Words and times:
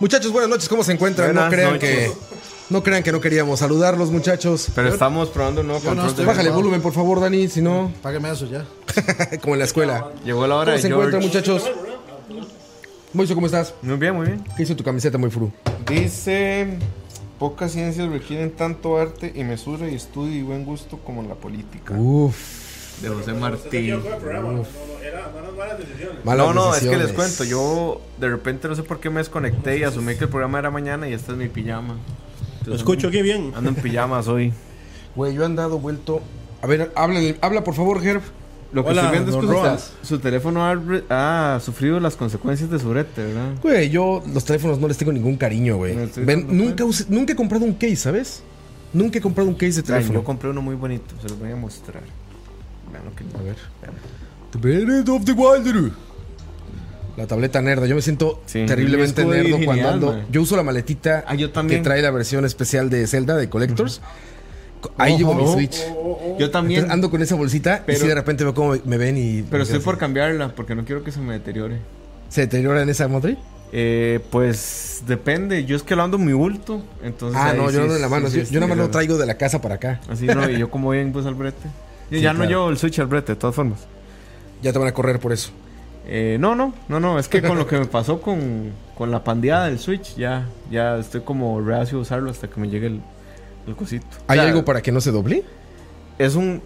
Muchachos, 0.00 0.32
buenas 0.32 0.48
noches, 0.48 0.68
¿cómo 0.68 0.82
se 0.82 0.92
encuentran? 0.92 1.34
no 1.34 1.48
crean 1.48 1.74
noches. 1.74 2.08
que 2.10 2.12
no 2.70 2.82
crean 2.82 3.02
que 3.02 3.12
no 3.12 3.20
queríamos 3.20 3.58
saludarlos, 3.60 4.10
muchachos. 4.10 4.68
Pero 4.74 4.88
estamos 4.88 5.28
probando 5.28 5.60
un 5.60 5.66
nuevo 5.68 5.80
no 5.82 5.88
control 5.90 6.08
estoy- 6.08 6.24
de 6.24 6.26
Bájale 6.26 6.48
el 6.48 6.54
volumen, 6.54 6.80
por 6.80 6.92
favor, 6.94 7.20
Dani, 7.20 7.48
si 7.48 7.60
no, 7.60 7.92
Págame 8.02 8.30
eso 8.30 8.46
ya. 8.46 8.64
como 9.42 9.54
en 9.54 9.58
la 9.58 9.64
escuela. 9.66 10.10
Llegó 10.24 10.46
la 10.46 10.56
hora 10.56 10.64
¿Cómo 10.72 10.76
de 10.76 10.82
se 10.82 10.88
encuentran, 10.88 11.22
muchachos? 11.22 11.70
Moiso, 13.12 13.34
¿cómo 13.34 13.46
estás? 13.46 13.74
Muy 13.82 13.96
bien, 13.96 14.14
muy 14.14 14.26
bien. 14.26 14.44
¿Qué 14.56 14.62
hizo 14.62 14.74
tu 14.76 14.84
camiseta 14.84 15.18
muy 15.18 15.30
fru? 15.30 15.50
Dice, 15.86 16.78
pocas 17.38 17.72
ciencias 17.72 18.08
requieren 18.08 18.52
tanto 18.52 18.96
arte 18.98 19.32
y 19.34 19.42
mesura 19.44 19.90
y 19.90 19.96
estudio 19.96 20.36
y 20.38 20.42
buen 20.42 20.64
gusto 20.64 20.96
como 21.04 21.22
la 21.24 21.34
política. 21.34 21.92
Uf, 21.94 22.36
De 23.02 23.08
José 23.08 23.32
Martí. 23.32 23.92
malas 26.24 26.46
No, 26.46 26.54
no, 26.54 26.74
es 26.74 26.82
que 26.82 26.96
les 26.96 27.12
cuento. 27.12 27.44
Yo 27.44 28.00
de 28.18 28.28
repente 28.28 28.68
no 28.68 28.74
sé 28.74 28.82
por 28.82 29.00
qué 29.00 29.10
me 29.10 29.18
desconecté 29.18 29.78
y 29.78 29.82
asumí 29.84 30.16
que 30.16 30.24
el 30.24 30.30
programa 30.30 30.58
era 30.58 30.70
mañana 30.70 31.08
y 31.08 31.12
esta 31.12 31.32
es 31.32 31.38
mi 31.38 31.48
pijama. 31.48 31.96
Lo 32.66 32.74
escucho 32.74 33.08
aquí 33.08 33.22
bien. 33.22 33.52
Ando 33.54 33.70
en 33.70 33.76
pijamas 33.76 34.28
hoy. 34.28 34.52
Güey, 35.16 35.34
yo 35.34 35.42
he 35.42 35.44
andado 35.44 35.80
vuelto. 35.80 36.20
A 36.62 36.68
ver, 36.68 36.92
habla, 36.94 37.20
habla 37.40 37.64
por 37.64 37.74
favor, 37.74 38.04
Herb. 38.06 38.22
Lo 38.72 38.84
que 38.84 38.90
Hola, 38.90 39.02
estoy 39.02 39.18
viendo 39.18 39.40
es 39.40 39.78
que 39.78 39.80
su, 40.02 40.06
su 40.06 40.18
teléfono 40.20 40.64
ha, 40.64 41.58
sufrido 41.60 41.98
las 41.98 42.14
consecuencias 42.14 42.70
de 42.70 42.78
su 42.78 42.88
brete, 42.90 43.24
¿verdad? 43.24 43.54
Güey, 43.60 43.90
yo 43.90 44.22
los 44.32 44.44
teléfonos 44.44 44.78
no 44.78 44.86
les 44.86 44.96
tengo 44.96 45.10
ningún 45.10 45.36
cariño, 45.36 45.76
güey. 45.76 45.96
Ven, 46.18 46.46
nunca, 46.56 46.84
usé- 46.84 47.06
nunca 47.08 47.32
he 47.32 47.36
comprado 47.36 47.64
un 47.64 47.74
case, 47.74 47.96
¿sabes? 47.96 48.44
Nunca 48.92 49.18
he 49.18 49.20
comprado 49.20 49.48
un 49.48 49.56
case 49.56 49.72
de 49.72 49.82
teléfono. 49.82 50.20
yo 50.20 50.24
compré 50.24 50.50
uno 50.50 50.62
muy 50.62 50.76
bonito, 50.76 51.14
se 51.20 51.28
los 51.28 51.38
voy 51.40 51.50
a 51.50 51.56
mostrar. 51.56 52.02
Que 53.16 53.24
A 53.38 53.42
ver. 53.42 55.04
The 55.04 55.10
of 55.10 55.24
the 55.24 55.32
Wilder. 55.32 55.90
La 57.16 57.26
tableta 57.26 57.60
nerda. 57.60 57.86
Yo 57.86 57.94
me 57.94 58.02
siento 58.02 58.42
Sí, 58.46 58.64
terriblemente 58.66 59.24
nerdo 59.24 59.58
cuando 59.64 59.88
ando. 59.88 60.06
man. 60.12 60.26
Yo 60.30 60.42
uso 60.42 60.56
la 60.56 60.62
maletita 60.62 61.24
Ah, 61.26 61.34
yo 61.34 61.50
también. 61.50 61.80
que 61.80 61.84
trae 61.84 62.02
la 62.02 62.10
versión 62.10 62.44
especial 62.44 62.88
de 62.90 63.06
Zelda 63.06 63.36
de 63.36 63.48
Collectors. 63.48 64.00
Ahí 64.96 65.18
llevo 65.18 65.34
mi 65.34 65.42
Ojo. 65.42 65.52
Switch. 65.54 65.76
Yo 66.38 66.50
también. 66.50 66.78
Entonces, 66.80 66.94
ando 66.94 67.10
con 67.10 67.20
esa 67.20 67.34
bolsita 67.34 67.84
y 67.86 67.94
si 67.96 68.06
de 68.06 68.14
repente 68.14 68.44
veo 68.44 68.54
cómo 68.54 68.74
me 68.86 68.96
ven 68.96 69.18
y. 69.18 69.42
Pero 69.42 69.62
estoy 69.64 69.80
por 69.80 69.98
cambiarla 69.98 70.54
porque 70.54 70.74
no 70.74 70.84
quiero 70.84 71.04
que 71.04 71.12
se 71.12 71.20
me 71.20 71.34
deteriore. 71.34 71.78
¿Se 72.30 72.42
deteriora 72.42 72.80
en 72.82 72.88
esa 72.88 73.06
madre? 73.08 73.36
Eh, 73.72 74.20
pues 74.30 75.02
depende. 75.06 75.64
Yo 75.66 75.76
es 75.76 75.82
que 75.82 75.94
lo 75.94 76.02
ando 76.02 76.16
en 76.16 76.24
mi 76.24 76.32
bulto. 76.32 76.82
Entonces 77.04 77.38
Ah, 77.40 77.52
no, 77.54 77.68
sí, 77.68 77.74
yo 77.74 77.86
no 77.86 77.94
en 77.94 78.00
la 78.00 78.06
sí, 78.08 78.10
mano. 78.10 78.30
sí, 78.30 78.38
yo, 78.38 78.46
sí, 78.46 78.54
yo 78.54 78.60
nada 78.60 78.68
más 78.70 78.78
lo 78.78 78.88
traigo 78.90 79.18
de 79.18 79.26
la 79.26 79.34
casa 79.34 79.60
para 79.60 79.74
acá. 79.74 80.00
Así 80.08 80.24
no, 80.26 80.48
y 80.48 80.58
yo 80.58 80.70
como 80.70 80.86
voy 80.86 80.98
en 80.98 81.12
bus 81.12 81.26
al 81.26 81.34
brete. 81.34 81.68
Yo 82.10 82.16
Sí, 82.18 82.22
ya 82.22 82.32
no 82.32 82.44
llevo 82.44 82.70
el 82.70 82.76
switch 82.78 82.98
al 82.98 83.06
brete, 83.06 83.32
de 83.32 83.36
todas 83.36 83.54
formas. 83.56 83.86
Ya 84.62 84.72
te 84.72 84.78
van 84.78 84.88
a 84.88 84.92
correr 84.94 85.18
por 85.20 85.32
eso. 85.32 85.50
Eh, 86.06 86.36
no, 86.40 86.54
no, 86.56 86.74
no, 86.88 86.98
no. 87.00 87.18
Es 87.18 87.28
que 87.28 87.40
con 87.42 87.56
lo 87.58 87.66
que 87.66 87.78
me 87.78 87.86
pasó 87.86 88.20
con, 88.20 88.72
con 88.96 89.10
la 89.10 89.22
pandeada 89.22 89.66
del 89.66 89.78
switch, 89.78 90.16
ya, 90.16 90.46
ya 90.70 90.98
estoy 90.98 91.20
como 91.20 91.60
reacio 91.60 91.98
a 91.98 92.00
usarlo 92.00 92.30
hasta 92.30 92.48
que 92.48 92.60
me 92.60 92.68
llegue 92.68 92.88
el, 92.88 93.00
el 93.66 93.76
cosito. 93.76 94.06
¿Hay 94.26 94.38
O 94.38 94.42
sea, 94.42 94.48
algo 94.50 94.64
para 94.64 94.82
que 94.82 94.90
no 94.92 95.00
se 95.00 95.12
doble? 95.12 95.44
Es 96.18 96.34
un. 96.34 96.62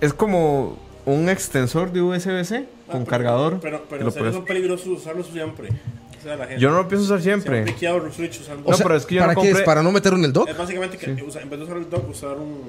Es 0.00 0.12
como 0.12 0.76
un 1.06 1.28
extensor 1.28 1.92
de 1.92 2.02
USB-C 2.02 2.66
con 2.90 3.04
cargador. 3.06 3.60
Pero, 3.60 3.84
pero 3.88 4.04
lo 4.04 4.10
sería 4.10 4.22
puedes- 4.30 4.34
son 4.34 4.44
peligrosos 4.44 4.86
usarlo 4.88 5.22
siempre. 5.22 5.68
O 6.24 6.26
sea, 6.26 6.36
la 6.36 6.46
gente. 6.46 6.60
Yo 6.62 6.70
no 6.70 6.76
lo 6.78 6.88
pienso 6.88 7.04
usar 7.04 7.20
siempre. 7.20 7.66
Switch 8.14 8.40
usando. 8.40 8.70
No, 8.70 8.76
pero 8.78 8.96
es 8.96 9.04
que 9.04 9.14
yo 9.16 9.20
¿Para 9.20 9.34
no 9.34 9.42
qué 9.42 9.48
es? 9.50 9.54
compré- 9.56 9.64
¿Para 9.66 9.82
no 9.82 9.92
meterlo 9.92 10.18
en 10.18 10.24
el 10.24 10.32
dock? 10.32 10.48
Es 10.48 10.56
básicamente 10.56 10.96
que 10.96 11.12
usa- 11.22 11.42
en 11.42 11.50
vez 11.50 11.58
de 11.58 11.64
usar 11.66 11.76
el 11.76 11.90
dock, 11.90 12.08
usar 12.08 12.36
un. 12.38 12.60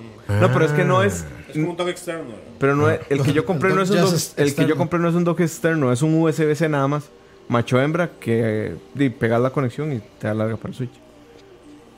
No, 0.42 0.52
pero 0.52 0.66
es 0.66 0.72
que 0.74 0.84
no 0.84 1.02
es. 1.02 1.24
Es 1.48 1.54
como 1.54 1.70
un 1.72 1.78
dock 1.78 1.88
externo. 1.88 2.34
Pero 2.60 2.76
no 2.76 2.90
es, 2.90 3.00
el 3.10 3.22
que 3.22 3.32
yo 3.32 3.46
compré 3.46 3.70
El 3.70 3.78
no 3.78 3.82
es 3.84 3.90
un 3.92 3.96
ya 3.96 4.02
dock, 4.02 4.14
es 4.14 4.30
el 4.32 4.36
que 4.36 4.42
yo 4.42 4.48
externo. 4.50 4.76
compré 4.78 5.00
no 5.00 5.08
es 5.10 5.16
un 5.16 5.24
dock 5.24 5.40
externo, 5.40 5.92
es 5.94 6.02
un 6.02 6.22
USB-C 6.22 6.68
nada 6.68 6.88
más. 6.90 7.06
Macho 7.48 7.80
hembra 7.80 8.10
que 8.20 8.76
di, 8.94 9.10
pegas 9.10 9.40
la 9.40 9.52
conexión 9.52 9.94
y 9.94 10.00
te 10.20 10.28
da 10.28 10.34
larga 10.34 10.58
para 10.58 10.70
el 10.70 10.76
switch. 10.76 10.92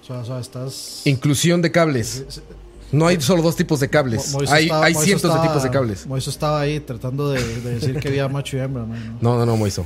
O 0.02 0.06
sea, 0.06 0.20
o 0.20 0.26
sea, 0.26 0.40
estás. 0.40 1.02
Inclusión 1.06 1.62
de 1.64 1.72
cables. 1.72 2.24
No 2.92 3.08
hay 3.08 3.20
solo 3.20 3.42
dos 3.42 3.56
tipos 3.56 3.80
de 3.82 3.90
cables. 3.90 4.32
Mo- 4.32 4.38
Moiso 4.40 4.54
Hay, 4.54 4.66
estaba- 4.66 4.86
hay 4.86 4.94
Moiso 4.94 5.06
cientos 5.06 5.24
de 5.24 5.28
estaba- 5.36 5.48
tipos 5.48 5.64
de 5.64 5.70
cables. 5.72 6.06
Moiso 6.08 6.30
estaba 6.30 6.62
ahí 6.62 6.80
tratando 6.80 7.32
de, 7.32 7.44
de 7.62 7.74
decir 7.80 8.00
que 8.00 8.08
había 8.10 8.28
macho 8.30 8.56
y 8.56 8.60
hembra, 8.62 8.86
man. 8.86 9.18
No, 9.20 9.38
no, 9.38 9.46
no, 9.46 9.58
Moiso. 9.58 9.86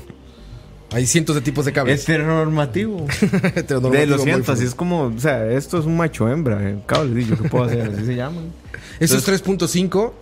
Hay 0.93 1.05
cientos 1.07 1.35
de 1.35 1.41
tipos 1.41 1.65
de 1.65 1.71
cables. 1.73 2.03
Heteronormativo. 2.03 3.05
Heteronormativo, 3.55 3.91
De 3.91 4.05
lo 4.07 4.15
muy 4.17 4.23
siento, 4.25 4.43
fuerte. 4.45 4.51
así 4.51 4.65
es 4.65 4.75
como, 4.75 5.03
o 5.03 5.19
sea, 5.19 5.49
esto 5.51 5.79
es 5.79 5.85
un 5.85 5.95
macho 5.97 6.27
hembra, 6.29 6.59
eh, 6.69 6.77
cable, 6.85 7.23
yo 7.25 7.37
qué 7.37 7.47
puedo 7.49 7.63
hacer, 7.65 7.89
así 7.93 8.05
se 8.05 8.15
llaman. 8.15 8.51
Eso 8.99 9.17
es 9.17 9.27
Entonces- 9.27 9.43
3.5 9.43 10.13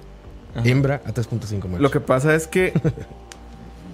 Ajá. 0.56 0.68
hembra 0.70 1.02
a 1.06 1.12
3.5 1.14 1.68
macho. 1.68 1.82
Lo 1.82 1.92
que 1.92 2.00
pasa 2.00 2.36
es 2.36 2.48
que 2.48 2.74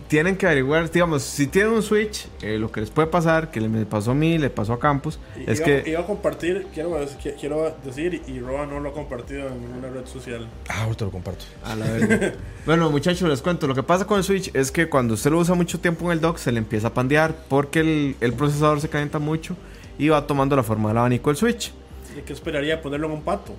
tienen 0.08 0.36
que 0.38 0.46
averiguar, 0.46 0.90
digamos, 0.92 1.24
si 1.24 1.48
tienen 1.48 1.74
un 1.74 1.82
switch, 1.84 2.28
eh, 2.42 2.58
lo 2.60 2.72
que 2.72 2.82
les 2.82 2.90
puede 2.92 3.08
pasar, 3.08 3.50
que 3.52 3.60
le 3.60 3.68
me 3.70 3.86
pasó 3.86 4.12
a 4.12 4.14
mí, 4.14 4.38
le 4.38 4.50
pasó 4.50 4.74
a 4.74 4.80
Campus, 4.80 5.18
Y- 5.38 5.50
es 5.50 5.58
iba, 5.60 5.66
que 5.66 5.84
iba 5.90 6.00
a 6.02 6.06
compartir, 6.06 6.68
quiero, 6.74 6.92
qui- 7.00 7.36
quiero 7.40 7.76
decir, 7.84 8.22
y 8.28 8.40
Roa 8.40 8.66
no 8.66 8.80
lo 8.80 8.90
ha 8.90 8.94
compartido 8.94 9.48
en 9.48 9.62
ninguna 9.62 9.90
red 9.90 10.06
social. 10.06 10.48
Ah, 10.70 10.84
ahorita 10.84 11.06
lo 11.06 11.12
comparto. 11.12 11.46
A 11.64 11.76
la 11.76 11.86
verga. 11.86 12.34
bueno, 12.66 12.90
muchachos, 12.92 13.28
les 13.28 13.42
cuento. 13.42 13.66
Lo 13.68 13.74
que 13.76 13.84
pasa 13.84 14.06
con 14.06 14.18
el 14.20 14.24
Switch 14.24 14.52
es 14.54 14.72
que 14.72 14.88
cuando 14.90 15.16
usted 15.16 15.32
lo 15.32 15.40
usa 15.40 15.56
mucho 15.56 15.80
tiempo 15.80 16.06
en 16.06 16.12
el 16.12 16.22
dock, 16.22 16.38
se 16.38 16.52
le 16.52 16.60
empieza 16.60 16.88
a 16.88 16.94
pandear 16.94 17.36
porque 17.50 17.80
el, 17.80 18.16
el 18.22 18.34
procesador 18.34 18.82
se 18.82 18.90
calienta 18.90 19.20
mucho 19.20 19.56
y 19.98 20.10
va 20.10 20.28
tomando 20.28 20.56
la 20.56 20.64
forma 20.64 20.90
del 20.90 20.98
abanico 21.00 21.30
del 21.30 21.38
Switch. 21.38 21.72
¿Y 22.18 22.22
qué 22.22 22.34
esperaría 22.34 22.82
ponerlo 22.82 23.08
en 23.08 23.14
un 23.14 23.22
pato? 23.24 23.54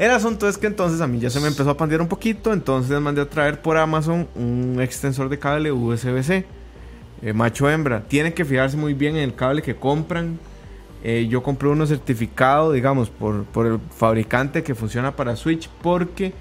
El 0.00 0.10
asunto 0.12 0.48
es 0.48 0.56
que 0.56 0.66
entonces 0.66 1.02
a 1.02 1.06
mí 1.06 1.18
ya 1.20 1.28
se 1.28 1.40
me 1.40 1.48
empezó 1.48 1.68
a 1.68 1.76
pandear 1.76 2.00
un 2.00 2.08
poquito, 2.08 2.54
entonces 2.54 2.98
mandé 3.02 3.20
a 3.20 3.28
traer 3.28 3.60
por 3.60 3.76
Amazon 3.76 4.26
un 4.34 4.78
extensor 4.80 5.28
de 5.28 5.38
cable 5.38 5.70
USB-C, 5.72 6.46
eh, 7.20 7.32
macho 7.34 7.68
hembra. 7.68 8.04
Tienen 8.08 8.32
que 8.32 8.46
fijarse 8.46 8.78
muy 8.78 8.94
bien 8.94 9.16
en 9.16 9.24
el 9.24 9.34
cable 9.34 9.60
que 9.60 9.76
compran. 9.76 10.38
Eh, 11.04 11.26
yo 11.28 11.42
compré 11.42 11.68
uno 11.68 11.86
certificado, 11.86 12.72
digamos, 12.72 13.10
por, 13.10 13.44
por 13.44 13.66
el 13.66 13.78
fabricante 13.94 14.62
que 14.62 14.74
funciona 14.74 15.14
para 15.16 15.36
Switch, 15.36 15.68
porque 15.82 16.32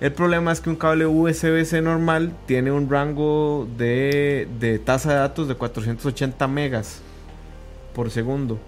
el 0.00 0.12
problema 0.12 0.52
es 0.52 0.60
que 0.60 0.70
un 0.70 0.76
cable 0.76 1.04
USB-C 1.06 1.82
normal 1.82 2.32
tiene 2.46 2.70
un 2.70 2.88
rango 2.88 3.66
de, 3.76 4.46
de 4.60 4.78
tasa 4.78 5.10
de 5.10 5.16
datos 5.18 5.48
de 5.48 5.56
480 5.56 6.46
megas 6.46 7.00
por 7.96 8.12
segundo. 8.12 8.60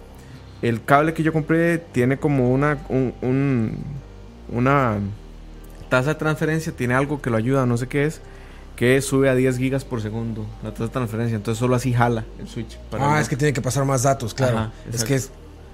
El 0.60 0.82
cable 0.82 1.14
que 1.14 1.22
yo 1.22 1.32
compré 1.32 1.78
tiene 1.78 2.16
como 2.16 2.50
una, 2.52 2.78
un- 2.88 3.14
un- 3.22 3.78
una 4.52 4.98
tasa 5.88 6.10
de 6.10 6.14
transferencia, 6.16 6.72
tiene 6.72 6.94
algo 6.94 7.20
que 7.22 7.30
lo 7.30 7.36
ayuda, 7.36 7.66
no 7.66 7.76
sé 7.76 7.88
qué 7.88 8.04
es, 8.06 8.20
que 8.76 9.00
sube 9.02 9.28
a 9.28 9.34
10 9.34 9.58
gigas 9.58 9.84
por 9.84 10.00
segundo 10.00 10.46
la 10.62 10.70
tasa 10.70 10.84
de 10.84 10.90
transferencia. 10.90 11.36
Entonces 11.36 11.58
solo 11.58 11.74
así 11.74 11.92
jala 11.92 12.24
el 12.38 12.48
switch. 12.48 12.78
para 12.90 13.16
Ah, 13.16 13.20
es 13.20 13.28
que 13.28 13.36
tiene 13.36 13.52
que 13.52 13.60
pasar 13.60 13.84
más 13.84 14.02
datos, 14.04 14.32
claro. 14.34 14.58
Ajá, 14.58 14.72
es 14.92 15.04
que 15.04 15.16
es- 15.16 15.30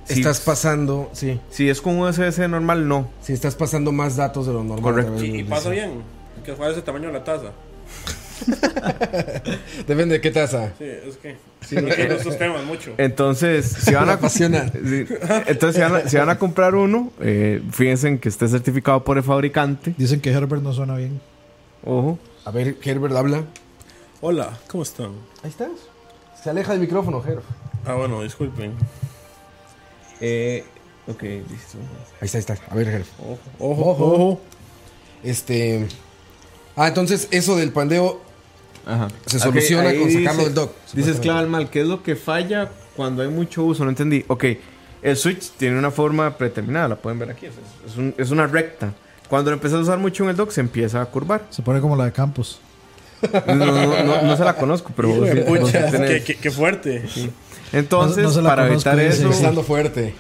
estás 0.09 0.41
pasando, 0.41 1.11
sí. 1.13 1.41
Si 1.51 1.69
es 1.69 1.81
con 1.81 1.99
USB-C 1.99 2.49
normal, 2.49 2.87
no. 2.89 3.09
Si 3.23 3.33
estás 3.33 3.55
pasando 3.57 3.93
más 3.93 4.17
datos 4.17 4.47
de 4.47 4.53
lo 4.53 4.63
normal. 4.65 4.83
Correcto. 4.83 5.25
Y, 5.25 5.45
pasa 5.45 5.71
bien, 5.71 6.03
que 6.45 6.55
fue 6.55 6.71
ese 6.71 6.83
tamaño 6.83 7.09
de 7.09 7.13
la 7.15 7.25
taza. 7.25 7.51
Depende 9.87 10.15
de 10.15 10.21
qué 10.21 10.31
tasa. 10.31 10.73
Sí, 10.79 10.85
es 10.85 11.17
que. 11.17 11.37
no 11.81 11.89
quiero 11.89 12.15
estos 12.17 12.39
temas 12.39 12.65
mucho. 12.65 12.93
Entonces, 12.99 13.67
si 13.67 13.95
van 13.95 14.09
a, 14.09 14.15
apasiona. 14.15 14.71
Sí. 14.73 15.07
Entonces, 15.47 15.75
si 15.77 15.81
van 15.81 15.95
a, 15.95 16.09
si 16.09 16.17
van 16.17 16.29
a 16.29 16.39
comprar 16.39 16.75
uno, 16.75 17.13
eh, 17.21 17.63
fíjense 17.73 18.09
en 18.09 18.19
que 18.19 18.29
esté 18.29 18.49
certificado 18.49 19.03
por 19.05 19.17
el 19.17 19.23
fabricante. 19.25 19.95
Dicen 19.97 20.21
que 20.21 20.31
Herbert 20.31 20.63
no 20.63 20.73
suena 20.73 20.97
bien. 20.97 21.21
Ojo. 21.85 22.19
A 22.45 22.51
ver, 22.51 22.77
Herbert 22.83 23.15
habla. 23.15 23.45
Hola, 24.21 24.59
¿cómo 24.69 24.83
están? 24.83 25.13
Ahí 25.43 25.51
estás. 25.51 25.71
Se 26.43 26.51
aleja 26.51 26.73
del 26.73 26.81
micrófono, 26.81 27.23
Herb. 27.27 27.43
Ah, 27.85 27.95
bueno, 27.95 28.23
disculpen. 28.23 28.73
Eh, 30.21 30.65
ok, 31.07 31.23
listo. 31.23 31.79
Ahí 32.21 32.27
está, 32.27 32.39
ahí 32.39 32.45
está. 32.45 32.59
A 32.71 32.75
ver, 32.75 32.89
Herb. 32.89 33.07
Ojo, 33.19 33.39
Ojo. 33.91 34.05
ojo. 34.05 34.41
Este. 35.23 35.87
Ah, 36.77 36.89
entonces 36.89 37.29
eso 37.31 37.57
del 37.57 37.73
pandeo 37.73 38.21
Ajá. 38.87 39.09
Se 39.27 39.39
soluciona 39.41 39.89
ahí 39.91 39.99
con 39.99 40.11
sacarlo 40.11 40.33
dice- 40.33 40.45
del 40.45 40.55
dock, 40.55 40.71
Dices 40.71 40.91
supuestamente. 40.91 41.23
clave 41.23 41.49
mal, 41.49 41.71
¿qué 41.71 41.81
es 41.81 41.87
lo 41.87 42.03
que 42.03 42.15
falla 42.17 42.71
cuando 42.95 43.23
hay 43.23 43.29
mucho 43.29 43.65
uso? 43.65 43.83
No 43.85 43.91
entendí. 43.91 44.25
Ok, 44.29 44.45
el 45.03 45.17
switch 45.17 45.51
tiene 45.59 45.79
una 45.79 45.91
forma 45.91 46.37
predeterminada, 46.39 46.89
la 46.89 46.97
pueden 46.97 47.19
ver 47.19 47.31
aquí. 47.31 47.47
Es, 47.47 47.53
es 47.91 47.97
un- 47.99 48.15
es 48.17 48.31
una 48.31 48.47
recta. 48.47 48.93
Cuando 49.29 49.51
lo 49.51 49.55
empiezas 49.57 49.81
a 49.81 49.83
usar 49.83 49.99
mucho 49.99 50.23
en 50.25 50.31
el 50.31 50.37
dock, 50.37 50.51
se 50.53 50.61
empieza 50.61 51.03
a 51.03 51.07
curvar. 51.07 51.47
Se 51.51 51.63
pone 51.63 51.81
como 51.81 51.97
la 51.97 52.05
de 52.05 52.13
Campos. 52.13 52.61
No, 53.47 53.55
no, 53.57 54.05
no- 54.05 54.23
no 54.23 54.37
se 54.37 54.45
la 54.45 54.55
conozco, 54.55 54.93
pero 54.95 55.09
vos 55.09 55.29
sí- 55.29 55.41
vos 55.41 55.59
sí 55.59 55.65
Pucha, 55.77 55.91
tenés. 55.91 56.11
qué, 56.11 56.23
qué- 56.23 56.37
qué 56.41 56.51
fuerte. 56.51 57.03
Entonces, 57.73 58.37
para 58.39 58.69
evitar 58.69 58.99
eso, 59.01 59.25
Empezando 59.25 59.63
fuerte. 59.63 60.15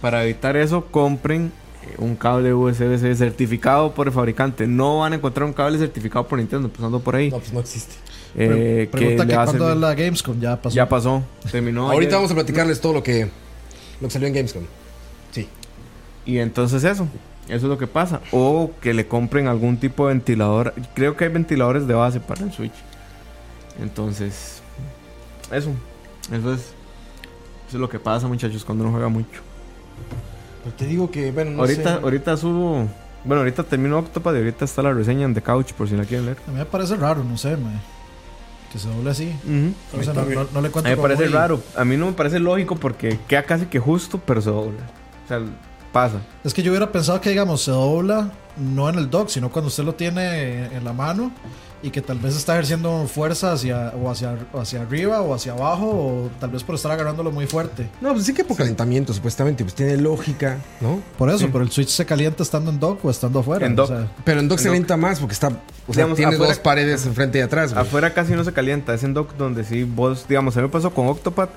para 0.00 0.22
evitar 0.24 0.56
eso, 0.56 0.86
compren 0.90 1.50
eh, 1.84 1.94
un 1.98 2.14
cable 2.14 2.54
USB-C 2.54 3.16
certificado 3.16 3.92
por 3.92 4.06
el 4.06 4.12
fabricante. 4.12 4.66
No 4.68 5.00
van 5.00 5.12
a 5.14 5.16
encontrar 5.16 5.46
un 5.46 5.52
cable 5.52 5.78
certificado 5.78 6.28
por 6.28 6.38
Nintendo, 6.38 6.68
empezando 6.68 7.00
por 7.00 7.16
ahí. 7.16 7.30
No, 7.30 7.38
pues 7.38 7.52
no 7.52 7.58
existe. 7.60 7.94
Eh, 8.34 8.88
Pre- 8.90 9.08
que 9.08 9.16
cuando 9.16 9.52
servir. 9.52 9.68
es 9.70 9.76
la 9.76 9.94
Gamescom 9.94 10.40
ya 10.40 10.60
pasó. 10.60 10.74
Ya 10.74 10.88
pasó, 10.88 11.22
terminó. 11.50 11.90
Ahorita 11.90 12.10
ayer. 12.10 12.16
vamos 12.16 12.30
a 12.30 12.34
platicarles 12.34 12.80
todo 12.80 12.94
lo 12.94 13.02
que, 13.02 13.28
lo 14.00 14.08
que 14.08 14.10
salió 14.12 14.28
en 14.28 14.34
Gamescom. 14.34 14.64
Sí. 15.32 15.48
Y 16.24 16.38
entonces 16.38 16.82
eso, 16.84 17.06
eso 17.46 17.54
es 17.56 17.62
lo 17.62 17.76
que 17.78 17.86
pasa. 17.86 18.20
O 18.30 18.70
que 18.80 18.94
le 18.94 19.06
compren 19.06 19.48
algún 19.48 19.76
tipo 19.76 20.06
de 20.06 20.14
ventilador. 20.14 20.72
Creo 20.94 21.16
que 21.16 21.24
hay 21.24 21.30
ventiladores 21.30 21.86
de 21.86 21.94
base 21.94 22.20
para 22.20 22.44
el 22.44 22.52
Switch. 22.52 22.72
Entonces, 23.80 24.62
eso. 25.50 25.70
Eso 26.32 26.52
es, 26.54 26.60
eso 26.60 26.72
es 27.68 27.74
lo 27.74 27.88
que 27.88 27.98
pasa, 27.98 28.28
muchachos, 28.28 28.64
cuando 28.64 28.84
uno 28.84 28.92
juega 28.92 29.08
mucho. 29.08 29.40
Pero 30.62 30.76
te 30.76 30.86
digo 30.86 31.10
que, 31.10 31.32
bueno, 31.32 31.50
no 31.52 31.60
ahorita, 31.62 31.96
sé. 31.96 32.02
ahorita 32.02 32.36
subo. 32.36 32.88
Bueno, 33.24 33.40
ahorita 33.42 33.62
termino 33.64 33.98
Octopad 33.98 34.34
y 34.34 34.38
ahorita 34.38 34.64
está 34.64 34.82
la 34.82 34.92
reseña 34.92 35.24
en 35.24 35.34
The 35.34 35.42
Couch 35.42 35.72
por 35.72 35.88
si 35.88 35.96
la 35.96 36.04
quieren 36.04 36.26
leer. 36.26 36.38
A 36.46 36.50
mí 36.50 36.58
me 36.58 36.64
parece 36.64 36.96
raro, 36.96 37.22
no 37.24 37.36
sé, 37.36 37.56
mae. 37.56 37.74
Que 38.72 38.78
se 38.78 38.88
doble 38.88 39.10
así. 39.10 39.32
O 39.92 40.02
sea, 40.02 40.14
no, 40.14 40.20
también. 40.20 40.40
no- 40.40 40.48
no 40.52 40.60
le 40.62 40.68
A 40.68 40.72
cuento 40.72 40.88
mí 40.90 40.96
me 40.96 41.02
parece 41.02 41.24
muy- 41.24 41.32
raro. 41.32 41.60
A 41.76 41.84
mí 41.84 41.96
no 41.98 42.06
me 42.06 42.12
parece 42.12 42.38
lógico 42.38 42.76
porque 42.76 43.18
queda 43.28 43.42
casi 43.42 43.66
que 43.66 43.78
justo, 43.78 44.18
pero 44.24 44.40
se 44.40 44.48
dobla. 44.50 44.80
O 45.24 45.28
sea, 45.28 45.40
pasa. 45.92 46.16
Es 46.42 46.54
que 46.54 46.62
yo 46.62 46.70
hubiera 46.72 46.90
pensado 46.90 47.20
que, 47.20 47.28
digamos, 47.30 47.62
se 47.62 47.70
dobla 47.70 48.30
no 48.56 48.88
en 48.88 48.96
el 48.96 49.08
dock, 49.10 49.28
sino 49.28 49.50
cuando 49.50 49.68
usted 49.68 49.84
lo 49.84 49.94
tiene 49.94 50.66
en 50.74 50.84
la 50.84 50.92
mano 50.92 51.32
y 51.84 51.90
que 51.90 52.00
tal 52.00 52.18
vez 52.18 52.36
está 52.36 52.52
ejerciendo 52.52 53.06
fuerza 53.08 53.52
hacia, 53.52 53.88
o 54.00 54.08
hacia, 54.08 54.36
hacia 54.54 54.82
arriba 54.82 55.20
o 55.20 55.34
hacia 55.34 55.52
abajo, 55.52 55.86
o 55.90 56.30
tal 56.38 56.50
vez 56.50 56.62
por 56.62 56.76
estar 56.76 56.92
agarrándolo 56.92 57.32
muy 57.32 57.46
fuerte. 57.48 57.88
No, 58.00 58.12
pues 58.12 58.24
sí 58.24 58.32
que 58.32 58.44
por 58.44 58.56
calentamiento, 58.56 59.12
supuestamente. 59.12 59.64
Pues 59.64 59.74
tiene 59.74 59.96
lógica, 59.96 60.58
¿no? 60.80 61.00
Por 61.18 61.28
eso, 61.30 61.48
pero 61.50 61.64
el 61.64 61.72
switch 61.72 61.88
se 61.88 62.06
calienta 62.06 62.44
estando 62.44 62.70
en 62.70 62.78
dock 62.78 63.04
o 63.04 63.10
estando 63.10 63.40
afuera. 63.40 63.66
En 63.66 63.72
o 63.72 63.76
dock. 63.76 63.88
sea, 63.88 64.06
Pero 64.24 64.38
en 64.38 64.46
dock 64.48 64.58
se 64.58 64.68
En 64.68 64.68
dock. 64.68 64.72
calienta 64.74 64.96
más 64.96 65.18
porque 65.18 65.32
está. 65.32 65.48
O 65.48 65.52
sea, 65.52 66.04
Digamos, 66.04 66.16
tiene 66.16 66.34
afuera- 66.34 66.52
dos 66.52 66.60
paredes 66.62 67.04
enfrente 67.04 67.38
y 67.38 67.40
atrás, 67.42 67.72
güey. 67.74 67.84
Afuera 67.84 68.14
casi 68.14 68.34
no 68.34 68.44
se 68.44 68.52
calienta. 68.52 68.94
Es 68.94 69.02
en 69.02 69.12
dock 69.14 69.34
donde 69.36 69.64
sí 69.64 69.82
vos, 69.82 70.26
digamos, 70.28 70.56
a 70.56 70.60
mí 70.60 70.66
me 70.66 70.72
pasó 70.72 70.92
con 70.94 71.08
Octopad 71.08 71.48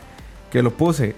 que 0.52 0.64
lo 0.64 0.72
puse 0.76 1.16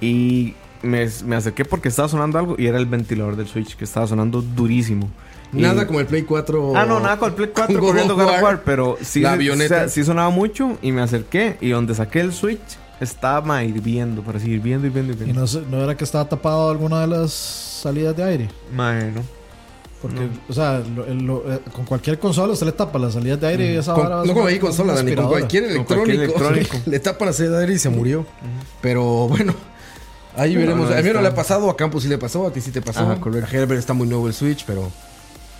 y 0.00 0.54
me, 0.84 1.08
me 1.24 1.36
acerqué 1.36 1.64
porque 1.64 1.88
estaba 1.88 2.08
sonando 2.08 2.38
algo 2.38 2.54
y 2.58 2.66
era 2.66 2.78
el 2.78 2.86
ventilador 2.86 3.36
del 3.36 3.46
Switch 3.48 3.76
que 3.76 3.84
estaba 3.84 4.06
sonando 4.06 4.40
durísimo. 4.42 5.08
Y- 5.52 5.60
Nada 5.62 5.86
como 5.86 6.00
el 6.00 6.06
Play 6.06 6.22
4. 6.22 6.72
Ah, 6.76 6.84
no, 6.86 7.00
nada 7.00 7.16
con 7.18 7.28
el 7.30 7.34
Play 7.34 7.50
4 7.54 7.66
con 7.66 7.80
God 7.80 7.86
corriendo 7.88 8.14
God 8.16 8.24
of 8.24 8.42
War. 8.42 8.62
Pero 8.64 8.96
sí, 9.00 9.20
La 9.20 9.32
avioneta. 9.32 9.74
o 9.74 9.78
sea, 9.78 9.88
sí 9.88 10.04
sonaba 10.04 10.30
mucho 10.30 10.78
y 10.82 10.92
me 10.92 11.00
acerqué 11.02 11.56
y 11.60 11.70
donde 11.70 11.94
saqué 11.94 12.20
el 12.20 12.32
Switch 12.32 12.60
estaba 13.00 13.62
hirviendo, 13.64 14.22
para 14.22 14.38
hirviendo, 14.38 14.86
hirviendo, 14.86 15.12
y 15.12 15.16
hirviendo. 15.16 15.40
no, 15.40 15.46
sé- 15.46 15.62
no 15.70 15.82
era 15.82 15.96
que 15.96 16.04
estaba 16.04 16.28
tapado 16.28 16.70
alguna 16.70 17.00
de 17.02 17.06
las 17.08 17.32
salidas 17.32 18.16
de 18.16 18.22
aire. 18.24 18.48
Mae, 18.74 19.10
no. 19.12 19.20
Porque, 20.02 20.20
No. 20.20 20.28
o 20.48 20.52
sea, 20.52 20.82
lo- 20.94 21.06
lo- 21.14 21.52
eh, 21.54 21.60
con 21.72 21.84
cualquier 21.86 22.18
consola 22.18 22.52
usted 22.52 22.66
le 22.66 22.72
tapa 22.72 22.98
las 22.98 23.14
salidas 23.14 23.40
de 23.40 23.46
aire 23.46 23.72
y 23.72 23.76
esa 23.76 23.94
Con- 23.94 24.04
no 24.10 24.22
como 24.26 24.40
una- 24.42 24.50
ahí 24.50 24.58
consola, 24.58 24.92
Dani, 24.94 25.14
con 25.14 25.28
cualquier 25.28 25.62
Con 25.64 25.72
electrónico. 25.72 26.32
cualquier 26.34 26.56
electrónico. 26.60 26.76
le 26.90 27.00
tapa 27.00 27.24
la 27.26 27.32
salida 27.32 27.52
de 27.56 27.60
aire 27.62 27.74
y 27.74 27.78
se 27.78 27.88
murió. 27.88 28.26
Pero 28.82 29.28
bueno, 29.28 29.54
ahí 30.36 30.54
No, 30.54 30.60
veremos. 30.60 30.90
no, 30.90 30.96
a 30.96 31.02
mí 31.02 31.10
no 31.12 31.20
le 31.22 31.28
ha 31.28 31.34
pasado, 31.34 31.70
a 31.70 31.76
Campos 31.76 32.02
sí 32.02 32.08
le 32.08 32.18
pasó, 32.18 32.46
a 32.46 32.52
ti 32.52 32.60
sí 32.60 32.70
te 32.70 32.82
pasó. 32.82 33.00
Ajá, 33.00 33.20
correcto. 33.20 33.48
A 33.50 33.56
Herbert 33.56 33.78
está 33.78 33.92
muy 33.92 34.06
nuevo 34.06 34.26
el 34.28 34.34
Switch, 34.34 34.64
pero 34.66 34.90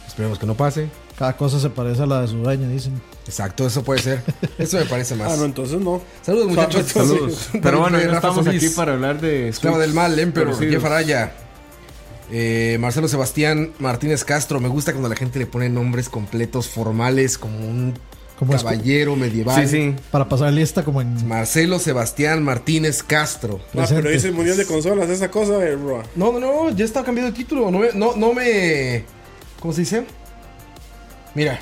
esperemos 0.07 0.39
que 0.39 0.47
no 0.47 0.55
pase. 0.55 0.89
Cada 1.19 1.37
cosa 1.37 1.61
se 1.61 1.71
parece 1.71 2.03
a 2.03 2.07
la 2.07 2.23
de 2.23 2.29
su 2.29 2.37
dueña, 2.39 2.69
dicen. 2.69 3.01
Exacto, 3.27 3.67
eso 3.67 3.83
puede 3.85 4.01
ser. 4.03 4.23
Eso 4.59 4.79
me 4.79 4.85
parece 4.85 5.15
más. 5.15 5.33
Ah, 5.33 5.37
no, 5.37 5.45
entonces 5.45 5.81
no. 5.81 6.03
Saludos, 6.23 6.49
muchachos. 6.49 6.87
Saludos. 6.87 7.49
Pero 7.63 7.81
bueno, 7.81 7.99
Rafa 7.99 8.15
estamos 8.17 8.45
Solís. 8.45 8.65
aquí 8.65 8.75
para 8.75 8.93
hablar 8.95 9.21
de 9.21 9.49
Esclava 9.49 9.79
del 9.79 9.95
mal, 9.95 10.19
Emperor. 10.19 10.59
Jeff 10.59 10.85
Araya. 10.85 11.33
Eh, 12.33 12.79
Marcelo 12.81 13.07
Sebastián 13.07 13.73
Martínez 13.79 14.25
Castro. 14.25 14.59
Me 14.61 14.69
gusta 14.69 14.93
cuando 14.93 15.09
la 15.09 15.17
gente 15.17 15.39
le 15.39 15.47
pone 15.47 15.69
nombres 15.69 16.09
completos, 16.09 16.69
formales, 16.69 17.39
como 17.39 17.59
un 17.59 17.95
Como 18.39 18.55
es- 18.55 18.63
caballero 18.65 19.15
medieval. 19.17 19.67
Sí, 19.67 19.69
sí. 19.71 19.95
para 20.11 20.29
pasar 20.29 20.53
lista 20.53 20.85
como 20.85 21.01
en 21.01 21.27
Marcelo 21.29 21.79
Sebastián 21.79 22.43
Martínez 22.43 23.03
Castro. 23.03 23.61
Ah, 23.79 23.87
pero 23.89 24.11
dice 24.11 24.29
el 24.29 24.35
mundial 24.35 24.57
de 24.57 24.67
consolas, 24.67 25.09
esa 25.09 25.31
cosa, 25.31 25.65
eh, 25.67 25.77
bro. 25.77 26.03
No, 26.17 26.33
no, 26.33 26.41
no, 26.41 26.71
ya 26.71 26.85
está 26.85 27.05
cambiado 27.05 27.29
el 27.29 27.35
título. 27.35 27.71
No 27.71 27.79
me, 27.79 27.89
no, 27.95 28.17
no 28.17 28.33
me. 28.35 29.05
¿Cómo 29.61 29.73
se 29.73 29.83
dice? 29.83 30.05
Mira, 31.35 31.61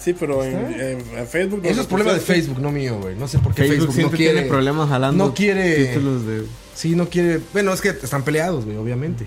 Sí, 0.00 0.12
pero 0.14 0.44
en, 0.44 0.54
en- 0.80 1.18
en 1.18 1.26
Facebook. 1.26 1.60
eso 1.64 1.74
no 1.74 1.80
es 1.82 1.86
problema 1.88 2.12
de. 2.12 2.20
Facebook, 2.20 2.60
no 2.60 2.70
mío, 2.70 2.98
güey. 3.02 3.16
No 3.16 3.26
sé 3.26 3.38
por 3.40 3.52
qué 3.52 3.62
Facebook, 3.62 3.78
Facebook, 3.78 3.88
no 3.88 3.92
siempre 3.94 4.16
quiere. 4.18 4.32
tiene 4.34 4.48
problemas 4.48 4.88
jalando 4.88 5.26
no 5.26 5.34
quiere- 5.34 5.86
títulos 5.86 6.24
de... 6.24 6.44
Sí, 6.74 6.94
no 6.94 7.08
quiere. 7.08 7.40
Bueno, 7.52 7.72
es 7.72 7.80
que 7.80 7.88
están 7.88 8.22
peleados, 8.22 8.64
güey, 8.64 8.76
obviamente. 8.76 9.26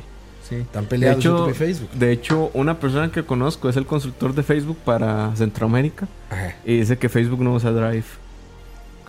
Sí. 0.51 0.57
Están 0.57 0.83
De 0.83 0.89
peleados 0.89 1.19
hecho, 1.19 1.29
YouTube 1.37 1.51
y 1.51 1.53
Facebook. 1.53 1.89
de 1.93 2.11
hecho, 2.11 2.51
una 2.53 2.79
persona 2.79 3.11
que 3.11 3.23
conozco 3.23 3.69
es 3.69 3.77
el 3.77 3.85
consultor 3.85 4.35
de 4.35 4.43
Facebook 4.43 4.77
para 4.85 5.33
Centroamérica 5.35 6.07
Ajá. 6.29 6.55
y 6.65 6.77
dice 6.79 6.97
que 6.97 7.07
Facebook 7.09 7.41
no 7.41 7.53
usa 7.53 7.71
Drive, 7.71 8.03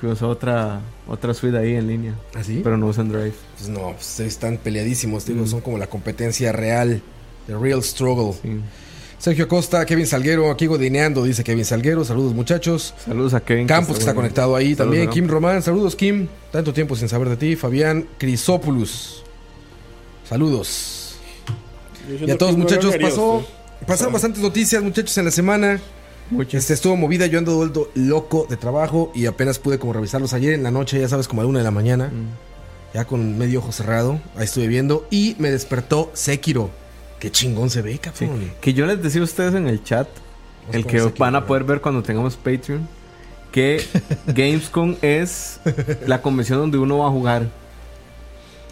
que 0.00 0.06
usa 0.06 0.28
otra 0.28 0.80
otra 1.08 1.34
suite 1.34 1.58
ahí 1.58 1.74
en 1.74 1.88
línea, 1.88 2.14
¿Así? 2.34 2.60
pero 2.62 2.76
no 2.76 2.86
usan 2.86 3.08
Drive. 3.08 3.34
Pues 3.58 3.68
no, 3.68 3.90
pues 3.92 4.20
están 4.20 4.56
peleadísimos, 4.56 5.26
digo, 5.26 5.42
Mm. 5.42 5.46
son 5.48 5.60
como 5.62 5.78
la 5.78 5.88
competencia 5.88 6.52
real. 6.52 7.02
The 7.48 7.56
real 7.58 7.82
struggle. 7.82 8.38
Sí. 8.40 8.60
Sergio 9.18 9.46
Costa, 9.48 9.84
Kevin 9.84 10.06
Salguero, 10.06 10.50
aquí 10.50 10.66
godineando, 10.66 11.22
dice 11.24 11.42
Kevin 11.44 11.64
Salguero. 11.64 12.04
Saludos, 12.04 12.34
muchachos. 12.34 12.94
Saludos 13.04 13.34
a 13.34 13.40
Kevin. 13.40 13.66
Campos, 13.66 13.94
que 13.96 14.00
está 14.00 14.14
conectado 14.14 14.54
ahí 14.56 14.74
Saludos, 14.74 14.78
también. 14.98 15.10
Kim 15.10 15.28
Román, 15.28 15.60
saludos, 15.62 15.94
Kim. 15.96 16.28
Tanto 16.52 16.72
tiempo 16.72 16.94
sin 16.96 17.08
saber 17.08 17.28
de 17.28 17.36
ti. 17.36 17.54
Fabián 17.56 18.06
Crisópolis. 18.18 19.22
Saludos. 20.28 20.98
Y 22.26 22.30
a 22.30 22.38
todos, 22.38 22.56
muchachos, 22.56 22.94
pasó. 23.00 23.36
usted. 23.36 23.52
Pasaron 23.86 24.12
bastantes 24.12 24.42
noticias, 24.42 24.82
muchachos, 24.82 25.16
en 25.18 25.24
la 25.24 25.30
semana. 25.30 25.80
Este 26.52 26.72
estuvo 26.72 26.96
movida, 26.96 27.26
yo 27.26 27.38
ando 27.38 27.56
vuelto 27.56 27.90
loco 27.94 28.46
de 28.48 28.56
trabajo 28.56 29.12
y 29.14 29.26
apenas 29.26 29.58
pude 29.58 29.78
como 29.78 29.92
revisarlos 29.92 30.32
ayer 30.32 30.54
en 30.54 30.62
la 30.62 30.70
noche, 30.70 30.98
ya 30.98 31.08
sabes, 31.08 31.28
como 31.28 31.42
a 31.42 31.44
la 31.44 31.50
una 31.50 31.58
de 31.58 31.64
la 31.64 31.70
mañana, 31.72 32.06
Mm. 32.08 32.94
ya 32.94 33.04
con 33.04 33.36
medio 33.36 33.58
ojo 33.58 33.70
cerrado, 33.72 34.18
ahí 34.36 34.44
estuve 34.44 34.66
viendo 34.66 35.06
y 35.10 35.36
me 35.38 35.50
despertó 35.50 36.10
Sekiro. 36.14 36.70
Qué 37.18 37.30
chingón 37.30 37.68
se 37.70 37.82
ve, 37.82 37.92
Sí. 37.92 37.98
cabrón. 37.98 38.52
Que 38.60 38.72
yo 38.72 38.86
les 38.86 39.02
decía 39.02 39.20
a 39.20 39.24
ustedes 39.24 39.54
en 39.54 39.66
el 39.68 39.82
chat, 39.84 40.08
Vamos 40.62 40.74
el 40.76 40.86
que 40.86 41.00
Sekiro, 41.00 41.14
van 41.18 41.34
a 41.36 41.44
poder 41.46 41.64
ver 41.64 41.80
cuando 41.82 42.02
tengamos 42.02 42.36
Patreon, 42.36 42.88
que 43.50 43.84
Gamescom 44.28 44.96
es 45.02 45.60
la 46.06 46.22
convención 46.22 46.58
donde 46.60 46.78
uno 46.78 46.98
va 46.98 47.08
a 47.08 47.10
jugar. 47.10 47.42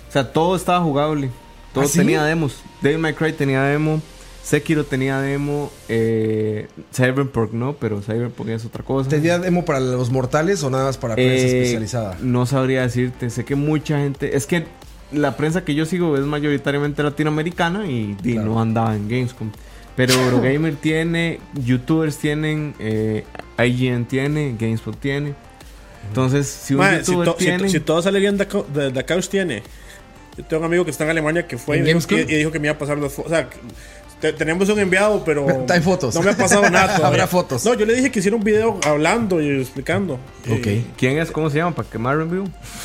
O 0.09 0.13
sea, 0.13 0.33
todo 0.33 0.57
estaba 0.57 0.81
jugable. 0.81 1.31
Todo 1.73 1.85
¿Ah, 1.85 1.89
sí? 1.89 1.99
tenía 1.99 2.25
demos. 2.25 2.63
May 2.99 3.15
Cry 3.15 3.33
tenía 3.33 3.63
demo. 3.63 4.01
Sekiro 4.43 4.85
tenía 4.85 5.21
demo. 5.21 5.71
Eh, 5.89 6.67
Cyberpunk 6.95 7.53
no, 7.53 7.75
pero 7.75 8.01
Cyberpunk 8.03 8.49
es 8.49 8.65
otra 8.65 8.83
cosa. 8.83 9.09
¿Tenía 9.09 9.39
demo 9.39 9.65
para 9.65 9.81
los 9.81 10.11
mortales 10.11 10.63
o 10.65 10.71
nada 10.71 10.85
más 10.85 10.97
para 10.99 11.15
prensa 11.15 11.47
Eh, 11.47 11.59
especializada? 11.59 12.17
No 12.23 12.47
sabría 12.47 12.83
decirte. 12.83 13.31
Sé 13.31 13.45
que 13.45 13.55
mucha 13.55 13.99
gente. 13.99 14.37
Es 14.37 14.47
que 14.47 14.65
la 15.13 15.37
prensa 15.37 15.65
que 15.65 15.75
yo 15.75 15.85
sigo 15.87 16.17
es 16.17 16.25
mayoritariamente 16.25 17.03
latinoamericana 17.03 17.87
y, 17.87 18.17
y 18.25 18.33
Claro. 18.33 18.49
no 18.55 18.61
andaba 18.61 18.97
en 18.97 19.09
Gamescom. 19.09 19.51
Pero 19.95 20.15
Eurogamer 20.15 20.75
tiene, 20.81 21.39
YouTubers 21.63 22.17
tienen, 22.17 22.75
eh, 22.79 23.25
IGN 23.59 24.07
tiene, 24.07 24.57
GameSpot 24.59 24.99
tiene. 24.99 25.35
Entonces, 26.09 26.47
si 26.49 26.75
un 26.75 26.83
si, 26.83 26.97
YouTuber 27.13 27.25
to- 27.29 27.37
si- 27.39 27.45
tiene. 27.45 27.69
si 27.69 27.81
todo 27.81 28.01
sale 28.01 28.19
bien 28.21 28.39
Couch 29.07 29.29
tiene. 29.29 29.63
Yo 30.37 30.45
tengo 30.45 30.61
un 30.61 30.67
amigo 30.67 30.85
que 30.85 30.91
está 30.91 31.05
en 31.05 31.11
Alemania 31.11 31.47
que 31.47 31.59
fue 31.59 31.77
y, 31.77 31.81
¿En 31.81 31.87
dijo 31.87 32.07
que- 32.07 32.21
y 32.23 32.37
dijo 32.37 32.51
que 32.53 32.59
me 32.59 32.69
iba 32.69 32.75
a 32.75 32.79
pasar 32.79 32.99
las 32.99 33.13
fotos. 33.13 33.33
O 33.33 33.35
sea, 33.35 33.49
te- 34.21 34.33
tenemos 34.33 34.69
un 34.69 34.79
enviado, 34.79 35.23
pero. 35.25 35.47
Hay 35.69 35.81
fotos. 35.81 36.15
No 36.15 36.23
me 36.23 36.31
ha 36.31 36.37
pasado 36.37 36.69
nada. 36.71 36.97
Habrá 37.07 37.27
fotos. 37.27 37.65
No, 37.65 37.75
yo 37.75 37.85
le 37.87 37.95
dije 37.95 38.11
que 38.11 38.19
hiciera 38.21 38.37
un 38.37 38.45
video 38.45 38.79
hablando 38.85 39.41
y 39.41 39.61
explicando. 39.61 40.15
Ok. 40.49 40.67
Eh, 40.67 40.85
¿Quién 40.97 41.19
es? 41.19 41.31
¿Cómo 41.31 41.51
se 41.51 41.59
llama? 41.59 41.75
¿Para 41.75 41.89
quemar 41.89 42.17
review? 42.19 42.45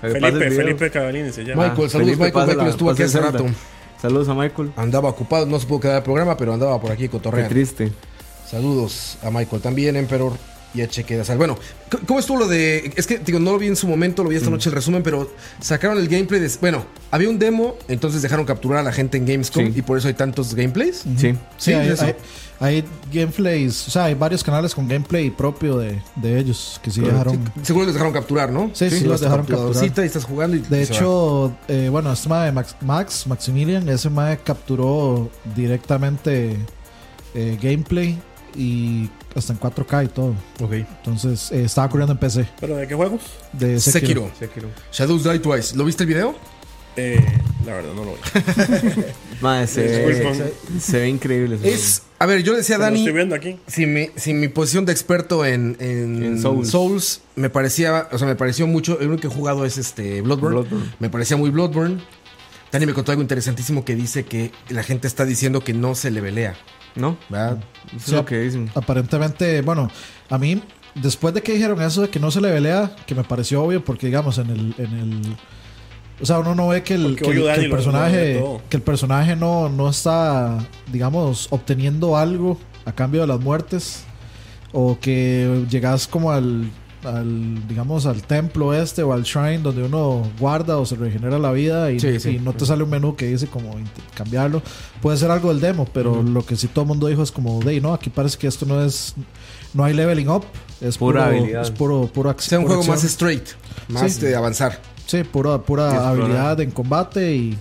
Felipe. 0.00 0.50
Felipe 0.50 0.90
Cavallini 0.90 1.32
se 1.32 1.44
llama. 1.44 1.68
Michael, 1.68 1.86
Ah, 1.86 1.90
saludos, 1.90 1.92
Felipe, 2.16 2.24
Michael. 2.24 2.46
Michael 2.48 2.68
estuvo 2.70 2.90
aquí 2.90 3.02
hace 3.02 3.20
rato. 3.20 3.46
Saludos 4.00 4.28
a 4.28 4.34
Michael. 4.34 4.72
Andaba 4.76 5.08
ocupado, 5.10 5.44
no 5.46 5.58
se 5.60 5.66
pudo 5.66 5.80
quedar 5.80 5.96
el 5.98 6.02
programa, 6.02 6.36
pero 6.36 6.54
andaba 6.54 6.80
por 6.80 6.90
aquí 6.90 7.02
Qué 7.02 7.10
cotorreando. 7.10 7.50
triste. 7.50 7.92
Saludos 8.50 9.18
a 9.22 9.30
Michael 9.30 9.60
también, 9.62 9.94
Emperor. 9.96 10.32
Y 10.72 10.82
a 10.82 10.86
de 10.86 11.24
Sal. 11.24 11.36
Bueno, 11.36 11.58
¿cómo 12.06 12.20
estuvo 12.20 12.38
lo 12.38 12.46
de.? 12.46 12.92
Es 12.96 13.06
que, 13.06 13.18
digo, 13.18 13.40
no 13.40 13.50
lo 13.52 13.58
vi 13.58 13.66
en 13.66 13.74
su 13.76 13.88
momento, 13.88 14.22
lo 14.22 14.28
vi 14.28 14.36
Mm. 14.36 14.38
esta 14.38 14.50
noche 14.50 14.68
el 14.68 14.74
resumen, 14.76 15.02
pero 15.02 15.28
sacaron 15.60 15.98
el 15.98 16.06
gameplay 16.08 16.40
de. 16.40 16.48
Bueno, 16.60 16.84
había 17.10 17.28
un 17.28 17.38
demo, 17.40 17.74
entonces 17.88 18.22
dejaron 18.22 18.46
capturar 18.46 18.78
a 18.78 18.82
la 18.84 18.92
gente 18.92 19.18
en 19.18 19.26
Gamescom 19.26 19.66
Sí. 19.66 19.72
y 19.78 19.82
por 19.82 19.98
eso 19.98 20.06
hay 20.06 20.14
tantos 20.14 20.54
gameplays. 20.54 20.98
Sí. 20.98 21.10
Sí, 21.16 21.38
Sí, 21.58 21.72
hay, 21.72 21.88
eso. 21.88 22.04
hay, 22.04 22.14
hay 22.60 22.84
gameplays, 23.12 23.88
o 23.88 23.90
sea, 23.90 24.04
hay 24.04 24.14
varios 24.14 24.44
canales 24.44 24.72
con 24.74 24.86
gameplay 24.86 25.30
propio 25.30 25.76
de, 25.78 26.00
de 26.14 26.38
ellos 26.38 26.80
que 26.84 26.90
sí 26.92 27.00
dejaron. 27.00 27.50
Seguro 27.62 27.86
les 27.86 27.94
dejaron 27.94 28.12
capturar, 28.12 28.52
¿no? 28.52 28.70
Sí, 28.72 28.90
sí, 28.90 29.04
los 29.04 29.20
dejaron 29.20 29.46
capturar. 29.46 29.84
Y 29.84 30.00
estás 30.06 30.24
jugando 30.24 30.56
y 30.56 30.60
De 30.60 30.82
hecho, 30.82 31.56
eh, 31.66 31.88
bueno, 31.90 32.12
este 32.12 32.28
mae 32.28 32.52
Max, 32.52 32.76
Max, 32.80 33.26
Maximilian, 33.26 33.88
ese 33.88 34.08
mae 34.08 34.38
capturó 34.38 35.30
directamente 35.56 36.56
eh, 37.34 37.58
gameplay 37.60 38.18
y 38.56 39.08
hasta 39.34 39.52
en 39.52 39.60
4K 39.60 40.04
y 40.04 40.08
todo. 40.08 40.34
Ok. 40.60 40.72
Entonces, 40.72 41.50
eh, 41.52 41.64
estaba 41.64 41.88
corriendo 41.88 42.12
en 42.12 42.18
PC 42.18 42.48
¿Pero 42.60 42.76
de 42.76 42.86
qué 42.86 42.94
juegos? 42.94 43.20
de 43.52 43.78
Sekiro. 43.80 44.30
Sekiro. 44.38 44.68
Shadows 44.92 45.24
Die 45.24 45.38
Twice. 45.38 45.76
¿Lo 45.76 45.84
viste 45.84 46.02
el 46.04 46.08
video? 46.08 46.34
Eh, 46.96 47.24
la 47.64 47.74
verdad, 47.74 47.92
no 47.94 48.04
lo 48.04 48.12
vi. 48.14 48.18
Madre, 49.40 49.66
se, 49.68 50.52
se 50.80 50.98
ve 50.98 51.08
increíble. 51.08 51.58
Es. 51.62 52.02
A 52.18 52.26
ver, 52.26 52.42
yo 52.42 52.52
le 52.52 52.58
decía 52.58 52.74
a 52.76 52.78
Lo 52.78 52.84
Dani. 52.86 52.98
estoy 52.98 53.12
viendo 53.14 53.34
aquí. 53.34 53.58
Si 53.66 53.86
mi, 53.86 54.10
si 54.16 54.34
mi 54.34 54.48
posición 54.48 54.84
de 54.84 54.92
experto 54.92 55.46
en, 55.46 55.76
en, 55.78 56.22
En 56.22 56.42
Souls. 56.42 56.68
Souls. 56.68 57.20
me 57.36 57.48
parecía, 57.48 58.08
o 58.12 58.18
sea, 58.18 58.26
me 58.26 58.34
pareció 58.36 58.66
mucho, 58.66 58.98
el 59.00 59.06
único 59.08 59.22
que 59.22 59.26
he 59.28 59.30
jugado 59.30 59.64
es 59.64 59.78
este 59.78 60.20
Bloodborne. 60.20 60.60
Bloodborne. 60.60 60.90
Me 60.98 61.08
parecía 61.08 61.36
muy 61.36 61.50
Bloodborne. 61.50 62.02
Dani 62.72 62.86
me 62.86 62.92
contó 62.92 63.12
algo 63.12 63.22
interesantísimo 63.22 63.84
que 63.84 63.94
dice 63.94 64.24
que 64.24 64.50
la 64.68 64.82
gente 64.82 65.06
está 65.06 65.24
diciendo 65.24 65.60
que 65.62 65.72
no 65.72 65.94
se 65.94 66.10
le 66.10 66.20
velea, 66.20 66.56
¿No? 66.96 67.16
es 67.96 68.02
Sí, 68.04 68.12
lo 68.12 68.24
que 68.24 68.40
dicen. 68.40 68.70
Aparentemente, 68.74 69.62
bueno, 69.62 69.90
a 70.28 70.38
mí 70.38 70.62
después 70.94 71.32
de 71.34 71.42
que 71.42 71.52
dijeron 71.52 71.80
eso 71.82 72.02
de 72.02 72.08
que 72.10 72.18
no 72.20 72.30
se 72.30 72.40
le 72.40 72.50
velea, 72.50 72.94
que 73.06 73.14
me 73.14 73.24
pareció 73.24 73.62
obvio, 73.62 73.84
porque 73.84 74.06
digamos, 74.06 74.38
en 74.38 74.50
el. 74.50 74.74
En 74.78 74.92
el 74.98 75.36
o 76.22 76.26
sea, 76.26 76.38
uno 76.40 76.54
no 76.54 76.68
ve 76.68 76.82
que 76.82 76.94
el, 76.94 77.16
que 77.16 77.24
el- 77.30 77.54
que 77.54 77.68
personaje, 77.70 78.44
que 78.68 78.76
el 78.76 78.82
personaje 78.82 79.36
no, 79.36 79.68
no 79.70 79.88
está, 79.88 80.58
digamos, 80.92 81.46
obteniendo 81.50 82.16
algo 82.18 82.58
a 82.84 82.92
cambio 82.92 83.22
de 83.22 83.26
las 83.28 83.40
muertes. 83.40 84.04
O 84.72 84.98
que 85.00 85.64
llegas 85.70 86.06
como 86.06 86.30
al, 86.30 86.70
al, 87.04 87.66
digamos, 87.68 88.06
al 88.06 88.22
templo 88.22 88.74
este 88.74 89.02
o 89.02 89.12
al 89.12 89.22
shrine 89.22 89.58
donde 89.58 89.82
uno 89.82 90.22
guarda 90.38 90.78
o 90.78 90.84
se 90.86 90.96
regenera 90.96 91.38
la 91.38 91.52
vida 91.52 91.90
y, 91.92 92.00
Sí, 92.00 92.20
sí. 92.20 92.30
y 92.30 92.38
no 92.38 92.52
te 92.52 92.66
sale 92.66 92.82
un 92.82 92.90
menú 92.90 93.16
que 93.16 93.26
dice 93.26 93.46
como 93.46 93.74
cambiarlo. 94.14 94.62
Puede 95.00 95.16
ser 95.16 95.30
algo 95.30 95.48
del 95.50 95.60
demo, 95.60 95.86
pero 95.92 96.22
lo 96.22 96.44
que 96.44 96.56
sí 96.56 96.68
todo 96.68 96.82
el 96.82 96.88
mundo 96.88 97.06
dijo 97.06 97.22
es 97.22 97.32
como, 97.32 97.60
de 97.60 97.80
no, 97.80 97.94
aquí 97.94 98.10
parece 98.10 98.36
que 98.38 98.46
esto 98.46 98.66
no 98.66 98.84
es, 98.84 99.14
no 99.74 99.84
hay 99.84 99.94
leveling 99.94 100.28
up, 100.28 100.44
es 100.80 100.98
Pura 100.98 101.24
puro, 101.26 101.36
habilidad. 101.38 101.62
es 101.62 101.70
puro, 101.70 102.10
puro 102.12 102.30
ac- 102.30 102.40
Sea 102.40 102.58
un 102.58 102.64
pura 102.64 102.76
juego 102.76 102.92
más 102.92 103.04
acción. 103.04 103.10
straight, 103.10 103.48
más 103.88 104.12
Sí. 104.14 104.20
de 104.20 104.36
avanzar. 104.36 104.80
Sí, 105.06 105.24
pura, 105.24 105.58
pura 105.62 106.08
habilidad 106.08 106.60
en 106.60 106.70
combate 106.70 107.34
y 107.34 107.58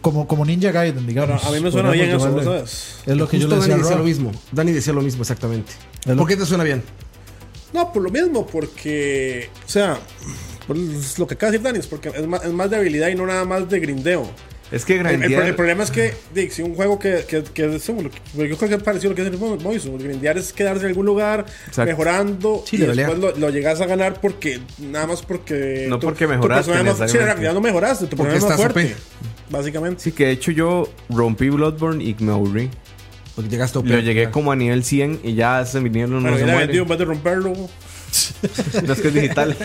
como, 0.00 0.26
como 0.26 0.44
Ninja 0.44 0.70
Gaiden, 0.72 1.06
digamos. 1.06 1.40
Pero 1.42 1.52
a 1.54 1.56
mí 1.58 1.62
me 1.62 1.70
suena 1.70 1.90
bien 1.90 2.10
eso. 2.10 2.42
¿sabes? 2.42 2.96
Es 3.04 3.16
lo 3.16 3.28
que 3.28 3.38
yo 3.38 3.46
Justo 3.46 3.56
le 3.56 3.60
decía 3.60 3.74
Dani 3.74 3.82
decía 3.82 3.96
lo 3.98 4.04
mismo. 4.04 4.32
Dani 4.52 4.72
decía 4.72 4.92
lo 4.92 5.02
mismo, 5.02 5.22
exactamente. 5.22 5.72
¿Por 6.16 6.26
qué 6.26 6.36
te 6.36 6.46
suena 6.46 6.64
bien? 6.64 6.82
No, 7.72 7.92
por 7.92 8.02
lo 8.02 8.10
mismo, 8.10 8.46
porque, 8.46 9.50
o 9.64 9.68
sea, 9.68 9.98
pues, 10.66 11.18
lo 11.18 11.26
que 11.26 11.34
acaba 11.34 11.50
de 11.52 11.58
decir 11.58 11.64
Dani 11.64 11.78
es 11.80 11.86
porque 11.86 12.08
es 12.08 12.26
más, 12.26 12.44
es 12.44 12.52
más 12.52 12.70
de 12.70 12.76
habilidad 12.76 13.08
y 13.08 13.14
no 13.14 13.26
nada 13.26 13.44
más 13.44 13.68
de 13.68 13.80
grindeo. 13.80 14.26
Es 14.72 14.84
que 14.84 14.98
El, 14.98 15.06
el- 15.06 15.18
grindear. 15.18 15.46
el 15.46 15.54
problema 15.54 15.84
es 15.84 15.92
que, 15.92 16.12
digo, 16.34 16.52
si 16.52 16.60
un 16.62 16.74
juego 16.74 16.98
que, 16.98 17.24
que, 17.28 17.44
que 17.44 17.76
es 17.76 17.86
yo 17.86 17.94
creo 18.34 18.58
que 18.58 18.74
es 18.74 18.82
parecido 18.82 19.10
a 19.10 19.12
lo 19.12 19.16
que 19.16 19.30
dice 19.30 19.44
el 19.54 19.60
Moiso, 19.62 19.96
grindear 19.96 20.36
es 20.38 20.52
quedarse 20.52 20.82
en 20.82 20.88
algún 20.88 21.06
lugar 21.06 21.46
Exacto. 21.68 21.88
mejorando 21.90 22.64
Sí, 22.66 22.74
y 22.76 22.78
después 22.80 23.16
lo, 23.18 23.36
lo 23.36 23.50
llegas 23.50 23.80
a 23.80 23.86
ganar 23.86 24.20
porque, 24.20 24.58
nada 24.78 25.06
más 25.06 25.22
porque... 25.22 25.86
No 25.88 26.00
porque 26.00 26.26
mejoraste 26.26 26.72
más- 26.82 27.10
Sí, 27.10 27.16
en 27.16 27.24
realidad 27.24 27.54
no 27.54 27.60
mejoraste, 27.60 28.06
tu 28.08 28.16
Porque 28.16 28.32
personaje 28.32 28.60
es 28.62 28.66
más 28.66 28.72
fuerte, 28.72 28.94
OP. 28.94 29.52
básicamente. 29.52 30.02
Sí, 30.02 30.10
que 30.10 30.26
de 30.26 30.32
hecho 30.32 30.50
yo 30.50 30.88
rompí 31.10 31.48
Bloodborne 31.48 32.02
y 32.02 32.16
me 32.18 32.32
aburrí. 32.32 32.68
Porque 33.36 33.50
llegaste 33.50 33.78
a 33.78 33.82
Lo 33.82 34.00
llegué 34.00 34.30
como 34.30 34.50
a 34.50 34.56
nivel 34.56 34.82
100 34.82 35.20
y 35.22 35.34
ya 35.34 35.64
se 35.66 35.78
muere. 35.80 36.06
vendido 36.56 36.82
en 36.82 36.88
vez 36.88 36.98
de 36.98 37.04
romperlo. 37.04 37.52
No 38.86 38.92
es 38.92 39.00
que 39.00 39.08
es 39.08 39.14
digital. 39.14 39.56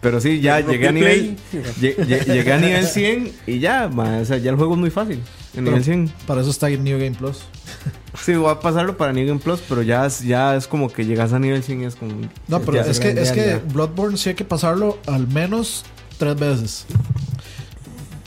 Pero 0.00 0.20
sí, 0.20 0.40
ya 0.40 0.60
llegué 0.60 0.86
a 0.86 0.88
el 0.88 0.94
nivel. 0.94 1.36
Llegué 1.80 2.52
a 2.52 2.58
nivel 2.58 2.86
100 2.86 3.32
y 3.46 3.58
ya, 3.58 3.88
ma, 3.88 4.18
o 4.18 4.24
sea, 4.24 4.38
ya 4.38 4.50
el 4.50 4.56
juego 4.56 4.74
es 4.74 4.80
muy 4.80 4.90
fácil. 4.90 5.20
En 5.54 5.64
nivel 5.64 5.84
100. 5.84 6.12
Para 6.26 6.40
eso 6.40 6.50
está 6.50 6.70
en 6.70 6.82
New 6.84 6.98
Game 6.98 7.12
Plus. 7.12 7.42
Sí, 8.18 8.34
voy 8.34 8.50
a 8.50 8.60
pasarlo 8.60 8.96
para 8.96 9.12
New 9.12 9.26
Game 9.26 9.40
Plus, 9.40 9.60
pero 9.68 9.82
ya 9.82 10.06
es, 10.06 10.20
ya 10.22 10.56
es 10.56 10.66
como 10.66 10.90
que 10.90 11.04
llegas 11.04 11.32
a 11.32 11.38
nivel 11.38 11.62
100 11.62 11.82
y 11.82 11.84
es 11.84 11.96
como. 11.96 12.14
No, 12.48 12.60
pero 12.62 12.80
es 12.80 12.98
que, 12.98 13.10
es 13.10 13.32
que. 13.32 13.60
Bloodborne 13.72 14.16
sí 14.16 14.30
hay 14.30 14.34
que 14.36 14.44
pasarlo 14.44 14.98
al 15.06 15.28
menos 15.28 15.84
tres 16.16 16.36
veces. 16.38 16.86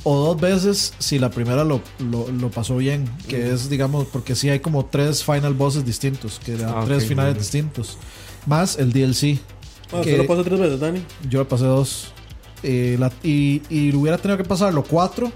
O 0.03 0.27
dos 0.27 0.39
veces 0.39 0.93
si 0.99 1.19
la 1.19 1.29
primera 1.29 1.63
lo, 1.63 1.81
lo, 1.99 2.27
lo 2.31 2.49
pasó 2.51 2.77
bien. 2.77 3.09
Que 3.27 3.51
es, 3.53 3.69
digamos, 3.69 4.07
porque 4.07 4.35
sí 4.35 4.49
hay 4.49 4.59
como 4.59 4.85
tres 4.85 5.23
final 5.23 5.53
bosses 5.53 5.85
distintos. 5.85 6.39
Que 6.43 6.55
dan 6.55 6.73
Ah, 6.75 6.83
tres 6.85 7.05
finales 7.05 7.35
distintos. 7.37 7.97
Más 8.45 8.77
el 8.77 8.93
DLC. 8.93 9.39
Bueno, 9.91 10.03
que 10.05 10.11
tú 10.13 10.17
lo 10.23 10.27
pasas 10.27 10.45
tres 10.45 10.59
veces, 10.59 10.79
Dani. 10.79 11.01
yo 11.29 11.39
le 11.39 11.45
pasé 11.45 11.65
dos. 11.65 12.07
Eh, 12.63 12.95
la- 12.99 13.11
y, 13.23 13.61
y 13.69 13.93
hubiera 13.95 14.17
tenido 14.17 14.37
que 14.37 14.43
pasarlo 14.45 14.83
cuatro. 14.83 15.31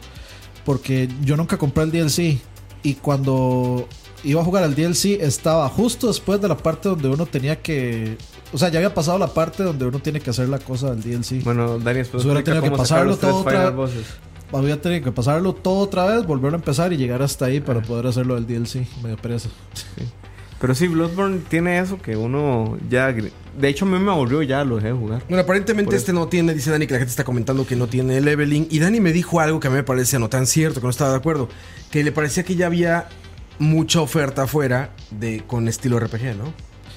Porque 0.65 1.09
yo 1.23 1.35
nunca 1.35 1.57
compré 1.57 1.83
el 1.83 1.91
DLC. 1.91 2.39
Y 2.83 2.95
cuando 2.95 3.87
iba 4.23 4.41
a 4.41 4.43
jugar 4.45 4.63
al 4.63 4.75
DLC 4.75 5.19
estaba 5.21 5.67
justo 5.69 6.07
después 6.07 6.39
de 6.39 6.47
la 6.47 6.55
parte 6.57 6.89
donde 6.89 7.07
uno 7.09 7.25
tenía 7.25 7.61
que... 7.61 8.17
O 8.53 8.57
sea, 8.57 8.69
ya 8.69 8.79
había 8.79 8.93
pasado 8.93 9.17
la 9.17 9.27
parte 9.33 9.63
donde 9.63 9.85
uno 9.85 9.99
tiene 9.99 10.19
que 10.19 10.29
hacer 10.29 10.47
la 10.49 10.59
cosa 10.59 10.93
del 10.93 11.01
DLC. 11.01 11.43
Bueno, 11.43 11.79
Dani, 11.79 11.99
después 11.99 12.23
Pues 12.23 12.25
hubiera 12.25 12.43
tenido 12.43 12.63
que 12.63 12.71
pasarlo 12.71 13.17
todo 13.17 13.37
otra- 13.37 13.71
bosses. 14.51 14.63
Había 14.63 14.81
tenido 14.81 15.03
que 15.03 15.11
pasarlo 15.11 15.53
todo 15.53 15.79
otra 15.79 16.05
vez, 16.05 16.25
volverlo 16.25 16.57
a 16.57 16.59
empezar 16.59 16.91
y 16.93 16.97
llegar 16.97 17.21
hasta 17.21 17.45
ahí 17.45 17.59
para 17.61 17.81
poder 17.81 18.07
hacerlo 18.07 18.35
del 18.35 18.45
DLC. 18.47 18.85
Medio 19.03 19.17
pereza. 19.17 19.49
Pero 20.59 20.75
sí, 20.75 20.87
Bloodborne 20.87 21.39
tiene 21.49 21.79
eso 21.79 21.97
que 21.99 22.15
uno 22.15 22.77
ya. 22.87 23.11
De 23.11 23.67
hecho, 23.67 23.85
a 23.85 23.87
mí 23.87 23.97
me 23.97 24.11
aburrió 24.11 24.43
ya, 24.43 24.63
lo 24.63 24.75
dejé 24.75 24.89
de 24.89 24.93
jugar. 24.93 25.23
Bueno, 25.27 25.41
aparentemente 25.41 25.95
este 25.95 26.13
no 26.13 26.27
tiene, 26.27 26.53
dice 26.53 26.69
Dani 26.69 26.85
que 26.85 26.93
la 26.93 26.99
gente 26.99 27.09
está 27.09 27.23
comentando 27.23 27.65
que 27.65 27.75
no 27.75 27.87
tiene 27.87 28.21
leveling. 28.21 28.67
Y 28.69 28.77
Dani 28.79 28.99
me 28.99 29.11
dijo 29.11 29.39
algo 29.39 29.59
que 29.59 29.67
a 29.67 29.71
mí 29.71 29.77
me 29.77 29.83
parece 29.83 30.19
no 30.19 30.29
tan 30.29 30.45
cierto, 30.45 30.79
que 30.79 30.85
no 30.85 30.91
estaba 30.91 31.09
de 31.11 31.17
acuerdo. 31.17 31.49
Que 31.89 32.03
le 32.03 32.11
parecía 32.11 32.43
que 32.43 32.55
ya 32.55 32.67
había 32.67 33.09
mucha 33.57 34.01
oferta 34.01 34.43
afuera 34.43 34.91
de 35.09 35.41
con 35.47 35.67
estilo 35.67 35.99
RPG, 35.99 36.35
¿no? 36.37 36.53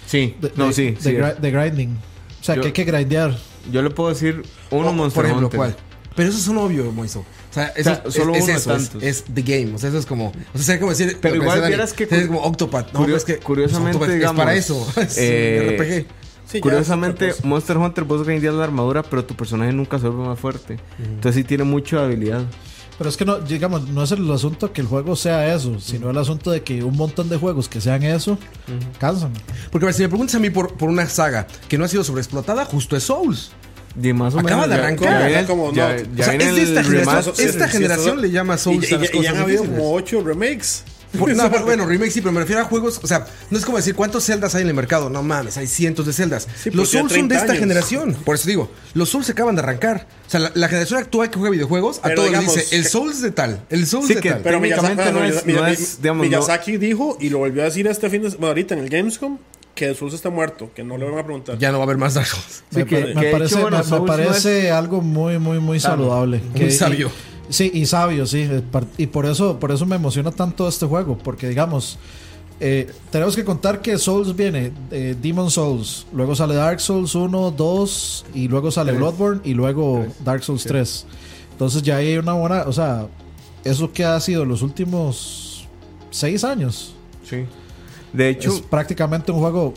Sí, 0.07 0.37
De, 0.43 0.53
no, 0.57 0.67
de- 0.67 0.73
sí. 0.75 0.91
de, 0.91 1.01
sí. 1.01 1.11
gri- 1.13 1.37
de 1.39 1.51
grinding. 1.51 1.97
O 2.41 2.45
sea, 2.45 2.57
Yo- 2.57 2.61
que 2.61 2.67
hay 2.69 2.73
que 2.75 2.85
grindear. 2.85 3.35
Yo 3.73 3.81
le 3.81 3.89
puedo 3.89 4.11
decir 4.11 4.43
uno 4.71 4.91
O, 4.91 4.93
Monster 4.93 5.15
Por 5.23 5.25
ejemplo, 5.25 5.47
Hunter. 5.47 5.57
¿cuál? 5.59 5.77
Pero 6.15 6.29
eso 6.29 6.39
es 6.39 6.49
un 6.49 6.59
obvio, 6.59 6.93
Moiso. 6.93 7.25
O 7.55 7.57
sea, 7.57 7.67
eso 7.69 7.85
sea, 7.85 8.03
es- 8.05 8.15
solo 8.15 8.35
es, 8.35 8.43
uno 8.43 8.47
de 8.53 8.59
eso, 8.59 8.75
es, 8.77 8.89
tantos. 8.91 9.03
es 9.03 9.25
the 9.33 9.43
game. 9.43 9.75
O 9.75 9.79
sea, 9.79 9.89
eso 9.91 9.99
es 9.99 10.07
como. 10.07 10.29
O 10.29 10.33
sea, 10.57 10.63
sería 10.65 10.81
como 10.81 10.91
decir. 10.91 11.19
Pero 11.21 11.37
igual 11.37 11.63
vieras 11.69 11.93
que 11.93 12.09
cu- 12.09 12.27
como 12.27 12.41
Octopath. 12.43 12.87
No, 12.93 12.99
curio- 13.01 13.05
pero 13.07 13.17
es 13.17 13.25
que. 13.25 13.39
curiosamente, 13.39 13.97
Octopath 13.99 14.15
digamos, 14.15 14.41
Es 14.41 14.45
para 14.45 14.55
eso. 14.57 14.93
Es 15.01 15.17
eh, 15.19 15.77
RPG. 15.79 16.07
Sí, 16.51 16.61
Curiosamente, 16.61 17.29
es 17.29 17.37
cosa. 17.37 17.47
Monster 17.49 17.77
Hunter 17.79 18.05
vos 18.05 18.25
grindeas 18.27 18.55
la 18.55 18.65
armadura, 18.65 19.03
pero 19.05 19.25
tu 19.25 19.35
personaje 19.35 19.73
nunca 19.73 19.99
se 19.99 20.09
vuelve 20.09 20.29
más 20.29 20.39
fuerte. 20.39 20.79
Entonces 20.99 21.37
sí 21.37 21.45
tiene 21.45 21.65
mucha 21.65 22.05
habilidad. 22.05 22.43
Pero 22.99 23.09
es 23.11 23.17
que 23.17 23.25
no, 23.25 23.39
digamos, 23.39 23.89
no 23.89 24.03
es 24.05 24.13
el 24.13 24.31
asunto 24.31 24.73
que 24.73 24.81
el 24.81 24.87
juego 24.87 25.17
sea 25.17 25.53
eso, 25.55 25.81
sino 25.81 26.11
el 26.11 26.19
asunto 26.19 26.51
de 26.53 26.63
que 26.63 26.85
un 26.85 26.97
montón 26.97 27.29
de 27.29 27.37
juegos 27.39 27.69
que 27.69 27.81
sean 27.81 28.03
eso, 28.05 28.39
cansan. 29.01 29.33
Porque 29.73 29.87
a 29.87 29.89
ver, 29.89 29.95
si 29.95 30.03
me 30.03 30.09
preguntas 30.09 30.35
a 30.37 30.39
mí 30.39 30.51
por, 30.51 30.75
por 30.77 30.89
una 30.91 31.09
saga 31.09 31.47
que 31.69 31.77
no 31.79 31.85
ha 31.85 31.89
sido 31.89 32.05
sobreexplotada, 32.05 32.65
justo 32.67 32.97
es 32.97 33.03
Souls. 33.05 33.51
Y 34.03 34.13
más 34.13 34.35
o 34.35 34.41
Acaba 34.41 34.67
de 34.67 34.75
arrancar. 34.75 35.31
Ya, 35.31 35.47
Como 35.47 35.69
no, 35.69 35.73
ya- 35.75 35.91
o 35.91 35.97
ya 35.97 36.23
o 36.23 36.25
sea, 36.25 36.29
viene 36.37 36.49
es 36.51 36.55
de 36.57 36.63
esta 36.63 36.81
el 36.81 36.87
generación. 36.87 37.35
esta 37.39 37.69
generación 37.69 38.21
le 38.21 38.31
llama 38.31 38.59
Souls 38.59 38.91
y, 38.91 38.95
a 38.95 38.99
las 38.99 39.09
y- 39.09 39.13
y 39.13 39.17
cosas 39.19 39.33
han 39.35 39.41
habido 39.43 39.63
difíciles. 39.63 39.79
como 39.81 39.95
ocho 39.95 40.21
remakes. 40.23 40.85
Por- 41.17 41.33
no, 41.37 41.49
pero 41.53 41.65
bueno, 41.65 41.87
remake 41.87 42.11
sí, 42.11 42.21
pero 42.21 42.33
me 42.33 42.41
refiero 42.41 42.61
a 42.61 42.65
juegos. 42.65 42.99
O 43.05 43.07
sea, 43.07 43.25
no 43.51 43.57
es 43.57 43.65
como 43.65 43.77
decir 43.77 43.95
cuántos 43.95 44.27
Zeldas 44.27 44.57
hay 44.57 44.63
en 44.63 44.69
el 44.69 44.75
mercado. 44.75 45.11
No 45.11 45.23
mames, 45.23 45.57
hay 45.57 45.69
cientos 45.69 46.07
de 46.07 46.13
Zeldas. 46.13 46.49
Sí, 46.61 46.71
los 46.73 46.89
Souls 46.89 47.03
son 47.13 47.29
de 47.29 47.29
30 47.29 47.35
esta 47.37 47.53
años. 47.53 47.61
generación. 47.61 48.15
Por 48.25 48.35
eso 48.35 48.49
digo, 48.49 48.69
los 48.95 49.11
Souls 49.11 49.27
se 49.27 49.31
acaban 49.31 49.55
de 49.55 49.61
arrancar. 49.63 50.09
O 50.27 50.31
sea, 50.31 50.41
la, 50.41 50.51
la 50.55 50.67
generación 50.67 50.99
actual 50.99 51.31
que 51.31 51.39
juega 51.39 51.53
videojuegos, 51.53 51.99
a 52.03 52.13
todos 52.15 52.31
les 52.33 52.41
digamos 52.41 52.55
dice 52.57 52.75
el 52.75 52.85
Souls 52.87 53.23
de 53.23 53.31
tal, 53.31 53.61
el 53.71 53.87
Souls 53.87 54.09
Sí, 54.09 54.15
de 54.15 54.21
que- 54.23 54.31
tal. 54.33 54.41
Pero 54.43 54.59
Miyazaki, 54.59 54.97
no 55.13 55.25
es- 55.25 55.47
Miyazaki- 55.47 55.55
no 55.55 55.67
es, 55.69 56.03
digamos, 56.03 56.25
no- 56.27 56.31
Miyazaki 56.31 56.77
dijo, 56.79 57.17
y 57.21 57.29
lo 57.29 57.39
volvió 57.39 57.63
a 57.63 57.67
decir 57.67 57.87
este 57.87 58.11
fin 58.11 58.23
de 58.23 58.33
semana, 58.33 58.49
ahorita 58.49 58.75
en 58.75 58.81
el 58.81 58.89
Gamescom, 58.89 59.39
que 59.75 59.95
Souls 59.95 60.15
está 60.15 60.31
muerto, 60.31 60.71
que 60.75 60.85
no 60.85 60.97
le 60.97 61.05
van 61.05 61.19
a 61.19 61.25
preguntar. 61.25 61.59
Ya 61.59 61.71
no 61.73 61.79
va 61.79 61.85
a 61.85 61.87
haber 61.87 61.99
más 61.99 62.15
Dark 62.15 62.27
Souls. 62.27 62.63
me, 62.71 62.83
Sí, 62.83 62.87
que 62.89 62.97
parece, 63.33 63.55
hecho, 63.55 63.63
bueno, 63.63 63.77
me- 63.79 63.83
me, 63.83 63.89
Souls 63.89 64.01
no 64.03 64.07
parece 64.07 64.71
algo 64.71 65.01
muy, 65.01 65.39
muy, 65.39 65.59
muy 65.61 65.81
saludable. 65.81 66.41
Muy 66.51 66.61
Que- 66.61 66.71
sabio. 66.71 67.11
Y, 67.49 67.53
sí, 67.53 67.71
y 67.75 67.87
sabio, 67.87 68.27
sí. 68.27 68.49
Y 68.99 69.07
por 69.09 69.27
eso, 69.27 69.59
por 69.59 69.73
eso 69.73 69.85
me 69.87 69.97
emociona 69.97 70.31
tanto 70.31 70.69
este 70.69 70.87
juego, 70.87 71.19
porque 71.19 71.49
digamos, 71.49 71.99
eh, 72.61 72.89
tenemos 73.11 73.35
que 73.35 73.45
contar 73.45 73.83
que 73.83 73.99
Souls 73.99 74.37
viene, 74.37 74.73
eh, 74.93 75.17
Demon 75.21 75.51
Souls, 75.51 76.07
luego 76.13 76.37
sale 76.37 76.55
Dark 76.55 76.81
Souls 76.81 77.15
1, 77.17 77.51
2, 77.51 78.27
y 78.35 78.47
luego 78.49 78.71
sale 78.71 78.93
Tres. 78.93 79.01
Bloodborne, 79.01 79.41
y 79.45 79.55
luego 79.55 80.07
Dark 80.25 80.45
Souls 80.45 80.63
3. 80.65 81.05
Entonces 81.51 81.83
ya 81.83 81.97
hay 81.97 82.17
una 82.17 82.33
buena, 82.35 82.63
o 82.67 82.73
sea, 82.73 83.09
eso 83.65 83.93
que 83.93 84.05
ha 84.05 84.19
sido 84.21 84.45
los 84.45 84.63
últimos 84.63 85.67
6 86.11 86.45
años. 86.45 86.95
Sí. 87.29 87.45
De 88.15 88.29
hecho, 88.31 88.51
es 88.55 88.61
prácticamente 88.61 89.31
un 89.33 89.41
juego 89.41 89.75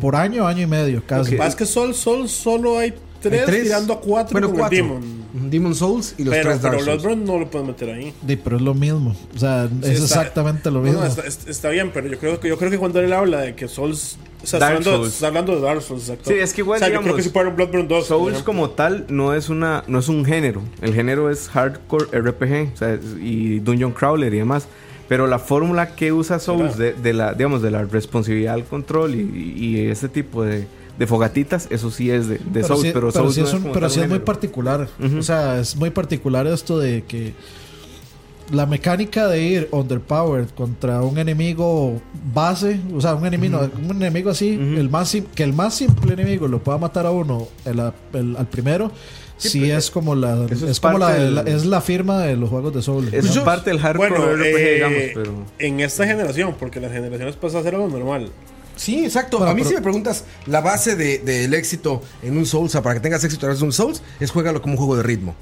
por 0.00 0.16
año, 0.16 0.46
año 0.46 0.62
y 0.62 0.66
medio, 0.66 1.02
casi. 1.06 1.36
Más 1.36 1.54
que 1.56 1.64
Sol, 1.64 1.94
Sol 1.94 2.28
solo 2.28 2.78
hay 2.78 2.92
tres, 3.22 3.40
Hay 3.40 3.46
tres. 3.46 3.62
tirando 3.64 3.94
a 3.94 4.00
cuatro 4.00 4.32
Bueno, 4.38 4.52
cuatro. 4.54 4.76
Demon. 4.76 5.18
Demon 5.50 5.74
Souls 5.74 6.14
y 6.18 6.24
los 6.24 6.34
Pero, 6.34 6.50
tres 6.50 6.62
Dark 6.62 6.74
pero 6.78 6.84
Souls. 6.84 7.02
Bloodborne 7.02 7.24
no 7.24 7.38
lo 7.38 7.48
pueden 7.50 7.68
meter 7.68 7.90
ahí. 7.90 8.12
Sí, 8.26 8.36
pero 8.36 8.56
es 8.56 8.62
lo 8.62 8.74
mismo. 8.74 9.14
O 9.34 9.38
sea, 9.38 9.68
Sí, 9.68 9.74
es 9.82 10.00
está- 10.00 10.04
exactamente 10.22 10.70
lo 10.70 10.80
mismo. 10.80 11.00
no, 11.00 11.06
está, 11.06 11.22
está- 11.26 11.68
bien, 11.70 11.90
pero 11.94 12.08
yo 12.08 12.18
creo 12.18 12.40
que 12.40 12.48
yo 12.48 12.58
creo 12.58 12.70
que 12.70 12.78
cuando 12.78 12.98
él 13.00 13.12
habla 13.12 13.40
de 13.42 13.54
que 13.54 13.68
Souls, 13.68 14.18
o 14.42 14.46
sea, 14.46 14.58
Dark 14.58 14.78
está, 14.78 14.90
hablando, 14.90 14.90
Souls. 15.04 15.14
está 15.14 15.26
hablando 15.28 15.54
de 15.56 15.60
Dark 15.60 15.82
Souls, 15.82 16.02
exacto. 16.08 16.30
Sí, 16.30 16.36
es 16.38 16.52
que 16.54 16.62
igual, 16.62 16.76
o 16.76 16.78
sea, 16.80 16.88
yo 16.88 16.92
creo 16.94 17.02
digamos, 17.02 17.16
que 17.18 17.22
si 17.22 17.30
fuera 17.30 17.48
un 17.50 17.56
Bloodborne 17.56 17.86
2. 17.86 18.08
por 18.08 18.18
Souls 18.18 18.42
como 18.42 18.70
tal 18.70 19.04
no 19.08 19.34
es 19.34 19.48
una 19.48 19.84
no 19.86 19.98
es 20.00 20.08
un 20.08 20.24
género. 20.24 20.62
El 20.80 20.94
género 20.94 21.30
es 21.30 21.48
hardcore 21.48 22.06
RPG 22.18 22.72
o 22.74 22.76
sea, 22.76 22.98
y 23.20 23.60
dungeon 23.60 23.92
crawler 23.92 24.32
y 24.34 24.38
demás. 24.38 24.66
Pero 25.08 25.26
la 25.26 25.38
fórmula 25.38 25.94
que 25.94 26.12
usa 26.12 26.38
Souls 26.38 26.76
de, 26.76 26.92
de 26.92 27.12
la 27.14 27.32
digamos 27.32 27.62
de 27.62 27.70
la 27.70 27.82
responsabilidad 27.84 28.54
al 28.54 28.64
control 28.64 29.14
y, 29.14 29.54
y 29.56 29.78
ese 29.86 30.08
tipo 30.08 30.42
de, 30.44 30.66
de 30.98 31.06
fogatitas, 31.06 31.66
eso 31.70 31.90
sí 31.90 32.10
es 32.10 32.28
de, 32.28 32.38
de 32.38 32.62
Souls, 32.62 32.82
sí, 32.82 32.90
pero, 32.92 33.08
pero 33.12 33.30
Souls 33.30 33.34
sí 33.34 33.40
no 33.40 33.46
es, 33.46 33.54
un- 33.54 33.72
pero 33.72 33.88
sí 33.88 34.00
es 34.00 34.08
muy 34.08 34.18
particular. 34.24 34.88
O 35.18 35.22
sea, 35.22 35.58
es 35.60 35.76
muy 35.76 35.90
particular 35.90 36.46
esto 36.46 36.78
de 36.78 37.04
que 37.04 37.32
la 38.52 38.64
mecánica 38.64 39.28
de 39.28 39.42
ir 39.42 39.68
underpowered 39.72 40.48
contra 40.56 41.02
un 41.02 41.18
enemigo 41.18 42.00
base, 42.34 42.80
o 42.94 43.00
sea, 43.00 43.14
un 43.14 43.26
enemigo, 43.26 43.60
un 43.88 43.96
enemigo 43.96 44.30
así, 44.30 44.54
el 44.54 44.88
más 44.88 45.14
que 45.34 45.42
el 45.42 45.52
más 45.52 45.74
simple 45.74 46.14
enemigo 46.14 46.48
lo 46.48 46.58
pueda 46.62 46.78
matar 46.78 47.04
a 47.06 47.10
uno 47.10 47.48
el- 47.66 47.80
el- 48.14 48.36
al 48.36 48.46
primero. 48.46 48.90
Sí, 49.38 49.70
es 49.70 49.90
como 49.90 50.14
la 50.14 50.46
es, 50.50 50.62
es 50.62 50.80
como 50.80 50.98
la, 50.98 51.12
del- 51.14 51.34
la- 51.36 51.42
es 51.42 51.64
la 51.64 51.80
firma 51.80 52.20
de 52.22 52.36
los 52.36 52.50
juegos 52.50 52.74
de 52.74 52.82
Soul. 52.82 53.08
Es 53.12 53.26
parte 53.38 53.70
del 53.70 53.78
hardcore 53.80 54.10
Bueno, 54.10 54.26
RPG, 54.34 54.44
eh, 54.56 54.74
digamos, 54.74 54.98
pero 55.14 55.32
en 55.58 55.80
esta 55.80 56.06
generación, 56.06 56.54
porque 56.58 56.80
las 56.80 56.92
generaciones 56.92 57.36
pasadas 57.36 57.64
era 57.66 57.78
lo 57.78 57.88
normal. 57.88 58.30
Sí, 58.76 59.04
exacto. 59.04 59.38
Bueno, 59.38 59.50
a 59.52 59.54
mí 59.54 59.60
pero- 59.62 59.70
si 59.70 59.74
me 59.76 59.82
preguntas 59.82 60.24
la 60.46 60.60
base 60.60 60.94
de- 60.96 61.18
del 61.18 61.54
éxito 61.54 62.02
en 62.22 62.36
un 62.36 62.46
Souls, 62.46 62.70
o 62.70 62.72
sea, 62.72 62.82
para 62.82 62.96
que 62.96 63.00
tengas 63.00 63.22
éxito 63.24 63.40
a 63.40 63.46
través 63.48 63.58
de 63.60 63.64
un 63.64 63.72
Souls, 63.72 64.02
es 64.20 64.30
juégalo 64.30 64.60
como 64.60 64.74
un 64.74 64.78
juego 64.78 64.96
de 64.96 65.02
ritmo. 65.02 65.34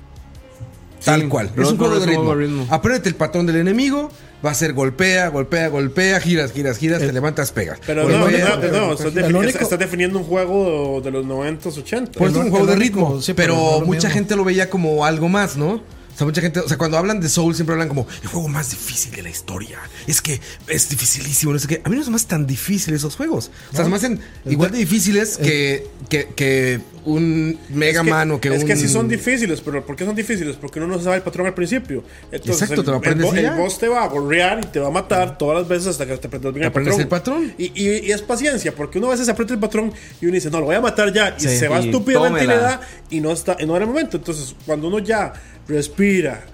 Tal 1.04 1.28
cual. 1.28 1.50
Es 1.56 1.68
un 1.68 1.76
juego 1.78 2.00
de 2.00 2.06
ritmo. 2.06 2.34
ritmo. 2.34 2.66
Apréndete 2.70 3.08
el 3.08 3.14
patrón 3.14 3.46
del 3.46 3.56
enemigo, 3.56 4.10
va 4.44 4.50
a 4.50 4.54
ser 4.54 4.72
golpea, 4.72 5.28
golpea, 5.28 5.68
golpea, 5.68 6.20
giras, 6.20 6.52
giras, 6.52 6.78
giras, 6.78 6.98
te 7.00 7.12
levantas, 7.12 7.52
pegas. 7.52 7.78
Pero 7.86 8.04
no, 8.04 8.10
no, 8.10 8.24
Golpea, 8.24 8.44
no, 8.44 8.50
golpea, 8.52 8.70
no, 8.72 8.86
golpea, 8.86 8.92
estás, 8.94 9.12
giras. 9.12 9.26
El 9.28 9.34
defini- 9.34 9.38
único- 9.44 9.58
estás 9.58 9.78
definiendo 9.78 10.18
un 10.18 10.24
juego 10.24 11.00
de 11.02 11.10
los 11.10 11.24
90s, 11.26 11.76
80 11.78 12.18
Por 12.18 12.28
eso 12.28 12.38
es 12.40 12.44
un 12.46 12.50
juego 12.50 12.66
de 12.66 12.72
único- 12.74 13.00
ritmo. 13.00 13.22
sí, 13.22 13.34
pero 13.34 13.54
no 13.54 13.86
mucha 13.86 14.08
mismo. 14.08 14.10
gente 14.10 14.36
lo 14.36 14.44
veía 14.44 14.68
como 14.70 15.04
algo 15.04 15.28
más, 15.28 15.56
¿no? 15.56 15.74
O 16.14 16.18
sea, 16.18 16.26
mucha 16.26 16.40
gente, 16.40 16.60
o 16.60 16.66
sea, 16.68 16.78
cuando 16.78 16.96
hablan 16.96 17.20
de 17.20 17.28
Soul 17.28 17.54
siempre 17.54 17.74
hablan 17.74 17.88
como 17.88 18.06
el 18.22 18.28
juego 18.28 18.48
más 18.48 18.70
difícil 18.70 19.12
de 19.14 19.22
la 19.22 19.28
historia. 19.28 19.78
Es 20.06 20.22
que 20.22 20.40
es 20.66 20.88
dificilísimo, 20.88 21.52
no 21.52 21.58
sé 21.58 21.68
qué. 21.68 21.82
A 21.84 21.90
mí 21.90 21.96
no 21.96 22.02
se 22.02 22.08
me 22.08 22.16
hacen 22.16 22.28
tan 22.28 22.46
difíciles 22.46 23.00
esos 23.00 23.16
juegos. 23.16 23.50
O 23.70 23.76
sea, 23.76 23.84
se 23.84 23.90
me 23.90 23.96
hacen 23.96 24.20
igual 24.46 24.70
de 24.70 24.78
difíciles 24.78 25.36
que, 25.36 25.86
que, 26.08 26.28
que 26.34 26.80
un 27.06 27.58
Mega 27.70 28.00
Es 28.00 28.04
que- 28.04 28.10
Man 28.10 28.30
o 28.32 28.40
que 28.40 28.48
es 28.54 28.62
un. 28.62 28.68
que 28.68 28.76
sí 28.76 28.88
son 28.88 29.08
difíciles, 29.08 29.60
pero 29.62 29.86
¿por 29.86 29.96
qué 29.96 30.04
son 30.04 30.14
difíciles? 30.14 30.56
Porque 30.56 30.78
uno 30.80 30.88
no 30.96 31.00
sabe 31.02 31.16
el 31.16 31.22
patrón 31.22 31.46
al 31.46 31.54
principio. 31.54 32.04
Entonces, 32.30 32.62
Exacto, 32.62 32.80
el, 32.82 32.84
te 32.84 32.90
lo 32.90 32.96
aprendes 32.98 33.30
el, 33.32 33.38
el 33.38 33.44
ya. 33.44 33.56
boss 33.56 33.78
te 33.78 33.88
va 33.88 34.04
a 34.04 34.08
gorrear 34.08 34.60
y 34.62 34.66
te 34.66 34.80
va 34.80 34.88
a 34.88 34.90
matar 34.90 35.38
todas 35.38 35.58
las 35.60 35.68
veces 35.68 35.86
hasta 35.88 36.04
que 36.06 36.16
te 36.18 36.26
aprendas 36.26 36.52
bien 36.52 36.62
Te 36.62 36.66
el 36.66 36.70
aprendes 36.70 37.06
patrón. 37.06 37.44
el 37.44 37.50
patrón. 37.50 37.54
Y, 37.58 37.82
y- 37.82 38.06
y 38.08 38.12
es 38.12 38.20
paciencia, 38.22 38.74
porque 38.74 38.98
uno 38.98 39.06
a 39.06 39.10
veces 39.12 39.28
aprieta 39.28 39.54
el 39.54 39.60
patrón 39.60 39.92
y 40.20 40.26
uno 40.26 40.34
dice, 40.34 40.50
no, 40.50 40.58
lo 40.60 40.66
voy 40.66 40.74
a 40.74 40.80
matar 40.80 41.12
ya. 41.12 41.34
Y 41.38 41.40
Sí. 41.42 41.56
se 41.56 41.68
va 41.68 41.78
estúpidamente 41.80 42.44
y 42.44 42.46
le 42.48 42.56
da 42.56 42.80
y 43.08 43.20
no, 43.20 43.30
está, 43.32 43.56
y 43.58 43.66
no 43.66 43.76
era 43.76 43.84
el 43.84 43.90
momento. 43.90 44.16
Entonces, 44.16 44.54
cuando 44.66 44.88
uno 44.88 44.98
ya 44.98 45.32
respira 45.68 46.44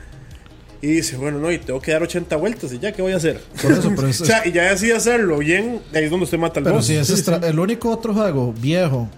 y 0.80 0.88
dice, 0.88 1.16
bueno, 1.16 1.38
no, 1.38 1.52
y 1.52 1.58
tengo 1.58 1.80
que 1.80 1.92
dar 1.92 2.02
80 2.02 2.34
vueltas 2.36 2.72
y 2.72 2.78
ya, 2.80 2.92
¿qué 2.92 3.02
voy 3.02 3.12
a 3.12 3.16
hacer? 3.16 3.40
Por 3.62 3.70
eso, 3.72 3.92
pero 3.94 4.08
es- 4.08 4.20
o 4.20 4.24
sea, 4.24 4.46
y 4.46 4.52
ya 4.52 4.64
decide 4.70 4.94
hacerlo 4.94 5.38
bien, 5.38 5.80
ahí 5.94 6.04
es 6.04 6.10
donde 6.10 6.24
usted 6.24 6.38
mata 6.38 6.58
al 6.60 6.64
Pero 6.64 6.76
boss. 6.76 6.86
si 6.86 6.96
ese 6.96 7.14
es 7.14 7.26
el 7.28 7.58
único 7.58 7.88
otro 7.90 8.12
juego 8.12 8.52
viejo 8.60 9.08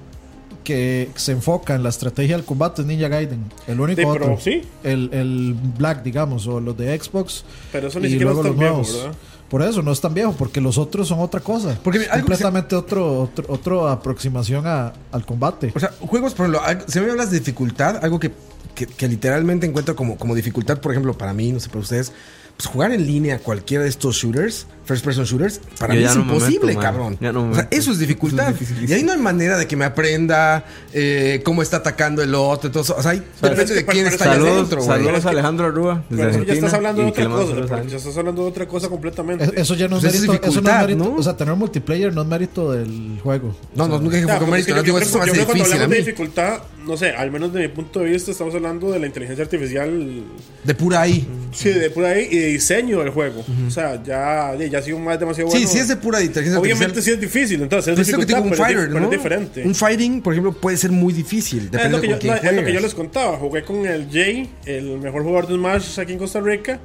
que 0.64 1.10
se 1.14 1.32
enfoca 1.32 1.74
en 1.74 1.82
la 1.82 1.90
estrategia 1.90 2.36
del 2.36 2.44
combate 2.44 2.82
es 2.82 2.88
Ninja 2.88 3.08
Gaiden. 3.08 3.44
El 3.68 3.78
único 3.80 4.00
Sí, 4.00 4.08
pero 4.12 4.24
otro. 4.32 4.40
sí. 4.42 4.62
El, 4.82 5.10
el 5.12 5.54
Black, 5.78 6.02
digamos, 6.02 6.46
o 6.46 6.58
los 6.60 6.76
de 6.76 6.98
Xbox. 6.98 7.44
Pero 7.70 7.88
eso 7.88 8.00
ni 8.00 8.06
y 8.08 8.10
siquiera 8.12 8.32
luego 8.32 8.40
es 8.40 8.46
tan 8.48 8.52
los 8.52 8.58
viejo, 8.60 8.74
nuevos. 8.76 8.96
¿verdad? 9.04 9.18
Por 9.48 9.62
eso 9.62 9.82
no 9.82 9.92
es 9.92 10.00
tan 10.00 10.14
viejo, 10.14 10.32
porque 10.36 10.60
los 10.60 10.78
otros 10.78 11.06
son 11.06 11.20
otra 11.20 11.38
cosa. 11.40 11.78
Porque 11.84 11.98
Es 12.00 12.10
algo 12.10 12.26
que 12.26 12.34
se- 12.36 12.42
completamente 12.42 12.74
otro, 12.74 13.20
otro, 13.20 13.44
otro 13.48 13.88
aproximación 13.88 14.66
a- 14.66 14.92
al 15.12 15.24
combate. 15.24 15.70
O 15.76 15.78
sea, 15.78 15.92
juegos, 16.00 16.34
por 16.34 16.46
ejemplo, 16.48 16.84
si 16.88 16.98
me 17.00 17.10
hablas 17.10 17.30
de 17.30 17.38
dificultad, 17.38 18.02
algo 18.02 18.18
que, 18.18 18.32
que- 18.74 18.86
que 18.86 19.06
literalmente 19.06 19.66
encuentro 19.66 19.94
como, 19.94 20.16
como 20.16 20.34
dificultad, 20.34 20.78
por 20.80 20.90
ejemplo, 20.92 21.16
para 21.16 21.32
mí, 21.34 21.52
no 21.52 21.60
sé 21.60 21.68
para 21.68 21.80
ustedes, 21.80 22.10
pues 22.56 22.66
jugar 22.68 22.90
en 22.92 23.06
línea 23.06 23.38
cualquiera 23.38 23.84
de 23.84 23.90
estos 23.90 24.16
shooters, 24.16 24.66
first 24.84 25.04
person 25.04 25.24
shooters, 25.24 25.60
para 25.78 25.94
Yo 25.94 26.00
mí 26.00 26.06
es 26.06 26.14
no 26.16 26.24
me 26.24 26.32
imposible, 26.34 26.66
meto, 26.68 26.80
cabrón. 26.80 27.16
No 27.20 27.46
me 27.46 27.52
o 27.52 27.54
sea, 27.54 27.68
eso 27.70 27.92
es 27.92 27.98
dificultad. 27.98 28.50
Eso 28.50 28.64
es 28.82 28.90
y 28.90 28.92
ahí 28.92 29.02
no 29.02 29.12
hay 29.12 29.18
manera 29.18 29.56
de 29.56 29.66
que 29.66 29.76
me 29.76 29.84
aprenda 29.84 30.64
eh, 30.92 31.40
cómo 31.44 31.62
está 31.62 31.78
atacando 31.78 32.22
el 32.22 32.34
otro. 32.34 32.68
Entonces, 32.68 32.94
o 32.96 33.02
sea, 33.02 33.12
ahí 33.12 33.22
depende 33.40 33.74
de 33.74 33.86
quién 33.86 34.06
está 34.06 34.24
Saludos, 34.24 34.52
adentro, 34.52 34.82
saludos 34.82 35.24
a 35.26 35.30
Alejandro 35.30 35.66
Arrua. 35.66 36.04
desde 36.10 36.22
Pero 36.24 36.36
eso 36.36 36.44
ya 36.44 36.52
estás 36.54 36.74
hablando 36.74 37.02
de 37.02 37.08
otra 37.08 37.24
cosa. 37.28 37.82
Ya 37.88 37.96
estás 37.96 38.16
hablando 38.18 38.42
de 38.42 38.48
otra 38.48 38.66
cosa 38.68 38.88
completamente. 38.88 39.44
Es- 39.44 39.52
Eso 39.56 39.74
ya 39.74 39.88
no 39.88 39.96
es 39.96 40.02
Pues 40.02 40.14
eso 40.14 40.24
es 40.24 40.28
mérito. 40.28 40.46
Eso 40.46 40.60
no 40.60 40.68
es 40.70 40.74
dificultad, 40.74 40.80
mérito. 40.86 41.04
¿no? 41.04 41.16
O 41.16 41.22
sea, 41.22 41.36
tener 41.36 41.54
multiplayer 41.56 42.12
no 42.14 42.22
es 42.22 42.28
mérito 42.28 42.72
del 42.72 43.18
juego. 43.22 43.56
No, 43.74 43.88
no, 43.88 43.98
nunca 43.98 44.16
dije 44.16 44.30
es 44.32 44.40
mérito. 44.48 44.82
yo- 44.82 44.98
eso 44.98 45.18
creo 45.20 45.34
que 45.34 45.44
cuando 45.44 45.64
hablamos 45.64 45.90
de 45.90 45.96
dificultad, 45.96 46.58
no 46.86 46.96
sé, 46.96 47.10
al 47.10 47.30
menos 47.30 47.52
de 47.52 47.60
mi 47.62 47.68
punto 47.68 48.00
de 48.00 48.10
vista, 48.10 48.30
estamos 48.30 48.54
hablando 48.54 48.90
de 48.90 48.98
la 48.98 49.06
inteligencia 49.06 49.44
artificial, 49.44 50.22
De 50.64 50.74
pura 50.74 51.00
ahí. 51.02 51.26
sí, 51.52 51.70
de 51.70 51.90
por 51.90 52.04
ahí, 52.04 52.28
y 52.30 52.36
de 52.36 52.46
diseño 52.48 52.98
del 53.00 53.10
juego. 53.10 53.44
O 53.66 53.70
sea, 53.70 54.02
ya, 54.02 54.54
ya 54.74 54.80
ha 54.80 54.82
sido 54.82 54.98
más 54.98 55.18
demasiado 55.20 55.48
Sí, 55.50 55.58
bueno. 55.58 55.70
sí 55.70 55.78
es 55.78 55.86
de 55.88 55.96
pura 55.96 56.20
inteligencia 56.20 56.58
Obviamente 56.60 56.84
artificial. 56.98 57.18
sí 57.18 57.24
es 57.24 57.32
difícil, 57.32 57.62
entonces 57.62 57.96
es 57.98 58.08
es 58.08 58.14
que 58.16 58.24
digo, 58.26 58.40
un 58.42 58.50
pero, 58.50 58.54
es 58.54 58.60
fighter, 58.60 58.88
pero 58.88 59.00
¿no? 59.00 59.04
es 59.06 59.10
diferente. 59.12 59.62
Un 59.64 59.74
fighting, 59.74 60.20
por 60.22 60.32
ejemplo, 60.32 60.52
puede 60.52 60.76
ser 60.76 60.90
muy 60.90 61.12
difícil. 61.12 61.64
es, 61.66 61.70
Depende 61.70 61.96
lo 61.96 62.00
que 62.02 62.08
yo, 62.08 62.18
quién 62.18 62.34
no, 62.34 62.50
es 62.50 62.56
lo 62.56 62.64
que 62.64 62.72
yo 62.72 62.80
les 62.80 62.94
contaba. 62.94 63.36
Jugué 63.36 63.62
con 63.62 63.86
el 63.86 64.08
Jay, 64.10 64.50
el 64.66 64.98
mejor 64.98 65.22
jugador 65.22 65.46
de 65.48 65.54
Smash 65.54 66.00
aquí 66.00 66.12
en 66.14 66.18
Costa 66.18 66.40
Rica, 66.40 66.80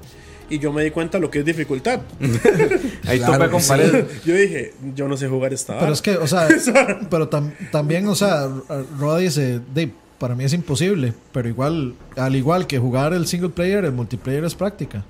y 0.52 0.60
yo 0.60 0.72
me 0.72 0.84
di 0.84 0.92
cuenta 0.92 1.18
de 1.18 1.22
lo 1.22 1.30
que 1.32 1.40
es 1.40 1.46
dificultad. 1.46 2.02
Ahí 3.08 3.18
Claro 3.20 3.34
toca 3.34 3.46
que 3.46 3.52
con 3.52 3.62
sí. 3.62 3.68
pared. 3.70 4.06
yo 4.26 4.34
dije, 4.36 4.74
yo 4.96 5.08
no 5.08 5.18
sé 5.18 5.28
jugar 5.28 5.54
esta 5.54 5.80
Pero 5.80 5.94
es 5.94 6.02
que, 6.02 6.18
o 6.18 6.28
sea, 6.28 6.48
pero 7.10 7.30
tam- 7.30 7.52
también, 7.72 8.08
o 8.08 8.16
sea, 8.16 8.48
Roa 9.00 9.18
dice, 9.20 9.60
"Dave, 9.74 9.92
para 10.18 10.36
mí 10.36 10.44
es 10.44 10.54
imposible, 10.54 11.14
pero 11.32 11.48
igual, 11.48 11.94
al 12.18 12.36
igual 12.36 12.68
que 12.68 12.78
jugar 12.78 13.14
el 13.14 13.26
single 13.26 13.50
player, 13.50 13.86
el 13.86 13.94
multiplayer 13.94 14.44
es 14.44 14.54
práctica. 14.56 15.04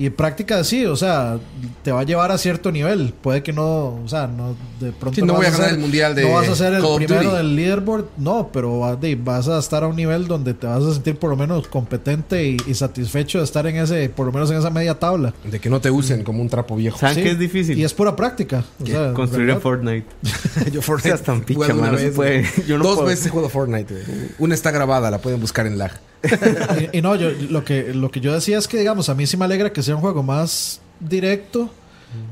Y 0.00 0.10
práctica 0.10 0.62
sí, 0.62 0.86
o 0.86 0.94
sea, 0.94 1.38
te 1.82 1.90
va 1.90 2.00
a 2.00 2.02
llevar 2.04 2.30
a 2.30 2.38
cierto 2.38 2.70
nivel. 2.70 3.12
Puede 3.20 3.42
que 3.42 3.52
no, 3.52 3.96
o 3.96 4.06
sea, 4.06 4.28
no 4.28 4.54
de 4.78 4.92
pronto 4.92 5.16
Sí, 5.20 5.22
no 5.26 5.34
voy 5.34 5.46
vas 5.46 5.54
a 5.54 5.56
ganar 5.56 5.66
ser- 5.70 5.74
el 5.74 5.80
mundial 5.82 6.14
de 6.14 6.22
No 6.22 6.34
vas 6.34 6.48
a 6.48 6.54
ser 6.54 6.74
el 6.74 6.82
primero 6.96 7.24
Duty. 7.24 7.36
del 7.36 7.56
leaderboard, 7.56 8.04
no, 8.16 8.50
pero 8.52 8.96
de- 9.00 9.16
vas 9.16 9.48
a 9.48 9.58
estar 9.58 9.82
a 9.82 9.88
un 9.88 9.96
nivel 9.96 10.28
donde 10.28 10.54
te 10.54 10.68
vas 10.68 10.84
a 10.84 10.92
sentir 10.94 11.16
por 11.18 11.30
lo 11.30 11.36
menos 11.36 11.66
competente 11.66 12.46
y, 12.46 12.56
y 12.68 12.74
satisfecho 12.74 13.38
de 13.38 13.44
estar 13.44 13.66
en 13.66 13.76
ese, 13.76 14.08
por 14.08 14.26
lo 14.26 14.32
menos 14.32 14.50
en 14.52 14.58
esa 14.58 14.70
media 14.70 14.94
tabla. 14.94 15.34
De 15.50 15.58
que 15.58 15.68
no 15.68 15.80
te 15.80 15.90
usen 15.90 16.22
como 16.22 16.42
un 16.42 16.48
trapo 16.48 16.76
viejo. 16.76 16.96
¿Saben 16.98 17.16
Sí, 17.16 17.22
qué 17.24 17.30
es 17.32 17.38
difícil? 17.38 17.76
Y 17.76 17.82
es 17.82 17.92
pura 17.92 18.14
práctica. 18.14 18.62
o 18.80 18.86
sea, 18.86 19.12
Construir 19.14 19.42
en 19.50 19.56
¿verdad? 19.56 19.62
Fortnite. 19.62 20.06
Yo 20.72 20.80
Fortnite. 20.80 21.08
Seas 21.16 21.22
tan 21.22 21.40
picha, 21.40 21.60
una 21.60 21.74
man, 21.74 21.92
no 21.92 21.98
se 21.98 22.04
vez, 22.04 22.14
puede. 22.14 22.46
Yo 22.68 22.78
no 22.78 22.84
Dos 22.84 22.94
puedo. 22.96 23.08
veces 23.08 23.26
he 23.26 23.30
jugado 23.30 23.48
Fortnite, 23.48 23.92
güey. 23.92 24.04
Una 24.38 24.54
está 24.54 24.70
grabada, 24.70 25.10
la 25.10 25.18
pueden 25.18 25.40
buscar 25.40 25.66
en 25.66 25.76
lag. 25.76 25.90
y, 26.92 26.98
y 26.98 27.02
no, 27.02 27.14
yo 27.16 27.30
lo 27.50 27.64
que, 27.64 27.94
lo 27.94 28.10
que 28.10 28.20
yo 28.20 28.32
decía 28.32 28.58
es 28.58 28.68
que, 28.68 28.78
digamos, 28.78 29.08
a 29.08 29.14
mí 29.14 29.26
sí 29.26 29.36
me 29.36 29.44
alegra 29.44 29.72
que 29.72 29.82
sea 29.82 29.94
un 29.94 30.00
juego 30.00 30.22
más 30.22 30.80
directo, 31.00 31.70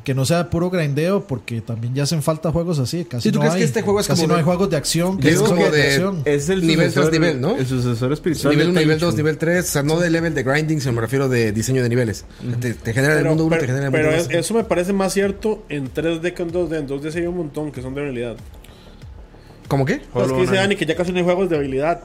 que 0.05 0.15
no 0.15 0.25
sea 0.25 0.49
puro 0.49 0.71
grindeo, 0.71 1.27
porque 1.27 1.61
también 1.61 1.95
ya 1.95 2.05
hacen 2.05 2.23
falta 2.23 2.51
juegos 2.51 2.79
así. 2.79 3.05
Casi 3.05 3.25
Sí, 3.29 3.33
¿tú 3.33 3.35
no 3.39 3.41
crees 3.43 3.55
hay. 3.57 3.61
que 3.61 3.65
este 3.67 3.83
juego 3.83 4.01
es 4.01 4.07
Casi 4.07 4.23
como 4.23 4.29
no 4.29 4.35
de- 4.35 4.41
hay 4.41 4.45
juegos 4.47 4.71
de 4.71 4.77
acción. 4.79 5.19
Que 5.19 5.29
es 5.29 5.41
como 5.41 5.63
de, 5.65 5.71
de- 5.71 5.83
acción. 5.89 6.23
Es 6.25 6.49
el 6.49 6.67
Nivel 6.67 6.91
tras 6.93 7.07
sucesor- 7.07 7.13
nivel, 7.13 7.41
¿no? 7.43 7.57
El 7.59 7.67
sucesor 7.67 8.11
espiritual. 8.13 8.55
nivel 8.55 8.69
1, 8.71 8.75
de 8.75 8.81
nivel 8.87 8.97
Tenchu. 8.97 9.07
2, 9.07 9.17
nivel 9.17 9.37
3. 9.39 9.65
O 9.65 9.69
sea, 9.71 9.83
no 9.83 10.01
de 10.01 10.09
level 10.09 10.35
de 10.35 10.43
grinding, 10.45 10.81
sino 10.81 10.95
me 10.95 11.03
refiero 11.03 11.29
de 11.29 11.53
diseño 11.53 11.83
de 11.83 11.91
niveles. 11.91 12.25
Te, 12.59 12.73
te 12.73 12.93
genera 12.95 13.13
el 13.13 13.19
Pero, 13.19 13.29
mundo 13.31 13.45
1, 13.45 13.51
pero- 13.51 13.61
te 13.61 13.67
genera 13.67 13.87
el 13.87 13.93
pero 13.93 14.05
mundo 14.09 14.19
es- 14.23 14.29
2. 14.29 14.35
eso 14.39 14.55
me 14.55 14.65
parece 14.65 14.93
más 14.95 15.13
cierto 15.13 15.63
en 15.69 15.93
3D 15.93 16.33
que 16.33 16.43
en 16.43 16.51
2D. 16.53 16.79
En 16.79 16.89
2D 16.89 17.11
sí 17.13 17.19
hay 17.19 17.27
un 17.27 17.37
montón 17.37 17.71
que 17.71 17.83
son 17.83 17.95
de 17.95 18.01
habilidad. 18.01 18.37
¿Cómo 19.69 19.85
qué? 19.85 20.01
Pues 20.13 20.31
que 20.31 20.41
dice. 20.43 20.55
Dani 20.55 20.77
que 20.77 20.87
ya 20.87 20.95
casi 20.97 21.13
no 21.13 21.19
hay 21.19 21.25
juegos 21.25 21.49
de 21.51 21.57
habilidad. 21.57 22.01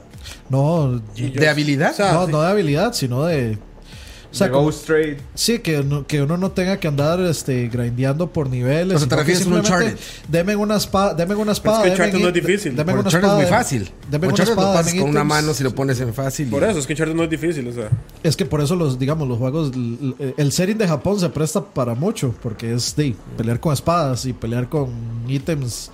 No, 0.48 1.00
¿De 1.16 1.48
habilidad? 1.48 1.92
o 1.92 1.94
sea, 1.94 2.12
no, 2.12 2.26
sí. 2.26 2.32
no 2.32 2.42
de 2.42 2.48
habilidad, 2.50 2.92
sino 2.92 3.24
de. 3.24 3.58
O 4.30 4.34
sea, 4.34 4.46
The 4.46 4.52
como- 4.54 4.70
Trade. 4.72 5.18
sí, 5.34 5.58
que, 5.58 5.84
no- 5.84 6.06
que 6.06 6.22
uno 6.22 6.38
no 6.38 6.52
tenga 6.52 6.78
que 6.78 6.88
andar 6.88 7.20
este, 7.20 7.68
grindeando 7.68 8.32
por 8.32 8.48
niveles. 8.48 8.96
O 8.96 8.98
sea, 8.98 9.06
¿te 9.08 9.14
que 9.14 9.20
refieres 9.20 9.44
a 9.44 9.48
un 9.48 9.54
Uncharted? 9.56 9.96
Deme 10.26 10.56
una 10.56 10.76
espada. 10.78 11.12
Deme 11.12 11.34
una 11.34 11.52
espada. 11.52 11.82
que 11.82 11.90
deme 11.90 12.02
Uncharted 12.04 12.18
no 12.22 12.28
es 12.28 12.34
difícil. 12.34 12.74
Deme 12.74 12.92
una 12.94 13.00
Uncharted 13.02 13.18
es 13.18 13.24
espada. 13.24 13.42
muy 13.42 13.46
fácil. 13.50 13.90
Deme 14.10 14.26
una 14.28 14.32
Uncharted 14.32 14.54
lo 14.54 14.60
espada. 14.62 14.74
pasas 14.82 14.94
con 14.94 15.10
una 15.10 15.24
mano 15.24 15.52
si 15.52 15.62
lo 15.62 15.74
pones 15.74 16.00
en 16.00 16.14
fácil. 16.14 16.48
Por 16.48 16.64
eso, 16.64 16.78
es 16.78 16.86
que 16.86 16.94
Uncharted 16.94 17.14
no 17.14 17.24
es 17.24 17.30
difícil. 17.30 17.68
O 17.68 17.72
sea, 17.74 17.90
Es 18.22 18.34
que 18.34 18.46
por 18.46 18.62
eso 18.62 18.74
los, 18.74 18.98
digamos, 18.98 19.28
los 19.28 19.36
juegos, 19.36 19.70
el, 19.74 20.34
el 20.38 20.50
setting 20.52 20.78
de 20.78 20.88
Japón 20.88 21.20
se 21.20 21.28
presta 21.28 21.62
para 21.62 21.94
mucho, 21.94 22.34
porque 22.42 22.72
es 22.72 22.96
de 22.96 23.14
pelear 23.36 23.60
con 23.60 23.74
espadas 23.74 24.24
y 24.24 24.32
pelear 24.32 24.66
con 24.70 24.88
ítems 25.28 25.90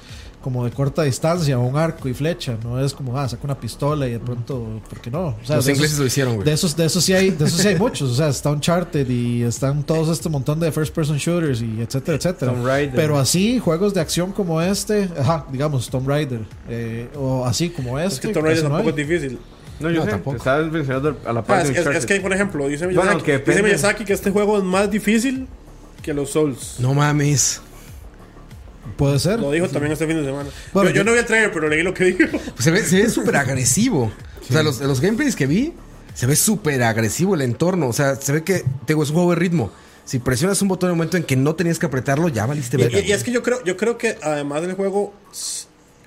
como 0.48 0.64
de 0.64 0.70
corta 0.70 1.02
distancia, 1.02 1.58
un 1.58 1.76
arco 1.76 2.08
y 2.08 2.14
flecha, 2.14 2.56
no 2.64 2.82
es 2.82 2.94
como, 2.94 3.18
ah, 3.18 3.28
saca 3.28 3.42
una 3.44 3.60
pistola 3.60 4.06
y 4.08 4.12
de 4.12 4.18
pronto, 4.18 4.80
¿por 4.88 4.98
qué 5.00 5.10
no? 5.10 5.26
O 5.26 5.36
sea, 5.44 5.56
Los 5.56 5.68
ingleses 5.68 5.90
esos- 5.92 5.98
lo 6.00 6.06
hicieron, 6.06 6.34
güey. 6.36 6.46
De 6.46 6.52
esos, 6.54 6.74
de 6.74 6.86
esos 6.86 7.04
sí 7.04 7.12
hay, 7.12 7.30
de 7.30 7.44
esos 7.44 7.60
sí 7.60 7.68
hay 7.68 7.76
muchos, 7.76 8.10
o 8.10 8.14
sea, 8.14 8.28
está 8.28 8.50
Uncharted 8.50 9.06
y 9.10 9.42
están 9.42 9.82
todos 9.82 10.08
este 10.08 10.30
montón 10.30 10.58
de 10.58 10.72
first 10.72 10.94
person 10.94 11.18
shooters 11.18 11.60
y 11.60 11.82
etcétera, 11.82 12.16
etcétera. 12.16 12.52
Tomb 12.52 12.64
Raider. 12.66 12.94
Pero 12.94 13.18
así, 13.18 13.58
juegos 13.58 13.92
de 13.92 14.00
acción 14.00 14.32
como 14.32 14.62
este, 14.62 15.10
ajá, 15.18 15.44
digamos, 15.52 15.90
Tomb 15.90 16.08
Raider, 16.08 16.40
eh, 16.70 17.08
o 17.14 17.44
así 17.44 17.68
como 17.68 17.98
este. 17.98 18.14
es 18.14 18.20
que 18.20 18.28
Tomb 18.28 18.46
Raider 18.46 18.64
no 18.64 18.70
tampoco 18.70 18.96
hay. 18.96 19.02
es 19.02 19.08
difícil. 19.08 19.38
No, 19.80 19.90
yo 19.90 19.98
No, 20.00 20.04
sé. 20.06 20.10
tampoco. 20.12 20.36
Estaba 20.38 20.62
mencionando 20.64 21.16
a 21.26 21.32
la 21.32 21.40
Ah, 21.40 21.44
parte 21.44 21.68
es, 21.78 21.84
de 21.84 21.96
es- 21.98 22.06
que, 22.06 22.20
por 22.20 22.32
ejemplo, 22.32 22.66
dice 22.66 22.86
Bueno, 22.86 23.02
Miyazaki, 23.02 23.22
que 23.24 23.38
dice. 23.38 23.62
Miyazaki 23.62 24.04
que 24.04 24.12
este 24.14 24.30
juego 24.30 24.58
es 24.58 24.64
más 24.64 24.90
difícil 24.90 25.46
que 26.02 26.12
los 26.14 26.30
Souls. 26.30 26.76
No 26.78 26.94
mames. 26.94 27.60
Puede 28.96 29.18
ser. 29.18 29.38
Lo 29.40 29.50
dijo 29.50 29.68
también 29.68 29.92
este 29.92 30.06
fin 30.06 30.16
de 30.16 30.24
semana. 30.24 30.48
Bueno, 30.72 30.90
yo, 30.90 31.04
no 31.04 31.12
vi 31.12 31.18
el 31.18 31.26
trailer, 31.26 31.52
pero 31.52 31.68
leí 31.68 31.82
lo 31.82 31.94
que 31.94 32.04
dijo. 32.04 32.18
Pues 32.30 32.42
se 32.58 32.70
ve 32.70 32.82
se 32.84 33.02
ve 33.02 33.08
súper 33.10 33.36
agresivo. 33.36 34.10
O 34.48 34.52
sea, 34.52 34.62
los, 34.62 34.80
los 34.80 35.00
gameplays 35.00 35.36
que 35.36 35.46
vi, 35.46 35.72
se 36.14 36.26
ve 36.26 36.34
súper 36.36 36.82
agresivo 36.82 37.34
el 37.34 37.42
entorno. 37.42 37.88
O 37.88 37.92
sea, 37.92 38.16
se 38.16 38.32
ve 38.32 38.42
que, 38.44 38.60
te 38.60 38.64
digo, 38.88 39.02
es 39.02 39.10
un 39.10 39.16
juego 39.16 39.30
de 39.30 39.36
ritmo. 39.36 39.70
Si 40.04 40.18
presionas 40.20 40.60
un 40.62 40.68
botón 40.68 40.88
en 40.88 40.92
el 40.92 40.96
momento 40.96 41.16
en 41.18 41.22
que 41.24 41.36
no 41.36 41.54
tenías 41.54 41.78
que 41.78 41.84
apretarlo, 41.86 42.28
ya 42.28 42.46
valiste 42.46 42.76
verga. 42.78 42.98
y- 43.00 43.08
y 43.08 43.12
es 43.12 43.22
que 43.22 43.30
yo 43.30 43.42
creo, 43.42 43.62
yo 43.64 43.76
creo 43.76 43.98
que 43.98 44.16
además 44.22 44.62
del 44.62 44.72
juego, 44.72 45.12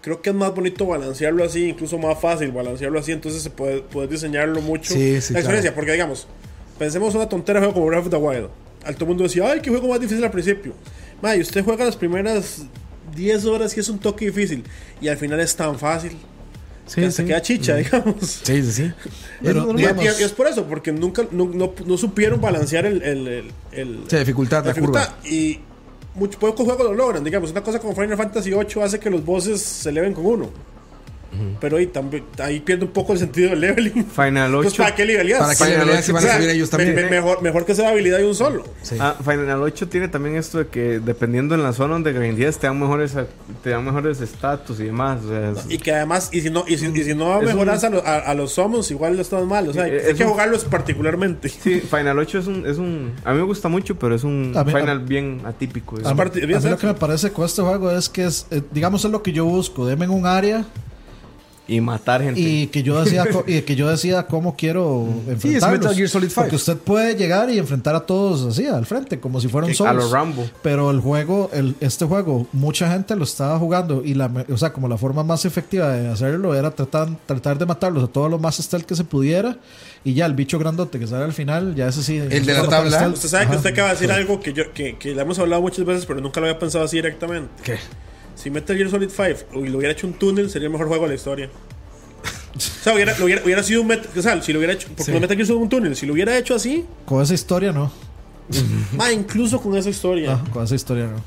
creo 0.01 0.21
que 0.23 0.31
es 0.31 0.35
más 0.35 0.53
bonito 0.55 0.87
balancearlo 0.87 1.43
así, 1.43 1.69
incluso 1.69 1.99
más 1.99 2.19
fácil 2.19 2.51
balancearlo 2.51 2.97
así, 2.99 3.11
entonces 3.11 3.43
se 3.43 3.51
puede, 3.51 3.81
puede 3.83 4.07
diseñarlo 4.07 4.59
mucho. 4.61 4.93
Sí, 4.95 5.21
sí, 5.21 5.33
la 5.33 5.39
experiencia, 5.39 5.69
claro. 5.71 5.75
porque 5.75 5.91
digamos, 5.91 6.27
pensemos 6.79 7.13
una 7.13 7.29
tontera 7.29 7.59
juego 7.59 7.75
como 7.75 7.85
Breath 7.85 8.05
of 8.05 8.09
the 8.09 8.15
Wild. 8.17 8.47
Al 8.83 8.95
todo 8.95 9.05
mundo 9.05 9.21
decía, 9.23 9.43
ay, 9.51 9.59
qué 9.61 9.69
juego 9.69 9.87
más 9.89 9.99
difícil 9.99 10.23
al 10.23 10.31
principio. 10.31 10.73
Ma, 11.21 11.35
y 11.35 11.41
usted 11.41 11.63
juega 11.63 11.85
las 11.85 11.95
primeras 11.95 12.63
10 13.15 13.45
horas 13.45 13.75
y 13.77 13.79
es 13.79 13.89
un 13.89 13.99
toque 13.99 14.25
difícil. 14.25 14.63
Y 15.01 15.07
al 15.07 15.17
final 15.17 15.39
es 15.39 15.55
tan 15.55 15.77
fácil. 15.77 16.17
Sí, 16.87 16.99
que 17.01 17.11
sí. 17.11 17.23
queda 17.25 17.41
chicha, 17.41 17.75
digamos. 17.77 18.15
Sí, 18.43 18.61
sí, 18.63 18.71
sí. 18.71 18.91
Pero, 19.43 19.71
Y, 19.71 19.75
digamos- 19.77 20.05
es 20.19 20.31
por 20.31 20.47
eso, 20.47 20.65
porque 20.65 20.91
nunca 20.91 21.25
no, 21.31 21.45
no- 21.45 21.73
no 21.85 21.97
supieron 21.97 22.41
balancear 22.41 22.85
el, 22.85 23.01
el, 23.03 23.27
el- 23.27 23.51
el- 23.71 23.99
Sí, 24.09 24.17
dificultad, 24.17 24.65
la 24.65 24.73
dificultad. 24.73 25.09
Y 25.25 25.59
muchos 26.15 26.35
pocos 26.37 26.65
juegos 26.65 26.85
lo 26.85 26.93
logran. 26.93 27.23
Digamos, 27.23 27.51
una 27.51 27.63
cosa 27.63 27.79
como 27.79 27.93
Final 27.95 28.17
Fantasy 28.17 28.49
VIII 28.49 28.81
hace 28.83 28.99
que 28.99 29.09
los 29.09 29.23
bosses 29.23 29.61
se 29.61 29.89
eleven 29.89 30.13
con 30.13 30.25
uno. 30.25 30.49
Pero 31.59 31.77
ahí, 31.77 31.87
también, 31.87 32.23
ahí 32.39 32.59
pierde 32.59 32.85
un 32.85 32.91
poco 32.91 33.13
el 33.13 33.19
sentido 33.19 33.49
del 33.51 33.61
leveling. 33.61 34.05
Final 34.15 34.53
8. 34.55 34.57
Entonces, 34.67 34.77
¿para 34.77 34.95
qué 34.95 35.05
leveleas? 35.05 35.39
¿Para 35.39 35.51
qué 35.55 35.63
Final 35.63 35.79
leveleas 35.79 36.05
si 36.05 36.11
van 36.11 36.25
a 36.27 36.35
subir 36.35 36.49
ellos 36.49 36.71
me- 36.73 36.77
también? 36.77 36.95
me- 36.95 37.09
mejor, 37.09 37.41
mejor 37.41 37.65
que 37.65 37.75
sea 37.75 37.89
habilidad 37.89 38.17
de 38.17 38.25
un 38.25 38.35
solo. 38.35 38.63
Sí. 38.81 38.95
Ah, 38.99 39.15
Final 39.23 39.61
8 39.61 39.87
tiene 39.87 40.07
también 40.07 40.35
esto 40.35 40.57
de 40.59 40.67
que 40.67 40.99
dependiendo 40.99 41.55
en 41.55 41.63
la 41.63 41.73
zona 41.73 41.93
donde 41.93 42.11
grindees 42.13 42.57
te 42.57 42.67
dan 42.67 42.79
mejores 42.79 43.15
te 43.63 43.69
dan 43.69 43.85
mejores 43.85 44.19
estatus 44.21 44.79
y 44.79 44.85
demás. 44.85 45.23
O 45.23 45.29
sea, 45.29 45.51
es- 45.51 45.65
Y 45.69 45.77
que 45.77 45.93
además, 45.93 46.29
y 46.33 46.41
si 46.41 46.49
no, 46.49 46.65
y 46.67 46.77
si, 46.77 46.87
y 46.87 47.03
si 47.03 47.15
no 47.15 47.41
mejoras 47.41 47.81
un- 47.83 47.87
a, 47.87 47.89
lo- 47.91 48.05
a, 48.05 48.17
a 48.19 48.33
los 48.33 48.51
summons, 48.53 48.91
igual 48.91 49.19
estás 49.19 49.43
mal. 49.45 49.67
O 49.69 49.73
sea, 49.73 49.85
Sí, 49.85 49.91
hay, 49.91 49.97
es 49.97 50.05
hay 50.07 50.13
que 50.15 50.23
un- 50.25 50.31
jugarlos 50.31 50.65
particularmente. 50.65 51.49
Sí, 51.49 51.79
Final 51.79 52.19
8 52.19 52.39
es 52.39 52.47
un, 52.47 52.65
es 52.65 52.77
un. 52.77 53.13
A 53.23 53.31
mí 53.31 53.37
me 53.37 53.43
gusta 53.45 53.69
mucho, 53.69 53.95
pero 53.97 54.15
es 54.15 54.23
un 54.23 54.53
A 54.55 54.63
mí- 54.63 54.71
Final 54.73 54.99
bien 54.99 55.41
atípico. 55.45 55.95
A 56.03 56.13
mí, 56.13 56.21
a 56.21 56.59
mí 56.59 56.69
lo 56.69 56.77
que 56.77 56.87
me 56.87 56.93
parece 56.93 57.31
con 57.31 57.45
este 57.45 57.61
juego 57.61 57.91
es 57.91 58.09
que 58.09 58.25
es, 58.25 58.47
eh, 58.51 58.61
digamos, 58.71 59.05
es 59.05 59.11
lo 59.11 59.21
que 59.23 59.31
yo 59.31 59.45
busco. 59.45 59.85
Deme 59.85 60.05
en 60.05 60.11
un 60.11 60.25
área 60.25 60.65
y 61.71 61.79
matar 61.79 62.21
gente. 62.21 62.39
y 62.39 62.67
que 62.67 62.83
yo 62.83 63.01
decida, 63.01 63.25
y 63.47 63.61
que 63.61 63.75
yo 63.75 63.89
decida 63.89 64.27
cómo 64.27 64.55
quiero 64.55 65.07
Sí, 65.39 65.55
es 65.55 65.63
enfrentarlos. 65.63 66.11
Solid 66.11 66.27
5. 66.27 66.41
Porque 66.41 66.55
usted 66.57 66.77
puede 66.77 67.15
llegar 67.15 67.49
y 67.49 67.57
enfrentar 67.57 67.95
a 67.95 68.01
todos 68.01 68.45
así, 68.45 68.67
al 68.67 68.85
frente, 68.85 69.19
como 69.19 69.39
si 69.39 69.47
fuera 69.47 69.67
un 69.67 69.87
a 69.87 69.93
los 69.93 70.11
Rambo. 70.11 70.49
Pero 70.61 70.91
el 70.91 70.99
juego, 70.99 71.49
el, 71.53 71.75
este 71.79 72.05
juego, 72.05 72.45
mucha 72.51 72.91
gente 72.91 73.15
lo 73.15 73.23
estaba 73.23 73.57
jugando 73.57 74.01
y 74.03 74.15
la, 74.15 74.29
o 74.51 74.57
sea, 74.57 74.73
como 74.73 74.89
la 74.89 74.97
forma 74.97 75.23
más 75.23 75.45
efectiva 75.45 75.89
de 75.89 76.09
hacerlo 76.09 76.53
era 76.55 76.71
tratar, 76.71 77.07
tratar 77.25 77.57
de 77.57 77.65
matarlos 77.65 78.03
a 78.03 78.07
todos 78.07 78.29
lo 78.29 78.37
más 78.37 78.57
stealth 78.57 78.85
que 78.85 78.95
se 78.95 79.05
pudiera 79.05 79.57
y 80.03 80.13
ya 80.13 80.25
el 80.25 80.33
bicho 80.33 80.59
grandote 80.59 80.99
que 80.99 81.07
sale 81.07 81.23
al 81.23 81.33
final, 81.33 81.73
ya 81.75 81.87
ese 81.87 82.03
sí. 82.03 82.17
El 82.17 82.45
de 82.45 82.53
la 82.53 82.67
tabla. 82.67 82.97
stealth. 82.97 83.13
Usted 83.15 83.29
sabe 83.29 83.43
que 83.45 83.49
Ajá. 83.51 83.57
usted 83.57 83.69
acaba 83.71 83.87
de 83.89 83.93
decir 83.95 84.11
algo 84.11 84.41
que, 84.41 84.51
yo, 84.51 84.73
que, 84.73 84.97
que 84.97 85.15
le 85.15 85.21
hemos 85.21 85.39
hablado 85.39 85.61
muchas 85.61 85.85
veces, 85.85 86.05
pero 86.05 86.19
nunca 86.19 86.41
lo 86.41 86.47
había 86.47 86.59
pensado 86.59 86.83
así 86.83 86.97
directamente. 86.97 87.49
¿Qué? 87.63 87.77
Si 88.35 88.49
Metal 88.49 88.75
Gear 88.75 88.89
Solid 88.89 89.09
5 89.09 89.63
y 89.65 89.69
lo 89.69 89.77
hubiera 89.77 89.93
hecho 89.93 90.07
un 90.07 90.13
túnel, 90.13 90.49
sería 90.49 90.67
el 90.67 90.71
mejor 90.71 90.87
juego 90.87 91.03
de 91.03 91.09
la 91.09 91.15
historia. 91.15 91.49
O 92.55 92.59
sea, 92.59 92.93
hubiera, 92.93 93.17
lo 93.17 93.25
hubiera, 93.25 93.43
hubiera 93.43 93.63
sido 93.63 93.81
un 93.81 93.89
Met- 93.89 94.07
o 94.17 94.21
sea, 94.21 94.41
si 94.41 94.51
lo 94.51 94.59
hubiera 94.59 94.73
hecho, 94.73 94.87
porque 94.89 95.03
Sí. 95.11 95.11
Metal 95.19 95.35
Gear 95.37 95.47
son 95.47 95.57
un 95.57 95.69
túnel, 95.69 95.95
si 95.95 96.05
lo 96.05 96.13
hubiera 96.13 96.37
hecho 96.37 96.53
así, 96.55 96.85
Con 97.05 97.21
esa 97.21 97.33
historia 97.33 97.71
no. 97.71 97.91
ma, 98.97 99.11
incluso 99.11 99.61
con 99.61 99.77
esa 99.77 99.89
historia, 99.89 100.33
Ah, 100.33 100.43
con 100.51 100.63
esa 100.63 100.75
historia 100.75 101.05
no. 101.07 101.21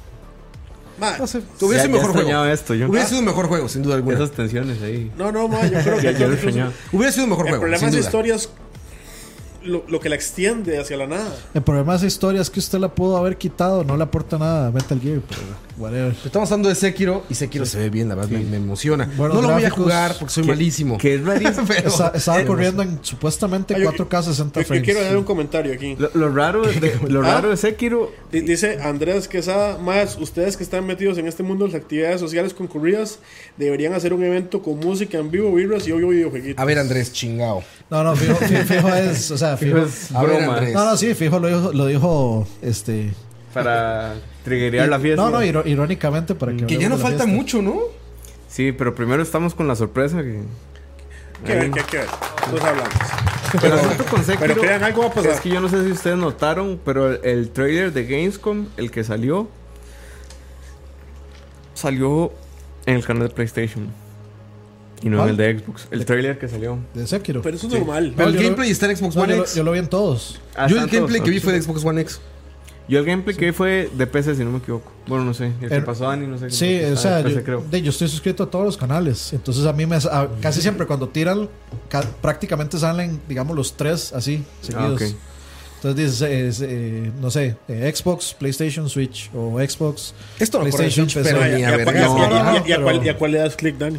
ma, 0.98 1.16
No 1.18 1.26
sé. 1.26 1.40
Hubiera 1.60 1.84
sido 1.84 1.96
mejor 1.96 2.12
juego. 2.12 2.44
esto, 2.44 2.74
yo. 2.74 2.88
Hubiera 2.88 3.06
sido 3.06 3.20
un 3.20 3.24
mejor 3.26 3.46
juego, 3.48 3.68
sin 3.68 3.82
duda 3.82 3.94
alguna. 3.94 4.16
Esas 4.16 4.32
tensiones 4.32 4.82
ahí. 4.82 5.10
no, 5.16 5.32
no, 5.32 5.48
ma, 5.48 5.66
yo 5.66 5.78
creo 5.80 5.96
que. 6.00 6.72
Hubiera 6.92 7.12
sido 7.12 7.24
un 7.24 7.30
mejor 7.30 7.46
el 7.46 7.50
juego. 7.52 7.60
problema 7.62 7.88
duda. 7.90 8.00
historia 8.00 8.34
es 8.34 8.50
lo, 9.64 9.84
lo 9.88 10.00
que 10.00 10.08
la 10.08 10.14
extiende 10.14 10.78
hacia 10.78 10.96
la 10.96 11.06
nada. 11.06 11.34
El 11.54 11.62
problema 11.62 11.92
de 11.92 11.98
esa 11.98 12.06
historia 12.06 12.40
es 12.40 12.50
que 12.50 12.60
usted 12.60 12.78
la 12.78 12.88
pudo 12.94 13.16
haber 13.16 13.36
quitado, 13.36 13.84
no 13.84 13.96
le 13.96 14.02
aporta 14.04 14.38
nada 14.38 14.68
a 14.68 14.70
Metal 14.70 15.00
Gear, 15.00 15.20
pero 15.28 15.40
whatever. 15.76 16.14
Estamos 16.24 16.50
hablando 16.52 16.68
de 16.68 16.74
Sekiro 16.74 17.24
y 17.28 17.34
Sekiro 17.34 17.66
se 17.66 17.78
ve 17.78 17.90
bien, 17.90 18.08
la 18.08 18.14
verdad, 18.14 18.30
me, 18.30 18.40
me 18.44 18.56
emociona. 18.58 19.10
Buenos 19.16 19.36
no 19.42 19.48
lo 19.48 19.54
voy 19.54 19.64
a 19.64 19.70
jugar 19.70 20.14
porque 20.18 20.32
soy 20.34 20.44
malísimo. 20.44 20.98
Que 20.98 21.14
es 21.16 21.24
rarísimo. 21.24 21.66
Pero- 21.66 21.88
Está- 21.88 22.12
estaba 22.14 22.44
corriendo 22.44 22.82
en 22.82 22.98
supuestamente 23.02 23.74
Ah, 23.74 23.78
yo- 23.78 23.90
4K 23.92 24.22
60 24.22 24.60
Yo, 24.60 24.62
yo 24.62 24.66
frames. 24.68 24.84
quiero 24.84 25.02
dar 25.02 25.16
un 25.16 25.24
comentario 25.24 25.72
aquí. 25.72 25.96
Lo, 25.98 26.10
lo 26.14 26.28
raro 26.34 26.62
de, 26.62 26.98
lo 27.08 27.20
Ah. 27.22 27.34
raro 27.34 27.50
de 27.50 27.56
Sekiro. 27.56 28.12
Di- 28.30 28.40
Dice 28.42 28.78
Andrés 28.82 29.26
Quesada, 29.28 29.78
más 29.78 30.16
ustedes 30.20 30.56
que 30.56 30.62
están 30.64 30.86
metidos 30.86 31.18
en 31.18 31.26
este 31.26 31.42
mundo 31.42 31.66
de 31.66 31.72
las 31.72 31.80
actividades 31.80 32.20
sociales 32.20 32.54
concurridas, 32.54 33.18
deberían 33.56 33.94
hacer 33.94 34.12
un 34.12 34.22
evento 34.22 34.62
con 34.62 34.78
música 34.78 35.18
en 35.18 35.30
vivo, 35.30 35.52
vibras 35.54 35.86
y 35.88 35.92
obvio 35.92 36.08
videojueguitos. 36.08 36.62
A 36.62 36.64
ver, 36.64 36.78
Andrés, 36.78 37.12
chingao. 37.12 37.62
No, 37.90 38.02
no, 38.04 38.14
fijo, 38.16 38.34
fijo, 38.36 38.62
fijo 38.64 38.88
es, 38.94 39.30
o 39.30 39.38
sea, 39.38 39.53
fijo. 39.60 39.78
Es 39.78 40.12
ver, 40.12 40.22
broma. 40.22 40.54
Andrés. 40.56 40.74
No, 40.74 40.84
no, 40.84 40.96
sí, 40.96 41.14
fijo 41.14 41.38
lo 41.38 41.48
dijo, 41.48 41.72
lo 41.72 41.86
dijo 41.86 42.46
este. 42.62 43.12
Para 43.52 44.14
triggerear 44.44 44.88
la 44.88 44.98
fiesta. 44.98 45.22
No, 45.22 45.30
no, 45.30 45.42
iro- 45.42 45.62
irónicamente 45.66 46.34
para 46.34 46.52
que. 46.56 46.66
Que 46.66 46.76
ya 46.78 46.88
no 46.88 46.94
hablemos 46.96 46.98
de 46.98 47.04
la 47.04 47.08
falta 47.10 47.24
fiesta. 47.24 47.40
mucho, 47.40 47.62
¿no? 47.62 47.80
Sí, 48.48 48.72
pero 48.72 48.94
primero 48.94 49.22
estamos 49.22 49.54
con 49.54 49.66
la 49.68 49.76
sorpresa 49.76 50.22
que. 50.22 50.42
¿Qué 51.44 51.54
ver, 51.54 51.70
qué, 51.70 51.80
qué 51.90 51.96
ver? 51.98 52.06
Nos 52.52 52.64
hablamos. 52.64 52.94
Pero 53.60 53.78
Sekiro, 53.78 54.38
pero 54.40 54.54
crean, 54.60 54.82
algo 54.82 55.02
va 55.02 55.08
a 55.08 55.12
pasar. 55.12 55.30
Es 55.32 55.40
que 55.40 55.48
yo 55.50 55.60
no 55.60 55.68
sé 55.68 55.84
si 55.84 55.92
ustedes 55.92 56.16
notaron, 56.16 56.80
pero 56.84 57.12
el, 57.12 57.20
el 57.24 57.50
trailer 57.50 57.92
de 57.92 58.04
Gamescom, 58.04 58.66
el 58.76 58.90
que 58.90 59.04
salió, 59.04 59.48
salió 61.74 62.32
en 62.86 62.96
el 62.96 63.04
canal 63.04 63.28
de 63.28 63.34
PlayStation. 63.34 63.88
Y 65.04 65.08
no 65.10 65.16
en 65.16 65.22
¿Cuál? 65.22 65.30
el 65.30 65.36
de 65.36 65.58
Xbox. 65.64 65.88
El 65.90 66.04
trailer 66.06 66.38
que 66.38 66.48
salió. 66.48 66.78
De 66.94 67.06
Sekiro. 67.06 67.42
Pero 67.42 67.56
eso 67.56 67.66
es 67.68 67.72
normal. 67.74 68.14
Pero 68.16 68.28
el 68.30 68.34
yo 68.34 68.40
lo- 68.40 68.44
gameplay 68.46 68.70
está 68.70 68.90
en 68.90 68.96
Xbox 68.96 69.14
No, 69.14 69.22
One 69.22 69.32
yo, 69.32 69.36
lo, 69.36 69.42
X. 69.44 69.54
yo 69.54 69.62
lo 69.64 69.72
vi 69.72 69.78
en 69.78 69.88
todos. 69.88 70.40
Ah, 70.56 70.66
Yo 70.66 70.76
el 70.76 70.86
gameplay 70.86 71.20
todos. 71.20 71.20
que 71.24 71.30
vi 71.30 71.40
fue 71.40 71.52
de 71.52 71.62
Xbox 71.62 71.84
One 71.84 72.00
X. 72.00 72.20
Yo 72.88 72.98
el 72.98 73.04
gameplay 73.06 73.34
que 73.36 73.46
vi 73.46 73.52
fue 73.52 73.90
de 73.94 74.06
PC, 74.06 74.34
si 74.34 74.44
no 74.44 74.50
me 74.50 74.58
equivoco. 74.58 74.90
Bueno, 75.06 75.24
no 75.24 75.32
sé. 75.34 75.52
El 75.60 75.68
que 75.68 75.74
El- 75.76 75.84
pasó 75.84 76.04
Dani, 76.04 76.26
no 76.26 76.36
sé. 76.38 76.50
Sí, 76.50 76.80
Ah, 76.84 76.90
o 76.92 76.96
sea, 76.96 77.22
PC, 77.22 77.36
yo, 77.36 77.44
creo. 77.44 77.64
de- 77.70 77.82
yo 77.82 77.90
estoy 77.90 78.08
suscrito 78.08 78.42
a 78.44 78.50
todos 78.50 78.64
los 78.64 78.76
canales. 78.76 79.32
Entonces 79.32 79.64
a 79.66 79.72
mí 79.72 79.86
me 79.86 79.96
a- 79.96 80.28
casi 80.40 80.60
siempre 80.62 80.86
cuando 80.86 81.08
tiran, 81.08 81.48
ca- 81.88 82.02
prácticamente 82.22 82.78
salen, 82.78 83.20
digamos, 83.28 83.54
los 83.56 83.74
tres 83.76 84.12
así, 84.12 84.42
seguidos. 84.62 85.00
Ah, 85.02 85.06
ok. 85.06 85.14
Entonces 85.82 85.96
dices, 86.20 86.22
es, 86.22 86.60
eh, 86.66 87.12
no 87.20 87.30
sé, 87.30 87.56
eh, 87.68 87.92
Xbox, 87.94 88.34
PlayStation, 88.38 88.88
Switch 88.88 89.30
o 89.34 89.58
Xbox, 89.60 90.14
Esto 90.38 90.56
no 90.58 90.64
PlayStation, 90.64 91.10
Switch, 91.10 91.22
PC. 91.24 91.34
pero 91.34 91.44
Ah, 91.44 91.58
y 91.58 92.72
a 92.72 93.16
cuál- 93.18 93.32
le 93.32 93.38
das 93.38 93.54
click, 93.54 93.76
Dani? 93.76 93.98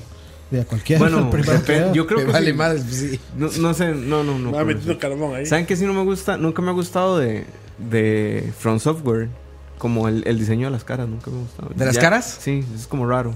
De 0.52 0.62
a 0.62 0.66
cualquiera. 0.66 1.00
Bueno, 1.00 1.20
el 1.20 1.30
primero 1.30 1.64
que 1.64 1.74
depen- 1.74 1.80
vea. 1.86 1.94
yo 1.94 2.06
creo 2.08 2.20
Me 2.20 2.26
que. 2.26 2.32
vale 2.32 2.52
sí. 2.52 2.54
madre, 2.54 2.80
pues 2.82 2.96
sí. 2.96 3.20
No, 3.38 3.50
no 3.60 3.74
sé, 3.74 3.94
no, 3.94 4.24
no, 4.24 4.38
no. 4.40 4.52
Metiendo 4.66 4.92
eso. 4.92 5.00
carbón 5.00 5.36
ahí. 5.36 5.46
¿Saben 5.46 5.66
que 5.66 5.76
sí 5.76 5.86
no 5.86 5.94
me 5.94 6.04
gusta? 6.04 6.38
Nunca 6.38 6.62
me 6.62 6.70
ha 6.70 6.74
gustado 6.74 7.18
de, 7.18 7.46
de 7.78 8.52
From 8.60 8.80
Software. 8.80 9.30
Como 9.78 10.08
el, 10.08 10.24
el 10.26 10.40
diseño 10.40 10.68
de 10.68 10.72
las 10.72 10.86
caras, 10.86 11.08
nunca 11.10 11.30
me 11.30 11.38
ha 11.38 11.42
gustado. 11.42 11.70
¿De 11.76 11.86
las 11.86 11.98
caras? 11.98 12.38
Sí, 12.40 12.64
es 12.76 12.88
como 12.88 13.06
raro. 13.06 13.36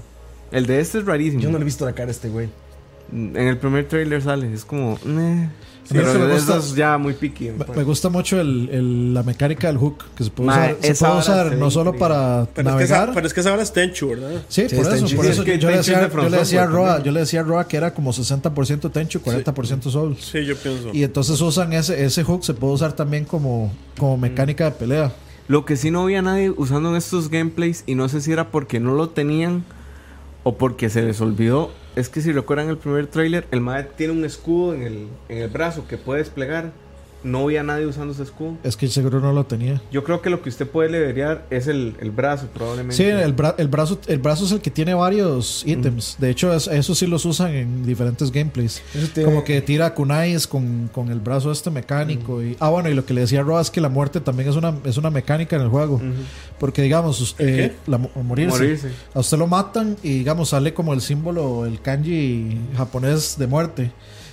El 0.50 0.64
de 0.66 0.80
este 0.80 0.98
es 0.98 1.04
rarísimo. 1.04 1.42
Yo 1.42 1.50
no 1.50 1.58
le 1.58 1.62
he 1.62 1.64
visto 1.66 1.84
la 1.84 1.92
cara 1.92 2.08
a 2.08 2.12
este 2.12 2.28
güey. 2.30 2.48
En 3.12 3.36
el 3.36 3.58
primer 3.58 3.86
trailer 3.88 4.22
sale, 4.22 4.52
es 4.52 4.64
como. 4.64 4.98
"Meh". 5.04 5.48
A 5.90 5.94
mí 5.94 6.00
pero 6.04 6.18
me 6.20 6.34
eso 6.36 6.52
gusta- 6.54 6.56
es 6.58 6.74
ya 6.76 6.96
muy 6.98 7.14
picky. 7.14 7.50
Me, 7.50 7.64
me 7.76 7.82
gusta 7.82 8.08
mucho 8.08 8.40
el, 8.40 8.68
el- 8.70 9.14
la 9.14 9.22
mecánica 9.22 9.66
del 9.66 9.76
hook 9.78 10.04
que 10.16 10.24
se 10.24 10.30
puede 10.30 10.46
Ma, 10.46 10.54
usar, 10.54 10.76
se 10.80 10.94
puede 10.94 11.18
usar 11.18 11.56
no 11.56 11.70
solo 11.70 11.96
para 11.96 12.46
Pero 12.54 12.68
es, 12.70 12.74
que 12.76 12.82
navegar. 12.82 13.02
esa, 13.08 13.14
pero 13.14 13.26
es 13.26 13.34
que 13.34 13.40
esa 13.40 13.52
hora 13.52 13.62
es 13.62 13.72
Tenchu, 13.72 14.08
¿verdad? 14.10 14.30
Sí, 14.48 14.68
Sí, 14.68 14.76
por 14.76 14.86
eso, 14.94 15.16
por 15.16 15.26
eso 15.26 15.42
Es 15.42 15.46
que 15.46 15.58
yo, 15.58 15.70
le 15.70 15.78
decía, 15.78 16.08
yo 16.08 16.28
le 16.28 16.38
decía 16.38 16.62
a 16.62 16.64
Software 16.64 16.70
Roa, 16.70 16.86
también. 16.94 17.04
yo 17.06 17.12
le 17.12 17.20
decía 17.20 17.40
a 17.40 17.42
Roa 17.42 17.66
que 17.68 17.76
era 17.76 17.92
como 17.94 18.12
60% 18.12 18.90
Tenchu, 18.92 19.20
40% 19.20 19.90
Souls. 19.90 20.24
Sí, 20.24 20.44
yo 20.44 20.56
pienso. 20.56 20.90
Y 20.92 21.02
entonces 21.02 21.40
usan 21.40 21.72
ese, 21.72 22.04
ese 22.04 22.22
hook, 22.24 22.44
se 22.44 22.54
puede 22.54 22.72
usar 22.74 22.92
también 22.92 23.24
como, 23.24 23.72
como 23.98 24.16
mecánica 24.16 24.66
de 24.66 24.70
pelea. 24.72 25.12
Lo 25.48 25.64
que 25.64 25.76
sí 25.76 25.90
no 25.90 26.06
vi 26.06 26.14
a 26.14 26.22
nadie 26.22 26.50
usando 26.56 26.90
en 26.90 26.96
estos 26.96 27.28
gameplays, 27.30 27.82
y 27.86 27.96
no 27.96 28.08
sé 28.08 28.20
si 28.20 28.30
era 28.30 28.50
porque 28.52 28.78
no 28.78 28.94
lo 28.94 29.08
tenían 29.08 29.64
o 30.44 30.56
porque 30.56 30.88
se 30.88 31.02
les 31.02 31.20
olvidó, 31.20 31.70
es 31.96 32.08
que 32.08 32.20
si 32.20 32.32
recuerdan 32.32 32.68
el 32.68 32.78
primer 32.78 33.06
trailer, 33.06 33.46
el 33.50 33.60
mae 33.60 33.84
tiene 33.84 34.12
un 34.12 34.24
escudo 34.24 34.74
en 34.74 34.82
el, 34.82 35.08
en 35.28 35.38
el 35.38 35.48
brazo 35.48 35.86
que 35.88 35.96
puede 35.96 36.20
desplegar. 36.20 36.72
No 37.22 37.44
vi 37.46 37.56
a 37.58 37.62
nadie 37.62 37.86
usando 37.86 38.14
ese 38.14 38.22
escudo. 38.22 38.56
Es 38.64 38.76
que 38.76 38.88
seguro 38.88 39.20
no 39.20 39.32
lo 39.32 39.44
tenía. 39.44 39.80
Yo 39.92 40.04
creo 40.04 40.22
que 40.22 40.30
lo 40.30 40.42
que 40.42 40.48
usted 40.48 40.66
puede 40.66 40.88
leveriar 40.88 41.44
es 41.50 41.66
el, 41.66 41.94
el 42.00 42.10
brazo, 42.10 42.46
probablemente. 42.54 42.96
Sí, 42.96 43.04
el, 43.04 43.36
bra- 43.36 43.54
el, 43.58 43.68
brazo, 43.68 43.98
el 44.06 44.18
brazo 44.18 44.44
es 44.46 44.52
el 44.52 44.60
que 44.60 44.70
tiene 44.70 44.94
varios 44.94 45.62
ítems. 45.66 46.16
De 46.18 46.30
hecho, 46.30 46.54
es- 46.54 46.66
eso 46.66 46.94
sí 46.94 47.06
los 47.06 47.24
usan 47.26 47.52
en 47.54 47.84
diferentes 47.84 48.32
gameplays. 48.32 48.80
Como 49.24 49.44
que 49.44 49.60
tira 49.60 49.94
kunais 49.94 50.46
con, 50.46 50.88
con 50.92 51.10
el 51.10 51.20
brazo 51.20 51.52
este 51.52 51.70
mecánico. 51.70 52.42
Y, 52.42 52.56
ah, 52.60 52.70
bueno, 52.70 52.88
y 52.88 52.94
lo 52.94 53.04
que 53.04 53.12
le 53.14 53.20
decía 53.22 53.42
Roa 53.42 53.60
es 53.60 53.70
que 53.70 53.80
la 53.80 53.88
muerte 53.90 54.20
también 54.20 54.48
es 54.48 54.56
una, 54.56 54.74
es 54.84 54.96
una 54.96 55.10
mecánica 55.10 55.56
en 55.56 55.62
el 55.62 55.68
juego. 55.68 56.00
Porque, 56.58 56.82
digamos, 56.82 57.20
us- 57.20 57.34
¿El 57.38 57.60
eh, 57.60 57.72
la, 57.86 57.98
mo- 57.98 58.10
morirse. 58.22 58.56
Morirse. 58.56 58.88
A 59.14 59.20
usted 59.20 59.36
lo 59.38 59.46
matan 59.46 59.96
y, 60.02 60.18
digamos, 60.18 60.50
sale 60.50 60.72
como 60.74 60.92
el 60.94 61.00
símbolo, 61.00 61.66
el 61.66 61.80
kanji 61.82 62.58
japonés 62.76 63.36
de 63.38 63.46
muerte. 63.46 63.92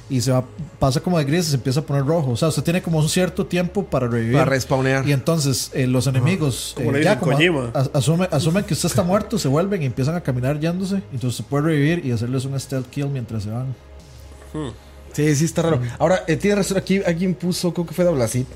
Y 0.09 0.21
se 0.21 0.31
va, 0.31 0.43
pasa 0.79 1.01
como 1.01 1.17
de 1.17 1.25
gris 1.25 1.47
y 1.47 1.49
se 1.49 1.55
empieza 1.55 1.81
a 1.81 1.83
poner 1.83 2.05
rojo. 2.05 2.31
O 2.31 2.37
sea, 2.37 2.47
usted 2.47 2.63
tiene 2.63 2.81
como 2.81 2.99
un 2.99 3.09
cierto 3.09 3.45
tiempo 3.45 3.83
para 3.83 4.07
revivir. 4.07 4.33
Para 4.33 4.45
respawnear. 4.45 5.05
Y 5.07 5.11
entonces 5.11 5.69
eh, 5.73 5.85
los 5.85 6.07
enemigos 6.07 6.73
Como 6.77 6.91
eh, 6.91 6.93
le 6.99 7.03
ya 7.03 7.19
como 7.19 7.33
Kojima. 7.33 7.71
a- 7.73 7.83
asume- 7.99 8.29
asumen 8.31 8.63
que 8.63 8.73
usted 8.73 8.87
está 8.87 9.03
muerto, 9.03 9.37
se 9.37 9.47
vuelven 9.49 9.83
y 9.83 9.85
empiezan 9.85 10.15
a 10.15 10.21
caminar 10.21 10.59
yéndose. 10.59 11.01
Entonces 11.11 11.35
se 11.35 11.43
puede 11.43 11.65
revivir 11.65 12.05
y 12.05 12.11
hacerles 12.11 12.45
un 12.45 12.57
stealth 12.59 12.87
kill 12.89 13.07
mientras 13.09 13.43
se 13.43 13.49
van. 13.49 13.75
Sí, 15.13 15.35
sí, 15.35 15.45
está 15.45 15.63
raro. 15.63 15.81
Ahora, 15.99 16.23
eh, 16.27 16.37
tiene 16.37 16.55
razón, 16.57 16.77
aquí 16.77 17.01
alguien 17.05 17.33
puso, 17.33 17.73
creo 17.73 17.85
que 17.85 17.93
fue 17.93 18.05
Dablasit, 18.05 18.47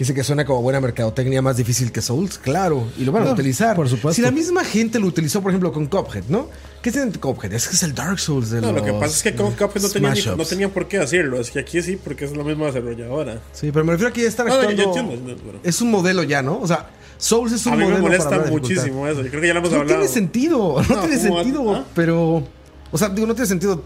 que 0.00 0.04
dice 0.04 0.14
que 0.14 0.24
suena 0.24 0.46
como 0.46 0.62
buena 0.62 0.80
mercadotecnia 0.80 1.42
más 1.42 1.58
difícil 1.58 1.92
que 1.92 2.00
Souls. 2.00 2.38
Claro, 2.38 2.86
y 2.96 3.04
lo 3.04 3.12
van 3.12 3.28
a 3.28 3.32
utilizar. 3.32 3.76
por 3.76 3.86
supuesto. 3.86 4.14
Si 4.16 4.22
la 4.22 4.30
misma 4.30 4.64
gente 4.64 4.98
lo 4.98 5.06
utilizó, 5.06 5.42
por 5.42 5.50
ejemplo, 5.50 5.70
con 5.74 5.84
Cuphead, 5.88 6.24
¿no? 6.30 6.48
¿Qué 6.80 6.90
tiene 6.90 7.12
Cuphead? 7.12 7.52
Es 7.52 7.68
que 7.68 7.74
es 7.76 7.82
el 7.82 7.94
Dark 7.94 8.18
Souls 8.18 8.48
de 8.48 8.62
No, 8.62 8.68
los... 8.72 8.76
lo 8.76 8.84
que 8.86 8.92
pasa 8.94 9.08
es 9.14 9.22
que 9.22 9.34
con 9.34 9.52
Cuphead 9.52 9.82
no 9.82 9.88
tenía, 9.90 10.10
ni- 10.14 10.16
Smash 10.22 10.34
no 10.36 10.42
ups. 10.42 10.48
tenía 10.48 10.68
por 10.72 10.88
qué 10.88 11.00
decirlo. 11.00 11.38
Es 11.38 11.50
que 11.50 11.58
aquí 11.58 11.82
sí, 11.82 11.98
porque 12.02 12.24
es 12.24 12.34
la 12.34 12.42
misma 12.44 12.64
desarrolladora. 12.68 13.42
Sí, 13.52 13.70
pero 13.70 13.84
me 13.84 13.92
refiero 13.92 14.08
a 14.08 14.12
que 14.14 14.22
ya 14.22 14.28
están 14.28 14.46
No, 14.46 14.54
no, 14.54 14.62
yo- 14.62 14.68
actuando... 14.70 14.82
yo 14.94 15.00
entiendo, 15.00 15.12
entiendo, 15.32 15.42
pero- 15.46 15.68
Es 15.68 15.82
un 15.82 15.90
modelo 15.90 16.22
ya, 16.22 16.40
¿no? 16.40 16.58
O 16.60 16.66
sea, 16.66 16.88
Souls 17.18 17.52
es 17.52 17.66
un 17.66 17.74
A 17.74 17.76
mí 17.76 17.82
modelo 17.84 18.02
me 18.08 18.16
para 18.16 18.30
molesta 18.38 18.50
muchísimo 18.50 19.06
eso. 19.06 19.20
Yo 19.22 19.28
creo 19.28 19.42
que 19.42 19.48
ya 19.48 19.52
lo 19.52 19.60
hemos 19.60 19.70
No 19.72 19.80
hablado. 19.80 19.98
tiene 19.98 20.10
sentido, 20.14 20.82
no, 20.88 20.94
No, 20.96 21.00
tiene 21.02 21.18
sentido, 21.18 21.74
¿Ah? 21.74 21.84
pero... 21.94 22.42
O 22.90 22.96
sea, 22.96 23.10
digo, 23.10 23.26
no 23.26 23.34
tiene 23.34 23.48
sentido 23.48 23.82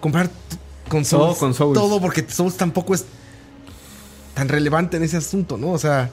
comprar 0.00 0.28
t- 0.28 0.34
con 0.88 1.04
Souls. 1.04 1.24
Todo 1.26 1.34
con 1.38 1.52
Souls. 1.52 1.74
Todo 1.78 2.00
porque 2.00 2.24
Souls 2.30 2.56
tampoco 2.56 2.94
es 2.94 3.04
tan 4.40 4.48
relevante 4.48 4.96
en 4.96 5.02
ese 5.02 5.18
asunto, 5.18 5.56
¿no? 5.58 5.72
O 5.72 5.78
sea... 5.78 6.08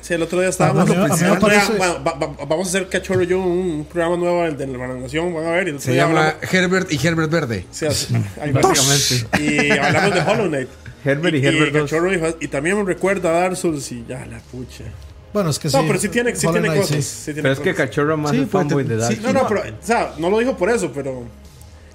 Sí, 0.00 0.12
el 0.14 0.22
otro 0.22 0.38
día 0.40 0.48
estábamos. 0.50 0.82
A 0.82 0.84
mí- 0.86 0.92
a 0.94 1.08
mí 1.14 1.20
me 1.20 1.26
el 1.26 1.32
otro 1.32 1.48
día, 1.48 1.58
parece- 1.60 1.78
bueno, 1.78 1.94
va- 2.04 2.14
va- 2.14 2.44
vamos 2.46 2.66
a 2.66 2.68
hacer 2.70 2.88
Cachorro 2.90 3.22
y 3.22 3.26
yo 3.26 3.38
un 3.40 3.86
programa 3.90 4.16
nuevo 4.18 4.42
de 4.50 4.66
la 4.66 4.86
nación. 4.88 5.32
Van 5.34 5.46
a 5.46 5.50
ver. 5.52 5.66
Y 5.66 5.70
el 5.70 5.76
otro 5.76 5.84
Se 5.86 5.92
día 5.92 6.06
llama 6.06 6.28
hablamos- 6.28 6.52
Herbert 6.54 6.92
y 6.92 7.06
Herbert 7.06 7.30
Verde. 7.30 7.66
Sí, 7.70 7.86
así- 7.86 8.14
ahí 8.40 8.52
va. 8.52 8.60
Básicamente. 8.60 9.42
Y 9.42 9.70
hablamos 9.70 10.14
de 10.14 10.20
Hollow 10.20 10.48
Knight. 10.48 10.68
Herbert 11.06 11.34
y 11.36 11.46
Herbert. 11.46 11.72
Cachorro 11.72 12.10
dijo- 12.10 12.36
y 12.40 12.48
también 12.48 12.76
me 12.76 12.84
recuerda 12.84 13.30
a 13.30 13.40
Dark 13.40 13.56
Souls 13.56 13.90
y 13.92 14.04
ya 14.06 14.26
la 14.26 14.38
pucha. 14.40 14.84
Bueno, 15.32 15.48
es 15.50 15.58
que 15.58 15.70
sí. 15.70 15.76
No, 15.76 15.86
pero 15.86 15.98
sí 15.98 16.08
tiene, 16.08 16.34
sí 16.36 16.46
tiene 16.48 16.68
Knight, 16.68 16.80
cosas. 16.82 16.96
sí. 16.96 17.02
sí 17.02 17.24
tiene 17.32 17.42
Pero 17.42 17.54
es 17.54 17.60
que. 17.60 17.74
Cachorro 17.74 18.16
más 18.18 18.32
Sí, 18.32 18.40
es 18.42 18.48
fanboy 18.50 18.84
de 18.84 18.96
Dark 18.98 19.14
sí, 19.14 19.20
No, 19.22 19.32
no, 19.32 19.48
pero, 19.48 19.62
o 19.62 19.86
sea, 19.86 20.12
no 20.18 20.28
lo 20.30 20.38
dijo 20.38 20.54
por 20.56 20.68
eso, 20.70 20.90
pero. 20.94 21.24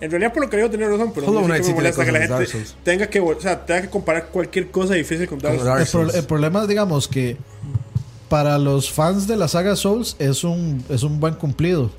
En 0.01 0.09
realidad, 0.11 0.31
por 0.33 0.43
lo 0.43 0.49
que 0.49 0.57
digo, 0.57 0.69
tenía 0.69 0.87
razón. 0.87 1.11
Pero 1.13 1.27
Hollow 1.27 1.43
Knight 1.45 1.63
sí 1.63 1.69
sí 1.69 1.75
que 1.75 1.81
me 1.81 1.91
tiene 1.91 1.97
molesta 1.97 2.05
que 2.05 2.11
la 2.11 2.19
cosas 2.19 2.29
gente 2.51 2.57
Dark 2.59 2.67
Souls. 2.67 2.83
tenga 2.83 3.07
que, 3.07 3.19
o 3.19 3.41
sea, 3.41 3.65
tenga 3.65 3.81
que 3.81 3.89
comparar 3.89 4.27
cualquier 4.27 4.71
cosa 4.71 4.93
difícil 4.93 5.27
con 5.27 5.39
Dark 5.39 5.55
Souls. 5.55 5.65
Dark 5.65 5.81
El, 5.81 5.87
pro- 6.11 6.13
el 6.19 6.25
problema 6.25 6.61
es, 6.61 6.67
digamos, 6.69 7.07
que 7.07 7.37
para 8.29 8.57
los 8.57 8.91
fans 8.91 9.27
de 9.27 9.35
la 9.35 9.47
saga 9.47 9.75
Souls 9.75 10.15
es 10.19 10.43
un, 10.43 10.83
es 10.89 11.03
un 11.03 11.19
buen 11.19 11.33
cumplido. 11.35 11.91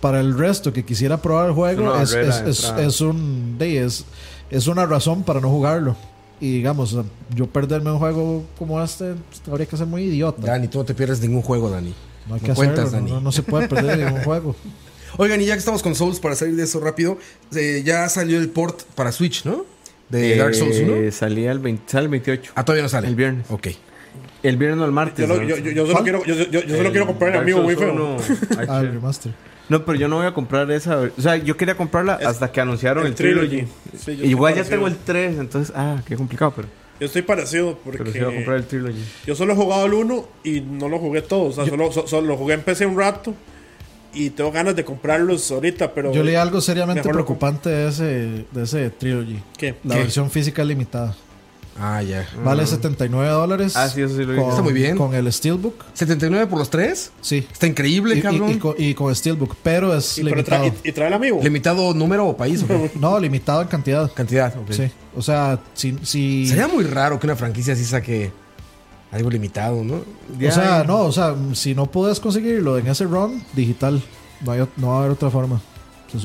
Para 0.00 0.20
el 0.20 0.36
resto 0.36 0.72
que 0.72 0.84
quisiera 0.84 1.16
probar 1.22 1.46
el 1.48 1.52
juego 1.54 1.94
es, 2.00 2.12
es, 2.14 2.40
es- 2.42 2.74
es 2.78 3.00
un 3.00 3.56
de, 3.58 3.84
es, 3.84 4.04
es 4.50 4.66
una 4.66 4.84
razón 4.86 5.22
para 5.22 5.40
no 5.40 5.48
jugarlo. 5.50 5.96
Y 6.40 6.52
digamos, 6.52 6.94
yo 7.34 7.46
perderme 7.46 7.90
un 7.92 7.98
juego 7.98 8.42
como 8.58 8.82
este 8.82 9.14
habría 9.50 9.66
que 9.66 9.76
ser 9.76 9.86
muy 9.86 10.02
idiota. 10.02 10.42
Dani, 10.46 10.68
tú 10.68 10.78
no 10.78 10.84
te 10.84 10.94
pierdes 10.94 11.20
ningún 11.20 11.40
juego, 11.42 11.70
Dani. 11.70 11.94
no 12.28 12.34
hay 12.34 12.40
no 12.42 12.46
que 12.48 12.52
cuentas, 12.54 12.86
hacerlo, 12.88 12.98
Dani. 12.98 13.10
no, 13.12 13.20
no 13.22 13.32
se 13.32 13.42
puede 13.42 13.68
perder 13.68 13.98
ningún 13.98 14.20
juego. 14.24 14.54
Oigan, 15.18 15.40
y 15.40 15.46
ya 15.46 15.54
que 15.54 15.58
estamos 15.60 15.82
con 15.82 15.94
Souls, 15.94 16.20
para 16.20 16.34
salir 16.34 16.56
de 16.56 16.64
eso 16.64 16.80
rápido, 16.80 17.18
eh, 17.54 17.82
ya 17.84 18.08
salió 18.08 18.38
el 18.38 18.48
port 18.48 18.82
para 18.94 19.12
Switch, 19.12 19.44
¿no? 19.44 19.64
De 20.08 20.36
Dark 20.36 20.54
Souls 20.54 20.78
1. 20.78 20.94
Eh, 20.96 21.10
Salía 21.12 21.50
el, 21.52 21.58
20 21.58 21.82
sale 21.90 22.04
el 22.04 22.10
28. 22.10 22.52
Ah, 22.54 22.64
todavía 22.64 22.82
no 22.84 22.88
sale. 22.88 23.08
el 23.08 23.16
viernes. 23.16 23.46
Ok. 23.50 23.68
El 24.42 24.56
viernes 24.56 24.78
no 24.78 24.84
el 24.84 24.90
Yo, 24.90 24.94
martes. 24.94 25.28
lo- 25.28 25.36
¿no? 25.36 25.42
yo, 25.42 25.56
yo, 25.56 25.70
yo 25.72 25.86
solo 25.86 26.02
quiero, 26.04 26.24
yo, 26.24 26.34
yo, 26.34 26.44
yo 26.50 26.60
solo 26.76 26.82
El 26.88 26.90
quiero 26.92 27.06
comprar 27.06 27.32
el 27.34 27.40
amigo 27.40 27.62
muy 27.62 27.74
Souls 27.74 27.86
feo. 27.92 27.94
1 28.58 28.68
Ah, 28.68 28.80
el 28.80 28.92
remaster. 28.92 29.32
No, 29.68 29.84
pero 29.84 29.98
yo 29.98 30.06
no 30.06 30.18
voy 30.18 30.26
a 30.26 30.32
comprar 30.34 30.70
esa. 30.70 30.98
O 31.16 31.20
sea, 31.20 31.36
yo 31.36 31.56
quería 31.56 31.76
comprarla 31.76 32.18
Es- 32.20 32.26
hasta 32.28 32.52
que 32.52 32.60
anunciaron 32.60 33.02
el, 33.04 33.08
el 33.10 33.14
trilogy. 33.16 33.66
Sí, 33.98 34.12
Igual 34.12 34.52
ya 34.54 34.58
parecido. 34.62 34.76
tengo 34.76 34.86
el 34.86 34.96
3, 34.96 35.38
entonces, 35.38 35.74
ah, 35.76 36.00
qué 36.06 36.14
complicado, 36.16 36.52
pero, 36.54 36.68
Yo 37.00 37.06
estoy 37.06 37.22
parecido 37.22 37.76
porque 37.82 37.98
pero 37.98 38.12
sí 38.12 38.20
voy 38.20 38.32
a 38.32 38.36
comprar 38.36 38.56
el 38.58 38.66
trilogy. 38.66 39.04
yo 39.26 39.34
solo 39.34 39.54
he 39.54 39.56
jugado 39.56 39.86
el 39.86 39.94
1 39.94 40.28
y 40.44 40.60
no 40.60 40.88
lo 40.88 41.00
jugué 41.00 41.22
todo. 41.22 41.46
O 41.46 41.52
sea, 41.52 41.66
solo, 41.66 41.90
so- 41.90 42.06
solo 42.06 42.28
lo 42.28 42.36
jugué 42.36 42.54
en 42.54 42.60
PC 42.62 42.86
un 42.86 42.96
rato 42.96 43.34
y 44.16 44.30
tengo 44.30 44.50
ganas 44.52 44.74
de 44.74 44.84
comprarlos 44.84 45.50
ahorita, 45.50 45.92
pero. 45.94 46.12
Yo 46.12 46.22
leí 46.22 46.34
algo 46.34 46.60
seriamente 46.60 47.02
preocupante 47.08 47.68
de 47.70 47.88
ese, 47.88 48.04
de 48.50 48.62
ese 48.62 48.90
trilogy. 48.90 49.40
¿Qué? 49.56 49.76
La 49.84 49.94
¿Qué? 49.96 50.00
versión 50.02 50.30
física 50.30 50.62
es 50.62 50.68
limitada. 50.68 51.14
Ah, 51.78 52.02
ya. 52.02 52.26
Vale 52.42 52.66
79 52.66 53.28
dólares. 53.30 53.74
Ah, 53.76 53.86
sí, 53.90 54.00
eso 54.00 54.16
sí 54.16 54.24
lo 54.24 54.32
vi. 54.32 54.38
con, 54.38 54.48
Está 54.48 54.62
muy 54.62 54.72
bien. 54.72 54.96
Con 54.96 55.14
el 55.14 55.30
Steelbook. 55.30 55.74
¿79 55.94 56.46
por 56.46 56.58
los 56.58 56.70
tres? 56.70 57.12
Sí. 57.20 57.46
Está 57.52 57.66
increíble, 57.66 58.16
Y, 58.16 58.22
cabrón. 58.22 58.50
y 58.50 58.56
con, 58.56 58.74
y 58.78 58.94
con 58.94 59.14
Steelbook, 59.14 59.56
pero 59.62 59.94
es 59.94 60.16
Y, 60.16 60.24
pero 60.24 60.36
tra- 60.42 60.62
limitado. 60.62 60.80
y- 60.84 60.88
y 60.88 60.92
trae 60.92 61.08
el 61.08 61.12
amigo. 61.14 61.38
¿Limitado 61.42 61.92
número 61.92 62.26
o 62.28 62.34
país? 62.36 62.64
No, 62.98 63.20
limitado 63.20 63.60
en 63.60 63.68
cantidad. 63.68 64.10
Cantidad, 64.14 64.56
ok. 64.56 64.72
Sí. 64.72 64.84
O 65.14 65.20
sea, 65.20 65.60
si. 65.74 65.98
si 66.02 66.46
Sería 66.46 66.66
muy 66.66 66.84
raro 66.84 67.20
que 67.20 67.26
una 67.26 67.36
franquicia 67.36 67.74
así 67.74 67.84
saque 67.84 68.32
algo 69.12 69.30
limitado, 69.30 69.84
¿no? 69.84 69.94
o 69.94 70.52
sea, 70.52 70.84
no, 70.84 71.00
o 71.00 71.12
sea, 71.12 71.34
si 71.54 71.74
no 71.74 71.86
puedes 71.86 72.20
conseguirlo 72.20 72.78
en 72.78 72.86
ese 72.88 73.04
run 73.04 73.42
digital, 73.54 74.02
no, 74.44 74.52
hay 74.52 74.66
no 74.76 74.88
va 74.88 74.94
a 74.96 74.98
haber 75.00 75.12
otra 75.12 75.30
forma. 75.30 75.60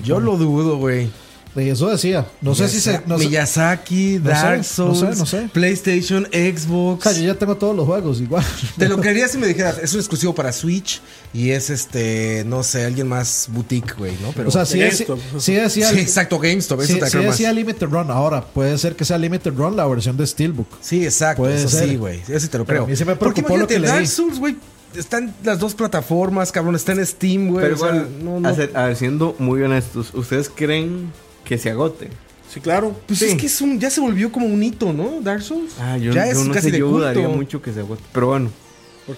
Yo 0.04 0.20
lo 0.20 0.38
dudo, 0.38 0.78
güey. 0.78 1.10
De 1.56 1.70
eso 1.70 1.90
decía. 1.90 2.26
No 2.42 2.56
sé 2.56 2.70
si 2.70 2.80
se. 2.80 3.02
No 3.06 3.18
Miyazaki, 3.18 4.20
No 4.24 4.30
sé, 4.30 4.32
Dark 4.32 4.58
no 4.58 4.64
Souls, 4.64 5.00
sé, 5.00 5.20
no 5.20 5.26
sé. 5.26 5.50
PlayStation, 5.52 6.26
Xbox. 6.32 7.06
o 7.06 7.10
sea, 7.10 7.22
yo 7.22 7.34
ya 7.34 7.38
tengo 7.38 7.58
todos 7.58 7.76
los 7.76 7.86
juegos 7.86 8.22
igual. 8.22 8.44
Te 8.78 8.88
lo 8.88 9.00
creería 9.02 9.28
si 9.28 9.38
me 9.38 9.48
dijeras, 9.48 9.78
es 9.80 9.94
un 9.94 10.00
exclusivo 10.00 10.34
para 10.34 10.54
Switch 10.54 11.02
y 11.34 11.50
es 11.52 11.70
este, 11.70 12.44
no 12.46 12.64
sé, 12.64 12.86
alguien 12.86 13.08
más 13.08 13.48
boutique, 13.52 13.94
güey, 13.98 14.14
¿no? 14.22 14.32
Pero 14.34 14.48
o 14.48 14.52
sea, 14.52 14.66
sí, 14.66 14.80
GameStop. 14.80 15.20
sí 15.40 15.54
decía. 15.54 15.90
sí, 15.90 16.00
exacto, 16.00 16.40
GameStop, 16.40 16.82
eso 16.82 16.94
sí, 16.94 17.00
te 17.00 17.10
sí 17.10 17.18
decía 17.18 17.52
Limited 17.52 17.88
Run. 17.88 18.12
Ahora, 18.12 18.46
puede 18.46 18.78
ser 18.78 18.96
que 18.96 19.04
sea 19.04 19.18
Limited 19.18 19.54
Run 19.54 19.76
la 19.76 19.86
versión 19.88 20.16
de 20.16 20.26
Steelbook. 20.26 20.68
Sí, 20.80 21.04
exacto, 21.04 21.44
Puede 21.44 21.56
eso 21.58 21.70
ser. 21.70 21.90
sí, 21.90 21.96
güey. 21.98 22.22
Eso 22.22 22.40
sí 22.40 22.48
te 22.48 22.58
lo 22.58 22.66
creo. 22.66 22.88
sí 22.96 23.04
me 23.04 23.16
Porque 23.18 23.42
preocupó 23.42 23.58
lo 23.58 23.64
imagínate, 23.66 23.74
que 23.74 23.80
leí. 23.80 23.90
Dark 23.92 24.08
Souls, 24.08 24.40
güey, 24.40 24.56
están 24.96 25.34
las 25.44 25.60
dos 25.60 25.74
plataformas, 25.76 26.52
cabrón, 26.52 26.76
está 26.76 26.94
en 26.94 27.06
Steam, 27.06 27.50
güey. 27.50 27.64
Pero 27.66 27.76
o 27.76 27.80
sea, 27.80 27.88
igual, 27.90 28.10
no, 28.24 28.40
no. 28.40 28.96
siendo 28.96 29.36
muy 29.40 29.62
honestos, 29.62 30.14
¿ustedes 30.14 30.50
creen 30.50 31.12
que 31.52 31.58
se 31.58 31.70
agote? 31.70 32.08
Sí, 32.50 32.62
claro. 32.62 32.96
Pues 33.08 33.20
sí. 33.20 33.26
es 33.26 33.36
que 33.36 33.46
es 33.48 33.60
un, 33.60 33.78
ya 33.78 33.90
se 33.90 34.00
volvió 34.00 34.32
como 34.32 34.46
un 34.46 34.64
hito, 34.64 34.94
¿no? 34.94 35.20
Dark 35.22 35.42
Souls. 35.42 35.74
Ah, 35.82 35.98
yo, 35.98 36.14
ya 36.14 36.26
yo 36.28 36.32
es 36.40 36.46
no 36.48 36.54
casi 36.54 36.68
sé, 36.68 36.72
de 36.72 36.80
yo 36.80 36.86
culto. 36.88 37.00
dudaría 37.00 37.28
mucho 37.28 37.62
que 37.62 37.74
se 37.74 37.82
agote. 37.82 38.02
Pero 38.14 38.28
bueno, 38.28 38.50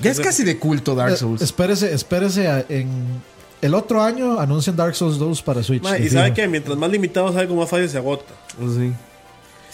Ya 0.01 0.09
es 0.09 0.19
casi 0.19 0.43
de 0.43 0.57
culto 0.57 0.95
Dark 0.95 1.13
Eh, 1.13 1.17
Souls. 1.17 1.41
espérese, 1.43 1.93
espérese 1.93 2.47
a- 2.47 2.65
en 2.69 2.89
el 3.61 3.75
otro 3.75 4.01
año 4.01 4.39
anuncian 4.39 4.75
Dark 4.75 4.95
Souls 4.95 5.19
2 5.19 5.43
para 5.43 5.61
Switch. 5.61 5.83
Ma, 5.83 5.97
y 5.99 6.09
sabe 6.09 6.33
que 6.33 6.47
mientras 6.47 6.75
más 6.75 6.89
limitado 6.89 7.29
es 7.29 7.35
algo, 7.35 7.55
más 7.55 7.69
fácil 7.69 7.87
se 7.89 7.97
agota. 7.99 8.33
pues 8.59 8.75
sí. 8.77 8.91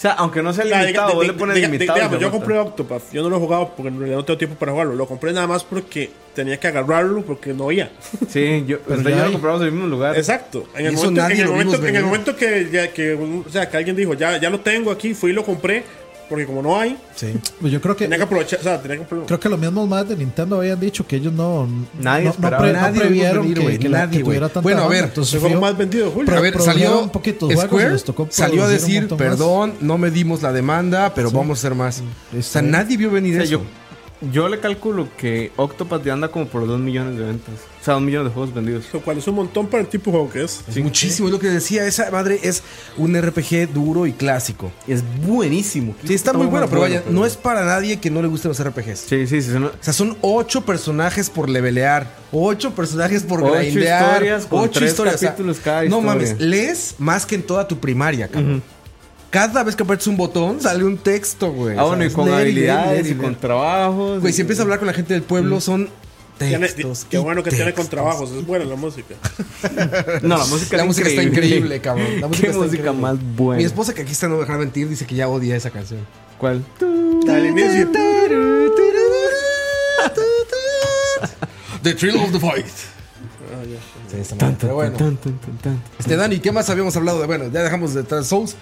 O 0.00 0.02
sea, 0.02 0.12
aunque 0.12 0.42
no 0.42 0.50
sea 0.54 0.64
limitado, 0.64 1.08
diga- 1.10 1.14
vos 1.14 1.24
diga- 1.24 1.32
le 1.34 1.38
pones 1.38 1.56
diga- 1.56 1.66
limitado. 1.68 1.94
digamos, 1.98 2.18
yo 2.20 2.30
compré 2.30 2.58
Octopath. 2.58 3.12
Yo 3.12 3.22
no 3.22 3.28
lo 3.28 3.36
he 3.36 3.38
jugado 3.38 3.72
porque 3.76 3.88
en 3.88 3.98
realidad 3.98 4.16
no 4.16 4.24
tengo 4.24 4.38
tiempo 4.38 4.56
para 4.56 4.72
jugarlo. 4.72 4.94
Lo 4.94 5.06
compré 5.06 5.30
nada 5.34 5.46
más 5.46 5.62
porque 5.62 6.10
tenía 6.34 6.58
que 6.58 6.68
agarrarlo 6.68 7.20
porque 7.20 7.52
no 7.52 7.64
había. 7.64 7.90
Sí, 8.30 8.64
yo, 8.66 8.78
Pero 8.80 9.02
yo 9.02 9.24
lo 9.26 9.32
compramos 9.32 9.60
en 9.60 9.66
el 9.66 9.72
mismo 9.74 9.88
lugar. 9.88 10.16
Exacto. 10.16 10.64
En 10.74 10.86
el, 10.86 10.92
momento, 10.94 11.20
en, 11.28 11.38
el 11.38 11.48
momento, 11.48 11.86
en 11.86 11.96
el 11.96 12.02
momento 12.04 12.34
que, 12.34 12.68
ya, 12.72 12.90
que, 12.90 13.12
o 13.12 13.50
sea, 13.50 13.68
que 13.68 13.76
alguien 13.76 13.94
dijo, 13.94 14.14
ya, 14.14 14.38
ya 14.40 14.48
lo 14.48 14.60
tengo 14.60 14.90
aquí, 14.90 15.12
fui 15.12 15.32
y 15.32 15.34
lo 15.34 15.44
compré. 15.44 15.84
Porque 16.30 16.46
como 16.46 16.62
no 16.62 16.78
hay, 16.80 16.96
Sí. 17.16 17.34
Pues 17.60 17.70
yo 17.72 17.80
creo 17.82 17.94
que 17.96 18.04
tenía 18.04 18.16
que 18.16 18.22
aprovechar. 18.24 18.60
O 18.60 18.62
sea, 18.62 18.80
tenía 18.80 18.96
que 18.98 19.02
aprovechar. 19.02 19.26
creo 19.26 19.40
que 19.40 19.48
los 19.50 19.58
mismos 19.58 19.86
más 19.88 20.08
de 20.08 20.16
Nintendo 20.16 20.56
habían 20.56 20.78
dicho 20.80 21.06
que 21.06 21.16
ellos 21.16 21.32
no 21.34 21.68
Nadie 22.00 22.26
no, 22.26 22.34
no, 22.38 22.56
pre- 22.56 22.72
no 22.72 22.72
Nadie 22.80 22.94
lo 22.94 23.00
previeron 23.00 23.42
venir, 23.42 23.58
que, 23.58 23.62
güey, 23.64 23.78
que 23.78 23.88
nadie, 23.90 24.18
que 24.18 24.24
tuviera 24.24 24.46
tanta 24.48 24.60
Bueno, 24.60 24.82
a 24.84 24.88
ver, 24.88 25.04
entonces 25.04 25.42
fijo- 25.42 25.60
más 25.60 25.76
vendido 25.76 26.10
julio. 26.10 26.26
Pero- 26.26 26.38
a 26.38 26.40
ver, 26.40 26.60
salió 26.62 27.00
un 27.02 27.10
poquito 27.10 27.50
Square, 27.50 27.90
les 27.90 28.04
tocó 28.04 28.28
salió 28.30 28.62
a 28.64 28.68
decir, 28.68 29.00
montón 29.00 29.18
más". 29.18 29.28
perdón, 29.28 29.74
no 29.80 29.98
medimos 29.98 30.40
la 30.40 30.52
demanda, 30.52 31.12
pero 31.14 31.30
vamos 31.32 31.58
a 31.58 31.60
hacer 31.60 31.74
más. 31.74 32.00
O 32.00 32.30
sea, 32.30 32.38
Está 32.40 32.60
bien. 32.60 32.70
nadie 32.70 32.96
vio 32.96 33.10
venir 33.10 33.32
O 33.34 33.36
sea, 33.36 33.44
eso. 33.44 33.52
yo, 33.52 33.62
yo 34.32 34.48
le 34.48 34.60
calculo 34.60 35.08
que 35.16 35.50
Octopath 35.56 36.04
ya 36.04 36.12
anda 36.12 36.28
como 36.28 36.46
por 36.46 36.66
2 36.66 36.78
millones 36.80 37.16
de 37.16 37.24
ventas. 37.24 37.54
O 37.80 37.84
sea, 37.84 37.94
2 37.94 38.02
millones 38.02 38.28
de 38.28 38.34
juegos 38.34 38.54
vendidos. 38.54 38.84
Lo 38.92 39.00
cual 39.00 39.16
es 39.18 39.26
un 39.26 39.34
montón 39.36 39.66
para 39.68 39.82
el 39.82 39.88
tipo 39.88 40.10
de 40.10 40.16
juego 40.18 40.30
que 40.30 40.44
es. 40.44 40.60
Es 40.68 40.76
muchísimo, 40.76 41.28
es 41.28 41.32
lo 41.32 41.38
que 41.40 41.48
decía, 41.48 41.86
esa 41.86 42.10
madre 42.10 42.38
es 42.42 42.62
un 42.98 43.14
RPG 43.18 43.72
duro 43.72 44.06
y 44.06 44.12
clásico. 44.12 44.70
Es 44.86 45.02
buenísimo. 45.26 45.94
Sí, 46.06 46.12
está 46.14 46.32
muy 46.34 46.46
bueno, 46.46 46.66
pero 46.68 46.82
vaya, 46.82 47.00
pero- 47.02 47.12
no 47.14 47.24
es 47.24 47.36
para 47.36 47.64
nadie 47.64 47.98
que 47.98 48.10
no 48.10 48.20
le 48.20 48.28
gusten 48.28 48.50
los 48.50 48.60
RPGs. 48.62 48.98
Sí, 49.00 49.26
sí, 49.26 49.40
sí. 49.40 49.52
son- 49.52 49.64
O 49.66 49.72
sea, 49.80 49.92
son 49.94 50.16
ocho 50.20 50.60
personajes 50.66 51.30
por 51.30 51.48
levelear, 51.48 52.14
ocho 52.32 52.74
personajes 52.74 53.22
por 53.22 53.42
Ocho 53.42 53.54
grindear, 53.54 54.12
historias 54.12 54.44
con 54.46 54.60
ocho 54.60 54.80
tres 54.80 54.90
historias. 54.90 55.16
o 55.16 55.54
sea, 55.54 55.82
no 55.88 56.00
mames, 56.02 56.38
lees 56.38 56.96
más 56.98 57.24
que 57.24 57.36
en 57.36 57.42
toda 57.42 57.66
tu 57.66 57.78
primaria, 57.78 58.28
cabrón. 58.28 58.62
Cada 59.30 59.62
vez 59.62 59.76
que 59.76 59.84
apretas 59.84 60.06
un 60.08 60.16
botón 60.16 60.60
sale 60.60 60.82
un 60.84 60.98
texto, 60.98 61.52
güey. 61.52 61.78
Ah, 61.78 61.84
bueno, 61.84 62.04
y 62.04 62.10
con 62.10 62.28
habilidades 62.32 63.04
leer, 63.04 63.16
y 63.16 63.20
con 63.20 63.34
trabajos. 63.36 64.20
Güey, 64.20 64.32
y- 64.32 64.34
si 64.34 64.40
empiezas 64.40 64.60
a 64.60 64.62
hablar 64.64 64.78
con 64.80 64.88
la 64.88 64.92
gente 64.94 65.14
del 65.14 65.22
pueblo, 65.22 65.60
son 65.60 65.88
Tiene- 66.38 66.66
textos. 66.66 67.06
qué 67.08 67.18
bueno 67.18 67.42
que 67.44 67.50
tiene 67.50 67.72
con 67.72 67.86
trabajos. 67.86 68.30
Es 68.32 68.44
buena 68.44 68.64
la 68.64 68.74
música. 68.76 69.14
No, 70.22 70.36
la 70.38 70.44
música, 70.46 70.76
La 70.76 70.82
es 70.82 70.86
música 70.88 71.08
está 71.08 71.22
increíble, 71.22 71.80
cabrón. 71.80 72.20
La 72.20 72.26
música 72.28 72.46
Qué 72.46 72.50
está 72.52 72.64
música 72.64 72.82
increíble. 72.90 73.00
más 73.02 73.16
buena. 73.36 73.58
Mi 73.58 73.64
esposa, 73.64 73.94
que 73.94 74.02
aquí 74.02 74.12
está, 74.12 74.26
no 74.26 74.34
me 74.34 74.40
dejará 74.40 74.58
mentir, 74.58 74.88
dice 74.88 75.06
que 75.06 75.14
ya 75.14 75.28
odia 75.28 75.54
esa 75.54 75.70
canción. 75.70 76.00
¿Cuál? 76.38 76.64
Al 77.28 77.46
inicio. 77.46 77.88
The 81.82 81.94
Thrill 81.94 82.16
of 82.16 82.32
the 82.32 82.40
Fight. 82.40 82.66
Ah, 83.52 83.64
ya. 83.64 83.78
Sí, 84.10 84.20
está 84.20 84.34
mal, 84.44 84.56
pero 84.60 84.74
bueno. 84.74 84.96
Tan, 84.96 85.16
tan, 85.16 85.38
tan, 85.38 85.56
tan. 85.58 85.82
Este, 85.98 86.16
Dani, 86.16 86.38
¿qué 86.40 86.52
más 86.52 86.68
habíamos 86.68 86.94
hablado 86.96 87.20
de? 87.20 87.26
Bueno, 87.26 87.44
ya 87.52 87.62
dejamos 87.62 87.94
de 87.94 88.02
Dark 88.02 88.24
Souls. 88.24 88.54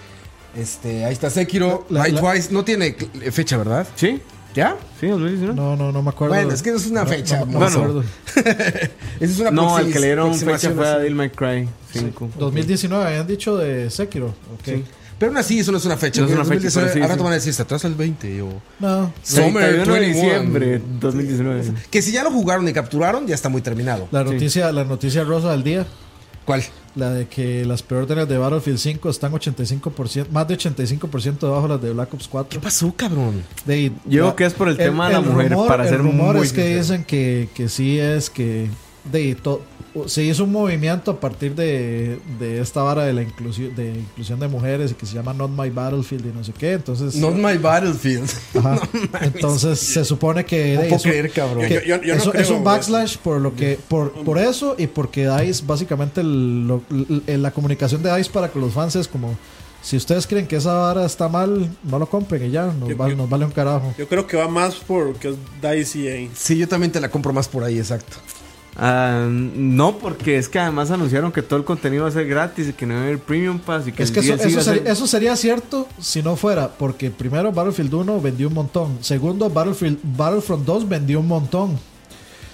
Este, 0.55 1.05
ahí 1.05 1.13
está 1.13 1.29
Sekiro. 1.29 1.85
La- 1.89 2.01
Light 2.01 2.15
la- 2.15 2.21
Twice. 2.21 2.51
No 2.51 2.63
tiene 2.63 2.97
cl- 2.97 3.31
fecha, 3.31 3.57
¿verdad? 3.57 3.87
¿Sí? 3.95 4.21
¿Ya? 4.55 4.75
Sí, 4.99 5.07
2019. 5.07 5.53
No, 5.55 5.75
no, 5.75 5.91
no 5.91 6.01
me 6.01 6.09
acuerdo. 6.09 6.33
Bueno, 6.33 6.51
es 6.51 6.61
que 6.63 6.71
es 6.71 6.87
una 6.87 7.03
No, 7.03 7.09
fecha. 7.09 7.45
no, 7.45 7.59
no 7.59 7.65
acuerdo. 7.65 8.03
Esa 8.35 9.31
es 9.33 9.39
una 9.39 9.51
No, 9.51 9.77
el 9.77 9.91
que 9.93 9.99
le 9.99 10.07
dieron 10.07 10.33
fecha 10.35 10.71
fue 10.71 10.87
a. 10.87 10.97
Devil 10.97 11.15
May 11.15 11.29
Cry 11.29 11.69
5. 11.93 12.29
2019 12.37 13.05
habían 13.05 13.27
dicho 13.27 13.57
de 13.57 13.89
Sekiro. 13.89 14.27
Ok. 14.27 14.65
Sí. 14.65 14.83
Pero 15.19 15.31
aún 15.31 15.37
así, 15.37 15.59
eso 15.59 15.71
no 15.71 15.77
es 15.77 15.85
una 15.85 15.97
fecha. 15.97 16.21
No 16.21 16.27
es 16.27 16.33
una 16.33 16.43
porque 16.43 16.59
fecha, 16.61 16.79
2019, 16.79 16.93
pero 16.93 16.93
sí, 16.93 17.01
ahora 17.01 17.13
sí. 17.13 17.17
te 17.17 17.23
van 17.23 17.31
a 17.31 17.35
decir, 17.35 17.53
se 17.53 17.61
atrasa 17.61 17.87
el 17.89 17.95
20 17.95 18.41
o... 18.41 18.61
No, 18.79 19.13
Summer 19.21 19.83
31 19.83 19.93
de 19.93 19.99
21. 19.99 20.23
diciembre 20.23 20.81
2019. 21.01 21.73
Que 21.91 22.01
si 22.01 22.11
ya 22.13 22.23
lo 22.23 22.31
jugaron 22.31 22.65
y 22.69 22.73
capturaron, 22.73 23.27
ya 23.27 23.35
está 23.35 23.49
muy 23.49 23.61
terminado. 23.61 24.07
la 24.11 24.23
noticia, 24.23 24.71
la 24.71 24.85
noticia 24.85 25.23
rosa 25.25 25.51
del 25.51 25.63
día, 25.63 25.85
¿Cuál? 26.45 26.63
La 26.95 27.11
de 27.11 27.27
que 27.27 27.65
las 27.65 27.83
preórdenes 27.83 28.27
de 28.27 28.37
Battlefield 28.37 28.77
5 28.79 29.09
están 29.09 29.31
85%, 29.31 30.29
más 30.31 30.47
de 30.47 30.57
85% 30.57 31.39
debajo 31.39 31.63
de 31.63 31.69
las 31.69 31.81
de 31.81 31.91
Black 31.93 32.13
Ops 32.13 32.23
¿Qué 32.25 32.29
4. 32.31 32.61
pasó, 32.61 32.93
cabrón? 32.95 33.43
De, 33.65 33.91
Yo 34.05 34.21
creo 34.23 34.35
que 34.35 34.45
es 34.45 34.53
por 34.53 34.69
el 34.69 34.77
tema 34.77 35.07
de 35.07 35.13
la 35.13 35.21
mujer, 35.21 35.53
para 35.67 35.83
el 35.83 35.89
ser 35.89 35.99
rumor 35.99 36.35
muy 36.35 36.45
es 36.45 36.53
que 36.53 36.77
dicen 36.77 37.03
que, 37.03 37.49
que 37.53 37.69
sí 37.69 37.99
es 37.99 38.29
que 38.29 38.69
de 39.11 39.35
to- 39.35 39.61
se 40.07 40.23
hizo 40.23 40.43
un 40.43 40.51
movimiento 40.51 41.11
a 41.11 41.19
partir 41.19 41.55
de, 41.55 42.19
de 42.39 42.59
esta 42.61 42.81
vara 42.83 43.03
de 43.05 43.13
la 43.13 43.21
inclusión 43.23 43.75
de 43.75 43.89
inclusión 43.91 44.39
de 44.39 44.47
mujeres 44.47 44.91
y 44.91 44.93
que 44.93 45.05
se 45.05 45.15
llama 45.15 45.33
Not 45.33 45.51
My 45.51 45.69
Battlefield 45.69 46.25
y 46.27 46.37
no 46.37 46.43
sé 46.43 46.53
qué. 46.57 46.73
Entonces, 46.73 47.15
Not 47.15 47.35
my 47.35 47.57
battlefield. 47.57 48.29
ajá. 48.55 48.79
entonces 49.21 49.79
se 49.79 50.05
supone 50.05 50.45
que, 50.45 50.75
No 50.75 50.81
de, 50.81 50.87
puedo 50.89 50.95
eso- 51.01 51.09
creer, 51.09 51.31
cabrón. 51.31 51.67
que 51.67 51.73
Yo- 51.75 51.81
yo- 51.81 52.01
yo 52.03 52.15
no 52.15 52.21
es, 52.23 52.29
creo, 52.29 52.41
es 52.43 52.49
un 52.49 52.63
backslash 52.63 53.17
por 53.17 53.41
lo 53.41 53.55
que 53.55 53.79
por, 53.87 54.11
por 54.23 54.37
eso 54.37 54.75
y 54.77 54.87
porque 54.87 55.27
DICE 55.29 55.63
básicamente 55.65 56.21
el- 56.21 56.67
lo- 56.67 56.83
la 57.27 57.51
comunicación 57.51 58.03
de 58.03 58.15
DICE 58.15 58.29
para 58.31 58.49
con 58.49 58.61
los 58.61 58.73
fans 58.73 58.95
es 58.95 59.07
como 59.07 59.37
si 59.81 59.95
ustedes 59.95 60.27
creen 60.27 60.45
que 60.45 60.57
esa 60.57 60.73
vara 60.73 61.05
está 61.05 61.29
mal, 61.29 61.69
no 61.83 61.99
lo 61.99 62.05
compren 62.05 62.45
y 62.45 62.51
ya, 62.51 62.65
nos, 62.65 62.89
Yo- 62.89 63.15
nos 63.15 63.29
vale 63.29 63.45
un 63.45 63.51
carajo. 63.51 63.93
Yo 63.97 64.07
creo 64.09 64.27
que 64.27 64.35
va 64.35 64.47
más 64.49 64.75
por 64.75 65.13
que 65.15 65.29
es 65.29 65.35
DICE. 65.61 66.29
Sí, 66.35 66.57
yo 66.57 66.67
también 66.67 66.91
te 66.91 66.99
la 66.99 67.09
compro 67.09 67.31
más 67.31 67.47
por 67.47 67.63
ahí, 67.63 67.77
exacto. 67.79 68.17
Ah, 68.81 69.27
no, 69.29 69.97
porque 69.97 70.37
es 70.37 70.47
que 70.49 70.59
además 70.59 70.89
anunciaron 70.91 71.31
que 71.31 71.41
todo 71.41 71.59
el 71.59 71.65
contenido 71.65 72.03
va 72.03 72.09
a 72.09 72.11
ser 72.13 72.27
gratis 72.27 72.69
y 72.69 72.73
que 72.73 72.85
no 72.85 72.93
va 72.95 73.01
a 73.01 73.03
haber 73.03 73.19
Premium 73.19 73.59
Pass 73.59 73.87
y 73.87 73.91
que 73.91 74.03
Es 74.03 74.09
el 74.09 74.13
que 74.15 74.19
eso, 74.21 74.33
eso 74.47 74.61
ser- 74.61 74.87
eso 74.87 75.07
sería 75.07 75.35
cierto 75.35 75.87
si 75.99 76.21
no 76.23 76.35
fuera, 76.35 76.69
porque 76.69 77.11
primero 77.11 77.51
Battlefield 77.51 77.93
1 77.93 78.21
vendió 78.21 78.47
un 78.47 78.53
montón, 78.53 78.97
segundo 79.01 79.49
Battlefield, 79.49 79.99
Battlefront 80.03 80.65
2 80.65 80.87
vendió 80.89 81.19
un 81.19 81.27
montón. 81.27 81.77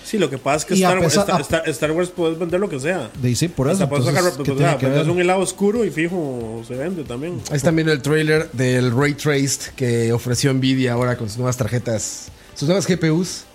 Sí, 0.04 0.20
lo 0.20 0.30
que 0.30 0.38
pasa 0.38 0.58
es 0.58 0.66
que 0.66 0.74
Star, 0.76 1.00
Wars, 1.00 1.14
pesar- 1.16 1.24
Star, 1.24 1.40
a- 1.40 1.42
Star- 1.42 1.70
Star 1.70 1.92
Wars 1.92 2.10
puedes 2.16 2.38
vender 2.38 2.60
lo 2.60 2.70
que 2.70 2.80
sea. 2.80 3.10
De 3.20 3.34
sí, 3.36 3.48
por 3.48 3.72
eso. 3.72 3.84
Entonces, 3.86 4.14
sacar, 4.14 4.32
¿qué 4.32 4.38
pues, 4.44 4.50
o 4.50 4.58
sea, 4.60 4.78
que 4.78 4.86
vendes 4.86 5.08
un 5.08 5.20
helado 5.20 5.40
oscuro 5.40 5.84
y 5.84 5.90
fijo 5.90 6.62
se 6.68 6.76
vende 6.76 7.04
también. 7.04 7.42
Ahí 7.50 7.56
está 7.58 7.70
también 7.70 7.90
el 7.90 8.04
trailer 8.04 8.52
del 8.52 8.92
Ray 8.96 9.16
Traced 9.16 9.72
que 9.76 10.14
ofreció 10.14 10.54
Nvidia 10.54 10.94
ahora 10.94 11.18
con 11.18 11.28
sus 11.28 11.38
nuevas 11.40 11.58
tarjetas, 11.58 12.28
sus 12.54 12.68
nuevas 12.68 12.86
GPUs. 12.88 13.46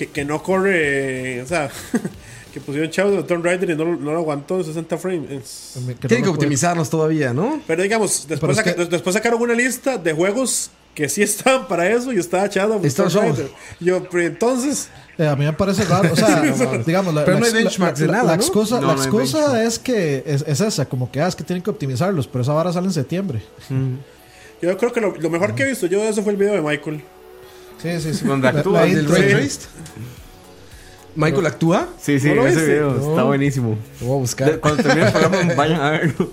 Que, 0.00 0.06
que 0.06 0.24
no 0.24 0.42
corre, 0.42 1.42
o 1.42 1.46
sea, 1.46 1.68
que 2.54 2.58
pusieron 2.60 2.88
chavos 2.90 3.12
de 3.16 3.22
Tomb 3.24 3.44
Raider 3.44 3.68
y 3.68 3.76
no, 3.76 3.84
lo- 3.84 3.96
no 3.96 4.12
lo 4.12 4.18
aguantó 4.20 4.56
en 4.56 4.64
60 4.64 4.96
frames. 4.96 5.72
Que 5.74 5.80
no 5.80 5.86
Tienen 5.86 5.98
que 5.98 6.14
lo 6.14 6.20
puede- 6.22 6.30
optimizarlos 6.30 6.88
todavía, 6.88 7.34
¿no? 7.34 7.60
Pero 7.66 7.82
digamos, 7.82 8.26
después, 8.26 8.52
es 8.52 8.56
saca- 8.64 8.74
que- 8.74 8.86
después 8.86 9.12
sacaron 9.12 9.42
una 9.42 9.52
lista 9.52 9.98
de 9.98 10.14
juegos 10.14 10.70
que 10.94 11.06
sí 11.10 11.22
estaban 11.22 11.68
para 11.68 11.86
eso 11.90 12.14
y 12.14 12.18
estaba 12.18 12.46
echado 12.46 12.78
por 12.78 12.86
Está 12.86 13.02
Tomb 13.02 13.12
Shadow. 13.12 13.28
Raider. 13.34 13.50
Yo, 13.78 14.08
pero 14.08 14.26
entonces, 14.26 14.88
Eh, 15.18 15.26
a 15.26 15.36
mí 15.36 15.44
me 15.44 15.52
parece 15.52 15.84
raro, 15.84 16.10
o 16.10 16.16
sea, 16.16 16.40
digamos, 16.86 17.12
la, 17.12 17.26
Pero 17.26 17.34
la- 17.34 17.40
no 17.40 17.46
hay 17.58 17.64
la- 17.64 17.92
de 17.92 18.06
nada, 18.06 18.24
la 18.24 18.36
¿no? 18.36 18.42
excusa, 18.42 18.80
No, 18.80 18.86
la 18.86 18.94
no 18.94 19.02
excusa 19.02 19.62
es 19.62 19.78
que 19.78 20.22
es, 20.26 20.42
es 20.48 20.62
esa, 20.62 20.86
como 20.86 21.12
que 21.12 21.20
ah, 21.20 21.28
es 21.28 21.36
que 21.36 21.44
tienen 21.44 21.62
que 21.62 21.68
optimizarlos, 21.68 22.26
pero 22.26 22.40
esa 22.40 22.54
vara 22.54 22.72
sale 22.72 22.86
en 22.86 22.94
septiembre. 22.94 23.42
yo 24.62 24.78
creo 24.78 24.92
que 24.94 25.00
lo, 25.02 25.14
lo 25.16 25.28
mejor 25.28 25.54
que 25.54 25.64
he 25.64 25.66
visto 25.66 25.86
yo 25.86 26.00
de 26.00 26.08
eso 26.08 26.22
fue 26.22 26.32
el 26.32 26.38
video 26.38 26.54
de 26.54 26.62
Michael. 26.62 27.02
Sí, 27.82 28.00
sí, 28.00 28.14
sí. 28.14 28.24
Donde 28.24 28.48
actúa 28.48 28.80
la 28.80 28.86
el 28.86 28.92
¿El 28.92 29.04
intro- 29.06 29.14
Ray 29.14 29.22
Sí. 29.28 29.34
Traced? 29.34 29.60
¿Michael 31.16 31.46
actúa? 31.46 31.88
Sí, 32.00 32.20
sí, 32.20 32.28
¿No 32.28 32.34
lo 32.36 32.46
ese 32.46 32.64
video 32.64 32.92
No. 32.94 33.10
está 33.10 33.22
buenísimo. 33.24 33.76
Lo 34.00 34.06
voy 34.06 34.16
a 34.16 34.20
buscar. 34.20 34.52
De- 34.52 34.58
Cuando 34.60 34.82
termine 34.82 35.06
el 35.06 35.12
programa, 35.12 35.54
vayan 35.56 35.80
a 35.80 35.90
verlo. 35.90 36.30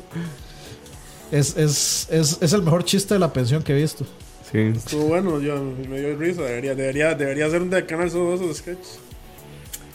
Es, 1.31 1.57
es, 1.57 2.07
es, 2.12 2.38
es 2.41 2.53
el 2.53 2.62
mejor 2.62 2.86
chiste 2.86 3.13
de 3.15 3.19
la 3.19 3.33
pensión 3.33 3.63
que 3.63 3.73
he 3.73 3.81
visto. 3.81 4.05
Sí. 4.51 4.60
Estuvo 4.75 5.05
bueno, 5.07 5.41
yo 5.41 5.62
me 5.89 5.99
dio 5.99 6.15
risa. 6.15 6.41
Debería, 6.43 6.73
debería, 6.75 7.15
debería 7.15 7.49
ser 7.49 7.62
un 7.63 7.69
de 7.69 7.86
canal 7.86 8.10
solo 8.12 8.29
de 8.29 8.36
esos 8.36 8.57
sketches. 8.57 8.99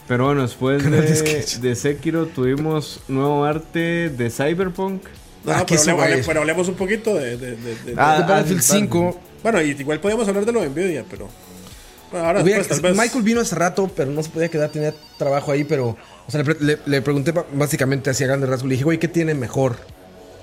Pero 0.09 0.27
bueno, 0.27 0.43
después 0.43 0.83
de 0.85 0.91
de, 1.01 1.17
sketch. 1.17 1.57
de 1.61 1.75
Sekiro 1.77 2.27
tuvimos 2.27 3.01
nuevo 3.09 3.45
arte 3.45 4.11
de 4.11 4.31
Cyberpunk. 4.31 5.05
No, 5.45 5.53
Ah, 5.53 5.65
pero, 5.65 5.67
que 5.67 5.75
hablemos, 5.79 6.07
güey. 6.09 6.23
pero 6.27 6.41
hablemos 6.41 6.69
un 6.69 6.75
poquito 6.75 7.15
de. 7.15 7.37
de, 7.37 7.57
de- 7.57 7.75
de- 7.77 7.95
Ah, 7.97 8.17
de 8.21 8.21
Battlefield 8.33 8.61
ah, 8.61 8.63
5. 8.63 9.21
Bueno, 9.43 9.61
igual 9.63 10.01
podíamos 10.01 10.27
hablar 10.29 10.45
de 10.45 10.53
lo 10.53 10.61
de 10.63 10.69
Nvidia, 10.71 11.05
pero. 11.11 11.29
Bueno, 12.11 12.27
ahora 12.27 12.43
Hubiera- 12.43 12.59
después, 12.59 12.81
tal 12.83 12.93
vez. 12.93 13.01
Michael 13.01 13.25
vino 13.25 13.41
hace 13.41 13.55
rato, 13.55 13.91
pero 13.97 14.11
no 14.11 14.23
se 14.23 14.29
podía 14.31 14.49
quedar, 14.49 14.71
tenía 14.71 14.93
trabajo 15.19 15.51
ahí, 15.51 15.65
pero... 15.65 15.97
O 16.29 16.31
sea, 16.31 16.43
le, 16.43 16.55
le- 16.61 16.79
le 16.85 17.01
pregunté 17.03 17.33
básicamente 17.55 18.11
hacia 18.11 18.27
grandes 18.27 18.51
rasgos. 18.51 18.69
Le 18.69 18.75
dije, 18.75 18.85
güey, 18.85 18.99
¿qué 18.99 19.09
tiene 19.09 19.35
mejor? 19.35 19.77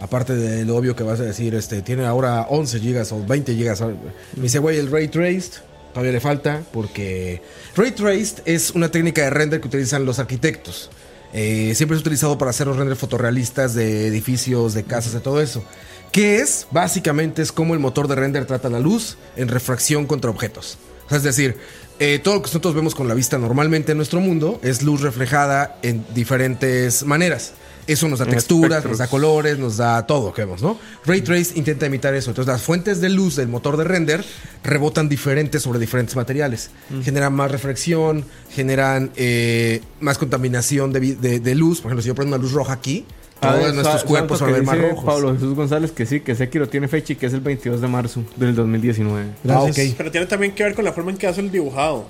Aparte 0.01 0.33
de 0.35 0.65
lo 0.65 0.77
obvio 0.77 0.95
que 0.95 1.03
vas 1.03 1.19
a 1.19 1.23
decir, 1.23 1.53
este, 1.55 1.81
tiene 1.83 2.05
ahora 2.05 2.47
11 2.49 2.79
gigas 2.79 3.11
o 3.11 3.23
20 3.23 3.53
gigas. 3.53 3.81
Me 3.81 4.43
dice, 4.43 4.57
güey, 4.59 4.79
el 4.79 4.89
Ray 4.89 5.09
Traced 5.09 5.61
todavía 5.93 6.11
le 6.13 6.19
falta 6.19 6.63
porque... 6.73 7.41
Ray 7.75 7.91
Traced 7.91 8.39
es 8.45 8.71
una 8.71 8.89
técnica 8.89 9.21
de 9.23 9.29
render 9.29 9.61
que 9.61 9.67
utilizan 9.67 10.05
los 10.05 10.17
arquitectos. 10.17 10.89
Eh, 11.33 11.73
siempre 11.75 11.95
es 11.95 12.01
utilizado 12.01 12.37
para 12.39 12.49
hacer 12.49 12.65
los 12.65 12.77
renders 12.77 12.99
fotorrealistas 12.99 13.75
de 13.75 14.07
edificios, 14.07 14.73
de 14.73 14.83
casas, 14.85 15.13
de 15.13 15.19
todo 15.19 15.39
eso. 15.41 15.63
Que 16.11 16.37
es, 16.39 16.67
básicamente, 16.71 17.41
es 17.41 17.51
como 17.51 17.73
el 17.73 17.79
motor 17.79 18.07
de 18.07 18.15
render 18.15 18.45
trata 18.45 18.69
la 18.69 18.79
luz 18.79 19.17
en 19.35 19.47
refracción 19.47 20.05
contra 20.07 20.29
objetos. 20.31 20.77
O 21.05 21.09
sea, 21.09 21.17
es 21.19 21.23
decir, 21.23 21.57
eh, 21.99 22.19
todo 22.23 22.35
lo 22.35 22.41
que 22.41 22.47
nosotros 22.47 22.73
vemos 22.73 22.95
con 22.95 23.07
la 23.07 23.13
vista 23.13 23.37
normalmente 23.37 23.91
en 23.91 23.97
nuestro 23.97 24.19
mundo 24.19 24.59
es 24.63 24.81
luz 24.83 25.01
reflejada 25.01 25.77
en 25.81 26.05
diferentes 26.15 27.03
maneras. 27.03 27.53
Eso 27.87 28.07
nos 28.07 28.19
da 28.19 28.25
texturas, 28.27 28.69
espectros. 28.79 28.91
nos 28.91 28.97
da 28.99 29.07
colores, 29.07 29.57
nos 29.57 29.77
da 29.77 30.05
todo 30.05 30.27
lo 30.27 30.33
que 30.33 30.43
vemos, 30.43 30.61
¿no? 30.61 30.77
Ray 31.05 31.21
Trace 31.21 31.53
intenta 31.57 31.87
imitar 31.87 32.13
eso. 32.13 32.29
Entonces, 32.29 32.51
las 32.51 32.61
fuentes 32.61 33.01
de 33.01 33.09
luz 33.09 33.35
del 33.35 33.47
motor 33.47 33.77
de 33.77 33.83
render 33.83 34.23
rebotan 34.63 35.09
diferentes 35.09 35.63
sobre 35.63 35.79
diferentes 35.79 36.15
materiales. 36.15 36.69
Generan 37.03 37.33
más 37.33 37.49
reflexión, 37.51 38.25
generan 38.51 39.11
eh, 39.15 39.81
más 40.01 40.19
contaminación 40.19 40.93
de- 40.93 41.15
de 41.39 41.55
luz. 41.55 41.81
Por 41.81 41.89
ejemplo, 41.89 42.03
si 42.03 42.09
yo 42.09 42.15
prendo 42.15 42.35
una 42.35 42.43
luz 42.43 42.51
roja 42.53 42.73
aquí, 42.73 43.05
Todos 43.41 43.73
nuestros 43.73 44.01
sa- 44.01 44.07
cuerpos 44.07 44.41
ver 44.41 44.55
que 44.55 44.61
más 44.63 44.77
rojos. 44.77 45.05
Pablo 45.05 45.33
Jesús 45.33 45.55
González 45.55 45.91
que 45.91 46.05
sí, 46.05 46.19
que 46.19 46.35
Sekiro 46.35 46.67
tiene 46.67 46.87
fecha 46.87 47.13
y 47.13 47.15
que 47.15 47.25
es 47.27 47.33
el 47.33 47.39
22 47.41 47.79
de 47.81 47.87
marzo 47.87 48.23
del 48.35 48.53
2019. 48.55 49.25
Gracias. 49.43 49.77
Ah, 49.79 49.89
ok. 49.91 49.95
Pero 49.97 50.11
tiene 50.11 50.27
también 50.27 50.53
que 50.53 50.63
ver 50.63 50.75
con 50.75 50.83
la 50.85 50.91
forma 50.93 51.11
en 51.11 51.17
que 51.17 51.27
hace 51.27 51.41
el 51.41 51.51
dibujado. 51.51 52.05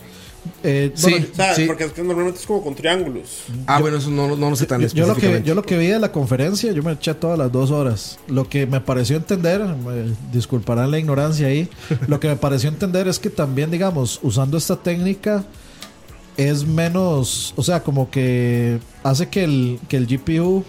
Eh, 0.63 0.91
Sí. 0.95 1.11
bueno, 1.11 1.25
O 1.31 1.35
sea, 1.35 1.53
Sí. 1.53 1.65
porque 1.67 1.83
es 1.83 1.91
que 1.91 2.01
normalmente 2.01 2.39
es 2.39 2.45
como 2.45 2.63
con 2.63 2.73
triángulos. 2.73 3.43
Ah, 3.67 3.79
bueno, 3.81 3.97
eso 3.97 4.09
no, 4.09 4.27
no, 4.29 4.37
no 4.37 4.49
lo 4.49 4.55
sé 4.55 4.65
tan 4.65 4.79
yo, 4.81 4.87
yo 4.87 4.93
lo 4.93 4.95
que, 4.95 5.09
específicamente. 5.11 5.47
yo 5.49 5.53
lo 5.55 5.63
que 5.63 5.77
vi 5.77 5.87
de 5.87 5.99
la 5.99 6.11
conferencia, 6.13 6.71
yo 6.71 6.81
me 6.81 6.93
eché 6.93 7.13
todas 7.13 7.37
las 7.37 7.51
dos 7.51 7.71
horas. 7.71 8.17
Lo 8.27 8.47
que 8.47 8.65
me 8.65 8.79
pareció 8.79 9.17
entender, 9.17 9.61
me 9.61 10.13
disculparán 10.31 10.91
la 10.91 10.97
ignorancia 10.97 11.47
ahí, 11.47 11.67
lo 12.07 12.19
que 12.21 12.29
me 12.29 12.37
pareció 12.37 12.69
entender 12.69 13.07
es 13.09 13.19
que 13.19 13.29
también, 13.29 13.69
digamos, 13.69 14.19
usando 14.23 14.57
esta 14.57 14.77
técnica 14.77 15.43
es 16.37 16.65
menos, 16.65 17.53
o 17.57 17.63
sea, 17.63 17.83
como 17.83 18.09
que 18.09 18.79
hace 19.03 19.27
que 19.27 19.43
el, 19.43 19.79
que 19.89 19.97
el 19.97 20.07
GPU 20.07 20.63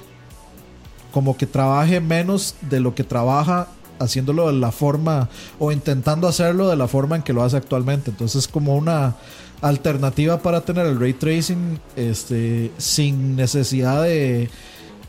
como 1.11 1.37
que 1.37 1.47
trabaje 1.47 2.01
menos 2.01 2.55
de 2.63 2.81
lo 2.81 2.95
que 2.95 3.05
trabaja 3.05 3.69
haciéndolo 4.01 4.47
de 4.47 4.55
la 4.55 4.73
forma 4.73 5.29
o 5.59 5.71
intentando 5.71 6.27
hacerlo 6.27 6.69
de 6.69 6.77
la 6.77 6.89
forma 6.89 7.17
en 7.17 7.23
que 7.23 7.33
lo 7.33 7.43
hace 7.43 7.57
actualmente. 7.57 8.11
Entonces 8.11 8.49
como 8.49 8.77
una 8.77 9.15
alternativa 9.61 10.39
para 10.39 10.63
tener 10.63 10.87
el 10.87 10.99
ray 10.99 11.13
tracing 11.13 11.79
este 11.95 12.73
sin 12.79 13.37
necesidad 13.37 14.03
de 14.03 14.49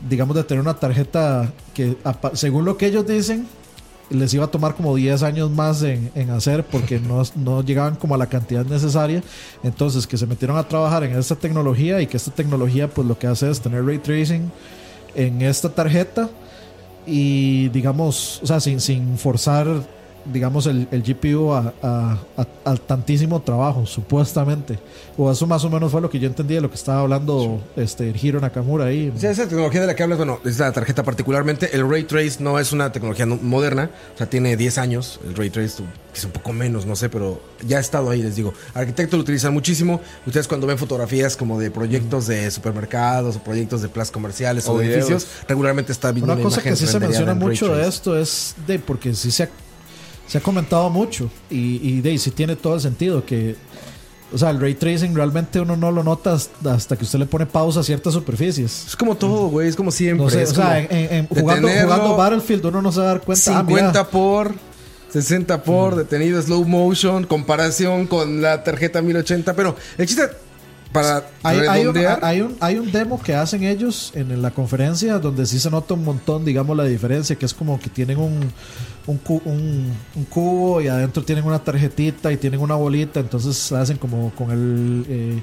digamos 0.08 0.36
de 0.36 0.44
tener 0.44 0.60
una 0.60 0.74
tarjeta 0.74 1.50
que 1.72 1.96
según 2.34 2.66
lo 2.66 2.76
que 2.76 2.86
ellos 2.86 3.06
dicen 3.06 3.46
les 4.10 4.34
iba 4.34 4.44
a 4.44 4.48
tomar 4.48 4.74
como 4.74 4.94
10 4.94 5.22
años 5.22 5.50
más 5.50 5.82
en, 5.82 6.10
en 6.14 6.28
hacer 6.30 6.64
porque 6.66 7.00
no, 7.00 7.22
no 7.36 7.64
llegaban 7.64 7.96
como 7.96 8.14
a 8.14 8.18
la 8.18 8.26
cantidad 8.26 8.66
necesaria. 8.66 9.22
Entonces 9.62 10.06
que 10.06 10.18
se 10.18 10.26
metieron 10.26 10.58
a 10.58 10.68
trabajar 10.68 11.04
en 11.04 11.18
esta 11.18 11.34
tecnología 11.34 12.00
y 12.02 12.06
que 12.06 12.18
esta 12.18 12.30
tecnología 12.30 12.88
pues 12.88 13.08
lo 13.08 13.18
que 13.18 13.26
hace 13.26 13.50
es 13.50 13.60
tener 13.60 13.86
ray 13.86 13.98
tracing 13.98 14.50
en 15.14 15.42
esta 15.42 15.68
tarjeta 15.68 16.28
y 17.06 17.68
digamos, 17.70 18.40
o 18.42 18.46
sea, 18.46 18.60
sin, 18.60 18.80
sin 18.80 19.18
forzar 19.18 19.66
digamos 20.24 20.66
el, 20.66 20.88
el 20.90 21.02
GPU 21.02 21.52
a, 21.52 21.72
a- 21.82 22.18
a- 22.36 22.70
a 22.70 22.76
tantísimo 22.76 23.40
trabajo, 23.42 23.86
supuestamente. 23.86 24.78
O 25.18 25.30
eso 25.30 25.46
más 25.46 25.62
o 25.64 25.70
menos 25.70 25.90
fue 25.92 26.00
lo 26.00 26.08
que 26.08 26.18
yo 26.18 26.26
entendí 26.28 26.54
de 26.54 26.60
lo 26.60 26.68
que 26.70 26.76
estaba 26.76 27.00
hablando 27.00 27.60
este 27.76 28.14
Hiro 28.20 28.40
Nakamura 28.40 28.86
ahí. 28.86 29.12
Sea, 29.16 29.30
esa 29.30 29.46
tecnología 29.48 29.80
de 29.82 29.86
la 29.86 29.94
que 29.96 30.02
hablas, 30.02 30.18
bueno, 30.18 30.38
es 30.44 30.58
la 30.58 30.72
tarjeta 30.72 31.02
particularmente. 31.02 31.70
El 31.74 31.88
Ray 31.88 32.04
Trace 32.04 32.36
no 32.42 32.58
es 32.58 32.72
una 32.72 32.92
tecnología 32.92 33.26
no- 33.26 33.36
moderna, 33.36 33.90
o 34.14 34.18
sea, 34.18 34.28
tiene 34.28 34.56
10 34.56 34.78
años. 34.78 35.20
El 35.26 35.34
Ray 35.34 35.50
Trace 35.50 35.82
es 36.14 36.24
un 36.24 36.30
poco 36.30 36.52
menos, 36.52 36.86
no 36.86 36.96
sé, 36.96 37.08
pero 37.08 37.40
ya 37.66 37.76
ha 37.78 37.80
estado 37.80 38.10
ahí, 38.10 38.22
les 38.22 38.36
digo. 38.36 38.54
Arquitectos 38.74 39.18
lo 39.18 39.22
utilizan 39.22 39.52
muchísimo. 39.52 40.00
Ustedes 40.26 40.48
cuando 40.48 40.66
ven 40.66 40.78
fotografías 40.78 41.36
como 41.36 41.58
de 41.60 41.70
proyectos 41.70 42.26
de 42.26 42.50
supermercados 42.50 43.36
o 43.36 43.40
proyectos 43.42 43.82
de 43.82 43.88
plazas 43.88 44.12
comerciales 44.12 44.66
o, 44.66 44.72
O 44.74 44.80
edificios, 44.80 45.26
regularmente 45.48 45.92
está 45.92 46.10
viendo 46.12 46.32
Una 46.32 46.34
una, 46.40 46.42
cosa 46.44 46.56
imagen 46.60 46.72
que 46.72 46.76
sí 46.78 46.86
se 46.86 47.00
menciona 47.00 47.34
mucho 47.34 47.74
de 47.74 47.86
esto 47.88 48.16
es 48.18 48.54
de 48.66 48.78
porque 48.78 49.14
sí 49.14 49.30
se 49.30 49.44
ha, 49.44 49.48
se 50.26 50.38
ha 50.38 50.40
comentado 50.40 50.88
mucho 50.90 51.30
y, 51.50 51.80
y 51.86 52.00
de 52.00 52.18
tiene 52.18 52.56
todo 52.56 52.74
el 52.74 52.80
sentido 52.80 53.24
que 53.24 53.56
o 54.34 54.38
sea, 54.38 54.48
el 54.50 54.60
ray 54.60 54.74
tracing 54.74 55.14
realmente 55.14 55.60
uno 55.60 55.76
no 55.76 55.90
lo 55.90 56.02
nota 56.02 56.32
hasta 56.32 56.96
que 56.96 57.04
usted 57.04 57.18
le 57.18 57.26
pone 57.26 57.44
pausa 57.44 57.80
a 57.80 57.82
ciertas 57.82 58.14
superficies. 58.14 58.86
Es 58.88 58.96
como 58.96 59.14
todo, 59.14 59.48
güey, 59.48 59.68
es 59.68 59.76
como 59.76 59.90
siempre. 59.90 60.24
No 60.24 60.30
sé, 60.30 60.42
es 60.42 60.52
o 60.52 60.54
sea, 60.54 60.78
en- 60.80 60.88
en- 60.90 61.26
jugando, 61.26 61.68
Battlefield 62.16 62.64
uno 62.64 62.80
no 62.80 62.90
se 62.92 63.00
va 63.00 63.04
a 63.04 63.08
dar 63.08 63.20
cuenta. 63.20 63.58
ah, 63.58 63.62
mira, 63.62 63.92
50 63.92 64.08
por 64.08 64.54
60 65.12 65.62
por 65.62 65.96
detenido 65.96 66.40
slow 66.40 66.64
motion 66.64 67.24
comparación 67.24 68.06
con 68.06 68.40
la 68.40 68.64
tarjeta 68.64 69.02
1080 69.02 69.54
pero 69.54 69.76
el 69.98 70.06
chiste 70.06 70.22
para 70.90 71.26
Hay, 71.42 71.58
hay 71.58 71.86
un, 71.86 71.96
hay, 72.22 72.40
un, 72.40 72.56
hay 72.60 72.78
un 72.78 72.90
demo 72.92 73.20
que 73.22 73.34
hacen 73.34 73.64
ellos 73.64 74.12
en 74.14 74.40
la 74.40 74.50
conferencia 74.50 75.18
donde 75.18 75.44
sí 75.46 75.58
se 75.58 75.70
nota 75.70 75.94
un 75.94 76.04
montón, 76.04 76.44
digamos, 76.44 76.74
la 76.76 76.84
diferencia, 76.84 77.36
que 77.36 77.44
es 77.46 77.52
como 77.54 77.78
que 77.80 77.88
tienen 77.90 78.18
un, 78.18 78.40
un, 79.06 79.18
cu- 79.18 79.42
un- 79.44 79.92
un 80.14 80.24
cubo 80.26 80.80
y 80.80 80.88
adentro 80.88 81.22
tienen 81.24 81.44
una 81.44 81.58
tarjetita 81.58 82.32
y 82.32 82.36
tienen 82.36 82.60
una 82.60 82.74
bolita, 82.76 83.20
entonces 83.20 83.72
hacen 83.72 83.96
como 83.98 84.30
con 84.34 84.50
el... 84.50 85.04
eh, 85.08 85.42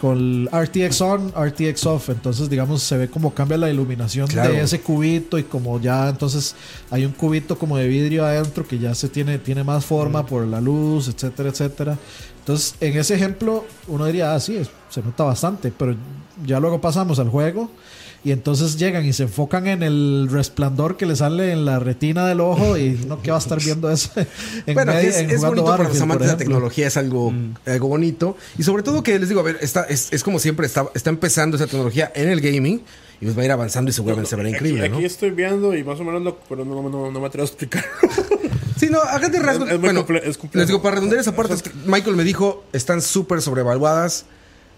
con 0.00 0.16
el 0.16 0.48
RTX 0.52 1.00
on, 1.00 1.32
RTX 1.36 1.84
off. 1.86 2.10
Entonces, 2.10 2.48
digamos, 2.48 2.84
se 2.84 2.96
ve 2.96 3.08
como 3.08 3.34
cambia 3.34 3.56
la 3.58 3.68
iluminación 3.68 4.28
Claro. 4.28 4.52
de 4.52 4.60
ese 4.60 4.80
cubito 4.80 5.38
y 5.40 5.42
como 5.42 5.80
ya 5.80 6.08
entonces 6.08 6.54
hay 6.92 7.04
un 7.04 7.10
cubito 7.10 7.58
como 7.58 7.76
de 7.76 7.88
vidrio 7.88 8.24
adentro 8.24 8.64
que 8.64 8.78
ya 8.78 8.94
se 8.94 9.08
tiene, 9.08 9.38
tiene 9.38 9.64
más 9.64 9.84
forma 9.84 10.24
por 10.24 10.46
la 10.46 10.60
luz, 10.60 11.08
etcétera, 11.08 11.48
etcétera. 11.48 11.98
Entonces, 12.38 12.76
en 12.80 12.96
ese 12.96 13.16
ejemplo, 13.16 13.64
uno 13.88 14.06
diría, 14.06 14.34
ah, 14.34 14.38
sí, 14.38 14.56
es- 14.58 14.70
se 14.88 15.02
nota 15.02 15.24
bastante, 15.24 15.72
pero 15.76 15.96
ya 16.46 16.60
luego 16.60 16.80
pasamos 16.80 17.18
al 17.18 17.28
juego 17.28 17.68
y 18.24 18.32
entonces 18.32 18.76
llegan 18.78 19.06
y 19.06 19.12
se 19.12 19.22
enfocan 19.24 19.66
en 19.68 19.82
el 19.82 20.28
resplandor 20.30 20.96
que 20.96 21.06
le 21.06 21.14
sale 21.16 21.52
en 21.52 21.64
la 21.64 21.78
retina 21.78 22.26
del 22.26 22.40
ojo 22.40 22.76
y 22.76 22.90
no 23.06 23.22
que 23.22 23.30
va 23.30 23.36
a 23.36 23.40
estar 23.40 23.60
viendo 23.62 23.90
eso 23.90 24.10
en 24.66 24.74
Bueno, 24.74 24.92
medio- 24.92 25.08
es, 25.10 25.16
en 25.18 25.30
es 25.30 25.36
jugando 25.36 25.62
bonito 25.62 25.76
para 25.78 25.88
los 25.88 26.00
amantes 26.00 26.26
de 26.26 26.32
la 26.32 26.38
tecnología, 26.38 26.86
es 26.88 26.96
algo, 26.96 27.32
algo 27.64 27.88
bonito. 27.88 28.36
Y 28.58 28.64
sobre 28.64 28.82
todo 28.82 29.02
que 29.02 29.18
les 29.18 29.28
digo, 29.28 29.40
a 29.40 29.44
ver, 29.44 29.58
está, 29.60 29.84
es, 29.84 30.08
es 30.12 30.22
como 30.24 30.38
siempre, 30.38 30.66
está, 30.66 30.86
está 30.94 31.10
empezando 31.10 31.56
esa 31.56 31.66
tecnología 31.66 32.10
en 32.14 32.28
el 32.28 32.40
gaming 32.40 32.82
y 33.20 33.24
pues 33.24 33.36
va 33.38 33.42
a 33.42 33.44
ir 33.46 33.52
avanzando 33.52 33.90
y 33.90 33.94
seguramente 33.94 34.30
se 34.30 34.36
verá 34.36 34.48
Aquí- 34.48 34.56
increíble, 34.56 34.84
aquí, 34.86 35.00
¿no? 35.00 35.06
estoy 35.06 35.30
viendo 35.30 35.76
y 35.76 35.82
más 35.84 35.98
o 36.00 36.04
menos 36.04 36.22
lo. 36.22 36.38
Pero 36.40 36.64
no, 36.64 36.82
no, 36.88 37.10
no 37.10 37.20
me 37.20 37.26
atrevo 37.26 37.44
a 37.44 37.48
explicar. 37.48 37.84
Sí, 38.78 38.88
no, 38.90 39.00
a 39.00 39.18
grandes 39.18 39.42
rasgos. 39.42 39.68
Es- 39.68 39.74
es 39.74 39.80
bueno, 39.80 40.06
es 40.22 40.38
les 40.54 40.66
digo, 40.68 40.80
para 40.82 40.96
redondear 40.96 41.20
esa 41.20 41.34
parte, 41.34 41.54
es 41.54 41.62
que 41.62 41.70
Michael 41.86 42.14
me 42.16 42.22
dijo, 42.24 42.64
están 42.72 43.00
súper 43.02 43.42
sobrevaluadas, 43.42 44.26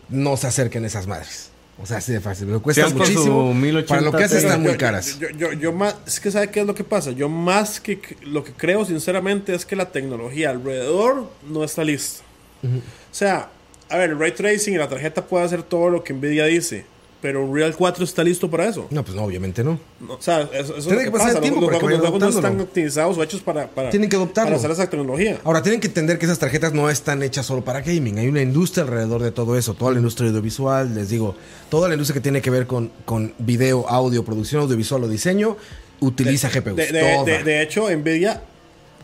no 0.08 0.36
se 0.38 0.46
acerquen 0.46 0.84
a 0.84 0.86
esas 0.86 1.06
madres. 1.06 1.50
O 1.82 1.86
sea, 1.86 1.96
así 1.96 2.12
de 2.12 2.20
fácil, 2.20 2.46
me 2.48 2.58
cuesta 2.58 2.88
muchísimo. 2.90 3.54
1080 3.54 3.88
Para 3.88 4.00
lo 4.02 4.12
que 4.12 4.24
hace 4.24 4.36
Pero 4.36 4.46
están 4.48 4.62
yo- 4.62 4.68
muy 4.70 4.78
caras. 4.78 5.18
Yo, 5.18 5.28
yo, 5.30 5.52
yo 5.54 5.72
más, 5.72 5.96
es 6.06 6.20
que 6.20 6.30
sabe 6.30 6.50
qué 6.50 6.60
es 6.60 6.66
lo 6.66 6.74
que 6.74 6.84
pasa. 6.84 7.10
Yo 7.12 7.28
más 7.30 7.80
que 7.80 7.98
que- 8.00 8.16
lo 8.26 8.44
que 8.44 8.52
creo 8.52 8.84
sinceramente 8.84 9.54
es 9.54 9.64
que 9.64 9.76
la 9.76 9.90
tecnología 9.90 10.50
alrededor 10.50 11.30
no 11.48 11.64
está 11.64 11.82
lista. 11.84 12.22
O 12.62 12.68
sea, 13.14 13.48
a 13.88 13.96
ver, 13.96 14.10
el 14.10 14.18
ray 14.18 14.32
tracing 14.32 14.74
y 14.74 14.76
la 14.76 14.88
tarjeta 14.88 15.24
puede 15.26 15.44
hacer 15.46 15.62
todo 15.62 15.88
lo 15.88 16.04
que 16.04 16.12
Nvidia 16.12 16.44
dice, 16.44 16.84
pero 17.22 17.44
Unreal 17.44 17.74
4 17.76 18.04
está 18.04 18.24
listo 18.24 18.48
para 18.50 18.66
eso. 18.68 18.86
No, 18.90 19.04
pues 19.04 19.14
no, 19.14 19.24
obviamente 19.24 19.62
no. 19.62 19.78
No, 20.00 20.14
o 20.14 20.22
sea, 20.22 20.40
eso, 20.42 20.50
eso 20.54 20.76
es 20.76 20.84
Tiene 20.84 20.94
lo 20.96 20.98
que 21.00 21.04
que 21.06 21.10
pasar 21.12 21.28
pasa. 21.28 21.40
tiempo 21.40 21.60
los, 21.60 21.70
los 21.70 21.80
juegos 21.80 22.20
no 22.20 22.28
están 22.28 22.60
optimizados 22.60 23.18
o 23.18 23.22
hechos 23.22 23.40
para, 23.42 23.68
para, 23.68 23.90
Tienen 23.90 24.08
que 24.08 24.16
adoptarlo. 24.16 24.48
para 24.50 24.58
hacer 24.58 24.70
esa 24.70 24.88
tecnología. 24.88 25.38
Ahora, 25.44 25.62
tienen 25.62 25.80
que 25.80 25.88
entender 25.88 26.18
que 26.18 26.24
esas 26.26 26.38
tarjetas 26.38 26.72
no 26.72 26.88
están 26.88 27.22
hechas 27.22 27.44
solo 27.46 27.62
para 27.62 27.80
gaming. 27.82 28.18
Hay 28.18 28.28
una 28.28 28.40
industria 28.42 28.84
alrededor 28.84 29.22
de 29.22 29.32
todo 29.32 29.56
eso. 29.58 29.74
Toda 29.74 29.92
la 29.92 29.98
industria 29.98 30.28
audiovisual, 30.30 30.94
les 30.94 31.10
digo, 31.10 31.34
toda 31.68 31.88
la 31.88 31.94
industria 31.94 32.14
que 32.14 32.20
tiene 32.22 32.40
que 32.40 32.50
ver 32.50 32.66
con, 32.66 32.90
con 33.04 33.34
video, 33.38 33.88
audio, 33.88 34.24
producción 34.24 34.62
audiovisual 34.62 35.04
o 35.04 35.08
diseño, 35.08 35.56
utiliza 36.00 36.48
GPUs. 36.48 36.76
De, 36.76 36.86
de, 36.92 37.00
Toda. 37.00 37.24
de- 37.24 37.44
de 37.44 37.62
hecho, 37.62 37.90
Nvidia 37.90 38.42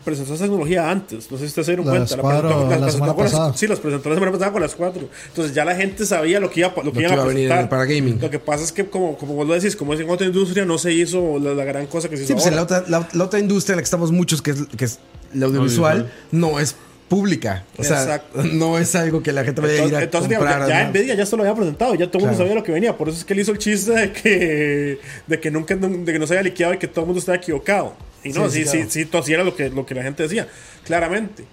presentó 0.07 0.33
esa 0.33 0.45
tecnología 0.45 0.89
antes. 0.89 1.29
No 1.29 1.37
sé 1.37 1.43
si 1.43 1.47
ustedes 1.49 1.65
se 1.65 1.71
dieron 1.73 1.85
La 1.85 1.91
cuenta. 1.91 2.15
Squadro, 2.15 2.47
presentó- 2.49 2.61
la 2.63 2.67
presentó 2.69 2.91
semana 2.93 3.13
con 3.13 3.23
las- 3.25 3.31
pasada. 3.33 3.53
sí, 3.57 3.67
las 3.67 3.79
presentó 3.79 4.09
la 4.09 4.15
semana 4.15 4.31
pasada 4.31 4.51
con 4.53 4.61
las 4.61 4.75
cuatro. 4.75 5.09
Entonces 5.27 5.53
ya 5.53 5.65
la 5.65 5.75
gente 5.75 6.05
sabía 6.05 6.39
lo 6.39 6.49
que 6.49 6.61
iba, 6.61 6.73
lo 6.83 6.91
que 6.93 7.01
iba 7.01 7.09
a 7.09 7.13
a 7.13 7.25
venir 7.25 7.47
presentar. 7.49 7.69
para 7.69 7.85
gaming. 7.85 8.19
Lo 8.21 8.29
que 8.29 8.39
pasa 8.39 8.63
es 8.63 8.71
que, 8.71 8.85
como, 8.87 9.17
como 9.17 9.33
vos 9.35 9.45
lo 9.47 9.53
decís, 9.53 9.75
como 9.75 9.93
es 9.93 9.99
en 9.99 10.09
otra 10.09 10.25
industria, 10.25 10.65
no 10.65 10.77
se 10.77 10.93
hizo 10.93 11.37
la, 11.39 11.53
la 11.53 11.63
gran 11.65 11.85
cosa 11.87 12.09
que 12.09 12.15
se 12.17 12.23
hizo 12.23 12.29
Sí, 12.29 12.33
pues 12.35 12.47
en 12.47 12.55
la 12.55 12.63
otra, 12.63 12.83
la, 12.87 13.07
la 13.13 13.23
otra 13.25 13.39
industria 13.39 13.73
en 13.73 13.77
la 13.77 13.81
que 13.81 13.85
estamos 13.85 14.11
muchos, 14.11 14.41
que 14.41 14.51
es, 14.51 14.65
que 14.77 14.85
es 14.85 14.99
la 15.33 15.45
audiovisual, 15.47 16.09
no 16.31 16.59
es 16.59 16.75
pública. 17.09 17.63
O 17.77 17.83
sea, 17.85 18.01
Exacto. 18.03 18.43
no 18.43 18.77
es 18.77 18.93
algo 18.95 19.23
que 19.23 19.31
la 19.31 19.43
gente 19.45 19.61
vaya 19.61 19.73
a 19.73 19.75
ir 19.77 19.81
Entonces, 19.83 19.99
a 20.01 20.03
entonces, 20.03 20.29
digamos, 20.29 20.49
comprar. 20.49 20.69
ya, 20.69 20.83
ya. 20.83 20.89
Nvidia 20.89 21.15
ya 21.15 21.25
se 21.25 21.37
lo 21.37 21.43
había 21.43 21.55
presentado, 21.55 21.95
ya 21.95 22.07
todo 22.07 22.17
el 22.19 22.23
mundo 22.25 22.37
sabía 22.37 22.53
lo 22.55 22.63
que 22.63 22.71
venía. 22.73 22.97
Por 22.97 23.07
eso 23.09 23.17
es 23.19 23.23
que 23.23 23.33
él 23.33 23.39
hizo 23.39 23.51
el 23.53 23.57
chiste 23.59 23.91
de 23.93 24.11
que, 24.11 24.99
de 25.25 25.39
que 25.39 25.49
nunca 25.51 25.75
de 25.75 26.11
que 26.13 26.19
no 26.19 26.27
se 26.27 26.33
había 26.33 26.43
liqueado 26.43 26.73
y 26.73 26.77
que 26.77 26.87
todo 26.87 27.01
el 27.01 27.05
mundo 27.07 27.19
estaba 27.19 27.37
equivocado. 27.37 27.93
Y 28.27 28.33
no, 28.33 28.49
Sí, 28.49 28.63
sí, 28.63 28.63
sí, 28.63 28.65
sí, 28.65 28.71
claro. 28.77 28.89
sí, 28.91 29.05
todo 29.05 29.21
así 29.21 29.33
era 29.33 29.43
lo 29.43 29.55
que, 29.55 29.69
lo 29.69 29.85
que 29.85 29.95
la 29.95 30.03
gente 30.03 30.23
decía, 30.23 30.47
claramente. 30.83 31.45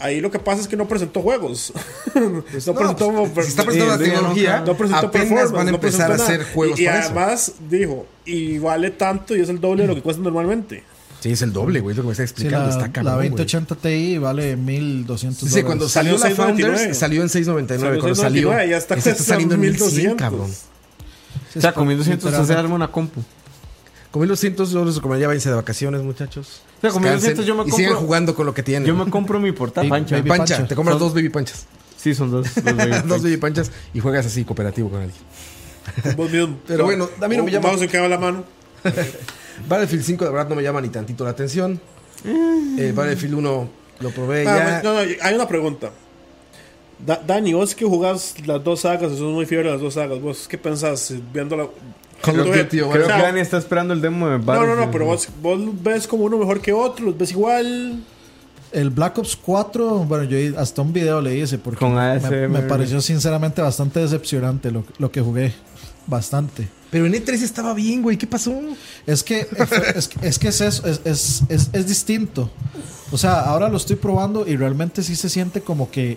Ahí 0.00 0.20
lo 0.20 0.30
que 0.30 0.38
pasa 0.38 0.60
es 0.60 0.68
que 0.68 0.76
no 0.76 0.86
presentó 0.86 1.22
juegos. 1.22 1.72
no, 2.14 2.44
presentó. 2.44 3.28
pues, 3.34 3.46
si 3.46 3.50
está 3.50 3.64
presentando 3.64 3.96
la 3.96 3.98
Sí, 3.98 4.04
tecnología, 4.10 4.60
no 4.64 4.76
presentó 4.76 5.06
apenas 5.08 5.26
performance, 5.28 5.52
van 5.52 5.68
a 5.68 5.70
no 5.72 5.76
empezar 5.76 6.02
a 6.12 6.14
presentó 6.14 6.22
hacer 6.24 6.38
nada. 6.40 6.52
juegos 6.54 6.78
Y, 6.78 6.82
y 6.82 6.86
para 6.86 6.98
eso. 7.00 7.06
además 7.08 7.52
dijo, 7.68 8.06
y 8.24 8.58
vale 8.58 8.90
tanto 8.92 9.34
y 9.36 9.40
es 9.40 9.48
el 9.48 9.60
doble 9.60 9.82
de 9.82 9.88
lo 9.88 9.94
que 9.96 10.02
cuesta 10.02 10.22
normalmente. 10.22 10.84
Sí, 11.18 11.32
es 11.32 11.42
el 11.42 11.52
doble, 11.52 11.80
güey, 11.80 11.96
lo 11.96 12.02
que 12.02 12.06
me 12.06 12.12
está 12.12 12.24
Sí, 12.24 12.30
explicando. 12.30 12.66
la, 12.66 12.70
está 12.70 12.86
la 12.86 12.92
cabrón, 12.92 13.14
güey. 13.16 13.28
2080 13.30 13.74
Ti 13.74 14.18
vale 14.18 14.54
1200 14.56 15.48
Sí, 15.48 15.52
sí, 15.56 15.62
cuando 15.64 15.88
salió, 15.88 16.16
Salió 16.16 16.36
la 16.38 16.44
6.99. 16.44 16.46
Founders, 16.76 16.96
salió 16.98 17.22
en 17.22 17.28
6.99. 17.28 17.78
Salió 17.80 17.98
Cuando 18.00 18.14
salió, 18.14 18.50
6.99, 18.52 18.68
ya 18.70 18.76
está 18.76 18.94
ese 18.94 19.10
está 19.10 19.22
saliendo 19.24 19.54
en 19.56 19.60
1100, 19.62 19.82
1200. 19.82 20.16
cabrón. 20.16 20.50
O 21.56 21.60
sea, 21.60 21.72
con 21.72 21.88
1200 21.88 22.46
se 22.46 22.52
arma 22.54 22.76
una 22.76 22.86
compu. 22.92 23.20
Con 24.10 24.20
1200 24.22 24.70
yo 24.70 24.84
les 24.84 24.96
recomendaría 24.96 25.26
váyanse 25.28 25.50
de 25.50 25.54
vacaciones, 25.56 26.02
muchos. 26.02 26.62
O 26.78 26.80
sea, 26.80 26.90
con 26.90 27.02
1200 27.02 27.44
yo 27.44 27.54
me 27.54 27.64
Y 27.68 27.72
sigan 27.72 27.92
compro- 27.92 27.96
jugando 27.98 28.34
con 28.34 28.46
lo 28.46 28.54
que 28.54 28.62
tienen. 28.62 28.86
Yo 28.88 28.94
me 28.94 29.10
compro 29.10 29.38
mi 29.38 29.52
portátil. 29.52 29.90
Pancha. 29.90 30.16
baby 30.16 30.28
Pancha, 30.28 30.54
pancha. 30.56 30.68
te 30.68 30.74
compras 30.74 30.94
Son- 30.98 31.08
dos 31.08 31.14
baby 31.14 31.28
panchas. 31.28 31.66
Sí, 31.96 32.14
son 32.14 32.30
dos. 32.30 32.54
dos 32.54 32.64
baby 32.64 32.90
dos 32.90 33.00
panchas. 33.02 33.22
baby 33.22 33.36
panchas 33.36 33.70
y 33.92 34.00
juegas 34.00 34.24
así 34.26 34.44
cooperativo 34.44 34.88
con 34.88 35.02
alguien. 35.02 35.20
Vos 36.16 36.30
mismo. 36.30 36.58
Pero 36.66 36.84
bueno, 36.84 37.08
a 37.20 37.28
mí 37.28 37.36
no 37.36 37.44
me 37.44 37.50
llama- 37.50 37.68
Vamos 37.68 37.82
a 37.82 37.86
quedar 37.86 38.08
la 38.08 38.18
mano. 38.18 38.44
Battlefield 39.68 40.04
5 40.04 40.24
de 40.24 40.30
verdad 40.30 40.48
no 40.48 40.54
me 40.54 40.62
llama 40.62 40.80
ni 40.80 40.88
tantito 40.88 41.24
la 41.24 41.30
atención. 41.30 41.80
Eh, 42.24 42.92
Battlefield 42.94 43.34
1 43.34 43.68
lo 44.00 44.10
probé 44.10 44.46
Ah, 44.46 44.80
ya. 44.80 44.82
no, 44.82 44.94
no, 44.94 45.00
hay 45.20 45.34
una 45.34 45.48
pregunta. 45.48 45.90
Da- 47.04 47.20
Dani, 47.26 47.52
vos 47.52 47.74
que 47.74 47.84
jugás 47.84 48.34
las 48.46 48.62
dos 48.64 48.80
sagas, 48.80 49.10
sos 49.12 49.32
muy 49.32 49.46
fiebre 49.46 49.66
de 49.68 49.74
las 49.74 49.82
dos 49.82 49.94
sagas, 49.94 50.20
¿vos 50.20 50.46
qué 50.48 50.58
pensás 50.58 51.10
eh, 51.12 51.20
viendo 51.32 51.56
la... 51.56 51.68
Creo 52.22 52.42
o 53.04 53.06
sea, 53.06 53.16
que 53.16 53.22
Dani 53.22 53.40
está 53.40 53.58
esperando 53.58 53.94
el 53.94 54.00
demo 54.00 54.26
de 54.28 54.32
No, 54.32 54.38
no, 54.38 54.44
Battlefield. 54.44 54.80
no, 54.86 54.90
pero 54.90 55.04
vos, 55.06 55.28
vos 55.42 55.60
ves 55.82 56.06
como 56.06 56.24
uno 56.24 56.38
mejor 56.38 56.60
que 56.60 56.72
otro, 56.72 57.06
los 57.06 57.18
ves 57.18 57.30
igual. 57.30 58.02
El 58.72 58.90
Black 58.90 59.16
Ops 59.18 59.36
4, 59.36 60.04
bueno, 60.04 60.24
yo 60.24 60.58
hasta 60.60 60.82
un 60.82 60.92
video 60.92 61.20
le 61.22 61.36
hice 61.38 61.56
porque 61.58 61.78
Con 61.78 61.94
me, 61.94 62.48
me 62.48 62.60
pareció 62.62 63.00
sinceramente 63.00 63.62
bastante 63.62 64.00
decepcionante 64.00 64.70
lo, 64.70 64.84
lo 64.98 65.10
que 65.10 65.20
jugué. 65.22 65.54
Bastante. 66.06 66.68
Pero 66.90 67.04
en 67.06 67.12
E3 67.12 67.34
estaba 67.42 67.74
bien, 67.74 68.02
güey. 68.02 68.16
¿Qué 68.16 68.26
pasó? 68.26 68.52
Es 69.06 69.22
que 69.22 69.46
es, 69.94 70.08
que- 70.08 70.26
es 70.26 70.38
que 70.38 70.48
es 70.48 70.60
eso, 70.62 70.86
es, 70.86 71.00
es, 71.04 71.42
es, 71.50 71.68
es 71.72 71.86
distinto. 71.86 72.50
O 73.10 73.18
sea, 73.18 73.40
ahora 73.40 73.68
lo 73.68 73.76
estoy 73.76 73.96
probando 73.96 74.46
y 74.46 74.56
realmente 74.56 75.02
sí 75.02 75.14
se 75.16 75.28
siente 75.28 75.60
como 75.60 75.90
que. 75.90 76.16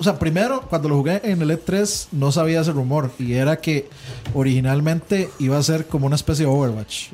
O 0.00 0.02
sea, 0.02 0.18
primero, 0.18 0.62
cuando 0.62 0.88
lo 0.88 0.96
jugué 0.96 1.20
en 1.24 1.42
el 1.42 1.50
E3, 1.50 2.08
no 2.12 2.32
sabía 2.32 2.62
ese 2.62 2.72
rumor. 2.72 3.10
Y 3.18 3.34
era 3.34 3.60
que 3.60 3.90
originalmente 4.32 5.28
iba 5.38 5.58
a 5.58 5.62
ser 5.62 5.86
como 5.86 6.06
una 6.06 6.16
especie 6.16 6.46
de 6.46 6.50
Overwatch. 6.50 7.10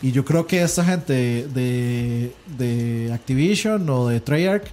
Y 0.00 0.12
yo 0.12 0.24
creo 0.24 0.46
que 0.46 0.62
esta 0.62 0.84
gente 0.84 1.48
de, 1.48 2.32
de 2.56 3.10
Activision 3.12 3.90
o 3.90 4.06
de 4.06 4.20
Treyarch 4.20 4.70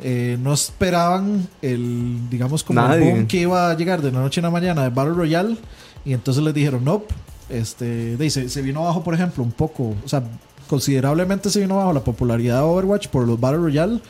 eh, 0.00 0.38
no 0.40 0.54
esperaban 0.54 1.46
el, 1.60 2.30
digamos, 2.30 2.64
como 2.64 2.80
el 2.90 3.00
boom 3.02 3.26
que 3.26 3.38
iba 3.38 3.70
a 3.70 3.76
llegar 3.76 4.00
de 4.00 4.10
la 4.10 4.20
noche 4.20 4.40
a 4.40 4.44
la 4.44 4.50
mañana 4.50 4.84
de 4.84 4.88
Battle 4.88 5.12
Royale. 5.12 5.58
Y 6.06 6.14
entonces 6.14 6.42
les 6.42 6.54
dijeron, 6.54 6.84
no, 6.84 7.02
este, 7.50 8.16
ahí 8.18 8.30
se, 8.30 8.62
vino 8.62 8.80
abajo, 8.80 9.04
por 9.04 9.12
ejemplo, 9.12 9.42
un 9.42 9.52
poco, 9.52 9.94
o 10.02 10.08
sea, 10.08 10.22
considerablemente 10.68 11.50
se 11.50 11.60
vino 11.60 11.74
abajo 11.74 11.92
la 11.92 12.04
popularidad 12.04 12.58
de 12.58 12.62
Overwatch 12.62 13.08
por 13.08 13.26
los 13.26 13.38
Battle 13.38 13.58
Royale. 13.58 14.00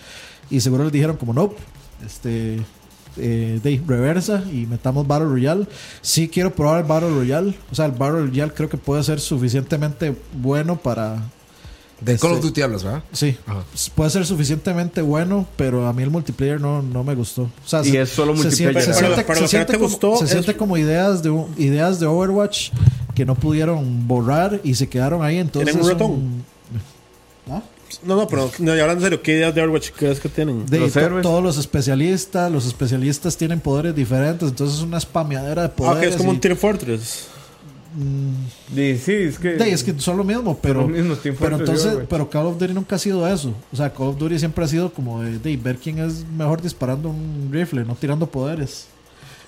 Y 0.51 0.61
seguro 0.61 0.85
les 0.85 0.93
dijeron, 0.93 1.17
como, 1.17 1.33
no, 1.33 1.55
este, 2.05 2.61
eh, 3.17 3.61
de 3.63 3.83
reversa 3.87 4.45
y 4.53 4.67
metamos 4.67 5.07
Battle 5.07 5.29
Royale. 5.29 5.67
Sí 6.03 6.29
quiero 6.29 6.55
probar 6.55 6.81
el 6.81 6.85
Battle 6.87 7.11
Royale. 7.11 7.55
O 7.71 7.75
sea, 7.75 7.87
el 7.87 7.93
Battle 7.93 8.27
Royale 8.27 8.53
creo 8.55 8.69
que 8.69 8.77
puede 8.77 9.03
ser 9.03 9.21
suficientemente 9.21 10.15
bueno 10.35 10.77
para... 10.77 11.23
De 12.01 12.13
Este- 12.15 12.25
Call 12.29 12.37
of 12.37 12.43
Duty 12.45 12.63
hablas, 12.63 12.85
¿verdad? 12.85 13.03
Sí, 13.13 13.37
Ajá. 13.45 13.65
puede 13.97 14.11
ser 14.11 14.25
suficientemente 14.25 15.03
bueno, 15.03 15.49
pero 15.57 15.89
a 15.89 15.93
mí 15.93 16.05
el 16.05 16.11
multiplayer 16.11 16.61
no, 16.61 16.81
no 16.81 17.03
me 17.03 17.17
gustó. 17.17 17.43
O 17.43 17.51
sea, 17.69 17.81
Y 17.81 17.87
se- 17.91 18.03
es 18.03 18.11
solo 18.11 18.35
multiplayer. 18.35 18.57
siente, 18.57 18.81
se 18.83 18.87
Pero- 18.87 18.99
siente- 19.17 19.25
pero 19.25 19.27
se 19.27 19.29
lo 19.33 19.35
que 19.35 19.41
no 19.43 19.49
siente 19.49 19.73
te 19.73 19.79
como, 19.79 19.89
gustó 19.89 20.17
se 20.19 20.25
es- 20.27 20.31
siente 20.31 20.57
como 20.57 20.77
ideas 20.77 21.25
de 21.25 21.31
un- 21.31 21.53
ideas 21.59 21.99
de 21.99 22.07
Overwatch 22.07 22.71
que 23.17 23.25
no 23.27 23.35
pudieron 23.35 24.07
borrar 24.07 24.61
y 24.63 24.77
se 24.77 24.89
quedaron 24.89 25.25
ahí. 25.25 25.39
Entonces, 25.39 25.73
Tienen 25.75 25.85
un 25.85 25.91
ratón. 25.91 26.11
un- 26.13 26.45
¿Ah? 27.51 27.63
No, 28.05 28.17
no, 28.17 28.27
pero 28.29 28.51
no, 28.59 28.77
y 28.77 28.81
hablando 28.81 29.03
en 29.05 29.11
serio, 29.11 29.23
¿qué 29.23 29.33
ideas 29.33 29.55
de 29.55 29.63
Overwatch 29.63 29.91
crees 29.97 30.21
que 30.21 30.29
tienen? 30.29 30.67
De 30.67 30.79
Los 30.81 30.93
to- 30.93 31.21
todos 31.23 31.43
los 31.43 31.57
especialistas, 31.59 32.51
los 32.53 32.67
especialistas 32.67 33.37
tienen 33.37 33.61
poderes 33.61 33.95
diferentes, 33.95 34.49
entonces 34.49 34.79
es 34.79 34.83
una 34.85 35.01
spameadera 35.01 35.63
de 35.63 35.69
Ah, 35.69 35.75
poderes. 35.75 36.01
que 36.01 36.09
es 36.09 36.17
como 36.17 36.33
y- 36.33 36.35
un 36.35 36.41
Team 36.41 36.57
Fortress. 36.57 37.27
Y 38.77 38.97
sí, 38.99 39.13
es 39.13 39.39
que. 39.39 39.55
de, 39.55 39.71
es 39.73 39.83
que 39.83 39.99
son 39.99 40.17
lo 40.19 40.25
mismo, 40.25 40.57
pero, 40.61 40.83
lo 40.83 40.89
mismo, 40.89 41.17
Team 41.17 41.35
pero 41.39 41.57
entonces, 41.57 41.99
pero 42.09 42.29
Call 42.29 42.47
of 42.47 42.59
Duty 42.59 42.75
nunca 42.75 42.97
ha 42.97 42.99
sido 42.99 43.27
eso. 43.27 43.53
O 43.73 43.77
sea, 43.77 43.93
Call 43.93 44.09
of 44.09 44.19
Duty 44.19 44.39
siempre 44.39 44.65
ha 44.65 44.69
sido 44.69 44.93
como 44.93 45.23
de, 45.23 45.39
de 45.39 45.57
ver 45.57 45.79
quién 45.79 45.99
es 45.99 46.25
mejor 46.37 46.61
disparando 46.61 47.09
un 47.09 47.49
rifle, 47.51 47.85
no 47.85 47.95
tirando 47.95 48.27
poderes. 48.27 48.87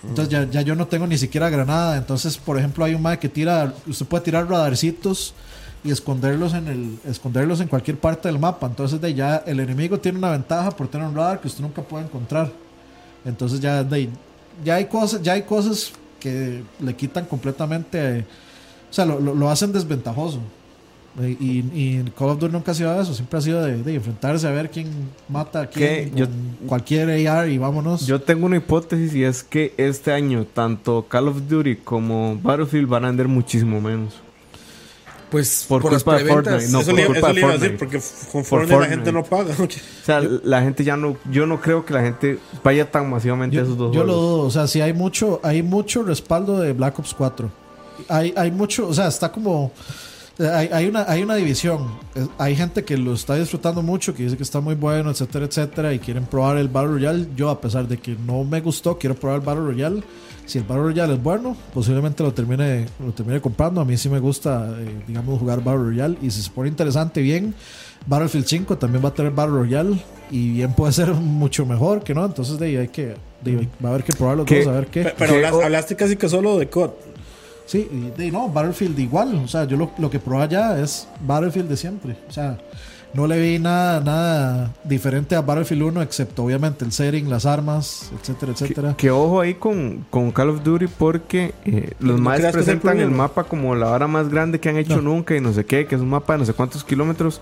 Entonces 0.03 0.33
ya, 0.33 0.49
ya 0.51 0.63
yo 0.63 0.75
no 0.75 0.87
tengo 0.87 1.07
ni 1.07 1.19
siquiera 1.19 1.51
granada. 1.51 1.99
Entonces, 1.99 2.39
por 2.39 2.59
ejemplo, 2.59 2.83
hay 2.87 2.95
un 2.95 3.03
mae 3.03 3.19
que 3.19 3.29
tira, 3.29 3.75
usted 3.87 4.07
puede 4.07 4.25
tirar 4.25 4.49
radarcitos 4.49 5.35
y 5.83 5.91
esconderlos 5.91 6.53
en 6.55 6.69
el, 6.69 6.99
esconderlos 7.11 7.61
en 7.61 7.69
cualquier 7.69 7.97
parte 7.99 8.29
del 8.29 8.39
mapa. 8.39 8.67
Entonces 8.67 9.01
de 9.01 9.15
ya 9.15 9.43
el 9.47 9.61
enemigo 9.61 9.99
tiene 9.99 10.19
una 10.19 10.31
ventaja 10.31 10.71
por 10.71 10.89
tener 10.89 11.07
un 11.07 11.15
radar 11.15 11.41
que 11.41 11.49
usted 11.49 11.63
nunca 11.63 11.83
puede 11.83 12.05
encontrar. 12.05 12.51
Entonces 13.25 13.61
ya 13.61 13.83
de, 13.85 14.09
ya 14.65 14.75
hay 14.77 14.87
cosas, 14.87 15.23
ya 15.23 15.33
hay 15.35 15.43
cosas 15.43 15.93
que 16.19 16.63
le 16.81 16.95
quitan 16.95 17.25
completamente, 17.25 18.21
o 18.91 18.93
sea, 18.93 19.07
lo, 19.07 19.21
lo- 19.21 19.35
lo 19.35 19.51
hacen 19.51 19.73
desventajoso. 19.73 20.39
Y, 21.19 21.59
y 21.75 22.05
Call 22.17 22.29
of 22.31 22.39
Duty 22.39 22.53
nunca 22.53 22.71
ha 22.71 22.75
sido 22.75 22.99
eso, 23.01 23.13
siempre 23.15 23.39
ha 23.39 23.43
sido 23.43 23.63
de, 23.63 23.83
de 23.83 23.95
enfrentarse 23.97 24.47
a 24.47 24.51
ver 24.53 24.71
quién 24.71 24.89
mata 25.29 25.63
a 25.63 25.67
quién, 25.67 26.15
yo- 26.15 26.27
cualquier 26.69 27.27
AR 27.29 27.49
y 27.49 27.59
vámonos. 27.59 28.07
Yo 28.07 28.21
tengo 28.21 28.47
una 28.47 28.57
hipótesis 28.59 29.13
y 29.15 29.25
es 29.25 29.43
que 29.43 29.75
este 29.77 30.13
año 30.13 30.45
tanto 30.55 31.07
Call 31.09 31.29
of 31.29 31.49
Duty 31.49 31.77
como 31.77 32.39
Battlefield 32.41 32.87
van 32.89 33.05
a 33.05 33.09
vender 33.09 33.27
muchísimo 33.29 33.81
menos. 33.81 34.15
Pues 35.31 35.65
Por 35.69 35.81
por, 35.83 35.93
las 35.93 36.03
culpa 36.03 36.19
de 36.19 36.25
preventas. 36.25 36.53
Fortnite, 36.55 36.73
no, 36.73 36.81
eso 36.81 36.91
por 36.91 36.99
le, 37.01 37.07
culpa 37.07 37.31
eso 37.31 37.35
de 37.35 37.45
a 37.45 37.59
decir, 37.59 37.79
Fortnite. 37.79 37.79
porque 37.79 38.01
con 38.33 38.45
Por 38.45 38.67
Fortnite 38.67 38.73
la 38.81 38.87
Fortnite. 38.89 38.95
gente 38.97 39.13
no 39.13 39.25
paga. 39.25 39.55
O 39.61 40.05
sea, 40.05 40.21
la 40.43 40.63
gente 40.63 40.85
ya 40.85 40.97
no, 40.97 41.17
yo 41.31 41.47
no 41.47 41.61
creo 41.61 41.85
que 41.85 41.95
la 41.95 42.03
gente 42.03 42.39
vaya 42.65 42.91
tan 42.91 43.09
masivamente 43.11 43.59
a 43.59 43.63
Yo, 43.63 43.65
esos 43.65 43.77
dos 43.79 43.95
yo 43.95 44.05
lo 44.05 44.13
juegos. 44.15 44.31
dudo, 44.31 44.41
o 44.47 44.51
sea, 44.51 44.67
si 44.67 44.81
hay 44.81 44.93
mucho, 44.93 45.41
hay 45.43 45.63
mucho 45.63 46.03
respaldo 46.03 46.59
de 46.61 46.73
Black 46.73 46.99
Ops 46.99 47.15
4. 47.15 47.51
Hay, 48.09 48.33
hay 48.37 48.51
mucho, 48.51 48.89
o 48.89 48.95
sea, 48.95 49.09
está 49.09 49.31
como. 49.31 49.73
Hay, 50.39 50.69
hay 50.73 50.87
una, 50.87 51.05
hay 51.07 51.23
una 51.23 51.35
división. 51.35 51.87
Hay 52.39 52.57
gente 52.57 52.83
que 52.83 52.97
lo 52.97 53.13
está 53.13 53.35
disfrutando 53.35 53.83
mucho, 53.83 54.15
que 54.15 54.23
dice 54.23 54.39
que 54.39 54.43
está 54.43 54.61
muy 54.61 54.75
bueno, 54.75 55.11
etcétera, 55.11 55.45
etcétera, 55.45 55.93
y 55.93 55.99
quieren 55.99 56.25
probar 56.25 56.57
el 56.57 56.69
Battle 56.69 56.93
Royale. 56.93 57.29
Yo, 57.37 57.51
a 57.51 57.61
pesar 57.61 57.87
de 57.87 57.99
que 57.99 58.17
no 58.27 58.43
me 58.45 58.61
gustó, 58.63 58.97
quiero 58.99 59.15
probar 59.15 59.41
el 59.41 59.45
Battle 59.47 59.65
Royale. 59.65 60.03
Si 60.51 60.59
el 60.59 60.65
Battle 60.65 60.83
Royale 60.83 61.15
es 61.15 61.23
bueno, 61.23 61.57
posiblemente 61.73 62.25
lo 62.25 62.35
termine, 62.35 62.87
lo 62.99 63.13
termine 63.13 63.41
comprando. 63.41 63.81
A 63.81 63.85
mí 63.85 63.97
sí 63.97 64.09
me 64.09 64.19
gusta, 64.19 64.69
eh, 64.81 65.03
digamos, 65.07 65.39
jugar 65.39 65.63
Battle 65.63 65.85
Royale. 65.85 66.17
Y 66.21 66.29
si 66.33 66.43
se 66.43 66.51
pone 66.51 66.69
interesante, 66.69 67.23
bien. 67.23 67.55
Battlefield 68.05 68.47
5 68.47 68.77
también 68.77 69.05
va 69.05 69.11
a 69.11 69.15
tener 69.15 69.31
Battle 69.31 69.55
Royale. 69.55 69.97
Y 70.29 70.55
bien 70.55 70.73
puede 70.73 70.93
ser 70.93 71.13
mucho 71.15 71.65
mejor 71.67 72.03
que 72.03 72.15
no. 72.15 72.25
Entonces, 72.27 72.59
de 72.59 72.67
ahí 72.67 72.77
hay 72.79 72.89
que. 72.89 73.15
de 73.43 73.51
ahí 73.53 73.69
va 73.85 73.91
a 73.91 73.93
haber 73.93 74.03
que 74.05 74.13
probar 74.13 74.39
los 74.39 74.47
¿Qué? 74.47 74.59
dos, 74.65 74.67
a 74.67 74.73
ver 74.73 74.89
qué. 74.89 75.05
Pe- 75.05 75.15
Pero 75.17 75.35
¿Qué? 75.35 75.47
hablas- 75.47 75.65
hablaste 75.65 75.95
casi 75.95 76.17
que 76.17 76.29
solo 76.29 76.59
de 76.59 76.69
COD. 76.69 76.91
Sí, 77.67 77.89
y 77.89 78.19
de, 78.21 78.33
no, 78.33 78.49
Battlefield 78.49 78.99
igual. 78.99 79.33
O 79.37 79.47
sea, 79.47 79.63
yo 79.67 79.77
lo, 79.77 79.93
lo 79.99 80.11
que 80.11 80.19
probé 80.19 80.43
allá 80.43 80.81
es 80.83 81.07
Battlefield 81.25 81.69
de 81.69 81.77
siempre. 81.77 82.17
O 82.29 82.33
sea, 82.33 82.59
no 83.13 83.27
le 83.27 83.41
vi 83.41 83.59
nada, 83.59 84.01
nada 84.01 84.75
diferente 84.85 85.35
a 85.35 85.41
Battlefield 85.41 85.83
1, 85.83 86.03
excepto 86.03 86.45
obviamente 86.45 86.85
el 86.85 86.93
setting, 86.93 87.29
las 87.29 87.45
armas, 87.47 88.13
etcétera, 88.21 88.53
etcétera. 88.53 88.91
Que, 88.91 89.07
que 89.07 89.11
ojo 89.11 89.41
ahí 89.41 89.55
con, 89.55 90.07
con 90.11 90.31
Call 90.31 90.51
of 90.51 90.63
Duty 90.63 90.87
porque 90.87 91.55
eh, 91.65 91.91
los 91.99 92.19
¿No 92.19 92.23
más 92.23 92.41
el 92.41 92.53
presentan 92.53 93.01
el 93.01 93.11
mapa 93.11 93.45
como 93.45 93.75
la 93.75 93.91
hora 93.91 94.07
más 94.07 94.29
grande 94.29 94.61
que 94.61 94.69
han 94.69 94.77
hecho 94.77 94.97
No. 94.97 95.03
nunca 95.03 95.37
y 95.37 95.41
no 95.41 95.53
sé 95.53 95.65
qué, 95.67 95.87
que 95.87 95.97
es 95.97 96.01
un 96.01 96.11
mapa 96.11 96.35
de 96.35 96.41
no 96.41 96.45
sé 96.45 96.53
cuántos 96.53 96.85
kilómetros. 96.85 97.41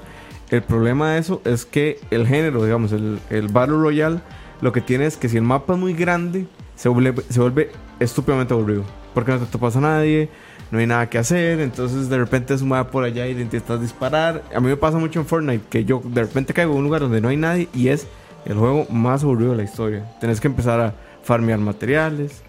El 0.51 0.63
problema 0.63 1.13
de 1.13 1.19
eso 1.19 1.43
es 1.45 1.67
que 1.67 2.01
el 2.11 2.27
género, 2.27 2.65
digamos, 2.65 2.93
el, 2.93 3.19
el 3.29 3.49
Battle 3.49 3.77
Royale, 3.77 4.21
lo 4.63 4.73
que 4.73 4.81
tiene 4.81 5.05
es 5.05 5.19
que 5.19 5.29
si 5.29 5.37
el 5.37 5.43
mapa 5.43 5.75
es 5.75 5.79
muy 5.79 5.93
grande, 5.93 6.47
se 6.75 6.89
vuelve, 6.89 7.23
se 7.29 7.41
vuelve 7.41 7.71
estúpidamente 8.01 8.55
aburrido. 8.55 8.85
Porque 9.13 9.33
no 9.33 9.39
te 9.41 9.47
topas 9.47 9.77
a 9.77 9.81
nadie, 9.81 10.31
no 10.71 10.79
hay 10.79 10.87
nada 10.87 11.09
que 11.09 11.19
hacer, 11.19 11.61
entonces 11.61 12.09
de 12.09 12.19
repente 12.19 12.55
es 12.55 12.63
un 12.63 12.69
mapa 12.69 12.91
por 12.91 13.05
allá 13.05 13.27
y 13.27 13.35
le 13.35 13.43
intentas 13.43 13.81
disparar. 13.81 14.43
A 14.55 14.61
mí 14.61 14.69
me 14.69 14.77
pasa 14.77 14.99
mucho 14.99 15.19
en 15.21 15.27
Fortnite 15.27 15.65
que 15.71 15.85
yo 15.85 16.03
de 16.05 16.23
repente 16.23 16.53
caigo 16.53 16.73
en 16.73 16.79
un 16.79 16.85
lugar 16.85 17.01
donde 17.01 17.21
no 17.21 17.29
hay 17.29 17.37
nadie 17.37 17.69
y 17.75 17.89
es 17.89 18.07
el 18.45 18.55
juego 18.55 18.87
más 18.91 19.23
aburrido 19.23 19.53
de 19.53 19.57
la 19.59 19.63
historia. 19.65 20.05
Tenés 20.21 20.41
que 20.41 20.49
empezar 20.49 20.81
a 20.81 20.95
farmear 21.23 21.59
materiales, 21.59 22.43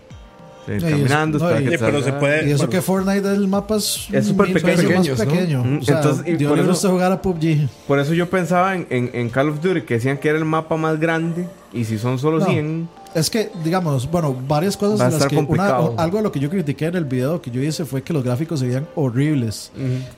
seguir 0.65 0.81
Sí, 0.81 0.89
caminando, 0.91 1.39
no, 1.39 1.45
esperar 1.49 1.63
y- 1.63 1.69
que 1.69 1.79
pero 1.79 2.01
se 2.03 2.13
puede- 2.13 2.47
Y 2.47 2.51
eso 2.51 2.57
bueno. 2.57 2.69
que 2.71 2.81
Fortnite 2.81 3.33
el 3.33 3.47
mapa 3.47 3.77
es, 3.77 4.07
Es 4.11 4.27
súper 4.27 4.53
pequeño. 4.53 4.89
más 4.97 5.07
¿no? 5.07 5.15
pequeño. 5.15 5.63
Mm, 5.63 5.77
O 5.79 5.81
sea, 5.83 5.95
entonces, 5.97 6.25
y 6.27 6.45
por 6.45 6.59
eso- 6.59 6.89
jugar 6.91 7.11
a 7.11 7.21
PUBG. 7.21 7.67
Por 7.87 7.99
eso 7.99 8.13
yo 8.13 8.29
pensaba 8.29 8.75
en, 8.75 8.85
en, 8.89 9.09
en 9.13 9.29
Call 9.29 9.49
of 9.49 9.61
Duty 9.61 9.81
que 9.81 9.95
decían 9.95 10.17
que 10.17 10.29
era 10.29 10.37
el 10.37 10.45
mapa 10.45 10.77
más 10.77 10.99
grande 10.99 11.47
y 11.73 11.85
si 11.85 11.97
son 11.97 12.17
solo 12.19 12.39
No. 12.39 12.45
100, 12.45 12.89
Es 13.15 13.31
que, 13.31 13.51
digamos, 13.63 14.09
bueno, 14.11 14.35
varias 14.47 14.77
cosas 14.77 14.99
Va 14.99 15.05
a 15.05 15.07
en 15.07 15.13
las 15.13 15.21
estar 15.23 15.29
que 15.31 15.51
una- 15.51 15.77
algo 15.97 16.17
de 16.17 16.23
lo 16.23 16.31
que 16.31 16.39
yo 16.39 16.47
critiqué 16.47 16.85
en 16.85 16.95
el 16.95 17.05
video 17.05 17.41
que 17.41 17.49
yo 17.49 17.59
hice 17.59 17.83
fue 17.83 18.03
que 18.03 18.13
los 18.13 18.23
gráficos 18.23 18.59
se 18.59 18.67
veían 18.67 18.87
horribles. 18.93 19.71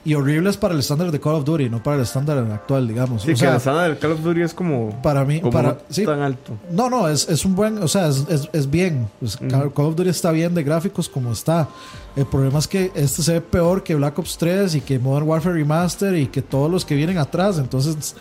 Y 0.04 0.12
horribles 0.12 0.58
para 0.58 0.74
el 0.74 0.80
estándar 0.80 1.10
de 1.10 1.18
Call 1.18 1.36
of 1.36 1.44
Duty, 1.46 1.70
no 1.70 1.82
para 1.82 1.96
el 1.96 2.02
estándar 2.02 2.36
actual, 2.52 2.86
digamos. 2.86 3.22
sí, 3.22 3.32
o 3.32 3.34
que 3.34 3.44
la 3.46 3.56
estándar 3.56 3.88
del 3.88 3.98
Call 3.98 4.12
of 4.12 4.20
Duty 4.22 4.42
es 4.42 4.52
como, 4.52 4.90
para 5.02 5.24
mí, 5.24 5.40
como 5.40 5.52
para, 5.52 5.68
no 5.70 5.76
sí, 5.88 6.04
tan 6.04 6.20
alto. 6.20 6.52
No, 6.70 6.90
no, 6.90 7.08
es, 7.08 7.26
es 7.30 7.46
un 7.46 7.54
buen, 7.54 7.78
o 7.82 7.88
sea, 7.88 8.08
es, 8.08 8.26
es, 8.28 8.50
es 8.52 8.70
bien. 8.70 9.08
Pues, 9.20 9.38
Call 9.38 9.72
Call 9.72 9.86
of 9.86 9.96
Duty 9.96 10.10
está 10.10 10.30
bien 10.30 10.54
de 10.54 10.62
gráficos 10.62 11.08
como 11.08 11.32
está. 11.32 11.68
El 12.14 12.26
problema 12.26 12.58
es 12.58 12.68
que 12.68 12.92
este 12.94 13.22
se 13.22 13.32
ve 13.32 13.40
peor 13.40 13.82
que 13.82 13.94
Black 13.94 14.18
Ops 14.18 14.36
3 14.36 14.74
y 14.74 14.80
que 14.82 14.98
Modern 14.98 15.26
Warfare 15.26 15.54
Remaster 15.54 16.14
y 16.14 16.26
que 16.26 16.42
todos 16.42 16.70
los 16.70 16.84
que 16.84 16.94
vienen 16.94 17.16
atrás. 17.16 17.56
Entonces, 17.58 18.14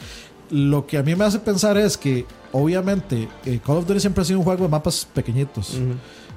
lo 0.51 0.85
que 0.85 0.97
a 0.97 1.03
mí 1.03 1.15
me 1.15 1.25
hace 1.25 1.39
pensar 1.39 1.77
es 1.77 1.97
que, 1.97 2.25
obviamente, 2.51 3.27
eh, 3.45 3.59
Call 3.65 3.77
of 3.77 3.87
Duty 3.87 3.99
siempre 3.99 4.21
ha 4.21 4.25
sido 4.25 4.39
un 4.39 4.45
juego 4.45 4.65
de 4.65 4.69
mapas 4.69 5.07
pequeñitos. 5.11 5.79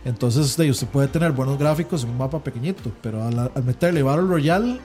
Entonces, 0.04 0.56
de, 0.56 0.70
usted 0.70 0.86
puede 0.86 1.08
tener 1.08 1.32
buenos 1.32 1.58
gráficos 1.58 2.04
en 2.04 2.10
un 2.10 2.18
mapa 2.18 2.42
pequeñito, 2.42 2.92
pero 3.02 3.22
al, 3.22 3.38
al 3.38 3.64
meterle 3.64 4.02
Battle 4.02 4.26
Royale, 4.26 4.80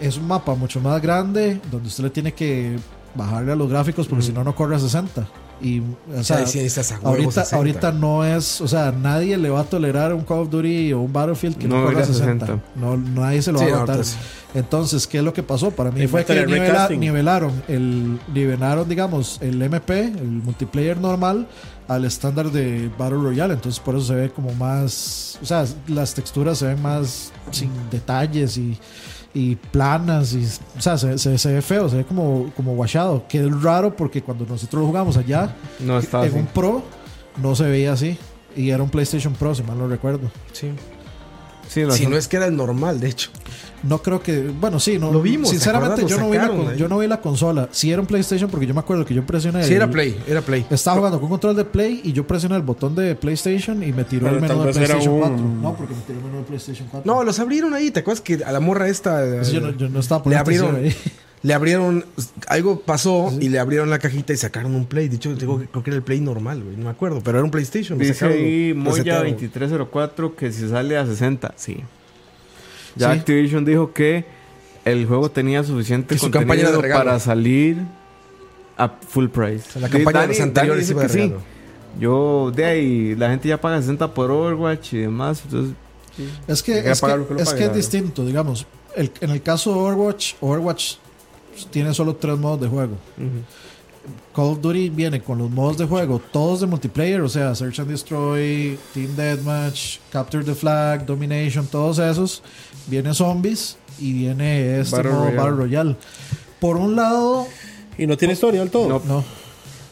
es 0.00 0.16
un 0.16 0.26
mapa 0.26 0.54
mucho 0.54 0.80
más 0.80 1.00
grande 1.00 1.60
donde 1.70 1.88
usted 1.88 2.04
le 2.04 2.10
tiene 2.10 2.32
que 2.32 2.76
bajarle 3.14 3.52
a 3.52 3.56
los 3.56 3.70
gráficos 3.70 4.08
porque 4.08 4.24
si 4.24 4.32
no, 4.32 4.42
no 4.42 4.54
corre 4.54 4.76
a 4.76 4.78
60. 4.78 5.26
Y, 5.62 5.80
o 6.18 6.24
sea, 6.24 6.46
sí 6.46 6.58
ahorita, 7.04 7.32
60. 7.44 7.56
ahorita 7.56 7.92
no 7.92 8.24
es, 8.24 8.60
o 8.60 8.66
sea, 8.68 8.90
nadie 8.92 9.36
le 9.38 9.48
va 9.48 9.60
a 9.60 9.64
tolerar 9.64 10.12
un 10.12 10.22
Call 10.24 10.40
of 10.40 10.50
Duty 10.50 10.92
o 10.92 11.00
un 11.00 11.12
Battlefield 11.12 11.56
que 11.56 11.68
no, 11.68 11.76
No 11.76 11.84
corra 11.86 12.00
a 12.00 12.02
irá 12.02 12.10
a 12.10 12.14
60. 12.14 12.46
60. 12.46 12.64
No, 12.76 12.96
nadie 12.96 13.42
se 13.42 13.52
lo 13.52 13.58
Sí, 13.60 13.64
va 13.66 13.70
a 13.70 13.74
aguantar. 13.82 14.04
Entonces, 14.54 15.06
¿qué 15.06 15.18
es 15.18 15.24
lo 15.24 15.32
que 15.32 15.42
pasó? 15.42 15.70
Para 15.70 15.90
mí 15.90 16.06
fue 16.06 16.24
que 16.24 16.44
nivela- 16.46 16.88
nivelaron 16.96 17.62
el 17.68 18.18
nivelaron, 18.34 18.88
digamos, 18.88 19.38
el 19.40 19.62
MP, 19.62 20.00
el 20.00 20.24
multiplayer 20.44 20.98
normal 20.98 21.46
al 21.88 22.04
estándar 22.04 22.50
de 22.50 22.90
Battle 22.98 23.18
Royale, 23.18 23.54
entonces 23.54 23.78
por 23.80 23.94
eso 23.96 24.06
se 24.06 24.14
ve 24.14 24.30
como 24.30 24.52
más, 24.54 25.38
o 25.42 25.46
sea, 25.46 25.64
las 25.88 26.14
texturas 26.14 26.58
se 26.58 26.66
ven 26.66 26.80
más 26.82 27.32
sin 27.50 27.70
detalles 27.90 28.56
y 28.56 28.78
y 29.34 29.56
planas 29.56 30.34
y 30.34 30.44
o 30.76 30.80
sea 30.80 30.98
se, 30.98 31.16
se- 31.18 31.38
se 31.38 31.52
ve 31.52 31.62
feo 31.62 31.88
se 31.88 31.96
ve 31.98 32.04
como 32.04 32.50
como 32.56 32.74
guachado 32.74 33.24
que 33.28 33.38
es 33.40 33.62
raro 33.62 33.96
porque 33.96 34.22
cuando 34.22 34.44
nosotros 34.46 34.80
lo 34.82 34.86
jugamos 34.86 35.16
allá 35.16 35.56
No 35.80 35.98
en 35.98 36.06
así. 36.16 36.38
un 36.38 36.46
Pro 36.46 36.82
no 37.40 37.54
se 37.54 37.64
veía 37.64 37.92
así 37.94 38.18
y 38.54 38.68
era 38.70 38.82
un 38.82 38.90
PlayStation 38.90 39.32
Pro 39.32 39.54
si 39.54 39.62
mal 39.62 39.78
no 39.78 39.88
recuerdo 39.88 40.30
Sí. 40.52 40.70
Sí, 41.68 41.82
Si 41.92 42.06
no 42.06 42.16
es 42.16 42.28
que 42.28 42.36
era 42.36 42.46
el 42.46 42.56
normal, 42.56 43.00
de 43.00 43.08
hecho. 43.08 43.30
No 43.82 44.00
creo 44.00 44.22
que. 44.22 44.40
Bueno, 44.42 44.78
sí, 44.78 44.96
no. 44.98 45.10
Lo 45.12 45.20
vimos, 45.22 45.50
¿te 45.50 45.56
Sinceramente, 45.56 46.06
yo 46.06 46.16
no, 46.18 46.30
vi 46.30 46.36
la, 46.36 46.76
yo 46.76 46.86
no 46.88 46.98
vi 46.98 47.08
la 47.08 47.20
consola. 47.20 47.68
Sí 47.72 47.90
era 47.90 48.00
un 48.00 48.06
PlayStation 48.06 48.48
porque 48.48 48.64
yo 48.66 48.74
me 48.74 48.80
acuerdo 48.80 49.04
que 49.04 49.12
yo 49.12 49.24
presioné. 49.26 49.64
Sí, 49.64 49.70
el- 49.70 49.76
era 49.78 49.90
Play, 49.90 50.22
era 50.28 50.40
Play. 50.40 50.64
Estaba 50.70 50.98
jugando 50.98 51.18
con 51.18 51.28
control 51.28 51.56
de 51.56 51.64
Play 51.64 52.00
y 52.04 52.12
yo 52.12 52.24
presioné 52.24 52.54
el 52.56 52.62
botón 52.62 52.94
de 52.94 53.16
PlayStation 53.16 53.82
y 53.82 53.92
me 53.92 54.04
tiró 54.04 54.26
Pero 54.26 54.36
el 54.36 54.42
menú 54.42 54.62
de 54.62 54.72
PlayStation 54.72 55.12
un- 55.14 55.18
4. 55.20 55.36
No, 55.62 55.74
porque 55.76 55.94
me 55.94 56.00
tiró 56.02 56.18
el 56.20 56.24
menú 56.26 56.36
de 56.38 56.44
PlayStation 56.44 56.86
4. 56.92 57.12
No, 57.12 57.24
los 57.24 57.38
abrieron 57.40 57.74
ahí. 57.74 57.90
¿Te 57.90 58.00
acuerdas 58.00 58.20
que 58.20 58.44
a 58.44 58.52
la 58.52 58.60
morra 58.60 58.88
esta 58.88 59.42
yo, 59.42 59.60
no, 59.60 59.70
yo 59.72 59.88
no 59.88 59.98
estaba 59.98 60.20
le 60.30 60.36
poniendo 60.36 60.68
abrieron, 60.68 60.76
ahí. 60.76 60.96
Le 61.42 61.54
abrieron, 61.54 62.04
algo 62.46 62.80
pasó 62.80 63.32
y 63.40 63.48
le 63.48 63.58
abrieron 63.58 63.90
la 63.90 63.98
cajita 63.98 64.32
y 64.32 64.36
sacaron 64.36 64.74
un 64.74 64.86
Play. 64.86 65.08
De 65.08 65.16
hecho, 65.16 65.34
digo, 65.34 65.62
creo 65.70 65.82
que 65.82 65.90
era 65.90 65.96
el 65.96 66.02
Play 66.02 66.20
normal, 66.20 66.62
güey, 66.62 66.76
no 66.76 66.84
me 66.84 66.90
acuerdo, 66.90 67.20
pero 67.24 67.38
era 67.38 67.44
un 67.44 67.50
PlayStation. 67.50 67.98
Dice 67.98 68.14
sacaron, 68.14 68.38
ahí 68.38 68.68
lo 68.70 68.76
Moya 68.76 68.96
resetaron. 69.02 69.30
2304 69.32 70.36
que 70.36 70.52
si 70.52 70.68
sale 70.68 70.96
a 70.96 71.04
60, 71.06 71.54
sí. 71.56 71.78
Ya 72.96 73.12
Sí. 73.12 73.18
Activision 73.18 73.64
dijo 73.64 73.92
que 73.92 74.24
el 74.84 75.06
juego 75.06 75.30
tenía 75.30 75.64
suficiente 75.64 76.16
su 76.18 76.26
de 76.26 76.32
contenido 76.38 76.80
regalo. 76.80 77.04
para 77.04 77.18
salir 77.20 77.78
a 78.76 78.88
full 79.08 79.28
price. 79.28 79.70
sea, 79.70 79.82
la 79.82 79.88
Sí, 79.88 79.94
campaña 79.94 80.20
de 80.22 80.26
los 80.28 80.36
Dani- 80.38 80.42
anteriores 80.42 80.86
Dani 80.88 80.92
iba 80.92 81.02
de 81.02 81.06
dice 81.08 81.18
que 81.18 81.24
regalo. 81.24 81.42
Yo, 82.00 82.52
de 82.54 82.64
ahí, 82.64 83.14
la 83.16 83.30
gente 83.30 83.48
ya 83.48 83.60
paga 83.60 83.78
60 83.80 84.14
por 84.14 84.30
Overwatch 84.30 84.94
y 84.94 84.98
demás. 84.98 85.42
Entonces, 85.44 85.74
Es 86.46 86.62
que, 86.62 86.78
es, 86.78 86.84
que, 86.84 86.90
es, 86.90 87.00
pague, 87.00 87.26
que 87.26 87.34
es 87.42 87.48
la 87.48 87.54
verdad. 87.54 87.74
distinto, 87.74 88.24
digamos. 88.24 88.66
El- 88.96 89.10
en 89.20 89.30
el 89.30 89.42
caso 89.42 89.72
de 89.72 89.78
Overwatch, 89.80 90.34
Overwatch 90.40 90.94
tiene 91.70 91.92
solo 91.94 92.16
tres 92.16 92.38
modos 92.38 92.60
de 92.60 92.68
juego. 92.68 92.94
Call 94.34 94.46
of 94.46 94.60
Duty 94.60 94.88
viene 94.88 95.20
con 95.22 95.38
los 95.38 95.50
modos 95.50 95.78
de 95.78 95.86
juego, 95.86 96.20
todos 96.32 96.60
de 96.60 96.66
multiplayer, 96.66 97.20
o 97.20 97.28
sea, 97.28 97.54
Search 97.54 97.78
and 97.80 97.88
Destroy, 97.90 98.78
Team 98.94 99.14
Deathmatch, 99.14 99.98
Capture 100.10 100.42
the 100.42 100.54
Flag, 100.54 101.06
Domination, 101.06 101.66
todos 101.66 101.98
esos. 101.98 102.42
Viene 102.88 103.14
Zombies 103.14 103.76
y 104.00 104.12
viene 104.12 104.80
este 104.80 104.96
Battle 104.96 105.12
modo 105.12 105.22
Royale. 105.24 105.36
Battle 105.36 105.56
Royale. 105.56 105.96
Por 106.60 106.76
un 106.76 106.96
lado, 106.96 107.46
Y 107.98 108.06
no 108.06 108.16
tiene 108.16 108.32
historia 108.34 108.60
del 108.60 108.70
todo. 108.70 108.88
No. 108.88 109.02
no. 109.06 109.24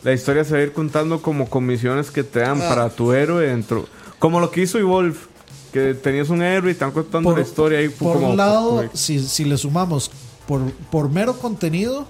la 0.03 0.15
historia 0.15 0.43
se 0.45 0.55
va 0.55 0.61
a 0.61 0.63
ir 0.63 0.73
contando 0.73 1.21
como 1.21 1.49
comisiones 1.51 2.11
que 2.11 2.25
te 2.25 2.41
dan 2.41 2.63
Ah. 2.63 2.69
para 2.71 2.89
tu 2.89 3.13
héroe 3.13 3.47
dentro. 3.47 3.87
Como 4.19 4.41
lo 4.41 4.51
que 4.51 4.63
hizo 4.63 4.79
Evolve, 4.79 5.19
que 5.75 5.93
tenías 5.93 6.31
un 6.31 6.41
héroe 6.43 6.73
y 6.73 6.75
te 6.75 6.83
van 6.85 6.93
contando 6.95 7.29
Por- 7.29 7.39
la 7.39 7.45
historia 7.45 7.79
ahí. 7.81 7.91
Por 7.91 8.15
como- 8.15 8.31
un 8.31 8.37
lado, 8.39 8.69
como- 8.71 8.91
si, 8.95 9.21
si 9.21 9.45
le 9.45 9.59
sumamos 9.59 10.11
por, 10.51 10.73
por 10.91 11.09
mero 11.09 11.39
contenido, 11.39 12.09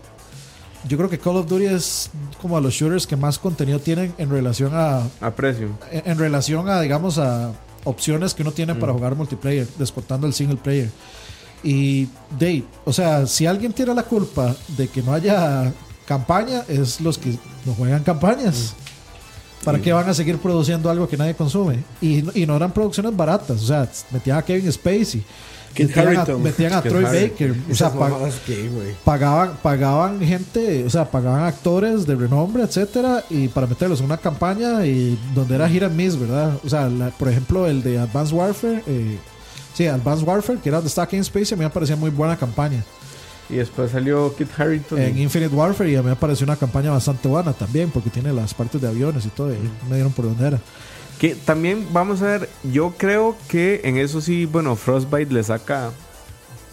yo 0.88 0.96
creo 0.96 1.10
que 1.10 1.18
Call 1.18 1.36
of 1.36 1.46
Duty 1.46 1.66
es 1.66 2.10
como 2.40 2.56
a 2.56 2.60
los 2.62 2.72
shooters 2.72 3.06
que 3.06 3.14
más 3.14 3.38
contenido 3.38 3.80
tienen 3.80 4.14
en 4.16 4.30
relación 4.30 4.72
a, 4.72 5.02
a 5.20 5.30
precio. 5.32 5.68
en 5.90 6.10
en 6.10 6.18
relación 6.18 6.66
a, 6.70 6.80
digamos, 6.80 7.18
a 7.18 7.52
opciones 7.84 8.32
que 8.32 8.40
uno 8.40 8.52
tiene 8.52 8.74
para 8.74 8.94
jugar 8.94 9.14
multiplayer, 9.14 9.68
descontando 9.76 10.26
el 10.26 10.32
single 10.32 10.56
player. 10.56 10.88
Y, 11.62 12.08
Dave, 12.38 12.64
o 12.86 12.94
sea, 12.94 13.26
si 13.26 13.44
alguien 13.44 13.74
tiene 13.74 13.94
la 13.94 14.04
culpa 14.04 14.56
de 14.68 14.88
que 14.88 15.02
no 15.02 15.12
haya 15.12 15.70
campaña, 16.06 16.64
es 16.66 16.98
los 17.02 17.18
que 17.18 17.36
no 17.66 17.74
juegan 17.74 18.02
campañas. 18.04 18.74
¿Para 19.66 19.82
qué 19.82 19.92
van 19.92 20.08
a 20.08 20.14
seguir 20.14 20.38
produciendo 20.38 20.88
algo 20.88 21.06
que 21.06 21.18
nadie 21.18 21.34
consume? 21.34 21.84
Y, 22.00 22.40
y 22.40 22.46
no 22.46 22.56
eran 22.56 22.72
producciones 22.72 23.14
baratas, 23.14 23.62
o 23.62 23.66
sea, 23.66 23.86
metían 24.10 24.38
a 24.38 24.42
Kevin 24.42 24.72
Spacey. 24.72 25.22
Kit 25.74 25.86
metían 25.88 26.06
a, 26.06 26.10
Harington. 26.10 26.42
metían 26.42 26.72
a 26.72 26.82
Kit 26.82 26.90
Troy. 26.90 27.02
Baker. 27.04 27.54
O 27.70 27.74
sea, 27.74 27.92
que, 28.46 28.94
pagaban, 29.04 29.52
pagaban 29.62 30.20
gente, 30.20 30.84
o 30.84 30.90
sea, 30.90 31.10
pagaban 31.10 31.44
actores 31.44 32.06
de 32.06 32.14
renombre, 32.16 32.62
etcétera, 32.64 33.24
y 33.30 33.48
para 33.48 33.66
meterlos 33.66 34.00
en 34.00 34.06
una 34.06 34.16
campaña 34.18 34.84
y 34.84 35.18
donde 35.34 35.54
era 35.54 35.68
hit 35.68 35.82
and 35.84 35.94
miss, 35.96 36.18
¿verdad? 36.18 36.58
O 36.64 36.68
sea, 36.68 36.88
la- 36.88 37.10
por 37.10 37.28
ejemplo, 37.28 37.66
el 37.66 37.82
de 37.82 37.98
Advanced 37.98 38.34
Warfare, 38.34 38.82
eh, 38.86 39.18
sí, 39.74 39.86
Advanced 39.86 40.26
Warfare, 40.26 40.58
que 40.58 40.68
era 40.68 40.78
donde 40.78 40.88
estaba 40.88 41.08
Spacey, 41.10 41.54
a 41.54 41.56
mí 41.56 41.64
me 41.64 41.70
parecía 41.70 41.96
muy 41.96 42.10
buena 42.10 42.36
campaña. 42.36 42.82
Y 43.48 43.54
después 43.56 43.90
salió 43.90 44.34
Kit 44.36 44.48
Harington. 44.58 44.98
En 45.00 45.18
y- 45.18 45.22
Infinite 45.22 45.54
Warfare 45.54 45.90
y 45.90 45.96
a 45.96 46.02
mí 46.02 46.08
me 46.08 46.16
pareció 46.16 46.44
una 46.44 46.56
campaña 46.56 46.90
bastante 46.90 47.26
buena 47.28 47.52
también, 47.52 47.90
porque 47.90 48.10
tiene 48.10 48.32
las 48.32 48.54
partes 48.54 48.80
de 48.80 48.88
aviones 48.88 49.24
y 49.26 49.28
todo, 49.30 49.52
y 49.52 49.58
me 49.88 49.94
dieron 49.96 50.12
por 50.12 50.24
donde 50.26 50.46
era. 50.46 50.58
Que 51.20 51.34
también 51.36 51.86
vamos 51.92 52.22
a 52.22 52.26
ver, 52.26 52.48
yo 52.64 52.94
creo 52.96 53.36
que 53.46 53.82
en 53.84 53.98
eso 53.98 54.20
sí, 54.22 54.46
bueno, 54.46 54.74
Frostbite 54.74 55.32
le 55.32 55.42
saca 55.44 55.90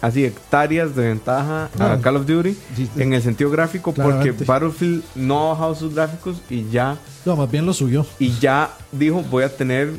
así 0.00 0.24
hectáreas 0.24 0.96
de 0.96 1.08
ventaja 1.08 1.68
a. 1.78 1.98
Call 2.00 2.16
of 2.16 2.26
Duty 2.26 2.52
Sí, 2.74 2.88
sí. 2.94 3.02
en 3.02 3.12
el 3.12 3.20
sentido 3.22 3.50
gráfico 3.50 3.92
Claramente. 3.92 4.32
porque 4.32 4.44
Battlefield 4.44 5.02
no 5.16 5.46
ha 5.46 5.48
bajado 5.50 5.74
sus 5.74 5.94
gráficos 5.94 6.36
y 6.48 6.68
ya 6.70 6.96
No, 7.26 7.36
más 7.36 7.50
bien 7.50 7.66
lo 7.66 7.74
subió. 7.74 8.06
y 8.18 8.30
ya 8.38 8.70
dijo 8.92 9.22
voy 9.30 9.42
a 9.44 9.54
tener 9.54 9.92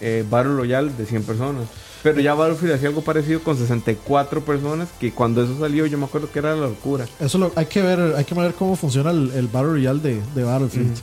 eh, 0.00 0.24
Battle 0.30 0.52
Royale 0.54 0.92
de 0.96 1.04
100 1.04 1.24
personas. 1.24 1.64
Pero 2.04 2.20
ya 2.20 2.32
Battlefield 2.34 2.74
hacía 2.74 2.88
algo 2.90 3.00
parecido 3.02 3.40
con 3.40 3.56
64 3.58 4.42
personas 4.44 4.88
que 5.00 5.10
cuando 5.12 5.42
eso 5.42 5.58
salió 5.58 5.84
yo 5.86 5.98
me 5.98 6.04
acuerdo 6.04 6.30
que 6.30 6.38
era 6.38 6.54
la 6.54 6.68
locura. 6.68 7.06
Eso 7.18 7.38
lo, 7.38 7.50
hay 7.56 7.66
que 7.66 7.82
ver, 7.82 8.14
hay 8.16 8.24
que 8.24 8.34
ver 8.36 8.54
cómo 8.54 8.76
funciona 8.76 9.10
el, 9.10 9.32
el 9.34 9.48
Battle 9.48 9.70
Royale 9.72 9.98
de, 10.00 10.20
de 10.36 10.44
Battlefield. 10.44 10.96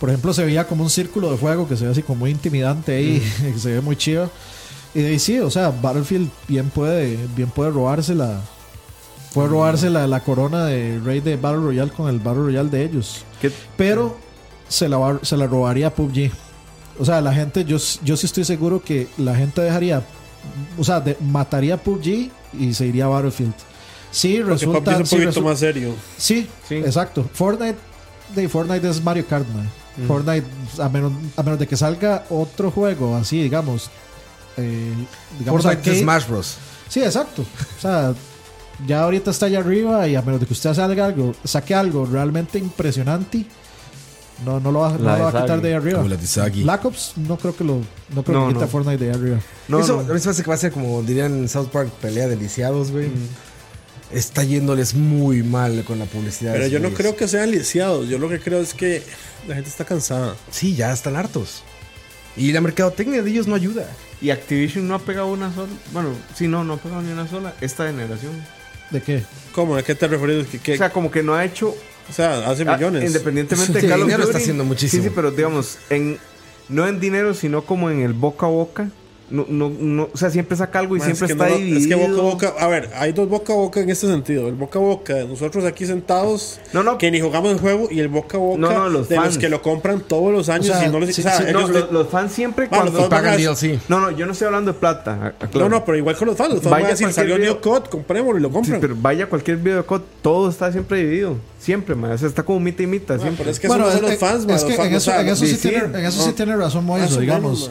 Por 0.00 0.08
ejemplo, 0.08 0.32
se 0.32 0.44
veía 0.44 0.66
como 0.66 0.82
un 0.82 0.90
círculo 0.90 1.30
de 1.30 1.36
fuego 1.36 1.68
que 1.68 1.76
se 1.76 1.84
ve 1.84 1.90
así 1.92 2.02
como 2.02 2.20
muy 2.20 2.30
intimidante 2.30 2.96
ahí, 2.96 3.22
que 3.52 3.58
se 3.58 3.72
ve 3.72 3.80
muy 3.82 3.96
chido. 3.96 4.30
Y 4.94 5.00
de 5.02 5.08
ahí 5.10 5.18
sí, 5.18 5.38
o 5.38 5.50
sea, 5.50 5.70
Battlefield 5.70 6.28
bien 6.48 6.70
puede, 6.70 7.16
bien 7.36 7.50
puede 7.50 7.70
robarse 7.70 8.14
la, 8.14 8.40
puede 9.34 9.48
robarse 9.48 9.90
la, 9.90 10.06
la 10.06 10.20
corona 10.20 10.64
de 10.64 10.98
rey 11.04 11.20
de 11.20 11.36
Battle 11.36 11.60
Royale 11.60 11.92
con 11.92 12.08
el 12.08 12.18
Battle 12.18 12.42
Royale 12.44 12.70
de 12.70 12.84
ellos. 12.84 13.24
¿Qué- 13.40 13.52
Pero 13.76 14.16
se 14.68 14.88
la, 14.88 15.18
se 15.22 15.36
la 15.36 15.46
robaría 15.46 15.94
PUBG. 15.94 16.30
O 16.98 17.04
sea, 17.04 17.20
la 17.20 17.32
gente, 17.32 17.64
yo, 17.64 17.76
yo 18.02 18.16
sí 18.16 18.26
estoy 18.26 18.44
seguro 18.44 18.82
que 18.82 19.06
la 19.18 19.34
gente 19.36 19.60
dejaría, 19.60 20.02
o 20.78 20.82
sea, 20.84 21.00
de- 21.00 21.16
mataría 21.20 21.76
PUBG 21.76 22.30
y 22.58 22.74
se 22.74 22.86
iría 22.86 23.04
a 23.04 23.08
Battlefield. 23.08 23.54
Sí, 24.10 24.38
Porque 24.38 24.52
resulta, 24.54 24.80
PUBG 24.80 24.92
es 24.94 24.98
un 25.00 25.06
sí, 25.06 25.16
poquito 25.24 25.40
resu- 25.40 25.44
más 25.44 25.58
serio. 25.60 25.94
Sí, 26.16 26.48
Sí. 26.68 26.74
exacto. 26.76 27.28
Fortnite, 27.32 27.76
de 28.34 28.48
Fortnite 28.48 28.88
es 28.88 29.02
Mario 29.02 29.26
Kart, 29.26 29.46
man. 29.48 29.68
Fortnite, 30.06 30.46
a 30.78 30.88
menos, 30.88 31.12
a 31.36 31.42
menos 31.42 31.58
de 31.58 31.66
que 31.66 31.76
salga 31.76 32.24
otro 32.30 32.70
juego 32.70 33.16
así, 33.16 33.42
digamos. 33.42 33.90
eh, 34.56 34.92
digamos 35.38 35.62
Fortnite 35.62 35.82
de 35.82 35.90
arcade. 35.90 36.02
Smash 36.02 36.28
Bros. 36.28 36.56
Sí, 36.88 37.02
exacto. 37.02 37.42
O 37.42 37.80
sea, 37.80 38.14
ya 38.86 39.02
ahorita 39.02 39.30
está 39.30 39.46
allá 39.46 39.58
arriba 39.58 40.06
y 40.08 40.16
a 40.16 40.22
menos 40.22 40.40
de 40.40 40.46
que 40.46 40.52
usted 40.54 40.72
salga 40.74 41.04
algo, 41.06 41.34
saque 41.44 41.74
algo 41.74 42.06
realmente 42.06 42.58
impresionante, 42.58 43.44
no, 44.44 44.58
no 44.58 44.72
lo 44.72 44.80
va, 44.80 44.92
no 44.92 44.98
La 45.04 45.18
lo 45.18 45.24
va 45.24 45.28
a 45.38 45.42
quitar 45.42 45.60
de 45.60 45.68
ahí 45.68 45.74
arriba. 45.74 45.98
Como 45.98 46.08
la 46.08 46.16
de 46.16 46.26
Sagi. 46.26 46.62
Black 46.62 46.84
Ops 46.86 47.12
no 47.16 47.36
creo 47.36 47.54
que 47.54 47.62
lo 47.64 47.80
no 48.14 48.22
creo 48.22 48.40
No, 48.40 48.46
que 48.46 48.54
quite 48.54 48.60
no. 48.60 48.64
a 48.64 48.68
Fortnite 48.68 49.04
de 49.04 49.10
ahí 49.10 49.16
arriba. 49.16 49.38
No, 49.68 49.80
eso, 49.80 50.02
no. 50.02 50.10
a 50.10 50.14
mí 50.14 50.18
se 50.20 50.28
me 50.28 50.30
hace 50.32 50.42
que 50.42 50.48
va 50.48 50.54
a 50.54 50.58
ser 50.58 50.72
como 50.72 51.02
dirían 51.02 51.32
en 51.34 51.48
South 51.48 51.68
Park, 51.68 51.90
pelea 52.00 52.26
de 52.26 52.36
lisiados, 52.36 52.90
güey. 52.90 53.10
Está 54.12 54.42
yéndoles 54.42 54.94
muy 54.94 55.42
mal 55.44 55.84
con 55.84 55.98
la 56.00 56.04
publicidad. 56.04 56.52
Pero 56.54 56.66
yo 56.66 56.80
no 56.80 56.90
creo 56.90 57.14
que 57.16 57.28
sean 57.28 57.50
lisiados. 57.52 58.08
Yo 58.08 58.18
lo 58.18 58.28
que 58.28 58.40
creo 58.40 58.60
es 58.60 58.74
que 58.74 59.02
la 59.46 59.54
gente 59.54 59.70
está 59.70 59.84
cansada. 59.84 60.34
Sí, 60.50 60.74
ya 60.74 60.92
están 60.92 61.14
hartos. 61.16 61.62
Y 62.36 62.52
la 62.52 62.60
mercadotecnia 62.60 63.22
de 63.22 63.30
ellos 63.30 63.46
no 63.46 63.54
ayuda. 63.54 63.86
Y 64.20 64.30
Activision 64.30 64.86
no 64.88 64.94
ha 64.94 64.98
pegado 64.98 65.28
una 65.28 65.54
sola. 65.54 65.68
Bueno, 65.92 66.10
sí, 66.34 66.48
no, 66.48 66.64
no 66.64 66.74
ha 66.74 66.76
pegado 66.78 67.02
ni 67.02 67.12
una 67.12 67.28
sola 67.28 67.54
esta 67.60 67.86
generación. 67.86 68.32
¿De 68.90 69.00
qué? 69.00 69.22
¿Cómo? 69.54 69.76
¿A 69.76 69.82
qué 69.84 69.94
te 69.94 70.08
refieres? 70.08 70.46
¿Qué, 70.48 70.58
qué- 70.58 70.74
O 70.74 70.78
sea, 70.78 70.90
como 70.92 71.10
que 71.10 71.22
no 71.22 71.34
ha 71.34 71.44
hecho. 71.44 71.68
o 72.08 72.12
sea, 72.12 72.50
hace 72.50 72.64
ah, 72.66 72.74
millones. 72.76 73.04
independientemente 73.04 73.80
Sí, 73.80 73.86
de 73.86 73.88
Call 73.92 74.00
of 74.00 74.06
dinero 74.06 74.22
está 74.24 74.32
Duty. 74.32 74.42
haciendo 74.42 74.64
muchísimo. 74.64 75.02
Sí, 75.04 75.08
sí, 75.08 75.12
pero 75.14 75.30
digamos, 75.30 75.78
en, 75.90 76.18
no 76.68 76.88
en 76.88 76.98
dinero, 76.98 77.32
sino 77.34 77.64
como 77.64 77.90
en 77.90 78.00
el 78.02 78.12
boca 78.12 78.46
a 78.46 78.48
boca. 78.48 78.90
No, 79.30 79.46
no, 79.48 79.68
no, 79.70 80.08
o 80.12 80.16
sea, 80.16 80.28
siempre 80.30 80.56
saca 80.56 80.80
algo 80.80 80.96
y 80.96 80.98
Man, 80.98 81.06
siempre 81.14 81.26
es 81.26 81.28
que 81.28 81.32
está 81.34 81.48
no 81.48 81.56
dividido. 81.56 81.78
Es 81.78 81.86
que 81.86 81.94
boca 81.94 82.18
a 82.48 82.50
boca, 82.50 82.64
a 82.64 82.68
ver, 82.68 82.90
hay 82.96 83.12
dos 83.12 83.28
boca 83.28 83.52
a 83.52 83.56
boca 83.56 83.80
en 83.80 83.88
este 83.90 84.06
sentido. 84.08 84.48
El 84.48 84.54
boca 84.56 84.78
a 84.78 84.82
boca 84.82 85.14
de 85.14 85.26
nosotros 85.26 85.64
aquí 85.64 85.86
sentados, 85.86 86.58
No, 86.72 86.82
no. 86.82 86.98
que 86.98 87.10
ni 87.10 87.20
jugamos 87.20 87.52
el 87.52 87.58
juego, 87.60 87.88
y 87.90 88.00
el 88.00 88.08
boca 88.08 88.36
a 88.36 88.40
boca 88.40 88.58
No, 88.60 88.72
no, 88.72 88.88
los 88.88 89.08
de 89.08 89.14
fans. 89.16 89.28
los 89.28 89.38
que 89.38 89.48
lo 89.48 89.62
compran 89.62 90.00
todos 90.00 90.32
los 90.32 90.48
años 90.48 90.70
O 90.70 90.78
sea, 90.78 90.86
y 90.88 90.90
no 90.90 90.98
les. 90.98 91.14
sí, 91.14 91.20
o 91.20 91.24
sea, 91.24 91.38
sí, 91.38 91.44
ellos 91.48 91.70
los, 91.92 92.08
fans 92.08 92.32
siempre 92.32 92.66
Bueno, 92.66 92.82
cuando. 92.84 93.00
los 93.00 93.08
fans- 93.08 93.22
Pagan 93.22 93.36
DLC. 93.38 93.78
No, 93.88 94.00
no, 94.00 94.10
yo 94.10 94.26
no 94.26 94.32
estoy 94.32 94.46
hablando 94.46 94.72
de 94.72 94.78
plata. 94.78 95.12
a- 95.40 95.44
aclaro. 95.44 95.68
no, 95.68 95.76
no, 95.78 95.84
pero 95.84 95.96
igual 95.96 96.16
con 96.16 96.26
los 96.28 96.36
fans. 96.36 96.50
Los 96.54 96.58
fans 96.62 96.70
van 96.70 96.72
Vaya 96.82 96.86
a 96.86 96.90
decir, 96.90 97.06
cualquier 97.06 97.24
salió 97.24 97.36
video- 97.36 97.52
New 97.54 97.60
Code, 97.62 97.88
comprémoslo 97.88 98.38
y 98.38 98.42
lo 98.42 98.48
Sí, 98.48 98.54
compran. 98.54 98.80
pero 98.80 98.96
vaya 99.00 99.26
cualquier 99.28 99.56
video 99.58 99.76
de 99.78 99.82
COD, 99.84 100.02
todo 100.22 100.50
está 100.50 100.72
siempre 100.72 100.98
dividido. 100.98 101.36
Siempre, 101.60 101.94
man. 101.94 102.12
O 102.12 102.18
sea, 102.18 102.26
está 102.28 102.42
como 102.42 102.58
mitad 102.58 102.82
y 102.82 102.86
mitad. 102.88 103.16
Ah, 103.16 103.20
siempre. 103.20 103.38
pero 103.44 103.50
es 103.50 103.60
que 103.60 103.66
esos 103.68 103.78
no 103.78 103.90
son 103.92 104.02
los 104.02 104.10
es- 104.12 104.18
fans, 104.18 104.46
man, 104.46 104.56
es 104.56 104.62
los 104.62 104.70
que 104.70 104.76
fans, 104.76 104.88
en 104.88 104.94
eso, 104.96 105.10
sea, 105.10 105.20
en 105.20 105.28
eso 105.28 105.44
sí, 105.44 105.54
sí, 105.54 105.68
tiene, 105.68 105.80
sí 106.10 106.44
razón 106.44 106.84
Moiso, 106.84 107.16
o 107.16 107.20
digamos. 107.20 107.70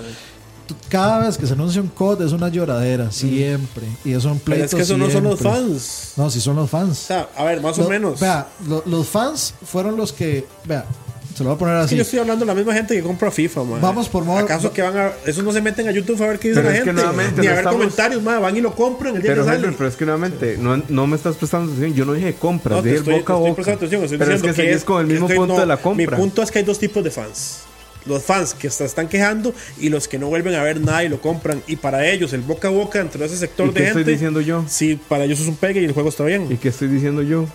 Cada 0.90 1.20
vez 1.26 1.38
que 1.38 1.46
se 1.48 1.54
anuncia 1.54 1.82
un 1.82 1.88
COD 1.90 2.22
es 2.26 2.32
una 2.32 2.50
lloradera, 2.50 3.12
siempre. 3.12 3.84
Y 4.06 4.14
eso 4.14 4.30
en 4.30 4.36
Pero 4.40 4.46
pleitos 4.46 4.72
es 4.72 4.76
que 4.76 4.82
esos 4.84 4.98
no 4.98 5.10
son 5.10 5.24
los 5.24 5.40
siempre. 5.40 5.62
fans. 5.62 6.14
No, 6.18 6.30
sí 6.30 6.40
son 6.42 6.56
los 6.56 6.66
O 6.66 6.68
fans. 6.68 6.98
sea, 6.98 7.30
a 7.36 7.44
ver, 7.44 7.62
más 7.62 7.78
o 7.80 7.88
menos. 7.90 8.20
Vea, 8.20 8.48
lo- 8.68 8.84
los 8.86 9.08
fans 9.08 9.54
fueron 9.66 9.98
los 9.98 10.12
que. 10.14 10.46
Vea, 10.66 10.86
se 11.36 11.44
lo 11.44 11.52
voy 11.52 11.56
a 11.56 11.60
poner 11.60 11.76
Es 11.76 11.80
que 11.82 11.86
así. 11.86 11.96
yo 11.96 12.02
estoy 12.02 12.20
hablando 12.20 12.44
de 12.44 12.48
la 12.48 12.56
misma 12.56 12.74
gente 12.74 12.96
que 12.96 13.02
compra 13.02 13.32
FIFA, 13.32 13.64
man. 13.64 13.82
Vamos 13.82 14.10
por 14.10 14.26
modo- 14.26 14.40
¿Acaso 14.40 14.74
que 14.74 14.82
van 14.82 14.98
a.? 14.98 15.12
Esos 15.26 15.44
no 15.44 15.52
se 15.54 15.62
meten 15.62 15.88
a 15.88 15.92
YouTube 15.92 16.22
a 16.22 16.28
ver 16.28 16.40
qué 16.40 16.50
dice 16.50 16.60
Pero 16.60 16.70
la 16.72 16.76
es 16.78 16.82
que 16.84 16.86
gente. 16.88 17.02
nuevamente 17.02 17.42
Ni 17.42 17.48
no 17.48 17.52
a 17.52 17.56
ver 17.56 17.64
estamos- 17.64 17.80
comentarios, 17.80 18.22
man. 18.24 18.42
Van 18.42 18.58
y 18.58 18.62
lo 18.62 18.76
compran 18.76 19.16
el 19.16 19.22
día 19.22 19.32
Pero, 19.32 19.44
que 19.44 19.50
sale. 19.52 19.64
Henry, 19.64 19.76
pero 19.78 19.90
es 19.90 19.96
que 19.96 20.06
nuevamente, 20.06 20.58
no, 20.60 20.84
no 20.90 21.08
me 21.08 21.16
estás 21.16 21.36
prestando 21.38 21.72
atención. 21.72 21.94
Yo 21.94 22.06
no 22.06 22.14
dije 22.14 22.34
compras, 22.34 22.78
No, 22.78 22.82
te 22.84 22.90
dije 22.90 23.00
estoy, 23.00 23.14
boca 23.20 23.34
a 23.34 23.36
te 23.36 23.40
estoy 23.40 23.50
boca. 23.52 23.56
prestando 23.56 23.78
atención. 23.78 24.04
Estoy 24.04 24.18
pero 24.18 24.32
es 24.34 24.42
diciendo 24.42 24.56
que, 24.58 24.68
seguís 24.70 24.84
con 24.84 25.02
el 25.02 25.08
que 25.08 25.14
mismo 25.14 25.28
estoy- 25.28 25.38
punto 25.38 25.54
no, 25.54 25.60
de 25.62 25.66
la 25.66 25.78
compra. 25.78 26.06
Mi 26.12 26.18
punto 26.18 26.42
es 26.42 26.52
que 26.52 26.60
hay 26.60 26.66
dos 26.66 26.80
tipos 26.80 27.04
de 27.04 27.12
fans. 27.12 27.60
Los 28.10 28.24
fans 28.24 28.54
que 28.54 28.70
se 28.70 28.84
están 28.84 29.08
quejando 29.08 29.54
y 29.80 29.88
los 29.90 30.08
que 30.10 30.20
no 30.20 30.28
vuelven 30.28 30.56
a 30.56 30.64
ver 30.64 30.82
nada 30.82 31.04
y 31.06 31.10
lo 31.10 31.22
compran. 31.22 31.64
Y 31.68 31.78
para 31.78 32.06
ellos, 32.10 32.34
el 32.34 32.42
boca 32.42 32.68
a 32.68 32.72
boca 32.72 33.00
entre 33.00 33.24
ese 33.26 33.38
sector 33.38 33.68
¿Y 33.68 33.70
de 33.70 33.74
qué 33.76 33.86
gente. 33.86 34.00
estoy 34.02 34.14
diciendo 34.14 34.42
yo? 34.42 34.66
Sí, 34.68 35.00
para 35.08 35.24
ellos 35.24 35.40
es 35.40 35.48
un 35.48 35.56
pegue 35.56 35.82
y 35.82 35.86
el 35.86 35.94
juego 35.94 36.10
está 36.10 36.24
¿Y 36.24 36.28
bien. 36.28 36.58
qué 36.58 36.70
estoy 36.70 36.88
diciendo 36.90 37.22
yo? 37.22 37.46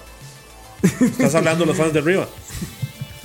Estás 1.00 1.34
hablando 1.34 1.64
de 1.64 1.68
los 1.68 1.76
fans 1.76 1.92
de 1.92 1.98
arriba. 1.98 2.28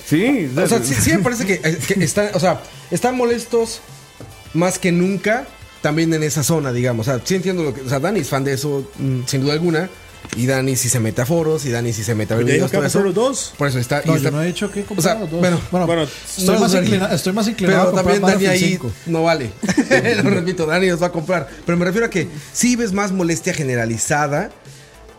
Sí, 0.06 0.50
O 0.58 0.68
sea, 0.68 0.82
sí, 0.84 0.96
sí 0.96 1.12
me 1.12 1.20
parece 1.20 1.46
que, 1.46 1.60
que 1.60 2.04
están, 2.04 2.30
o 2.34 2.40
sea, 2.40 2.62
están 2.90 3.16
molestos 3.16 3.82
más 4.54 4.80
que 4.80 4.92
nunca 4.92 5.46
también 5.82 6.14
en 6.14 6.24
esa 6.24 6.44
zona, 6.44 6.72
digamos. 6.74 7.08
O 7.08 7.12
sea, 7.12 7.22
sí 7.24 7.36
entiendo 7.36 7.64
lo 7.64 7.74
que. 7.74 7.82
O 7.82 7.90
sea, 7.90 8.00
Dani 8.00 8.20
es 8.22 8.28
fan 8.30 8.44
de 8.44 8.54
eso, 8.54 8.90
mm, 8.98 9.20
sin 9.28 9.42
duda 9.42 9.54
alguna. 9.54 9.90
Y 10.36 10.46
Dani 10.46 10.76
sí 10.76 10.90
se 10.90 11.00
mete 11.00 11.22
a 11.22 11.26
foros, 11.26 11.66
y 11.66 11.72
Dani 11.72 11.92
sí 11.92 12.04
se 12.04 12.14
mete 12.14 12.34
a 12.34 12.38
ver 12.38 12.46
Ya 12.46 12.54
dijo 12.68 13.00
los 13.02 13.14
dos. 13.16 13.54
Por 13.58 13.68
eso 13.68 13.80
está. 13.80 14.02
No, 14.06 14.16
está- 14.16 14.30
yo 14.30 14.36
no 14.36 14.44
he 14.44 14.48
dicho 14.48 14.72
que 14.72 14.82
he 14.82 14.86
o 14.96 15.02
sea, 15.02 15.16
dos. 15.16 15.32
bueno, 15.32 15.60
Bueno, 15.72 16.04
estoy, 16.04 16.46
no, 16.56 16.60
más 16.60 16.74
inclina- 16.76 17.14
estoy 17.14 17.34
más 17.34 17.48
inclinado 17.48 17.86
Pero 17.92 17.98
a 18.00 18.04
también 18.04 18.22
Dani 18.22 18.46
ahí 18.46 18.60
5. 18.60 18.92
no 19.08 19.24
vale. 19.24 19.52
Lo 20.24 20.30
repito, 20.30 20.66
Dani 20.66 20.88
nos 20.88 21.02
va 21.02 21.08
a 21.08 21.12
comprar. 21.12 21.48
Pero 21.66 21.78
me 21.78 21.86
refiero 21.86 22.08
a 22.08 22.10
que 22.10 22.28
sí 22.54 22.76
ves 22.76 22.94
más 22.94 23.12
molestia 23.12 23.54
generalizada. 23.54 24.52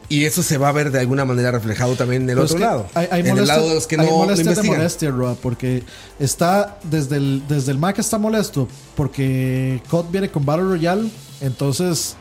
Y 0.09 0.25
eso 0.25 0.43
se 0.43 0.59
va 0.59 0.71
a 0.71 0.73
ver 0.73 0.91
de 0.91 0.99
alguna 0.99 1.25
manera 1.25 1.53
reflejado 1.53 1.95
también 1.95 2.23
en 2.23 2.31
el 2.31 2.35
Pero 2.35 2.45
es 2.47 2.51
otro 2.51 2.59
que 2.59 2.65
lado. 2.65 2.87
Hay, 2.95 3.07
hay 3.13 3.21
en 3.21 3.39
el 3.39 3.47
lado 3.47 3.69
de 3.69 3.75
los 3.77 3.87
que 3.87 3.95
hay 3.95 4.07
no 4.07 4.11
lo 4.11 4.19
molestias 4.19 4.45
de 4.45 4.51
investigan. 4.53 4.77
molestia, 4.79 5.11
Roa, 5.13 5.35
porque 5.41 5.85
está 6.19 6.79
desde 6.83 7.17
el, 7.17 7.45
desde 7.49 7.71
el 7.71 7.79
Mac 7.79 7.97
está 8.01 8.19
molesto 8.19 8.67
porque 8.97 9.81
COD 9.89 10.07
viene 10.11 10.29
con 10.29 10.45
Battle 10.45 10.65
Royale, 10.65 11.09
entonces 11.41 12.17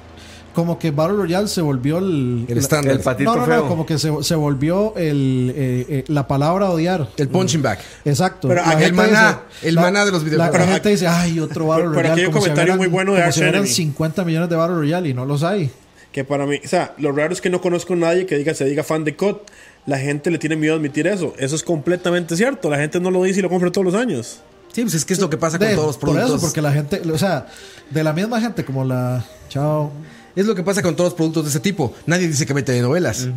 como 0.53 0.77
que 0.79 0.91
Battle 0.91 1.17
Royale 1.17 1.47
se 1.47 1.61
volvió 1.61 1.99
el, 1.99 2.45
El 2.47 2.55
la- 2.55 2.61
estándar. 2.61 2.93
El 2.95 2.99
patito 3.01 3.31
no, 3.31 3.37
no, 3.41 3.45
feo. 3.45 3.55
no, 3.63 3.67
como 3.67 3.85
que 3.85 3.97
se, 3.97 4.11
se 4.23 4.35
volvió 4.35 4.93
el, 4.97 5.53
eh, 5.55 5.85
eh, 5.89 6.03
la 6.07 6.27
palabra 6.27 6.69
odiar. 6.69 7.07
El 7.17 7.27
punching 7.29 7.61
back. 7.61 7.79
Exacto. 8.05 8.47
Pero 8.47 8.65
La 8.65 8.73
el 8.83 8.93
maná, 8.93 9.41
el 9.61 9.75
maná 9.75 10.05
de 10.05 10.11
los 10.11 10.21
La, 10.23 10.29
videojuegos. 10.29 10.53
la 10.53 10.59
Pero 10.65 10.71
gente 10.73 10.89
dice, 10.89 11.07
ay, 11.07 11.39
otro 11.39 11.67
Battle 11.67 11.85
pero 11.93 11.99
aquí 11.99 12.01
Royale. 12.01 12.21
hay 12.21 12.27
un 12.27 12.33
si 12.33 12.39
comentario 12.39 12.73
hubieran- 12.73 12.77
muy 12.77 12.87
bueno 12.87 13.13
de 13.13 13.19
como 13.21 13.31
si 13.31 13.41
Enemy. 13.41 13.67
50 13.67 14.25
millones 14.25 14.49
de 14.49 14.55
Battle 14.55 14.75
Royale 14.75 15.09
y 15.09 15.13
no 15.13 15.25
los 15.25 15.43
hay. 15.43 15.71
Que 16.11 16.23
para 16.23 16.45
mí, 16.47 16.59
o 16.63 16.67
sea, 16.67 16.95
lo 16.97 17.11
raro 17.11 17.31
es 17.33 17.39
que 17.41 17.49
no 17.51 17.61
conozco 17.61 17.93
a 17.93 17.97
nadie 17.97 18.25
que 18.25 18.35
diga, 18.37 18.53
se 18.55 18.65
diga 18.65 18.83
fan 18.83 19.03
de 19.03 19.15
COD. 19.15 19.37
La 19.85 19.97
gente 19.99 20.31
le 20.31 20.39
tiene 20.39 20.55
miedo 20.55 20.73
a 20.73 20.77
admitir 20.77 21.05
eso. 21.07 21.33
Eso 21.37 21.55
es 21.55 21.63
completamente 21.63 22.35
cierto. 22.35 22.69
La 22.69 22.77
gente 22.77 22.99
no 22.99 23.11
lo 23.11 23.23
dice 23.23 23.39
y 23.39 23.41
lo 23.43 23.49
compra 23.49 23.71
todos 23.71 23.85
los 23.85 23.95
años. 23.95 24.41
Sí, 24.73 24.81
pues 24.81 24.93
es 24.93 25.05
que 25.05 25.13
es 25.13 25.19
lo 25.19 25.29
que 25.29 25.37
pasa 25.37 25.57
con 25.57 25.67
De- 25.67 25.73
todos 25.75 25.87
los 25.87 25.97
por 25.97 26.09
productos. 26.11 26.35
eso, 26.37 26.41
porque 26.45 26.61
la 26.61 26.71
gente, 26.71 27.01
o 27.11 27.17
sea, 27.17 27.47
de 27.89 28.03
la 28.03 28.13
misma 28.13 28.39
gente 28.41 28.63
como 28.65 28.83
la. 28.83 29.23
Chao. 29.49 29.91
Es 30.35 30.45
lo 30.45 30.55
que 30.55 30.63
pasa 30.63 30.81
con 30.81 30.95
todos 30.95 31.11
los 31.11 31.17
productos 31.17 31.43
de 31.43 31.49
ese 31.49 31.59
tipo. 31.59 31.93
Nadie 32.05 32.27
dice 32.27 32.45
que 32.45 32.53
vete 32.53 32.71
de 32.71 32.81
novelas. 32.81 33.27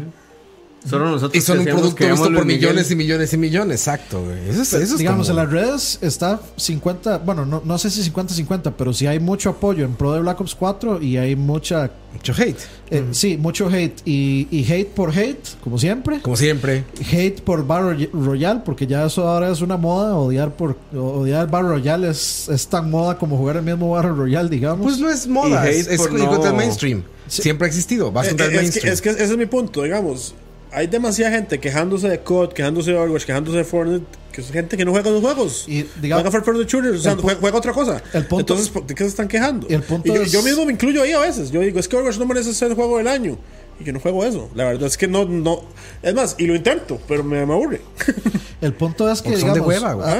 Solo 0.89 1.11
nosotros 1.11 1.35
Y 1.37 1.41
son 1.47 1.61
un 1.61 1.65
producto 1.65 1.95
que 1.95 2.11
visto 2.11 2.33
por 2.33 2.45
millones 2.45 2.91
y 2.91 2.97
millones 2.97 3.33
y 3.33 3.37
millones. 3.37 3.81
Exacto, 3.81 4.25
güey. 4.25 4.49
Eso 4.49 4.63
es, 4.63 4.73
eso 4.73 4.95
es 4.95 4.99
digamos, 4.99 5.29
como- 5.29 5.41
en 5.41 5.45
las 5.45 5.53
redes 5.53 5.99
está 6.03 6.41
50, 6.57 7.19
bueno, 7.19 7.47
no, 7.47 7.63
no 7.65 7.79
sé 7.79 7.89
si 7.91 8.03
50-50, 8.11 8.73
pero 8.77 8.93
sí 8.93 9.07
hay 9.07 9.21
mucho 9.21 9.51
apoyo 9.51 9.85
en 9.85 9.95
pro 9.95 10.13
de 10.13 10.21
Black 10.21 10.41
Ops 10.41 10.55
4 10.57 11.01
y 11.01 11.17
hay 11.19 11.37
mucha, 11.37 11.91
mucho 12.13 12.33
hate. 12.37 12.57
eh, 12.91 13.05
sí, 13.13 13.37
mucho 13.37 13.69
hate. 13.69 14.03
Y, 14.05 14.49
y 14.51 14.65
hate 14.71 14.89
por 14.89 15.11
hate, 15.17 15.47
como 15.63 15.79
siempre. 15.79 16.21
Como 16.21 16.37
siempre. 16.37 16.85
Hate 17.13 17.41
por 17.43 17.65
Battle 17.67 18.11
Royale, 18.13 18.61
porque 18.65 18.87
ya 18.87 19.07
eso 19.07 19.27
ahora 19.29 19.51
es 19.51 19.61
una 19.61 19.77
moda. 19.77 20.17
Odiar 20.17 20.57
por 20.57 20.77
odiar 20.95 21.49
Battle 21.49 21.69
Royale 21.69 22.11
es, 22.11 22.49
es 22.49 22.67
tan 22.67 22.91
moda 22.91 23.17
como 23.19 23.37
jugar 23.39 23.57
el 23.57 23.63
mismo 23.63 23.91
Battle 23.91 24.11
Royale, 24.13 24.49
digamos. 24.49 24.85
Pues 24.85 24.99
no 24.99 25.09
es 25.09 25.27
moda, 25.29 25.65
Y 25.71 25.77
es, 25.77 25.87
hate 25.87 25.95
es 25.95 26.11
no- 26.13 26.53
mainstream. 26.55 27.03
Siempre 27.29 27.67
ha 27.67 27.69
existido, 27.69 28.13
vas 28.13 28.27
Eh, 28.27 28.31
contra 28.31 28.47
el 28.47 28.53
eh, 28.53 28.57
es, 28.57 28.61
mainstream. 28.63 28.85
que, 28.89 28.93
es 28.93 29.01
que 29.01 29.09
ese 29.11 29.25
es 29.33 29.37
mi 29.39 29.47
punto, 29.47 29.83
digamos. 29.85 30.35
Hay 30.75 30.87
demasiada 30.87 31.33
gente 31.37 31.61
quejándose 31.61 32.09
de 32.09 32.21
COD, 32.21 32.53
quejándose 32.55 32.93
de 32.93 32.97
Overwatch, 32.97 33.25
quejándose 33.25 33.59
de 33.59 33.65
Fortnite, 33.65 34.07
que 34.33 34.41
es 34.41 34.51
gente 34.51 34.77
que 34.77 34.85
no 34.87 34.93
juega 34.93 35.11
los 35.11 35.21
juegos. 35.21 35.65
Y, 35.69 35.83
digamos- 36.01 36.23
juega 36.23 36.31
First 36.31 36.47
Person 36.47 36.67
Shooters, 36.67 36.99
o 37.01 37.03
sea, 37.03 37.17
juega, 37.17 37.41
juega 37.41 37.59
otra 37.59 37.73
cosa. 37.73 38.03
el 38.15 38.25
punto- 38.27 38.41
Entonces, 38.41 38.69
¿por- 38.71 38.87
¿de 38.87 38.95
qué 38.95 39.05
se 39.05 39.11
están 39.11 39.29
quejando? 39.29 39.67
Y 39.69 39.75
el 39.75 39.83
punto 39.83 40.15
yo, 40.15 40.23
es- 40.23 40.33
yo 40.33 40.43
mismo 40.43 40.65
me 40.65 40.73
incluyo 40.73 41.03
ahí 41.03 41.13
a 41.13 41.19
veces. 41.21 41.51
Yo 41.51 41.61
digo, 41.61 41.79
es 41.79 41.87
que 41.89 41.97
Overwatch 41.97 42.19
no 42.19 42.25
merece 42.27 42.55
ser 42.55 42.69
el 42.71 42.75
juego 42.75 42.97
del 42.99 43.09
año. 43.09 43.37
Y 43.81 43.85
yo 43.85 43.93
no 43.93 44.01
juego 44.01 44.25
eso. 44.25 44.49
La 44.55 44.65
verdad 44.65 44.87
es 44.87 44.97
que 44.97 45.09
no, 45.09 45.25
no. 45.25 45.63
Es 46.03 46.15
más, 46.15 46.37
y 46.39 46.47
lo 46.47 46.55
intento, 46.55 46.99
pero 47.09 47.23
me, 47.25 47.45
me 47.45 47.53
aburre. 47.53 47.81
El 48.61 48.73
punto 48.75 49.11
es 49.11 49.21
que 49.23 49.31
Porque 49.31 49.41
son 49.41 49.49
de 49.55 49.61
digamos, 49.61 49.75
hueva, 49.75 49.93
güey. 49.95 50.09
a- 50.09 50.13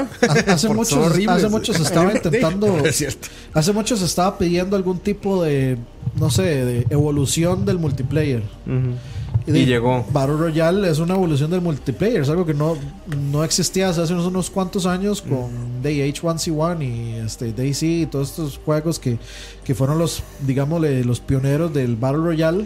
a- 0.49 0.53
hace 0.53 0.67
Porque 0.67 0.79
mucho, 0.79 0.89
son 0.95 1.03
horribles. 1.03 1.29
hace 1.37 1.49
mucho 1.49 1.73
se 1.73 1.81
estaba 1.83 2.11
intentando, 2.13 2.77
Es 2.85 2.97
cierto. 2.97 3.27
hace 3.53 3.71
mucho 3.71 3.95
se 3.95 4.03
estaba 4.05 4.37
pidiendo 4.37 4.75
algún 4.75 4.99
tipo 4.99 5.41
de, 5.43 5.77
no 6.19 6.29
sé, 6.29 6.43
de 6.43 6.85
evolución 6.89 7.63
del 7.65 7.77
multiplayer. 7.79 8.43
De- 8.65 8.95
Y 9.45 9.65
llegó. 9.65 10.05
Battle 10.11 10.37
Royale 10.37 10.89
es 10.89 10.99
una 10.99 11.15
evolución 11.15 11.51
del 11.51 11.61
multiplayer, 11.61 12.21
es 12.21 12.29
algo 12.29 12.45
que 12.45 12.53
no, 12.53 12.77
no 13.31 13.43
existía 13.43 13.89
hace 13.89 14.01
unos, 14.13 14.25
unos 14.25 14.49
cuantos 14.49 14.85
años 14.85 15.21
con 15.21 15.83
H1C1 15.83 16.83
y 16.83 17.25
este, 17.25 17.51
DayZ 17.51 17.83
y 17.83 18.05
todos 18.05 18.29
estos 18.29 18.59
juegos 18.63 18.99
que, 18.99 19.17
que 19.63 19.75
fueron 19.75 19.99
los, 19.99 20.23
digámosle, 20.45 21.03
los 21.03 21.19
pioneros 21.19 21.73
del 21.73 21.95
Battle 21.95 22.23
Royale. 22.23 22.65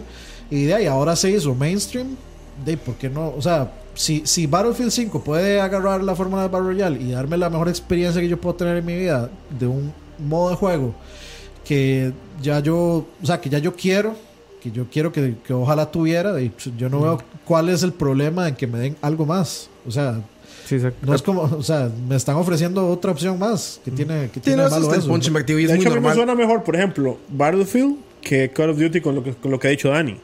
Y 0.50 0.64
de 0.64 0.74
ahí 0.74 0.86
ahora 0.86 1.16
se 1.16 1.30
hizo 1.30 1.54
mainstream. 1.54 2.16
De 2.64 2.76
¿por 2.76 2.94
qué 2.96 3.08
no? 3.08 3.34
O 3.36 3.42
sea, 3.42 3.72
si, 3.94 4.22
si 4.24 4.46
Battlefield 4.46 4.90
5 4.90 5.22
puede 5.22 5.60
agarrar 5.60 6.02
la 6.02 6.14
fórmula 6.14 6.42
de 6.42 6.48
Battle 6.48 6.68
Royale 6.68 7.00
y 7.00 7.10
darme 7.12 7.36
la 7.36 7.50
mejor 7.50 7.68
experiencia 7.68 8.20
que 8.20 8.28
yo 8.28 8.40
puedo 8.40 8.56
tener 8.56 8.76
en 8.76 8.84
mi 8.84 8.96
vida 8.96 9.30
de 9.58 9.66
un 9.66 9.92
modo 10.18 10.50
de 10.50 10.56
juego 10.56 10.94
que 11.68 12.12
ya 12.40 12.60
yo, 12.60 13.04
o 13.22 13.26
sea, 13.26 13.42
que 13.42 13.50
ya 13.50 13.58
yo 13.58 13.76
quiero, 13.76 14.16
que 14.60 14.70
yo 14.70 14.86
quiero 14.90 15.12
que, 15.12 15.36
que 15.46 15.52
ojalá 15.52 15.90
tuviera, 15.90 16.32
de 16.32 16.44
hecho, 16.46 16.70
yo 16.76 16.88
no 16.88 17.00
veo 17.00 17.22
cuál 17.44 17.68
es 17.68 17.82
el 17.82 17.92
problema 17.92 18.48
en 18.48 18.54
que 18.56 18.66
me 18.66 18.78
den 18.78 18.96
algo 19.02 19.26
más. 19.26 19.70
O 19.86 19.90
sea, 19.90 20.20
Sí, 20.66 20.76
no 21.00 21.14
es 21.14 21.22
como, 21.22 21.42
o 21.42 21.62
sea, 21.62 21.90
me 22.08 22.14
están 22.14 22.36
ofreciendo 22.36 22.86
otra 22.88 23.10
opción 23.10 23.38
más 23.38 23.80
que 23.82 23.90
tiene, 23.90 24.28
que 24.30 24.38
tiene 24.38 24.58
no, 24.58 24.62
de 24.64 24.68
eso 24.68 24.76
malo 24.80 24.92
eso. 24.92 24.96
y 25.58 25.62
es 25.64 25.70
de 25.70 25.76
muy 25.76 25.80
hecho, 25.80 25.88
a 25.88 25.94
mí 25.94 25.94
me 25.94 25.94
normal. 25.94 26.14
suena 26.14 26.34
mejor, 26.34 26.62
por 26.62 26.76
ejemplo, 26.76 27.16
Battlefield 27.30 27.96
que 28.20 28.50
Call 28.50 28.70
of 28.70 28.78
Duty 28.78 29.00
con 29.00 29.14
lo 29.14 29.22
que, 29.22 29.32
con 29.32 29.50
lo 29.50 29.58
que 29.58 29.68
ha 29.68 29.70
dicho 29.70 29.88
Dani. 29.88 30.18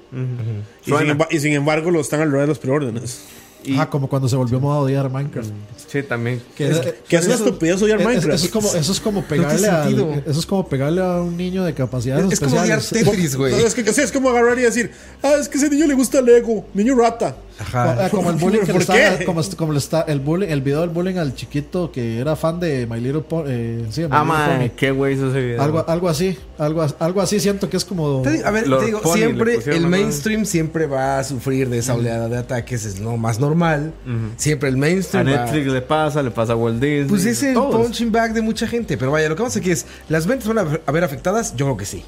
Y, 1.31 1.39
sin, 1.39 1.53
y 1.53 1.55
embargo, 1.55 1.91
lo 1.91 2.01
están 2.01 2.21
al 2.21 2.31
revés 2.31 2.43
de 2.43 2.49
los 2.49 2.59
preórdenes. 2.59 3.25
Y- 3.65 3.75
Ajá, 3.75 3.89
como 3.91 4.09
cuando 4.09 4.29
se 4.29 4.37
volvió 4.37 4.61
moda 4.61 4.79
odiar 4.81 5.11
Minecraft. 5.11 5.49
Sí, 5.89 6.03
también. 6.03 6.43
Que 6.57 6.69
Es, 6.69 6.77
es- 6.79 6.95
que 7.09 7.17
es 7.17 7.25
una 7.27 7.35
eso- 7.35 7.45
estupidez 7.47 7.81
odiar 7.83 8.01
es- 8.01 8.07
Minecraft. 8.07 8.35
Eso 8.35 8.45
es 8.47 8.51
como, 8.53 8.69
eso 8.75 8.93
es 8.93 9.01
como 9.01 9.23
pegarle 9.23 9.69
a 9.69 9.85
sentido. 9.85 10.13
eso 10.27 10.41
es 10.41 10.47
como 10.47 10.69
pegarle 10.69 11.01
a 11.03 11.21
un 11.21 11.37
niño 11.37 11.65
de 11.65 11.73
capacidades 11.75 12.31
Es 12.33 12.41
como 12.41 12.61
odiar 12.61 12.79
especiales. 12.79 13.11
Tetris, 13.11 13.37
güey. 13.37 13.53
No, 13.53 13.59
es, 13.59 13.75
que, 13.75 13.81
es 13.83 14.13
como 14.13 14.29
agarrar 14.31 14.59
y 14.59 14.63
decir, 14.63 14.91
ah, 15.23 15.35
es 15.41 15.49
que 15.49 15.59
ese 15.59 15.71
niño 15.71 15.87
le 15.87 15.95
gusta 15.95 16.21
Lego, 16.21 16.67
niño 16.75 16.95
rata. 16.97 17.37
Ajá. 17.59 18.07
Ah, 18.07 18.11
como 18.11 18.31
el 18.31 18.37
bullying 18.37 18.61
que 18.67 18.67
le 18.67 18.73
¿Por 18.73 18.83
está, 18.83 19.19
qué? 19.19 19.25
como, 19.25 19.41
como 19.57 19.73
le 19.73 19.79
está 19.79 20.01
el 20.03 20.19
bullying, 20.21 20.49
el 20.49 20.61
video 20.61 20.81
del 20.81 20.91
bullying 20.91 21.17
al 21.19 21.35
chiquito 21.37 21.93
que 21.93 22.19
era 22.19 22.35
fan 22.35 22.59
de 22.59 22.87
My 22.89 23.01
Little 23.01 23.21
Pony, 23.23 23.45
eh, 23.47 23.87
sí, 23.91 24.01
My 24.03 24.09
Ah, 24.11 24.25
Little 24.49 24.67
Pony. 24.69 24.77
qué 24.77 24.91
güey 24.91 25.15
hizo 25.15 25.31
ese 25.31 25.41
video. 25.41 25.63
Algo, 25.63 25.85
algo 25.89 26.09
así, 26.09 26.37
algo, 26.59 26.85
algo 26.99 27.21
así 27.21 27.39
siento 27.39 27.71
que 27.71 27.77
es 27.77 27.85
como 27.85 28.23
Te 28.23 28.45
A 28.45 28.51
ver, 28.51 28.67
Lord 28.67 28.81
te 28.81 28.87
digo, 28.87 29.01
Pony 29.03 29.15
siempre 29.19 29.59
el 29.67 29.87
mainstream 29.87 30.45
siempre 30.45 30.87
va 30.87 31.21
a 31.21 31.25
sufrir 31.25 31.69
de 31.71 31.79
esa 31.79 31.95
oleada 31.95 32.29
de 32.29 32.37
ataques, 32.39 32.85
es 32.85 32.99
lo 32.99 33.17
más 33.17 33.39
normal. 33.39 33.54
Siempre 34.37 34.69
el 34.69 34.75
A 34.77 34.79
mainstream 34.79 35.27
va- 35.27 35.31
Netflix 35.45 35.67
le 35.67 35.81
pasa, 35.83 36.23
le 36.23 36.31
pasa 36.31 36.53
a 36.53 36.57
Walt 36.57 36.81
Disney. 36.81 37.05
Pues 37.09 37.25
es 37.27 37.43
el 37.43 37.55
todos. 37.55 37.75
punching 37.83 38.11
bag 38.13 38.33
de 38.35 38.43
mucha 38.43 38.67
gente. 38.67 38.97
Pero 38.97 39.11
vaya, 39.11 39.29
lo 39.29 39.37
que 39.37 39.43
vamos 39.43 39.57
aquí 39.57 39.71
es, 39.71 39.87
¿las 40.09 40.27
ventas 40.27 40.49
van 40.49 40.59
a 40.59 40.81
a 40.87 40.93
ver 40.93 41.05
afectadas? 41.05 41.55
Yo 41.57 41.67
creo 41.67 41.77
que 41.77 41.85
sí. 41.87 42.05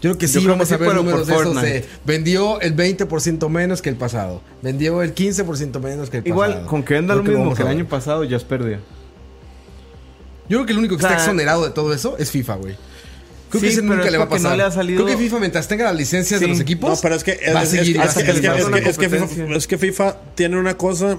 Yo 0.00 0.10
creo 0.10 0.18
que 0.18 0.28
sí 0.28 0.38
creo 0.38 0.50
vamos 0.52 0.68
que 0.68 0.74
a 0.74 0.76
sí, 0.78 0.80
ver 0.80 0.90
pero 0.90 1.02
números 1.02 1.26
de 1.26 1.34
esos 1.34 1.60
de 1.60 1.84
vendió 2.04 2.60
el 2.60 2.76
20% 2.76 3.48
menos 3.48 3.82
que 3.82 3.88
el 3.90 3.96
pasado. 3.96 4.42
Vendió 4.62 5.02
el 5.02 5.12
15% 5.14 5.80
menos 5.80 6.08
que 6.08 6.18
el 6.18 6.26
Igual, 6.28 6.50
pasado. 6.52 6.68
con 6.68 6.82
que 6.84 6.94
venda 6.94 7.14
lo 7.16 7.22
mismo 7.24 7.52
que 7.54 7.62
el 7.62 7.66
a 7.68 7.70
ver. 7.70 7.80
año 7.80 7.88
pasado, 7.88 8.22
ya 8.24 8.36
es 8.36 8.44
pérdida. 8.44 8.78
Yo 10.48 10.58
creo 10.58 10.66
que 10.66 10.72
el 10.72 10.78
único 10.78 10.96
que 10.96 11.04
O 11.04 11.08
sea, 11.08 11.16
está 11.16 11.22
exonerado 11.24 11.64
de 11.64 11.70
todo 11.72 11.92
eso 11.92 12.16
es 12.18 12.30
FIFA, 12.30 12.54
güey. 12.56 12.76
Creo 13.50 13.60
Sí, 13.60 13.66
que 13.68 13.72
ese 13.72 13.82
nunca 13.82 14.04
es 14.04 14.12
le 14.12 14.18
va 14.18 14.24
a 14.24 14.28
pasar. 14.28 14.50
no 14.50 14.56
le 14.58 14.62
ha 14.62 14.70
salido- 14.70 15.04
Creo 15.04 15.16
que 15.16 15.22
FIFA, 15.24 15.38
mientras 15.40 15.68
tenga 15.68 15.84
las 15.84 15.96
licencias 15.96 16.38
de 16.40 16.48
los 16.48 16.60
equipos, 16.60 16.90
No, 16.90 16.96
pero 17.00 17.14
es 17.14 17.24
que, 17.24 17.32
es, 17.32 17.38
que- 19.66 19.78
FIFA, 19.78 20.16
tiene 20.34 20.58
una 20.58 20.76
cosa 20.76 21.18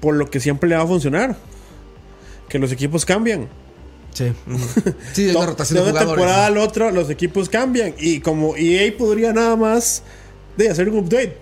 por 0.00 0.14
lo 0.16 0.30
que 0.30 0.40
siempre 0.40 0.68
le 0.68 0.76
va 0.76 0.82
a 0.82 0.86
funcionar. 0.86 1.36
Que 2.48 2.58
los 2.58 2.72
equipos 2.72 3.04
cambian. 3.04 3.48
Sí. 4.12 4.32
Sí, 5.12 5.32
To- 5.32 5.46
rotación 5.46 5.78
de 5.78 5.84
de 5.86 5.90
una 5.90 6.00
temporada 6.00 6.46
al 6.46 6.58
otro, 6.58 6.90
los 6.90 7.10
equipos 7.10 7.48
cambian. 7.48 7.94
Y 7.98 8.20
como 8.20 8.54
EA 8.56 8.92
podría 8.96 9.32
nada 9.32 9.56
más 9.56 10.02
de 10.56 10.68
hacer 10.70 10.88
un 10.88 10.98
update. 10.98 11.36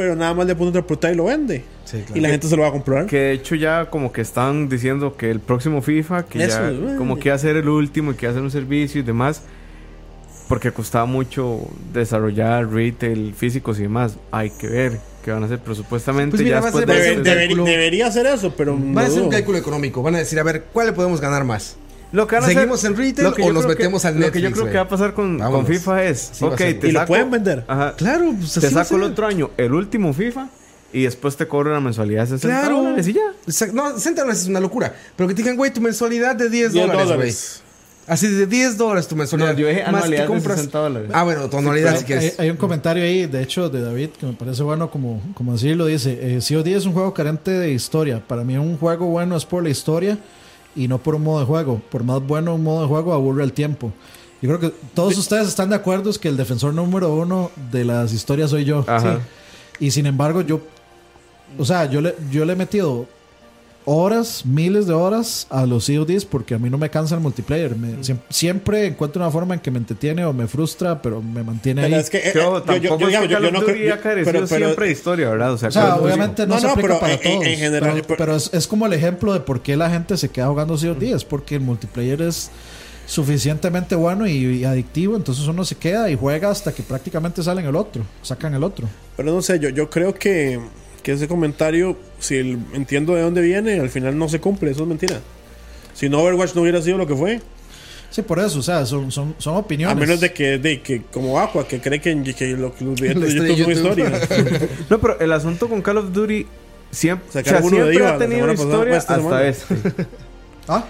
Pero 0.00 0.16
nada 0.16 0.32
más 0.32 0.46
le 0.46 0.54
pone 0.54 0.70
otra 0.70 0.80
portada 0.80 1.12
y 1.12 1.16
lo 1.18 1.24
vende. 1.24 1.62
Sí, 1.84 1.98
claro. 1.98 2.16
Y 2.16 2.20
la 2.22 2.30
gente 2.30 2.46
se 2.48 2.56
lo 2.56 2.62
va 2.62 2.68
a 2.68 2.72
comprar. 2.72 3.04
Que 3.04 3.18
de 3.18 3.32
hecho 3.32 3.54
ya 3.54 3.84
como 3.90 4.12
que 4.12 4.22
están 4.22 4.66
diciendo 4.70 5.14
que 5.14 5.30
el 5.30 5.40
próximo 5.40 5.82
FIFA, 5.82 6.22
que 6.24 6.42
Eso, 6.42 6.58
ya 6.58 6.70
eh. 6.70 6.94
como 6.96 7.18
que 7.18 7.28
iba 7.28 7.34
a 7.34 7.38
ser 7.38 7.56
el 7.56 7.68
último 7.68 8.12
y 8.12 8.14
que 8.14 8.24
iba 8.24 8.30
a 8.30 8.32
hacer 8.32 8.42
un 8.42 8.50
servicio 8.50 8.98
y 8.98 9.04
demás. 9.04 9.42
Porque 10.48 10.72
costaba 10.72 11.04
mucho 11.04 11.60
desarrollar 11.92 12.72
retail 12.72 13.34
físicos 13.34 13.78
y 13.78 13.82
demás. 13.82 14.16
Hay 14.32 14.48
que 14.48 14.68
ver 14.68 14.98
qué 15.22 15.32
van 15.32 15.42
a 15.42 15.46
hacer. 15.46 15.58
Pero 15.62 15.74
supuestamente 15.74 16.30
Pues 16.30 16.42
mira, 16.44 16.56
ya 16.56 16.60
va 16.60 16.66
después 16.70 16.86
ser- 16.86 16.88
de 16.88 16.94
va 16.94 16.98
a 16.98 17.02
Debe- 17.36 17.48
ser 17.50 17.58
un 17.60 17.64
debería- 17.66 18.06
hacer 18.06 18.26
eso, 18.26 18.54
pero. 18.56 18.72
Van 18.72 18.94
no 18.94 19.00
a 19.00 19.04
hacer 19.04 19.20
un 19.22 19.28
cálculo 19.30 19.58
económico. 19.58 20.02
Van 20.02 20.14
a 20.14 20.18
decir, 20.18 20.40
a 20.40 20.42
ver, 20.42 20.64
¿cuál 20.72 20.86
le 20.86 20.92
podemos 20.94 21.20
ganar 21.20 21.44
más? 21.44 21.76
Lo 22.12 22.26
que 22.26 22.34
van 22.36 22.44
a 22.44 22.46
¿Seguimos 22.48 22.78
hacer- 22.80 22.90
en 22.92 22.96
retail 22.96 23.28
lo 23.28 23.34
que 23.34 23.42
o 23.42 23.46
yo 23.46 23.52
nos 23.52 23.64
creo 23.64 23.76
que- 23.76 23.82
metemos 23.84 24.04
al 24.04 24.14
Lo 24.14 24.32
que 24.32 24.40
yo 24.40 24.48
Netflix, 24.48 24.52
creo 24.52 24.62
güey? 24.64 24.72
que 24.72 24.78
va 24.78 24.84
a 24.84 24.88
pasar 24.88 25.14
con, 25.14 25.38
con. 25.38 25.66
FIFA 25.66 26.04
es, 26.04 26.30
Sí 26.32 26.44
ok, 26.44 26.56
te 26.56 26.88
Y 26.88 26.92
lo 26.92 27.00
saco- 27.00 27.06
pueden 27.08 27.30
vender. 27.30 27.64
Ajá, 27.68 27.94
Claro, 27.96 28.34
pues 28.38 28.52
te 28.54 28.70
saco 28.70 28.96
el 28.96 29.02
otro 29.04 29.26
año 29.26 29.50
el 29.56 29.72
último 29.72 30.12
FIFA 30.12 30.48
y 30.92 31.02
después 31.04 31.36
te 31.36 31.46
cobro 31.46 31.70
una 31.70 31.80
mensualidad 31.80 32.22
de 32.22 32.30
60 32.30 32.60
Claro. 32.60 32.82
dólares 32.82 33.06
y 33.06 33.12
ya. 33.12 33.20
No, 33.72 33.92
60 33.94 34.22
dólares 34.22 34.42
es 34.42 34.48
una 34.48 34.58
locura. 34.60 34.92
Pero 35.16 35.28
que 35.28 35.34
te 35.34 35.42
digan, 35.42 35.56
güey, 35.56 35.72
tu 35.72 35.80
mensualidad 35.80 36.34
de 36.34 36.50
10 36.50 36.72
10 36.72 36.86
dólares, 36.86 37.06
güey. 37.06 37.16
dólares. 37.16 37.62
Así 38.08 38.26
de 38.26 38.44
10 38.46 38.76
dólares 38.76 39.06
tu 39.06 39.14
mensualidad. 39.14 39.52
No, 39.52 39.58
yo 39.60 39.68
dije 39.68 39.82
Más 39.82 39.88
anualidad 39.94 40.22
de 40.22 40.26
compras. 40.26 40.56
60 40.56 40.78
dólares. 40.80 41.10
Ah, 41.14 41.22
bueno, 41.22 41.48
tu 41.48 41.58
anualidad 41.58 41.92
si 41.92 41.98
hay, 41.98 42.04
quieres. 42.04 42.40
hay 42.40 42.50
un 42.50 42.56
comentario 42.56 43.04
ahí, 43.04 43.26
de 43.26 43.40
hecho, 43.40 43.68
de 43.70 43.80
David, 43.82 44.08
que 44.18 44.26
me 44.26 44.32
parece 44.32 44.64
bueno 44.64 44.90
como, 44.90 45.22
como 45.34 45.52
decirlo. 45.52 45.86
Dice, 45.86 46.18
eh, 46.20 46.40
COD 46.40 46.66
es 46.74 46.86
un 46.86 46.92
juego 46.92 47.14
carente 47.14 47.52
de 47.52 47.70
historia. 47.70 48.20
Para 48.26 48.42
mí 48.42 48.56
un 48.58 48.76
juego 48.78 49.06
bueno 49.06 49.36
es 49.36 49.44
por 49.44 49.62
la 49.62 49.68
historia 49.68 50.18
y 50.74 50.88
no 50.88 50.98
por 50.98 51.14
un 51.14 51.24
modo 51.24 51.40
de 51.40 51.46
juego. 51.46 51.80
Por 51.90 52.04
más 52.04 52.20
bueno 52.26 52.54
un 52.54 52.62
modo 52.62 52.82
de 52.82 52.88
juego 52.88 53.12
aburre 53.12 53.44
el 53.44 53.52
tiempo. 53.52 53.92
Yo 54.42 54.48
creo 54.48 54.60
que 54.60 54.76
todos 54.94 55.18
ustedes 55.18 55.48
están 55.48 55.68
de 55.68 55.76
acuerdo 55.76 56.10
es 56.10 56.18
que 56.18 56.28
el 56.28 56.36
defensor 56.36 56.72
número 56.72 57.14
uno 57.14 57.50
de 57.70 57.84
las 57.84 58.12
historias 58.12 58.50
soy 58.50 58.64
yo. 58.64 58.84
Ajá. 58.86 59.16
Sí. 59.16 59.86
Y 59.86 59.90
sin 59.90 60.06
embargo, 60.06 60.42
yo, 60.42 60.60
o 61.58 61.64
sea, 61.64 61.86
yo 61.86 62.00
le, 62.00 62.14
yo 62.30 62.44
le 62.44 62.54
he 62.54 62.56
metido 62.56 63.06
horas, 63.86 64.44
miles 64.44 64.86
de 64.86 64.92
horas 64.92 65.46
a 65.50 65.64
los 65.66 65.86
CODs 65.86 66.24
porque 66.24 66.54
a 66.54 66.58
mí 66.58 66.68
no 66.70 66.78
me 66.78 66.90
cansa 66.90 67.14
el 67.14 67.20
multiplayer. 67.20 67.74
Me- 67.76 67.96
siem- 68.02 68.20
siempre 68.28 68.86
encuentro 68.86 69.20
una 69.22 69.30
forma 69.30 69.54
en 69.54 69.60
que 69.60 69.70
me 69.70 69.78
entretiene 69.78 70.24
o 70.24 70.32
me 70.32 70.46
frustra, 70.46 71.00
pero 71.02 71.22
me 71.22 71.42
mantiene 71.42 71.82
ahí. 71.84 71.90
Pero 71.90 72.00
es 72.02 72.10
que. 72.10 72.18
eh, 72.18 72.32
ojo, 72.44 72.58
eh, 72.58 72.62
tampoco 72.66 72.76
yo- 72.78 72.98
yo- 72.98 73.06
es 73.08 73.12
yo- 73.14 73.20
que 73.22 73.28
yo- 73.28 73.34
Call 73.34 73.42
yo 73.42 73.48
of 73.48 73.54
no 73.54 73.60
creo- 73.64 73.94
ha 73.94 73.96
carecido 73.98 74.32
pero- 74.32 74.46
pero- 74.46 74.66
siempre 74.66 74.86
de 74.86 74.92
historia, 74.92 75.30
¿verdad? 75.30 75.52
O 75.54 75.58
sea, 75.58 75.68
O 75.68 75.72
sea, 75.72 75.96
obviamente 75.96 76.46
no, 76.46 76.54
No, 76.54 76.60
se 76.60 76.66
no, 76.66 76.72
aplica 76.72 76.88
pero 76.88 77.00
para 77.00 77.14
en- 77.14 77.20
todos. 77.22 77.46
en 77.46 77.58
general, 77.58 77.90
pero 77.94 78.06
pero- 78.06 78.16
pero 78.18 78.36
es, 78.36 78.50
es 78.52 78.66
como 78.66 78.86
el 78.86 78.92
ejemplo 78.92 79.32
de 79.32 79.40
por 79.40 79.62
qué 79.62 79.76
la 79.76 79.88
gente 79.90 80.16
se 80.16 80.28
queda 80.28 80.48
jugando 80.48 80.76
COD. 80.76 81.02
Es 81.14 81.24
porque 81.24 81.54
el 81.56 81.62
multiplayer 81.62 82.20
es 82.22 82.50
suficientemente 83.06 83.94
bueno 83.96 84.26
y, 84.26 84.32
y 84.60 84.64
adictivo. 84.64 85.16
Entonces 85.16 85.46
uno 85.48 85.64
se 85.64 85.74
queda 85.74 86.10
y 86.10 86.16
juega 86.16 86.50
hasta 86.50 86.72
que 86.72 86.82
prácticamente 86.82 87.42
salen 87.42 87.66
el 87.66 87.74
otro. 87.74 88.02
Sacan 88.22 88.54
el 88.54 88.62
otro. 88.62 88.88
Pero 89.16 89.32
no 89.32 89.42
sé, 89.42 89.58
yo, 89.58 89.68
yo 89.70 89.90
creo 89.90 90.14
que, 90.14 90.60
que 91.00 91.12
ese 91.12 91.28
comentario, 91.28 91.96
si 92.18 92.36
el- 92.36 92.58
entiendo 92.74 93.14
de 93.14 93.22
dónde 93.22 93.40
viene, 93.42 93.80
al 93.80 93.90
final 93.90 94.16
no 94.18 94.28
se 94.28 94.40
cumple. 94.40 94.70
Eso 94.70 94.82
es 94.82 94.88
mentira. 94.88 95.20
Si 95.94 96.08
no, 96.08 96.20
Overwatch 96.20 96.54
no 96.54 96.62
hubiera 96.62 96.80
sido 96.82 96.98
lo 96.98 97.06
que 97.06 97.14
fue. 97.16 97.40
Sí, 98.10 98.22
por 98.22 98.38
eso. 98.40 98.58
O 98.58 98.62
sea, 98.62 98.84
son, 98.86 99.12
son, 99.12 99.34
son 99.38 99.56
opiniones. 99.56 99.96
A 99.96 100.00
menos 100.00 100.20
de 100.20 100.32
que, 100.32 100.58
de 100.58 100.80
que 100.82 101.02
como 101.12 101.38
Aqua, 101.38 101.66
que 101.68 101.80
cree 101.80 102.00
que, 102.00 102.22
que 102.34 102.48
lo, 102.56 102.74
que 102.74 102.84
los 102.84 102.94
videos 103.00 103.20
de 103.34 103.54
YouTube 103.56 103.74
son 103.74 103.98
historia. 103.98 104.20
No, 104.90 104.98
pero 105.00 105.20
el 105.20 105.32
asunto 105.32 105.68
con 105.68 105.80
Call 105.82 105.98
of 105.98 106.12
Duty 106.12 106.46
siempre, 106.90 107.28
o 107.28 107.32
sea, 107.44 107.60
uno 107.62 107.62
de 107.62 107.68
siempre 107.70 107.90
Diva 107.92 108.14
ha 108.14 108.18
tenido 108.18 108.52
historia 108.52 108.96
esta 108.96 109.14
hasta 109.14 109.24
semana. 109.24 109.46
este. 109.46 109.76
Ah, 110.68 110.84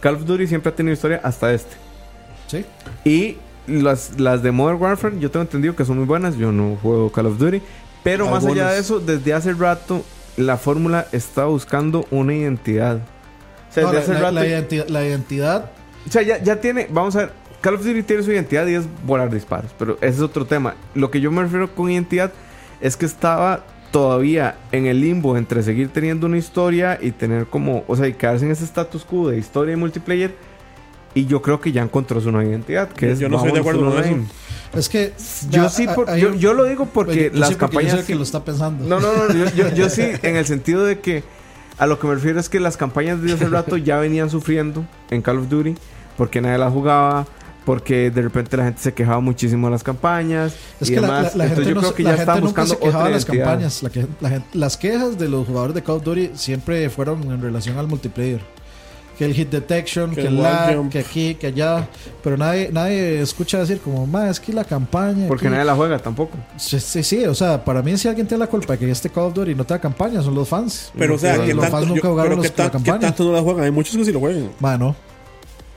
Call 0.00 0.16
of 0.16 0.24
Duty 0.24 0.46
siempre 0.46 0.70
ha 0.72 0.74
tenido 0.76 0.94
historia 0.94 1.20
hasta 1.22 1.52
este. 1.54 1.76
sí. 2.48 2.64
Y 3.04 3.36
las, 3.66 4.18
las 4.20 4.42
de 4.42 4.50
Modern 4.52 4.80
Warfare, 4.82 5.18
yo 5.18 5.30
tengo 5.30 5.42
entendido 5.42 5.74
que 5.74 5.84
son 5.84 5.96
muy 5.96 6.06
buenas. 6.06 6.36
Yo 6.36 6.52
no 6.52 6.76
juego 6.82 7.10
Call 7.10 7.26
of 7.26 7.38
Duty. 7.38 7.62
Pero 8.04 8.26
más 8.26 8.44
allá 8.44 8.68
Algunos. 8.68 8.72
de 8.74 8.78
eso, 8.78 9.00
desde 9.00 9.34
hace 9.34 9.52
rato, 9.54 10.04
la 10.36 10.56
fórmula 10.56 11.06
está 11.10 11.46
buscando 11.46 12.06
una 12.12 12.34
identidad. 12.34 12.98
O 13.70 13.72
sea, 13.74 13.82
No, 13.84 13.90
desde 13.92 13.98
la, 13.98 14.02
hace 14.02 14.12
la- 14.14 14.20
rato. 14.20 14.34
la 14.34 14.46
identidad, 14.46 14.88
la 14.88 15.04
identidad 15.04 15.70
O 16.06 16.10
sea, 16.12 16.22
ya, 16.22 16.40
ya 16.42 16.60
tiene. 16.60 16.86
Vamos 16.90 17.16
a 17.16 17.20
ver. 17.20 17.32
Call 17.62 17.74
of 17.76 17.84
Duty 17.84 18.02
tiene 18.02 18.22
su 18.22 18.30
identidad 18.30 18.66
y 18.66 18.74
es 18.74 18.84
volar 19.06 19.32
disparos. 19.32 19.70
Pero 19.78 19.96
ese 20.02 20.16
es 20.16 20.20
otro 20.20 20.44
tema. 20.44 20.74
Lo 20.94 21.10
que 21.10 21.20
yo 21.20 21.30
me 21.32 21.40
refiero 21.42 21.74
con 21.74 21.90
identidad 21.90 22.30
es 22.82 22.96
que 22.98 23.06
estaba 23.06 23.64
todavía 23.90 24.56
en 24.70 24.84
el 24.86 25.00
limbo 25.00 25.36
entre 25.38 25.62
seguir 25.62 25.88
teniendo 25.88 26.26
una 26.26 26.36
historia 26.36 26.98
y 27.00 27.10
tener 27.12 27.46
como. 27.46 27.84
O 27.88 27.96
sea, 27.96 28.06
y 28.06 28.12
quedarse 28.12 28.44
en 28.44 28.50
ese 28.50 28.64
status 28.64 29.04
quo 29.06 29.30
de 29.30 29.38
historia 29.38 29.72
y 29.72 29.76
multiplayer. 29.76 30.34
Y 31.14 31.24
yo 31.26 31.40
creo 31.40 31.60
que 31.60 31.72
ya 31.72 31.80
encontró 31.82 32.20
su 32.20 32.30
nueva 32.32 32.50
identidad. 32.50 32.88
Que 32.90 33.12
es 33.12 33.18
Yo 33.20 33.28
no 33.30 33.36
estoy 33.38 33.52
de 33.52 33.60
acuerdo 33.60 33.80
con 33.86 33.96
online. 33.96 34.26
Es 34.76 34.88
que 34.88 35.12
Yo 35.50 35.68
sí, 35.68 35.86
por- 35.86 36.14
yo, 36.16 36.34
yo 36.34 36.54
lo 36.54 36.64
digo 36.64 36.86
porque 36.86 37.30
yo 37.32 37.38
las 37.40 37.50
sí, 37.50 37.54
porque 37.58 37.76
yo 37.76 37.80
campañas. 37.82 38.04
que 38.06 38.14
lo 38.14 38.22
está 38.22 38.44
pensando. 38.44 38.84
No, 38.86 39.00
no, 39.00 39.12
no, 39.28 39.34
yo, 39.54 39.68
yo- 39.74 39.88
sí, 39.90 40.02
en 40.22 40.36
el 40.36 40.46
sentido 40.46 40.84
de 40.84 41.00
que 41.00 41.22
a 41.78 41.86
lo 41.86 41.98
que 41.98 42.06
me 42.06 42.14
refiero 42.14 42.38
es 42.40 42.48
que 42.48 42.60
las 42.60 42.76
campañas 42.76 43.20
de 43.22 43.32
hace 43.32 43.48
rato 43.48 43.76
ya 43.76 43.98
venían 43.98 44.30
sufriendo 44.30 44.84
en 45.10 45.22
Call 45.22 45.38
of 45.38 45.48
Duty 45.48 45.74
porque 46.16 46.40
nadie 46.40 46.58
las 46.58 46.72
jugaba, 46.72 47.26
porque 47.64 48.10
de 48.12 48.22
repente 48.22 48.56
la 48.56 48.64
gente 48.64 48.80
se 48.82 48.92
quejaba 48.94 49.18
muchísimo 49.20 49.66
de 49.66 49.72
las 49.72 49.82
campañas 49.82 50.54
Es 50.80 50.88
y 50.90 50.94
que 50.94 51.00
la, 51.00 51.06
demás. 51.08 51.34
la- 51.34 51.44
la 51.44 51.44
Entonces 51.50 51.56
gente, 51.56 51.68
yo 51.70 51.74
no, 51.74 51.80
creo 51.80 51.90
se- 51.90 51.96
que 51.96 52.02
ya 52.04 52.40
buscando 52.40 52.78
otra 52.80 53.08
las 53.08 53.24
campañas. 53.24 53.82
La 53.82 53.90
que- 53.90 54.06
la 54.20 54.28
gente- 54.28 54.48
las 54.52 54.76
quejas 54.76 55.18
de 55.18 55.28
los 55.28 55.46
jugadores 55.46 55.74
de 55.74 55.82
Call 55.82 55.96
of 55.96 56.04
Duty 56.04 56.30
siempre 56.34 56.88
fueron 56.90 57.22
en 57.24 57.42
relación 57.42 57.76
al 57.78 57.88
multiplayer. 57.88 58.40
Que 59.18 59.24
el 59.26 59.34
hit 59.34 59.48
detection, 59.50 60.10
Que 60.10 60.22
que, 60.22 60.26
el 60.28 60.42
lag, 60.42 60.74
jump. 60.76 60.90
que 60.92 60.98
aquí, 60.98 61.34
que 61.36 61.46
allá. 61.48 61.88
Pero 62.22 62.36
nadie, 62.36 62.70
nadie 62.72 63.20
escucha 63.20 63.58
decir 63.60 63.78
como, 63.80 64.06
ma, 64.06 64.28
es 64.28 64.40
que 64.40 64.52
la 64.52 64.64
campaña. 64.64 65.28
Porque 65.28 65.46
aquí". 65.46 65.52
nadie 65.52 65.64
la 65.66 65.74
juega 65.76 65.98
tampoco. 65.98 66.36
Sí, 66.56 66.80
sí, 66.80 67.02
sí, 67.02 67.24
o 67.24 67.34
sea, 67.34 67.64
para 67.64 67.80
mí 67.82 67.96
si 67.96 68.08
alguien 68.08 68.26
tiene 68.26 68.40
la 68.40 68.48
culpa 68.50 68.72
de 68.72 68.80
que 68.80 68.90
este 68.90 69.10
Call 69.10 69.24
of 69.24 69.34
Duty 69.34 69.54
no 69.54 69.64
tenga 69.64 69.80
campaña, 69.80 70.20
son 70.22 70.34
los 70.34 70.48
fans. 70.48 70.90
Pero, 70.98 71.14
o 71.14 71.18
sea, 71.18 71.36
los 71.36 71.46
que 71.46 71.54
los 71.54 71.62
tanto, 71.62 71.76
fans 71.78 71.88
nunca 71.88 72.02
yo- 72.02 72.10
jugaron 72.10 72.30
pero 72.32 72.42
los- 72.42 72.50
que, 72.50 72.56
tan- 72.56 72.66
la 72.66 72.70
que 72.70 72.72
campaña. 72.78 72.98
tanto 73.00 73.24
no 73.24 73.32
la 73.32 73.42
juegan. 73.42 73.64
Hay 73.64 73.70
muchos 73.70 73.96
que 73.96 74.04
sí 74.04 74.12
lo 74.12 74.20
juegan. 74.20 74.50
Mano. 74.58 74.96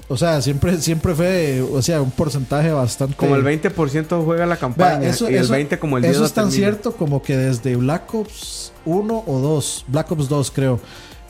O 0.09 0.15
sea, 0.15 0.41
siempre, 0.41 0.77
siempre 0.77 1.13
fue, 1.13 1.61
o 1.61 1.81
sea, 1.81 2.01
un 2.01 2.11
porcentaje 2.11 2.71
bastante. 2.71 3.15
Como 3.17 3.35
el 3.35 3.43
20% 3.43 4.23
juega 4.23 4.45
la 4.45 4.55
campaña 4.55 4.99
Vea, 4.99 5.09
eso, 5.09 5.29
y 5.29 5.35
el 5.35 5.43
eso- 5.43 5.51
20 5.51 5.77
como 5.79 5.97
el 5.97 6.03
10 6.03 6.15
eso 6.15 6.25
es 6.25 6.31
tan 6.31 6.45
termina. 6.49 6.69
cierto 6.69 6.93
como 6.95 7.21
que 7.21 7.35
desde 7.35 7.75
Black 7.75 8.13
Ops 8.15 8.71
1 8.85 9.23
o 9.27 9.39
2, 9.39 9.83
Black 9.89 10.09
Ops 10.09 10.29
2 10.29 10.49
creo, 10.51 10.79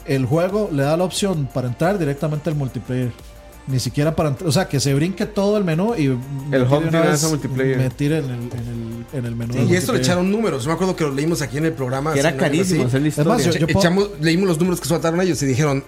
el 0.07 0.25
juego 0.25 0.69
le 0.71 0.83
da 0.83 0.95
la 0.97 1.03
opción 1.03 1.47
para 1.53 1.67
entrar 1.67 1.97
directamente 1.99 2.49
al 2.49 2.55
multiplayer. 2.55 3.11
Ni 3.67 3.79
siquiera 3.79 4.15
para 4.15 4.29
entrar, 4.29 4.47
o 4.47 4.51
sea, 4.53 4.69
que 4.69 4.79
se 4.79 4.93
brinque 4.93 5.25
todo 5.25 5.57
el 5.57 5.65
menú 5.65 5.93
y 5.93 6.07
me 6.07 6.15
hub 6.15 6.19
tire 6.49 6.59
de 6.59 6.63
una 6.65 6.77
una 6.87 7.01
vez- 7.01 7.11
vez 7.11 7.23
a 7.25 7.27
multiplayer. 7.27 7.77
Me 7.77 7.89
tire 7.89 8.17
en 8.19 8.25
el, 8.25 8.31
en 8.31 9.05
el, 9.11 9.19
en 9.19 9.25
el 9.25 9.35
menú. 9.35 9.53
Sí, 9.55 9.65
y 9.69 9.75
esto 9.75 9.91
le 9.91 9.99
echaron 9.99 10.31
números. 10.31 10.63
Yo 10.63 10.69
me 10.69 10.75
acuerdo 10.75 10.95
que 10.95 11.03
lo 11.03 11.11
leímos 11.13 11.41
aquí 11.41 11.57
en 11.57 11.65
el 11.65 11.73
programa. 11.73 12.13
Que 12.13 12.19
era 12.21 12.37
carísimo 12.37 12.85
así. 12.85 12.95
Es 13.07 13.25
más, 13.25 13.43
yo- 13.43 13.51
echamos- 13.67 14.09
leímos 14.21 14.47
los 14.47 14.57
números 14.57 14.79
que 14.79 14.87
soltaron 14.87 15.19
ellos 15.19 15.41
y 15.43 15.45
dijeron, 15.47 15.83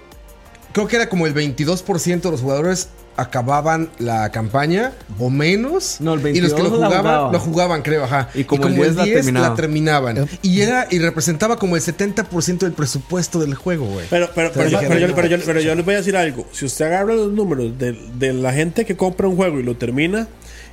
creo 0.73 0.87
que 0.87 0.95
era 0.95 1.09
como 1.09 1.27
el 1.27 1.33
22% 1.33 2.21
de 2.21 2.31
los 2.31 2.41
jugadores 2.41 2.89
acababan 3.17 3.89
la 3.99 4.31
campaña 4.31 4.93
o 5.19 5.29
menos. 5.29 5.97
No, 5.99 6.13
el 6.13 6.35
y 6.35 6.39
los 6.39 6.53
que 6.53 6.63
lo 6.63 6.69
22 6.69 6.79
la 6.79 6.87
jugaban, 6.87 7.01
jugaban. 7.03 7.31
lo 7.33 7.39
jugaban, 7.39 7.81
creo, 7.81 8.03
ajá. 8.05 8.29
Y 8.33 8.45
como 8.45 8.65
el 8.67 8.75
10 8.75 8.95
la 8.95 9.03
terminaban. 9.03 9.55
terminaban. 9.55 10.29
Y 10.41 10.61
era 10.61 10.87
y 10.89 10.99
representaba 10.99 11.57
como 11.57 11.75
el 11.75 11.81
70% 11.81 12.59
del 12.59 12.71
presupuesto 12.71 13.39
del 13.39 13.55
juego, 13.55 13.87
güey. 13.87 14.05
Pero, 14.09 14.29
pero, 14.33 14.51
pero, 14.53 14.69
yo, 14.69 14.79
pero, 14.79 14.97
yo, 14.99 15.07
"No, 15.09 15.15
pero, 15.15 15.27
yo, 15.27 15.37
pero 15.45 15.59
yo 15.59 15.75
les 15.75 15.83
voy 15.85 15.95
a 15.95 15.97
decir 15.97 16.15
algo. 16.15 16.45
Si 16.53 16.63
usted 16.65 16.85
agarra 16.85 17.13
los 17.13 17.31
números 17.33 17.77
de, 17.77 17.91
de 18.17 18.33
la 18.33 18.53
gente 18.53 18.85
que 18.85 18.95
compra 18.95 19.27
un 19.27 19.35
juego 19.35 19.59
y 19.59 19.63
lo 19.63 19.75
termina, 19.75 20.27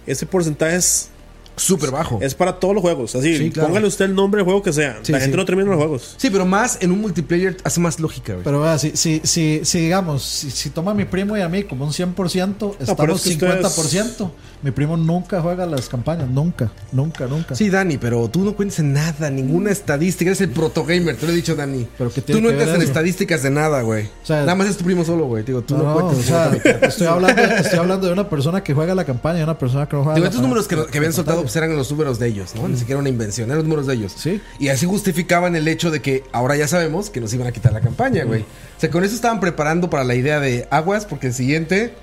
ese 0.07 0.24
porcentaje 0.26 0.76
es, 0.76 1.09
Súper 1.57 1.91
bajo. 1.91 2.19
es 2.23 2.35
para 2.35 2.61
todos 2.61 2.75
los 2.75 2.83
juegos. 2.83 3.15
Así, 3.17 3.37
Sí, 3.37 3.51
claro. 3.51 3.69
póngale 3.69 3.87
usted 3.87 4.05
el 4.05 4.15
nombre 4.15 4.39
del 4.41 4.45
juego 4.45 4.63
que 4.63 4.73
sea. 4.73 4.99
Sí, 5.03 5.11
la 5.13 5.19
gente 5.21 5.35
sí. 5.35 5.37
no 5.39 5.45
termina 5.45 5.71
los 5.71 5.79
juegos. 5.79 6.15
Sí, 6.19 6.29
pero 6.31 6.45
más 6.47 6.79
en 6.83 6.93
un 6.93 7.01
multiplayer 7.01 7.57
hace 7.65 7.81
más 7.81 7.99
lógica, 7.99 8.35
güey. 8.35 8.45
Pero 8.45 8.61
vea, 8.61 8.79
si, 8.79 8.91
si, 8.97 9.21
si, 9.25 9.61
si 9.65 9.79
digamos, 9.81 10.23
si, 10.23 10.51
si 10.51 10.71
toma 10.71 10.91
a 10.91 10.95
mi 10.95 11.05
primo 11.07 11.37
y 11.37 11.41
a 11.41 11.49
mí 11.49 11.65
como 11.65 11.85
un 11.87 11.93
100%, 11.93 12.15
pero 12.15 12.77
estamos 12.81 13.27
es 13.27 13.37
que 13.39 13.45
ustedes- 13.47 13.77
50%. 13.77 14.31
Mi 14.67 14.73
primo 14.73 14.97
nunca 14.97 15.41
juega 15.41 15.64
las 15.64 15.89
campañas, 15.89 16.29
nunca, 16.29 16.73
nunca, 16.91 17.29
nunca. 17.29 17.55
Sí, 17.55 17.71
Dani, 17.71 17.99
pero 17.99 18.29
tú 18.29 18.41
no 18.41 18.57
cuentas 18.57 18.81
en 18.81 18.95
nada, 18.95 19.31
ninguna 19.31 19.71
estadística. 19.71 20.29
Eres 20.29 20.41
el 20.41 20.49
protogamer, 20.51 21.14
te 21.14 21.25
lo 21.25 21.31
he 21.31 21.37
dicho, 21.37 21.55
Dani. 21.55 21.87
Pero 21.97 22.11
¿qué 22.12 22.21
tú 22.21 22.33
tiene 22.33 22.41
no 22.41 22.49
que 22.49 22.55
entras 22.55 22.75
en 22.75 22.83
estadísticas 22.83 23.45
de 23.45 23.51
nada, 23.51 23.83
güey. 23.83 24.07
O 24.07 24.27
sea- 24.27 24.41
nada 24.41 24.57
más 24.57 24.67
es 24.67 24.77
tu 24.77 24.85
primo 24.85 25.05
solo, 25.05 25.27
güey. 25.27 25.45
Digo, 25.45 25.62
tú 25.62 25.77
no, 25.77 25.85
No, 25.85 25.89
no, 25.91 26.01
cuentas. 26.01 26.19
o 26.19 26.23
sea, 26.25 26.79
estoy 26.83 27.07
hablando, 27.07 27.43
estoy 27.43 27.79
hablando 27.79 28.09
de 28.09 28.12
una 28.12 28.29
persona 28.29 28.64
que 28.64 28.75
juega 28.75 28.93
la 28.97 29.05
campaña 29.05 29.39
y 29.39 29.43
una 29.45 29.57
persona 29.57 29.89
que 29.89 29.95
no 29.95 30.03
juega 30.03 30.17
Digo, 30.17 30.25
la 30.25 30.31
estos 30.31 30.43
números 30.43 30.67
que, 30.67 30.85
que 30.87 30.99
habían 30.99 31.12
soltado 31.12 31.43
pues, 31.43 31.55
eran 31.55 31.77
los 31.77 31.89
números 31.93 32.19
de 32.19 32.27
ellos, 32.27 32.53
¿no? 32.57 32.67
Ni 32.67 32.77
siquiera 32.77 32.99
una 32.99 33.09
invención, 33.09 33.47
eran 33.47 33.59
los 33.59 33.67
números 33.67 33.87
de 33.87 33.95
ellos. 33.95 34.14
Sí. 34.17 34.41
Y 34.59 34.67
así 34.67 34.85
justificaban 34.85 35.55
el 35.55 35.69
hecho 35.69 35.93
de 35.93 36.03
que 36.03 36.25
ahora 36.33 36.57
ya 36.57 36.67
sabemos 36.67 37.09
que 37.09 37.21
nos 37.21 37.33
iban 37.33 37.47
a 37.47 37.53
quitar 37.53 37.73
la 37.73 37.83
campaña, 37.83 38.25
güey. 38.25 38.41
O 38.43 38.81
sea, 38.81 38.91
con 38.91 39.05
eso 39.05 39.14
estaban 39.14 39.39
preparando 39.39 39.89
para 39.91 40.03
la 40.03 40.17
idea 40.17 40.41
de 40.41 40.67
aguas, 40.73 41.07
porque 41.07 41.29
el 41.29 41.35
siguiente. 41.35 41.95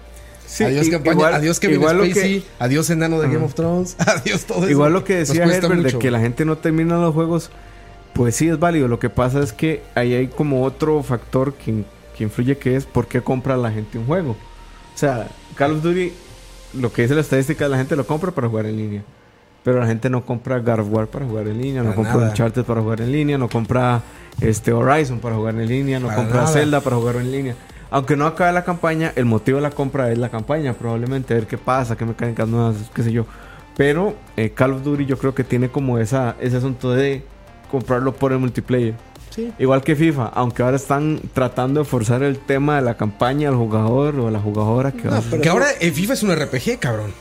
Sí, 0.53 0.63
adiós 0.65 0.87
i- 0.87 0.91
campaña, 0.91 1.13
igual- 1.13 1.33
adiós 1.33 1.59
Kevin 1.59 1.77
igual 1.77 1.97
lo 1.97 2.05
Spacey, 2.05 2.41
que- 2.41 2.47
adiós 2.59 2.89
enano 2.91 3.19
de 3.19 3.27
Game 3.27 3.43
of 3.43 3.55
Thrones, 3.55 3.95
adiós 4.05 4.45
todo 4.45 4.59
eso. 4.59 4.69
Igual 4.69 4.93
lo 4.93 5.03
que 5.03 5.15
decía 5.15 5.45
Herbert 5.45 5.81
de 5.81 5.97
que 5.97 6.11
la 6.11 6.19
gente 6.19 6.45
no 6.45 6.57
termina 6.57 6.97
los 6.99 7.13
juegos, 7.13 7.49
pues 8.13 8.35
sí 8.35 8.49
es 8.49 8.59
válido. 8.59 8.87
Lo 8.87 8.99
que 8.99 9.09
pasa 9.09 9.39
es 9.41 9.51
que 9.51 9.81
ahí 9.95 10.13
hay 10.13 10.27
como 10.27 10.63
otro 10.63 11.01
factor 11.01 11.55
que, 11.55 11.83
que 12.15 12.23
influye 12.23 12.57
que 12.57 12.75
es 12.75 12.85
por 12.85 13.07
qué 13.07 13.21
compra 13.21 13.57
la 13.57 13.71
gente 13.71 13.97
un 13.97 14.05
juego. 14.05 14.31
O 14.93 14.97
sea, 14.97 15.27
Call 15.55 15.71
of 15.71 15.81
Duty, 15.81 16.13
lo 16.79 16.93
que 16.93 17.01
dice 17.01 17.15
la 17.15 17.21
estadística, 17.21 17.67
la 17.67 17.77
gente 17.77 17.95
lo 17.95 18.05
compra 18.05 18.29
para 18.31 18.47
jugar 18.47 18.67
en 18.67 18.77
línea. 18.77 19.03
Pero 19.63 19.79
la 19.79 19.87
gente 19.87 20.09
no 20.09 20.25
compra 20.25 20.59
God 20.59 20.81
of 20.81 20.87
War 20.91 21.07
para 21.07 21.25
jugar 21.25 21.47
en 21.47 21.59
línea, 21.59 21.81
no 21.83 21.95
compra 21.95 22.15
nada. 22.15 22.27
Uncharted 22.29 22.63
para 22.65 22.81
jugar 22.81 22.99
en 23.01 23.11
línea, 23.11 23.37
no 23.37 23.47
compra 23.49 24.03
este 24.41 24.73
Horizon 24.73 25.19
para 25.19 25.35
jugar 25.35 25.55
en 25.55 25.67
línea, 25.67 25.99
no 25.99 26.07
Para 26.07 26.17
compra 26.17 26.41
nada. 26.41 26.53
Zelda 26.53 26.81
para 26.81 26.97
jugar 26.97 27.15
en 27.15 27.31
línea. 27.31 27.55
Aunque 27.93 28.17
no 28.17 28.25
acabe 28.25 28.51
la 28.53 28.63
campaña, 28.63 29.13
el 29.15 29.25
motivo 29.25 29.57
de 29.57 29.61
la 29.61 29.69
compra 29.69 30.11
es 30.11 30.17
la 30.17 30.29
campaña, 30.29 30.73
probablemente, 30.73 31.33
a 31.33 31.37
ver 31.37 31.45
qué 31.47 31.59
pasa, 31.59 31.95
qué 31.95 32.05
mecánicas 32.05 32.47
nuevas, 32.47 32.75
qué 32.93 33.03
sé 33.03 33.11
yo. 33.11 33.25
Pero 33.77 34.15
eh, 34.35 34.49
Call 34.49 34.73
of 34.73 34.83
Duty 34.83 35.05
yo 35.05 35.17
creo 35.19 35.35
que 35.35 35.43
tiene 35.43 35.69
como 35.69 35.99
esa, 35.99 36.35
ese 36.41 36.57
asunto 36.57 36.91
de 36.91 37.23
comprarlo 37.69 38.11
por 38.15 38.31
el 38.31 38.39
multiplayer. 38.39 38.95
Sí. 39.29 39.51
Igual 39.59 39.83
que 39.83 39.95
FIFA, 39.95 40.25
aunque 40.33 40.63
ahora 40.63 40.77
están 40.77 41.19
tratando 41.33 41.81
de 41.81 41.85
forzar 41.85 42.23
el 42.23 42.39
tema 42.39 42.75
de 42.77 42.81
la 42.81 42.97
campaña 42.97 43.49
al 43.49 43.55
jugador 43.55 44.19
o 44.19 44.27
a 44.27 44.31
la 44.31 44.39
jugadora 44.39 44.91
que 44.91 45.07
va 45.07 45.17
a- 45.19 45.41
Que 45.41 45.49
ahora 45.49 45.67
el 45.79 45.91
FIFA 45.91 46.13
es 46.13 46.23
un 46.23 46.31
RPG, 46.35 46.79
cabrón. 46.79 47.11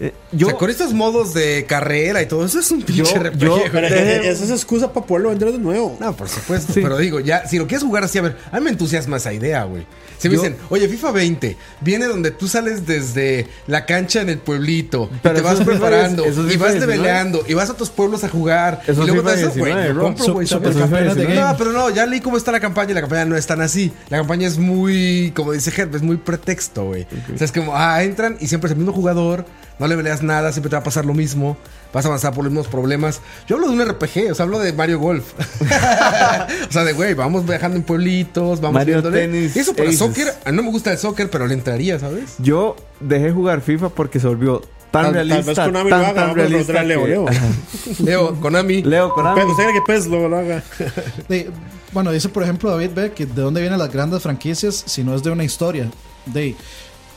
Eh, 0.00 0.12
Yo, 0.30 0.56
con 0.56 0.70
estos 0.70 0.92
modos 0.94 1.34
de 1.34 1.64
carrera 1.66 2.22
y 2.22 2.26
todo 2.26 2.44
eso 2.46 2.60
es 2.60 2.70
un 2.70 2.82
pinche 2.82 3.02
Yo- 3.12 3.20
RPG. 3.20 3.38
yo- 3.38 3.56
güey. 3.58 3.70
Pero 3.72 3.88
Deje- 3.88 4.28
esa 4.30 4.44
es 4.44 4.50
excusa 4.50 4.92
para 4.92 5.04
poderlo 5.04 5.30
vender 5.30 5.50
de 5.50 5.58
nuevo. 5.58 5.96
No, 5.98 6.14
por 6.14 6.28
supuesto. 6.28 6.72
Sí. 6.72 6.80
Pero 6.82 6.98
digo, 6.98 7.18
ya, 7.20 7.46
si 7.48 7.58
lo 7.58 7.66
quieres 7.66 7.82
jugar 7.84 8.04
así, 8.04 8.18
a 8.18 8.22
ver, 8.22 8.36
a 8.52 8.58
mí 8.58 8.64
me 8.64 8.70
entusiasma 8.70 9.16
esa 9.16 9.32
idea, 9.32 9.64
güey. 9.64 9.86
Si 10.18 10.28
me 10.28 10.34
dicen, 10.34 10.56
oye, 10.68 10.88
FIFA 10.88 11.12
20, 11.12 11.56
viene 11.80 12.06
donde 12.06 12.32
tú 12.32 12.48
sales 12.48 12.86
desde 12.86 13.46
la 13.68 13.86
cancha 13.86 14.20
en 14.20 14.28
el 14.28 14.38
pueblito, 14.38 15.08
Pero 15.22 15.34
y 15.34 15.38
te 15.38 15.42
vas 15.44 15.60
preparando, 15.60 16.22
10, 16.24 16.32
eso 16.32 16.46
es 16.48 16.54
y 16.54 16.56
vas 16.56 16.72
19. 16.72 16.96
leveleando, 16.96 17.44
y 17.46 17.54
vas 17.54 17.68
a 17.68 17.72
otros 17.72 17.90
pueblos 17.90 18.24
a 18.24 18.28
jugar, 18.28 18.80
Eso 18.86 19.00
y 19.02 19.04
es 19.08 19.12
luego 19.14 19.28
te 19.30 19.34
eso, 19.40 19.50
güey, 19.50 19.72
19, 19.74 19.88
lo 19.88 19.94
Rob. 19.94 20.02
compro, 20.16 20.34
güey. 20.34 20.46
de 20.46 21.34
No, 21.34 21.54
pero 21.56 21.72
no, 21.72 21.90
ya 21.90 22.04
leí 22.06 22.20
cómo 22.20 22.36
está 22.36 22.50
la 22.52 22.58
campaña 22.60 22.90
y 22.90 22.94
la 22.94 23.00
campaña 23.00 23.24
no 23.26 23.36
es 23.36 23.46
tan 23.46 23.60
así. 23.60 23.92
La 24.08 24.18
campaña 24.18 24.48
es 24.48 24.58
muy, 24.58 25.32
como 25.36 25.52
dice 25.52 25.72
Herb, 25.76 25.94
es 25.94 26.02
muy 26.02 26.16
pretexto, 26.16 26.84
güey. 26.86 27.06
O 27.34 27.38
sea, 27.38 27.44
es 27.44 27.52
como, 27.52 27.76
ah, 27.76 28.02
entran 28.02 28.36
y 28.40 28.48
siempre 28.48 28.68
es 28.68 28.72
el 28.72 28.78
mismo 28.78 28.92
jugador, 28.92 29.44
no 29.78 29.86
le 29.86 29.96
peleas 29.96 30.22
nada, 30.22 30.52
siempre 30.52 30.70
te 30.70 30.76
va 30.76 30.80
a 30.80 30.84
pasar 30.84 31.04
lo 31.04 31.14
mismo, 31.14 31.56
vas 31.92 32.04
a 32.04 32.08
avanzar 32.08 32.32
por 32.34 32.44
los 32.44 32.52
mismos 32.52 32.68
problemas. 32.68 33.20
Yo 33.46 33.56
hablo 33.56 33.68
de 33.68 33.74
un 33.74 33.88
RPG, 33.88 34.30
o 34.32 34.34
sea, 34.34 34.44
hablo 34.44 34.58
de 34.58 34.72
Mario 34.72 34.98
Golf. 34.98 35.24
o 36.68 36.72
sea, 36.72 36.84
de, 36.84 36.92
güey, 36.92 37.14
vamos 37.14 37.46
viajando 37.46 37.76
en 37.76 37.82
pueblitos, 37.82 38.60
vamos 38.60 38.74
Mario 38.74 38.94
viéndole. 39.02 39.20
Tennis 39.20 39.56
eso 39.56 39.74
para 39.74 39.88
Aces. 39.88 39.98
soccer, 39.98 40.28
a 40.44 40.50
mí 40.50 40.56
no 40.56 40.62
me 40.62 40.70
gusta 40.70 40.92
el 40.92 40.98
soccer, 40.98 41.30
pero 41.30 41.46
le 41.46 41.54
entraría, 41.54 41.98
¿sabes? 41.98 42.34
yo 42.38 42.76
dejé 43.00 43.30
jugar 43.30 43.60
FIFA 43.60 43.90
porque 43.90 44.18
se 44.20 44.26
volvió 44.26 44.60
tan 44.90 45.02
Tal- 45.02 45.04
tal 45.04 45.28
realista, 45.28 45.46
vez 45.50 45.58
Konami 45.58 45.90
tan, 45.90 46.00
lo 46.00 46.06
haga, 46.06 46.14
tan 46.14 46.16
vamos 46.28 46.30
a 46.30 46.34
realista 46.48 46.80
a 46.80 46.82
Leo, 46.82 47.02
que- 47.04 47.08
Leo. 47.10 47.26
Leo, 48.04 48.40
Konami. 48.40 48.82
Leo 48.82 49.12
Konami. 49.12 49.36
Pero 49.36 49.50
usted 49.50 49.64
cree 49.64 49.74
que 49.74 49.82
PES 49.92 50.06
lo, 50.06 50.28
lo 50.28 50.36
haga. 50.38 50.62
De- 51.28 51.50
bueno, 51.92 52.10
dice 52.10 52.28
por 52.28 52.42
ejemplo 52.42 52.70
David 52.70 52.90
Beck 52.94 53.14
que 53.14 53.26
de 53.26 53.42
dónde 53.42 53.60
vienen 53.60 53.78
las 53.78 53.90
grandes 53.92 54.22
franquicias 54.22 54.82
si 54.86 55.04
no 55.04 55.14
es 55.14 55.22
de 55.22 55.30
una 55.30 55.44
historia. 55.44 55.90
De 56.26 56.54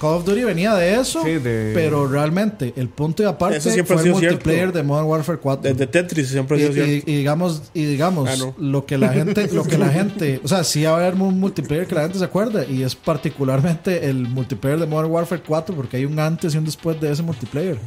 Call 0.02 0.16
of 0.16 0.26
Duty 0.26 0.44
venía 0.44 0.74
de 0.74 0.96
eso, 1.00 1.24
Sí, 1.24 1.34
de- 1.34 1.72
pero 1.76 2.08
realmente 2.08 2.74
el 2.76 2.90
punto 2.90 3.22
y 3.22 3.28
aparte 3.28 3.58
Eso 3.58 3.70
siempre 3.70 3.96
fue 3.98 4.04
ha 4.10 4.12
el 4.14 4.18
cierto. 4.20 4.36
multiplayer 4.38 4.74
de 4.74 4.82
Modern 4.84 5.08
Warfare 5.08 5.38
4. 5.38 5.72
Desde 5.72 5.86
Tetris 5.86 6.28
siempre 6.30 6.58
ha 6.58 6.60
sido 6.60 6.72
y- 6.72 6.74
cierto. 6.90 7.12
y 7.12 7.16
digamos 7.18 7.62
y 7.76 7.86
digamos 7.86 8.28
Ah, 8.28 8.36
no. 8.40 8.56
lo 8.58 8.86
que 8.88 8.98
la 8.98 9.10
gente 9.10 9.48
lo 9.54 9.64
que 9.64 9.78
la 9.78 9.90
gente 10.00 10.42
o 10.44 10.48
sea 10.48 10.64
sí 10.64 10.84
va 10.84 10.94
a 10.94 10.96
haber 10.96 11.14
un 11.14 11.40
multiplayer 11.40 11.86
que 11.86 11.94
la 11.94 12.02
gente 12.02 12.18
se 12.18 12.26
acuerda 12.26 12.66
y 12.66 12.82
es 12.82 12.96
particularmente 12.96 14.10
el 14.10 14.28
multiplayer 14.28 14.80
de 14.80 14.88
Modern 14.88 15.12
Warfare 15.12 15.42
4 15.46 15.76
porque 15.76 15.98
hay 15.98 16.06
un 16.06 16.18
antes 16.20 16.56
y 16.56 16.58
un 16.58 16.66
después 16.66 17.00
de 17.00 17.12
ese 17.12 17.22
multiplayer 17.22 17.78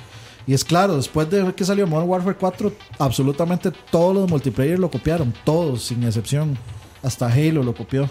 y 0.47 0.55
es 0.55 0.65
claro 0.65 0.97
después 0.97 1.29
de 1.31 1.53
que 1.55 1.65
salió 1.65 1.87
Modern 1.87 2.09
Warfare 2.09 2.37
4 2.39 2.73
absolutamente 2.99 3.73
todos 3.91 4.15
los 4.15 4.31
multiplayer 4.31 4.79
lo 4.79 4.91
copiaron 4.91 5.35
todos 5.45 5.83
sin 5.85 6.05
excepción 6.05 6.57
hasta 7.03 7.27
Halo 7.27 7.63
lo 7.63 7.75
copió 7.75 8.09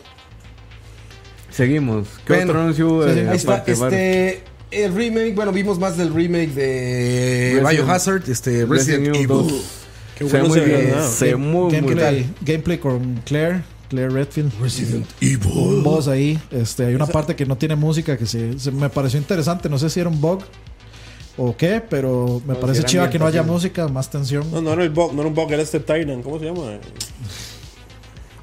Seguimos. 1.54 2.08
¿Qué 2.26 2.34
Bueno, 2.34 2.51
otro 2.51 2.62
anuncio? 2.62 3.08
sí, 3.08 3.14
sí, 3.14 3.20
Ahí 3.20 3.36
está, 3.38 3.51
aparte, 3.54 3.76
Mario? 3.76 3.97
este. 3.97 4.43
El 4.72 4.95
remake, 4.95 5.36
bueno, 5.36 5.51
vimos 5.51 5.78
más 5.78 5.97
del 5.97 6.12
remake 6.14 6.49
de 6.56 7.60
Resident- 7.62 7.70
Biohazard, 7.86 8.28
este 8.30 8.66
Resident 8.66 8.70
Resident, 8.70 9.08
Evil 9.08 9.16
Evil. 9.18 9.28
2. 9.28 9.54
Que 10.18 10.26
Qué 10.26 10.30
Se 10.30 10.38
ve 10.38 10.43
bueno 10.47 10.56
muy 10.64 10.66
bien. 10.72 10.91
¿no? 10.95 11.08
Se 11.10 11.26
ve 11.26 11.36
muy, 11.36 11.62
muy 11.62 11.72
gameplay, 11.72 12.16
bien. 12.16 12.36
gameplay 12.41 12.78
con 12.80 13.16
Claire, 13.24 13.62
Claire 13.89 14.10
Redfield. 14.10 14.51
Resident 14.60 15.06
Un 15.22 15.28
Evil. 15.28 15.82
boss 15.84 16.08
ahí. 16.08 16.39
Este, 16.49 16.86
hay 16.88 16.95
una 16.95 17.06
parte 17.06 17.36
que 17.36 17.45
no 17.45 17.56
tiene 17.56 17.76
música 17.76 18.18
que 18.18 18.26
se, 18.26 18.58
se- 18.60 18.72
me 18.72 18.89
pareció 18.89 19.20
interesante. 19.20 19.70
No 19.70 19.78
sé 19.78 19.91
si 19.91 19.99
era 19.99 20.10
un 20.10 20.20
bug 20.20 20.39
o 21.38 21.56
qué, 21.56 21.80
pero 21.88 22.41
me 22.47 22.56
No, 22.56 22.60
parece 22.60 22.82
si 22.82 22.88
chiva 22.88 23.12
que 23.12 23.20
no 23.20 23.28
haya 23.28 23.43
música, 23.43 23.88
más 23.88 24.10
tensión. 24.10 24.49
No, 24.51 24.60
no 24.60 24.74
era 24.74 24.84
el 24.84 24.89
bug, 24.89 25.14
no 25.14 25.22
era 25.22 25.30
un 25.30 25.36
bug, 25.36 25.51
era 25.51 25.62
este 25.62 25.80
Titan. 25.82 26.24
¿Cómo 26.24 26.39
se 26.39 26.45
llama? 26.45 26.80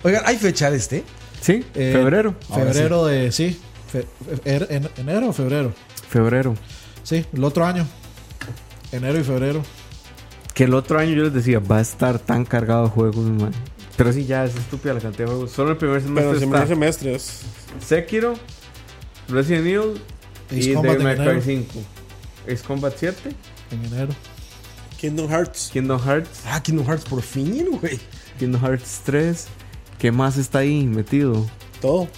Oigan, 0.04 0.22
¿hay 0.26 0.36
fecha 0.36 0.70
de 0.70 0.76
este? 0.76 1.02
Sí, 1.40 1.64
Eh, 1.74 1.90
febrero. 1.92 2.34
Febrero 2.54 3.06
de. 3.06 3.32
Sí. 3.32 3.58
fe- 3.90 4.06
er- 4.44 4.66
en- 4.70 4.88
enero 4.98 5.28
o 5.28 5.32
febrero. 5.32 5.72
Febrero. 6.08 6.54
Sí, 7.02 7.24
el 7.32 7.42
otro 7.44 7.64
año. 7.66 7.86
Enero 8.92 9.18
y 9.18 9.24
febrero. 9.24 9.62
Que 10.54 10.64
el 10.64 10.74
otro 10.74 10.98
año 10.98 11.12
yo 11.14 11.22
les 11.24 11.32
decía, 11.32 11.58
va 11.60 11.78
a 11.78 11.80
estar 11.80 12.18
tan 12.18 12.44
cargado 12.44 12.84
de 12.84 12.90
juegos, 12.90 13.24
man. 13.24 13.52
Pero 13.96 14.12
sí, 14.12 14.26
ya 14.26 14.44
es 14.44 14.54
estúpida 14.56 14.94
la 14.94 15.00
cantidad 15.00 15.26
de 15.26 15.32
juegos. 15.32 15.50
Solo 15.52 15.72
el 15.72 15.76
primer 15.76 16.00
semestre 16.02 16.22
Pero 16.24 16.32
el 16.32 16.38
primer 16.50 16.68
semestre 16.68 17.14
es. 17.14 17.40
Sekiro, 17.86 18.34
Resident 19.28 19.66
Evil 19.66 20.00
Ace 20.50 20.70
y 20.70 20.74
Combat 20.74 20.92
Devil 20.98 21.04
May 21.04 21.12
en 21.16 21.18
Cry 21.18 21.28
enero. 21.30 21.42
5. 21.72 21.86
Ace 22.52 22.64
Combat 22.66 22.94
7, 22.96 23.30
En 23.70 23.84
enero. 23.86 24.12
Kingdom 24.98 25.28
Hearts. 25.30 25.70
Kingdom 25.72 26.00
Hearts, 26.00 26.42
Ah, 26.46 26.62
Kingdom 26.62 26.86
Hearts 26.86 27.04
por 27.04 27.22
fin, 27.22 27.66
güey. 27.80 27.98
Kingdom 28.38 28.60
Hearts 28.62 29.00
3. 29.04 29.46
¿Qué 30.00 30.10
más 30.10 30.36
está 30.38 30.60
ahí 30.60 30.84
metido? 30.86 31.46
Todo. 31.80 32.08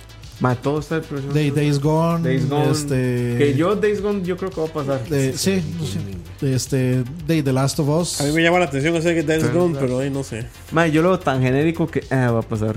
Ma, 0.41 0.55
todo 0.57 0.81
está 0.81 0.97
el 0.97 1.03
primer 1.03 1.33
Day-. 1.33 1.51
Days 1.51 1.79
Gone. 1.79 2.23
Days 2.25 2.49
Gone. 2.49 2.71
Este, 2.71 3.35
Que 3.39 3.55
yo 3.57 3.77
Days 3.77 4.01
Gone 4.01 4.23
yo 4.25 4.37
creo 4.37 4.51
que 4.51 4.61
va 4.61 4.67
a 4.67 4.73
pasar. 4.73 5.09
de- 5.09 5.37
sí, 5.37 5.63
no 5.79 5.85
sé. 5.87 6.55
Este, 6.55 7.05
de 7.27 7.43
The 7.43 7.53
Last 7.53 7.79
of 7.79 7.89
Us. 7.89 8.21
A 8.21 8.25
mí 8.25 8.33
me 8.33 8.43
llama 8.43 8.59
la 8.59 8.65
atención 8.65 8.97
ese 8.97 9.15
que 9.15 9.23
Pero, 9.23 9.53
Gone, 9.53 9.79
pero 9.79 10.01
ahí 10.01 10.11
no 10.11 10.25
sé. 10.25 10.47
Ma, 10.73 10.87
yo 10.89 11.03
lo 11.03 11.11
veo 11.11 11.19
tan 11.21 11.43
genérico 11.43 11.87
que 11.87 12.01
eh, 12.01 12.07
va 12.11 12.41
a 12.41 12.43
pasar. 12.43 12.77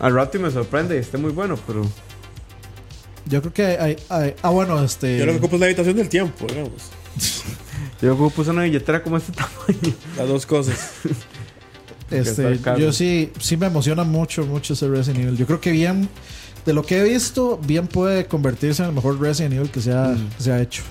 Al 0.00 0.14
rato 0.14 0.38
y 0.38 0.40
me 0.40 0.50
sorprende 0.50 0.96
y 0.96 0.98
esté 0.98 1.18
muy 1.18 1.32
bueno, 1.32 1.58
pero 1.66 1.82
Yo 3.26 3.40
creo 3.40 3.52
que 3.52 3.64
hay, 3.64 3.96
hay- 4.08 4.34
ah 4.42 4.50
bueno, 4.50 4.82
este 4.82 5.18
Yo 5.18 5.26
lo 5.26 5.32
que 5.32 5.38
ocupo 5.38 5.56
es 5.56 5.60
la 5.60 5.66
habitación 5.66 5.96
del 5.96 6.08
tiempo, 6.08 6.46
digamos. 6.48 6.90
yo 8.02 8.16
como 8.16 8.30
puse 8.30 8.50
una 8.50 8.62
billetera 8.62 9.02
como 9.02 9.16
este 9.16 9.32
tamaño. 9.32 9.94
Las 10.16 10.28
dos 10.28 10.46
cosas. 10.46 10.92
este 12.12 12.60
yo 12.78 12.92
sí 12.92 13.30
sí 13.40 13.56
me 13.56 13.66
emociona 13.66 14.04
mucho 14.04 14.44
mucho 14.46 14.74
ese 14.74 14.88
Resident 14.88 15.20
Evil. 15.24 15.36
Yo 15.36 15.46
creo 15.46 15.60
que 15.60 15.72
bien 15.72 16.08
de 16.66 16.72
lo 16.72 16.84
que 16.84 16.98
he 16.98 17.02
visto, 17.04 17.58
bien 17.66 17.86
puede 17.88 18.26
convertirse 18.26 18.82
en 18.82 18.90
el 18.90 18.94
mejor 18.94 19.20
Resident 19.20 19.54
Evil 19.54 19.70
que 19.70 19.80
se 19.80 19.92
ha, 19.92 20.08
Mm. 20.08 20.28
que 20.36 20.42
se 20.42 20.52
ha 20.52 20.60
hecho 20.60 20.82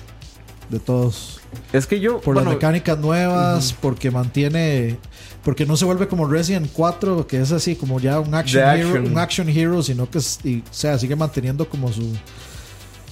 de 0.68 0.78
todos. 0.80 1.40
Es 1.72 1.86
que 1.86 2.00
yo, 2.00 2.20
Por 2.20 2.34
bueno, 2.34 2.50
las 2.50 2.56
mecánicas 2.56 2.98
nuevas, 2.98 3.74
porque 3.80 4.10
mantiene 4.10 4.98
porque 5.44 5.66
no 5.66 5.76
se 5.76 5.84
vuelve 5.84 6.06
como 6.08 6.26
Resident 6.28 6.68
4, 6.72 7.26
que 7.26 7.40
es 7.40 7.50
así 7.52 7.74
como 7.74 7.98
ya 8.00 8.20
un 8.20 8.32
action, 8.34 8.62
hero, 8.62 8.88
action. 8.88 9.06
un 9.12 9.18
action 9.18 9.48
hero, 9.48 9.82
sino 9.82 10.08
que 10.08 10.20
y, 10.44 10.58
o 10.60 10.62
sea, 10.70 10.98
sigue 10.98 11.16
manteniendo 11.16 11.68
como 11.68 11.92
su 11.92 12.12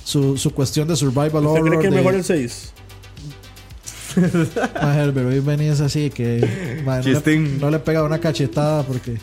su, 0.05 0.37
su 0.37 0.51
cuestión 0.53 0.89
de 0.89 0.97
survival 0.97 1.45
¿Usted 1.47 1.61
cree 1.61 1.71
horror. 1.71 1.81
que 1.83 1.89
es 1.89 1.95
mejor 1.95 2.15
el 2.15 2.25
6? 2.25 2.73
Maje, 4.83 5.13
pero 5.15 5.29
hoy 5.29 5.41
venís 5.41 5.81
así 5.81 6.11
que 6.11 6.83
no, 6.85 6.97
le, 6.99 7.03
Chistín. 7.05 7.59
no 7.61 7.71
le 7.71 7.79
pega 7.79 8.03
una 8.03 8.19
cachetada 8.19 8.83
porque. 8.83 9.17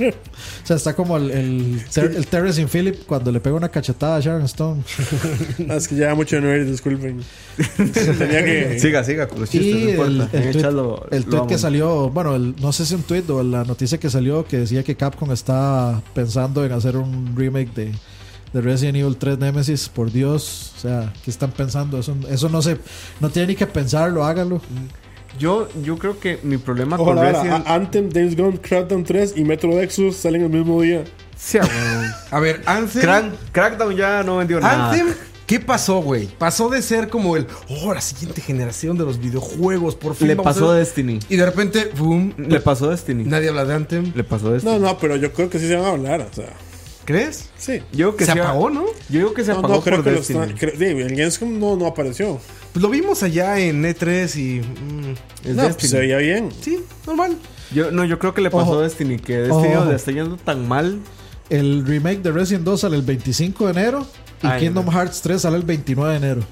O 0.00 0.66
sea, 0.66 0.76
está 0.76 0.94
como 0.96 1.16
el, 1.16 1.30
el, 1.30 1.84
Ter- 1.92 2.16
el 2.16 2.26
Terrence 2.26 2.60
in 2.60 2.68
Philip 2.68 3.04
cuando 3.06 3.30
le 3.30 3.38
pega 3.40 3.54
una 3.54 3.68
cachetada 3.68 4.16
a 4.16 4.20
Sharon 4.20 4.42
Stone. 4.44 4.82
Ah, 5.68 5.76
es 5.76 5.86
que 5.86 5.94
ya 5.96 6.14
mucho 6.14 6.36
de 6.36 6.42
nerd, 6.42 6.66
disculpen. 6.66 7.20
Tenía 8.18 8.44
que. 8.44 8.78
siga, 8.80 9.04
siga 9.04 9.28
con 9.28 9.40
los 9.40 9.50
chistes, 9.50 9.68
Y 9.70 9.96
no 9.96 10.04
el, 10.06 10.12
importa. 10.22 10.38
el 11.14 11.24
tweet, 11.26 11.40
el 11.42 11.46
que 11.46 11.58
salió, 11.58 12.10
bueno, 12.10 12.34
el- 12.34 12.54
no 12.60 12.72
sé 12.72 12.86
si 12.86 12.94
un 12.94 13.02
tweet 13.02 13.24
o 13.28 13.42
la 13.44 13.64
noticia 13.64 13.98
que 13.98 14.10
salió 14.10 14.44
que 14.46 14.58
decía 14.58 14.82
que 14.82 14.96
Capcom 14.96 15.30
está 15.30 16.02
pensando 16.14 16.64
en 16.64 16.72
hacer 16.72 16.96
un 16.96 17.34
remake 17.36 17.72
de, 17.74 17.92
de 18.52 18.60
Resident 18.60 18.96
Evil 18.98 19.16
3 19.16 19.38
Nemesis. 19.38 19.88
Por 19.88 20.10
Dios, 20.12 20.72
o 20.76 20.80
sea, 20.80 21.12
¿qué 21.24 21.30
están 21.30 21.50
pensando? 21.52 21.98
Eso, 21.98 22.14
eso 22.28 22.48
no 22.48 22.62
se, 22.62 22.78
no 23.20 23.30
tiene 23.30 23.48
ni 23.48 23.54
que 23.56 23.66
pensarlo, 23.66 24.24
hágalo. 24.24 24.60
Yo, 25.38 25.68
yo 25.82 25.96
creo 25.98 26.20
que 26.20 26.38
mi 26.42 26.58
problema 26.58 26.96
Ojalá, 27.00 27.32
con 27.32 27.32
Resident 27.42 27.66
a- 27.66 27.74
Anthem, 27.74 28.10
Days 28.10 28.36
Gone, 28.36 28.58
Crackdown 28.60 29.02
3 29.04 29.34
y 29.36 29.44
Metro 29.44 29.80
Exodus 29.80 30.16
salen 30.16 30.42
el 30.42 30.50
mismo 30.50 30.80
día. 30.82 31.04
Sí, 31.36 31.58
a. 31.58 31.66
A 32.30 32.38
ver, 32.40 32.62
Anthem. 32.66 33.02
Crack- 33.02 33.32
Crackdown 33.52 33.96
ya 33.96 34.22
no 34.22 34.36
vendió 34.36 34.60
nada. 34.60 34.90
Anthem, 34.90 35.08
¿qué 35.46 35.58
pasó, 35.58 36.02
güey? 36.02 36.26
Pasó 36.38 36.68
de 36.68 36.82
ser 36.82 37.08
como 37.08 37.36
el, 37.38 37.46
oh, 37.70 37.94
la 37.94 38.02
siguiente 38.02 38.42
generación 38.42 38.98
de 38.98 39.04
los 39.04 39.18
videojuegos, 39.18 39.94
por 39.96 40.14
fin. 40.14 40.28
Le 40.28 40.34
a 40.34 40.42
pasó 40.42 40.68
ver". 40.68 40.80
Destiny. 40.80 41.18
Y 41.30 41.36
de 41.36 41.46
repente, 41.46 41.90
boom, 41.98 42.34
Le 42.36 42.60
pasó 42.60 42.90
Destiny. 42.90 43.24
nadie 43.24 43.48
habla 43.48 43.64
de 43.64 43.74
Anthem. 43.74 44.12
Le 44.14 44.24
pasó 44.24 44.50
Destiny. 44.52 44.74
No, 44.74 44.78
no, 44.78 44.98
pero 44.98 45.16
yo 45.16 45.32
creo 45.32 45.48
que 45.48 45.58
sí 45.58 45.66
se 45.66 45.76
van 45.76 45.86
a 45.86 45.88
hablar. 45.88 46.28
O 46.30 46.34
sea, 46.34 46.52
¿Crees? 47.04 47.50
sí. 47.58 47.80
Yo 47.92 48.06
digo 48.06 48.16
que 48.16 48.24
Se 48.24 48.30
apagó, 48.32 48.70
¿no? 48.70 48.84
Yo 49.08 49.18
digo 49.18 49.34
que 49.34 49.44
se 49.44 49.52
No, 49.52 49.58
apagó 49.58 49.74
no, 49.76 49.80
creo 49.82 49.96
por 49.96 50.04
que 50.04 50.10
lo 50.12 50.16
Destiny. 50.18 50.54
sí, 50.78 50.84
el 50.84 51.08
Gamescom 51.16 51.58
no, 51.58 51.76
no 51.76 51.86
apareció. 51.86 52.38
Pues 52.72 52.82
lo 52.82 52.88
vimos 52.88 53.22
allá 53.22 53.58
en 53.58 53.82
E3 53.84 54.36
y. 54.36 54.60
mm, 54.60 55.10
Es 55.44 55.56
no, 55.56 55.62
pues 55.62 55.68
Destiny. 55.68 55.90
se 55.90 55.98
veía 55.98 56.16
bien. 56.18 56.50
sí, 56.60 56.78
normal. 57.06 57.36
Yo, 57.72 57.90
no, 57.90 58.04
yo 58.04 58.18
creo 58.18 58.34
que 58.34 58.40
le 58.40 58.50
pasó 58.50 58.70
Ojo. 58.72 58.78
a 58.80 58.82
Destiny. 58.82 59.18
Que 59.18 59.38
Destiny 59.38 59.74
Ojo. 59.74 59.86
le 59.90 59.96
está 59.96 60.12
yendo 60.12 60.36
tan 60.36 60.68
mal. 60.68 61.00
El 61.50 61.84
remake 61.86 62.20
de 62.22 62.30
Resident 62.30 62.64
2 62.64 62.80
sale 62.80 62.96
el 62.96 63.02
25 63.02 63.64
de 63.66 63.70
enero 63.72 64.06
y 64.42 64.46
Ay, 64.46 64.60
Kingdom 64.60 64.86
no. 64.86 64.92
Hearts 64.92 65.20
3 65.22 65.42
sale 65.42 65.56
el 65.56 65.64
29 65.64 66.10
de 66.12 66.16
enero. 66.18 66.42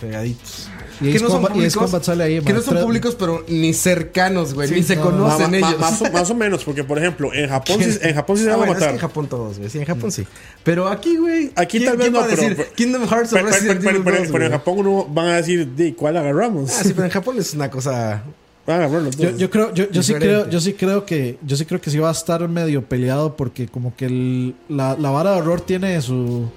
Pegaditos. 0.00 0.68
Y 1.00 1.18
Combat, 1.18 1.54
y 1.56 1.64
Ace 1.66 1.76
Combat 1.78 2.02
sale 2.02 2.24
ahí. 2.24 2.40
que 2.40 2.52
no 2.52 2.60
son 2.62 2.78
públicos, 2.80 3.16
pero 3.18 3.44
ni 3.48 3.72
cercanos, 3.74 4.54
güey. 4.54 4.68
Sí, 4.68 4.74
ni 4.76 4.82
se 4.82 4.96
no, 4.96 5.02
conocen 5.02 5.50
Ma- 5.52 5.58
ma- 5.58 5.68
ellos. 5.68 5.80
más, 5.80 6.02
o, 6.02 6.10
más 6.10 6.30
o 6.30 6.34
menos, 6.34 6.64
porque 6.64 6.84
por 6.84 6.98
ejemplo, 6.98 7.32
en 7.34 7.48
Japón, 7.48 7.78
sí, 7.82 7.98
en 8.02 8.14
Japón 8.14 8.36
sí 8.38 8.44
se 8.44 8.50
Ah, 8.50 8.56
van 8.56 8.66
bueno, 8.66 8.72
a 8.72 8.74
es 8.74 8.78
que 8.78 8.84
matar. 8.86 8.94
en 8.94 9.00
Japón 9.00 9.26
todos, 9.28 9.58
güey. 9.58 9.70
Sí, 9.70 9.78
en 9.78 9.84
Japón 9.84 10.10
sí. 10.12 10.26
Pero 10.64 10.88
aquí, 10.88 11.16
güey. 11.16 11.50
Aquí 11.54 11.78
¿quién- 11.78 11.90
tal 11.90 11.98
vez 11.98 12.10
no, 12.10 12.18
va 12.20 12.26
pero- 12.26 12.36
decir 12.40 12.56
pero- 12.56 12.72
Kingdom 12.74 13.02
Hearts 13.08 13.32
o 13.32 13.36
Pero, 13.36 13.46
pero- 13.48 13.56
Resident 13.56 13.84
Evil 13.84 14.02
pero- 14.04 14.18
2, 14.18 14.28
pero 14.32 14.44
en? 14.46 14.52
Japón 14.52 14.78
uno 14.78 15.06
van 15.10 15.26
a 15.28 15.36
decir, 15.36 15.74
"Di, 15.76 15.92
¿cuál 15.92 16.16
agarramos? 16.16 16.70
Ah, 16.70 16.82
sí, 16.82 16.92
pero 16.94 17.04
en 17.04 17.10
Japón 17.10 17.36
es 17.38 17.52
una 17.54 17.70
cosa. 17.70 18.22
Van 18.66 18.80
a 18.80 18.84
agarrar 18.86 19.02
los 19.02 19.16
dos. 19.16 19.30
Yo, 19.32 19.36
yo 19.36 19.48
creo, 19.50 19.72
yo, 19.74 19.88
yo 19.90 20.02
sí 20.02 20.14
creo, 20.14 20.50
yo 20.50 20.60
sí 20.60 20.72
creo 20.72 21.06
que, 21.06 21.38
yo 21.46 21.56
sí 21.56 21.64
creo 21.66 21.80
que 21.80 21.88
sí 21.90 21.98
va 21.98 22.08
a 22.08 22.12
estar 22.12 22.48
medio 22.48 22.82
peleado 22.84 23.36
porque 23.36 23.68
como 23.68 23.94
que 23.94 24.06
el- 24.06 24.54
la, 24.68 24.96
la 24.98 25.10
vara 25.10 25.32
de 25.32 25.38
horror 25.38 25.60
tiene 25.60 26.00
su 26.02 26.50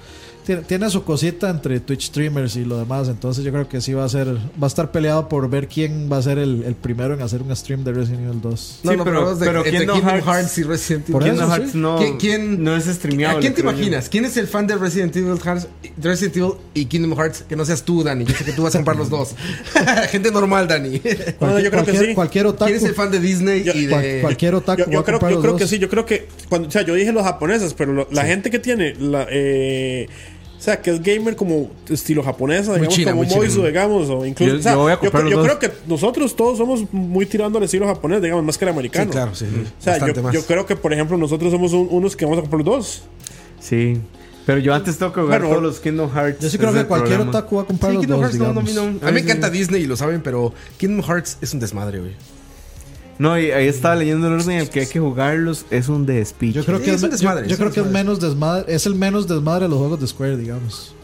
tiene, 0.49 0.61
tiene 0.63 0.89
su 0.89 1.03
cosita 1.03 1.47
entre 1.49 1.79
Twitch 1.79 2.07
streamers 2.07 2.55
y 2.55 2.65
lo 2.65 2.79
demás, 2.79 3.07
entonces 3.07 3.43
yo 3.43 3.51
creo 3.51 3.69
que 3.69 3.81
sí 3.81 3.93
va 3.93 4.03
a 4.05 4.09
ser, 4.09 4.27
va 4.27 4.63
a 4.63 4.67
estar 4.67 4.91
peleado 4.91 5.29
por 5.29 5.47
ver 5.47 5.67
quién 5.67 6.09
va 6.11 6.17
a 6.17 6.21
ser 6.23 6.39
el, 6.39 6.63
el 6.63 6.73
primero 6.73 7.13
en 7.13 7.21
hacer 7.21 7.43
un 7.43 7.55
stream 7.55 7.83
de 7.83 7.93
Resident 7.93 8.23
Evil 8.27 8.41
2. 8.41 8.79
No, 8.83 8.91
Sí, 8.91 8.97
no, 8.97 9.03
pero- 9.03 9.19
pero, 9.19 9.35
de, 9.35 9.45
pero 9.45 9.59
entre 9.65 9.77
Kingdom 9.79 9.95
Kingdom 9.99 10.11
Hearts- 10.15 10.25
Hearts, 10.25 10.57
y 10.57 10.63
Resident 10.63 11.09
Evil. 11.09 11.27
Eso, 11.27 11.47
Hearts 11.47 11.71
sí. 11.73 11.77
no, 11.77 11.97
¿Quién- 11.97 12.17
quién- 12.17 12.63
no 12.63 12.75
es 12.75 12.85
streameable. 12.85 13.37
¿A 13.37 13.41
quién 13.41 13.53
te 13.53 13.61
yo. 13.61 13.69
imaginas? 13.69 14.09
¿Quién 14.09 14.25
es 14.25 14.37
el 14.37 14.47
fan 14.47 14.65
de 14.65 14.75
Resident 14.75 15.15
Evil, 15.15 15.37
Hearts, 15.39 15.67
Resident 16.01 16.37
Evil 16.37 16.51
y 16.73 16.85
Kingdom 16.85 17.15
Hearts? 17.15 17.45
Que 17.47 17.55
no 17.55 17.63
seas 17.63 17.83
tú, 17.83 18.03
Dani. 18.03 18.25
Yo 18.25 18.33
sé 18.35 18.43
que 18.43 18.53
tú 18.53 18.63
vas 18.63 18.73
a 18.73 18.79
comprar 18.79 18.97
los 18.97 19.09
dos. 19.11 19.35
Gente 20.09 20.31
normal, 20.31 20.67
Dani. 20.67 20.99
No, 21.39 21.59
yo 21.59 21.69
creo 21.69 21.85
que 21.85 21.91
cualquier, 21.91 22.05
sí. 22.07 22.13
cualquier 22.15 22.45
otaku, 22.47 22.65
¿Quién 22.65 22.77
es 22.77 22.83
el 22.83 22.95
fan 22.95 23.11
de 23.11 23.19
Disney 23.19 23.63
Yo- 23.63 23.73
y 23.73 23.87
cual- 23.87 24.01
de. 24.01 24.21
cualquier 24.21 24.55
otaku 24.55 24.79
Yo, 24.85 24.91
yo 24.91 25.03
creo, 25.03 25.55
que 25.55 25.67
sí, 25.67 25.77
yo 25.77 25.89
creo 25.89 26.05
que 26.05 26.27
cuando, 26.49 26.67
o 26.67 26.71
sea, 26.71 26.81
yo 26.81 26.95
dije 26.95 27.11
los 27.11 27.23
japoneses, 27.23 27.73
pero 27.75 27.93
lo- 27.93 28.07
la 28.11 28.25
gente 28.25 28.49
que 28.49 28.57
tiene 28.59 28.95
la, 28.95 29.27
eh, 29.29 30.07
o 30.59 30.61
sea, 30.61 30.81
que 30.81 30.91
es 30.91 31.01
gamer 31.01 31.37
como 31.37 31.71
estilo 31.89 32.21
japonesa, 32.21 32.73
digamos, 32.73 32.93
china, 32.93 33.11
como. 33.13 33.23
Moiso, 33.23 33.65
digamos, 33.65 34.09
o 34.09 34.25
incluso, 34.25 34.53
Yo- 34.53 34.59
o 34.59 34.61
sea, 34.61 34.71
yo 34.73 34.79
voy 34.79 34.91
a 34.91 34.95
yo, 34.95 34.99
comprar 34.99 35.23
creo- 35.23 35.31
yo 35.31 35.37
los 35.37 35.45
creo 35.57 35.59
que 35.59 35.71
nosotros 35.87 36.35
todos 36.35 36.57
somos 36.57 36.83
muy 36.91 37.25
tirando 37.25 37.57
al 37.57 37.63
estilo 37.63 37.87
japonés, 37.87 38.21
digamos, 38.21 38.43
más 38.43 38.57
que 38.57 38.65
el 38.65 38.69
Sí, 38.69 38.73
americano. 38.73 39.09
claro, 39.11 39.33
sí. 39.35 39.45
O 39.45 39.81
sea, 39.81 39.97
yo, 40.05 40.21
más. 40.21 40.33
yo 40.33 40.41
creo 40.45 40.65
que, 40.65 40.75
por 40.75 40.91
ejemplo, 40.91 41.15
nosotros 41.17 41.51
somos 41.51 41.71
un- 41.73 41.87
unos 41.89 42.15
que 42.15 42.25
vamos 42.25 42.39
a 42.39 42.41
comprar 42.41 42.63
los 42.65 42.75
dos. 42.75 43.03
Sí. 43.61 43.99
Pero 44.45 44.59
yo 44.59 44.73
antes 44.73 44.97
tengo 44.97 45.13
que 45.13 45.21
jugar 45.21 45.39
Bueno, 45.41 45.55
todos 45.55 45.63
los 45.63 45.79
Kingdom 45.79 46.09
Hearts. 46.11 46.39
Yo 46.41 46.49
sí 46.49 46.57
creo 46.57 46.73
que 46.73 46.83
cualquier 46.85 47.17
problema. 47.19 47.37
otaku 47.39 47.55
va 47.57 47.61
a 47.61 47.65
comprar 47.65 47.91
Sí, 47.91 47.95
los 47.97 48.05
Kingdom 48.05 48.21
dos, 48.21 48.31
Hearts 48.33 48.75
no, 48.75 48.91
no. 48.91 48.99
A 49.07 49.11
mí 49.11 49.13
me 49.13 49.19
encanta 49.21 49.49
Disney 49.49 49.83
y 49.83 49.87
lo 49.87 49.95
saben, 49.95 50.21
pero 50.23 50.53
Kingdom 50.77 51.05
Hearts 51.07 51.37
es 51.41 51.53
un 51.53 51.59
desmadre, 51.59 51.99
güey. 51.99 52.11
No, 53.19 53.37
y 53.37 53.51
ahí 53.51 53.67
estaba 53.67 53.95
leyendo 53.97 54.27
el 54.27 54.33
orden 54.33 54.51
en 54.51 54.59
el 54.61 54.69
que 54.69 54.79
hay 54.79 54.87
que 54.87 54.99
jugarlos. 54.99 55.65
Es 55.69 55.89
un 55.89 56.05
despiche. 56.05 56.53
Yo 56.53 56.65
creo 56.65 56.79
Sí, 56.79 56.85
que 56.85 56.89
es 56.91 56.95
es, 56.95 57.03
un 57.03 57.09
yo- 57.09 57.11
desmadre, 57.17 57.47
yo 57.49 57.55
creo 57.57 57.67
un 57.67 57.73
que 57.73 57.79
es 57.81 57.85
menos 57.87 58.19
desmadre, 58.19 58.73
es 58.73 58.85
el 58.85 58.95
menos 58.95 59.27
desmadre 59.27 59.65
de 59.65 59.69
los 59.69 59.77
juegos 59.77 59.99
de 59.99 60.07
Square, 60.07 60.37
digamos. 60.37 60.95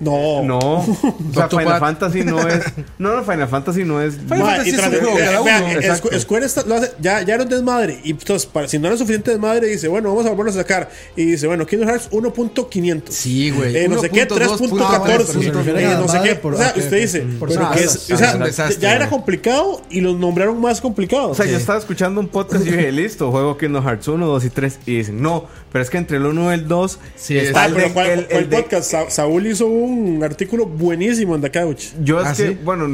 No. 0.00 0.42
No. 0.42 0.58
O 1.30 1.34
sea. 1.34 1.48
Final 1.48 1.78
Fantasy 1.78 2.22
no 2.24 2.46
es. 2.48 2.64
No, 2.98 3.14
no, 3.16 3.22
Final 3.22 3.48
Fantasy 3.48 3.84
no 3.84 4.00
es. 4.02 4.14
Final 4.16 4.38
Fantasy 4.40 4.70
es 4.70 4.78
un 4.78 4.90
juego 4.90 5.14
vea- 5.14 5.24
cada 5.26 5.40
uno. 5.42 5.80
eh, 5.80 6.18
Square 6.20 6.46
está- 6.46 6.62
lo 6.64 6.74
hace- 6.76 6.92
ya, 7.00 7.22
ya 7.22 7.34
era 7.34 7.44
un 7.44 7.48
desmadre. 7.48 8.00
Y 8.02 8.10
entonces, 8.12 8.46
para, 8.46 8.66
si 8.68 8.78
no 8.78 8.88
era 8.88 8.96
suficiente 8.96 9.30
desmadre, 9.30 9.66
dice, 9.68 9.88
bueno, 9.88 10.08
vamos 10.10 10.26
a 10.26 10.30
volverlo 10.30 10.50
a 10.50 10.54
sacar. 10.54 10.90
Y 11.16 11.24
dice, 11.26 11.46
bueno, 11.46 11.66
Kingdom 11.66 11.88
Hearts 11.88 12.08
1.500. 12.10 13.02
Sí, 13.10 13.50
güey. 13.50 13.76
Eh, 13.76 13.88
no 13.88 14.00
sé 14.00 14.10
qué, 14.10 14.26
3.14. 14.26 15.02
pero 15.06 15.24
se 15.26 15.38
refieren 15.52 15.90
eh, 15.90 15.94
no 15.94 16.08
sé 16.08 16.20
qué. 16.22 16.34
por- 16.34 16.54
o 16.54 16.58
sea, 16.58 16.72
usted 16.76 17.00
dice, 17.00 17.20
Por 17.38 17.48
pero 17.48 17.62
nada, 17.62 17.76
que 17.76 17.84
es- 17.84 17.94
es, 17.94 18.10
o 18.10 18.16
sea, 18.16 18.28
es 18.30 18.34
un 18.36 18.42
desastre, 18.44 18.76
ya 18.80 18.94
era 18.94 19.08
complicado 19.08 19.82
y 19.90 20.00
los 20.00 20.16
nombraron 20.16 20.60
más 20.60 20.80
complicados. 20.80 21.32
O 21.32 21.34
sea, 21.34 21.46
yo 21.46 21.56
estaba 21.56 21.78
escuchando 21.78 22.20
un 22.20 22.28
podcast 22.28 22.66
y 22.66 22.70
dije, 22.70 22.90
listo, 22.92 23.30
juego 23.30 23.56
Kingdom 23.58 23.84
Hearts 23.84 24.08
1, 24.08 24.26
2 24.26 24.44
y 24.44 24.50
3. 24.50 24.78
Y 24.86 24.96
dicen, 24.98 25.20
no, 25.22 25.46
pero 25.72 25.82
es 25.82 25.90
que 25.90 25.98
entre 25.98 26.16
el 26.16 26.26
1 26.26 26.50
y 26.50 26.54
el 26.54 26.68
2 26.68 26.98
Sí, 27.16 27.36
está 27.38 27.62
Ah, 27.62 27.66
el 27.66 27.74
pero 27.74 27.86
de- 27.88 27.92
¿cuál, 27.94 28.26
el- 28.30 28.48
podcast? 28.48 28.90
Sa- 28.90 29.10
Saúl 29.10 29.46
hizo 29.46 29.66
uno 29.66 29.89
un 29.90 30.22
artículo 30.24 30.66
buenísimo 30.66 31.34
en 31.34 31.40
The 31.42 31.50
Couch. 31.50 31.86
Yo 32.02 32.20
es 32.20 32.26
¿Ah, 32.26 32.34
que, 32.36 32.48
sí? 32.48 32.58
bueno, 32.64 32.88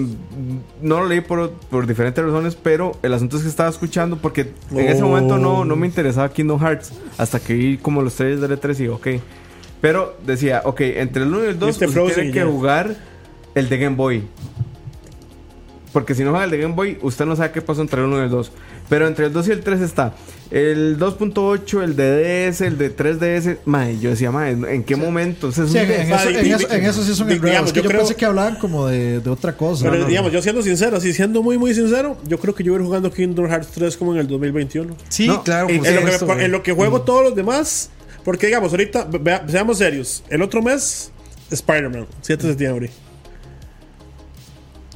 no 0.82 1.00
lo 1.00 1.06
leí 1.06 1.20
por, 1.20 1.50
por 1.52 1.86
diferentes 1.86 2.24
razones, 2.24 2.56
pero 2.60 2.92
el 3.02 3.12
asunto 3.14 3.36
es 3.36 3.42
que 3.44 3.48
estaba 3.48 3.68
escuchando 3.68 4.16
porque 4.18 4.52
en 4.72 4.80
ese 4.88 5.02
Oh. 5.02 5.08
momento 5.08 5.38
no, 5.38 5.64
no 5.64 5.76
me 5.76 5.86
interesaba 5.86 6.28
Kingdom 6.32 6.60
Hearts 6.60 6.92
hasta 7.18 7.38
que 7.40 7.54
vi 7.54 7.76
como 7.78 8.02
los 8.02 8.14
trailers 8.14 8.40
del 8.40 8.58
E3 8.60 8.80
y 8.84 8.88
ok. 8.88 9.06
Pero 9.80 10.16
decía, 10.26 10.62
ok, 10.64 10.80
entre 10.80 11.22
el 11.22 11.28
1 11.28 11.44
y 11.44 11.48
el 11.48 11.58
2 11.58 11.68
Viste 11.68 11.84
usted 11.86 11.94
Frozen 11.94 12.14
tiene 12.14 12.30
que 12.32 12.38
ya. 12.40 12.46
jugar 12.46 12.96
el 13.54 13.68
de 13.68 13.78
Game 13.78 13.96
Boy. 13.96 14.22
Porque 15.92 16.14
si 16.14 16.24
no 16.24 16.30
juega 16.30 16.44
el 16.44 16.50
de 16.50 16.58
Game 16.58 16.74
Boy, 16.74 16.98
usted 17.02 17.24
no 17.24 17.36
sabe 17.36 17.52
qué 17.52 17.62
pasó 17.62 17.80
entre 17.82 18.00
el 18.00 18.06
1 18.08 18.18
y 18.18 18.24
el 18.24 18.30
2. 18.30 18.52
Pero 18.88 19.06
entre 19.08 19.26
el 19.26 19.32
2 19.32 19.48
y 19.48 19.50
el 19.52 19.60
3 19.62 19.80
está 19.80 20.14
el 20.50 20.96
2.8, 20.98 21.82
el 21.82 21.96
de 21.96 22.46
DS, 22.48 22.60
el 22.60 22.78
de 22.78 22.94
3DS. 22.96 23.58
Mae, 23.64 23.98
yo 23.98 24.10
decía, 24.10 24.30
mae, 24.30 24.52
¿en 24.52 24.84
qué 24.84 24.94
momento? 24.94 25.48
O 25.48 25.52
sea, 25.52 25.64
es 25.64 25.70
Sí, 25.72 25.78
un 25.78 25.82
en, 25.84 25.90
eso, 25.90 26.28
en, 26.30 26.36
eso, 26.46 26.72
en 26.72 26.84
eso 26.84 27.02
sí 27.02 27.10
enredados. 27.22 27.42
digamos, 27.42 27.72
que 27.72 27.78
yo 27.78 27.82
yo 27.82 27.88
creo- 27.88 28.00
pensé 28.02 28.14
que 28.14 28.24
hablaban 28.26 28.54
como 28.56 28.86
de, 28.86 29.18
de 29.20 29.28
otra 29.30 29.56
cosa. 29.56 29.82
Pero 29.84 29.96
No, 29.96 30.02
no, 30.04 30.08
digamos, 30.08 30.32
yo 30.32 30.40
siendo 30.40 30.62
sincero, 30.62 30.96
así 30.98 31.12
siendo 31.12 31.42
muy, 31.42 31.58
muy 31.58 31.74
sincero, 31.74 32.16
yo 32.28 32.38
creo 32.38 32.54
que 32.54 32.62
yo 32.62 32.72
voy 32.72 32.78
a 32.78 32.82
ir 32.82 32.86
jugando 32.86 33.12
Kingdom 33.12 33.48
Hearts 33.48 33.68
3 33.74 33.96
como 33.96 34.12
en 34.14 34.20
el 34.20 34.28
2021. 34.28 34.96
Sí, 35.08 35.26
No, 35.26 35.42
claro. 35.42 35.68
en- 35.68 35.78
por 35.78 35.88
en, 35.88 35.94
lo 35.96 36.26
que, 36.36 36.44
en 36.44 36.52
lo 36.52 36.62
que 36.62 36.72
juego 36.72 37.02
todos 37.02 37.24
los 37.24 37.34
demás, 37.34 37.90
porque 38.24 38.46
digamos, 38.46 38.70
ahorita, 38.70 39.08
vea- 39.20 39.44
seamos 39.48 39.78
serios, 39.78 40.22
el 40.30 40.42
otro 40.42 40.62
mes, 40.62 41.10
Spider-Man, 41.50 42.06
7 42.22 42.44
de 42.44 42.48
septiembre. 42.52 42.90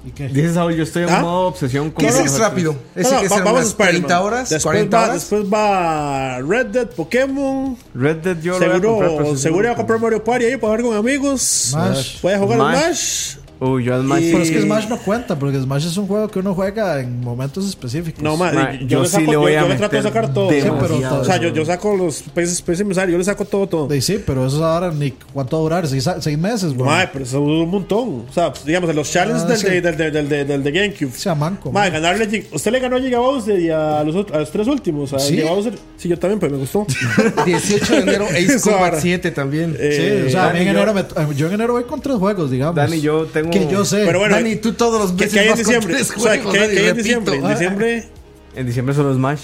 ¿Y 0.03 0.11
qué? 0.13 0.29
Dice 0.29 0.55
Saúl, 0.55 0.75
yo 0.75 0.83
estoy 0.83 1.03
en 1.03 1.11
¿Ah? 1.11 1.21
modo 1.21 1.49
obsesión 1.49 1.91
con 1.91 2.05
¿Qué 2.05 2.09
es 2.11 2.39
rápido? 2.39 2.75
Ese 2.95 3.11
No, 3.11 3.17
no, 3.17 3.21
que 3.23 3.29
va- 3.29 3.37
será 3.37 3.45
vamos 3.45 3.49
a 3.49 3.53
unas 3.53 3.67
Spider-Man. 3.69 4.01
30 4.01 4.21
horas, 4.23 4.49
después 4.49 4.63
40 4.65 4.97
va, 4.97 5.03
horas. 5.05 5.15
Después 5.15 5.43
va 5.53 6.39
Red 6.41 6.67
Dead, 6.67 6.87
Pokémon. 6.89 7.77
Red 7.95 8.17
Dead 8.17 8.41
yo 8.41 8.59
lo 8.59 8.59
voy 8.59 8.69
a 8.69 8.81
comprar, 8.81 9.11
Seguro, 9.11 9.11
seguro 9.11 9.23
voy 9.25 9.35
a 9.35 9.39
seguro 9.39 9.77
comprar 9.77 10.01
Mario 10.01 10.25
Party 10.25 10.45
ahí 10.47 10.57
para 10.57 10.69
jugar 10.69 10.83
con 10.83 10.97
amigos. 10.97 11.43
Smash. 11.43 12.21
Voy 12.23 12.33
a 12.33 12.39
jugar 12.39 12.59
Smash. 12.59 12.77
Smash. 12.81 13.37
Uy, 13.61 13.85
yo 13.85 13.95
al 13.95 14.03
Smash. 14.03 14.23
Y- 14.23 14.31
Pero 14.33 14.43
es 14.43 14.51
que 14.51 14.63
Smash 14.63 14.89
no 14.89 14.97
cuenta, 14.99 15.39
porque 15.39 15.61
Smash 15.61 15.87
es 15.87 15.97
un 15.99 16.07
juego 16.07 16.29
que 16.29 16.39
uno 16.39 16.55
juega 16.55 16.99
en 17.01 17.21
momentos 17.21 17.69
específicos. 17.69 18.23
No, 18.23 18.37
ma, 18.37 18.51
Ma, 18.53 18.73
yo, 18.73 18.87
yo 18.87 19.03
le 19.03 19.07
sí 19.09 19.13
saco, 19.17 19.31
le 19.31 19.37
voy 19.37 19.53
yo, 19.53 19.59
a 19.59 19.63
yo 19.63 19.69
le 19.69 19.75
trato 19.77 19.93
de 19.97 19.99
meter 20.03 20.13
sacar 20.13 20.33
todo. 20.35 20.51
Sí, 20.51 20.57
pero 20.81 21.19
o 21.21 21.25
sea, 21.25 21.37
yo, 21.37 21.49
yo 21.51 21.65
saco 21.67 21.95
los 21.97 22.23
países 22.23 22.59
empresarios, 22.81 23.13
yo 23.13 23.19
le 23.19 23.25
saco 23.25 23.45
todo, 23.45 23.67
todo. 23.67 24.01
Sí, 24.01 24.19
pero 24.27 24.47
eso 24.47 24.65
ahora 24.65 24.91
ni 24.93 25.11
cuánto 25.11 25.57
va 25.57 25.61
a 25.61 25.63
durar, 25.63 25.87
seis, 25.89 26.09
seis 26.21 26.39
meses, 26.39 26.73
güey. 26.75 26.89
Mae, 26.89 27.09
pero 27.13 27.25
eso 27.25 27.39
dura 27.39 27.65
un 27.65 27.71
montón. 27.71 28.25
O 28.29 28.33
sea, 28.33 28.51
pues, 28.51 28.65
digamos, 28.65 28.95
los 28.95 29.11
challenges 29.11 29.43
Ah, 29.45 29.49
del, 29.49 29.59
sí. 29.59 29.67
de, 29.67 29.81
del, 29.83 29.97
del, 29.97 30.13
del, 30.13 30.29
del, 30.29 30.47
del 30.49 30.63
de 30.65 30.73
GameCube. 30.73 31.13
sea 31.13 31.35
manco. 31.35 31.71
Man. 31.71 31.93
ganarle. 31.93 32.47
Usted 32.53 32.73
le 32.73 32.81
ganó 32.81 32.97
a 32.97 33.01
Giga 33.01 33.19
Bowser 33.19 33.61
y 33.61 33.69
a 33.71 34.03
los, 34.05 34.27
a 34.33 34.39
los 34.39 34.51
tres 34.51 34.67
últimos. 34.69 35.13
A 35.13 35.19
¿Sí? 35.19 35.35
Giga 35.37 35.51
Bowser. 35.51 35.75
Sí, 35.99 36.09
yo 36.09 36.19
también, 36.19 36.41
pero 36.41 36.53
me 36.53 36.59
gustó. 36.59 36.87
18 37.45 37.95
de 37.95 38.01
enero, 38.01 38.27
Ace 38.31 38.61
Combat 38.63 38.81
ahora. 38.85 39.01
7 39.01 39.31
también. 39.33 39.73
Sí, 39.73 39.79
Eh, 39.81 40.25
o 40.29 40.31
sea, 40.31 40.49
a 40.51 40.53
mí 40.55 40.61
en 40.61 40.65
Dani, 40.67 40.77
yo- 40.79 40.83
enero 40.83 40.95
me- 41.29 41.35
yo 41.37 41.47
en 41.49 41.53
enero 41.53 41.73
voy 41.75 41.85
con 41.85 42.01
tres 42.01 42.17
juegos, 42.17 42.51
digamos. 42.51 42.75
Dani, 42.77 43.01
yo 43.01 43.27
tengo. 43.27 43.50
Que 43.51 43.69
yo 43.71 43.85
sé. 43.85 44.05
Pero 44.07 44.19
bueno, 44.21 44.35
Dani, 44.35 44.57
tú 44.57 44.73
todos 44.75 45.01
los 45.01 45.13
¿Qué, 45.13 45.25
meses 45.27 45.33
qué 45.35 45.41
hay 45.41 45.49
en 45.49 45.57
diciembre? 45.57 45.95
O 46.01 46.05
sea, 46.05 46.17
juegos, 46.37 46.53
¿qué, 46.55 46.59
Dani, 46.61 46.75
qué 46.75 46.81
hay 46.81 46.89
en 46.89 46.97
diciembre? 46.97 47.37
En 47.37 47.49
diciembre. 47.49 48.09
En 48.57 48.67
diciembre 48.67 48.95
son 48.95 49.07
los 49.07 49.17
Smash. 49.17 49.41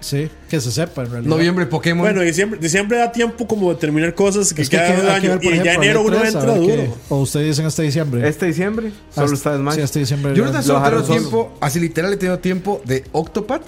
Sí, 0.00 0.28
que 0.48 0.60
se 0.60 0.70
sepa 0.70 1.02
en 1.02 1.10
realidad. 1.10 1.28
Noviembre, 1.28 1.66
Pokémon. 1.66 2.04
Bueno, 2.04 2.20
diciembre, 2.20 2.60
diciembre 2.60 2.98
da 2.98 3.10
tiempo 3.10 3.48
como 3.48 3.70
de 3.74 3.80
terminar 3.80 4.14
cosas 4.14 4.54
que 4.54 4.62
Es 4.62 4.68
que 4.70 4.76
quedan 4.76 4.94
que- 5.20 5.28
un 5.30 5.38
que 5.40 5.48
año. 5.48 5.60
Y 5.60 5.64
ya 5.64 5.74
enero 5.74 6.02
uno 6.02 6.16
E3, 6.18 6.26
entra 6.28 6.54
duro. 6.54 6.96
O 7.08 7.16
ustedes 7.22 7.48
dicen 7.48 7.66
este 7.66 7.82
diciembre. 7.82 8.28
Este 8.28 8.46
diciembre 8.46 8.92
solo 9.12 9.24
Hasta- 9.26 9.34
está 9.34 9.56
Smash. 9.56 9.74
Sí, 9.74 9.80
este 9.80 9.98
diciembre. 9.98 10.34
Yo 10.36 10.52
ya- 10.52 10.62
solo 10.62 10.78
Lo 10.88 11.02
tengo 11.02 11.02
tiempo, 11.18 11.52
así 11.60 11.80
literal 11.80 12.12
he 12.12 12.16
tenido 12.16 12.38
tiempo 12.38 12.80
de 12.84 13.04
Octopath, 13.10 13.62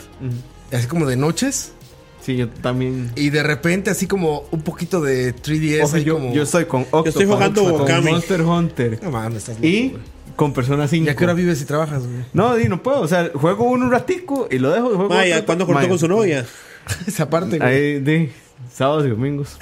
así 0.72 0.86
como 0.86 1.05
de 1.07 1.16
noches, 1.16 1.72
Sí, 2.21 2.37
yo 2.37 2.49
también. 2.49 3.11
y 3.16 3.31
de 3.31 3.43
repente 3.43 3.91
así 3.91 4.07
como 4.07 4.45
un 4.51 4.62
poquito 4.62 5.01
de 5.01 5.35
3DS. 5.35 5.85
Ojo, 5.85 5.97
ahí 5.97 6.05
yo, 6.05 6.14
como... 6.14 6.35
yo 6.35 6.43
estoy 6.43 6.66
con 6.66 6.83
Octopath, 6.83 7.07
estoy 7.07 7.27
jugando 7.27 7.87
con. 7.87 8.05
Monster 8.05 8.43
Hunter. 8.43 8.99
No 9.03 9.11
mames, 9.11 9.39
estás 9.39 9.57
loco, 9.57 9.66
Y 9.66 9.97
con 10.37 10.53
Persona 10.53 10.89
5. 10.89 11.07
¿Y 11.07 11.09
a 11.09 11.16
qué 11.16 11.25
hora 11.25 11.35
vives 11.35 11.61
y 11.61 11.64
trabajas, 11.64 12.07
güey? 12.07 12.25
No, 12.33 12.55
di, 12.57 12.68
no 12.68 12.83
puedo. 12.83 13.01
O 13.01 13.09
sea, 13.09 13.31
juego 13.35 13.64
uno 13.64 13.87
un 13.87 13.91
ratico 13.91 14.49
y 14.51 14.59
lo 14.59 14.71
dejo. 14.71 14.93
y 14.93 14.97
Juego 14.97 15.09
Mae, 15.09 15.33
otro. 15.33 15.47
¿cuándo 15.47 15.66
cortó 15.66 15.89
con 15.89 15.99
su 15.99 16.09
novia? 16.09 16.47
Esa 17.07 17.29
parte, 17.29 17.59
güey. 17.59 17.71
Ahí, 17.71 17.99
di, 18.01 18.31
sábados 18.73 19.07
y 19.07 19.09
domingos. 19.11 19.57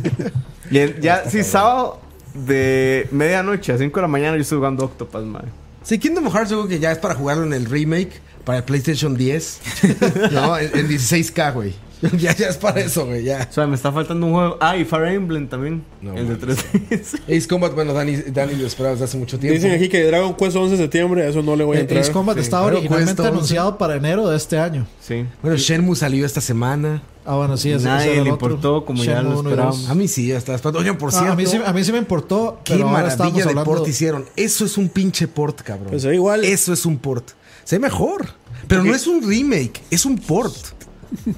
y 0.70 1.00
ya, 1.00 1.28
sí, 1.28 1.42
sábado 1.42 2.00
de 2.34 3.08
medianoche 3.10 3.72
a 3.72 3.78
5 3.78 3.94
de 3.94 4.02
la 4.02 4.08
mañana 4.08 4.36
yo 4.36 4.42
estoy 4.42 4.56
jugando 4.58 4.84
Octopath, 4.84 5.24
madre. 5.24 5.48
Sí, 5.82 5.98
Kingdom 5.98 6.30
Hearts 6.30 6.50
yo 6.50 6.58
creo 6.58 6.68
que 6.68 6.78
ya 6.78 6.92
es 6.92 6.98
para 6.98 7.14
jugarlo 7.14 7.44
en 7.44 7.52
el 7.52 7.66
remake 7.66 8.20
para 8.44 8.58
el 8.58 8.64
PlayStation 8.64 9.16
10. 9.16 9.60
no, 10.32 10.58
en, 10.58 10.70
en 10.78 10.88
16K, 10.88 11.54
güey. 11.54 11.74
ya, 12.18 12.34
ya 12.34 12.48
es 12.48 12.56
para 12.56 12.80
eso, 12.80 13.06
güey, 13.06 13.22
ya. 13.22 13.46
O 13.48 13.52
sea, 13.54 13.64
me 13.68 13.76
está 13.76 13.92
faltando 13.92 14.26
un 14.26 14.32
juego. 14.32 14.56
Ah, 14.60 14.76
y 14.76 14.84
Fire 14.84 15.06
Emblem 15.06 15.46
también. 15.46 15.84
No 16.00 16.14
el 16.16 16.26
de 16.28 16.36
mames. 16.46 16.64
3 16.88 17.14
Ace 17.38 17.46
Combat, 17.46 17.72
bueno, 17.74 17.92
Dani, 17.92 18.16
Dani 18.16 18.56
lo 18.56 18.66
esperaba 18.66 18.94
desde 18.94 19.04
hace 19.04 19.16
mucho 19.18 19.38
tiempo. 19.38 19.54
Dicen 19.54 19.70
aquí 19.70 19.88
que 19.88 20.02
Dragon 20.02 20.34
Quest 20.34 20.56
11 20.56 20.76
de 20.76 20.82
septiembre, 20.82 21.28
eso 21.28 21.42
no 21.44 21.54
le 21.54 21.62
voy 21.62 21.76
a 21.76 21.78
Eh, 21.78 21.82
entrar. 21.82 22.00
Ace 22.00 22.10
Combat 22.10 22.34
Sí, 22.36 22.42
estaba 22.42 22.66
originalmente 22.66 23.24
anunciado 23.24 23.78
para 23.78 23.94
enero 23.94 24.28
de 24.28 24.36
este 24.36 24.58
año. 24.58 24.84
Sí. 25.00 25.24
Bueno, 25.42 25.56
Shenmue 25.56 25.94
salió 25.94 26.26
esta 26.26 26.40
semana. 26.40 27.02
Ah, 27.24 27.36
bueno, 27.36 27.56
sí, 27.56 27.70
ese, 27.70 27.84
Nadie 27.84 28.06
le 28.06 28.12
el 28.14 28.20
otro. 28.22 28.32
importó, 28.32 28.84
como 28.84 29.04
ya 29.04 29.14
Shenmue 29.20 29.34
lo 29.34 29.38
uno 29.38 29.48
y 29.50 29.52
esperábamos. 29.52 29.88
A 29.88 29.94
mí 29.94 30.08
sí, 30.08 30.26
ya 30.26 30.38
está 30.38 30.56
esperando. 30.56 30.80
Oigan, 30.80 30.98
por 30.98 31.10
Ah, 31.10 31.12
cierto. 31.12 31.32
a, 31.34 31.36
mí 31.36 31.46
sí, 31.46 31.60
a 31.64 31.72
mí 31.72 31.84
sí 31.84 31.92
me 31.92 31.98
importó, 31.98 32.58
Qué 32.64 32.74
pero 32.74 32.88
maravilla 32.88 33.30
de 33.30 33.42
hablando... 33.42 33.62
port 33.64 33.86
hicieron. 33.86 34.24
Eso 34.34 34.64
es 34.64 34.76
un 34.76 34.88
pinche 34.88 35.28
port, 35.28 35.60
cabrón. 35.62 35.90
Pues 35.90 36.04
igual. 36.04 36.44
Eso 36.44 36.72
es 36.72 36.84
un 36.84 36.98
port. 36.98 37.30
Se 37.72 37.78
ve 37.78 37.84
mejor. 37.84 38.26
Pero 38.68 38.84
no 38.84 38.94
es 38.94 39.06
un 39.06 39.26
remake, 39.26 39.80
es 39.90 40.04
un 40.04 40.18
port. 40.18 40.54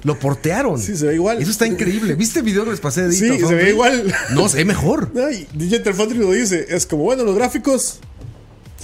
Lo 0.03 0.19
portearon. 0.19 0.77
Sí, 0.77 0.97
se 0.97 1.05
ve 1.05 1.15
igual. 1.15 1.41
Eso 1.41 1.49
está 1.49 1.65
increíble. 1.65 2.13
¿Viste 2.15 2.39
el 2.39 2.45
video 2.45 2.65
que 2.65 2.71
les 2.71 2.81
pasé 2.81 3.07
de 3.07 3.13
Sí, 3.13 3.23
Digital 3.23 3.47
se 3.47 3.55
ve 3.55 3.61
Foundry? 3.61 3.69
igual. 3.69 4.15
No, 4.31 4.49
se 4.49 4.57
ve 4.57 4.65
mejor. 4.65 5.13
Ay, 5.29 5.47
DJ 5.53 5.77
Interfoundry 5.77 6.17
lo 6.17 6.33
dice. 6.33 6.65
Es 6.67 6.85
como, 6.85 7.03
bueno, 7.03 7.23
los 7.23 7.35
gráficos 7.35 7.99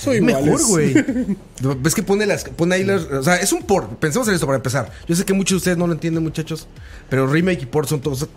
iguales. 0.02 0.46
Mejor, 0.46 0.66
güey. 0.66 0.94
Ves 1.82 1.94
que 1.94 2.04
pone 2.04 2.26
las 2.26 2.46
pone 2.46 2.76
ahí 2.76 2.86
las, 2.86 3.02
o 3.02 3.22
sea, 3.22 3.36
es 3.36 3.52
un 3.52 3.64
port. 3.64 4.00
Pensemos 4.00 4.30
en 4.30 4.36
esto 4.36 4.46
para 4.46 4.56
empezar. 4.56 4.90
Yo 5.06 5.14
sé 5.14 5.26
que 5.26 5.34
muchos 5.34 5.56
de 5.56 5.58
ustedes 5.58 5.78
no 5.78 5.88
lo 5.88 5.94
entienden, 5.94 6.24
muchachos, 6.24 6.68
pero 7.10 7.28
remake 7.28 7.64
y 7.64 7.66
port 7.66 7.90
son, 7.90 8.00
cosas 8.00 8.30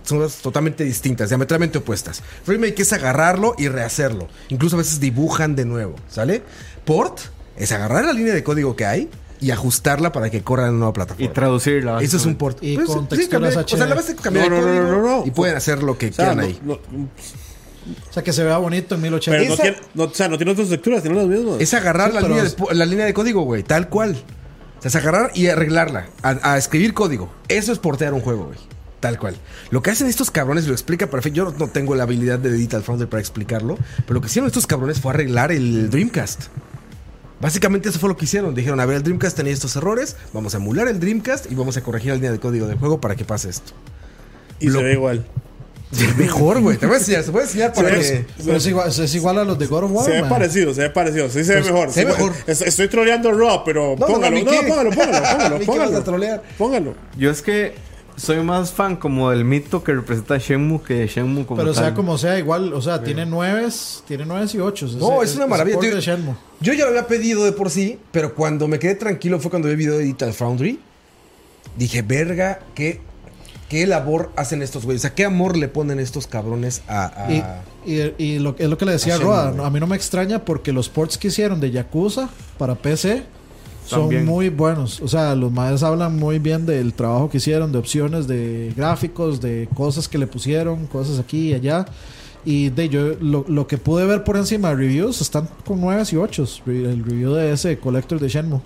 totalmente 0.43 0.83
distintas, 0.83 1.29
diametralmente 1.29 1.79
opuestas. 1.79 2.21
Remake 2.49 2.81
es 2.83 2.93
agarrarlo 2.93 3.55
y 3.59 3.69
rehacerlo. 3.69 4.27
Incluso 4.49 4.75
a 4.75 4.81
veces 4.81 4.99
dibujan 4.99 5.55
de 5.55 5.67
nuevo, 5.67 5.95
¿sale? 6.11 6.43
Port 6.85 7.21
es 7.57 7.73
agarrar 7.73 8.05
la 8.05 8.13
línea 8.13 8.35
de 8.35 8.43
código 8.45 8.77
que 8.77 8.87
hay 8.87 9.09
y 9.41 9.51
ajustarla 9.51 10.11
para 10.13 10.31
que 10.31 10.43
corra 10.43 10.65
en 10.65 10.71
una 10.71 10.79
nueva 10.79 10.91
Y 10.91 10.95
plataforma. 10.95 11.33
traducirla. 11.33 12.01
Eso 12.03 12.17
es 12.17 12.27
un 12.27 12.37
port. 12.37 12.59
Y 12.63 12.77
Pues, 12.77 12.87
con 12.89 13.03
sí, 13.11 13.17
texturas 13.17 13.55
cambiar- 13.55 13.65
O 13.65 13.77
sea, 13.77 13.87
la 13.87 13.95
base 13.95 14.17
cambiar 14.17 14.49
No, 14.51 14.57
el 14.59 14.63
no, 14.63 14.69
no, 14.69 14.81
código 14.81 14.97
no, 15.09 15.19
no. 15.21 15.27
y 15.27 15.31
pueden 15.33 15.57
hacer 15.57 15.83
lo 15.83 15.99
que 15.99 16.09
O 16.09 16.13
sea, 16.13 16.17
quieran 16.33 16.37
no, 16.39 16.43
ahí. 16.45 16.61
no- 16.65 16.75
O 16.75 18.13
sea, 18.13 18.23
que 18.23 18.33
se 18.33 18.43
vea 18.45 18.57
bonito 18.57 18.95
en 18.95 19.03
1080. 19.03 19.39
pero 19.39 19.49
no 19.49 19.55
Esa- 19.55 19.63
tiene, 19.63 19.79
no, 19.95 20.05
o 20.05 20.15
sea, 20.15 20.29
no 20.29 20.37
tiene 20.39 20.53
otras 20.53 20.69
texturas, 20.71 21.03
tiene 21.03 21.17
las 21.19 21.27
mismas. 21.27 21.61
Es 21.61 21.75
agarrar 21.75 22.11
Sí, 22.11 22.15
la, 22.15 22.21
línea 22.23 22.45
de, 22.45 22.55
la 22.75 22.87
línea 22.87 23.05
de 23.05 23.13
código, 23.13 23.43
güey, 23.43 23.63
tal 23.63 23.89
cual. 23.91 24.17
O 24.79 24.83
sea, 24.83 24.89
es 24.89 24.97
agarrar 24.97 25.31
y 25.35 25.49
arreglarla, 25.49 26.07
a, 26.23 26.53
a 26.55 26.57
escribir 26.59 26.95
código. 26.95 27.31
Eso 27.49 27.73
es 27.73 27.79
portear 27.79 28.15
un 28.15 28.21
juego, 28.21 28.47
güey. 28.47 28.59
Tal 29.01 29.19
cual. 29.19 29.37
Lo 29.71 29.83
que 29.83 29.91
hacen 29.91 30.07
estos 30.07 30.31
cabrones 30.31 30.67
lo 30.67 30.73
explica 30.73 31.09
perfecto. 31.11 31.37
Yo 31.37 31.55
no 31.59 31.69
tengo 31.69 31.95
la 31.95 32.05
habilidad 32.05 32.39
de 32.39 32.51
Digital 32.51 32.83
Foundry 32.83 33.07
para 33.07 33.21
explicarlo, 33.21 33.77
pero 34.07 34.15
lo 34.15 34.21
que 34.23 34.29
hicieron 34.29 34.47
estos 34.47 34.67
cabrones 34.67 34.99
fue 34.99 35.13
arreglar 35.13 35.53
el 35.53 35.91
Dreamcast. 35.91 36.45
Básicamente 37.45 37.91
eso 37.91 37.99
fue 37.99 38.09
lo 38.09 38.17
que 38.17 38.25
hicieron. 38.25 38.55
Dijeron, 38.55 38.81
a 38.81 38.87
ver, 38.87 38.97
el 38.97 39.03
Dreamcast 39.03 39.37
tenía 39.37 39.53
estos 39.53 39.77
errores, 39.77 40.17
vamos 40.33 40.55
a 40.55 40.57
emular 40.57 40.89
el 40.89 40.99
Dreamcast 40.99 41.53
y 41.53 41.55
vamos 41.55 41.77
a 41.77 41.83
corregir 41.83 42.09
la 42.09 42.15
línea 42.15 42.33
de 42.33 42.41
código 42.41 42.67
del 42.67 42.79
juego 42.79 43.03
para 43.03 43.17
que 43.17 43.27
pase 43.27 43.51
esto. 43.51 43.73
y 44.61 44.69
lo- 44.69 44.79
se 44.79 44.85
ve 44.87 44.93
igual. 44.95 45.27
Se 45.93 46.07
ve 46.07 46.15
mejor, 46.15 46.61
güey. 46.63 46.79
Te 46.79 46.87
voy 46.87 46.95
a 46.95 46.99
enseñar, 47.01 47.23
voy 47.31 47.41
a 47.43 47.45
enseñar 47.45 47.73
para 47.75 47.89
Se 47.91 47.95
ve- 47.97 48.01
que... 48.01 48.43
Pero 48.45 48.57
es 48.57 48.67
igual, 48.67 48.89
es 48.89 49.15
igual 49.15 49.39
a 49.39 49.45
los 49.45 49.59
de 49.59 49.67
God 49.67 49.85
of 49.85 49.91
War, 49.93 50.05
Se 50.07 50.11
ve 50.13 50.21
man. 50.23 50.31
parecido, 50.31 50.73
se 50.73 50.81
ve 50.81 50.91
parecido. 50.91 51.29
Sí 51.29 51.45
se 51.45 51.55
ve 51.57 51.61
Pues, 51.61 51.73
mejor. 51.73 51.91
se 51.93 52.05
ve 52.07 52.13
Sí, 52.13 52.19
mejor. 52.19 52.33
es- 52.47 52.63
Estoy 52.63 52.89
troleando 52.89 53.31
Raw, 53.31 53.63
pero 53.63 53.95
No, 53.99 54.07
no, 54.09 54.15
póngalo. 54.15 54.39
No, 54.43 54.51
qué. 54.51 54.57
póngalo, 54.67 54.91
póngalo, 54.91 55.13
póngalo, 55.67 56.05
póngalo. 56.05 56.43
Póngalo. 56.57 56.95
Yo 57.19 57.31
es 57.31 57.43
que 57.43 57.75
soy 58.17 58.39
más 58.43 58.71
fan 58.73 58.97
como 58.97 59.31
del 59.31 59.45
mito 59.45 59.83
que 59.83 59.93
representa 59.93 60.39
Shenmue 60.39 60.81
que 60.83 60.95
de 60.95 61.07
Shenmue 61.09 61.45
como 61.47 61.61
Pero 61.61 61.73
tal. 61.75 61.85
sea 61.85 61.95
como 61.95 62.17
sea, 62.19 62.39
igual, 62.39 62.73
o 62.73 62.81
sea, 62.81 63.03
tiene 63.03 63.27
nueves, 63.27 64.03
tiene 64.07 64.25
nueves 64.25 64.55
y 64.55 64.61
ocho. 64.61 64.87
No, 64.99 65.23
es 65.23 65.35
una 65.37 65.47
maravilla. 65.47 65.75
port 65.77 65.87
tío. 65.87 65.97
de 65.97 66.01
Shenmue. 66.01 66.35
Yo 66.61 66.73
ya 66.73 66.85
lo 66.85 66.91
había 66.91 67.07
pedido 67.07 67.45
de 67.45 67.53
por 67.53 67.71
sí, 67.71 67.99
pero 68.13 68.35
cuando 68.35 68.69
me 68.69 68.79
quedé 68.79 68.95
tranquilo 68.95 69.41
fue 69.41 69.51
cuando 69.51 69.67
vi 69.69 69.73
el 69.73 69.79
video 69.79 69.95
de 69.99 70.05
Digital 70.05 70.33
Foundry. 70.33 70.79
Dije, 71.77 72.03
verga, 72.03 72.61
qué, 72.75 73.01
qué 73.69 73.87
labor 73.87 74.31
hacen 74.37 74.63
estos 74.63 74.85
güeyes. 74.85 75.01
O 75.01 75.07
sea, 75.09 75.15
qué 75.15 75.25
amor 75.25 75.57
le 75.57 75.67
ponen 75.69 75.99
estos 75.99 76.27
cabrones 76.27 76.83
a. 76.87 77.25
a- 77.27 77.33
Y, 77.33 77.43
y, 77.87 78.15
y 78.19 78.39
lo, 78.39 78.55
es 78.59 78.69
lo 78.69 78.79
que 78.79 78.85
le 78.87 78.93
decía 78.93 79.17
a 79.17 79.51
¿no? 79.53 79.65
a 79.65 79.71
mí 79.71 79.81
no 79.81 79.87
me 79.87 79.97
extraña 79.97 80.45
porque 80.45 80.73
los 80.73 80.89
ports 80.89 81.19
que 81.19 81.29
hicieron 81.29 81.61
de 81.61 81.71
Yakuza 81.71 82.29
para 82.59 82.77
PC 82.77 83.25
son 83.87 84.03
También. 84.03 84.25
muy 84.25 84.49
buenos. 84.49 85.01
O 85.01 85.09
sea, 85.09 85.35
los 85.35 85.53
madres 85.53 85.83
hablan 85.83 86.17
muy 86.17 86.39
bien 86.39 86.67
del 86.67 86.95
trabajo 86.95 87.29
que 87.29 87.39
hicieron, 87.39 87.73
de 87.73 87.79
opciones, 87.79 88.27
de 88.27 88.73
gráficos, 88.77 89.41
de 89.41 89.69
cosas 89.75 90.09
que 90.09 90.19
le 90.19 90.27
pusieron, 90.27 90.87
cosas 90.87 91.19
aquí 91.19 91.51
y 91.51 91.55
allá. 91.55 91.87
Y 92.45 92.71
de 92.71 92.89
yo 92.89 93.15
lo, 93.21 93.45
lo 93.49 93.67
que 93.67 93.79
pude 93.79 94.07
ver 94.07 94.25
por 94.25 94.37
encima 94.37 94.71
de 94.71 94.77
reviews 94.77 95.21
están 95.21 95.49
con 95.65 95.81
9 95.81 96.03
y 96.13 96.17
8. 96.17 96.47
El 96.67 97.05
review 97.05 97.33
de 97.33 97.53
ese 97.53 97.79
Collector 97.79 98.21
de 98.21 98.29
Shenmue. 98.29 98.61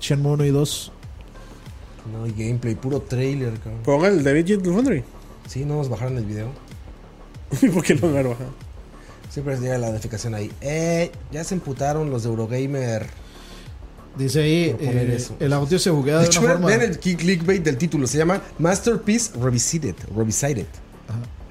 Shenmue 0.00 0.32
1 0.32 0.44
y 0.44 0.50
2. 0.50 0.92
No 2.12 2.24
hay 2.24 2.32
gameplay, 2.32 2.74
puro 2.74 3.00
trailer, 3.00 3.54
cabrón. 3.58 3.80
Ponga 3.82 4.08
el 4.08 4.22
David 4.22 4.44
Digital 4.44 4.72
Foundry. 4.72 5.04
Sí, 5.46 5.64
no 5.64 5.76
nos 5.76 5.88
bajaron 5.88 6.16
el 6.18 6.24
video. 6.24 6.48
¿Y 7.62 7.68
por 7.68 7.82
qué 7.82 7.94
no 7.94 8.08
me? 8.08 8.24
Siempre 9.30 9.58
llega 9.58 9.78
la 9.78 9.90
notificación 9.90 10.34
ahí. 10.34 10.50
Eh, 10.60 11.10
ya 11.32 11.44
se 11.44 11.54
emputaron 11.54 12.10
los 12.10 12.22
de 12.22 12.30
Eurogamer. 12.30 13.06
Dice 14.18 14.40
ahí, 14.42 14.76
eh, 14.80 15.14
eso. 15.16 15.36
el 15.40 15.52
audio 15.52 15.78
se 15.78 15.90
buguea 15.90 16.16
De 16.16 16.20
de 16.22 16.26
hecho, 16.26 16.40
una 16.40 16.52
forma... 16.52 16.66
vean 16.68 16.82
el 16.82 16.98
click- 17.00 17.18
clickbait 17.18 17.62
del 17.62 17.76
título. 17.76 18.06
Se 18.06 18.16
llama 18.18 18.40
Masterpiece 18.58 19.32
Revisited. 19.38 19.94
Revisited. 20.16 20.66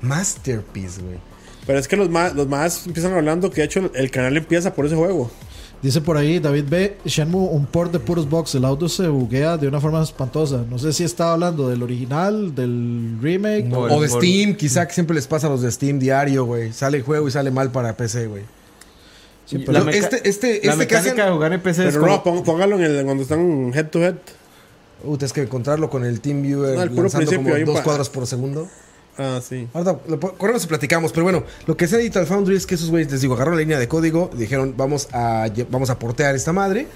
Masterpiece, 0.02 1.02
güey. 1.02 1.18
Pero 1.66 1.80
es 1.80 1.88
que 1.88 1.96
los 1.96 2.10
más, 2.10 2.34
los 2.36 2.48
más 2.48 2.86
empiezan 2.86 3.14
hablando 3.14 3.50
que 3.50 3.62
de 3.62 3.66
hecho 3.66 3.90
el, 3.94 4.12
canal 4.12 4.38
empieza 4.38 4.74
por 4.74 4.86
ese 4.86 4.96
juego. 4.96 5.32
Dice 5.82 6.02
por 6.02 6.18
ahí 6.18 6.40
David 6.40 6.66
B. 6.68 6.98
Shenmue, 7.06 7.50
un 7.52 7.66
port 7.66 7.92
de 7.92 8.00
puros 8.00 8.28
box. 8.30 8.56
El 8.56 8.66
audio 8.66 8.88
se 8.90 9.08
buguea 9.08 9.58
de 9.58 9.68
una 9.68 9.80
forma 9.80 10.02
espantosa. 10.02 10.64
No 10.70 10.80
sé 10.80 10.94
si 10.94 11.04
estaba 11.04 11.34
hablando 11.34 11.68
del 11.70 11.84
original, 11.84 12.54
del 12.56 13.18
remake. 13.22 13.66
No, 13.66 13.80
o- 13.80 13.98
O 13.98 14.02
de 14.02 14.08
Steam, 14.10 14.56
quizá 14.56 14.88
que 14.88 14.94
siempre 14.94 15.16
les 15.16 15.28
pasa 15.28 15.48
a 15.48 15.50
los 15.50 15.62
de 15.62 15.72
Steam 15.72 16.00
diario, 16.00 16.46
güey. 16.46 16.72
Sale 16.74 16.98
el 16.98 17.04
juego 17.04 17.28
y 17.28 17.32
sale 17.32 17.52
mal 17.52 17.72
para 17.72 17.96
PC, 17.98 18.28
güey. 18.28 18.44
Sí, 19.46 19.60
La 19.68 19.80
Yo- 19.80 19.86
meca- 19.86 19.98
este, 19.98 20.28
este, 20.30 20.48
La 20.48 20.54
este 20.54 20.70
que 20.70 20.76
mecánica 20.78 21.00
hacen- 21.00 21.16
de 21.26 21.32
jugar 21.32 21.54
en 21.54 21.62
PC 21.62 21.88
es 21.88 21.94
Pero 21.96 22.08
no, 22.08 22.24
como... 22.24 22.44
póngalo 22.44 22.78
en 22.78 22.84
el, 22.84 23.06
cuando 23.06 23.24
están 23.24 23.72
head 23.74 23.88
to 23.90 24.04
head. 24.04 24.16
Uy, 25.04 25.18
tienes 25.18 25.34
que 25.34 25.42
encontrarlo 25.42 25.90
con 25.90 26.04
el 26.04 26.20
TeamViewer 26.20 26.76
No, 26.76 26.82
el 26.84 26.90
puro 26.90 27.04
lanzando 27.04 27.32
como 27.36 27.56
dos 27.60 27.82
cuadros 27.82 28.10
por 28.10 28.26
segundo. 28.26 28.68
Ah, 29.18 29.40
sí. 29.48 29.68
Ahora, 29.74 29.98
corremos 30.38 30.64
y 30.64 30.68
platicamos, 30.68 31.12
pero 31.14 31.24
bueno, 31.24 31.44
lo 31.68 31.78
que 31.78 31.86
hace 31.86 31.98
Digital 31.98 32.26
Foundry 32.26 32.56
es 32.58 32.66
que 32.66 32.76
esos 32.76 32.90
güeyes, 32.90 33.10
les 33.12 33.22
digo, 33.22 33.36
agarraron 33.36 33.56
la 33.58 33.62
línea 33.62 33.80
de 33.80 33.88
código, 33.88 34.30
dijeron, 34.36 34.74
vamos 34.76 35.08
a, 35.14 35.48
vamos 35.70 35.90
a 35.90 36.00
portear 36.00 36.36
esta 36.36 36.52
madre, 36.52 36.88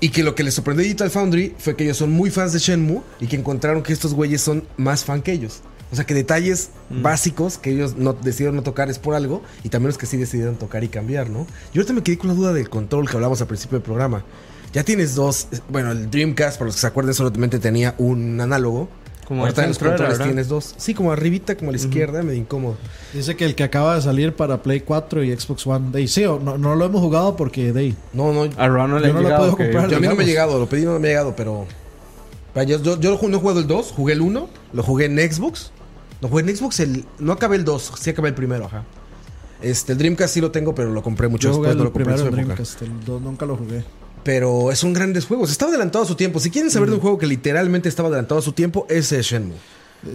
y 0.00 0.10
que 0.10 0.22
lo 0.22 0.34
que 0.34 0.42
les 0.42 0.52
sorprendió 0.52 0.82
a 0.82 0.84
Digital 0.84 1.10
Foundry 1.10 1.54
fue 1.58 1.74
que 1.76 1.84
ellos 1.84 1.96
son 1.96 2.10
muy 2.10 2.30
fans 2.30 2.52
de 2.52 2.58
Shenmue, 2.58 3.00
y 3.20 3.28
que 3.28 3.36
encontraron 3.36 3.82
que 3.82 3.94
estos 3.94 4.12
güeyes 4.12 4.42
son 4.42 4.64
más 4.76 5.04
fan 5.04 5.22
que 5.22 5.32
ellos. 5.32 5.60
O 5.94 5.96
sea, 5.96 6.06
que 6.06 6.14
detalles 6.14 6.70
básicos 6.90 7.56
que 7.56 7.70
ellos 7.70 7.94
no 7.96 8.12
decidieron 8.14 8.56
no 8.56 8.62
tocar 8.62 8.90
es 8.90 8.98
por 8.98 9.14
algo, 9.14 9.42
y 9.62 9.68
también 9.68 9.88
los 9.88 9.98
que 9.98 10.06
sí 10.06 10.16
decidieron 10.16 10.56
tocar 10.56 10.82
y 10.82 10.88
cambiar, 10.88 11.30
¿no? 11.30 11.46
Yo 11.72 11.80
ahorita 11.80 11.92
me 11.92 12.02
quedé 12.02 12.18
con 12.18 12.28
la 12.28 12.34
duda 12.34 12.52
del 12.52 12.68
control 12.68 13.08
que 13.08 13.14
hablamos 13.16 13.40
al 13.40 13.46
principio 13.46 13.78
del 13.78 13.84
programa. 13.84 14.24
Ya 14.72 14.82
tienes 14.82 15.14
dos, 15.14 15.46
eh, 15.52 15.60
bueno, 15.68 15.92
el 15.92 16.10
Dreamcast, 16.10 16.58
para 16.58 16.66
los 16.66 16.74
que 16.74 16.80
se 16.80 16.86
acuerden, 16.88 17.14
solamente 17.14 17.60
tenía 17.60 17.94
un 17.98 18.40
análogo. 18.40 18.88
Como 19.28 19.42
Ahorita 19.44 19.62
en 19.62 19.68
los 19.68 19.80
era, 19.80 19.90
controles 19.90 20.18
tienes 20.18 20.48
dos. 20.48 20.74
Sí, 20.76 20.92
como 20.94 21.12
arribita, 21.12 21.56
como 21.56 21.70
a 21.70 21.72
la 21.72 21.78
izquierda, 21.78 22.22
medio 22.24 22.38
incómodo. 22.40 22.76
Dice 23.12 23.36
que 23.36 23.44
el 23.46 23.54
que 23.54 23.62
acaba 23.62 23.94
de 23.94 24.02
salir 24.02 24.34
para 24.34 24.62
Play 24.62 24.80
4 24.80 25.22
y 25.22 25.34
Xbox 25.34 25.66
One. 25.66 25.96
Ahí, 25.96 26.08
sí, 26.08 26.24
o 26.26 26.38
no, 26.40 26.58
no 26.58 26.74
lo 26.74 26.84
hemos 26.84 27.00
jugado 27.00 27.34
porque 27.36 27.72
ahí. 27.74 27.96
No, 28.12 28.32
no. 28.34 28.50
A 28.58 28.68
Ron 28.68 28.90
no 28.90 28.98
le 28.98 29.06
Yo 29.06 29.14
no 29.14 29.20
lo 29.20 29.28
llegado, 29.28 29.44
puedo 29.44 29.56
que- 29.56 29.62
comprar. 29.70 29.88
Yo 29.90 29.96
a 29.96 30.00
mí 30.00 30.08
no 30.08 30.14
me 30.16 30.24
ha 30.24 30.26
llegado, 30.26 30.58
lo 30.58 30.66
pedí 30.68 30.84
no 30.84 30.98
me 30.98 31.08
ha 31.08 31.10
llegado, 31.12 31.34
pero. 31.36 31.66
Yo, 32.54 32.82
yo, 32.82 33.00
yo 33.00 33.18
no 33.28 33.36
he 33.36 33.40
jugado 33.40 33.60
el 33.60 33.66
2, 33.66 33.92
jugué 33.96 34.12
el 34.12 34.20
1, 34.20 34.48
lo 34.72 34.82
jugué 34.82 35.06
en 35.06 35.18
Xbox. 35.32 35.72
No 36.24 36.30
jugué 36.30 36.42
en 36.44 36.56
Xbox, 36.56 36.80
el, 36.80 37.04
no 37.18 37.34
acabé 37.34 37.56
el 37.56 37.66
2, 37.66 37.92
sí 38.00 38.08
acabé 38.08 38.30
el 38.30 38.34
primero, 38.34 38.64
ajá. 38.64 38.82
Este, 39.60 39.92
el 39.92 39.98
Dreamcast 39.98 40.32
sí 40.32 40.40
lo 40.40 40.50
tengo, 40.50 40.74
pero 40.74 40.90
lo 40.90 41.02
compré 41.02 41.28
mucho 41.28 41.48
Yo 41.48 41.54
jugué 41.56 41.68
después, 41.68 41.72
el 41.74 41.78
no 41.78 41.84
lo 41.84 41.92
compré 41.92 42.12
en 42.12 42.18
su 42.18 42.22
en 42.22 42.28
época. 42.28 42.44
Dreamcast, 42.54 42.80
el 42.80 43.04
2 43.04 43.20
nunca 43.20 43.44
lo 43.44 43.58
jugué. 43.58 43.84
Pero 44.22 44.70
son 44.74 44.94
grandes 44.94 45.26
juegos, 45.26 45.50
estaba 45.50 45.68
adelantado 45.68 46.02
a 46.02 46.08
su 46.08 46.14
tiempo. 46.14 46.40
Si 46.40 46.50
quieren 46.50 46.70
saber 46.70 46.88
de 46.88 46.94
un 46.94 47.02
juego 47.02 47.18
que 47.18 47.26
literalmente 47.26 47.90
estaba 47.90 48.08
adelantado 48.08 48.38
a 48.38 48.42
su 48.42 48.52
tiempo, 48.52 48.86
ese 48.88 49.18
es 49.18 49.26
Shenmue. 49.26 49.56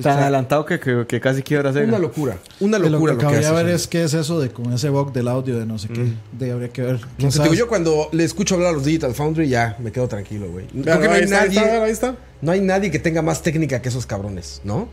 Tan 0.02 0.18
adelantado 0.18 0.65
que, 0.65 0.80
que, 0.80 1.06
que 1.07 1.22
casi 1.22 1.44
quiebra 1.44 1.72
Sega. 1.73 1.86
Una 1.90 1.99
locura, 1.99 2.40
una 2.60 2.80
Y 2.80 2.81
lo 2.81 2.90
locura 2.90 3.15
que 3.15 3.23
lo 3.26 3.30
que 3.30 3.38
hace 3.38 3.52
ver 3.52 3.69
es 3.69 3.86
qué 3.86 4.03
es 4.03 4.15
eso 4.15 4.40
de 4.40 4.49
con 4.49 4.73
ese 4.73 4.90
bug 4.90 5.14
del 5.14 5.27
audio 5.27 5.60
de 5.60 5.68
no 5.68 5.77
sé 5.77 5.90
qué. 5.90 6.11
De 6.31 6.52
habría 6.52 6.69
que 6.69 6.81
ver. 6.81 6.99
Yo 7.19 7.68
cuando 7.68 8.10
le 8.14 8.23
escucho 8.23 8.56
hablar 8.56 8.72
a 8.72 8.73
los 8.73 8.84
Digital 8.84 9.14
Foundry 9.14 9.48
ya 9.48 9.77
me 9.77 9.91
quedo 9.91 10.07
tranquilo, 10.07 10.49
güey. 10.49 10.65
No 10.73 10.91
ahí, 10.91 11.03
hay 11.07 11.23
está, 11.23 11.41
ahí 11.41 11.49
nadie, 11.49 11.60
está, 11.60 11.84
ahí 11.84 11.91
está. 11.91 12.15
no 12.41 12.52
hay 12.52 12.61
nadie 12.61 12.90
que 12.90 12.98
tenga 12.98 13.22
más 13.22 13.44
técnica 13.44 13.80
que 13.80 13.90
esos 13.90 14.07
cabrones, 14.07 14.60
¿no? 14.64 14.90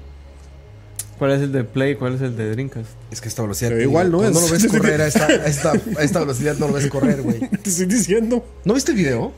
¿Cuál 1.18 1.32
es 1.32 1.40
el 1.40 1.50
de 1.52 1.64
Play? 1.64 1.94
¿Cuál 1.94 2.14
es 2.16 2.20
el 2.20 2.36
de 2.36 2.50
Dreamcast? 2.50 2.90
Es 3.10 3.20
que 3.22 3.28
esta 3.28 3.40
velocidad. 3.42 3.70
Pero 3.70 3.82
igual 3.82 4.08
digo, 4.08 4.22
no 4.22 4.28
es. 4.28 4.34
lo 4.34 4.48
ves 4.48 4.66
correr 4.66 5.00
a 5.00 5.06
esta, 5.06 5.26
a 5.26 5.30
esta, 5.46 5.72
a 5.72 6.02
esta 6.02 6.20
velocidad, 6.20 6.56
no 6.58 6.68
lo 6.68 6.74
ves 6.74 6.88
correr, 6.88 7.22
güey. 7.22 7.38
Te 7.62 7.70
estoy 7.70 7.86
diciendo. 7.86 8.44
¿No 8.64 8.74
viste 8.74 8.92
el 8.92 8.98
video? 8.98 9.32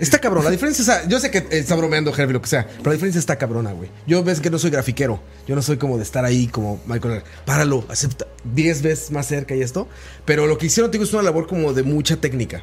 Está 0.00 0.18
cabrón. 0.18 0.44
La 0.44 0.50
diferencia 0.50 0.82
es. 0.82 0.88
ah, 0.88 1.02
Yo 1.08 1.20
sé 1.20 1.30
que 1.30 1.46
está 1.50 1.76
bromeando 1.76 2.12
Herbie, 2.12 2.32
lo 2.32 2.42
que 2.42 2.48
sea. 2.48 2.66
Pero 2.66 2.86
la 2.86 2.92
diferencia 2.94 3.20
está 3.20 3.36
cabrona, 3.36 3.72
güey. 3.72 3.88
Yo 4.08 4.24
ves 4.24 4.40
que 4.40 4.50
no 4.50 4.58
soy 4.58 4.70
grafiquero. 4.70 5.20
Yo 5.46 5.54
no 5.54 5.62
soy 5.62 5.76
como 5.76 5.96
de 5.98 6.02
estar 6.02 6.24
ahí 6.24 6.48
como 6.48 6.80
Michael. 6.86 7.22
Páralo, 7.46 7.84
acepta 7.88 8.26
10 8.52 8.82
veces 8.82 9.10
más 9.12 9.26
cerca 9.26 9.54
y 9.54 9.62
esto. 9.62 9.86
Pero 10.24 10.48
lo 10.48 10.58
que 10.58 10.66
hicieron, 10.66 10.90
digo, 10.90 11.04
es 11.04 11.12
una 11.12 11.22
labor 11.22 11.46
como 11.46 11.72
de 11.72 11.84
mucha 11.84 12.16
técnica. 12.16 12.62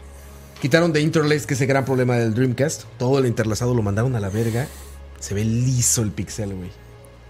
Quitaron 0.61 0.91
de 0.91 0.99
Interlace, 1.01 1.47
que 1.47 1.53
es 1.53 1.61
el 1.61 1.67
gran 1.67 1.85
problema 1.85 2.17
del 2.17 2.33
Dreamcast. 2.33 2.83
Todo 2.99 3.17
el 3.17 3.25
interlazado 3.27 3.73
lo 3.73 3.81
mandaron 3.81 4.15
a 4.15 4.19
la 4.19 4.29
verga. 4.29 4.67
Se 5.21 5.33
ve 5.33 5.45
liso 5.45 6.01
el 6.01 6.11
pixel, 6.11 6.53
güey. 6.53 6.69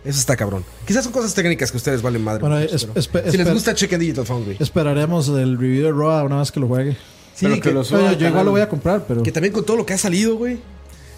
Eso 0.03 0.19
está 0.19 0.35
cabrón. 0.35 0.63
Quizás 0.85 1.03
son 1.03 1.13
cosas 1.13 1.33
técnicas 1.33 1.69
que 1.71 1.77
ustedes 1.77 2.01
valen 2.01 2.23
madre. 2.23 2.41
Bueno, 2.41 2.57
es- 2.57 2.87
si 3.29 3.37
les 3.37 3.53
gusta, 3.53 3.75
chequen 3.75 3.99
Digital 3.99 4.25
Foundry. 4.25 4.57
Esperaremos 4.59 5.27
el 5.29 5.57
review 5.57 5.83
de 5.85 5.91
Roa 5.91 6.23
una 6.23 6.39
vez 6.39 6.51
que 6.51 6.59
lo 6.59 6.67
juegue. 6.67 6.93
Sí, 7.35 7.45
Pero 7.45 7.55
que, 7.55 7.61
que 7.61 7.71
lo 7.71 7.83
suba 7.83 7.99
Oye, 8.09 8.17
yo 8.17 8.27
igual 8.27 8.45
lo 8.45 8.51
voy 8.51 8.61
a 8.61 8.69
comprar, 8.69 9.05
pero. 9.07 9.23
que 9.23 9.31
también 9.31 9.53
con 9.53 9.63
todo 9.65 9.77
lo 9.77 9.85
que 9.85 9.93
ha 9.93 9.97
salido, 9.97 10.35
güey. 10.35 10.59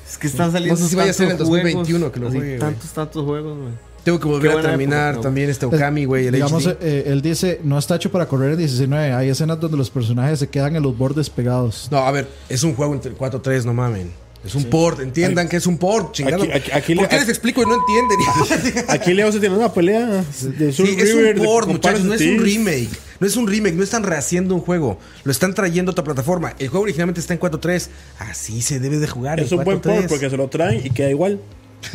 Es 0.09 0.17
que 0.17 0.27
están 0.27 0.51
saliendo 0.51 0.75
No 0.79 0.83
sé 0.85 0.89
si 0.89 0.95
vaya 0.95 1.11
a 1.11 1.13
ser 1.13 1.25
en 1.25 1.31
el 1.31 1.37
tantos 1.37 1.49
2021 1.49 1.99
juegos, 1.99 2.13
que 2.13 2.19
lo 2.19 2.29
juegue. 2.29 2.57
Tantos, 2.59 2.89
tantos 2.91 3.25
juegos, 3.25 3.57
güey. 3.57 3.71
Tengo 4.03 4.19
que 4.19 4.27
volver 4.27 4.51
a 4.57 4.61
terminar 4.61 5.13
época, 5.13 5.23
también 5.23 5.49
este 5.49 5.65
Okami, 5.65 6.03
güey, 6.03 6.27
el 6.27 6.33
Digamos, 6.33 6.65
HD. 6.67 6.77
eh, 6.81 7.03
él 7.07 7.21
dice, 7.21 7.61
no 7.63 7.79
está 7.79 7.95
hecho 7.95 8.11
para 8.11 8.27
correr 8.27 8.51
en 8.51 8.57
19. 8.57 9.13
Hay 9.13 9.29
escenas 9.29 9.59
donde 9.61 9.77
los 9.77 9.89
personajes 9.89 10.39
se 10.39 10.49
quedan 10.49 10.75
en 10.75 10.83
los 10.83 10.97
bordes 10.97 11.29
pegados. 11.29 11.87
No, 11.89 11.99
a 11.99 12.11
ver, 12.11 12.27
es 12.49 12.63
un 12.63 12.75
juego 12.75 12.93
entre 12.93 13.13
4-3, 13.15 13.63
no 13.63 13.73
mamen. 13.73 14.11
Es 14.45 14.55
un 14.55 14.65
port, 14.65 14.99
entiendan 14.99 15.47
que 15.47 15.55
es 15.55 15.65
un 15.67 15.77
port, 15.77 16.11
chingado. 16.13 16.43
Aquí- 16.43 16.51
aquí- 16.51 16.71
aquí 16.73 16.95
¿Por 16.95 17.07
qué 17.07 17.17
les 17.19 17.29
explico 17.29 17.61
y 17.63 17.65
no 17.65 17.75
entienden? 17.75 18.83
Aquí 18.89 19.13
Leo 19.13 19.31
se 19.31 19.39
tiene 19.39 19.55
una 19.55 19.71
pelea 19.71 20.05
de 20.05 20.71
Sí, 20.71 20.73
Soul 20.73 20.89
es 20.89 21.13
un 21.37 21.45
port, 21.45 21.67
muchachos, 21.69 22.01
no 22.03 22.13
es 22.13 22.21
un 22.21 22.39
remake. 22.43 22.89
No 23.21 23.27
es 23.27 23.37
un 23.37 23.47
remake, 23.47 23.73
no 23.75 23.83
están 23.83 24.03
rehaciendo 24.03 24.53
un 24.53 24.59
juego. 24.59 24.99
Lo 25.23 25.31
están 25.31 25.53
trayendo 25.53 25.91
a 25.91 25.93
otra 25.93 26.03
plataforma. 26.03 26.55
El 26.59 26.67
juego 26.67 26.83
originalmente 26.83 27.21
está 27.21 27.33
en 27.33 27.39
4.3. 27.39 27.87
Así 28.19 28.61
se 28.61 28.81
debe 28.81 28.97
de 28.99 29.07
jugar. 29.07 29.39
Es 29.39 29.49
en 29.51 29.59
un 29.59 29.63
buen 29.63 29.79
4.3. 29.81 29.81
port 29.95 30.07
porque 30.09 30.29
se 30.29 30.35
lo 30.35 30.49
traen 30.49 30.85
y 30.85 30.89
queda 30.89 31.09
igual. 31.09 31.39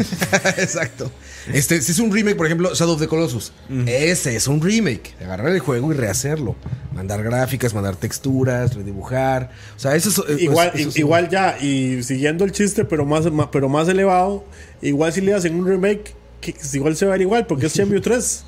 Exacto. 0.57 1.11
Este, 1.53 1.81
si 1.83 1.93
es 1.93 1.99
un 1.99 2.13
remake, 2.13 2.37
por 2.37 2.47
ejemplo, 2.47 2.75
Shadow 2.75 2.95
of 2.95 3.01
the 3.01 3.09
Colossus. 3.09 3.53
Ese 3.87 4.37
es 4.37 4.47
un 4.49 4.61
remake. 4.61 5.15
Agarrar 5.23 5.49
el 5.53 5.61
juego 5.61 5.93
y 5.93 5.97
rehacerlo. 5.97 6.57
Mandar 6.95 7.23
gráficas, 7.23 7.75
mandar 7.75 7.97
texturas, 7.97 8.75
redibujar. 8.75 9.51
O 9.77 9.79
sea, 9.79 9.95
eso 9.95 10.09
es. 10.11 10.19
eh, 10.41 10.43
igual, 10.45 10.71
pues, 10.71 10.81
eso 10.81 10.89
es- 10.91 10.97
igual 10.97 11.29
ya, 11.29 11.57
y 11.61 12.03
siguiendo 12.03 12.45
el 12.45 12.53
chiste, 12.53 12.85
pero 12.85 13.05
más, 13.07 13.25
pero 13.53 13.69
más 13.69 13.89
elevado, 13.89 14.45
igual 14.83 15.13
si 15.13 15.21
le 15.21 15.35
hacen 15.35 15.55
un 15.55 15.67
remake, 15.67 16.15
que 16.41 16.55
igual 16.75 16.97
se 16.97 17.07
va 17.07 17.13
a 17.13 17.15
ver 17.15 17.23
igual, 17.23 17.47
porque 17.47 17.67
es 17.67 17.75
Shenmue 17.77 18.01
3, 18.01 18.45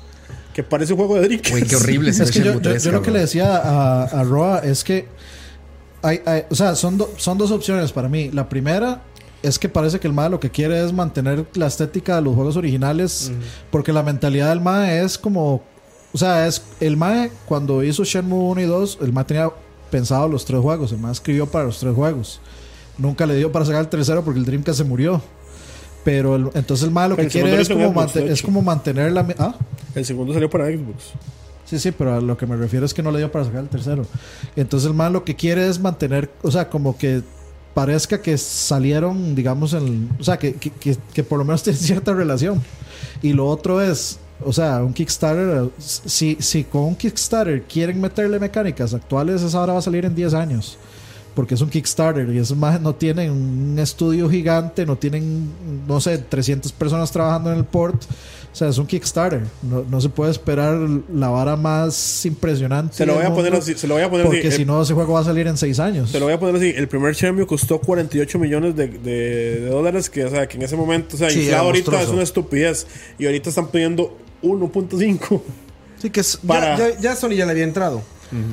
que 0.53 0.63
parece 0.63 0.93
un 0.93 0.97
juego 0.99 1.15
de 1.15 1.21
Dreamcast. 1.27 1.51
Güey, 1.51 1.63
qué 1.63 1.75
horrible 1.77 2.09
Es 2.11 2.17
que 2.19 2.25
yo, 2.25 2.31
Shenmue 2.45 2.53
yo- 2.55 2.61
3, 2.61 2.83
yo 2.83 2.91
lo 2.91 3.01
que 3.01 3.11
le 3.11 3.19
decía 3.19 3.55
a, 3.57 4.03
a 4.03 4.23
Roa 4.23 4.59
es 4.59 4.83
que 4.83 5.05
hay, 6.01 6.21
hay- 6.25 6.43
o 6.49 6.55
sea, 6.55 6.75
son, 6.75 6.97
do- 6.97 7.13
son 7.17 7.37
dos 7.37 7.51
opciones 7.51 7.91
para 7.91 8.09
mí. 8.09 8.31
La 8.33 8.49
primera 8.49 9.03
es 9.43 9.57
que 9.59 9.69
parece 9.69 9.99
que 9.99 10.07
el 10.07 10.13
MAE 10.13 10.29
lo 10.29 10.39
que 10.39 10.49
quiere 10.51 10.83
es 10.83 10.93
mantener 10.93 11.45
la 11.55 11.67
estética 11.67 12.15
de 12.15 12.21
los 12.21 12.35
juegos 12.35 12.57
originales, 12.57 13.31
porque 13.71 13.91
la 13.93 14.03
mentalidad 14.03 14.49
del 14.49 14.61
MAE 14.61 15.03
es 15.03 15.17
como, 15.17 15.63
o 16.13 16.17
sea, 16.17 16.47
es 16.47 16.61
el 16.79 16.97
MAE 16.97 17.31
cuando 17.45 17.83
hizo 17.83 18.03
Shenmue 18.03 18.37
1 18.51 18.61
y 18.61 18.65
2, 18.65 18.99
el 19.01 19.13
MAE 19.13 19.25
tenía 19.25 19.49
pensado 19.89 20.27
los 20.27 20.45
tres 20.45 20.61
juegos, 20.61 20.91
el 20.91 20.99
MAE 20.99 21.11
escribió 21.11 21.45
para 21.47 21.65
los 21.65 21.79
tres 21.79 21.93
juegos. 21.95 22.39
Nunca 22.97 23.25
le 23.25 23.35
dio 23.35 23.51
para 23.51 23.65
sacar 23.65 23.81
el 23.81 23.87
tercero 23.87 24.23
porque 24.23 24.39
el 24.39 24.45
Dreamcast 24.45 24.77
se 24.77 24.83
murió. 24.83 25.21
Pero 26.03 26.35
el- 26.35 26.49
entonces 26.55 26.83
el 26.85 26.91
MAE 26.91 27.09
lo 27.09 27.15
que 27.15 27.27
quiere 27.27 27.61
es 27.61 27.69
como, 27.69 27.93
mante- 27.93 28.31
es 28.31 28.41
como 28.41 28.61
mantener 28.61 29.11
la... 29.11 29.25
¿Ah? 29.37 29.55
El 29.93 30.03
segundo 30.05 30.33
salió 30.33 30.49
para 30.49 30.65
Xbox. 30.67 31.11
Sí, 31.65 31.79
sí, 31.79 31.91
pero 31.91 32.15
a 32.15 32.21
lo 32.21 32.35
que 32.37 32.45
me 32.45 32.55
refiero 32.57 32.85
es 32.85 32.93
que 32.93 33.01
no 33.03 33.11
le 33.11 33.19
dio 33.19 33.31
para 33.31 33.45
sacar 33.45 33.61
el 33.61 33.69
tercero. 33.69 34.05
Entonces 34.55 34.87
el 34.87 34.93
man 34.95 35.13
lo 35.13 35.23
que 35.23 35.35
quiere 35.35 35.67
es 35.67 35.79
mantener, 35.79 36.29
o 36.41 36.51
sea, 36.51 36.69
como 36.69 36.97
que 36.97 37.21
parezca 37.73 38.21
que 38.21 38.37
salieron, 38.37 39.35
digamos, 39.35 39.73
en, 39.73 40.09
o 40.19 40.23
sea, 40.23 40.37
que, 40.37 40.53
que, 40.53 40.69
que- 40.71 40.97
que 41.13 41.23
por 41.23 41.39
lo 41.39 41.45
menos 41.45 41.63
tienen 41.63 41.81
cierta 41.81 42.13
relación. 42.13 42.61
Y 43.21 43.33
lo 43.33 43.47
otro 43.47 43.81
es, 43.81 44.19
o 44.43 44.51
sea, 44.53 44.83
un 44.83 44.93
Kickstarter, 44.93 45.69
si, 45.77 46.37
si 46.39 46.63
con 46.63 46.81
un 46.83 46.95
Kickstarter 46.95 47.63
quieren 47.63 47.99
meterle 48.01 48.39
mecánicas 48.39 48.93
actuales, 48.93 49.41
esa 49.41 49.59
ahora 49.59 49.73
va 49.73 49.79
a 49.79 49.83
salir 49.83 50.05
en 50.05 50.15
10 50.15 50.33
años. 50.33 50.77
Porque 51.35 51.53
es 51.55 51.61
un 51.61 51.69
Kickstarter 51.69 52.27
y 52.29 52.39
esos 52.39 52.57
más 52.57 52.81
no 52.81 52.93
tienen 52.93 53.31
un 53.31 53.79
estudio 53.79 54.29
gigante, 54.29 54.85
no 54.85 54.97
tienen, 54.97 55.49
no 55.87 56.01
sé, 56.01 56.17
300 56.17 56.73
personas 56.73 57.09
trabajando 57.09 57.53
en 57.53 57.59
el 57.59 57.63
port. 57.63 58.03
O 58.51 58.55
sea, 58.55 58.67
es 58.67 58.77
un 58.77 58.85
Kickstarter. 58.85 59.43
No, 59.61 59.85
no 59.89 60.01
se 60.01 60.09
puede 60.09 60.29
esperar 60.31 60.77
la 61.13 61.29
vara 61.29 61.55
más 61.55 62.25
impresionante. 62.25 62.95
Se 62.97 63.05
lo 63.05 63.15
voy 63.15 63.23
a 63.23 63.33
poner 63.33 63.55
así, 63.55 63.75
se 63.75 63.87
lo 63.87 63.93
voy 63.93 64.03
a 64.03 64.09
poner 64.09 64.25
Porque 64.25 64.51
si 64.51 64.65
no, 64.65 64.81
ese 64.81 64.93
juego 64.93 65.13
va 65.13 65.21
a 65.21 65.23
salir 65.23 65.47
en 65.47 65.55
6 65.57 65.79
años. 65.79 66.09
se 66.11 66.19
lo 66.19 66.25
voy 66.25 66.33
a 66.33 66.39
poner 66.39 66.55
así. 66.57 66.73
El 66.75 66.89
primer 66.89 67.13
Shenmue 67.15 67.47
costó 67.47 67.79
48 67.79 68.37
millones 68.39 68.75
de, 68.75 68.87
de- 68.87 69.59
de 69.61 69.65
dólares, 69.69 70.09
que, 70.09 70.25
o 70.25 70.29
sea, 70.29 70.47
que 70.47 70.57
en 70.57 70.63
ese 70.63 70.75
momento, 70.75 71.15
o 71.15 71.19
sea, 71.19 71.29
Sí, 71.29 71.43
inflado 71.43 71.63
ahorita 71.67 71.91
monstruoso. 71.91 72.11
es 72.11 72.13
una 72.13 72.23
estupidez. 72.23 72.87
Y 73.17 73.25
ahorita 73.25 73.49
están 73.49 73.67
pidiendo 73.67 74.17
1.5. 74.43 75.41
Sí, 76.01 76.09
que 76.09 76.19
es, 76.19 76.37
Para- 76.45 76.77
ya, 76.77 76.89
ya, 76.95 76.99
ya 76.99 77.15
Sony 77.15 77.29
ya 77.35 77.45
le 77.45 77.51
había 77.51 77.63
entrado. 77.63 78.01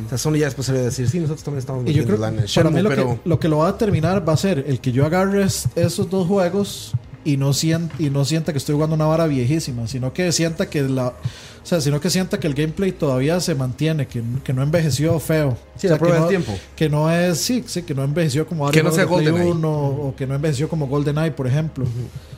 O 0.07 0.09
sea, 0.09 0.19
Sony 0.19 0.35
ya 0.39 0.47
después 0.47 0.67
salió 0.67 0.81
a 0.83 0.85
decir, 0.87 1.09
sí, 1.09 1.19
nosotros 1.21 1.45
también 1.45 1.61
estamos 1.61 1.83
Y 1.85 1.87
yo 1.87 2.03
metiendo 2.03 2.15
creo 2.17 2.21
lana 2.21 2.41
en 2.43 2.47
que 2.49 2.53
para 2.55 2.71
mí 2.71 2.77
Shenmue, 2.77 2.83
lo, 2.83 2.89
pero... 2.89 3.23
que, 3.23 3.29
lo 3.29 3.41
que 3.41 3.49
lo 3.49 3.59
va 3.59 3.69
a 3.69 3.73
determinar 3.73 4.29
va 4.29 4.33
a 4.33 4.37
ser 4.37 4.65
el 4.67 4.81
que 4.81 4.91
yo 4.93 5.07
agarre 5.07 5.45
es- 5.45 5.69
esos 5.77 6.11
dos 6.11 6.27
juegos 6.27 6.93
y 7.29 7.37
no, 7.37 7.53
sienta, 7.53 7.95
y 7.99 8.09
no 8.09 8.25
sienta 8.25 8.53
que 8.53 8.59
estoy 8.59 8.75
jugando 8.75 8.97
una 8.97 9.05
vara 9.05 9.27
viejísima, 9.27 9.87
sino 9.87 10.15
que 10.15 10.33
sienta 10.33 10.71
que 10.71 10.81
la... 10.83 11.09
O 11.09 11.67
sea, 11.69 11.83
sino 11.83 12.01
que 12.01 12.09
sienta 12.09 12.41
que 12.41 12.47
el 12.47 12.55
gameplay 12.55 12.91
todavía 12.93 13.39
se 13.41 13.55
mantiene, 13.55 14.07
que, 14.07 14.23
que 14.43 14.55
no 14.55 14.63
envejeció 14.63 15.21
feo. 15.21 15.59
Sí, 15.77 15.87
o 15.87 15.91
sea, 15.91 15.91
la 15.91 15.99
prueba 15.99 16.17
que 16.17 16.21
del 16.21 16.23
no, 16.23 16.29
tiempo. 16.47 16.63
Que 16.75 16.89
no 16.89 17.13
es, 17.13 17.37
sí, 17.39 17.63
sí, 17.67 17.83
que 17.83 17.95
no 17.95 18.03
envejeció 18.03 18.47
como 18.47 18.71
Que 18.71 18.83
no 18.83 18.91
sea 18.91 19.05
GoldenEye. 19.05 19.45
1, 19.45 19.69
o 19.69 20.15
que 20.17 20.27
no 20.27 20.35
envejeció 20.35 20.71
como 20.71 20.87
GoldenEye, 20.87 21.33
por 21.33 21.47
ejemplo. 21.47 21.85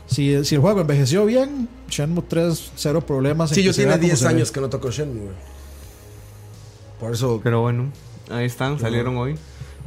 si, 0.08 0.44
si 0.44 0.56
el 0.56 0.60
juego 0.60 0.80
envejeció 0.80 1.24
bien, 1.24 1.68
Shenmue 1.88 2.24
3, 2.26 2.72
cero 2.74 3.06
problemas. 3.06 3.52
en 3.52 3.54
Sí, 3.54 3.62
yo 3.62 3.72
tiene 3.72 3.90
vea 3.90 3.98
como 3.98 4.06
10 4.08 4.18
se 4.18 4.24
ve. 4.24 4.30
años 4.34 4.50
que 4.50 4.60
no 4.60 4.68
toco 4.68 4.90
Shenmue. 4.90 5.30
Por 6.98 7.12
eso. 7.12 7.40
Pero 7.44 7.60
bueno, 7.60 7.92
ahí 8.30 8.46
están, 8.46 8.80
salieron 8.80 9.16
hoy. 9.16 9.36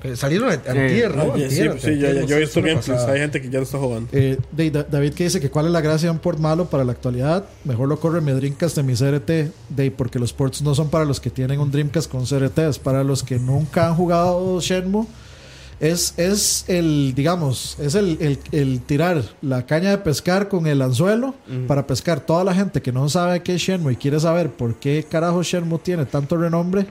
Eh, 0.04 0.16
salieron 0.16 0.50
a- 0.50 0.54
antier, 0.54 1.16
¿no? 1.16 1.36
Sí, 1.36 1.44
Antier, 1.44 1.80
sí, 1.80 1.88
ya, 2.00 2.12
ya, 2.14 2.20
antier, 2.22 2.26
yo 2.28 2.36
he 2.36 2.40
visto 2.42 2.60
gameplays. 2.62 2.88
pasada. 2.90 3.14
Hay 3.14 3.20
gente 3.20 3.42
que 3.42 3.50
ya 3.50 3.60
lo 3.60 3.64
está 3.64 3.78
jugando. 3.78 4.10
Eh, 4.12 4.38
de- 4.52 4.72
da- 4.72 4.84
David 4.84 5.14
que 5.14 5.24
dice 5.24 5.40
que 5.40 5.50
cuál 5.50 5.68
es 5.68 5.72
la 5.72 5.82
gracia 5.82 6.08
de 6.08 6.12
un 6.12 6.20
port 6.20 6.40
malo 6.40 6.66
para 6.70 6.84
la 6.84 6.92
actualidad, 6.92 7.46
mejor 7.64 7.88
lo 7.88 8.00
corre 8.00 8.22
mi 8.22 8.32
Dreamcast 8.34 8.76
de 8.76 8.84
mi 8.84 8.94
CRT, 8.96 9.52
de, 9.70 9.92
porque 9.92 10.20
los 10.20 10.34
ports 10.34 10.62
no 10.62 10.76
son 10.76 10.90
para 10.90 11.06
los 11.06 11.20
que 11.20 11.30
tienen 11.30 11.60
un 11.60 11.72
Dreamcast 11.72 12.12
con 12.12 12.26
CRT, 12.26 12.60
es 12.70 12.80
para 12.80 13.04
los 13.04 13.24
que 13.24 13.40
nunca 13.40 13.88
han 13.88 13.96
jugado 13.96 14.60
Shenmue. 14.60 15.06
Es, 15.80 16.14
es 16.18 16.64
el, 16.70 17.14
digamos, 17.16 17.76
es 17.80 17.96
el, 17.96 18.18
el- 18.22 18.40
el 18.54 18.80
tirar 18.82 19.22
la 19.42 19.66
caña 19.66 19.90
de 19.90 19.98
pescar 19.98 20.48
con 20.48 20.66
el 20.68 20.82
anzuelo 20.82 21.34
para 21.68 21.86
pescar 21.88 22.22
toda 22.22 22.44
la 22.46 22.54
gente 22.56 22.82
que 22.82 22.94
no 22.94 23.10
sabe 23.10 23.42
qué 23.42 23.56
es 23.56 23.62
Shenmue 23.62 23.94
y 23.94 23.96
quiere 23.98 24.18
saber 24.20 24.50
por 24.50 24.76
qué 24.76 25.06
carajo 25.10 25.44
Shenmue 25.44 25.80
tiene 25.80 26.06
tanto 26.06 26.38
renombre 26.38 26.86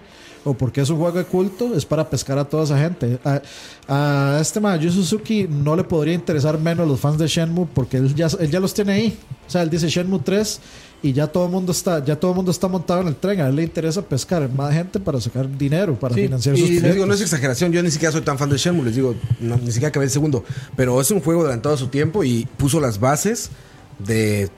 o 0.44 0.54
por 0.54 0.72
qué 0.72 0.80
es 0.80 0.90
un 0.90 0.98
juego 0.98 1.16
de 1.18 1.24
culto, 1.24 1.74
es 1.74 1.84
para 1.86 2.08
pescar 2.10 2.38
a 2.38 2.44
toda 2.44 2.64
esa 2.64 2.78
gente. 2.78 3.18
A, 3.24 3.40
a 3.88 4.38
este 4.40 4.60
man, 4.60 4.78
Yu 4.80 4.90
Suzuki, 4.90 5.46
no 5.48 5.76
le 5.76 5.84
podría 5.84 6.14
interesar 6.14 6.58
menos 6.58 6.86
los 6.88 6.98
fans 6.98 7.18
de 7.18 7.26
Shenmue 7.28 7.66
porque 7.72 7.96
él 7.98 8.14
ya, 8.14 8.28
él 8.40 8.50
ya 8.50 8.58
los 8.60 8.74
tiene 8.74 8.92
ahí. 8.92 9.18
O 9.46 9.50
sea, 9.50 9.62
él 9.62 9.70
dice 9.70 9.88
Shenmue 9.88 10.20
3 10.24 10.60
y 11.04 11.12
ya 11.12 11.26
todo 11.26 11.46
el 11.46 11.50
mundo 11.52 11.72
está, 11.72 12.04
ya 12.04 12.18
todo 12.18 12.30
el 12.30 12.36
mundo 12.36 12.50
está 12.50 12.68
montado 12.68 13.00
en 13.02 13.08
el 13.08 13.16
tren. 13.16 13.40
A 13.40 13.48
él 13.48 13.56
le 13.56 13.62
interesa 13.64 14.02
pescar 14.02 14.48
más 14.50 14.72
gente 14.74 14.98
para 15.00 15.20
sacar 15.20 15.48
dinero, 15.58 15.94
para 15.98 16.14
Sí, 16.14 16.22
financiar 16.22 16.56
sus 16.56 16.64
y 16.64 16.70
digo, 16.70 16.80
proyectos. 16.80 17.08
no 17.08 17.14
es 17.14 17.20
exageración, 17.20 17.72
yo 17.72 17.82
ni 17.82 17.90
siquiera 17.90 18.12
soy 18.12 18.22
tan 18.22 18.38
fan 18.38 18.50
de 18.50 18.56
Shenmue, 18.56 18.84
les 18.84 18.94
digo, 18.96 19.14
no, 19.40 19.56
ni 19.56 19.66
siquiera 19.72 19.88
acabé 19.88 20.06
el 20.06 20.10
segundo, 20.10 20.44
pero 20.76 21.00
es 21.00 21.10
un 21.10 21.20
juego 21.20 21.42
adelantado 21.42 21.74
a 21.74 21.78
su 21.78 21.88
tiempo 21.88 22.24
y 22.24 22.46
puso 22.56 22.80
las 22.80 22.98
bases 23.00 23.50
de, 23.98 24.48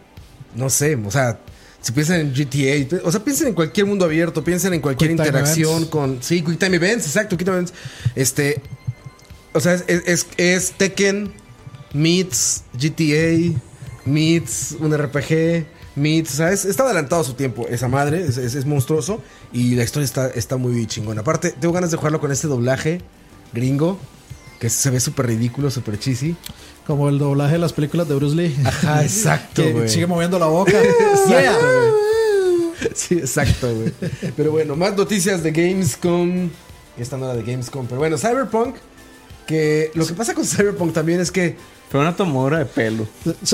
no 0.54 0.70
sé, 0.70 0.96
o 0.96 1.10
sea, 1.10 1.38
si 1.84 1.92
piensan 1.92 2.20
en 2.20 2.32
GTA, 2.32 2.98
o 3.04 3.10
sea, 3.12 3.22
piensen 3.22 3.48
en 3.48 3.54
cualquier 3.54 3.84
mundo 3.86 4.06
abierto, 4.06 4.42
piensen 4.42 4.72
en 4.72 4.80
cualquier 4.80 5.10
Quick 5.10 5.18
interacción 5.20 5.84
con, 5.86 6.22
sí, 6.22 6.40
Quick 6.42 6.58
Time 6.58 6.76
Events, 6.76 7.06
exacto, 7.06 7.36
Quick 7.36 7.44
Time 7.44 7.58
Events, 7.58 7.74
este, 8.14 8.62
o 9.52 9.60
sea, 9.60 9.74
es, 9.74 9.84
es, 10.06 10.26
es 10.38 10.72
Tekken 10.78 11.30
meets 11.92 12.64
GTA 12.72 13.54
meets 14.06 14.76
un 14.80 14.96
RPG 14.96 15.66
meets, 15.96 16.32
o 16.32 16.36
sea, 16.38 16.52
es- 16.52 16.64
está 16.64 16.84
adelantado 16.84 17.20
a 17.20 17.24
su 17.24 17.34
tiempo 17.34 17.66
esa 17.68 17.86
madre, 17.88 18.24
es, 18.24 18.36
es- 18.38 18.54
es 18.54 18.64
monstruoso 18.66 19.22
y 19.52 19.74
la 19.74 19.84
historia 19.84 20.04
está, 20.06 20.28
está 20.28 20.56
muy 20.56 20.86
chingona. 20.86 21.20
Aparte, 21.20 21.50
tengo 21.52 21.74
ganas 21.74 21.90
de 21.90 21.98
jugarlo 21.98 22.18
con 22.20 22.32
este 22.32 22.48
doblaje 22.48 23.00
gringo 23.52 23.98
que 24.58 24.70
se 24.70 24.88
ve 24.90 25.00
súper 25.00 25.26
ridículo, 25.26 25.70
súper 25.70 25.98
cheesy. 25.98 26.34
Como 26.86 27.08
el 27.08 27.18
doblaje 27.18 27.52
de 27.54 27.58
las 27.58 27.72
películas 27.72 28.08
de 28.08 28.14
Bruce 28.14 28.36
Lee. 28.36 28.54
Ajá, 28.64 29.02
exacto, 29.02 29.62
que 29.62 29.72
güey. 29.72 29.88
sigue 29.88 30.06
moviendo 30.06 30.38
la 30.38 30.46
boca. 30.46 30.72
Exacto. 30.82 31.66
Sí, 32.94 33.14
exacto, 33.14 33.74
güey. 33.74 33.92
Pero 34.36 34.50
bueno, 34.52 34.76
más 34.76 34.94
noticias 34.96 35.42
de 35.42 35.52
Gamescom. 35.52 36.50
Esta 36.98 37.16
no 37.16 37.24
era 37.24 37.34
de 37.34 37.42
Gamescom, 37.42 37.86
pero 37.86 37.98
bueno, 38.00 38.18
Cyberpunk. 38.18 38.76
Que 39.46 39.90
lo 39.94 40.06
que 40.06 40.12
pasa 40.14 40.34
con 40.34 40.44
Cyberpunk 40.44 40.92
también 40.92 41.20
es 41.20 41.30
que. 41.30 41.56
Fue 41.94 42.00
una 42.00 42.16
tomadura 42.16 42.58
de 42.58 42.64
pelo. 42.64 43.06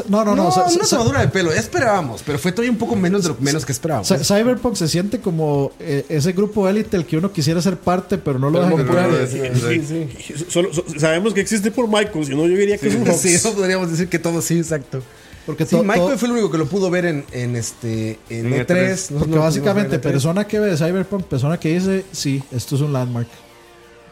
No, 0.09 0.25
no, 0.25 0.35
No, 0.35 0.35
no. 0.35 0.49
no, 0.49 0.65
una 0.75 0.85
tomadura 0.89 1.21
de 1.21 1.29
pelo. 1.29 1.53
Esperábamos, 1.53 2.23
pero 2.25 2.39
fue 2.39 2.53
todavía 2.53 2.71
un 2.73 2.79
poco 2.79 2.97
menos 2.97 3.23
de 3.23 3.29
lo 3.29 3.37
menos 3.39 3.67
que 3.67 3.73
esperábamos. 3.73 4.11
Cy- 4.11 4.25
Cyberpunk 4.25 4.77
se 4.77 4.89
siente 4.89 5.21
como 5.21 5.73
eh, 5.79 6.07
ese 6.09 6.33
grupo 6.33 6.67
élite 6.67 6.97
el 6.97 7.05
que 7.05 7.19
uno 7.19 7.31
quisiera 7.33 7.61
ser 7.61 7.77
parte, 7.77 8.17
pero 8.17 8.39
no 8.39 8.49
lo 8.49 8.61
dejan 8.61 8.77
no 8.77 8.81
entrar. 8.83 9.11
puede. 9.11 9.27
Sí, 9.27 9.85
sí. 9.87 10.45
Solo, 10.49 10.73
so- 10.73 10.87
sabemos 10.97 11.35
que 11.35 11.43
existe 11.43 11.71
por 11.71 11.87
Michael, 11.87 12.25
si 12.25 12.31
no, 12.35 12.47
yo 12.47 12.57
diría 12.57 12.79
que 12.79 12.89
es 12.89 12.95
un 12.95 13.03
hoax. 13.07 13.21
Sí, 13.21 13.29
eso 13.35 13.53
podríamos 13.53 13.91
decir 13.91 14.09
que 14.09 14.19
todo 14.19 14.41
sí, 14.41 14.57
exacto. 14.57 15.03
Porque, 15.45 15.67
Sí, 15.67 15.77
Michael 15.77 16.17
fue 16.17 16.29
el 16.29 16.33
único 16.33 16.51
que 16.51 16.57
lo 16.57 16.65
pudo 16.67 16.89
ver 16.89 17.05
en, 17.05 17.27
en 17.33 17.57
este 17.57 18.19
en 18.31 18.55
En 18.55 18.67
E3. 18.67 18.67
E3. 18.67 18.89
Nosotros 18.89 19.19
porque 19.19 19.35
no 19.35 19.41
básicamente, 19.43 19.97
E3. 19.99 20.01
persona 20.01 20.47
que 20.47 20.61
ve 20.61 20.79
Cyberpunk, 20.79 21.25
persona 21.25 21.61
que 21.61 21.75
dice, 21.75 22.07
sí, 22.11 22.43
esto 22.53 22.77
es 22.77 22.81
un 22.81 22.95
landmark. 22.95 23.29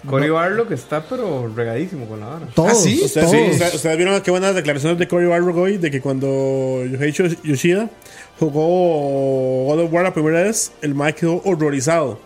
Cory 0.06 0.30
Barlow 0.30 0.66
que 0.68 0.74
está 0.74 1.02
pero 1.08 1.50
regadísimo 1.54 2.06
con 2.06 2.20
la 2.20 2.26
vara. 2.26 2.46
Todos, 2.54 2.70
¿Ah, 2.70 2.74
sí? 2.74 3.00
Ustedes, 3.04 3.30
todos. 3.30 3.30
sí, 3.46 3.50
ustedes- 3.52 3.74
ustedes 3.74 3.96
vieron 3.96 4.20
qué 4.22 4.30
buenas 4.30 4.54
declaraciones 4.54 4.98
de 4.98 5.08
Cory 5.08 5.26
Barlog 5.26 5.56
hoy 5.58 5.76
de 5.78 5.90
que 5.90 6.00
cuando 6.00 6.84
Yoheichi 6.86 7.36
Yoshida 7.42 7.90
jugó 8.38 9.64
God 9.66 9.80
of 9.84 9.92
War 9.92 10.04
la 10.04 10.14
primera 10.14 10.42
vez, 10.42 10.72
el 10.82 10.94
Mike 10.94 11.14
quedó 11.20 11.42
horrorizado. 11.44 12.18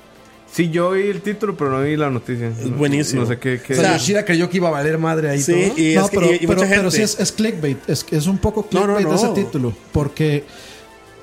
Sí, 0.53 0.69
yo 0.69 0.90
vi 0.90 1.05
el 1.09 1.23
título, 1.23 1.57
pero 1.57 1.70
no 1.70 1.82
vi 1.82 1.97
la 1.97 2.11
noticia. 2.11 2.49
Es 2.49 2.77
buenísimo. 2.77 3.23
No 3.23 3.27
sé 3.28 3.39
qué. 3.39 3.59
qué- 3.66 3.73
O 3.73 3.77
sea, 3.77 3.97
Yoshida 3.97 4.23
creyó 4.27 4.51
que 4.51 4.59
iba 4.59 4.69
a 4.69 4.73
valer 4.73 4.99
madre 4.99 5.31
ahí 5.31 5.40
Sí, 5.40 5.53
todo. 5.53 5.78
y, 5.78 5.94
no, 5.94 6.05
es 6.05 6.11
que- 6.11 6.19
pero, 6.19 6.31
y- 6.31 6.35
y 6.35 6.47
pero, 6.47 6.61
pero 6.69 6.90
sí 6.90 7.01
es, 7.01 7.19
es 7.19 7.32
clickbait. 7.32 7.78
Es, 7.89 8.05
es 8.11 8.27
un 8.27 8.36
poco 8.36 8.66
No, 8.70 8.86
no, 8.86 8.97
clickbait 8.97 9.19
ese 9.19 9.28
título. 9.28 9.73
Porque 9.93 10.44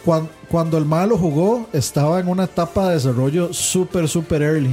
cuan- 0.04 0.28
cuando 0.50 0.80
el 0.80 0.86
malo 0.86 1.16
jugó, 1.16 1.68
estaba 1.74 2.20
en 2.20 2.28
una 2.28 2.46
etapa 2.46 2.88
de 2.90 2.96
desarrollo 2.96 3.54
súper, 3.54 4.08
súper 4.08 4.42
early. 4.42 4.72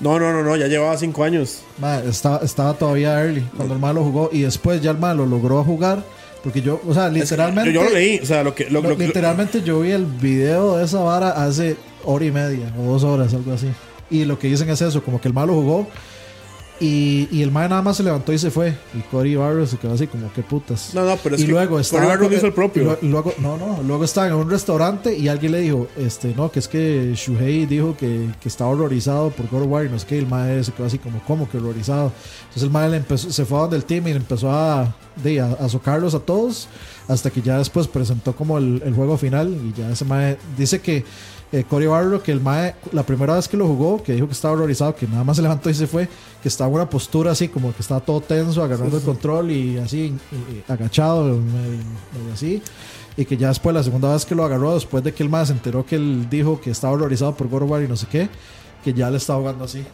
No, 0.00 0.18
no, 0.18 0.32
no, 0.32 0.42
no, 0.42 0.56
ya 0.56 0.66
llevaba 0.66 0.96
cinco 0.96 1.24
años. 1.24 1.60
Ma, 1.78 1.98
estaba, 2.00 2.38
estaba 2.38 2.74
todavía 2.74 3.20
early 3.20 3.42
cuando 3.56 3.74
el 3.74 3.80
malo 3.80 4.02
jugó. 4.02 4.28
Y 4.32 4.42
después 4.42 4.80
ya 4.82 4.90
el 4.90 4.98
malo 4.98 5.24
logró 5.26 5.62
jugar. 5.64 6.02
Porque 6.42 6.60
yo, 6.60 6.80
o 6.86 6.92
sea, 6.92 7.06
Es 7.06 7.12
que 7.14 7.20
literalmente. 7.20 7.72
Yo, 7.72 7.82
yo 7.82 7.88
lo 7.88 7.94
leí, 7.94 8.18
o 8.18 8.26
sea, 8.26 8.42
lo 8.42 8.54
que. 8.54 8.64
Lo, 8.68 8.82
lo- 8.82 8.90
lo 8.90 8.96
que- 8.96 9.06
literalmente 9.06 9.62
yo 9.62 9.80
vi 9.80 9.92
el 9.92 10.04
video 10.04 10.76
de 10.76 10.84
esa 10.84 11.00
vara 11.00 11.30
hace 11.30 11.76
hora 12.04 12.24
y 12.24 12.30
media 12.30 12.72
o 12.78 12.82
dos 12.92 13.04
horas, 13.04 13.32
algo 13.32 13.52
así. 13.52 13.68
Y 14.10 14.24
lo 14.26 14.38
que 14.38 14.48
dicen 14.48 14.68
es 14.68 14.82
eso, 14.82 15.02
como 15.02 15.20
que 15.20 15.28
el 15.28 15.34
malo 15.34 15.54
jugó 15.54 15.86
y, 16.80 17.28
y 17.30 17.42
el 17.42 17.52
mae 17.52 17.68
nada 17.68 17.82
más 17.82 17.96
se 17.96 18.02
levantó 18.02 18.32
y 18.32 18.38
se 18.38 18.50
fue. 18.50 18.76
Y 18.94 19.00
Cory 19.02 19.36
Barrow 19.36 19.66
se 19.66 19.76
quedó 19.76 19.92
así 19.92 20.06
como 20.06 20.32
que 20.32 20.42
putas. 20.42 20.92
No, 20.92 21.04
no, 21.04 21.16
pero 21.22 21.36
es 21.36 21.42
y 21.42 21.46
que 21.46 21.52
luego 21.52 21.76
Cory 21.76 22.36
hizo 22.36 22.46
el 22.46 22.52
propio. 22.52 22.98
y 23.00 23.06
luego, 23.06 23.32
no, 23.38 23.56
no, 23.56 23.80
luego 23.82 24.04
estaba 24.04 24.26
en 24.26 24.34
un 24.34 24.50
restaurante 24.50 25.16
y 25.16 25.28
alguien 25.28 25.52
le 25.52 25.60
dijo, 25.60 25.86
este, 25.96 26.34
no, 26.34 26.50
que 26.50 26.58
es 26.58 26.68
que 26.68 27.14
Shuhei 27.14 27.66
dijo 27.66 27.96
que, 27.96 28.28
que 28.40 28.48
estaba 28.48 28.70
horrorizado 28.70 29.30
por 29.30 29.48
God 29.48 29.62
of 29.62 29.68
War 29.68 29.86
y 29.86 29.88
no 29.88 29.96
qué, 30.06 30.16
y 30.16 30.18
el 30.18 30.26
mae 30.26 30.62
se 30.64 30.72
quedó 30.72 30.86
así 30.86 30.98
como, 30.98 31.20
¿cómo 31.24 31.48
que 31.48 31.58
horrorizado? 31.58 32.12
Entonces 32.40 32.62
el 32.64 32.70
mae 32.70 32.90
le 32.90 32.96
empezó, 32.96 33.30
se 33.30 33.44
fue 33.44 33.58
a 33.58 33.60
donde 33.62 33.76
el 33.76 33.84
team 33.84 34.08
y 34.08 34.10
le 34.10 34.16
empezó 34.16 34.50
a, 34.50 34.94
de, 35.22 35.40
a, 35.40 35.52
a 35.52 35.68
socarlos 35.68 36.14
a 36.14 36.20
todos 36.20 36.68
hasta 37.08 37.30
que 37.30 37.42
ya 37.42 37.58
después 37.58 37.86
presentó 37.86 38.34
como 38.34 38.58
el, 38.58 38.82
el 38.84 38.94
juego 38.94 39.16
final 39.16 39.48
y 39.48 39.78
ya 39.78 39.90
ese 39.90 40.04
mae 40.04 40.38
dice 40.56 40.80
que 40.80 41.04
eh, 41.56 41.64
Cory 41.68 41.86
Barrow, 41.86 42.20
que 42.22 42.32
el 42.32 42.40
mae, 42.40 42.74
la 42.92 43.04
primera 43.04 43.34
vez 43.36 43.46
que 43.48 43.56
lo 43.56 43.66
jugó, 43.66 44.02
que 44.02 44.12
dijo 44.14 44.26
que 44.26 44.32
estaba 44.32 44.54
horrorizado, 44.54 44.94
que 44.96 45.06
nada 45.06 45.22
más 45.24 45.36
se 45.36 45.42
levantó 45.42 45.70
y 45.70 45.74
se 45.74 45.86
fue, 45.86 46.08
que 46.42 46.48
estaba 46.48 46.68
en 46.68 46.74
una 46.76 46.90
postura 46.90 47.30
así, 47.32 47.48
como 47.48 47.72
que 47.74 47.80
estaba 47.82 48.00
todo 48.00 48.20
tenso, 48.20 48.62
agarrando 48.62 48.96
el 48.98 49.02
control 49.04 49.50
y 49.52 49.78
así, 49.78 50.14
y- 50.32 50.34
y 50.34 50.64
agachado, 50.68 51.24
medio- 51.24 51.38
medio 52.12 52.32
así. 52.34 52.62
Y 53.16 53.24
que 53.24 53.36
ya 53.36 53.48
después, 53.48 53.72
la 53.74 53.82
segunda 53.84 54.12
vez 54.12 54.24
que 54.24 54.34
lo 54.34 54.44
agarró, 54.44 54.74
después 54.74 55.04
de 55.04 55.14
que 55.14 55.22
el 55.22 55.28
mae 55.28 55.46
se 55.46 55.52
enteró 55.52 55.86
que 55.86 55.94
él 55.96 56.26
dijo 56.28 56.60
que 56.60 56.70
estaba 56.70 56.92
horrorizado 56.94 57.34
por 57.36 57.48
God 57.48 57.62
of 57.62 57.70
War 57.70 57.82
y 57.82 57.88
no 57.88 57.96
sé 57.96 58.06
qué, 58.10 58.28
que 58.82 58.92
ya 58.92 59.08
le 59.10 59.18
estaba 59.18 59.38
jugando 59.38 59.64
así. 59.64 59.84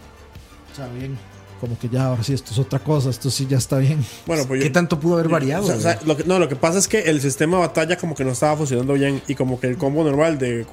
O 0.73 0.77
sea, 0.77 0.87
bien. 0.89 1.19
Como 1.61 1.79
que 1.79 1.91
ya, 1.91 2.07
ahora 2.07 2.23
sí, 2.25 2.33
esto 2.33 2.53
es 2.53 2.59
otra 2.59 2.79
cosa, 2.79 3.11
esto 3.11 3.29
sí 3.31 3.47
ya 3.47 3.59
está 3.59 3.77
bien. 3.77 4.03
bueno, 4.27 4.45
pues 4.49 4.61
yo- 4.61 4.65
¿Qué 4.65 4.71
tanto 4.71 4.99
pudo 4.99 5.15
haber 5.15 5.29
variado? 5.29 5.65
O 5.65 5.67
sea, 5.67 5.77
o 5.77 5.81
sea, 5.81 5.95
güey? 5.97 6.07
lo 6.09 6.17
que, 6.17 6.25
no, 6.25 6.39
lo 6.39 6.49
que 6.49 6.57
pasa 6.57 6.79
es 6.79 6.89
que 6.89 7.01
el 7.01 7.21
sistema 7.21 7.59
de 7.59 7.67
batalla 7.67 7.99
como 7.99 8.15
que 8.15 8.25
no 8.25 8.31
estaba 8.31 8.57
funcionando 8.57 8.95
bien 8.95 9.21
y 9.29 9.35
como 9.35 9.61
que 9.61 9.67
el 9.67 9.77
combo 9.77 10.03
normal 10.03 10.39
de 10.39 10.65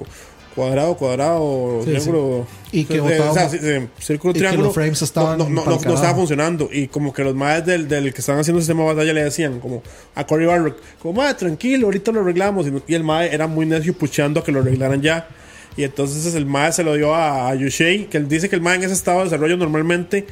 cuadrado, 0.58 0.96
cuadrado, 0.96 1.80
Sí, 1.84 1.90
triángulo, 1.92 2.46
Y 2.72 2.84
que 2.84 3.00
botaba- 3.00 3.30
o 3.30 3.34
sea, 3.34 3.48
sí, 3.48 3.58
sí, 3.60 3.86
círculo, 4.00 4.32
y 4.32 4.34
que 4.34 4.38
triángulo, 4.40 4.66
los 4.66 4.74
frames 4.74 5.00
estaban 5.00 5.38
no, 5.38 5.48
no, 5.48 5.64
no, 5.64 5.70
no 5.70 5.94
estaba 5.94 6.14
funcionando. 6.14 6.68
Y 6.72 6.88
como 6.88 7.12
que 7.12 7.22
los 7.22 7.34
más 7.34 7.64
del, 7.64 7.86
del 7.88 8.12
que 8.12 8.20
estaban 8.20 8.40
haciendo 8.40 8.58
el 8.58 8.62
sistema 8.64 8.82
de 8.82 8.94
batalla 8.94 9.12
le 9.12 9.24
decían 9.24 9.60
como 9.60 9.82
a 10.14 10.26
Cory 10.26 10.46
Barrock, 10.46 10.76
como 11.00 11.14
"Mae, 11.22 11.32
tranquilo, 11.34 11.86
ahorita 11.86 12.10
lo 12.12 12.20
arreglamos 12.20 12.66
y, 12.86 12.94
el 12.94 13.04
mae 13.04 13.32
era 13.32 13.46
muy 13.46 13.64
necio 13.66 13.94
puchando 13.94 14.40
a 14.40 14.44
que 14.44 14.52
lo 14.52 14.60
arreglaran 14.60 15.00
ya. 15.00 15.28
Y 15.76 15.84
entonces 15.84 16.34
el 16.34 16.44
mae 16.44 16.72
se 16.72 16.82
lo 16.82 16.94
dio 16.94 17.14
a, 17.14 17.48
a 17.50 17.54
Yushei, 17.54 18.06
que 18.06 18.16
él 18.18 18.28
dice 18.28 18.48
que 18.48 18.56
el 18.56 18.62
mae 18.62 18.74
en 18.76 18.82
ese 18.82 18.94
estado 18.94 19.18
de 19.18 19.24
desarrollo 19.24 19.56
normalmente 19.56 20.26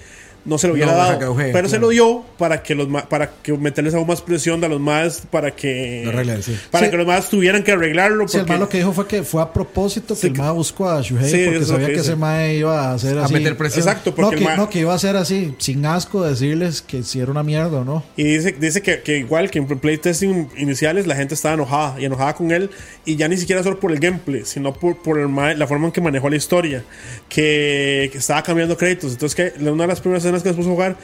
no 0.46 0.58
se 0.58 0.66
lo 0.68 0.74
hubiera 0.74 0.92
No, 0.92 0.96
dado, 0.98 1.36
que 1.36 1.42
pero 1.52 1.68
se 1.68 1.72
claro. 1.76 1.80
lo 1.86 1.88
dio 1.90 2.24
para 2.38 2.62
que 2.62 2.74
los 2.74 2.86
para 3.08 3.30
que 3.42 3.52
meterles 3.52 3.94
aún 3.94 4.06
más 4.06 4.22
presión 4.22 4.62
a 4.64 4.68
los 4.68 4.80
más 4.80 5.22
para 5.30 5.50
que 5.54 6.02
Lo 6.04 6.10
arreglen, 6.10 6.42
sí. 6.42 6.56
para 6.70 6.86
Sí. 6.86 6.90
que 6.90 6.96
los 6.96 7.06
más 7.06 7.28
tuvieran 7.28 7.62
que 7.62 7.72
arreglarlo 7.72 8.26
Sí, 8.28 8.36
el 8.38 8.42
porque 8.42 8.52
mae 8.52 8.58
lo 8.60 8.68
que 8.68 8.78
dijo 8.78 8.92
fue 8.92 9.06
que 9.06 9.22
fue 9.22 9.42
a 9.42 9.52
propósito 9.52 10.14
que 10.14 10.20
Sí, 10.20 10.26
el 10.28 10.32
que- 10.34 10.38
mae 10.40 10.52
buscó 10.52 10.88
a 10.88 11.02
Shuhei 11.02 11.30
Sí, 11.30 11.42
porque 11.46 11.64
sabía 11.64 11.86
que 11.88 11.92
que 11.94 12.00
ese 12.00 12.16
mae 12.16 12.56
iba 12.56 12.88
a 12.90 12.94
hacer 12.94 13.18
A 13.18 13.24
así. 13.24 13.34
meter 13.34 13.56
presión. 13.56 13.86
exacto 13.86 14.10
No 14.10 14.16
porque 14.16 14.36
que, 14.36 14.42
el 14.44 14.48
ma- 14.50 14.56
no, 14.56 14.70
que 14.70 14.78
iba 14.80 14.94
a 14.94 14.98
ser 14.98 15.16
así, 15.16 15.54
sin 15.58 15.84
asco, 15.84 16.22
decirles 16.24 16.80
que 16.82 17.02
si 17.02 17.20
era 17.20 17.30
una 17.30 17.42
mierda 17.42 17.78
o 17.80 17.84
no. 17.84 18.04
Y 18.16 18.24
dice, 18.24 18.52
dice 18.58 18.82
que, 18.82 19.00
que 19.02 19.18
igual 19.18 19.50
que 19.50 19.58
en 19.58 19.66
playtesting 19.66 20.48
iniciales 20.56 21.06
la 21.06 21.16
gente 21.16 21.34
estaba 21.34 21.54
enojada 21.54 22.00
y 22.00 22.04
enojada 22.04 22.34
con 22.34 22.50
él 22.52 22.70
y 23.04 23.16
ya 23.16 23.26
ni 23.28 23.36
siquiera 23.36 23.62
solo 23.62 23.80
por 23.80 23.90
el 23.92 23.98
gameplay, 23.98 24.42
sino 24.44 24.72
por, 24.72 24.96
por 24.98 25.18
el 25.18 25.26
la 25.58 25.66
forma 25.66 25.86
en 25.86 25.92
que 25.92 26.00
manejó 26.00 26.28
la 26.30 26.36
historia, 26.36 26.84
que, 27.28 28.08
que 28.12 28.18
estaba 28.18 28.42
cambiando 28.42 28.76
créditos. 28.76 29.12
Entonces 29.12 29.34
que 29.34 29.64
una 29.64 29.82
de 29.84 29.88
las 29.88 30.00
primeras 30.00 30.24
escenas 30.24 30.35
escenas 30.36 30.42
que 30.42 30.48
nos 30.50 30.56
puso 30.56 30.68
a 30.70 30.72
jugar, 30.72 30.96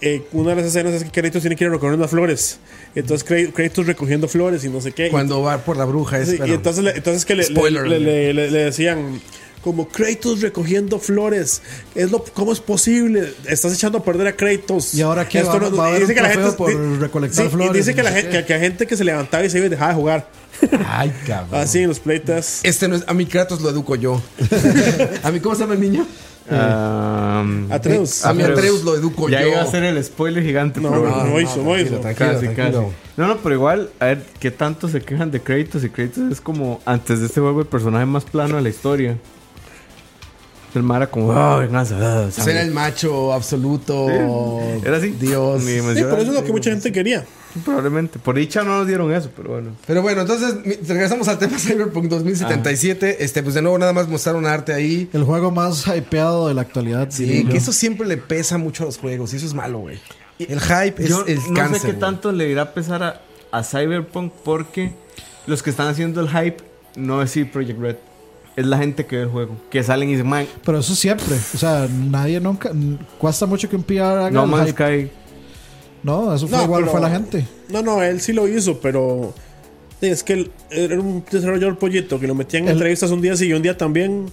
eh, 0.00 0.22
una 0.32 0.50
de 0.50 0.56
las 0.56 0.66
escenas 0.66 0.94
es 0.94 1.04
que 1.04 1.10
Kratos 1.20 1.40
tiene 1.42 1.56
que 1.56 1.64
ir 1.64 1.70
unas 1.70 2.10
flores. 2.10 2.58
Entonces 2.94 3.28
Kra- 3.28 3.52
Kratos 3.52 3.86
recogiendo 3.86 4.28
flores 4.28 4.64
y 4.64 4.68
no 4.68 4.80
sé 4.80 4.92
qué. 4.92 5.08
Cuando 5.10 5.42
va 5.42 5.58
por 5.58 5.76
la 5.76 5.84
bruja 5.84 6.18
es. 6.20 6.28
Sí, 6.30 6.36
bueno, 6.36 6.52
y 6.52 6.56
entonces, 6.56 6.84
le- 6.84 6.92
entonces 6.92 7.24
que 7.24 7.34
le, 7.34 7.44
Spoiler 7.44 7.86
le, 7.86 8.32
le- 8.32 8.48
decían 8.50 9.20
como 9.62 9.88
Kratos 9.88 10.40
recogiendo 10.40 11.00
flores. 11.00 11.62
Es 11.96 12.12
lo, 12.12 12.24
¿Cómo 12.24 12.52
es 12.52 12.60
posible? 12.60 13.34
Estás 13.46 13.74
echando 13.74 13.98
a 13.98 14.04
perder 14.04 14.28
a 14.28 14.36
Kratos. 14.36 14.94
¿Y 14.94 15.02
ahora 15.02 15.28
qué? 15.28 15.38
Esto 15.40 15.58
¿Va- 15.60 15.68
no- 15.70 15.76
va 15.76 15.98
dice 15.98 16.14
que 16.14 16.22
la 16.22 16.30
gente 16.30 16.52
por 16.52 16.72
recolectar 17.00 17.44
sí, 17.46 17.48
y 17.48 17.52
flores 17.56 17.72
dice 17.74 17.90
y 17.90 17.94
que 17.94 18.02
no 18.02 18.08
la, 18.08 18.14
gente, 18.14 18.30
que, 18.38 18.44
que 18.44 18.52
la 18.54 18.60
gente 18.60 18.86
que 18.86 18.96
se 18.96 19.02
levantaba 19.04 19.44
y 19.44 19.50
se 19.50 19.58
iba 19.58 19.66
y 19.66 19.70
dejaba 19.70 19.90
de 19.90 19.96
jugar. 19.96 20.30
Ay, 20.86 21.12
cabrón. 21.26 21.60
Así 21.60 21.80
en 21.80 21.88
los 21.88 21.98
playtests. 22.00 22.60
Este 22.62 22.86
no 22.88 22.96
es. 22.96 23.04
A 23.08 23.14
mi 23.14 23.26
Kratos 23.26 23.60
lo 23.60 23.68
educo 23.70 23.96
yo. 23.96 24.22
a 25.24 25.30
mí, 25.32 25.40
¿cómo 25.40 25.54
se 25.56 25.62
llama 25.62 25.74
el 25.74 25.80
niño? 25.80 26.06
Atreus. 27.70 28.24
A 28.24 28.32
mi 28.32 28.42
Atreus 28.42 28.84
lo 28.84 28.96
educo 28.96 29.28
ya 29.28 29.42
yo. 29.42 29.48
iba 29.48 29.62
a 29.62 29.66
ser 29.66 29.84
el 29.84 30.02
spoiler 30.02 30.42
gigante, 30.42 30.80
No, 30.80 30.90
pero 30.90 31.24
no, 31.24 31.40
hizo, 31.40 31.62
no 31.62 31.78
hizo. 31.78 31.96
Tranquilo, 31.98 32.30
Casi, 32.32 32.46
tranquilo. 32.48 32.82
casi. 32.84 32.96
No, 33.16 33.26
no, 33.26 33.36
pero 33.38 33.54
igual, 33.54 33.90
a 34.00 34.06
ver, 34.06 34.22
¿qué 34.40 34.50
tanto 34.50 34.88
se 34.88 35.00
quejan 35.02 35.30
de 35.30 35.40
Kratos? 35.40 35.84
Y 35.84 35.90
Kratos 35.90 36.32
es 36.32 36.40
como, 36.40 36.80
antes 36.84 37.20
de 37.20 37.26
este 37.26 37.40
juego, 37.40 37.60
el 37.60 37.66
personaje 37.66 38.06
más 38.06 38.24
plano 38.24 38.56
de 38.56 38.62
la 38.62 38.68
historia. 38.68 39.16
El 40.74 40.82
Mara 40.82 41.06
como, 41.08 41.28
oh, 41.30 41.58
venganza, 41.60 41.96
ah, 41.98 42.22
Pues 42.24 42.34
sangre". 42.34 42.52
era 42.52 42.62
el 42.62 42.70
macho 42.72 43.32
absoluto. 43.32 44.06
Era 44.84 44.98
así. 44.98 45.08
Dios. 45.18 45.62
Sí, 45.64 45.78
pero 45.82 46.16
eso 46.18 46.28
es 46.30 46.34
lo 46.34 46.44
que 46.44 46.52
mucha 46.52 46.70
gente 46.70 46.92
quería. 46.92 47.24
Probablemente. 47.64 48.18
Por 48.18 48.36
dicha 48.36 48.62
no 48.62 48.78
nos 48.78 48.86
dieron 48.86 49.12
eso, 49.12 49.30
pero 49.36 49.50
bueno. 49.50 49.70
Pero 49.86 50.02
bueno, 50.02 50.22
entonces 50.22 50.54
regresamos 50.86 51.28
al 51.28 51.38
tema 51.38 51.58
Cyberpunk 51.58 52.06
2077. 52.06 53.24
Este, 53.24 53.42
pues 53.42 53.54
de 53.54 53.62
nuevo 53.62 53.78
nada 53.78 53.92
más 53.92 54.08
mostraron 54.08 54.46
arte 54.46 54.72
ahí. 54.72 55.08
El 55.12 55.24
juego 55.24 55.50
más 55.50 55.86
hypeado 55.86 56.48
de 56.48 56.54
la 56.54 56.62
actualidad. 56.62 57.08
Sí, 57.10 57.44
yo. 57.44 57.50
que 57.50 57.56
eso 57.56 57.72
siempre 57.72 58.06
le 58.06 58.16
pesa 58.16 58.58
mucho 58.58 58.84
a 58.84 58.86
los 58.86 58.98
juegos 58.98 59.32
y 59.32 59.36
eso 59.36 59.46
es 59.46 59.54
malo, 59.54 59.78
güey. 59.78 59.98
El 60.38 60.60
hype 60.60 61.02
es 61.02 61.10
el 61.26 61.38
no 61.48 61.54
cáncer. 61.54 61.80
sé 61.80 61.86
qué 61.86 61.92
güey. 61.92 62.00
tanto 62.00 62.30
le 62.32 62.48
irá 62.48 62.62
a 62.62 62.72
pesar 62.74 63.02
a, 63.02 63.20
a 63.50 63.64
Cyberpunk 63.64 64.32
porque 64.44 64.92
los 65.46 65.62
que 65.62 65.70
están 65.70 65.88
haciendo 65.88 66.20
el 66.20 66.28
hype 66.28 66.58
no 66.94 67.22
es 67.22 67.32
CD 67.32 67.46
Project 67.46 67.80
Red. 67.80 67.96
Es 68.56 68.66
la 68.66 68.76
gente 68.78 69.06
que 69.06 69.16
ve 69.16 69.22
el 69.22 69.28
juego. 69.28 69.56
Que 69.70 69.82
salen 69.84 70.08
y 70.08 70.12
dicen, 70.12 70.28
man, 70.28 70.46
Pero 70.64 70.80
eso 70.80 70.94
siempre. 70.94 71.36
O 71.54 71.58
sea, 71.58 71.88
nadie 71.88 72.40
nunca. 72.40 72.72
Cuesta 73.16 73.46
mucho 73.46 73.68
que 73.68 73.76
un 73.76 73.84
PR 73.84 74.00
haga 74.00 74.30
No 74.32 74.44
el 74.44 74.50
Man's 74.50 74.70
hype. 74.70 75.06
Sky. 75.06 75.10
No, 76.02 76.34
eso 76.34 76.46
fue 76.48 76.56
No, 76.58 76.64
igual, 76.64 76.82
pero- 76.82 76.92
fue 76.92 77.00
la 77.00 77.10
gente. 77.10 77.46
No, 77.70 77.82
no, 77.82 78.02
él 78.02 78.20
sí 78.20 78.32
lo 78.32 78.46
hizo, 78.48 78.78
pero. 78.80 79.34
Es 80.00 80.22
que 80.22 80.32
él 80.34 80.50
era 80.70 81.00
un 81.00 81.24
desarrollador 81.28 81.76
pollito 81.78 82.20
que 82.20 82.26
lo 82.28 82.34
metían 82.36 82.62
en 82.64 82.68
El- 82.68 82.74
entrevistas 82.76 83.10
un 83.10 83.20
día 83.20 83.36
sí 83.36 83.46
y 83.46 83.52
un 83.52 83.62
día 83.62 83.76
también. 83.76 84.26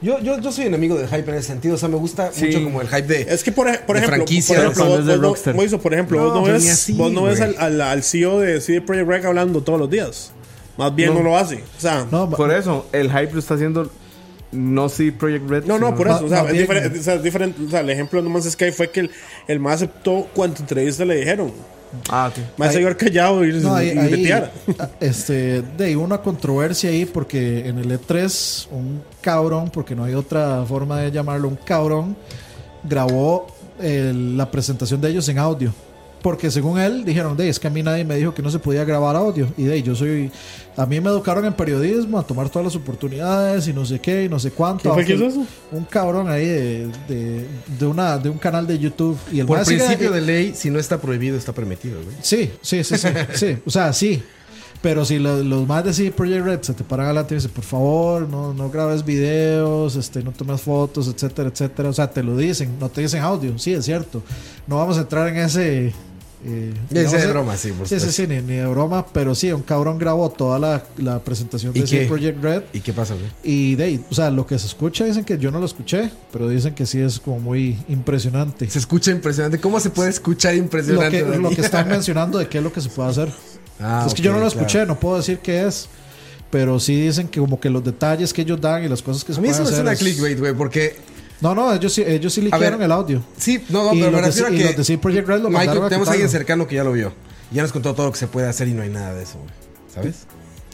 Yo, 0.00 0.20
yo, 0.20 0.38
yo 0.40 0.52
soy 0.52 0.66
enemigo 0.66 0.96
del 0.96 1.08
hype 1.08 1.28
en 1.30 1.34
ese 1.38 1.48
sentido. 1.48 1.74
O 1.74 1.78
sea, 1.78 1.88
me 1.88 1.96
gusta 1.96 2.30
Sí. 2.32 2.46
mucho 2.46 2.62
como 2.64 2.80
el 2.80 2.88
hype 2.88 3.02
de. 3.02 3.22
Es 3.22 3.42
que, 3.42 3.50
por, 3.52 3.66
por 3.80 3.96
De 3.96 4.02
ejemplo, 4.02 4.16
franquicia, 4.16 4.54
por 4.56 4.64
ejemplo, 4.64 4.84
cuando 4.84 4.96
vos, 4.98 5.06
de 5.06 5.16
vos 5.28 5.46
no-. 5.46 5.54
Moiso, 5.54 5.80
por 5.80 5.92
ejemplo, 5.94 6.18
No, 6.18 6.24
vos 6.26 6.34
no 6.48 6.52
ves, 6.52 6.70
así, 6.70 6.92
vos 6.92 7.10
no 7.12 7.22
ves 7.24 7.40
al, 7.40 7.56
al, 7.58 7.80
al 7.80 8.02
CEO 8.04 8.38
de 8.40 8.60
CD 8.60 8.80
Projekt 8.80 9.08
Red 9.08 9.24
hablando 9.26 9.60
todos 9.62 9.78
los 9.80 9.90
días. 9.90 10.30
Más 10.76 10.94
bien 10.94 11.08
no, 11.14 11.16
No. 11.20 11.24
lo 11.30 11.36
hace. 11.36 11.56
O 11.56 11.80
sea, 11.80 12.06
Por 12.08 12.52
eso, 12.52 12.86
el 12.92 13.10
hype 13.10 13.32
lo 13.32 13.40
está 13.40 13.54
haciendo 13.54 13.90
no 14.52 14.88
CD 14.88 15.12
Project 15.12 15.48
Red. 15.48 15.64
no, 15.64 15.74
sino- 15.76 15.94
por 15.94 16.08
eso. 16.08 16.24
O 16.24 16.28
sea, 16.28 16.42
es 16.44 16.52
diferente, 16.52 16.98
o 16.98 17.02
sea, 17.02 17.14
es 17.14 17.22
diferente. 17.22 17.62
O 17.66 17.70
sea, 17.70 17.80
el 17.80 17.90
ejemplo 17.90 18.20
de 18.20 18.28
No 18.28 18.30
Man's 18.30 18.50
Sky 18.50 18.70
fue 18.72 18.90
que 18.90 19.00
el, 19.00 19.10
el 19.46 19.60
más 19.60 19.74
aceptó 19.76 20.26
cuánta 20.34 20.60
entrevista 20.62 21.04
le 21.04 21.16
dijeron. 21.16 21.52
Ah, 22.10 22.30
ok. 22.30 22.42
Más 22.58 22.68
Ahí- 22.68 22.74
se 22.74 22.80
iba 22.82 22.94
callado 22.94 23.44
y, 23.46 23.52
No, 23.60 23.74
ahí, 23.74 23.88
y 23.94 23.98
ahí, 23.98 24.30
ah, 24.78 24.88
este, 25.00 25.62
de 25.62 25.96
una 25.96 26.18
controversia 26.18 26.90
ahí 26.90 27.06
porque 27.06 27.66
en 27.66 27.78
el 27.78 27.90
E3 27.90 28.68
un 28.70 29.00
cabrón, 29.22 29.70
porque 29.72 29.94
no 29.94 30.04
hay 30.04 30.12
otra 30.14 30.64
forma 30.66 31.00
de 31.00 31.10
llamarlo, 31.10 31.48
un 31.48 31.56
cabrón 31.56 32.14
grabó 32.84 33.46
el- 33.80 34.36
la 34.36 34.50
presentación 34.50 35.00
de 35.00 35.08
ellos 35.10 35.28
en 35.28 35.38
audio. 35.38 35.72
Porque 36.22 36.50
según 36.50 36.80
él 36.80 37.04
dijeron, 37.04 37.36
de 37.36 37.48
es 37.48 37.60
que 37.60 37.68
a 37.68 37.70
mí 37.70 37.80
nadie 37.82 38.04
me 38.04 38.16
dijo 38.16 38.34
que 38.34 38.42
no 38.42 38.50
se 38.50 38.58
podía 38.58 38.84
grabar 38.84 39.14
audio. 39.14 39.46
Y 39.56 39.64
de 39.64 39.80
yo 39.84 39.94
soy, 39.94 40.30
a 40.76 40.84
mí 40.84 41.00
me 41.00 41.08
educaron 41.10 41.44
en 41.44 41.52
periodismo 41.52 42.18
a 42.18 42.26
tomar 42.26 42.48
todas 42.50 42.66
las 42.66 42.74
oportunidades 42.74 43.68
y 43.68 43.72
no 43.72 43.86
sé 43.86 44.00
qué 44.00 44.24
y 44.24 44.28
no 44.28 44.38
sé 44.40 44.50
cuánto. 44.50 44.82
¿Quién 44.82 44.94
fue 44.94 45.04
que 45.04 45.14
eso? 45.26 45.46
Un 45.70 45.84
cabrón 45.84 46.28
ahí 46.28 46.44
de, 46.46 46.86
de, 47.08 47.46
de 47.78 47.86
una, 47.86 48.18
de 48.18 48.30
un 48.30 48.38
canal 48.38 48.66
de 48.66 48.78
YouTube. 48.80 49.16
Y 49.32 49.38
el 49.40 49.46
Por 49.46 49.64
sigue- 49.64 49.78
principio 49.78 50.10
de 50.10 50.20
ley, 50.20 50.52
si 50.56 50.70
no 50.70 50.80
está 50.80 51.00
prohibido, 51.00 51.36
está 51.36 51.52
permitido, 51.52 52.00
güey. 52.02 52.16
Sí, 52.20 52.50
sí, 52.62 52.82
sí, 52.82 52.96
sí, 52.98 53.08
sí. 53.34 53.56
O 53.64 53.70
sea, 53.70 53.92
sí. 53.92 54.20
Pero 54.80 55.04
si 55.04 55.18
lo- 55.18 55.42
los 55.42 55.66
más 55.66 55.84
de 55.84 55.92
CD 55.92 56.10
Projekt 56.12 56.44
Red 56.44 56.62
se 56.62 56.72
te 56.72 56.84
paran 56.84 57.06
adelante 57.06 57.34
y 57.34 57.38
dicen, 57.38 57.50
por 57.52 57.64
favor, 57.64 58.28
no, 58.28 58.54
no 58.54 58.70
grabes 58.70 59.04
videos, 59.04 59.96
este, 59.96 60.22
no 60.22 60.30
tomes 60.32 60.60
fotos, 60.60 61.08
etcétera, 61.08 61.48
etcétera. 61.48 61.88
O 61.88 61.92
sea, 61.92 62.08
te 62.10 62.22
lo 62.22 62.36
dicen, 62.36 62.76
no 62.78 62.88
te 62.88 63.00
dicen 63.00 63.22
audio, 63.22 63.58
sí, 63.58 63.72
es 63.72 63.84
cierto. 63.84 64.22
No 64.68 64.76
vamos 64.76 64.96
a 64.98 65.00
entrar 65.00 65.26
en 65.28 65.36
ese... 65.38 65.92
Eh, 66.44 66.72
de 66.90 67.02
eh, 67.02 67.26
broma, 67.26 67.56
sí, 67.56 67.72
por 67.72 67.88
Sí, 67.88 67.98
sí, 67.98 68.26
ni, 68.28 68.36
ni 68.40 68.54
de 68.56 68.66
broma, 68.66 69.04
pero 69.12 69.34
sí, 69.34 69.50
un 69.50 69.62
cabrón 69.62 69.98
grabó 69.98 70.30
toda 70.30 70.58
la, 70.60 70.84
la 70.98 71.18
presentación 71.18 71.72
¿Y 71.74 71.80
de 71.80 71.86
CD 71.88 72.02
qué? 72.02 72.06
Projekt 72.06 72.42
Red 72.42 72.62
¿Y 72.72 72.80
qué 72.80 72.92
pasa, 72.92 73.14
güey? 73.14 73.26
y 73.42 73.74
de 73.74 73.84
ahí, 73.84 74.04
o 74.08 74.14
sea, 74.14 74.30
lo 74.30 74.46
que 74.46 74.56
se 74.58 74.66
escucha 74.68 75.04
dicen 75.04 75.24
que 75.24 75.36
yo 75.36 75.50
no 75.50 75.58
lo 75.58 75.66
escuché, 75.66 76.10
pero 76.32 76.48
dicen 76.48 76.74
que 76.74 76.86
sí 76.86 77.00
es 77.00 77.18
como 77.18 77.40
muy 77.40 77.76
impresionante. 77.88 78.70
Se 78.70 78.78
escucha 78.78 79.10
impresionante. 79.10 79.58
¿Cómo 79.60 79.80
se 79.80 79.90
puede 79.90 80.10
escuchar 80.10 80.52
Lo 80.54 80.60
impresionante? 80.60 81.18
que, 81.18 81.24
Dani? 81.24 81.42
lo 81.42 81.50
que 81.50 81.60
están 81.60 81.88
mencionando 81.96 82.38
de 82.38 82.46
qué 82.48 82.58
es 82.58 82.64
lo 82.64 82.72
que 82.72 82.80
se 82.80 82.88
puede 82.88 83.08
hacer. 83.10 83.32
Ah, 83.80 84.04
es 84.06 84.14
que 84.14 84.22
ok, 84.22 84.24
yo 84.26 84.32
no 84.32 84.38
lo 84.38 84.46
claro. 84.46 84.60
escuché, 84.60 84.86
no 84.86 84.98
puedo 85.00 85.16
decir 85.16 85.38
qué 85.40 85.66
es. 85.66 85.88
Pero 86.50 86.80
sí 86.80 86.98
dicen 87.00 87.28
que 87.28 87.40
como 87.40 87.60
que 87.60 87.68
los 87.68 87.84
detalles 87.84 88.32
que 88.32 88.42
ellos 88.42 88.60
dan 88.60 88.82
y 88.84 88.88
las 88.88 89.02
cosas 89.02 89.22
que 89.24 89.32
se 89.34 89.38
A 89.38 89.42
mí 89.42 89.48
eso 89.48 89.58
me 89.58 89.64
hacer 89.64 89.74
suena 89.76 89.92
es- 89.92 89.98
clickbait, 89.98 90.38
güey, 90.38 90.54
porque 90.54 90.96
No, 91.40 91.54
no, 91.54 91.72
ellos 91.72 91.92
sí, 91.92 92.02
ellos 92.06 92.32
sí 92.32 92.40
liquearon 92.42 92.78
ver, 92.80 92.86
el 92.86 92.92
audio. 92.92 93.22
Sí, 93.36 93.62
no, 93.68 93.84
no, 93.84 93.94
Y 93.94 94.00
pero 94.00 94.12
me 94.16 94.22
los 94.22 94.34
de- 94.34 94.42
refiero 94.42 94.48
a 94.48 94.50
y 94.50 94.58
que. 94.58 94.64
los 94.64 94.76
de 94.76 94.84
CD 94.84 94.98
Projekt 94.98 95.28
Red 95.28 95.40
lo 95.42 95.50
Michael, 95.50 95.82
a 95.82 95.88
tenemos 95.88 96.08
a 96.08 96.12
alguien 96.12 96.28
cercano 96.28 96.66
que 96.66 96.74
ya 96.76 96.84
lo 96.84 96.92
vio. 96.92 97.12
Y 97.52 97.54
ya 97.56 97.62
nos 97.62 97.72
contó 97.72 97.94
todo 97.94 98.06
lo 98.06 98.12
que 98.12 98.18
se 98.18 98.26
puede 98.26 98.48
hacer 98.48 98.66
y 98.68 98.72
no 98.72 98.82
hay 98.82 98.88
nada 98.90 99.14
de 99.14 99.22
eso, 99.22 99.38
güey. 99.38 99.50
¿Sabes? 99.94 100.26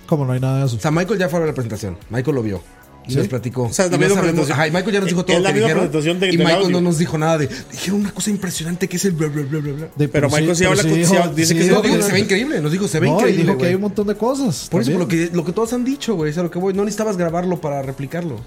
Como 0.07 0.25
no 0.25 0.33
hay 0.33 0.41
nada 0.41 0.61
de 0.61 0.67
eso. 0.67 0.77
O 0.77 0.81
sea, 0.81 0.91
Michael 0.91 1.19
ya 1.19 1.29
fue 1.29 1.37
a 1.39 1.41
ver 1.41 1.49
la 1.51 1.55
presentación. 1.55 1.97
Michael 2.11 2.35
lo 2.37 2.43
vio. 2.43 2.63
Y 3.07 3.11
¿Sí? 3.13 3.19
nos 3.19 3.29
platicó. 3.29 3.65
O 3.65 3.73
sea, 3.73 3.85
la 3.87 3.97
Y 3.97 3.99
no 3.99 3.99
misma 3.99 4.15
sabemos- 4.17 4.47
presentación. 4.47 4.55
Ajá, 4.59 4.67
y 4.67 4.71
Michael 4.71 4.93
ya 4.95 5.01
nos 5.01 5.09
dijo 5.11 5.25
todo 5.27 5.39
lo 5.39 5.45
que 5.45 5.53
dijeron. 5.53 5.91
de- 5.93 6.29
y 6.33 6.39
Michael 6.39 6.57
audio. 6.57 6.71
no 6.71 6.81
nos 6.81 6.97
dijo 6.99 7.19
nada 7.19 7.37
de. 7.37 7.49
Dijeron 7.71 8.01
una 8.01 8.13
cosa 8.13 8.31
impresionante 8.31 8.89
que 8.89 8.97
es 8.97 9.05
el 9.05 9.13
bla, 9.13 9.29
bla, 9.29 9.43
bla, 9.43 9.61
bla. 9.61 9.89
De- 9.95 10.09
Pero 10.09 10.29
Michael 10.31 10.57
sí 10.57 10.61
pero 10.61 10.71
habla 10.71 10.83
con- 10.85 10.95
dijo- 10.95 11.15
sí 11.15 11.21
dice 11.37 11.55
que 11.55 11.63
sí 11.65 11.69
No, 11.69 11.83
dijo 11.83 12.03
se 12.03 12.13
ve 12.13 12.19
increíble. 12.21 12.61
Nos 12.63 12.73
dijo, 12.73 12.89
se 12.89 13.01
ve 13.01 13.07
no, 13.09 13.13
y 13.13 13.17
increíble. 13.19 13.43
dijo 13.45 13.59
que 13.59 13.67
hay 13.67 13.75
un 13.75 13.83
montón 13.83 14.07
de 14.07 14.15
cosas. 14.17 14.69
Por 14.71 14.81
eso, 14.81 14.91
también. 14.91 15.01
lo 15.01 15.31
que, 15.31 15.37
lo 15.37 15.45
que 15.45 15.53
todos 15.53 15.73
han 15.75 15.85
dicho, 15.85 16.15
güey, 16.15 16.31
es 16.31 16.39
a 16.39 16.43
lo 16.43 16.51
que 16.51 16.59
voy. 16.59 16.73
No 16.73 16.83
necesitabas 16.85 17.19
grabarlo 17.19 17.61
para 17.61 17.83
replicarlo. 17.83 18.41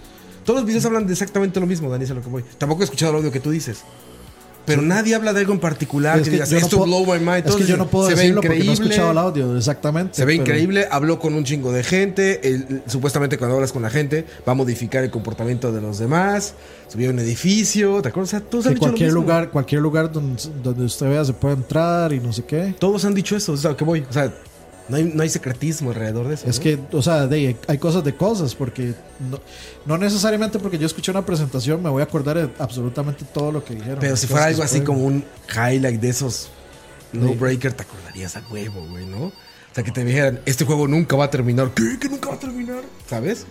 Todos 0.48 0.62
los 0.62 0.66
videos 0.68 0.86
hablan 0.86 1.06
de 1.06 1.12
exactamente 1.12 1.60
lo 1.60 1.68
mismo, 1.68 1.90
Dani, 1.90 2.06
es 2.06 2.12
a 2.12 2.14
lo 2.14 2.22
que 2.22 2.30
voy. 2.30 2.44
Tampoco 2.58 2.82
he 2.82 2.86
escuchado 2.86 3.12
el 3.12 3.18
audio 3.18 3.32
que 3.34 3.42
tú 3.42 3.52
dices. 3.52 3.80
Pero 4.66 4.82
nadie 4.82 5.14
habla 5.16 5.32
de 5.32 5.40
algo 5.42 5.54
en 5.54 5.60
particular 5.60 6.18
Es 6.18 6.24
que, 6.24 6.30
que 6.30 6.36
digas, 6.36 6.52
no 6.52 6.58
esto 6.58 6.84
blow 6.84 7.06
my 7.06 7.20
mind. 7.20 7.38
Es 7.38 7.44
Todos 7.46 7.58
que 7.58 7.66
yo 7.68 7.78
no 7.78 7.88
puedo 7.88 8.08
se 8.10 8.16
ve 8.16 8.20
decirlo 8.22 8.42
porque 8.42 8.64
no 8.64 8.70
he 8.72 8.74
escuchado 8.74 9.12
el 9.12 9.18
audio, 9.18 9.58
exactamente. 9.58 10.16
Se 10.16 10.26
ve 10.26 10.34
pero- 10.34 10.44
increíble, 10.44 10.88
habló 10.92 11.20
con 11.20 11.34
un 11.36 11.44
chingo 11.46 11.72
de 11.74 11.84
gente. 11.84 12.46
el- 12.48 12.84
supuestamente 12.88 13.38
cuando 13.38 13.56
hablas 13.56 13.72
con 13.74 13.82
la 13.82 13.90
gente 13.90 14.26
va 14.48 14.52
a 14.54 14.56
modificar 14.56 15.04
el 15.06 15.12
comportamiento 15.12 15.72
de 15.72 15.80
los 15.82 16.00
demás. 16.00 16.54
Subió 16.90 17.10
a 17.10 17.14
un 17.14 17.20
edificio, 17.20 18.02
¿te 18.02 18.10
acuerdas? 18.10 18.30
O 18.30 18.32
sea, 18.32 18.40
todos 18.42 18.66
han 18.66 18.72
Que 18.72 18.76
dicho 18.76 18.88
lo 18.88 18.92
cualquier 18.92 19.08
mismo. 19.10 19.22
lugar, 19.22 19.52
cualquier 19.52 19.82
lugar 19.82 20.12
donde, 20.12 20.42
donde 20.64 20.84
usted 20.84 21.10
vea 21.10 21.24
se 21.24 21.34
puede 21.34 21.56
entrar 21.56 22.12
y 22.12 22.20
no 22.20 22.34
sé 22.34 22.44
qué. 22.46 22.74
Todos 22.80 23.06
han 23.06 23.14
dicho 23.14 23.36
eso, 23.38 23.54
o 23.54 23.58
sea, 23.58 23.76
que 23.76 23.86
voy. 23.86 24.06
O 24.10 24.14
sea, 24.14 24.34
no 24.90 24.98
hay, 24.98 25.04
no 25.04 25.24
hay 25.24 25.30
secretismo 25.30 25.90
alrededor 25.90 26.28
de 26.28 26.36
eso. 26.36 26.50
Es 26.50 26.58
¿no? 26.58 26.64
que, 26.64 26.80
o 26.92 27.02
sea, 27.02 27.28
de, 27.28 27.56
hay 27.68 27.78
cosas 27.78 28.04
de 28.04 28.16
cosas, 28.16 28.56
porque 28.56 28.94
no, 29.30 29.40
no 29.86 29.98
necesariamente 29.98 30.60
porque 30.60 30.78
yo 30.78 30.86
escuché 30.86 31.12
una 31.12 31.26
presentación 31.26 31.82
me 31.82 31.90
voy 31.90 32.02
a 32.02 32.06
acordar 32.06 32.38
de 32.38 32.50
absolutamente 32.60 33.26
todo 33.34 33.52
lo 33.52 33.64
que 33.64 33.76
dijeron. 33.76 34.00
Pero 34.00 34.16
si 34.16 34.28
fuera 34.28 34.46
algo 34.46 34.64
así 34.64 34.82
como 34.82 35.06
un 35.06 35.24
highlight 35.50 36.00
de 36.00 36.10
esos 36.10 36.50
no 37.14 37.34
breaker, 37.34 37.74
te 37.74 37.84
acordarías 37.84 38.36
a 38.36 38.44
huevo, 38.50 38.86
güey, 38.90 39.06
¿no? 39.06 39.26
O 39.28 39.34
sea, 39.74 39.84
que 39.84 39.92
te 39.92 40.04
dijeran, 40.04 40.42
este 40.46 40.66
juego 40.66 40.88
nunca 40.88 41.16
va 41.16 41.26
a 41.26 41.30
terminar. 41.30 41.72
¿Qué? 41.74 41.98
¿Que 42.00 42.10
nunca 42.10 42.30
va 42.30 42.36
a 42.36 42.40
terminar? 42.40 42.84
¿Sabes? 43.08 43.46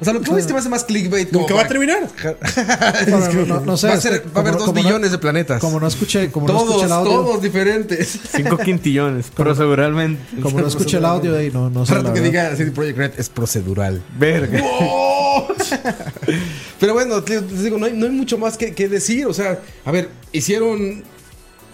O 0.00 0.04
sea, 0.04 0.12
lo 0.14 0.20
que 0.20 0.30
voy 0.30 0.40
es 0.40 0.46
que 0.46 0.52
me 0.52 0.60
hace 0.60 0.68
más 0.68 0.84
clickbait. 0.84 1.28
como 1.28 1.40
Nunca 1.40 1.54
va 1.54 1.62
a 1.62 1.68
terminar. 1.68 2.08
No, 3.08 3.18
no, 3.18 3.46
no, 3.46 3.60
no 3.60 3.76
sé, 3.76 3.88
va 3.88 3.94
a, 3.94 4.00
ser- 4.00 4.22
que 4.22 4.28
va 4.28 4.36
a 4.36 4.40
haber 4.40 4.54
dos 4.56 4.72
billones 4.72 5.10
de 5.10 5.18
planetas. 5.18 5.60
Como 5.60 5.80
no 5.80 5.86
escuché, 5.88 6.30
como 6.30 6.46
no 6.46 6.52
escuché 6.56 6.72
todos, 6.72 6.84
el 6.84 6.92
audio, 6.92 7.12
todos 7.12 7.42
diferentes. 7.42 8.18
Cinco 8.34 8.56
quintillones, 8.64 9.26
proceduralmente. 9.30 10.40
como 10.40 10.60
no 10.60 10.66
escuché 10.68 10.98
el 10.98 11.04
audio 11.04 11.32
de 11.32 11.38
ahí, 11.40 11.50
no, 11.52 11.68
no 11.70 11.84
sé. 11.86 12.00
La 12.02 12.12
que 12.12 12.20
diga 12.20 12.54
CD 12.56 12.70
Projekt 12.70 12.98
Red 12.98 13.12
es 13.18 13.28
procedural. 13.28 14.02
Verga. 14.18 14.62
Pero 16.80 16.94
bueno, 16.94 17.22
les 17.26 17.62
digo, 17.62 17.78
no 17.78 17.86
hay, 17.86 17.92
no 17.92 18.06
hay 18.06 18.12
mucho 18.12 18.38
más 18.38 18.56
que, 18.56 18.74
que 18.74 18.88
decir. 18.88 19.26
O 19.26 19.32
sea, 19.34 19.60
a 19.84 19.90
ver, 19.90 20.08
hicieron 20.32 21.02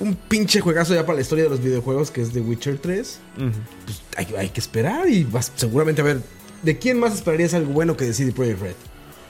un 0.00 0.14
pinche 0.28 0.60
juegazo 0.60 0.94
ya 0.94 1.04
para 1.04 1.16
la 1.16 1.22
historia 1.22 1.44
de 1.44 1.50
los 1.50 1.62
videojuegos 1.62 2.10
que 2.10 2.22
es 2.22 2.32
The 2.32 2.40
Witcher 2.40 2.78
3. 2.78 3.18
Ujú. 3.36 3.46
Pues 3.84 4.00
hay, 4.16 4.34
hay 4.36 4.48
que 4.48 4.60
esperar 4.60 5.08
y 5.08 5.24
vas 5.24 5.52
seguramente 5.56 6.00
a 6.00 6.04
ver. 6.04 6.20
¿De 6.64 6.78
quién 6.78 6.98
más 6.98 7.14
esperarías 7.14 7.54
algo 7.54 7.72
bueno 7.72 7.96
que 7.96 8.04
de 8.06 8.14
CD 8.14 8.32
Projekt 8.32 8.60
Red? 8.62 8.74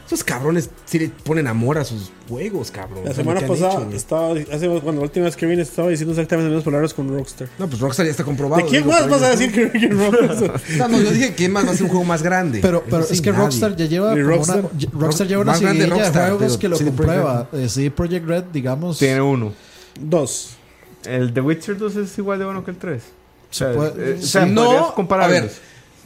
Esos 0.06 0.22
cabrones 0.22 0.68
sí 0.84 0.98
le 0.98 1.08
ponen 1.08 1.46
amor 1.46 1.78
a 1.78 1.84
sus 1.84 2.12
juegos, 2.28 2.70
cabrón. 2.70 3.04
La 3.06 3.14
semana 3.14 3.40
pasada 3.40 3.84
hecho, 3.84 3.96
estaba, 3.96 4.34
hace, 4.52 4.68
bueno, 4.68 4.98
la 4.98 5.04
última 5.04 5.24
vez 5.24 5.34
que 5.34 5.46
vine 5.46 5.62
estaba 5.62 5.88
diciendo 5.88 6.12
exactamente 6.12 6.44
las 6.50 6.56
mismas 6.56 6.64
palabras 6.64 6.92
con 6.92 7.08
Rockstar. 7.08 7.48
No, 7.58 7.66
pues 7.66 7.80
Rockstar 7.80 8.04
ya 8.04 8.10
está 8.10 8.22
comprobado. 8.22 8.62
¿De 8.62 8.68
quién 8.68 8.82
digo, 8.82 8.92
más 8.94 9.08
vas 9.08 9.22
a 9.22 9.30
decir 9.30 9.50
que, 9.50 9.70
que 9.72 9.88
Rockstar? 9.88 10.60
No, 10.76 10.88
no, 10.88 11.00
yo 11.00 11.10
dije 11.10 11.34
que 11.34 11.48
más 11.48 11.66
va 11.66 11.70
a 11.70 11.74
ser 11.74 11.84
un 11.84 11.88
juego 11.88 12.04
más 12.04 12.22
grande. 12.22 12.58
Pero, 12.60 12.78
Eso 12.78 12.86
pero 12.90 13.02
sí, 13.04 13.14
es 13.14 13.20
que 13.22 13.30
nadie. 13.30 13.44
Rockstar 13.44 13.76
ya 13.76 13.86
lleva 13.86 14.12
¿Y 14.12 14.16
como 14.22 14.28
Rockstar? 14.28 14.58
una, 14.60 14.68
ya- 14.78 14.88
Rockstar 14.92 15.26
lleva 15.26 15.42
una 15.42 15.54
seguidilla 15.54 15.84
de 15.84 15.90
Rockstar, 15.90 16.30
juegos 16.36 16.58
que 16.58 16.68
lo 16.68 16.76
CD 16.76 16.88
comprueba. 16.90 17.48
Eh, 17.54 17.68
CD 17.70 17.90
Projekt 17.90 18.26
Red, 18.26 18.44
digamos, 18.52 18.98
Tiene 18.98 19.22
uno. 19.22 19.54
Dos. 19.98 20.50
El 21.06 21.32
The 21.32 21.40
Witcher 21.40 21.78
2 21.78 21.96
es 21.96 22.18
igual 22.18 22.38
de 22.38 22.44
bueno 22.44 22.62
que 22.62 22.72
el 22.72 22.76
3. 22.76 23.02
O 23.02 23.54
sea, 23.54 23.72
puede- 23.72 24.10
eh, 24.10 24.18
o 24.18 24.22
sea, 24.22 24.46
sí. 24.46 24.52
podrías 24.52 24.80
No, 24.80 24.88
a 24.88 24.94
compararlos. 24.94 25.40
ver, 25.40 25.52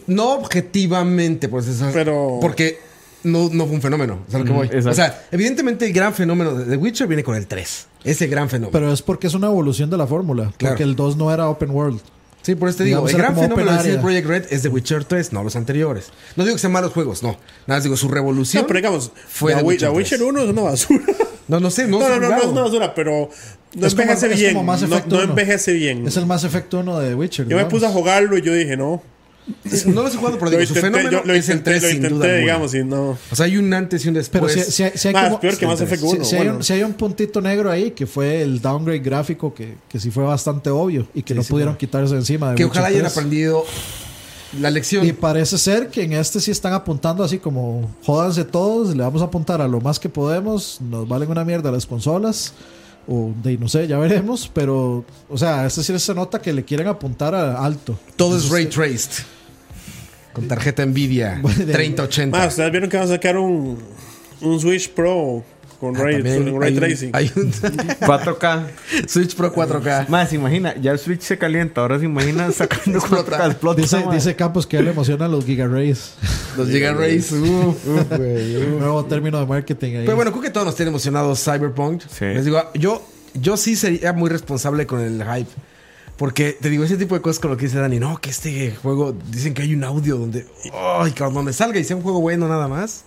no 0.06 0.32
objetivamente, 0.34 1.48
pues 1.48 1.66
eso, 1.68 1.88
Pero- 1.92 2.38
porque 2.40 2.78
no, 3.24 3.50
no 3.52 3.66
fue 3.66 3.74
un 3.76 3.82
fenómeno, 3.82 4.20
es 4.28 4.34
a 4.34 4.38
lo 4.38 4.44
que 4.44 4.52
voy. 4.52 4.66
exacto. 4.66 4.90
O 4.90 4.94
sea, 4.94 5.26
evidentemente 5.32 5.86
el 5.86 5.92
gran 5.92 6.14
fenómeno 6.14 6.54
de 6.54 6.64
The 6.64 6.76
Witcher 6.76 7.06
viene 7.06 7.24
con 7.24 7.34
el 7.36 7.46
3. 7.46 7.86
Ese 8.04 8.26
gran 8.28 8.48
fenómeno. 8.48 8.70
pero 8.72 8.92
es 8.92 9.02
porque 9.02 9.26
es 9.26 9.34
una 9.34 9.48
evolución 9.48 9.90
de 9.90 9.96
la 9.96 10.06
fórmula. 10.06 10.52
Claro. 10.56 10.74
Porque 10.74 10.84
el 10.84 10.94
2 10.96 11.16
no 11.16 11.32
era 11.32 11.48
open 11.48 11.70
world. 11.70 12.00
sí, 12.42 12.54
por 12.54 12.68
eso 12.68 12.78
te 12.78 12.84
digo, 12.84 13.06
digamos, 13.06 13.10
el 13.12 13.16
gran 13.18 13.34
fenómeno 13.36 13.72
de 13.72 13.82
CD. 13.82 13.98
Projekt 13.98 14.26
Red 14.28 14.44
es 14.50 14.62
The 14.62 14.68
Witcher 14.68 15.04
3, 15.04 15.32
no 15.32 15.42
los 15.42 15.56
anteriores. 15.56 16.10
No 16.36 16.44
digo 16.44 16.54
que 16.56 16.60
sean 16.60 16.72
malos 16.72 16.92
juegos, 16.92 17.22
no. 17.22 17.30
Nada 17.66 17.78
más 17.78 17.82
digo, 17.82 17.96
su 17.96 18.08
revolución. 18.08 18.62
No, 18.62 18.66
pero 18.66 18.78
digamos, 18.78 19.10
fue 19.28 19.52
la, 19.52 19.58
The 19.58 19.64
Wi- 19.64 19.68
Witcher 19.72 19.88
la 19.90 19.94
Witcher 19.94 20.18
3. 20.18 20.28
1 20.30 20.42
es 20.44 20.48
una 20.50 20.62
basura. 20.62 21.04
No, 21.48 21.60
no 21.60 21.70
sé, 21.70 21.86
no, 21.88 21.98
No, 21.98 22.08
no, 22.20 22.36
es 22.36 22.44
una 22.44 22.60
basura, 22.62 22.94
pero 22.94 23.30
no 23.74 23.86
Es 23.86 23.94
como- 23.94 24.02
envejece 24.02 24.32
es 24.32 24.38
bien. 24.38 24.52
como 24.54 24.64
Mass 24.64 24.82
no, 24.82 24.88
no 24.88 25.02
1. 25.06 25.22
envejece 25.22 25.72
bien. 25.72 26.06
Es 26.06 26.16
el 26.18 26.26
Mass 26.26 26.44
Effect 26.44 26.72
1 26.74 26.98
de 27.00 27.14
Witcher. 27.14 27.48
Yo 27.48 27.56
me 27.56 27.64
puse 27.64 27.86
a 27.86 27.90
jugarlo 27.90 28.36
y 28.38 28.42
yo 28.42 28.52
dije, 28.54 28.76
no. 28.76 29.02
No 29.86 30.02
los 30.02 30.14
he 30.14 30.16
jugado, 30.18 30.38
pero 30.38 30.50
Lo 30.50 30.58
digo, 30.58 30.68
su 30.68 30.74
fenómeno 30.74 31.10
yo 31.10 31.22
lo 31.24 31.32
es 31.34 31.48
el 31.48 31.58
intenté, 31.58 31.80
3 31.80 31.82
lo 31.82 31.88
sin 31.88 31.98
duda 32.00 32.08
intenté 32.08 32.26
alguna. 32.26 32.40
digamos, 32.40 32.74
y 32.74 32.84
no. 32.84 33.18
O 33.30 33.36
sea, 33.36 33.46
hay 33.46 33.56
un 33.56 33.72
antes 33.72 34.04
y 34.04 34.08
un 34.08 34.14
después. 34.14 34.40
Pero 34.54 34.64
si, 34.64 34.70
si- 34.72 34.98
si 34.98 35.08
hay 35.08 35.14
Más 35.14 35.24
como- 35.24 35.40
peor 35.40 35.56
que 35.56 35.66
Mass 35.66 35.80
Effect 35.80 36.02
1. 36.02 36.24
si, 36.24 36.30
si 36.30 36.36
hay 36.36 36.48
un, 36.48 36.62
si 36.62 36.72
hay 36.74 36.82
un 36.82 36.92
puntito 36.94 37.40
negro 37.40 37.70
ahí 37.70 37.90
que 37.92 38.06
fue 38.06 38.42
el 38.42 38.60
downgrade 38.60 38.98
gráfico 39.00 39.54
que, 39.54 39.76
que 39.88 39.98
sí 40.00 40.10
fue 40.10 40.24
bastante 40.24 40.70
obvio 40.70 41.06
y 41.14 41.22
que 41.22 41.34
no 41.34 41.42
sí, 41.42 41.50
pudieron 41.50 41.76
quitarse 41.76 42.14
encima 42.14 42.50
de 42.50 42.56
que 42.56 42.64
ojalá 42.64 42.88
hayan 42.88 43.00
3. 43.02 43.12
aprendido 43.12 43.64
la 44.60 44.70
lección. 44.70 45.06
Y 45.06 45.12
parece 45.12 45.58
ser 45.58 45.88
que 45.88 46.02
en 46.02 46.14
este 46.14 46.40
sí 46.40 46.50
están 46.50 46.72
apuntando 46.72 47.22
así 47.22 47.38
como 47.38 47.90
jódanse 48.04 48.44
todos, 48.44 48.96
le 48.96 49.02
vamos 49.02 49.20
a 49.22 49.26
apuntar 49.26 49.60
a 49.60 49.68
lo 49.68 49.80
más 49.80 49.98
que 49.98 50.08
podemos, 50.08 50.78
nos 50.80 51.06
valen 51.06 51.30
una 51.30 51.44
mierda 51.44 51.70
las 51.70 51.84
consolas, 51.86 52.54
o 53.06 53.32
de 53.42 53.56
no 53.58 53.68
sé, 53.68 53.86
ya 53.86 53.98
veremos, 53.98 54.50
pero, 54.52 55.04
o 55.28 55.38
sea, 55.38 55.66
este 55.66 55.82
sí 55.82 55.98
se 55.98 56.14
nota 56.14 56.40
que 56.40 56.52
le 56.52 56.64
quieren 56.64 56.88
apuntar 56.88 57.34
a 57.34 57.62
alto. 57.62 57.98
Todo 58.16 58.36
es 58.38 58.48
ray 58.50 58.66
traced. 58.66 59.22
Con 60.38 60.48
tarjeta 60.48 60.84
Nvidia 60.86 61.38
Bueno, 61.42 61.64
de- 61.64 61.72
3080. 61.72 62.36
Más, 62.38 62.48
ustedes 62.48 62.70
vieron 62.70 62.88
que 62.90 62.96
van 62.96 63.06
a 63.06 63.10
sacar 63.10 63.36
un, 63.38 63.78
un 64.40 64.60
Switch 64.60 64.90
Pro 64.90 65.44
con 65.80 65.96
Ah, 65.96 66.00
ray, 66.02 66.16
con 66.22 66.60
ray 66.60 66.70
hay 66.70 66.74
un- 66.74 66.80
tracing. 66.80 67.10
Hay 67.12 67.30
un 67.36 67.52
4K. 67.52 68.62
Switch 69.06 69.36
Pro 69.36 69.54
4K. 69.54 70.08
Más, 70.08 70.32
imagina, 70.32 70.74
ya 70.76 70.90
el 70.90 70.98
Switch 70.98 71.20
se 71.20 71.38
calienta. 71.38 71.82
Ahora 71.82 72.00
se 72.00 72.04
imagina 72.06 72.50
sacando 72.50 72.98
4K. 73.00 73.46
Explota, 73.46 73.80
Dice, 73.80 74.04
dice 74.10 74.34
Campos 74.34 74.66
que 74.66 74.76
a 74.76 74.80
él 74.80 74.86
le 74.86 74.90
emocionan 74.90 75.30
los 75.30 75.44
Giga-Rays. 75.44 76.14
Los 76.56 76.68
Giga 76.68 76.94
Rays. 76.94 77.30
uf, 77.30 77.86
uf, 77.86 78.08
güey, 78.16 78.56
uf. 78.74 78.80
Nuevo 78.80 79.04
término 79.04 79.38
de 79.38 79.46
marketing 79.46 79.98
ahí. 79.98 80.04
Pero 80.04 80.16
bueno, 80.16 80.32
creo 80.32 80.42
que 80.42 80.50
todos 80.50 80.66
nos 80.66 80.74
tienen 80.74 80.90
emocionados 80.92 81.44
Cyberpunk. 81.44 82.02
Sí. 82.10 82.24
Les 82.24 82.44
digo, 82.44 82.60
yo, 82.74 83.06
yo 83.34 83.56
sí 83.56 83.76
sería 83.76 84.12
muy 84.12 84.30
responsable 84.30 84.84
con 84.84 84.98
el 85.00 85.22
hype. 85.22 85.50
Porque 86.18 86.58
te 86.60 86.68
digo, 86.68 86.84
ese 86.84 86.96
tipo 86.96 87.14
de 87.14 87.22
cosas 87.22 87.38
con 87.40 87.50
lo 87.52 87.56
que 87.56 87.66
dice 87.66 87.78
Dani, 87.78 87.98
no, 88.00 88.20
que 88.20 88.30
este 88.30 88.74
juego, 88.74 89.14
dicen 89.30 89.54
que 89.54 89.62
hay 89.62 89.72
un 89.72 89.84
audio 89.84 90.16
donde, 90.18 90.46
ay, 91.00 91.12
cabrón, 91.12 91.34
donde 91.34 91.52
salga 91.52 91.78
y 91.78 91.84
sea 91.84 91.96
un 91.96 92.02
juego 92.02 92.20
bueno 92.20 92.48
nada 92.48 92.66
más, 92.66 93.04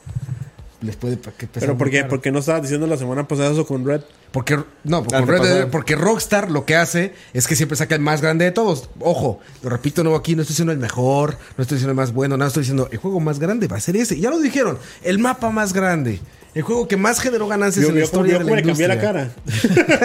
les 0.81 0.95
puede 0.95 1.19
que 1.19 1.45
pesar 1.45 1.67
Pero 1.67 1.77
¿por 1.77 1.89
qué, 1.89 1.97
caro. 1.97 2.09
¿por 2.09 2.21
qué 2.21 2.31
no 2.31 2.39
estabas 2.39 2.63
diciendo 2.63 2.87
la 2.87 2.97
semana 2.97 3.27
pasada 3.27 3.51
eso 3.51 3.67
con 3.67 3.85
Red? 3.85 4.01
Porque, 4.31 4.57
no, 4.85 4.99
Ah, 4.99 5.03
con 5.03 5.25
¿qué 5.25 5.31
Red 5.31 5.67
porque 5.67 5.95
Rockstar 5.95 6.49
lo 6.49 6.65
que 6.65 6.75
hace 6.77 7.13
es 7.33 7.47
que 7.47 7.55
siempre 7.57 7.75
saca 7.75 7.95
el 7.95 8.01
más 8.01 8.21
grande 8.21 8.45
de 8.45 8.51
todos. 8.51 8.89
Ojo, 9.01 9.41
lo 9.61 9.69
repito 9.69 10.03
nuevo 10.03 10.17
aquí, 10.17 10.35
no 10.35 10.41
estoy 10.41 10.53
diciendo 10.53 10.71
el 10.71 10.79
mejor, 10.79 11.37
no 11.57 11.61
estoy 11.63 11.75
diciendo 11.75 11.91
el 11.91 11.97
más 11.97 12.13
bueno, 12.13 12.37
nada, 12.37 12.47
estoy 12.47 12.61
diciendo 12.61 12.87
el 12.91 12.97
juego 12.97 13.19
más 13.19 13.39
grande 13.39 13.67
va 13.67 13.75
a 13.77 13.81
ser 13.81 13.97
ese. 13.97 14.17
Ya 14.19 14.29
lo 14.29 14.39
dijeron, 14.39 14.79
el 15.03 15.19
mapa 15.19 15.49
más 15.51 15.73
grande. 15.73 16.21
El 16.53 16.63
juego 16.63 16.87
que 16.87 16.97
más 16.97 17.19
generó 17.21 17.47
ganancias 17.47 17.83
Yo, 17.83 17.89
en 17.89 17.95
la 17.95 18.01
yo, 18.01 18.05
historia 18.05 18.33
yo 18.33 18.45
de 18.45 18.55
la 18.55 18.61
cambié 18.61 18.87
la 18.87 18.95
industria. 18.95 19.29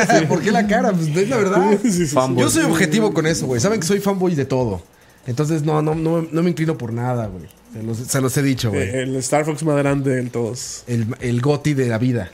cara. 0.06 0.28
¿Por 0.28 0.40
qué 0.43 0.52
la 0.52 0.66
cara? 0.66 0.93
Pues 0.93 1.09
es 1.09 1.28
la 1.28 1.36
verdad. 1.36 1.78
Sí, 1.82 1.90
sí, 1.90 2.06
sí. 2.06 2.14
Fanboy. 2.14 2.43
Yo 2.44 2.51
soy 2.51 2.64
objetivo 2.64 3.12
con 3.12 3.27
eso, 3.27 3.47
güey. 3.47 3.60
Saben 3.60 3.81
que 3.81 3.86
soy 3.86 3.98
fanboy 4.01 4.35
de 4.35 4.44
todo. 4.44 4.82
Entonces 5.27 5.62
no, 5.62 5.82
no, 5.82 5.94
no, 5.97 6.23
no 6.31 6.43
me 6.43 6.51
inclino 6.51 6.78
por 6.78 6.93
nada, 6.93 7.27
güey. 7.27 7.47
Se 7.73 7.82
los, 7.82 7.98
se 7.98 8.20
los 8.20 8.36
he 8.36 8.43
dicho, 8.43 8.70
güey. 8.70 8.82
Eh, 8.82 9.02
El 9.02 9.16
Star 9.16 9.44
Fox 9.44 9.62
más 9.64 9.77
grande 9.77 10.14
de 10.14 10.23
todos. 10.31 10.85
el, 10.86 11.06
el 11.20 11.40
goti 11.40 11.74
de 11.74 11.89
la 11.89 11.98
vida, 11.98 12.31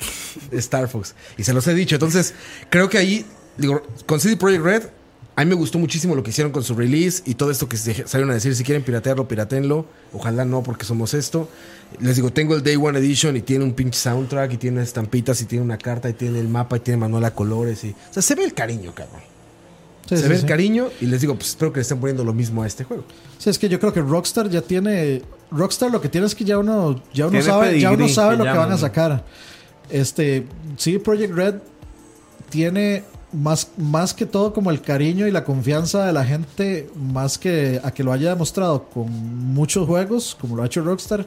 Star 0.52 0.88
Fox. 0.88 1.14
Y 1.38 1.44
se 1.44 1.54
los 1.54 1.66
he 1.66 1.74
dicho. 1.74 1.96
Entonces, 1.96 2.34
creo 2.68 2.88
que 2.90 2.98
ahí, 2.98 3.24
digo, 3.56 3.82
con 4.06 4.20
CD 4.20 4.36
Projekt 4.36 4.62
Red, 4.62 4.82
a 5.34 5.44
mí 5.44 5.48
me 5.48 5.54
gustó 5.54 5.78
muchísimo 5.78 6.14
lo 6.14 6.22
que 6.22 6.30
hicieron 6.30 6.52
con 6.52 6.62
su 6.62 6.74
release 6.74 7.22
y 7.24 7.34
todo 7.34 7.50
esto 7.50 7.66
que 7.66 7.78
se 7.78 8.06
salieron 8.06 8.30
a 8.30 8.34
decir. 8.34 8.54
Si 8.54 8.64
quieren 8.64 8.82
piratearlo, 8.82 9.26
piratenlo. 9.28 9.86
Ojalá 10.12 10.44
no, 10.44 10.62
porque 10.62 10.84
somos 10.84 11.14
esto. 11.14 11.48
Les 12.00 12.16
digo, 12.16 12.30
tengo 12.30 12.54
el 12.54 12.62
Day 12.62 12.76
One 12.76 12.98
Edition 12.98 13.36
y 13.36 13.40
tiene 13.40 13.64
un 13.64 13.72
pinche 13.72 13.98
soundtrack 13.98 14.52
y 14.52 14.56
tiene 14.58 14.82
estampitas 14.82 15.40
y 15.40 15.46
tiene 15.46 15.64
una 15.64 15.78
carta 15.78 16.10
y 16.10 16.12
tiene 16.12 16.38
el 16.38 16.48
mapa 16.48 16.76
y 16.76 16.80
tiene 16.80 16.98
manual 16.98 17.24
a 17.24 17.34
colores. 17.34 17.82
Y, 17.84 17.90
o 17.90 18.12
sea, 18.12 18.22
se 18.22 18.34
ve 18.34 18.44
el 18.44 18.52
cariño, 18.52 18.94
cabrón. 18.94 19.22
Sí, 20.06 20.16
se 20.16 20.24
sí, 20.24 20.28
ve 20.28 20.34
sí. 20.34 20.42
el 20.42 20.48
cariño 20.48 20.88
y 21.00 21.06
les 21.06 21.22
digo, 21.22 21.34
pues 21.34 21.48
espero 21.48 21.72
que 21.72 21.78
le 21.78 21.82
estén 21.82 21.98
poniendo 21.98 22.24
lo 22.24 22.34
mismo 22.34 22.62
a 22.62 22.66
este 22.66 22.84
juego. 22.84 23.04
Sí, 23.38 23.48
es 23.48 23.58
que 23.58 23.70
yo 23.70 23.80
creo 23.80 23.92
que 23.94 24.02
Rockstar 24.02 24.50
ya 24.50 24.60
tiene. 24.60 25.22
Rockstar 25.50 25.90
lo 25.90 26.02
que 26.02 26.10
tiene 26.10 26.26
es 26.26 26.34
que 26.34 26.44
ya 26.44 26.58
uno, 26.58 27.02
ya 27.14 27.28
uno 27.28 27.40
sabe, 27.40 27.80
ya 27.80 27.90
uno 27.90 28.06
sabe 28.08 28.36
que 28.36 28.44
lo 28.44 28.52
que 28.52 28.58
van 28.58 28.72
a 28.72 28.78
sacar. 28.78 29.24
Este, 29.88 30.46
sí, 30.76 30.98
Project 30.98 31.34
Red 31.34 31.54
tiene 32.50 33.04
más, 33.32 33.68
más 33.78 34.12
que 34.14 34.26
todo 34.26 34.52
como 34.52 34.70
el 34.70 34.80
cariño 34.80 35.26
y 35.26 35.30
la 35.30 35.44
confianza 35.44 36.04
de 36.06 36.12
la 36.12 36.24
gente, 36.24 36.88
más 36.96 37.38
que 37.38 37.80
a 37.82 37.90
que 37.92 38.04
lo 38.04 38.12
haya 38.12 38.30
demostrado 38.30 38.84
con 38.84 39.10
muchos 39.54 39.86
juegos, 39.86 40.36
como 40.40 40.56
lo 40.56 40.62
ha 40.62 40.66
hecho 40.66 40.82
Rockstar, 40.82 41.26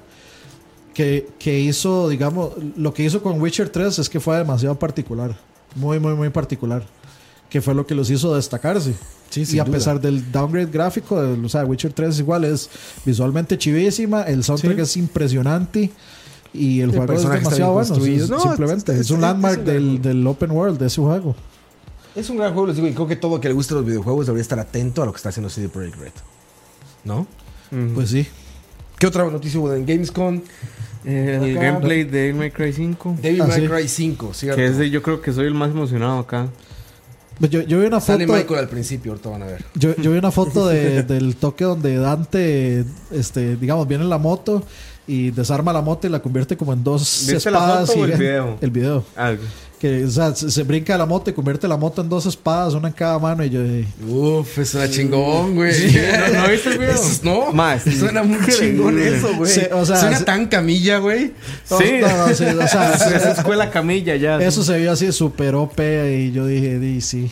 que, 0.94 1.28
que 1.40 1.60
hizo, 1.60 2.08
digamos, 2.10 2.52
lo 2.78 2.94
que 2.94 3.04
hizo 3.04 3.22
con 3.22 3.42
Witcher 3.42 3.70
3 3.70 4.00
es 4.00 4.10
que 4.10 4.20
fue 4.20 4.38
demasiado 4.38 4.78
particular, 4.80 5.36
muy, 5.76 6.00
muy, 6.00 6.14
muy 6.14 6.30
particular, 6.30 6.86
que 7.50 7.62
fue 7.62 7.74
lo 7.76 7.86
que 7.86 7.96
los 7.96 8.10
hizo 8.10 8.36
destacarse. 8.36 8.94
Sí, 9.30 9.44
y 9.52 9.60
a 9.60 9.64
duda. 9.66 9.74
pesar 9.74 10.00
del 10.00 10.32
downgrade 10.32 10.72
gráfico, 10.72 11.22
del- 11.22 11.44
o 11.44 11.50
sea, 11.50 11.66
Witcher 11.66 11.92
3 11.92 12.20
igual 12.20 12.46
es 12.46 12.70
visualmente 13.06 13.58
chivísima, 13.58 14.22
el 14.24 14.44
soundtrack 14.44 14.76
Sí. 14.78 14.82
es 14.82 14.98
impresionante 14.98 15.92
y 16.54 16.80
el, 16.80 16.92
El 16.92 16.96
juego 16.98 17.14
es 17.14 17.24
demasiado 17.28 17.74
bueno. 17.74 17.88
construido. 17.90 18.24
es- 18.26 18.30
No, 18.30 18.40
simplemente 18.40 18.94
es- 18.94 19.00
es, 19.00 19.10
un 19.12 19.18
es- 19.18 19.22
landmark 19.24 19.60
un 19.60 19.66
del, 19.66 20.02
del 20.02 20.28
open 20.28 20.52
world 20.52 20.80
de 20.80 20.88
ese 20.88 21.02
juego. 21.02 21.36
Es 22.16 22.30
un 22.30 22.38
gran 22.38 22.54
juego, 22.54 22.68
les 22.68 22.76
digo, 22.78 22.88
y 22.88 22.94
creo 22.94 23.08
que 23.08 23.16
todo 23.16 23.42
que 23.42 23.48
le 23.50 23.54
guste 23.54 23.74
los 23.74 23.86
videojuegos 23.86 24.26
debería 24.26 24.42
estar 24.42 24.60
atento 24.60 25.02
a 25.04 25.06
lo 25.06 25.12
que 25.12 25.18
está 25.18 25.30
haciendo 25.30 25.50
CD 25.50 25.68
Projekt 25.70 25.98
Red. 25.98 26.12
¿No? 27.04 27.28
Pues 27.94 28.10
sí. 28.10 28.26
¿Qué 28.98 29.08
otra 29.08 29.26
noticia 29.26 29.60
hubo 29.60 29.74
en 29.74 29.86
Gamescom? 29.86 30.42
El 31.04 31.52
Acá. 31.58 31.62
gameplay 31.66 32.04
de 32.06 32.12
Devil 32.20 32.36
May 32.36 32.52
Cry 32.52 32.72
5. 32.74 33.18
Devil 33.22 33.42
Ah, 33.42 33.48
May 33.48 33.62
sí. 33.62 33.68
Cry 33.68 33.88
5, 33.88 34.34
¿cierto? 34.34 34.56
Que 34.58 34.66
es 34.66 34.78
de, 34.78 34.90
yo 34.90 35.02
creo 35.04 35.22
que 35.22 35.34
soy 35.34 35.46
el 35.48 35.54
más 35.54 35.72
emocionado 35.72 36.20
acá. 36.20 36.48
Pues 37.38 37.52
Yo, 37.52 37.62
yo 37.62 37.80
vi 37.82 37.86
una 37.88 38.00
foto. 38.00 38.14
Sale 38.14 38.26
Michael 38.28 38.60
al 38.62 38.70
principio, 38.70 39.12
ahorita 39.12 39.30
van 39.30 39.44
a 39.44 39.46
ver. 39.48 39.66
Yo, 39.76 39.94
yo 39.98 40.12
vi 40.14 40.18
una 40.18 40.32
foto 40.32 40.68
de- 40.68 41.04
del 41.04 41.36
toque 41.36 41.66
donde 41.66 41.98
Dante, 41.98 42.86
este, 43.12 43.58
digamos, 43.58 43.88
viene 43.90 44.06
en 44.06 44.10
la 44.10 44.18
moto 44.18 44.64
y 45.06 45.32
desarma 45.32 45.74
la 45.74 45.82
moto 45.82 46.08
y 46.08 46.10
la 46.10 46.22
convierte 46.22 46.56
como 46.56 46.72
en 46.72 46.84
dos 46.84 47.26
¿Viste 47.28 47.52
la 47.52 47.60
espadas. 47.60 47.90
foto 47.90 48.00
o 48.00 48.06
el 48.06 48.12
video? 48.14 48.58
El 48.62 48.72
video. 48.72 49.04
Algo. 49.18 49.44
Que, 49.86 50.04
o 50.04 50.10
sea, 50.10 50.34
se, 50.34 50.50
se 50.50 50.64
brinca 50.64 50.98
la 50.98 51.06
moto 51.06 51.30
y 51.30 51.34
convierte 51.34 51.68
la 51.68 51.78
moto 51.78 52.02
en 52.02 52.10
dos 52.10 52.26
espadas, 52.26 52.74
una 52.74 52.88
en 52.88 52.94
cada 52.96 53.20
mano. 53.20 53.44
Y 53.46 53.52
yo 53.52 53.64
dije, 53.64 53.86
Uf, 54.08 54.58
es 54.58 54.74
una 54.74 54.90
chingón, 54.90 55.54
güey. 55.54 55.72
¿No, 56.34 56.40
¿No 56.42 56.48
viste 56.50 56.70
el 56.70 56.78
video? 56.80 56.94
Es- 56.96 57.24
no, 57.24 57.52
Más. 57.54 57.84
suena 57.84 58.24
muy 58.24 58.40
chingón 58.48 58.98
eso, 59.00 59.36
güey. 59.36 59.52
Sí, 59.52 59.62
o 59.72 59.86
sea, 59.86 59.98
suena 59.98 60.26
tan 60.26 60.48
camilla, 60.48 60.98
güey. 60.98 61.34
no, 61.70 61.78
Sí. 61.78 61.86
no, 62.02 62.08
no, 62.28 62.34
sí, 62.34 62.44
o 62.46 62.68
sea, 62.68 62.94
Esa 63.16 63.32
escuela 63.34 63.70
camilla 63.70 64.16
ya. 64.16 64.38
eso 64.40 64.64
se 64.64 64.78
vio 64.80 64.92
así 64.92 65.12
súper 65.12 65.54
OP 65.54 65.80
y 65.80 66.32
yo 66.32 66.48
dije, 66.48 66.80
di, 66.80 67.00
sí, 67.02 67.32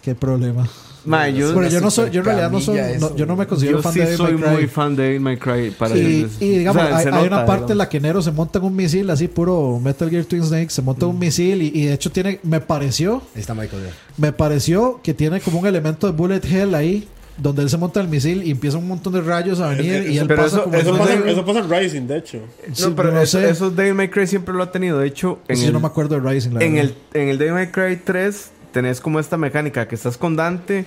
qué 0.00 0.14
problema. 0.14 0.68
Ma, 1.06 1.28
yo, 1.28 1.54
Pero 1.54 1.68
yo 1.68 1.80
no 1.80 1.90
soy, 1.90 2.10
yo 2.10 2.20
en 2.20 2.24
realidad 2.24 2.50
no 2.50 2.60
soy, 2.60 2.78
no- 2.98 3.14
yo 3.14 3.26
no 3.26 3.36
me 3.36 3.46
considero 3.46 3.76
yo 3.78 3.82
fan 3.82 3.92
sí 3.92 3.98
de 4.00 4.04
Devil 4.06 4.18
soy 4.18 4.32
May 4.34 4.42
Cry. 4.42 4.50
muy 4.52 4.66
fan 4.68 4.96
de 4.96 5.02
Devil 5.02 5.20
May 5.20 5.36
Cry. 5.36 5.70
Para 5.70 5.96
Y, 5.96 6.26
digamos, 6.40 6.82
O 6.82 6.86
sea, 6.86 7.18
hay, 7.20 7.26
una 7.26 7.44
parte 7.44 7.72
en 7.72 7.78
la 7.78 7.88
que 7.88 8.00
Nero 8.00 8.22
se 8.22 8.32
monta 8.32 8.58
en 8.58 8.64
un 8.64 8.74
misil, 8.74 9.10
así 9.10 9.28
puro 9.28 9.78
Metal 9.82 10.08
Gear 10.08 10.24
Twin 10.24 10.42
Snake, 10.44 10.70
se 10.70 10.80
monta 10.82 11.04
en 11.04 11.10
Mm. 11.12 11.14
un 11.14 11.18
misil 11.20 11.62
y, 11.62 11.72
y 11.74 11.86
de 11.86 11.92
hecho 11.94 12.10
tiene, 12.10 12.40
me 12.42 12.60
pareció, 12.60 13.22
Ahí 13.34 13.40
está 13.40 13.54
Michael. 13.54 13.82
ya. 13.84 13.90
me 14.16 14.32
pareció 14.32 15.00
que 15.02 15.12
tiene 15.14 15.40
como 15.40 15.58
un 15.60 15.66
elemento 15.66 16.06
de 16.06 16.12
bullet 16.14 16.40
hell 16.44 16.74
ahí, 16.74 17.06
donde 17.36 17.62
él 17.62 17.68
se 17.68 17.76
monta 17.76 18.00
el 18.00 18.06
misil 18.08 18.44
y 18.44 18.52
empieza 18.52 18.78
un 18.78 18.86
montón 18.86 19.12
de 19.12 19.20
rayos 19.20 19.58
a 19.60 19.66
venir 19.70 19.92
Es 19.92 20.10
y 20.12 20.18
él 20.18 20.26
pero 20.28 20.42
pasa 20.44 20.56
eso- 20.56 20.64
como 20.64 20.76
Eso 20.76 20.90
en- 20.90 20.98
pasa, 20.98 21.10
Devil- 21.16 21.28
eso 21.32 21.44
pasa 21.44 21.58
en 21.58 21.70
Rising, 21.70 22.02
de 22.06 22.16
hecho. 22.18 22.38
Sí, 22.72 22.82
No, 22.88 22.94
pero 22.94 23.10
no 23.12 23.20
eso, 23.20 23.40
eso 23.40 23.70
Devil 23.72 23.94
May 23.94 24.08
Cry 24.08 24.26
siempre 24.28 24.54
lo 24.54 24.62
ha 24.62 24.70
tenido. 24.70 25.00
De 25.00 25.08
hecho, 25.08 25.40
en, 25.48 25.58
el, 25.58 25.64
yo 25.66 25.72
no 25.72 25.80
me 25.80 25.88
acuerdo 25.88 26.18
de 26.18 26.30
Rising, 26.30 26.52
la 26.52 26.64
en, 26.64 26.74
verdad. 26.76 26.92
el, 27.12 27.20
en 27.22 27.28
el 27.28 27.38
Devil 27.38 27.54
May 27.54 27.66
Cry 27.72 27.96
3 28.04 28.50
tenés 28.74 29.00
como 29.00 29.20
esta 29.20 29.36
mecánica 29.38 29.86
que 29.88 29.94
estás 29.94 30.18
con 30.18 30.34
Dante 30.36 30.84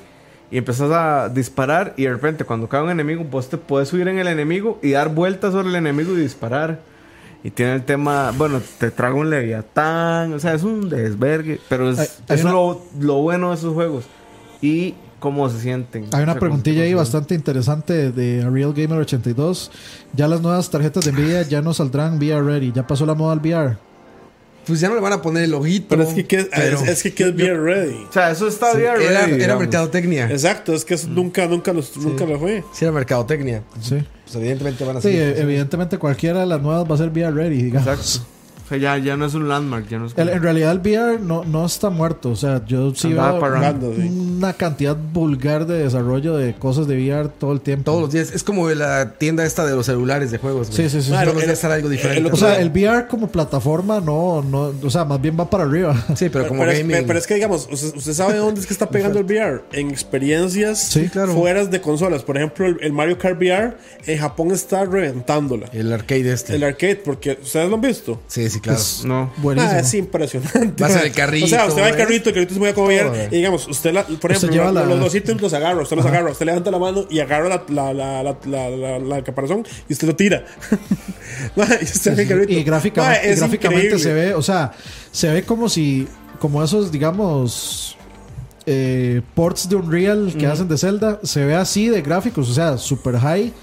y 0.52 0.58
empezás 0.58 0.92
a 0.92 1.30
disparar 1.30 1.94
y 1.98 2.04
de 2.04 2.12
repente 2.12 2.44
cuando 2.44 2.68
cae 2.68 2.84
un 2.84 2.90
enemigo 2.92 3.24
vos 3.24 3.50
te 3.50 3.58
puedes 3.58 3.88
subir 3.90 4.08
en 4.10 4.20
el 4.20 4.28
enemigo 4.28 4.78
y 4.84 4.92
dar 4.92 5.10
vueltas 5.10 5.54
sobre 5.54 5.70
el 5.70 5.76
enemigo 5.76 6.12
y 6.14 6.18
disparar. 6.22 6.82
Y 7.44 7.52
tiene 7.52 7.76
el 7.76 7.84
tema, 7.84 8.34
bueno, 8.38 8.60
te 8.80 8.92
trago 8.92 9.20
un 9.20 9.30
Leviatán, 9.30 10.34
o 10.34 10.40
sea, 10.40 10.54
es 10.54 10.64
un 10.64 10.90
desvergue, 10.90 11.60
pero 11.70 11.90
es, 11.92 12.20
una- 12.42 12.52
lo, 12.52 12.82
lo 13.00 13.16
bueno 13.22 13.50
de 13.52 13.56
esos 13.56 13.74
juegos. 13.74 14.06
Y 14.62 14.96
cómo 15.20 15.50
se 15.50 15.60
sienten. 15.62 16.06
Hay 16.12 16.24
una 16.24 16.32
O 16.34 16.36
sea, 16.36 16.40
preguntilla 16.40 16.84
ahí 16.84 16.94
bastante 16.94 17.36
interesante 17.36 18.12
de 18.12 18.48
Real 18.50 18.74
Gamer 18.74 19.00
82. 19.00 19.72
Ya 20.14 20.28
las 20.28 20.42
nuevas 20.42 20.70
tarjetas 20.70 21.06
de 21.06 21.12
Nvidia 21.14 21.44
ya 21.44 21.62
no 21.62 21.74
saldrán 21.74 22.18
VR 22.18 22.44
ready. 22.44 22.72
Ya 22.74 22.86
pasó 22.86 23.06
la 23.06 23.14
moda 23.14 23.34
al 23.34 23.40
VR. 23.40 23.78
Pues 24.68 24.80
ya 24.82 24.90
no 24.90 24.96
le 24.96 25.02
van 25.02 25.14
a 25.14 25.22
poner 25.22 25.44
el 25.44 25.54
ojito. 25.54 25.88
Pero 25.90 26.04
es 26.04 26.14
que, 26.14 26.26
¿qué- 26.26 26.50
pero- 26.54 26.80
es, 26.82 26.88
es 26.90 27.04
que 27.04 27.14
¿qué 27.14 27.24
es 27.30 27.34
VR 27.36 27.58
ready? 27.62 28.06
O 28.10 28.12
sea, 28.12 28.32
eso 28.32 28.48
está 28.48 28.72
Sí, 28.74 28.80
bien 28.80 28.90
era, 28.92 28.98
ready, 29.00 29.12
era 29.16 29.36
digamos. 29.36 29.60
mercadotecnia. 29.62 30.30
Exacto, 30.30 30.74
es 30.74 30.84
que 30.86 30.96
eso 30.96 31.08
nunca, 31.08 31.48
nunca, 31.48 31.72
los, 31.74 31.96
nunca 31.98 32.26
lo 32.26 32.38
fue. 32.40 32.64
Sí, 32.74 32.86
era 32.86 32.92
mercadotecnia. 32.92 33.64
Sí. 33.82 33.96
Pues 34.26 34.36
evidentemente 34.36 34.84
van 34.84 34.98
a 34.98 35.02
Sí, 35.02 35.10
ser. 35.12 35.38
eh, 35.38 35.42
evidentemente 35.42 35.98
cualquiera 35.98 36.42
de 36.42 36.46
las 36.48 36.62
nuevas 36.62 36.90
va 36.90 36.96
a 36.96 36.98
ser 36.98 37.10
VR 37.10 37.32
ready, 37.34 37.64
digamos. 37.64 37.88
Exacto. 37.88 38.28
O 38.68 38.70
sea, 38.70 38.78
ya, 38.78 38.98
ya 38.98 39.16
no 39.16 39.26
es 39.26 39.34
un 39.34 39.48
landmark, 39.48 39.88
ya 39.88 39.98
no 39.98 40.08
es 40.08 40.14
El- 40.18 40.28
en 40.28 40.42
realidad 40.44 40.72
el 40.74 40.80
VR 40.80 41.20
no, 41.20 41.46
no 41.46 41.66
está 41.66 41.90
muerto. 41.90 42.32
O 42.32 42.36
sea, 42.36 42.66
yo 42.66 42.94
sí 42.94 43.08
Andaba 43.08 43.40
veo 43.40 43.94
sí. 43.96 44.02
una 44.10 44.52
cantidad 44.54 44.96
vulgar 45.14 45.66
de 45.66 45.80
desarrollo 45.84 46.36
de 46.36 46.54
cosas 46.54 46.86
de 46.88 46.96
VR 46.98 47.30
todo 47.30 47.54
el 47.54 47.62
tiempo. 47.62 47.86
Todos 47.92 48.02
los 48.02 48.12
días. 48.12 48.32
Es 48.34 48.44
como 48.44 48.70
la 48.70 49.14
tienda 49.14 49.46
esta 49.46 49.66
de 49.66 49.74
los 49.74 49.86
celulares 49.86 50.32
de 50.32 50.38
juegos. 50.38 50.68
güey. 50.70 50.90
Sí, 50.90 50.90
sí, 50.90 51.02
sí. 51.02 51.12
Claro, 51.12 51.32
días 51.32 51.58
sale 51.60 51.76
algo 51.76 51.88
diferente. 51.88 52.28
el 52.28 52.34
O 52.34 52.36
sea, 52.38 52.60
el 52.60 52.70
VR 52.72 53.08
como 53.08 53.28
plataforma 53.30 54.02
no, 54.02 54.44
no, 54.44 54.74
o 54.84 54.90
sea, 54.90 55.06
más 55.06 55.22
bien 55.22 55.38
va 55.40 55.50
para 55.50 55.64
arriba. 55.64 55.96
Sí, 56.16 56.28
pero 56.30 56.48
como 56.50 56.62
pero, 56.62 56.72
es, 56.74 57.04
pero 57.06 57.20
es 57.20 57.26
que, 57.28 57.36
digamos, 57.36 57.70
usted, 57.72 57.96
usted 57.96 58.14
sabe 58.14 58.36
dónde 58.36 58.60
es 58.60 58.68
que 58.68 58.74
está 58.74 58.90
pegando 58.90 59.20
el 59.20 59.26
VR. 59.26 59.62
En 59.72 59.90
experiencias 59.92 60.80
Sí, 60.80 61.08
claro. 61.10 61.34
fuera 61.34 61.64
de 61.66 61.80
consolas. 61.82 62.24
Por 62.24 62.38
ejemplo, 62.38 62.66
el, 62.66 62.78
el 62.82 62.92
Mario 62.92 63.18
Kart 63.18 63.38
VR 63.40 63.78
en 64.06 64.18
Japón 64.20 64.52
está 64.52 64.84
reventándola. 64.86 65.68
El 65.72 65.94
arcade 65.94 66.34
este. 66.34 66.56
El 66.56 66.64
arcade, 66.64 66.98
porque 66.98 67.38
ustedes 67.42 67.70
lo 67.70 67.76
han 67.76 67.82
visto. 67.82 68.22
Sí, 68.28 68.50
sí, 68.50 68.57
claro. 68.60 68.80
No. 69.06 69.32
buenísimo. 69.38 69.74
Ah, 69.74 69.80
es 69.80 69.94
impresionante. 69.94 70.74
Vas 70.84 70.96
en 70.96 71.02
el 71.04 71.12
carrito, 71.12 71.46
O 71.46 71.50
sea, 71.50 71.66
usted 71.66 71.82
va 71.82 71.90
en 71.90 71.96
¿eh? 71.96 71.98
carrito, 71.98 72.30
el 72.30 72.36
carrito 72.36 72.54
se 72.54 72.60
VR. 72.60 72.74
Todo, 72.74 73.16
¿eh? 73.16 73.28
Y 73.32 73.36
digamos, 73.38 73.68
usted, 73.68 73.94
la- 73.94 74.06
por 74.06 74.32
ejemplo, 74.32 74.52
lleva 74.52 74.66
los, 74.72 74.74
la- 74.76 74.86
los 74.86 75.00
dos 75.00 75.16
ítems 75.16 75.42
los 75.42 75.54
agarra, 75.54 75.82
usted 75.82 75.96
los 75.96 76.06
agarra, 76.06 76.32
usted 76.32 76.46
levanta 76.46 76.72
la 76.72 76.80
mano 76.80 77.06
y 77.10 77.20
agarra 77.20 77.50
la, 77.50 77.64
la, 77.70 77.94
la, 77.94 78.24
la, 78.24 78.38
la, 78.46 78.70
la- 78.70 79.00
la 79.00 79.24
caparazón 79.24 79.66
y 79.90 79.94
usted 79.94 80.08
lo 80.08 80.16
tira. 80.16 80.46
Y 81.82 81.84
usted 81.84 82.14
en 82.14 82.20
el 82.20 82.28
carrito. 82.28 82.52
y 82.54 82.64
gráficamente, 82.64 83.32
y 83.32 83.36
gráficamente 83.36 83.86
increíble. 83.88 84.04
se 84.04 84.14
ve, 84.14 84.34
o 84.34 84.42
sea, 84.42 84.72
se 85.12 85.30
ve 85.30 85.44
como 85.44 85.70
si, 85.70 86.08
como 86.40 86.64
esos, 86.64 86.92
digamos, 86.92 87.96
eh, 88.66 89.22
ports 89.36 89.70
de 89.70 89.76
Unreal 89.76 90.34
que 90.38 90.48
hacen 90.48 90.68
de 90.68 90.78
Zelda, 90.78 91.20
se 91.24 91.46
ve 91.46 91.56
así 91.56 91.90
de 91.90 92.02
gráficos, 92.02 92.50
o 92.50 92.54
sea, 92.54 92.78
super 92.78 93.18
high, 93.18 93.54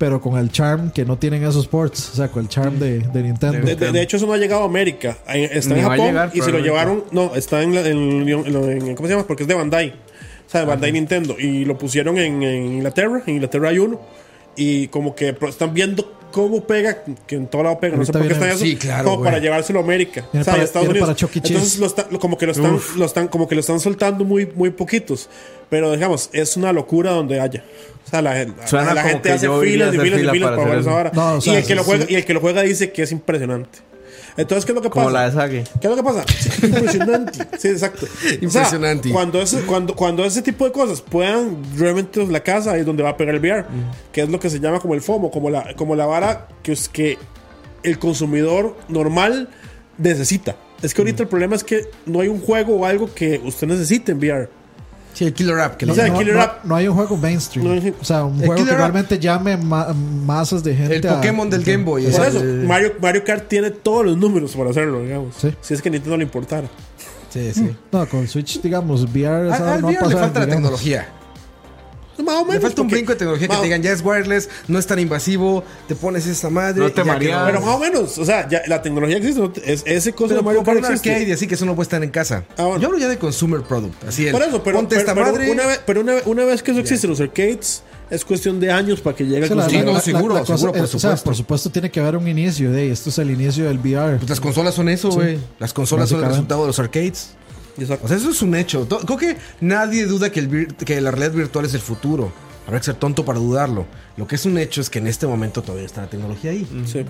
pero 0.00 0.18
con 0.18 0.38
el 0.38 0.50
charm 0.50 0.90
que 0.92 1.04
no 1.04 1.18
tienen 1.18 1.44
esos 1.44 1.66
ports, 1.68 2.08
o 2.12 2.16
sea, 2.16 2.28
con 2.28 2.44
el 2.44 2.48
charm 2.48 2.78
de, 2.78 3.00
de 3.00 3.22
Nintendo. 3.22 3.58
De, 3.66 3.76
de- 3.76 3.92
de 3.92 4.00
hecho, 4.02 4.16
eso 4.16 4.26
no 4.26 4.32
ha 4.32 4.38
llegado 4.38 4.62
a 4.62 4.64
América. 4.64 5.18
Está 5.28 5.74
en 5.76 5.82
Japón 5.82 6.06
llegar, 6.06 6.30
y 6.32 6.40
se 6.40 6.50
lo 6.50 6.58
llevaron. 6.58 7.04
No, 7.12 7.34
está 7.34 7.62
en, 7.62 7.74
la- 7.74 7.86
en, 7.86 8.26
en- 8.26 8.46
en- 8.88 8.94
¿Cómo 8.96 9.06
se 9.06 9.12
llama? 9.14 9.26
Porque 9.26 9.42
es 9.42 9.48
de 9.48 9.54
Bandai. 9.54 9.90
O 9.90 10.50
sea, 10.50 10.60
de 10.62 10.66
Bandai 10.66 10.90
Nintendo. 10.92 11.36
Y 11.38 11.66
lo 11.66 11.76
pusieron 11.76 12.16
en, 12.16 12.42
en 12.42 12.64
Inglaterra. 12.76 13.22
En 13.26 13.34
Inglaterra 13.34 13.68
hay 13.68 13.78
uno. 13.78 14.00
Y 14.60 14.88
como 14.88 15.14
que 15.14 15.34
están 15.48 15.72
viendo 15.72 16.12
cómo 16.32 16.62
pega. 16.64 17.02
Que 17.26 17.36
en 17.36 17.46
todo 17.46 17.62
lado 17.62 17.80
pega. 17.80 17.96
No 17.96 18.04
sé 18.04 18.12
por 18.12 18.26
qué 18.26 18.32
están 18.34 18.48
eso. 18.50 18.58
sí, 18.58 18.76
claro, 18.76 19.04
Como 19.04 19.16
güey. 19.18 19.30
para 19.30 19.42
llevárselo 19.42 19.80
a 19.80 19.82
América. 19.82 20.24
O 20.28 20.32
sea, 20.32 20.44
para- 20.44 20.60
a 20.60 20.64
Estados 20.64 20.88
Unidos. 20.88 21.16
Entonces 21.34 21.78
lo 21.78 21.86
está- 21.86 22.04
como 22.20 22.36
que 22.36 22.46
lo 22.46 22.52
están, 22.52 22.78
lo 22.96 23.04
están, 23.04 23.28
como 23.28 23.48
que 23.48 23.54
lo 23.54 23.60
están 23.62 23.80
soltando 23.80 24.24
muy, 24.24 24.46
muy 24.54 24.70
poquitos. 24.70 25.28
Pero 25.70 25.92
digamos, 25.92 26.28
es 26.32 26.56
una 26.56 26.72
locura 26.72 27.12
donde 27.12 27.40
haya. 27.40 27.64
O 28.06 28.10
sea, 28.10 28.22
la, 28.22 28.34
la, 28.34 28.94
la 28.94 29.02
gente 29.04 29.30
hace 29.32 29.48
filas 29.60 29.94
y 29.94 29.98
filas 29.98 30.18
y 30.20 30.20
fila 30.20 30.32
filas 30.32 30.50
para 30.50 30.56
para 30.62 30.68
hacer 30.70 30.80
esa 30.80 30.94
hora. 30.94 31.10
No, 31.14 31.34
o 31.36 31.40
sea, 31.40 31.54
y, 31.54 31.56
el 31.56 31.64
que 31.64 31.74
lo 31.74 31.84
juega, 31.84 32.06
sí. 32.06 32.12
y 32.12 32.16
el 32.16 32.24
que 32.24 32.34
lo 32.34 32.40
juega 32.40 32.62
dice 32.62 32.90
que 32.92 33.02
es 33.02 33.12
impresionante. 33.12 33.78
Entonces, 34.36 34.64
¿qué 34.64 34.72
es 34.72 34.76
lo 34.76 34.82
que 34.82 34.90
Como 34.90 35.06
pasa? 35.06 35.18
la 35.18 35.26
de 35.26 35.32
Sage. 35.32 35.64
¿Qué 35.80 35.86
es 35.86 35.90
lo 35.90 35.96
que 35.96 36.02
pasa? 36.02 36.24
Impresionante. 36.66 37.38
Sí, 37.58 37.68
exacto. 37.68 38.06
O 38.06 38.08
sea, 38.08 38.34
Impresionante. 38.40 39.10
cuando, 39.10 39.40
ese, 39.42 39.60
cuando, 39.62 39.94
cuando 39.94 40.24
ese 40.24 40.42
tipo 40.42 40.64
de 40.64 40.72
cosas 40.72 41.00
puedan 41.00 41.58
realmente 41.76 42.24
la 42.26 42.40
casa, 42.40 42.72
ahí 42.72 42.80
es 42.80 42.86
donde 42.86 43.02
va 43.02 43.10
a 43.10 43.16
pegar 43.16 43.34
el 43.34 43.40
VR. 43.40 43.64
Que 44.12 44.22
es 44.22 44.28
lo 44.28 44.38
que 44.40 44.50
se 44.50 44.60
llama 44.60 44.80
como 44.80 44.94
el 44.94 45.00
FOMO, 45.02 45.30
como 45.30 45.50
la, 45.50 45.74
como 45.74 45.94
la 45.96 46.06
vara 46.06 46.48
que, 46.62 46.72
es 46.72 46.88
que 46.88 47.18
el 47.82 47.98
consumidor 47.98 48.76
normal 48.88 49.48
necesita. 49.98 50.56
Es 50.82 50.94
que 50.94 51.02
ahorita 51.02 51.22
el 51.24 51.28
problema 51.28 51.56
es 51.56 51.64
que 51.64 51.86
no 52.06 52.20
hay 52.20 52.28
un 52.28 52.40
juego 52.40 52.76
o 52.76 52.86
algo 52.86 53.12
que 53.14 53.40
usted 53.44 53.66
necesite 53.66 54.12
en 54.12 54.18
VR. 54.18 54.48
Sí, 55.12 55.24
el 55.24 55.34
Killer 55.34 55.58
App. 55.60 55.76
Que 55.76 55.84
O 55.84 55.88
lo- 55.88 55.94
sea, 55.94 56.08
no, 56.08 56.18
Killer 56.18 56.34
no- 56.36 56.42
App- 56.42 56.64
no 56.64 56.74
hay 56.76 56.88
un 56.88 56.94
juego 56.94 57.16
mainstream. 57.16 57.66
Hay- 57.70 57.94
o 58.00 58.04
sea, 58.04 58.24
un 58.24 58.40
El 58.40 58.46
juego 58.46 58.64
que 58.64 58.70
App- 58.70 58.78
realmente 58.78 59.18
llame 59.18 59.56
ma- 59.56 59.92
masas 59.92 60.62
de 60.64 60.74
gente. 60.74 60.96
el 60.96 61.06
a- 61.08 61.14
Pokémon 61.16 61.50
del 61.50 61.62
Game 61.64 61.84
Boy. 61.84 62.04
Por 62.04 62.12
es 62.12 62.18
eso, 62.34 62.40
el- 62.42 62.66
Mario, 62.66 62.92
Mario 63.00 63.24
Kart 63.24 63.48
tiene 63.48 63.70
todos 63.70 64.04
los 64.06 64.16
números 64.16 64.54
para 64.56 64.70
hacerlo, 64.70 65.02
digamos. 65.02 65.34
Sí. 65.36 65.52
Si 65.60 65.74
es 65.74 65.82
que 65.82 65.88
a 65.88 65.92
Nintendo 65.92 66.16
le 66.16 66.24
importara. 66.24 66.68
Sí, 67.28 67.52
sí. 67.52 67.70
No, 67.92 68.06
con 68.08 68.26
Switch, 68.28 68.60
digamos, 68.60 69.02
VR 69.04 69.48
esa 69.48 69.74
A- 69.74 69.78
no 69.78 69.88
VR 69.88 70.08
le 70.08 70.16
falta 70.16 70.40
la 70.40 70.46
digamos. 70.46 70.80
Más 72.22 72.36
o 72.36 72.44
menos. 72.44 72.54
Le 72.54 72.60
falta 72.60 72.82
un 72.82 72.88
brinco 72.88 73.12
de 73.12 73.18
tecnología 73.18 73.48
que 73.48 73.56
te 73.56 73.62
digan, 73.62 73.82
ya 73.82 73.92
es 73.92 74.02
wireless, 74.04 74.48
no 74.68 74.78
es 74.78 74.86
tan 74.86 74.98
invasivo, 74.98 75.64
te 75.88 75.94
pones 75.94 76.26
esta 76.26 76.50
madre. 76.50 76.80
No 76.80 76.90
te 76.92 77.04
mareas. 77.04 77.42
Pero 77.46 77.60
más 77.60 77.76
o 77.76 77.78
menos. 77.78 78.18
O 78.18 78.24
sea, 78.24 78.48
ya 78.48 78.62
la 78.66 78.82
tecnología 78.82 79.16
existe. 79.18 79.40
¿no? 79.40 79.52
Es, 79.64 79.82
ese 79.86 80.12
cosa 80.12 80.28
Pero 80.28 80.40
de 80.40 80.44
Mario 80.44 80.62
Kart 80.64 80.78
existe. 80.78 81.10
arcade 81.12 81.32
así 81.32 81.46
que 81.46 81.54
eso 81.54 81.64
no 81.66 81.74
puede 81.74 81.84
estar 81.84 82.02
en 82.02 82.10
casa. 82.10 82.44
Ah, 82.56 82.64
bueno. 82.64 82.80
Yo 82.80 82.86
hablo 82.88 82.98
ya 82.98 83.08
de 83.08 83.18
consumer 83.18 83.62
product. 83.62 84.04
Así 84.04 84.26
el, 84.26 84.32
Por 84.32 84.42
eso, 84.42 84.62
pero, 84.62 84.76
ponte 84.78 84.96
pero, 84.96 85.00
esta 85.00 85.14
pero 85.14 85.26
madre. 85.32 85.50
una 85.50 85.66
vez, 85.66 85.80
pero 85.86 86.00
una, 86.00 86.14
una 86.26 86.44
vez 86.44 86.62
que 86.62 86.70
eso 86.72 86.80
existe 86.80 87.06
en 87.06 87.10
los 87.10 87.20
arcades, 87.20 87.82
es 88.10 88.24
cuestión 88.24 88.58
de 88.58 88.72
años 88.72 89.00
para 89.00 89.14
que 89.16 89.24
llegue 89.24 89.46
al 89.46 89.56
la- 89.56 89.68
Sí, 89.68 89.76
la- 89.76 89.84
no, 89.84 89.92
la- 89.92 90.00
seguro, 90.00 90.34
la 90.34 90.40
cosa 90.40 90.56
seguro, 90.56 90.72
por 90.72 90.84
es- 90.84 90.94
O 90.94 90.98
sea, 90.98 91.10
supuesto. 91.10 91.24
por 91.24 91.36
supuesto 91.36 91.70
tiene 91.70 91.90
que 91.90 92.00
haber 92.00 92.16
un 92.16 92.26
inicio 92.26 92.72
de 92.72 92.90
esto 92.90 93.10
es 93.10 93.18
el 93.18 93.30
inicio 93.30 93.66
del 93.66 93.78
VR. 93.78 94.16
Pues 94.18 94.28
las 94.28 94.40
consolas 94.40 94.74
son 94.74 94.88
eso, 94.88 95.10
güey. 95.10 95.38
Las 95.60 95.72
consolas 95.72 96.08
son 96.08 96.20
el 96.22 96.28
resultado 96.28 96.62
de 96.62 96.66
los 96.66 96.78
arcades. 96.80 97.30
Exacto. 97.80 98.04
O 98.04 98.08
sea, 98.08 98.16
eso 98.16 98.30
es 98.30 98.42
un 98.42 98.54
hecho. 98.54 98.86
Creo 98.88 99.18
que 99.18 99.36
nadie 99.60 100.06
duda 100.06 100.30
que, 100.30 100.40
el 100.40 100.48
vir- 100.50 100.74
que 100.76 101.00
la 101.00 101.10
realidad 101.10 101.32
virtual 101.32 101.64
es 101.64 101.74
el 101.74 101.80
futuro. 101.80 102.32
Habrá 102.66 102.78
que 102.78 102.86
ser 102.86 102.94
tonto 102.96 103.24
para 103.24 103.38
dudarlo. 103.38 103.86
Lo 104.16 104.26
que 104.26 104.36
es 104.36 104.44
un 104.46 104.58
hecho 104.58 104.80
es 104.80 104.90
que 104.90 104.98
en 104.98 105.06
este 105.06 105.26
momento 105.26 105.62
todavía 105.62 105.86
está 105.86 106.02
la 106.02 106.10
tecnología 106.10 106.50
ahí. 106.52 106.66
Sí. 106.86 107.00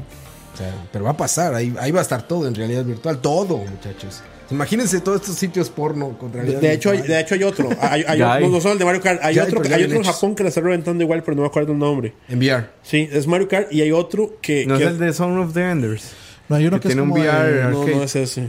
O 0.54 0.56
sea, 0.56 0.74
pero 0.92 1.04
va 1.04 1.10
a 1.12 1.16
pasar, 1.16 1.54
ahí, 1.54 1.74
ahí 1.78 1.90
va 1.90 2.00
a 2.00 2.02
estar 2.02 2.22
todo 2.26 2.46
en 2.48 2.54
realidad 2.54 2.84
virtual, 2.84 3.18
todo, 3.20 3.58
muchachos. 3.58 4.22
Imagínense 4.50 5.00
todos 5.00 5.20
estos 5.20 5.36
sitios 5.36 5.70
porno 5.70 6.18
con 6.18 6.32
De, 6.32 6.38
realidad 6.40 6.60
de 6.60 6.72
hecho, 6.72 6.90
hay, 6.90 7.02
de 7.02 7.20
hecho 7.20 7.34
hay 7.36 7.44
otro. 7.44 7.68
Hay, 7.80 8.02
otro- 8.08 8.30
hay. 8.32 8.48
no 8.48 8.60
solo 8.60 8.72
el 8.72 8.78
de 8.80 8.84
Mario 8.84 9.00
Kart. 9.00 9.20
Hay 9.22 9.36
Ya 9.36 9.44
otro, 9.44 9.62
hay 9.62 9.84
otro 9.84 9.96
en. 9.98 10.02
Japón 10.02 10.34
que 10.34 10.42
la 10.42 10.48
está 10.48 10.60
reventando 10.60 11.04
igual, 11.04 11.22
pero 11.22 11.36
no 11.36 11.42
me 11.42 11.48
acuerdo 11.48 11.72
el 11.72 11.78
nombre. 11.78 12.14
En 12.28 12.38
VR. 12.40 12.66
Sí, 12.82 13.08
es 13.12 13.28
Mario 13.28 13.46
Kart 13.46 13.72
y 13.72 13.80
hay 13.82 13.92
otro 13.92 14.38
que. 14.42 14.66
No 14.66 14.76
que- 14.76 14.84
es 14.84 14.90
el 14.90 14.98
de 14.98 15.12
Song 15.12 15.38
of 15.38 15.54
the 15.54 15.60
Enders. 15.70 16.10
No 16.48 16.56
hay 16.56 16.66
uno 16.66 16.78
que 16.78 16.82
que, 16.82 16.88
es 16.88 16.94
tiene 16.94 17.02
un 17.02 17.10
como 17.10 17.22
de- 17.22 17.28
VR. 17.28 17.70
no, 17.70 17.86
no 17.86 18.02
es 18.02 18.16
ese. 18.16 18.48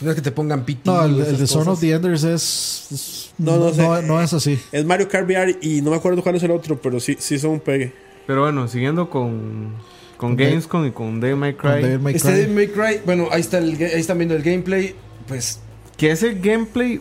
No 0.00 0.10
es 0.10 0.16
que 0.16 0.22
te 0.22 0.30
pongan 0.30 0.64
piti. 0.64 0.82
No, 0.84 1.02
el, 1.04 1.20
el 1.20 1.38
de 1.38 1.46
Son 1.46 1.66
of 1.68 1.80
the 1.80 1.90
Enders 1.92 2.22
es. 2.24 2.88
es- 2.92 3.30
No, 3.38 3.56
no, 3.56 3.66
no 3.66 3.74
sé. 3.74 3.82
no, 3.82 4.02
no 4.02 4.20
es 4.22 4.32
así. 4.32 4.58
Es 4.72 4.84
Mario 4.84 5.08
Kart 5.08 5.26
VR 5.26 5.56
y 5.62 5.80
no 5.80 5.90
me 5.90 5.96
acuerdo 5.96 6.22
cuál 6.22 6.34
es 6.36 6.42
el 6.42 6.50
otro, 6.50 6.80
pero 6.80 7.00
sí, 7.00 7.16
sí 7.18 7.38
son 7.38 7.52
un 7.52 7.60
pegue. 7.60 7.92
Pero 8.26 8.42
bueno, 8.42 8.66
siguiendo 8.68 9.08
con, 9.08 9.72
con 10.16 10.30
Con 10.30 10.36
Gamescom 10.36 10.86
y 10.86 10.90
con 10.90 11.20
Devil 11.20 11.36
May 11.36 11.54
Cry. 11.54 11.98
May 11.98 12.14
Este 12.14 12.28
Cry. 12.28 12.38
Devil 12.40 12.54
May 12.54 12.68
Cry, 12.68 13.00
bueno, 13.06 13.28
ahí, 13.30 13.40
está 13.40 13.58
el, 13.58 13.70
ahí 13.76 14.00
están 14.00 14.18
viendo 14.18 14.34
el 14.34 14.42
gameplay. 14.42 14.94
Pues 15.28 15.60
Que 15.96 16.10
ese 16.10 16.34
gameplay. 16.34 17.00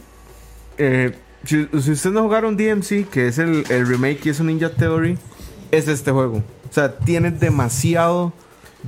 eh, 0.78 1.14
si, 1.44 1.68
si 1.82 1.92
ustedes 1.92 2.14
no 2.14 2.24
jugaron 2.24 2.56
DMC, 2.58 3.08
que 3.10 3.28
es 3.28 3.38
el, 3.40 3.66
el 3.70 3.88
remake 3.88 4.26
y 4.26 4.30
es 4.30 4.40
un 4.40 4.48
Ninja 4.48 4.70
Theory, 4.70 5.18
es 5.72 5.88
este 5.88 6.12
juego. 6.12 6.38
O 6.70 6.74
sea, 6.74 6.98
tiene 6.98 7.30
demasiado, 7.32 8.34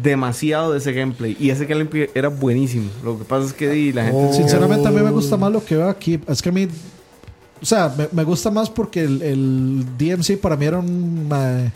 demasiado 0.01 0.71
de 0.71 0.79
ese 0.79 0.93
gameplay. 0.93 1.35
Y 1.39 1.49
ese 1.49 1.65
gameplay 1.65 2.09
era 2.13 2.29
buenísimo. 2.29 2.89
Lo 3.03 3.17
que 3.17 3.25
pasa 3.25 3.45
es 3.47 3.53
que 3.53 3.69
di, 3.69 3.93
la 3.93 4.05
gente. 4.05 4.27
Oh. 4.29 4.33
Sinceramente, 4.33 4.87
a 4.87 4.91
mí 4.91 5.01
me 5.01 5.11
gusta 5.11 5.37
más 5.37 5.51
lo 5.51 5.63
que 5.63 5.75
veo 5.75 5.89
aquí. 5.89 6.19
Es 6.27 6.41
que 6.41 6.49
a 6.49 6.51
mí. 6.51 6.67
O 7.61 7.65
sea, 7.65 7.93
me, 7.97 8.07
me 8.11 8.23
gusta 8.23 8.51
más 8.51 8.69
porque 8.69 9.03
el, 9.03 9.21
el 9.21 9.85
DMC 9.97 10.39
para 10.39 10.55
mí 10.55 10.65
era 10.65 10.79
una. 10.79 11.71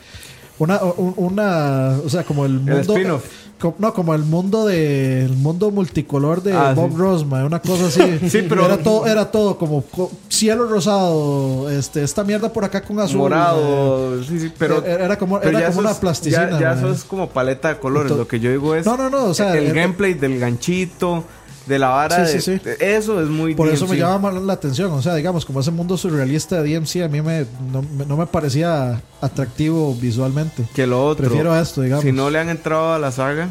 Una, 0.58 0.80
un- 0.82 1.14
una, 1.16 1.98
o 2.04 2.08
sea, 2.08 2.22
como 2.24 2.44
el 2.44 2.52
mundo. 2.60 2.94
spin-off. 2.94 3.24
co- 3.58 3.74
no, 3.78 3.92
como 3.94 4.14
el 4.14 4.22
mundo 4.22 4.66
de. 4.66 5.24
El 5.24 5.32
mundo 5.36 5.70
multicolor 5.70 6.42
de 6.42 6.52
Ah, 6.52 6.72
Bob 6.74 6.90
sí. 6.90 6.96
Ross, 6.98 7.26
ma, 7.26 7.44
una 7.44 7.60
cosa 7.60 7.86
así. 7.86 8.00
Sí, 8.28 8.44
pero- 8.48 8.64
Era 8.66 8.76
todo, 8.78 9.06
era 9.06 9.30
todo 9.30 9.56
como 9.56 9.82
co- 9.82 10.10
cielo 10.28 10.66
rosado, 10.68 11.70
este, 11.70 12.02
esta 12.02 12.22
mierda 12.24 12.52
por 12.52 12.64
acá 12.64 12.82
con 12.82 12.98
azul. 13.00 13.18
morado, 13.18 14.22
sí, 14.24 14.38
sí, 14.40 14.52
pero. 14.58 14.84
Era- 14.84 15.04
era 15.06 15.18
como- 15.18 15.40
pero 15.40 15.58
era 15.58 15.68
como 15.68 15.80
una 15.80 15.94
plasticina, 15.94 16.50
Ya, 16.50 16.60
ya 16.60 16.68
man. 16.70 16.78
eso 16.78 16.92
es 16.92 17.04
como 17.04 17.28
paleta 17.30 17.68
de 17.68 17.78
colores. 17.78 18.12
Lo 18.12 18.28
que 18.28 18.38
yo 18.40 18.50
digo 18.50 18.74
es. 18.74 18.84
No, 18.86 18.96
no, 18.96 19.08
no, 19.10 19.24
o 19.26 19.34
sea, 19.34 19.56
el 19.56 19.72
gameplay 19.72 20.14
del 20.14 20.38
ganchito, 20.38 21.24
de 21.66 21.78
la 21.78 21.88
vara. 21.88 22.26
Sí, 22.26 22.32
de- 22.34 22.40
sí, 22.40 22.58
sí. 22.58 22.64
de- 22.64 22.96
eso 22.96 23.20
es 23.22 23.28
muy 23.28 23.54
Por 23.54 23.68
eso 23.68 23.86
me 23.86 23.96
llama 23.96 24.30
la 24.32 24.52
atención. 24.52 24.90
O 24.92 25.00
sea, 25.02 25.14
digamos, 25.14 25.44
como 25.44 25.60
ese 25.60 25.70
mundo 25.70 25.96
surrealista 25.96 26.60
de 26.62 26.68
DMC, 26.74 27.02
a 27.04 27.08
mí 27.08 27.22
me, 27.22 27.46
no, 27.72 27.82
me- 27.82 28.04
no 28.06 28.16
me 28.16 28.26
parecía 28.26 29.00
atractivo 29.20 29.94
visualmente. 29.94 30.64
Que 30.74 30.86
lo 30.86 31.04
otro. 31.06 31.26
Prefiero 31.26 31.52
a 31.52 31.60
esto, 31.60 31.82
digamos. 31.82 32.04
Si 32.04 32.12
no 32.12 32.30
le 32.30 32.38
han 32.38 32.48
entrado 32.48 32.92
a 32.94 32.98
la 32.98 33.12
saga, 33.12 33.48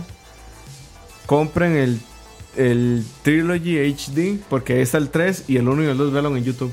compren 1.26 1.76
el, 1.78 2.02
el 2.58 3.06
Trilogy 3.24 3.78
HD, 3.78 4.40
porque 4.50 4.74
ahí 4.74 4.82
está 4.82 4.98
el 4.98 5.10
3 5.10 5.46
y 5.48 5.58
el 5.58 5.68
1 5.68 5.84
y 5.84 5.88
el 5.88 5.98
2 5.98 6.12
velan 6.12 6.36
en 6.38 6.44
YouTube. 6.44 6.72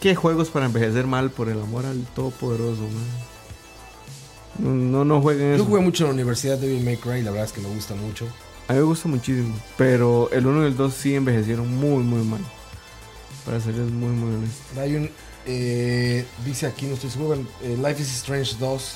¿Qué 0.00 0.14
juegos 0.14 0.48
para 0.50 0.66
envejecer 0.66 1.08
mal 1.08 1.30
por 1.30 1.48
el 1.48 1.60
amor 1.60 1.84
al 1.84 2.04
todopoderoso, 2.14 2.82
man? 2.82 2.92
No, 4.60 4.70
no, 4.70 5.04
no 5.04 5.20
jueguen 5.20 5.48
Yo 5.50 5.54
eso. 5.56 5.64
jugué 5.64 5.80
mucho 5.80 6.04
en 6.04 6.10
la 6.10 6.14
universidad 6.14 6.56
de 6.56 6.68
Devil 6.68 6.84
May 6.84 6.96
Cry, 6.96 7.22
la 7.22 7.30
verdad 7.32 7.46
es 7.46 7.52
que 7.52 7.60
me 7.60 7.68
gusta 7.68 7.94
mucho. 7.96 8.26
A 8.68 8.72
mí 8.74 8.78
me 8.78 8.84
gusta 8.84 9.08
muchísimo. 9.08 9.54
Pero 9.76 10.28
el 10.30 10.46
1 10.46 10.64
y 10.64 10.66
el 10.66 10.76
2 10.76 10.94
sí 10.94 11.14
envejecieron 11.14 11.74
muy, 11.76 12.02
muy 12.02 12.22
mal. 12.22 12.40
Para 13.44 13.60
serles 13.60 13.90
muy, 13.90 14.10
muy 14.10 14.34
honesto. 14.36 14.80
Hay 14.80 14.94
un. 14.96 15.10
eh, 15.46 16.26
dice 16.44 16.66
aquí, 16.66 16.86
no 16.86 16.94
estoy 16.94 17.10
seguro. 17.10 17.40
eh, 17.62 17.76
Life 17.82 18.02
is 18.02 18.12
Strange 18.16 18.56
2 18.60 18.92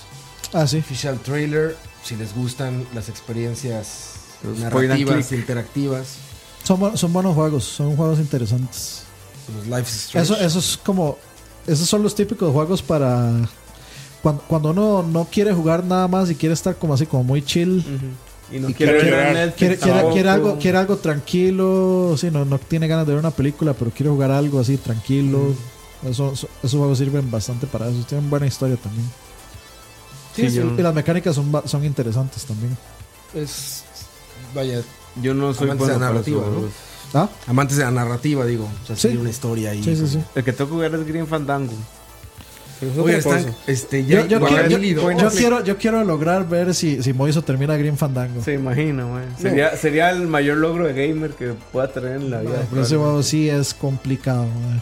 Ah, 0.53 0.67
sí. 0.67 0.79
Official 0.79 1.19
Trailer. 1.21 1.77
Si 2.05 2.17
les 2.17 2.35
gustan 2.35 2.85
las 2.95 3.09
experiencias 3.09 4.15
Los 4.43 4.59
narrativas, 4.59 5.33
interactivas. 5.33 6.17
Son, 6.65 6.79
bu- 6.81 6.97
son 6.97 7.13
buenos 7.13 7.35
juegos, 7.35 7.65
son 7.65 7.97
juegos 7.97 8.19
interesantes. 8.19 9.05
Los 9.57 9.67
Life 9.67 9.89
is 9.89 9.97
Strange. 10.05 10.33
Eso, 10.35 10.37
eso 10.45 10.59
es 10.59 10.79
como. 10.85 11.17
Esos 11.67 11.89
son 11.89 12.03
los 12.03 12.15
típicos 12.15 12.53
juegos 12.53 12.83
para. 12.83 13.49
Cuando, 14.23 14.43
cuando 14.47 14.71
uno 14.71 15.03
no 15.03 15.25
quiere 15.25 15.53
jugar 15.55 15.83
nada 15.85 16.07
más 16.09 16.29
y 16.31 16.35
quiere 16.35 16.53
estar 16.55 16.77
como 16.77 16.93
así, 16.95 17.07
como 17.07 17.25
muy 17.25 17.43
chill. 17.43 17.83
Y 18.53 18.59
no 18.59 18.69
Y 18.69 18.75
quiere 18.75 18.99
quiere 19.01 19.17
ver. 19.17 19.33
Netflix 19.35 19.57
Quiere, 19.81 20.09
quiere, 20.13 20.29
algo, 20.29 20.59
quiere 20.59 20.79
algo 20.79 20.97
tranquilo. 20.97 22.15
Sí, 22.19 22.31
no, 22.31 22.45
no 22.45 22.59
tiene 22.59 22.87
ganas 22.89 23.07
de 23.07 23.13
ver 23.15 23.21
una 23.21 23.31
película, 23.31 23.73
pero 23.73 23.91
quiere 23.91 24.11
jugar 24.11 24.31
algo 24.31 24.61
así 24.61 24.77
tranquilo. 24.77 25.55
Eso- 26.05 26.33
eso- 26.33 26.49
esos 26.63 26.79
juegos 26.79 26.99
sirven 26.99 27.31
bastante 27.31 27.67
para 27.67 27.89
eso. 27.89 28.05
Tienen 28.07 28.29
buena 28.29 28.47
historia 28.47 28.77
también. 28.77 29.07
Sí, 30.37 30.49
Sí, 30.51 30.57
yo- 30.57 30.75
y 30.79 30.83
las 30.83 30.95
mecánicas 30.95 31.35
son, 31.35 31.51
son 31.67 31.85
interesantes 31.85 32.45
también. 32.45 32.77
Es. 33.35 33.85
Vaya, 34.55 34.83
Yo 35.23 35.35
no 35.35 35.53
soy 35.53 35.65
Amantes 35.71 35.89
de 35.89 35.93
bueno 35.93 35.93
la 35.93 35.99
para 35.99 36.13
narrativa, 36.13 36.43
¿no? 37.13 37.21
¿Ah? 37.21 37.29
amantes 37.47 37.77
de 37.77 37.85
la 37.85 37.91
narrativa, 37.91 38.47
digo. 38.47 38.65
O 38.83 38.87
sea, 38.87 38.97
Sí. 38.97 39.03
seguir 39.03 39.19
una 39.21 39.29
historia 39.31 39.71
ahí. 39.73 39.83
Sí, 39.83 39.95
sí, 39.95 40.07
sí. 40.09 40.19
El 40.35 40.43
que 40.43 40.53
tengo 40.55 40.71
que 40.71 40.75
jugar 40.77 40.95
es 40.95 41.07
Green 41.07 41.27
Fandango. 41.27 41.75
Es 42.83 42.99
Oye, 42.99 43.17
están. 43.19 43.55
Este, 43.67 44.05
Yo, 44.05 44.19
ya, 44.21 44.27
yo 44.27 44.41
Guacamole 44.41 44.79
quiero, 44.79 45.13
yo- 45.21 45.31
quiero, 45.31 45.65
yo 45.65 45.77
quiero 45.79 46.05
lograr 46.05 46.49
ver 46.49 46.75
si, 46.75 47.03
si 47.03 47.13
Moiso 47.13 47.43
termina 47.43 47.77
Green 47.77 47.97
Fandango. 47.97 48.43
Se 48.43 48.55
imagina, 48.55 49.05
güey. 49.05 49.23
Sería, 49.41 49.77
sería 49.77 50.11
el 50.11 50.27
mayor 50.27 50.57
logro 50.59 50.87
de 50.87 50.93
gamer 51.09 51.31
que 51.31 51.53
pueda 51.71 51.89
tener 51.93 52.17
en 52.17 52.31
la 52.31 52.41
vida. 52.41 52.67
Pero 52.71 52.83
ese 52.83 52.97
juego 52.97 53.23
sí 53.23 53.49
es 53.49 53.73
complicado. 53.73 54.47
mae. 54.47 54.81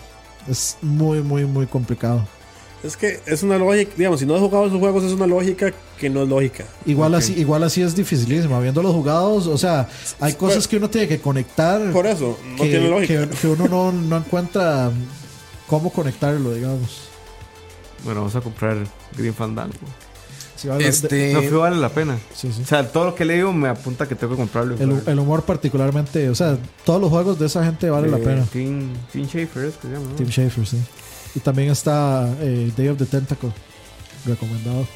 Es 0.49 0.79
muy, 0.81 1.21
muy, 1.23 1.45
muy 1.45 1.67
complicado. 1.67 2.27
Es 2.83 2.97
que 2.97 3.21
es 3.27 3.43
una 3.43 3.59
lógica, 3.59 3.93
digamos, 3.95 4.21
si 4.21 4.25
no 4.25 4.35
has 4.35 4.41
jugado 4.41 4.65
esos 4.67 4.79
juegos, 4.79 5.05
es 5.05 5.13
una 5.13 5.27
lógica 5.27 5.71
que 5.99 6.09
no 6.09 6.23
es 6.23 6.29
lógica. 6.31 6.65
Igual, 6.87 7.15
así, 7.15 7.35
igual 7.39 7.63
así 7.63 7.83
es 7.83 7.95
dificilísimo. 7.95 8.57
Habiéndolos 8.57 8.95
jugados, 8.95 9.47
o 9.47 9.59
sea, 9.59 9.87
hay 10.19 10.33
cosas 10.33 10.67
que 10.67 10.79
uno 10.79 10.89
tiene 10.89 11.07
que 11.07 11.21
conectar 11.21 11.93
Por 11.93 12.07
eso, 12.07 12.39
no 12.57 12.63
que, 12.65 12.71
tiene 12.71 12.89
lógica. 12.89 13.29
que- 13.29 13.37
que 13.37 13.47
uno 13.49 13.69
no, 13.69 13.93
no 13.93 14.17
encuentra 14.17 14.91
cómo 15.67 15.93
conectarlo, 15.93 16.55
digamos. 16.55 17.10
Bueno, 18.05 18.21
vamos 18.21 18.37
a 18.37 18.41
comprar 18.41 18.77
Green 19.17 19.35
Fandango. 19.35 19.75
Sí, 20.57 20.69
vale, 20.69 20.85
de- 20.85 20.91
Este. 20.91 21.33
No, 21.51 21.59
vale 21.61 21.77
la 21.77 21.89
pena. 21.89 22.19
sí, 22.35 22.53
sí. 22.53 22.63
O 22.63 22.67
sea, 22.67 22.87
todo 22.87 23.07
lo 23.07 23.15
que 23.15 23.25
le 23.25 23.35
digo 23.35 23.53
me 23.53 23.69
apunta 23.69 24.07
que 24.07 24.15
tengo 24.15 24.35
que 24.35 24.39
comprarlo. 24.39 24.77
y 24.79 24.83
El, 24.83 25.01
el 25.07 25.19
humor 25.19 25.43
particularmente, 25.45 26.29
o 26.29 26.35
sea, 26.35 26.59
todos 26.85 27.01
los 27.01 27.09
juegos 27.11 27.39
de 27.39 27.47
esa 27.47 27.65
gente 27.65 27.89
vale 27.89 28.09
la 28.11 28.19
Eh, 28.19 28.21
pena. 28.21 28.45
Team, 28.45 28.93
Team 29.13 29.27
Schafer 29.27 29.65
es 29.65 29.75
que 29.77 29.89
se 29.89 29.93
llama, 29.95 30.07
¿no? 30.11 30.15
Tim 30.17 30.29
Schafer, 30.29 30.67
sí. 30.67 30.79
Y 31.35 31.41
también 31.41 31.71
está 31.71 32.29
eh, 32.41 32.71
Day 32.77 32.89
of 32.89 32.99
the 32.99 33.07
Tentacle, 33.07 33.51
recomendado. 34.27 34.87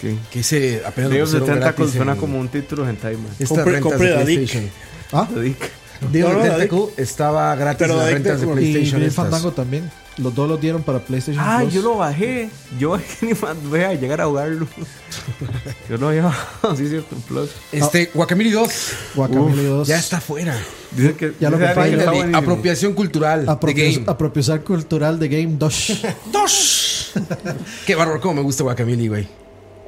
Sí. 0.00 0.18
Que 0.30 0.40
ese 0.40 0.82
apenas 0.86 1.10
Day 1.10 1.20
of 1.20 1.30
the 1.32 1.40
Tentacle 1.40 1.88
suena 1.88 2.12
en 2.12 2.18
como 2.18 2.38
un 2.38 2.48
título 2.48 2.88
hentai, 2.88 3.16
man. 3.16 3.26
Rentas 3.38 3.80
compré 3.82 4.08
de 4.08 4.14
la 4.16 4.24
Dick. 4.24 4.36
PlayStation. 4.38 4.70
Ah, 5.12 5.28
digo. 5.34 5.56
Day 6.12 6.22
of 6.22 6.42
the 6.42 6.48
Tentacle 6.50 6.84
estaba 6.96 7.54
gratis 7.56 7.78
Pero 7.80 7.92
en 7.94 7.98
las 7.98 8.06
la 8.06 8.14
Dick 8.16 8.24
rentas 8.26 8.40
de 8.40 8.46
de- 8.46 8.52
y 8.52 8.54
PlayStation. 8.54 9.00
Green 9.00 9.08
estas. 9.10 9.24
Fandango 9.24 9.52
también. 9.52 9.90
Los 10.18 10.34
dos 10.34 10.46
los 10.48 10.60
dieron 10.60 10.82
para 10.82 10.98
PlayStation 10.98 11.42
Ah, 11.46 11.64
yo 11.64 11.80
lo 11.82 11.96
bajé. 11.96 12.50
Yo 12.78 12.90
bajé 12.92 13.26
ni 13.26 13.32
más 13.34 13.56
voy 13.64 13.80
a 13.80 13.94
llegar 13.94 14.20
a 14.20 14.26
jugarlo. 14.26 14.66
yo 15.88 15.96
lo 15.96 16.08
había 16.08 16.24
bajado, 16.24 16.76
sí, 16.76 16.84
es 16.84 16.90
cierto, 16.90 17.14
en 17.16 17.22
Plus. 17.22 17.50
Este, 17.72 18.10
Guacamole 18.12 18.50
2. 18.50 18.92
Guacamole 19.14 19.64
2. 19.64 19.88
Ya 19.88 19.98
está 19.98 20.20
fuera. 20.20 20.54
Dice 20.90 21.14
que 21.14 21.32
Ya 21.40 21.48
lo 21.48 21.58
que 21.58 21.64
buenísimo. 21.74 22.36
Apropiación 22.36 22.92
cultural. 22.92 23.46
Apropiación 23.48 24.58
cultural 24.60 25.18
de 25.18 25.28
Game 25.28 25.54
2. 25.58 26.02
¡Dos! 26.30 27.12
Qué 27.86 27.94
bárbaro, 27.94 28.20
cómo 28.20 28.34
me 28.34 28.42
gusta 28.42 28.62
Guacamole, 28.64 29.08
güey. 29.08 29.28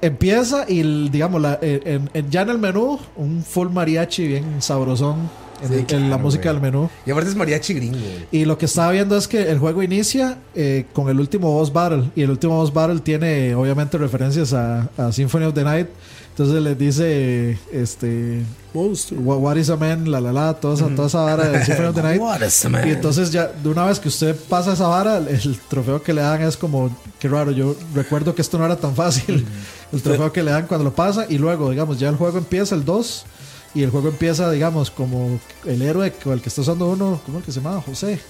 Empieza 0.00 0.64
y, 0.68 1.08
digamos, 1.10 1.40
la- 1.40 1.58
en- 1.62 2.10
en- 2.12 2.30
ya 2.30 2.42
en 2.42 2.50
el 2.50 2.58
menú, 2.58 2.98
un 3.16 3.42
full 3.42 3.68
mariachi 3.70 4.26
bien 4.26 4.60
sabrosón 4.60 5.30
en, 5.62 5.68
Sí, 5.68 5.74
en 5.74 5.84
claro, 5.84 6.08
la 6.08 6.18
música 6.18 6.50
güey. 6.52 6.62
del 6.62 6.72
menú. 6.72 6.90
Y 7.06 7.10
aparte 7.10 7.30
es 7.30 7.36
mariachi 7.36 7.74
gringo, 7.74 7.98
güey. 7.98 8.26
Y 8.30 8.44
lo 8.44 8.58
que 8.58 8.66
estaba 8.66 8.90
viendo 8.92 9.16
es 9.16 9.28
que 9.28 9.50
el 9.50 9.58
juego 9.58 9.82
inicia 9.82 10.38
eh, 10.54 10.86
con 10.92 11.08
el 11.08 11.20
último 11.20 11.52
boss 11.52 11.72
battle. 11.72 12.10
Y 12.16 12.22
el 12.22 12.30
último 12.30 12.56
boss 12.56 12.72
battle 12.72 13.00
tiene, 13.00 13.54
obviamente, 13.54 13.98
referencias 13.98 14.52
a, 14.52 14.88
a 14.96 15.12
Symphony 15.12 15.44
of 15.44 15.54
the 15.54 15.64
Night. 15.64 15.88
Entonces 16.30 16.60
les 16.64 16.76
dice, 16.76 17.56
este, 17.72 18.42
Monster. 18.72 19.16
what, 19.20 19.38
what 19.38 19.54
is 19.56 19.70
a 19.70 19.76
man, 19.76 20.10
la 20.10 20.20
la 20.20 20.32
la, 20.32 20.54
toda 20.54 20.74
esa, 20.74 20.88
toda 20.88 21.06
esa 21.06 21.20
vara 21.20 21.48
de 21.48 21.64
Symphony 21.64 21.86
of 21.86 21.94
the 21.94 22.02
Night. 22.02 22.20
What 22.20 22.42
is 22.42 22.64
a 22.64 22.68
man? 22.68 22.88
Y 22.88 22.90
entonces 22.90 23.30
ya, 23.30 23.46
de 23.46 23.68
una 23.68 23.84
vez 23.86 24.00
que 24.00 24.08
usted 24.08 24.34
pasa 24.48 24.72
esa 24.72 24.88
vara, 24.88 25.18
el, 25.18 25.28
el 25.28 25.58
trofeo 25.68 26.02
que 26.02 26.12
le 26.12 26.22
dan 26.22 26.42
es 26.42 26.56
como, 26.56 26.90
qué 27.20 27.28
raro, 27.28 27.52
yo 27.52 27.76
recuerdo 27.94 28.34
que 28.34 28.42
esto 28.42 28.58
no 28.58 28.64
era 28.66 28.74
tan 28.74 28.96
fácil. 28.96 29.46
El 29.92 30.02
trofeo 30.02 30.32
que 30.32 30.42
le 30.42 30.50
dan 30.50 30.66
cuando 30.66 30.82
lo 30.82 30.92
pasa 30.92 31.24
y 31.28 31.38
luego, 31.38 31.70
digamos, 31.70 32.00
ya 32.00 32.08
el 32.08 32.16
juego 32.16 32.38
empieza 32.38 32.74
el 32.74 32.84
2 32.84 33.26
y 33.74 33.82
el 33.82 33.90
juego 33.90 34.08
empieza, 34.08 34.50
digamos, 34.50 34.90
como 34.90 35.38
el 35.64 35.82
héroe 35.82 36.12
con 36.12 36.32
el 36.34 36.40
que 36.40 36.48
está 36.48 36.60
usando 36.62 36.88
uno, 36.88 37.20
¿cómo 37.26 37.38
es 37.38 37.42
el 37.42 37.46
que 37.46 37.52
se 37.52 37.60
llama? 37.60 37.80
José. 37.80 38.20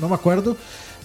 No 0.00 0.08
me 0.08 0.14
acuerdo. 0.14 0.56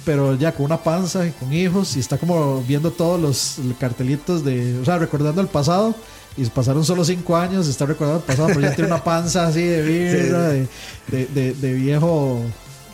Pero 0.05 0.33
ya 0.35 0.53
con 0.53 0.65
una 0.65 0.81
panza 0.81 1.25
y 1.27 1.31
con 1.31 1.51
hijos 1.51 1.97
y 1.97 1.99
está 1.99 2.17
como 2.17 2.61
viendo 2.63 2.89
todos 2.91 3.19
los 3.19 3.75
cartelitos 3.79 4.45
de, 4.45 4.77
o 4.79 4.85
sea, 4.85 4.97
recordando 4.97 5.41
el 5.41 5.47
pasado. 5.47 5.93
Y 6.37 6.45
pasaron 6.45 6.85
solo 6.85 7.03
cinco 7.03 7.35
años, 7.35 7.67
está 7.67 7.85
recordando 7.85 8.19
el 8.21 8.25
pasado, 8.25 8.47
pero 8.47 8.61
ya 8.61 8.73
tiene 8.73 8.87
una 8.93 9.03
panza 9.03 9.47
así 9.47 9.61
de 9.61 9.81
birra, 10.21 10.47
de, 10.49 10.67
de, 11.07 11.25
de- 11.27 11.53
de 11.53 11.73
viejo, 11.73 12.41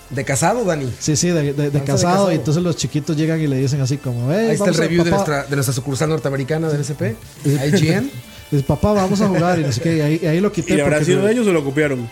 ¿De 0.09 0.23
casado, 0.23 0.63
Dani? 0.63 0.91
Sí, 0.99 1.15
sí, 1.15 1.29
de, 1.29 1.53
de- 1.53 1.69
casado, 1.71 1.85
casado. 1.85 2.31
Y 2.31 2.35
entonces 2.35 2.63
los 2.63 2.75
chiquitos 2.75 3.15
llegan 3.17 3.39
y 3.41 3.47
le 3.47 3.57
dicen 3.57 3.81
así 3.81 3.97
como, 3.97 4.29
Ahí 4.31 4.49
está 4.51 4.69
el 4.69 4.75
review 4.75 5.03
de 5.03 5.11
nuestra, 5.11 5.43
de 5.43 5.55
nuestra 5.55 5.73
sucursal 5.73 6.09
norteamericana 6.09 6.69
del 6.69 6.81
SP. 6.81 7.13
IGN. 7.45 8.09
dice, 8.51 8.63
papá, 8.63 8.93
vamos 8.93 9.19
a 9.21 9.27
jugar. 9.27 9.59
Y 9.59 9.63
no 9.63 9.71
sé 9.71 9.81
qué, 9.81 9.97
y 9.97 10.01
ahí, 10.01 10.19
y 10.21 10.25
ahí 10.27 10.39
lo 10.39 10.51
quité. 10.51 10.75
¿Y 10.75 10.81
habrá 10.81 11.03
sido 11.03 11.23
me- 11.23 11.31
ellos 11.31 11.47
o 11.47 11.51
lo 11.53 11.63
copiaron? 11.63 12.09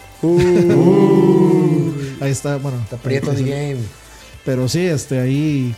Ahí 2.22 2.31
está, 2.31 2.57
bueno. 2.57 2.80
Está 2.84 2.97
prieto 2.97 3.31
de 3.31 3.43
game. 3.43 3.77
Pero 4.45 4.68
sí, 4.68 4.80
este, 4.81 5.19
ahí, 5.19 5.73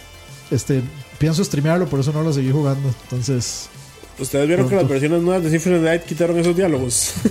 este, 0.52 0.82
pienso 1.18 1.44
streamearlo, 1.44 1.88
por 1.88 2.00
eso 2.00 2.12
no 2.12 2.24
lo 2.24 2.34
seguí 2.34 2.52
jugando. 2.52 2.94
Entonces, 3.04 3.70
Ustedes 4.18 4.48
vieron 4.48 4.70
que 4.70 4.76
las 4.76 4.88
versiones 4.88 5.22
nuevas 5.22 5.44
de 5.44 5.50
Symphony 5.50 5.76
of 5.76 5.82
the 5.84 5.90
Night 5.90 6.04
quitaron 6.04 6.40
esos 6.40 6.56
diálogos. 6.56 7.14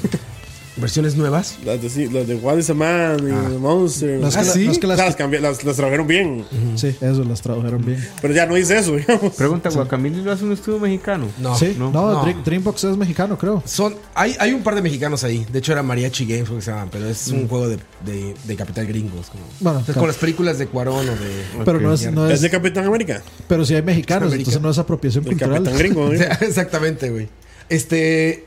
Versiones 0.76 1.14
nuevas. 1.16 1.56
Las 1.64 1.80
de, 1.94 2.06
las 2.10 2.26
de 2.26 2.34
What 2.34 2.58
is 2.58 2.68
a 2.70 2.74
Man 2.74 3.28
y 3.28 3.30
Ah. 3.30 3.46
The 3.48 3.58
Monster. 3.58 4.18
no 4.18 4.26
Ah, 4.26 4.30
que, 4.30 4.36
la- 4.36 4.44
¿sí? 4.44 4.64
no 4.66 4.72
es 4.72 4.78
que 4.78 4.86
las, 4.88 4.96
sea, 4.98 5.28
las, 5.28 5.40
las, 5.42 5.64
las 5.64 5.76
trabajaron 5.76 6.06
bien. 6.06 6.44
sí, 6.74 6.88
eso, 7.00 7.22
las 7.24 7.40
tradujeron 7.42 7.84
bien. 7.84 8.04
Pero 8.20 8.34
ya 8.34 8.44
no 8.46 8.54
dice 8.56 8.78
eso, 8.78 8.96
digamos. 8.96 9.34
Pregunta, 9.34 9.70
¿Guacamole 9.70 10.16
lo 10.22 10.32
hace 10.32 10.44
un 10.44 10.52
estudio 10.52 10.80
mexicano? 10.80 11.28
No. 11.38 11.56
sí, 11.56 11.76
no, 11.78 11.90
no, 11.92 12.12
no. 12.12 12.24
Dream- 12.24 12.42
Dreambox 12.44 12.84
es 12.84 12.96
mexicano, 12.96 13.38
creo. 13.38 13.62
Son, 13.66 13.94
hay, 14.14 14.34
hay 14.40 14.52
un 14.52 14.62
par 14.62 14.74
de 14.74 14.82
mexicanos 14.82 15.22
ahí. 15.22 15.46
De 15.52 15.60
hecho, 15.60 15.70
era 15.72 15.82
Mariachi 15.84 16.26
Games, 16.26 16.48
que 16.50 16.60
se 16.60 16.70
llaman. 16.72 16.88
Pero 16.90 17.06
es 17.08 17.28
un 17.28 17.46
juego 17.46 17.68
de, 17.68 17.78
de, 18.04 18.34
de 18.44 18.56
capital 18.56 18.86
gringos. 18.86 19.28
Como, 19.30 19.44
Bueno, 19.60 19.84
como 19.94 20.06
las 20.08 20.16
películas 20.16 20.58
de 20.58 20.66
Cuarón 20.66 21.08
o 21.08 21.12
de. 21.12 21.64
pero 21.64 21.78
no 21.80 21.92
es, 21.94 22.10
no 22.10 22.26
Es 22.26 22.34
es, 22.34 22.40
de 22.40 22.50
Capitán 22.50 22.84
América. 22.84 23.22
pero 23.46 23.64
si 23.64 23.74
hay 23.76 23.82
mexicanos, 23.82 24.32
entonces 24.32 24.60
no 24.60 24.70
es 24.70 24.78
apropiación 24.78 25.22
De 25.24 25.30
cultural. 25.30 25.54
Capitán 25.62 25.78
Gringo. 25.78 26.12
¿eh? 26.12 26.28
Exactamente, 26.40 27.10
güey. 27.10 27.28
Este. 27.68 28.46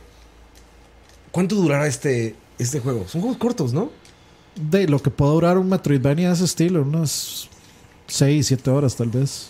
¿Cuánto 1.37 1.53
durará 1.55 1.85
este, 1.85 2.33
este 2.57 2.79
juego? 2.79 3.07
Son 3.07 3.21
juegos 3.21 3.37
cortos, 3.37 3.71
¿no? 3.71 3.91
De 4.55 4.87
lo 4.87 4.99
que 4.99 5.11
puede 5.11 5.33
durar 5.33 5.59
un 5.59 5.69
Metroidvania 5.69 6.29
de 6.29 6.33
ese 6.33 6.45
estilo, 6.45 6.81
unas 6.81 7.47
6, 8.07 8.47
7 8.47 8.71
horas 8.71 8.95
tal 8.95 9.09
vez. 9.09 9.49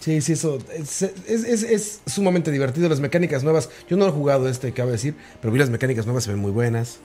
Sí, 0.00 0.22
sí, 0.22 0.32
eso. 0.32 0.56
Es, 0.74 1.02
es, 1.02 1.12
es- 1.44 1.62
es 1.62 2.00
sumamente 2.06 2.50
divertido. 2.50 2.88
Las 2.88 3.00
mecánicas 3.00 3.44
nuevas. 3.44 3.68
Yo 3.86 3.98
no 3.98 4.06
lo 4.06 4.12
he 4.12 4.14
jugado 4.14 4.48
este, 4.48 4.72
cabe 4.72 4.92
decir. 4.92 5.14
Pero 5.42 5.52
vi 5.52 5.58
las 5.58 5.68
mecánicas 5.68 6.06
nuevas, 6.06 6.24
se 6.24 6.30
ven 6.30 6.38
muy 6.40 6.52
buenas. 6.52 7.00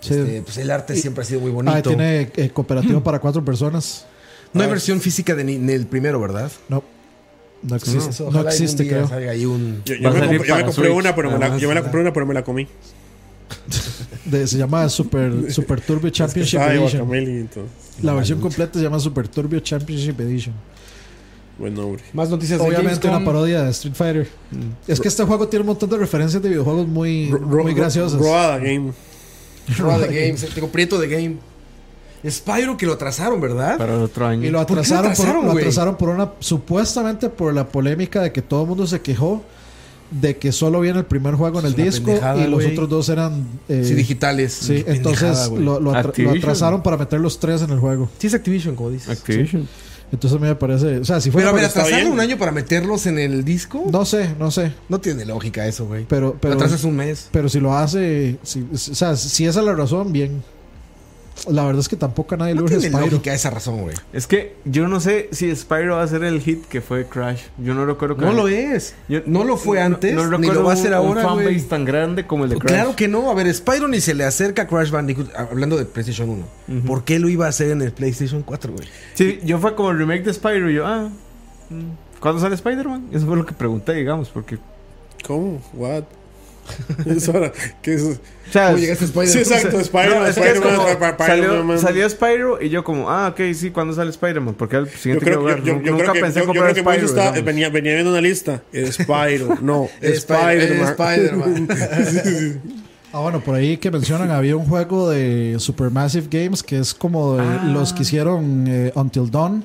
Sí. 0.00 0.14
Este, 0.14 0.40
pues 0.40 0.56
el 0.56 0.70
arte 0.70 0.96
siempre 0.96 1.20
ha 1.22 1.26
sido 1.26 1.40
muy 1.40 1.50
bonito. 1.50 1.76
Ah, 1.76 1.82
tiene 1.82 2.30
eh, 2.36 2.50
cooperativo 2.54 3.02
para 3.04 3.18
cuatro 3.18 3.44
personas. 3.44 4.06
No 4.54 4.62
hay 4.62 4.68
Ah. 4.68 4.70
versión 4.70 4.98
física 5.02 5.34
de 5.34 5.44
ni, 5.44 5.58
ni 5.58 5.74
el 5.74 5.86
primero, 5.86 6.18
¿verdad? 6.20 6.50
No, 6.70 6.82
no 7.62 7.76
existe, 7.76 8.22
no 8.22 8.28
ojalá 8.30 8.48
existe 8.50 8.88
creo. 8.88 9.08
salga 9.08 9.32
ahí 9.32 9.44
un. 9.44 9.82
Yo, 9.84 9.94
yo 9.96 10.10
me, 10.10 10.20
comp- 10.20 10.46
yo 10.46 10.56
me 10.56 10.64
compré 10.64 10.72
Switch, 10.72 10.96
una, 10.96 11.14
pero 11.14 11.30
me 11.32 11.38
la, 11.38 11.44
además, 11.46 11.60
yo 11.60 11.68
me 11.68 11.74
la 11.74 11.80
¿verdad? 11.80 11.90
compré 11.90 12.00
una, 12.00 12.12
pero 12.14 12.26
me 12.26 12.34
la 12.34 12.44
comí. 12.44 12.68
De- 14.24 14.46
se 14.46 14.58
llama 14.58 14.88
Super, 14.88 15.52
Super 15.52 15.80
Turbo 15.80 16.08
Championship 16.08 16.58
Edition. 16.60 17.08
La 18.02 18.12
versión 18.14 18.40
completa 18.40 18.78
se 18.78 18.84
llama 18.84 18.98
Super 18.98 19.28
Turbo 19.28 19.58
Championship 19.60 20.18
Edition. 20.20 20.54
Buen 21.58 21.74
nombre. 21.74 22.02
Más 22.12 22.28
noticias 22.30 22.58
de 22.58 22.66
Obviamente 22.66 23.06
una 23.06 23.24
parodia 23.24 23.62
de 23.62 23.70
Street 23.70 23.94
Fighter. 23.94 24.28
Es 24.88 25.00
que 25.00 25.08
este 25.08 25.22
juego 25.24 25.46
tiene 25.48 25.60
un 25.62 25.68
montón 25.68 25.88
de 25.90 25.98
referencias 25.98 26.42
de 26.42 26.48
videojuegos 26.48 26.88
muy, 26.88 27.30
Ro- 27.30 27.62
muy 27.62 27.74
graciosas. 27.74 28.18
Roada 28.20 28.58
Game. 28.58 28.92
Roa 29.78 29.98
de 29.98 30.06
Games. 30.08 30.46
Tengo 30.54 30.68
Prieto 30.68 30.98
de 30.98 31.08
Game. 31.08 31.36
Spyro 32.28 32.76
que 32.76 32.86
lo 32.86 32.94
atrasaron, 32.94 33.40
¿verdad? 33.40 33.76
Para 33.78 33.94
el 33.94 34.00
otro 34.02 34.26
año. 34.26 34.44
Y 34.44 34.50
lo 34.50 34.58
¿Por 34.58 34.66
qué 34.66 34.74
lo 34.74 34.80
atrasaron, 34.80 35.02
por, 35.04 35.12
atrasaron, 35.12 35.44
lo 35.46 35.52
atrasaron 35.52 35.96
por 35.96 36.08
una 36.08 36.32
supuestamente 36.40 37.28
por 37.28 37.52
la 37.54 37.68
polémica 37.68 38.22
de 38.22 38.32
que 38.32 38.40
todo 38.42 38.62
el 38.62 38.68
mundo 38.68 38.86
se 38.86 39.00
quejó 39.02 39.42
de 40.10 40.36
que 40.36 40.52
solo 40.52 40.80
viene 40.80 40.98
el 41.00 41.04
primer 41.06 41.34
juego 41.34 41.60
en 41.60 41.66
el 41.66 41.74
disco 41.74 42.10
y 42.12 42.46
los 42.48 42.64
otros 42.64 42.88
dos 42.88 43.08
eran. 43.08 43.46
eh, 43.68 43.82
Sí, 43.86 43.94
digitales. 43.94 44.52
Sí, 44.52 44.84
entonces 44.86 45.48
lo, 45.50 45.80
lo 45.80 45.90
atra- 45.92 46.02
lo 46.02 46.08
Activision. 46.10 46.38
atrasaron 46.38 46.82
para 46.82 46.96
meter 46.96 47.20
los 47.20 47.38
tres 47.40 47.62
en 47.62 47.70
el 47.70 47.78
juego. 47.78 48.08
Sí, 48.18 48.26
es 48.28 48.34
Activision, 48.34 48.76
como 48.76 48.90
dices. 48.90 49.08
Activision. 49.08 49.68
Entonces 50.12 50.38
a 50.38 50.40
mí 50.40 50.46
me 50.46 50.54
parece. 50.54 50.98
O 50.98 51.04
sea, 51.04 51.20
si 51.20 51.30
fuera. 51.32 51.48
Pero 51.48 51.58
a 51.58 51.60
ver, 51.60 51.62
por- 51.62 51.68
está 51.68 51.80
atrasarlo 51.80 52.04
bien. 52.06 52.12
un 52.12 52.20
año 52.20 52.38
para 52.38 52.52
meterlos 52.52 53.06
en 53.06 53.18
el 53.18 53.44
disco. 53.44 53.84
no 53.90 54.04
sé, 54.04 54.30
no 54.38 54.50
sé. 54.50 54.72
No 54.88 55.00
tiene 55.00 55.24
lógica 55.24 55.66
eso, 55.66 55.86
güey. 55.86 56.04
Pero, 56.08 56.26
Lo 56.28 56.34
pero, 56.38 56.54
atrasas 56.54 56.84
un 56.84 56.94
mes. 56.94 57.28
pero 57.32 57.48
si 57.48 57.58
lo 57.58 57.74
hace. 57.76 58.36
Si, 58.44 58.64
o 58.72 58.76
sea, 58.76 59.16
si 59.16 59.46
esa 59.46 59.60
es 59.60 59.66
la 59.66 59.74
razón, 59.74 60.12
bien. 60.12 60.42
La 61.48 61.64
verdad 61.64 61.80
es 61.80 61.88
que 61.88 61.96
tampoco 61.96 62.36
a 62.36 62.38
nadie 62.38 62.54
No 62.54 62.60
le 62.60 62.64
urge 62.66 62.76
tiene 62.78 62.96
Spyro. 62.96 63.10
lógica 63.10 63.34
esa 63.34 63.50
razón, 63.50 63.82
güey. 63.82 63.96
Es 64.12 64.26
que 64.28 64.54
yo 64.64 64.86
no 64.88 65.00
sé 65.00 65.28
si 65.32 65.54
Spyro 65.54 65.96
va 65.96 66.02
a 66.04 66.06
ser 66.08 66.22
el 66.24 66.40
hit 66.40 66.64
que 66.66 66.80
fue 66.80 67.06
Crash. 67.06 67.40
Yo 67.58 67.74
no 67.74 67.84
recuerdo 67.84 68.16
que 68.16 68.24
No 68.24 68.32
lo 68.32 68.46
es. 68.48 68.94
Yo- 69.08 69.20
no 69.26 69.42
lo 69.44 69.56
fue 69.56 69.80
antes, 69.80 70.14
No, 70.14 70.38
ni 70.38 70.46
lo 70.46 70.62
va 70.64 70.72
a 70.74 70.76
un- 70.76 70.92
ahora, 70.94 71.22
un 71.22 71.28
fanbase 71.38 71.66
tan 71.68 71.84
grande 71.84 72.26
como 72.26 72.44
el 72.44 72.50
de 72.50 72.56
Crash. 72.58 72.72
Claro 72.72 72.96
que 72.96 73.08
no. 73.08 73.30
A 73.30 73.34
ver, 73.34 73.52
Spyro 73.52 73.88
ni 73.88 74.00
se 74.00 74.14
le 74.14 74.24
acerca 74.24 74.62
a 74.62 74.66
Crash 74.68 74.90
Bandicoot, 74.90 75.34
hablando 75.34 75.76
de 75.76 75.84
PlayStation 75.86 76.30
1. 76.30 76.82
¿Por 76.86 77.04
qué 77.04 77.18
lo 77.18 77.28
iba 77.28 77.46
a 77.46 77.48
hacer 77.48 77.70
en 77.72 77.82
el 77.82 77.92
PlayStation 77.92 78.42
4, 78.42 78.72
güey? 78.72 78.88
Sí, 79.14 79.40
yo 79.44 79.58
fue 79.58 79.74
como 79.74 79.90
el 79.90 79.98
remake 79.98 80.22
de 80.24 80.32
Spyro 80.34 80.70
y 80.70 80.74
yo, 80.74 80.86
ah, 80.86 81.10
mm, 81.68 82.20
¿cuándo 82.20 82.40
sale 82.40 82.54
Spider-Man? 82.54 83.08
Eso 83.12 83.26
fue 83.26 83.36
lo 83.36 83.44
que 83.44 83.52
pregunté, 83.54 83.92
digamos, 83.94 84.28
porque... 84.28 84.58
¿Cómo? 85.26 85.60
¿What? 85.72 86.04
Es 87.06 87.28
hora. 87.28 87.52
¿Qué 87.82 87.94
es? 87.94 88.02
O 88.02 88.16
sea, 88.52 88.66
¿Cómo 88.66 88.78
llegaste 88.78 89.04
a 89.04 89.08
Spider-Man? 89.08 89.32
Sí, 89.32 89.38
exacto. 89.38 89.80
Spider-Man. 89.80 90.18
no, 90.18 90.24
que 90.24 90.30
Spider-Man, 90.30 90.76
como, 90.76 90.98
pa- 90.98 91.26
salió, 91.26 91.44
Spider-Man. 91.44 91.78
salió 91.78 92.10
Spyro 92.10 92.62
y 92.62 92.68
yo 92.68 92.84
como, 92.84 93.10
ah, 93.10 93.28
ok, 93.28 93.40
sí, 93.54 93.70
¿cuándo 93.70 93.92
sale 93.94 94.10
Spider-Man? 94.10 94.54
Porque 94.54 94.76
al 94.76 94.86
Yo 94.86 94.96
siguiente 94.96 95.24
creo, 95.24 95.40
lugar, 95.40 95.58
yo, 95.62 95.64
yo- 95.76 95.82
yo 95.82 95.90
nunca 95.92 96.02
creo 96.04 96.12
que, 96.14 96.20
pensé 96.20 96.38
yo, 96.40 96.42
yo 96.42 96.46
comprar 96.48 96.72
creo 96.72 96.84
que 96.84 96.90
Spyro, 96.92 97.06
está- 97.06 97.40
venía, 97.40 97.68
venía 97.70 97.92
viendo 97.94 98.10
una 98.12 98.20
lista. 98.20 98.62
Spyro. 98.92 99.58
No, 99.62 99.88
Spider- 100.00 100.72
Spider-Man. 100.84 101.68
Spider-Man. 101.70 102.60
Ah, 103.16 103.20
bueno, 103.20 103.38
por 103.38 103.54
ahí 103.54 103.76
que 103.76 103.92
mencionan, 103.92 104.32
había 104.32 104.56
un 104.56 104.66
juego 104.66 105.08
de 105.08 105.54
Supermassive 105.60 106.26
Games 106.28 106.64
que 106.64 106.80
es 106.80 106.92
como 106.92 107.36
de 107.36 107.44
los 107.72 107.92
que 107.92 108.02
hicieron 108.02 108.64
eh, 108.66 108.90
Until 108.96 109.30
Dawn, 109.30 109.64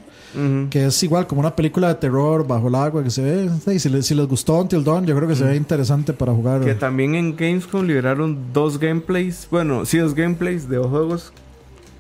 Que 0.69 0.85
es 0.85 1.01
igual 1.03 1.25
como 1.27 1.41
una 1.41 1.55
película 1.55 1.87
de 1.87 1.95
terror 1.95 2.45
bajo 2.45 2.67
el 2.67 2.75
agua 2.75 3.03
que 3.03 3.09
se 3.09 3.21
ve. 3.21 3.49
sí, 3.65 3.79
si, 3.79 3.89
les, 3.89 4.05
si 4.05 4.13
les 4.15 4.27
gustó 4.27 4.59
Until 4.59 4.83
Dawn, 4.83 5.05
yo 5.05 5.15
creo 5.15 5.27
que 5.27 5.35
se 5.35 5.43
ve 5.43 5.55
interesante 5.55 6.13
para 6.13 6.31
jugar. 6.33 6.61
Que 6.61 6.75
también 6.75 7.15
en 7.15 7.35
Gamescom 7.35 7.83
liberaron 7.85 8.37
dos 8.53 8.77
gameplays, 8.79 9.47
bueno, 9.49 9.85
sí, 9.85 9.97
dos 9.97 10.13
gameplays 10.13 10.69
de 10.69 10.77
dos 10.77 10.87
juegos 10.87 11.33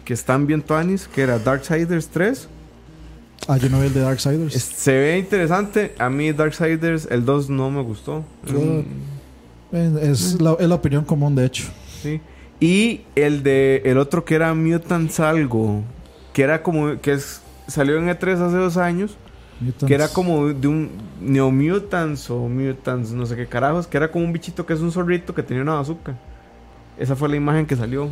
que 0.05 0.13
están 0.13 0.45
bien 0.47 0.61
tuanis, 0.61 1.07
que 1.07 1.21
era 1.21 1.39
Darksiders 1.39 2.07
3. 2.09 2.47
Ah, 3.47 3.57
yo 3.57 3.69
no 3.69 3.79
vi 3.79 3.87
el 3.87 3.93
de 3.93 4.01
Darksiders. 4.01 4.53
Se 4.53 4.91
ve 4.91 5.17
interesante, 5.17 5.95
a 5.97 6.09
mí 6.09 6.31
Darksiders 6.31 7.07
el 7.09 7.25
2 7.25 7.49
no 7.49 7.71
me 7.71 7.81
gustó. 7.81 8.23
Yo- 8.45 8.83
Eh, 9.71 9.99
es, 10.01 10.41
la, 10.41 10.55
es 10.59 10.67
la 10.67 10.75
opinión 10.75 11.03
común, 11.05 11.35
de 11.35 11.45
hecho. 11.45 11.65
Sí. 12.01 12.19
Y 12.59 13.01
el 13.15 13.43
de 13.43 13.83
el 13.85 13.97
otro 13.99 14.25
que 14.25 14.33
era 14.35 14.53
Mutants 14.55 15.19
algo, 15.19 15.81
que 16.33 16.41
era 16.41 16.63
como 16.63 16.99
que 16.99 17.13
es 17.13 17.41
salió 17.69 17.97
en 17.97 18.07
E3 18.07 18.33
hace 18.33 18.57
dos 18.57 18.77
años, 18.77 19.17
Mutants. 19.59 19.85
que 19.85 19.93
era 19.93 20.07
como 20.09 20.47
de 20.47 20.67
un 20.67 20.89
Neo 21.21 21.51
Mutants 21.51 22.29
o 22.29 22.47
Mutants, 22.47 23.11
no 23.11 23.25
sé 23.25 23.35
qué 23.35 23.47
carajos, 23.47 23.87
que 23.87 23.97
era 23.97 24.11
como 24.11 24.25
un 24.25 24.33
bichito 24.33 24.65
que 24.65 24.73
es 24.73 24.79
un 24.79 24.91
zorrito 24.91 25.33
que 25.33 25.43
tenía 25.43 25.63
una 25.63 25.75
bazooka. 25.75 26.17
Esa 26.97 27.15
fue 27.15 27.29
la 27.29 27.35
imagen 27.35 27.65
que 27.65 27.75
salió. 27.75 28.09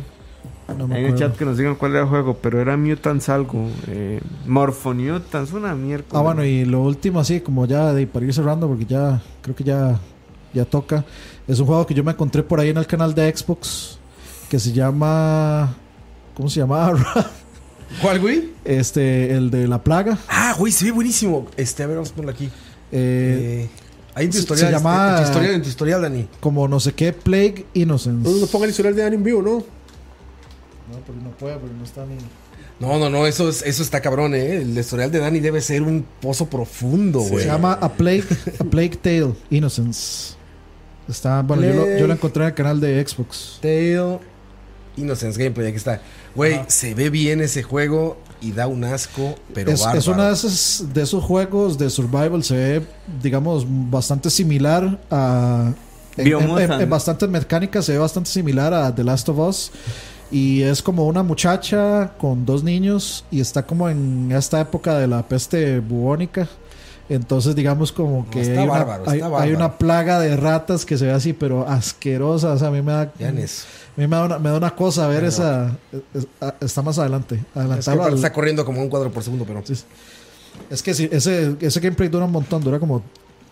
No 0.76 0.84
en 0.84 1.06
el 1.06 1.14
chat 1.14 1.34
que 1.34 1.44
nos 1.46 1.56
digan 1.56 1.74
cuál 1.76 1.92
era 1.92 2.02
el 2.02 2.08
juego, 2.08 2.36
pero 2.42 2.60
era 2.60 2.76
Mutants 2.76 3.28
algo, 3.30 3.68
eh, 3.86 4.20
Morphonutants, 4.46 5.52
una 5.52 5.74
mierda. 5.74 6.06
Ah, 6.12 6.20
bueno, 6.20 6.44
y 6.44 6.64
lo 6.64 6.82
último, 6.82 7.20
así 7.20 7.40
como 7.40 7.64
ya 7.66 7.92
de, 7.94 8.06
para 8.06 8.26
ir 8.26 8.34
cerrando, 8.34 8.68
porque 8.68 8.84
ya 8.84 9.20
creo 9.40 9.56
que 9.56 9.64
ya, 9.64 9.98
ya 10.52 10.64
toca. 10.66 11.04
Es 11.46 11.58
un 11.58 11.66
juego 11.66 11.86
que 11.86 11.94
yo 11.94 12.04
me 12.04 12.12
encontré 12.12 12.42
por 12.42 12.60
ahí 12.60 12.68
en 12.68 12.76
el 12.76 12.86
canal 12.86 13.14
de 13.14 13.34
Xbox 13.34 13.98
que 14.48 14.58
se 14.58 14.72
llama. 14.72 15.74
¿Cómo 16.34 16.48
se 16.48 16.60
llamaba? 16.60 16.94
¿Cuál, 18.02 18.20
güey? 18.20 18.50
este, 18.64 19.32
el 19.34 19.50
de 19.50 19.66
la 19.68 19.82
plaga. 19.82 20.18
Ah, 20.28 20.54
güey, 20.58 20.72
se 20.72 20.84
ve 20.86 20.90
buenísimo. 20.92 21.46
Este, 21.56 21.82
a 21.82 21.86
ver, 21.86 21.96
vamos 21.96 22.10
a 22.10 22.14
ponerlo 22.14 22.32
aquí. 22.32 22.46
Eh, 22.92 23.66
Eh, 23.66 23.68
ahí 24.14 24.26
en 24.26 24.30
tu 24.30 24.38
historial. 24.38 24.66
se 24.68 24.72
llama- 24.72 25.06
este, 25.06 25.18
en 25.18 25.22
tu 25.24 25.30
historial, 25.30 25.54
en 25.54 25.62
tu 25.62 25.68
historial, 25.68 26.02
Dani. 26.02 26.28
como 26.40 26.68
no 26.68 26.80
sé 26.80 26.92
qué, 26.92 27.12
Plague 27.12 27.66
Innocence. 27.74 28.28
No 28.40 28.46
ponga 28.46 28.64
el 28.64 28.70
historial 28.70 28.94
de 28.94 29.02
Dani 29.02 29.16
en 29.16 29.24
vivo, 29.24 29.42
¿no? 29.42 29.50
No, 29.58 30.98
porque 31.06 31.20
no 31.22 31.30
puede, 31.32 31.56
porque 31.56 31.74
no 31.76 31.84
está 31.84 32.04
ni. 32.06 32.14
No, 32.80 32.96
no, 32.98 33.10
no, 33.10 33.26
eso, 33.26 33.48
es, 33.48 33.62
eso 33.62 33.82
está 33.82 34.00
cabrón, 34.00 34.34
¿eh? 34.34 34.58
El 34.58 34.78
historial 34.78 35.10
de 35.10 35.18
Dani 35.18 35.40
debe 35.40 35.60
ser 35.60 35.82
un 35.82 36.04
pozo 36.20 36.46
profundo, 36.48 37.18
güey. 37.20 37.42
Se 37.44 37.50
llama 37.50 37.72
A 37.80 37.92
Plague, 37.92 38.24
A 38.60 38.64
Plague 38.64 38.90
Tale 39.02 39.32
Innocence. 39.50 40.34
Está, 41.08 41.42
bueno, 41.42 41.62
yo 41.64 41.72
lo, 41.74 41.98
yo 41.98 42.06
lo 42.06 42.12
encontré 42.12 42.44
en 42.44 42.48
el 42.50 42.54
canal 42.54 42.80
de 42.80 43.04
Xbox. 43.06 43.58
Tale 43.62 44.18
Innocence 44.98 45.38
Gameplay, 45.38 45.68
aquí 45.68 45.76
está. 45.76 46.00
Güey, 46.34 46.60
se 46.68 46.94
ve 46.94 47.10
bien 47.10 47.40
ese 47.40 47.62
juego 47.62 48.16
y 48.40 48.52
da 48.52 48.66
un 48.66 48.84
asco, 48.84 49.34
pero 49.54 49.70
es, 49.72 49.80
bárbaro. 49.80 49.98
es 49.98 50.06
uno 50.08 50.22
de 50.24 50.32
esos, 50.32 50.84
de 50.94 51.02
esos 51.02 51.24
juegos 51.24 51.76
de 51.78 51.90
survival, 51.90 52.42
se 52.44 52.54
ve, 52.56 52.86
digamos, 53.22 53.64
bastante 53.68 54.30
similar 54.30 54.98
a... 55.10 55.72
En, 56.16 56.26
en- 56.40 56.48
en- 56.58 56.80
en 56.82 56.90
bastantes 56.90 57.28
mecánicas 57.28 57.84
se 57.84 57.92
ve 57.92 57.98
bastante 57.98 58.28
similar 58.30 58.74
a 58.74 58.92
The 58.94 59.04
Last 59.04 59.28
of 59.28 59.38
Us. 59.38 59.70
Y 60.30 60.62
es 60.62 60.82
como 60.82 61.06
una 61.06 61.22
muchacha 61.22 62.12
con 62.18 62.44
dos 62.44 62.62
niños 62.62 63.24
y 63.30 63.40
está 63.40 63.62
como 63.64 63.88
en 63.88 64.30
esta 64.32 64.60
época 64.60 64.98
de 64.98 65.06
la 65.06 65.26
peste 65.26 65.80
bubónica. 65.80 66.46
Entonces, 67.08 67.54
digamos 67.54 67.90
como 67.92 68.28
que 68.30 68.42
está 68.42 68.60
hay, 68.60 68.66
una, 68.68 68.72
bárbaro, 68.78 69.04
está 69.04 69.12
hay- 69.12 69.48
hay 69.48 69.54
una 69.54 69.78
plaga 69.78 70.20
de 70.20 70.36
ratas 70.36 70.84
que 70.84 70.98
se 70.98 71.06
ve 71.06 71.12
así, 71.12 71.32
pero 71.32 71.66
asquerosa. 71.66 72.52
O 72.52 72.58
sea, 72.58 72.68
a 72.68 72.70
mí 72.70 72.82
me 72.82 72.92
da, 72.92 73.12
Ya 73.18 73.28
en 73.30 73.38
eso. 73.38 73.64
a 73.96 74.00
mí 74.00 74.06
me 74.06 74.16
da, 74.16 74.24
una, 74.26 74.38
me 74.38 74.50
da 74.50 74.56
una 74.58 74.74
cosa 74.76 75.06
ver 75.08 75.24
esa... 75.24 75.76
es- 75.92 76.22
es- 76.22 76.52
Está 76.60 76.82
más 76.82 76.98
adelante. 76.98 77.42
Es 77.78 77.84
que 77.86 77.90
al- 77.90 78.14
está 78.14 78.32
corriendo 78.32 78.64
como 78.64 78.82
un 78.82 78.88
cuadro 78.88 79.10
por 79.10 79.22
segundo, 79.22 79.44
pero. 79.46 79.62
Sí. 79.64 79.74
Es 80.70 80.82
que 80.82 80.92
sí, 80.92 81.08
ese, 81.10 81.56
ese 81.60 81.80
gameplay 81.80 82.08
dura 82.08 82.24
un 82.26 82.32
montón, 82.32 82.62
dura 82.62 82.78
como 82.78 83.02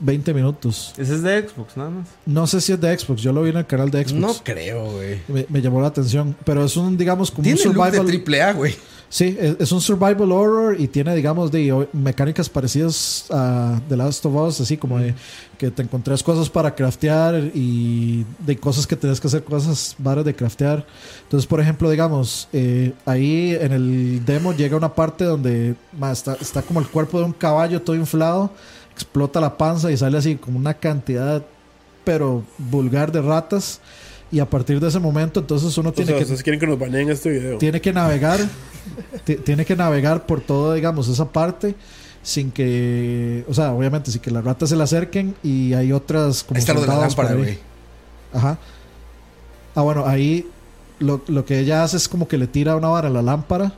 20 0.00 0.34
minutos. 0.34 0.92
Ese 0.98 1.14
es 1.14 1.22
de 1.22 1.48
Xbox, 1.48 1.76
nada 1.78 1.88
más. 1.88 2.08
No 2.26 2.46
sé 2.46 2.60
si 2.60 2.72
es 2.72 2.80
de 2.80 2.98
Xbox, 2.98 3.22
yo 3.22 3.32
lo 3.32 3.42
vi 3.42 3.50
en 3.50 3.56
el 3.56 3.66
canal 3.66 3.90
de 3.90 4.02
Xbox. 4.06 4.20
No 4.20 4.34
creo, 4.44 4.90
güey. 4.92 5.20
Me, 5.28 5.46
me 5.48 5.62
llamó 5.62 5.80
la 5.80 5.86
atención, 5.88 6.36
pero 6.44 6.62
es 6.64 6.76
un, 6.76 6.98
digamos, 6.98 7.30
como 7.30 7.48
un 7.48 7.54
Tiene 7.54 7.72
look 7.72 7.84
de 7.84 7.90
survival. 7.90 8.06
triple 8.06 8.42
A, 8.42 8.52
güey. 8.52 8.74
Sí, 9.16 9.34
es, 9.40 9.72
un 9.72 9.80
survival 9.80 10.30
horror 10.30 10.78
y 10.78 10.88
tiene, 10.88 11.16
digamos, 11.16 11.50
de 11.50 11.88
mecánicas 11.94 12.50
parecidas 12.50 13.24
a 13.30 13.80
The 13.88 13.96
Last 13.96 14.26
of 14.26 14.34
Us, 14.34 14.60
así 14.60 14.76
como 14.76 14.98
de 14.98 15.14
que 15.56 15.70
te 15.70 15.80
encontrás 15.80 16.22
cosas 16.22 16.50
para 16.50 16.74
craftear 16.74 17.50
y 17.54 18.26
de 18.40 18.58
cosas 18.58 18.86
que 18.86 18.94
tenés 18.94 19.18
que 19.18 19.28
hacer, 19.28 19.42
cosas 19.42 19.96
varas 19.96 20.22
de 20.22 20.36
craftear. 20.36 20.84
Entonces, 21.22 21.46
por 21.46 21.62
ejemplo, 21.62 21.88
digamos, 21.88 22.46
eh, 22.52 22.92
ahí 23.06 23.56
en 23.58 23.72
el 23.72 24.22
demo 24.26 24.52
llega 24.52 24.76
una 24.76 24.94
parte 24.94 25.24
donde 25.24 25.76
está, 26.12 26.34
está 26.34 26.60
como 26.60 26.80
el 26.80 26.86
cuerpo 26.86 27.18
de 27.18 27.24
un 27.24 27.32
caballo 27.32 27.80
todo 27.80 27.96
inflado, 27.96 28.50
explota 28.92 29.40
la 29.40 29.56
panza 29.56 29.90
y 29.90 29.96
sale 29.96 30.18
así 30.18 30.36
como 30.36 30.58
una 30.58 30.74
cantidad, 30.74 31.42
pero 32.04 32.44
vulgar 32.58 33.10
de 33.12 33.22
ratas. 33.22 33.80
Y 34.32 34.40
a 34.40 34.50
partir 34.50 34.80
de 34.80 34.88
ese 34.88 34.98
momento, 34.98 35.40
entonces 35.40 35.76
uno 35.78 35.90
O 35.90 35.92
tiene 35.92 36.08
sea, 36.08 36.16
que 36.18 36.22
ustedes 36.24 36.42
quieren 36.42 36.58
que 36.58 36.66
nos 36.66 36.78
baneen 36.78 37.08
este 37.10 37.30
video. 37.30 37.58
tiene 37.58 37.80
que 37.80 37.92
navegar 37.92 38.40
ti- 39.24 39.36
tiene 39.36 39.64
que 39.64 39.76
navegar 39.76 40.26
por 40.26 40.40
todo 40.40 40.74
digamos 40.74 41.08
esa 41.08 41.30
parte 41.32 41.74
sin 42.22 42.50
que 42.50 43.44
o 43.48 43.54
sea 43.54 43.72
obviamente 43.72 44.10
sin 44.10 44.20
que 44.20 44.32
las 44.32 44.44
ratas 44.44 44.68
se 44.70 44.76
le 44.76 44.82
acerquen 44.82 45.36
y 45.44 45.74
hay 45.74 45.92
otras 45.92 46.42
como 46.42 46.56
Ahí 46.56 46.60
está 46.60 46.74
lo 46.74 46.80
de 46.80 46.86
la 46.88 46.98
lámpara, 46.98 47.34
güey. 47.34 47.58
ajá 48.32 48.58
ah 49.76 49.82
bueno 49.82 50.06
ahí 50.06 50.48
lo, 50.98 51.20
lo 51.28 51.44
que 51.44 51.60
ella 51.60 51.84
hace 51.84 51.96
es 51.96 52.08
como 52.08 52.26
que 52.26 52.36
le 52.36 52.48
tira 52.48 52.74
una 52.74 52.88
vara 52.88 53.06
a 53.06 53.10
la 53.12 53.22
lámpara 53.22 53.74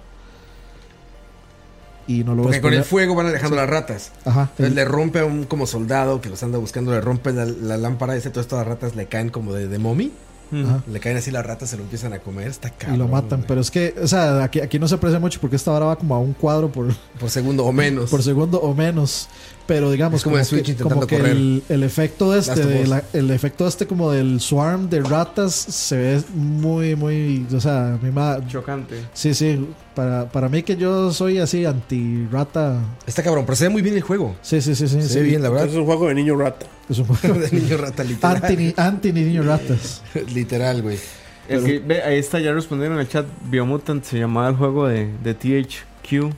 y 2.06 2.24
no 2.24 2.34
lo 2.34 2.44
Porque 2.44 2.60
con 2.62 2.72
el 2.72 2.84
fuego 2.84 3.14
van 3.14 3.26
alejando 3.26 3.56
las 3.56 3.68
ratas. 3.68 4.12
ajá 4.24 4.48
Entonces 4.52 4.74
le 4.74 4.84
rompe 4.86 5.18
a 5.20 5.24
un 5.26 5.44
como 5.44 5.66
soldado 5.66 6.22
que 6.22 6.30
los 6.30 6.42
anda 6.42 6.56
buscando, 6.56 6.90
le 6.92 7.02
rompe 7.02 7.32
la, 7.32 7.44
la 7.44 7.76
lámpara 7.76 8.16
ese, 8.16 8.30
todas 8.30 8.46
estas 8.46 8.66
ratas 8.66 8.96
le 8.96 9.06
caen 9.06 9.28
como 9.28 9.52
de, 9.52 9.68
de 9.68 9.78
mommy. 9.78 10.10
Ajá. 10.52 10.82
Le 10.90 11.00
caen 11.00 11.16
así 11.16 11.30
las 11.30 11.44
ratas, 11.44 11.70
se 11.70 11.76
lo 11.76 11.82
empiezan 11.82 12.12
a 12.12 12.18
comer. 12.20 12.48
Está 12.48 12.68
y 12.68 12.70
cabrón. 12.72 12.98
lo 12.98 13.08
matan 13.08 13.40
güey. 13.40 13.48
pero 13.48 13.60
es 13.60 13.70
que 13.70 13.94
o 14.02 14.06
sea 14.08 14.42
aquí, 14.44 14.60
aquí 14.60 14.78
no 14.78 14.88
se 14.88 14.94
aprecia 14.94 15.18
mucho 15.18 15.40
porque 15.40 15.56
esta 15.56 15.70
vara 15.72 15.86
va 15.86 15.96
como 15.96 16.14
a 16.14 16.18
un 16.18 16.32
cuadro 16.32 16.70
por, 16.70 16.88
Por 17.20 17.30
segundo 17.30 17.64
o 17.64 17.72
menos. 17.72 18.10
por 18.10 18.22
segundo 18.22 18.58
o 18.60 18.74
menos. 18.74 19.28
Pero 19.68 19.90
digamos, 19.90 20.16
Es 20.20 20.24
como 20.24 20.38
el 20.38 20.44
Switch 20.46 20.64
que, 20.64 20.70
intentando 20.70 20.94
como 20.94 21.06
que 21.06 21.18
correr. 21.18 21.32
el, 21.36 21.62
el 21.68 21.82
efecto 21.82 22.34
este, 22.34 22.64
de 22.64 22.86
la- 22.86 23.02
el 23.12 23.30
efecto 23.30 23.68
este 23.68 23.86
como 23.86 24.10
del 24.10 24.40
swarm 24.40 24.88
de 24.88 25.00
ratas 25.02 25.52
se 25.54 25.94
ve 25.96 26.22
muy, 26.34 26.96
muy, 26.96 27.46
o 27.54 27.60
sea, 27.60 27.92
a 27.94 27.98
mí 27.98 28.10
me 28.10 28.18
da- 28.20 28.46
Chocante. 28.48 28.94
sí, 29.12 29.34
sí, 29.34 29.68
para, 29.94 30.26
para 30.30 30.48
mí 30.48 30.62
que 30.62 30.74
yo 30.76 31.12
soy 31.12 31.38
así 31.38 31.66
anti 31.66 32.26
rata, 32.32 32.80
Está 33.06 33.22
cabrón, 33.22 33.44
pero 33.44 33.56
se 33.56 33.64
ve 33.64 33.68
muy 33.70 33.82
bien 33.82 33.94
el 33.94 34.00
juego. 34.00 34.34
sí, 34.40 34.62
sí, 34.62 34.74
sí, 34.74 34.88
sí, 34.88 35.02
Se 35.02 35.08
sí. 35.10 35.18
ve 35.18 35.22
bien, 35.24 35.42
la 35.42 35.48
Es 35.48 35.54
verdad. 35.54 35.74
un 35.76 35.84
juego 35.84 36.08
de 36.08 36.14
niño 36.14 36.34
rata. 36.36 36.64
Es 36.88 36.98
un 36.98 37.04
juego 37.04 37.38
de 37.38 37.50
niño 37.50 37.76
rata, 37.76 38.02
literal. 38.04 38.36
anti, 38.42 38.56
ni- 38.56 38.74
anti 38.74 39.12
ni 39.12 39.20
niño 39.24 39.42
ratas. 39.42 40.00
literal, 40.34 40.80
güey. 40.80 40.98
Que- 41.46 41.82
ve, 41.86 42.02
ahí 42.02 42.18
está, 42.18 42.40
ya 42.40 42.52
respondieron 42.52 42.96
en 42.96 43.02
el 43.02 43.08
chat. 43.10 43.26
Biomutant 43.50 44.02
se 44.02 44.18
llamaba 44.18 44.48
el 44.48 44.56
juego 44.56 44.86
de, 44.88 45.10
de 45.22 45.34
THQ 45.34 46.32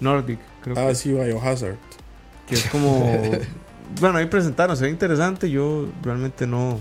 Nordic, 0.00 0.38
creo 0.62 0.76
Ah, 0.78 0.88
que, 0.88 0.94
sí, 0.96 1.10
Biohazard. 1.12 1.76
Que 2.46 2.54
es 2.54 2.64
como 2.66 3.10
bueno, 4.00 4.18
ahí 4.18 4.26
presentaron, 4.26 4.76
se 4.76 4.84
ve 4.84 4.90
interesante. 4.90 5.50
Yo 5.50 5.86
realmente 6.02 6.46
no. 6.46 6.80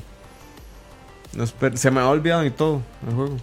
no 1.36 1.44
esper- 1.44 1.76
se 1.76 1.92
me 1.92 2.00
ha 2.00 2.08
olvidado 2.10 2.46
y 2.46 2.52
todo 2.52 2.82
el 3.08 3.16
juego. 3.16 3.36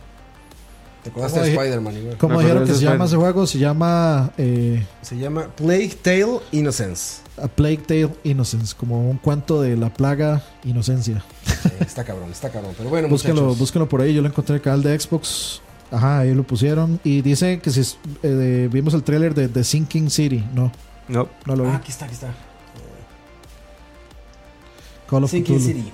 ¿Te 1.03 1.11
acordaste 1.11 1.39
¿Cómo 1.41 1.47
de? 1.47 1.53
Spider-Man 1.57 1.97
igual? 1.97 2.17
¿Cómo 2.19 2.41
dijeron 2.41 2.65
que 2.65 2.75
se 2.75 2.85
llama 2.85 3.07
ese 3.07 3.17
juego? 3.17 3.45
Se 3.47 3.59
llama 3.59 4.31
eh, 4.39 4.87
Se 5.03 5.17
llama 5.19 5.49
Plague 5.57 5.97
Tale 6.01 6.39
Innocence. 6.53 7.23
A 7.43 7.49
Plague 7.49 7.79
Tale 7.79 8.11
Innocence, 8.23 8.73
como 8.77 9.11
un 9.11 9.17
cuento 9.17 9.61
de 9.61 9.77
la 9.77 9.93
plaga 9.93 10.43
inocencia. 10.63 11.25
Sí, 11.45 11.71
está 11.81 12.05
cabrón, 12.05 12.31
está 12.31 12.51
cabrón. 12.51 12.73
Pero 12.79 12.89
bueno, 12.89 13.09
Búsquenlo, 13.09 13.53
búsquenlo 13.57 13.89
por 13.89 14.01
ahí. 14.01 14.15
Yo 14.15 14.23
lo 14.23 14.29
encontré 14.29 14.53
en 14.55 14.57
el 14.59 14.63
canal 14.63 14.83
de 14.85 14.97
Xbox. 15.01 15.61
Ajá, 15.91 16.21
ahí 16.21 16.35
lo 16.35 16.45
pusieron. 16.45 17.01
Y 17.03 17.21
dice 17.21 17.59
que 17.59 17.71
si 17.73 17.81
es- 17.81 17.99
eh, 18.23 18.69
vimos 18.71 18.95
el 18.95 19.03
tráiler 19.03 19.35
de 19.35 19.49
The 19.49 19.65
Sinking 19.65 20.09
City. 20.09 20.45
No, 20.55 20.71
No. 21.13 21.29
no 21.45 21.57
lo 21.57 21.65
vi. 21.65 21.71
Ah, 21.71 21.77
aquí 21.77 21.91
está, 21.91 22.07
aquí 22.07 22.15
está. 22.15 22.35
Call 25.09 25.25
of 25.25 25.31
Sinking 25.31 25.59
Cthulhu. 25.59 25.69
City. 25.69 25.93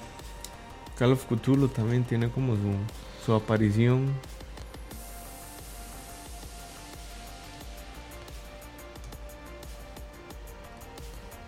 Call 0.96 1.12
of 1.12 1.24
Cthulhu 1.26 1.68
también 1.68 2.04
tiene 2.04 2.30
como 2.30 2.54
su, 2.54 2.72
su 3.26 3.34
aparición. 3.34 4.12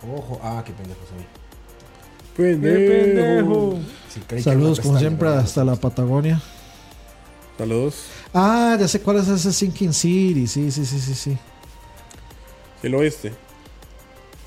Ojo. 0.03 0.41
Ah, 0.43 0.65
qué 0.67 0.73
pendejo 0.73 1.01
soy. 1.07 1.25
Pendejo. 2.37 3.79
Sí, 4.09 4.43
Saludos 4.43 4.81
como 4.81 4.99
siempre 4.99 5.29
hasta 5.29 5.65
la 5.65 5.77
Patagonia. 5.77 6.43
Saludos. 7.57 8.07
Ah, 8.35 8.77
ya 8.81 8.89
sé 8.89 9.01
cuál 9.01 9.19
es 9.19 9.29
ese 9.29 9.53
Sinking 9.53 9.93
City. 9.93 10.49
Sí, 10.49 10.73
sí, 10.73 10.85
sí, 10.85 10.99
sí, 10.99 11.15
sí. 11.15 11.39
¿Sí 12.83 12.89
lo 12.89 12.99
viste? 12.99 13.33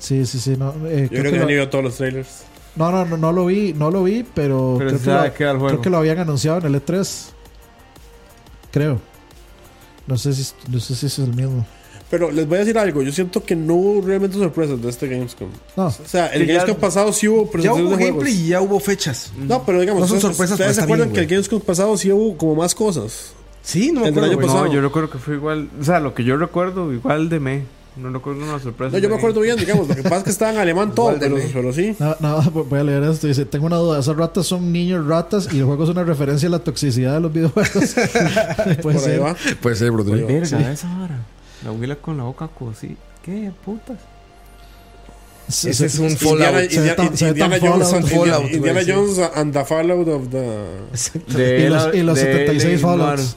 Sí, 0.04 0.26
sí, 0.26 0.38
sí. 0.38 0.56
No, 0.58 0.74
eh, 0.86 1.08
Yo 1.10 1.18
creo 1.20 1.22
que 1.24 1.30
que 1.30 1.38
han 1.40 1.46
lo- 1.46 1.52
ido 1.52 1.68
todos 1.70 1.84
los 1.84 1.96
trailers. 1.96 2.42
no, 2.76 2.90
no, 2.92 3.04
no, 3.06 3.16
no 3.16 3.32
lo 3.32 3.46
vi, 3.46 3.72
no 3.72 3.90
lo 3.90 4.04
vi, 4.04 4.22
pero, 4.34 4.74
Pero 4.78 4.90
creo, 4.90 4.90
se 4.90 4.98
que 4.98 5.10
sabe 5.10 5.28
lo, 5.28 5.34
que 5.34 5.42
era 5.44 5.52
el 5.52 5.58
juego. 5.58 5.68
creo 5.70 5.82
que 5.82 5.90
lo 5.90 5.96
habían 5.96 6.18
anunciado 6.18 6.58
en 6.58 6.66
el 6.66 6.84
E3. 6.84 7.28
Creo. 8.70 9.00
No 10.06 10.18
sé 10.18 10.32
si, 10.34 10.52
no 10.70 10.80
sé 10.80 10.94
si 10.94 11.06
es 11.06 11.18
el 11.18 11.32
mismo. 11.34 11.66
Pero 12.10 12.30
les 12.30 12.46
voy 12.46 12.56
a 12.56 12.60
decir 12.60 12.76
algo. 12.78 13.02
Yo 13.02 13.10
siento 13.12 13.42
que 13.42 13.56
no 13.56 13.74
hubo 13.74 14.06
realmente 14.06 14.36
sorpresas 14.36 14.80
de 14.80 14.90
este 14.90 15.08
Gamescom. 15.08 15.48
No, 15.76 15.86
O 15.86 15.90
sea, 15.90 16.26
el 16.28 16.42
Que 16.42 16.48
ya- 16.52 16.58
Gamescom 16.60 16.80
pasado 16.80 17.12
sí 17.12 17.26
hubo 17.28 17.50
Ya 17.58 17.72
hubo 17.72 17.78
de 17.78 17.84
juegos. 17.96 17.98
gameplay 18.00 18.34
y 18.34 18.46
ya 18.48 18.60
hubo 18.60 18.78
fechas. 18.78 19.32
No, 19.38 19.64
pero 19.64 19.80
digamos, 19.80 20.02
No 20.02 20.06
son 20.08 20.16
ustedes- 20.18 20.36
sorpresas, 20.36 20.60
¿Ustedes 20.60 20.76
se 20.76 20.82
acuerdan 20.82 21.08
bien, 21.08 21.14
que 21.14 21.20
el. 21.22 21.26
Gamescom 21.30 21.60
pasado 21.62 21.96
sí 21.96 22.12
hubo 22.12 22.36
como 22.36 22.54
más 22.56 22.74
cosas? 22.74 23.32
Sí, 23.62 23.90
no 23.92 24.00
me 24.02 24.08
El 24.08 24.12
acuerdo. 24.12 24.28
año 24.28 24.36
güey. 24.36 24.46
pasado. 24.46 24.66
No, 24.66 24.72
yo 24.72 24.80
recuerdo 24.82 25.10
que 25.10 25.18
fue 25.18 25.34
igual. 25.36 25.70
O 25.80 25.84
sea, 25.84 25.98
lo 26.00 26.12
que 26.14 26.22
yo 26.24 26.36
recuerdo, 26.36 26.92
igual 26.92 27.30
de 27.30 27.40
me. 27.40 27.62
No 27.96 28.10
recuerdo 28.10 28.42
una 28.42 28.58
sorpresa. 28.58 28.92
No, 28.96 28.98
yo 28.98 29.08
me 29.08 29.14
acuerdo 29.16 29.40
bien, 29.40 29.56
digamos. 29.56 29.86
Lo 29.86 29.94
que 29.94 30.02
pasa 30.02 30.16
es 30.18 30.22
que 30.24 30.30
estaba 30.30 30.52
en 30.52 30.58
alemán 30.58 30.92
todo, 30.96 31.14
pero, 31.18 31.72
sí. 31.72 31.94
no, 31.98 32.16
no, 32.18 32.42
voy 32.50 32.80
a 32.80 32.82
leer 32.84 33.04
esto. 33.04 33.26
Dice: 33.28 33.44
Tengo 33.44 33.66
una 33.66 33.76
duda. 33.76 34.00
Esas 34.00 34.16
ratas 34.16 34.46
son 34.46 34.72
niños 34.72 35.06
ratas 35.06 35.48
y 35.52 35.58
el 35.58 35.64
juego 35.64 35.84
es 35.84 35.90
una 35.90 36.02
referencia 36.02 36.48
a 36.48 36.50
la 36.50 36.58
toxicidad 36.58 37.14
de 37.14 37.20
los 37.20 37.32
videojuegos. 37.32 37.72
Puede 38.82 38.98
ser. 38.98 39.22
va. 39.22 39.36
Puede 39.62 39.76
ser, 39.76 39.90
Rodrigo. 39.92 40.26
Verga, 40.26 40.72
esa 40.72 40.88
hora. 41.00 41.18
La 41.62 41.70
abuela 41.70 41.94
con 41.96 42.16
la 42.16 42.24
boca 42.24 42.48
cosí. 42.48 42.96
¿Qué 43.22 43.50
putas? 43.64 43.96
Se- 45.48 45.70
Ese 45.70 45.88
se- 45.88 46.04
es 46.04 46.12
un 46.12 46.16
Fallout. 46.16 46.52
ve 46.54 46.94
tan 46.96 47.06
Indiana 47.28 47.58
Jones, 47.60 47.90
Fallout. 47.90 48.08
Fallout, 48.10 48.50
Indiana- 48.50 48.80
Indiana. 48.80 48.82
Jones 48.86 49.30
and 49.36 49.52
the 49.52 49.64
Fallout 49.64 50.08
of 50.08 50.28
the. 50.30 51.32
De 51.36 51.60
Y 51.64 51.68
los, 51.68 51.94
y 51.94 52.02
los 52.02 52.16
de 52.16 52.22
76 52.22 52.64
L.A. 52.64 52.78
Fallouts. 52.80 53.36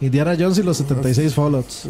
Indiana 0.00 0.36
Jones 0.38 0.56
y 0.58 0.62
los 0.62 0.76
76 0.78 1.34
Fallouts. 1.34 1.88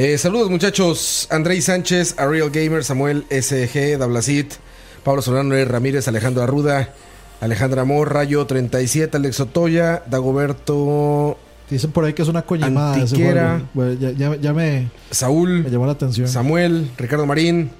Eh, 0.00 0.16
saludos 0.16 0.48
muchachos, 0.48 1.26
Andrei 1.28 1.60
Sánchez, 1.60 2.14
Ariel 2.18 2.50
Gamer, 2.52 2.84
Samuel 2.84 3.24
SG, 3.30 3.98
Dablacit, 3.98 4.54
Pablo 5.02 5.22
Solano 5.22 5.56
R. 5.56 5.64
Ramírez, 5.64 6.06
Alejandro 6.06 6.44
Arruda, 6.44 6.94
Alejandra 7.40 7.82
Amor, 7.82 8.12
Rayo 8.14 8.46
37, 8.46 9.16
Alex 9.16 9.40
Otoya, 9.40 10.04
Dagoberto, 10.08 11.36
Dicen 11.68 11.90
por 11.90 12.04
ahí 12.04 12.12
que 12.14 12.22
es 12.22 12.28
una 12.28 12.42
coñimada 12.42 12.94
ese 12.96 13.16
Antiquera. 13.16 13.60
Bueno, 13.74 13.92
ya, 13.94 14.12
ya- 14.12 14.36
ya 14.36 14.52
me, 14.54 14.82
me 14.82 14.90
Saúl, 15.10 15.68
llamó 15.68 15.84
la 15.86 15.92
atención. 15.92 16.28
Samuel, 16.28 16.90
Ricardo 16.96 17.26
Marín, 17.26 17.70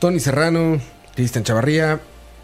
Tony 0.00 0.20
Serrano, 0.20 0.78
Cristian 1.16 1.44
Chavarría, 1.44 1.98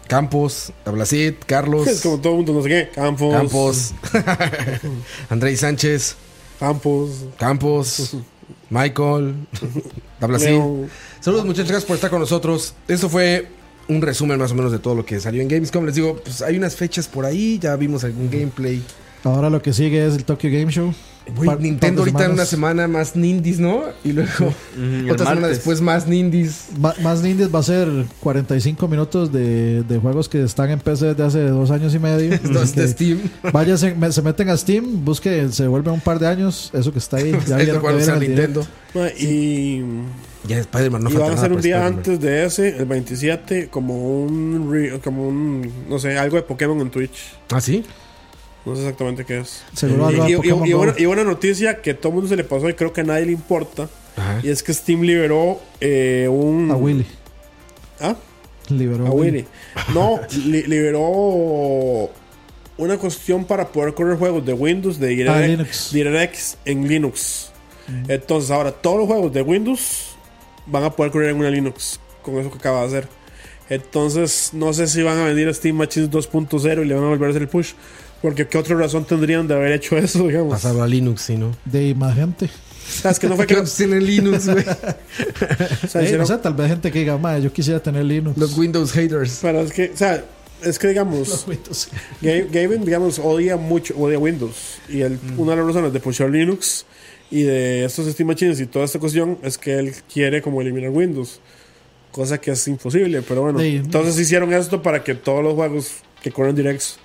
Campos, 0.07 0.73
Dablacit, 0.83 1.45
Carlos, 1.45 1.87
Es 1.87 2.01
como 2.03 2.17
todo 2.19 2.33
el 2.33 2.37
mundo, 2.37 2.53
no 2.53 2.63
sé 2.63 2.69
qué. 2.69 2.89
Campos. 2.93 3.33
Campos, 3.35 3.93
Andrei 5.29 5.55
Sánchez, 5.55 6.15
Campos. 6.59 7.09
Campos, 7.37 8.17
Michael. 8.69 9.35
Leo. 10.39 10.87
Saludos 11.19 11.45
muchachos, 11.45 11.69
gracias 11.69 11.85
por 11.85 11.95
estar 11.95 12.09
con 12.09 12.19
nosotros. 12.19 12.73
Eso 12.87 13.09
fue 13.09 13.47
un 13.87 14.01
resumen 14.01 14.39
más 14.39 14.51
o 14.51 14.55
menos 14.55 14.71
de 14.71 14.79
todo 14.79 14.95
lo 14.95 15.05
que 15.05 15.19
salió 15.19 15.41
en 15.41 15.47
Gamescom. 15.47 15.85
Les 15.85 15.95
digo, 15.95 16.17
pues 16.23 16.41
hay 16.41 16.57
unas 16.57 16.75
fechas 16.75 17.07
por 17.07 17.25
ahí, 17.25 17.59
ya 17.59 17.75
vimos 17.75 18.03
algún 18.03 18.29
gameplay. 18.29 18.81
Ahora 19.23 19.49
lo 19.49 19.61
que 19.61 19.73
sigue 19.73 20.05
es 20.05 20.15
el 20.15 20.25
Tokyo 20.25 20.49
Game 20.49 20.71
Show. 20.71 20.93
Par- 21.45 21.59
Nintendo 21.61 22.01
ahorita 22.01 22.25
en 22.25 22.31
una 22.31 22.45
semana 22.45 22.87
más 22.87 23.15
Nindies, 23.15 23.59
¿no? 23.59 23.83
Y 24.03 24.11
luego 24.13 24.53
y 25.05 25.09
otra 25.09 25.27
semana 25.27 25.47
después 25.47 25.79
más 25.81 26.07
Nindies. 26.07 26.65
Ma- 26.79 26.95
más 27.01 27.21
Nindies 27.21 27.53
va 27.53 27.59
a 27.59 27.63
ser 27.63 27.87
45 28.19 28.87
minutos 28.87 29.31
de, 29.31 29.83
de 29.83 29.97
juegos 29.99 30.27
que 30.27 30.43
están 30.43 30.69
en 30.71 30.79
PC 30.79 31.07
desde 31.07 31.23
hace 31.23 31.41
dos 31.47 31.69
años 31.71 31.93
y 31.95 31.99
medio. 31.99 32.33
Esto 32.33 32.49
es 32.63 32.71
Así 32.71 32.79
de 32.79 32.87
Steam. 32.87 33.19
váyanse, 33.53 33.93
me- 33.95 34.11
se 34.11 34.21
meten 34.21 34.49
a 34.49 34.57
Steam, 34.57 35.05
busquen, 35.05 35.51
se 35.53 35.67
vuelven 35.67 35.93
un 35.93 36.01
par 36.01 36.17
de 36.19 36.27
años. 36.27 36.69
Eso 36.73 36.91
que 36.91 36.99
está 36.99 37.17
ahí. 37.17 37.31
Ya 37.47 37.57
vieron 37.57 37.81
que 37.81 37.93
vieron 37.93 38.19
Nintendo. 38.19 38.67
Ma, 38.93 39.07
Y, 39.17 39.83
Ya 40.47 40.57
Spider-Man, 40.59 41.03
no 41.03 41.09
y 41.09 41.13
falta 41.13 41.27
van 41.29 41.35
a 41.37 41.39
hacer 41.39 41.53
un 41.53 41.61
día 41.61 41.85
antes 41.85 42.19
de 42.19 42.45
ese, 42.45 42.77
el 42.77 42.85
27, 42.85 43.67
como 43.69 44.23
un, 44.23 44.99
como 45.03 45.27
un, 45.27 45.71
no 45.87 45.99
sé, 45.99 46.17
algo 46.17 46.35
de 46.37 46.41
Pokémon 46.43 46.79
en 46.81 46.89
Twitch. 46.89 47.35
¿Ah, 47.51 47.61
sí? 47.61 47.83
No 48.65 48.75
sé 48.75 48.81
exactamente 48.81 49.25
qué 49.25 49.39
es. 49.39 49.63
Seguro 49.73 50.11
Y, 50.11 50.33
y- 50.33 50.35
Pokémon 50.35 50.93
y 50.97 51.05
buena 51.05 51.23
noticia 51.23 51.81
que 51.81 51.93
todo 51.93 52.09
el 52.09 52.13
mundo 52.15 52.29
se 52.29 52.35
le 52.35 52.43
pasó 52.43 52.69
y 52.69 52.73
creo 52.75 52.93
que 52.93 53.01
a 53.01 53.03
nadie 53.03 53.25
le 53.25 53.31
importa. 53.31 53.89
Ajá. 54.15 54.39
Y 54.43 54.49
es 54.49 54.61
que 54.61 54.73
Steam 54.73 55.01
liberó 55.01 55.59
eh, 55.79 56.27
un... 56.29 56.69
A 56.69 56.75
Willy. 56.75 57.05
¿Ah? 57.99 58.15
Liberó 58.69 59.07
A 59.07 59.11
Willy. 59.11 59.45
No, 59.93 60.19
li- 60.45 60.63
liberó 60.63 62.09
una 62.77 62.97
cuestión 62.97 63.45
para 63.45 63.67
poder 63.67 63.93
correr 63.93 64.17
juegos 64.17 64.45
de 64.45 64.53
Windows, 64.53 64.99
de 64.99 65.07
Ah, 65.27 65.39
DirectX, 65.41 65.47
Linux. 65.47 65.89
DirectX 65.93 66.57
en 66.65 66.87
Linux. 66.87 67.51
Entonces 68.07 68.51
ahora 68.51 68.71
todos 68.71 68.99
los 68.99 69.07
juegos 69.07 69.33
de 69.33 69.41
Windows 69.41 70.15
van 70.65 70.83
a 70.83 70.91
poder 70.91 71.11
correr 71.11 71.29
en 71.31 71.37
una 71.37 71.49
Linux 71.49 71.99
con 72.21 72.37
eso 72.37 72.49
que 72.51 72.57
acaba 72.57 72.81
de 72.81 72.87
hacer. 72.87 73.07
Entonces 73.69 74.51
no 74.53 74.71
sé 74.73 74.87
si 74.87 75.01
van 75.01 75.17
a 75.17 75.25
venir 75.25 75.53
Steam 75.53 75.75
Machines 75.75 76.09
2.0 76.09 76.83
y 76.83 76.85
le 76.85 76.93
van 76.93 77.03
a 77.03 77.07
volver 77.07 77.27
a 77.27 77.29
hacer 77.31 77.41
el 77.41 77.47
push. 77.47 77.71
Porque 78.21 78.47
qué 78.47 78.57
otra 78.57 78.75
razón 78.77 79.05
tendrían 79.05 79.47
de 79.47 79.55
haber 79.55 79.71
hecho 79.71 79.97
eso, 79.97 80.27
digamos. 80.27 80.53
Pasarlo 80.53 80.83
a 80.83 80.87
Linux, 80.87 81.21
sí, 81.23 81.37
¿no? 81.37 81.55
De 81.65 81.95
más 81.95 82.15
gente. 82.15 82.45
O 82.45 83.01
sea, 83.01 83.11
es 83.11 83.19
que 83.19 83.27
no 83.27 83.35
fue 83.35 83.47
que... 83.47 83.53
¿Cuántos 83.55 83.75
tienen 83.75 84.05
Linux, 84.05 84.47
güey? 84.49 84.63
o 85.83 85.87
sea, 85.87 86.01
Eh, 86.01 86.05
hicieron- 86.05 86.19
no 86.19 86.25
sé, 86.25 86.37
tal 86.37 86.53
vez 86.53 86.67
gente 86.67 86.91
que 86.91 86.99
diga, 86.99 87.17
"Mae, 87.17 87.41
yo 87.41 87.51
quisiera 87.53 87.81
tener 87.81 88.03
Linux. 88.05 88.37
Los 88.37 88.57
Windows 88.57 88.91
haters. 88.91 89.39
Pero 89.41 89.61
es 89.61 89.71
que, 89.71 89.91
o 89.93 89.97
sea, 89.97 90.23
es 90.63 90.77
que 90.77 90.89
digamos... 90.89 91.27
Los 91.29 91.47
Windows. 91.47 91.89
Ga- 92.21 92.47
Gavin, 92.51 92.85
digamos, 92.85 93.17
odia 93.19 93.57
mucho, 93.57 93.97
odia 93.97 94.19
Windows. 94.19 94.77
Y 94.89 95.01
él, 95.01 95.17
una 95.37 95.51
de 95.51 95.57
las 95.57 95.67
razones 95.67 95.93
de 95.93 95.99
pushar 95.99 96.29
Linux 96.29 96.85
y 97.31 97.43
de 97.43 97.85
estos 97.85 98.05
Steam 98.11 98.27
Machines 98.27 98.59
y 98.59 98.65
toda 98.67 98.85
esta 98.85 98.99
cuestión 98.99 99.37
es 99.41 99.57
que 99.57 99.79
él 99.79 99.93
quiere 100.13 100.41
como 100.41 100.61
eliminar 100.61 100.89
Windows. 100.91 101.39
Cosa 102.11 102.39
que 102.41 102.51
es 102.51 102.67
imposible, 102.67 103.21
pero 103.21 103.41
bueno. 103.43 103.59
Sí. 103.59 103.77
Entonces 103.77 104.19
hicieron 104.19 104.51
esto 104.53 104.81
para 104.83 105.01
que 105.03 105.15
todos 105.15 105.41
los 105.41 105.53
juegos 105.53 105.91
que 106.21 106.29
corren 106.29 106.55
directs 106.55 106.97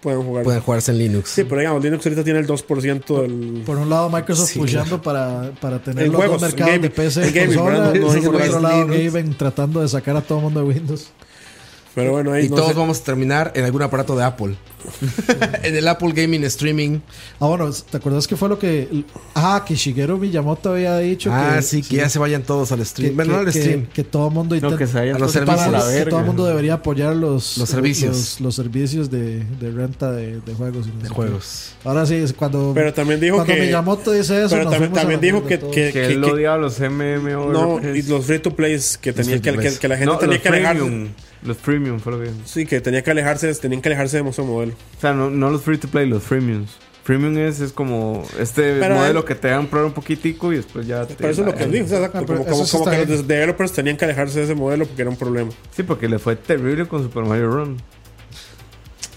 puedan 0.00 0.22
jugar. 0.22 0.44
Pueden 0.44 0.60
jugarse 0.60 0.92
en 0.92 0.98
Linux. 0.98 1.30
Sí, 1.30 1.44
pero 1.44 1.58
digamos, 1.60 1.82
Linux 1.82 2.06
ahorita 2.06 2.24
tiene 2.24 2.38
el 2.40 2.46
2% 2.46 3.20
del... 3.22 3.62
Por 3.66 3.76
un 3.78 3.90
lado, 3.90 4.08
Microsoft 4.10 4.48
Sí, 4.50 4.58
pushando 4.58 5.00
para, 5.02 5.50
para 5.60 5.78
tener 5.80 6.06
En 6.06 6.12
los 6.12 6.16
juegos, 6.20 6.40
dos 6.40 6.50
mercados 6.50 6.74
en 6.74 6.82
de 6.82 6.88
gaming. 6.88 6.96
PC 6.96 7.22
En 7.22 7.28
y 7.28 7.32
gaming, 7.32 7.56
consola. 7.56 7.78
No- 7.78 7.84
no 7.94 8.16
y 8.18 8.20
por 8.22 8.36
otro 8.36 8.60
lado. 8.60 8.86
Gaben 8.86 9.34
tratando 9.36 9.80
de 9.80 9.88
sacar 9.88 10.16
a 10.16 10.20
todo 10.22 10.38
el 10.38 10.44
mundo 10.44 10.60
de 10.60 10.66
Windows. 10.66 11.08
Pero 11.94 12.10
bueno, 12.12 12.32
ahí 12.32 12.46
Y 12.46 12.48
no 12.48 12.56
todos 12.56 12.70
sé. 12.72 12.74
vamos 12.78 13.00
a 13.00 13.04
terminar 13.04 13.52
en 13.54 13.64
algún 13.64 13.82
aparato 13.82 14.16
de 14.16 14.24
Apple. 14.24 14.56
en 15.62 15.76
el 15.76 15.88
Apple 15.88 16.12
Gaming 16.14 16.44
Streaming. 16.44 17.00
Ah, 17.40 17.46
bueno, 17.46 17.70
¿te 17.72 17.96
acuerdas 17.96 18.26
que 18.26 18.36
fue 18.36 18.48
lo 18.48 18.58
que. 18.58 19.04
Ah, 19.34 19.64
que 19.66 19.74
Shigeru 19.74 20.18
Miyamoto 20.18 20.72
había 20.72 20.98
dicho 20.98 21.30
ah, 21.32 21.54
que. 21.56 21.62
sí, 21.62 21.82
que 21.82 21.96
ya 21.96 22.08
se 22.08 22.18
vayan 22.18 22.42
todos 22.42 22.72
al 22.72 22.78
que, 22.78 22.84
stream. 22.84 23.16
bueno, 23.16 23.32
no 23.34 23.38
al 23.40 23.46
que- 23.46 23.60
stream. 23.60 23.86
que 23.86 24.04
todo 24.04 24.28
el 24.28 24.34
mundo 24.34 24.56
No, 24.60 24.76
que 24.76 24.86
se 24.86 24.94
vayan 24.98 25.16
A 25.16 25.18
los 25.18 25.32
servicios. 25.32 25.70
para 25.70 25.94
que 26.04 26.06
todo 26.10 26.20
el 26.20 26.26
mundo 26.26 26.46
debería 26.46 26.74
apoyar 26.74 27.16
los, 27.16 27.58
Los 27.58 27.68
servicios. 27.68 28.10
los, 28.16 28.40
los 28.40 28.54
servicios 28.54 29.10
de, 29.10 29.44
de 29.60 29.70
renta 29.70 30.12
de, 30.12 30.40
de 30.40 30.54
juegos. 30.54 30.86
y 30.86 30.90
no 30.90 30.96
De 30.96 31.02
sé 31.02 31.08
qué. 31.08 31.14
juegos. 31.14 31.72
Ahora 31.84 32.06
sí, 32.06 32.14
es 32.14 32.32
cuando, 32.32 32.72
Pero 32.74 32.92
también 32.92 33.20
dijo 33.20 33.36
cuando 33.36 33.54
que... 33.54 33.60
Miyamoto 33.60 34.12
dice 34.12 34.38
eso. 34.40 34.50
pero 34.50 34.64
nos 34.64 34.72
también, 34.72 34.92
también 34.92 35.20
dijo 35.20 35.44
que, 35.44 35.58
que, 35.58 35.70
Que 35.70 35.92
que- 35.92 36.06
él 36.06 36.22
que- 36.22 36.30
odiaba 36.32 36.56
los 36.58 36.78
MMO. 36.80 37.52
no, 37.52 37.80
y 37.94 38.02
los 38.02 38.24
free 38.24 38.38
to 38.38 38.54
plays 38.54 38.98
que 38.98 39.12
tenía 39.12 39.38
free 39.38 39.40
que, 39.40 39.58
que, 39.70 39.78
que 39.78 39.88
la 39.88 39.96
gente 39.96 40.12
no, 40.12 40.18
tenía 40.18 40.34
los 40.34 40.42
que 40.42 40.48
alejarse. 40.48 40.80
premium. 40.82 41.08
Los 41.42 41.56
premium 41.58 42.00
fue 42.00 42.12
lo 42.12 42.20
que. 42.22 42.30
Sí, 42.46 42.64
que 42.64 42.80
tenía 42.80 43.02
que 43.02 43.10
alejarse, 43.10 43.52
tenían 43.56 43.82
que 43.82 43.88
alejarse 43.90 44.16
de 44.16 44.22
nuestro 44.22 44.44
modelo. 44.46 44.72
O 44.96 45.00
sea, 45.00 45.12
no, 45.12 45.30
no 45.30 45.50
los 45.50 45.62
free 45.62 45.78
to 45.78 45.88
play, 45.88 46.08
los 46.08 46.22
freemiums. 46.22 46.70
Freemium 47.02 47.36
es, 47.36 47.60
es 47.60 47.72
como 47.72 48.24
este 48.38 48.78
Pero, 48.80 48.94
modelo 48.94 49.24
que 49.26 49.34
te 49.34 49.48
dan 49.48 49.66
probar 49.66 49.86
un 49.88 49.92
poquitico 49.92 50.52
y 50.54 50.56
después 50.56 50.86
ya 50.86 51.04
te 51.06 51.14
Pero 51.14 51.28
eso 51.28 51.42
es 51.42 51.46
lo 51.46 51.52
que 51.54 51.60
dan. 51.60 51.70
digo. 51.70 51.84
o 51.84 51.88
sea, 51.88 51.98
exacto, 51.98 52.18
Ah, 52.18 52.24
pero 52.26 52.38
como, 52.44 52.50
como- 52.66 52.68
como 52.84 52.90
que 52.90 53.04
los 53.06 53.28
developers 53.28 53.72
tenían 53.72 53.96
que 53.98 54.06
alejarse 54.06 54.38
de 54.38 54.44
ese 54.46 54.54
modelo 54.54 54.86
porque 54.86 55.02
era 55.02 55.10
un 55.10 55.16
problema. 55.18 55.50
Sí, 55.76 55.82
porque 55.82 56.08
le 56.08 56.18
fue 56.18 56.34
terrible 56.36 56.86
con 56.88 57.02
Super 57.02 57.24
Mario 57.24 57.50
Run. 57.50 57.76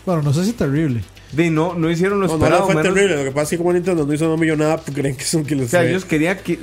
Bueno, 0.05 0.21
no 0.21 0.33
sé 0.33 0.43
si 0.45 0.53
terrible. 0.53 1.01
De 1.31 1.49
no, 1.49 1.73
no 1.75 1.89
hicieron 1.89 2.21
lo 2.21 2.27
No, 2.27 2.33
no, 2.33 2.39
esperado. 2.39 2.59
no 2.61 2.65
fue 2.67 2.75
menos- 2.75 2.93
terrible. 2.93 3.17
Lo 3.17 3.23
que 3.25 3.31
pasa 3.31 3.43
es 3.43 3.49
que 3.51 3.57
como 3.57 3.73
Nintendo 3.73 4.05
no 4.05 4.13
hizo 4.13 4.27
una 4.33 4.39
millonada, 4.41 4.77
pues 4.77 4.95
creen 4.95 5.15
que 5.15 5.23
son 5.25 5.43
que 5.45 5.55
les 5.55 5.67
O 5.67 5.69
sea, 5.69 5.83
ellos 5.85 6.05
querían, 6.05 6.37
que- 6.39 6.57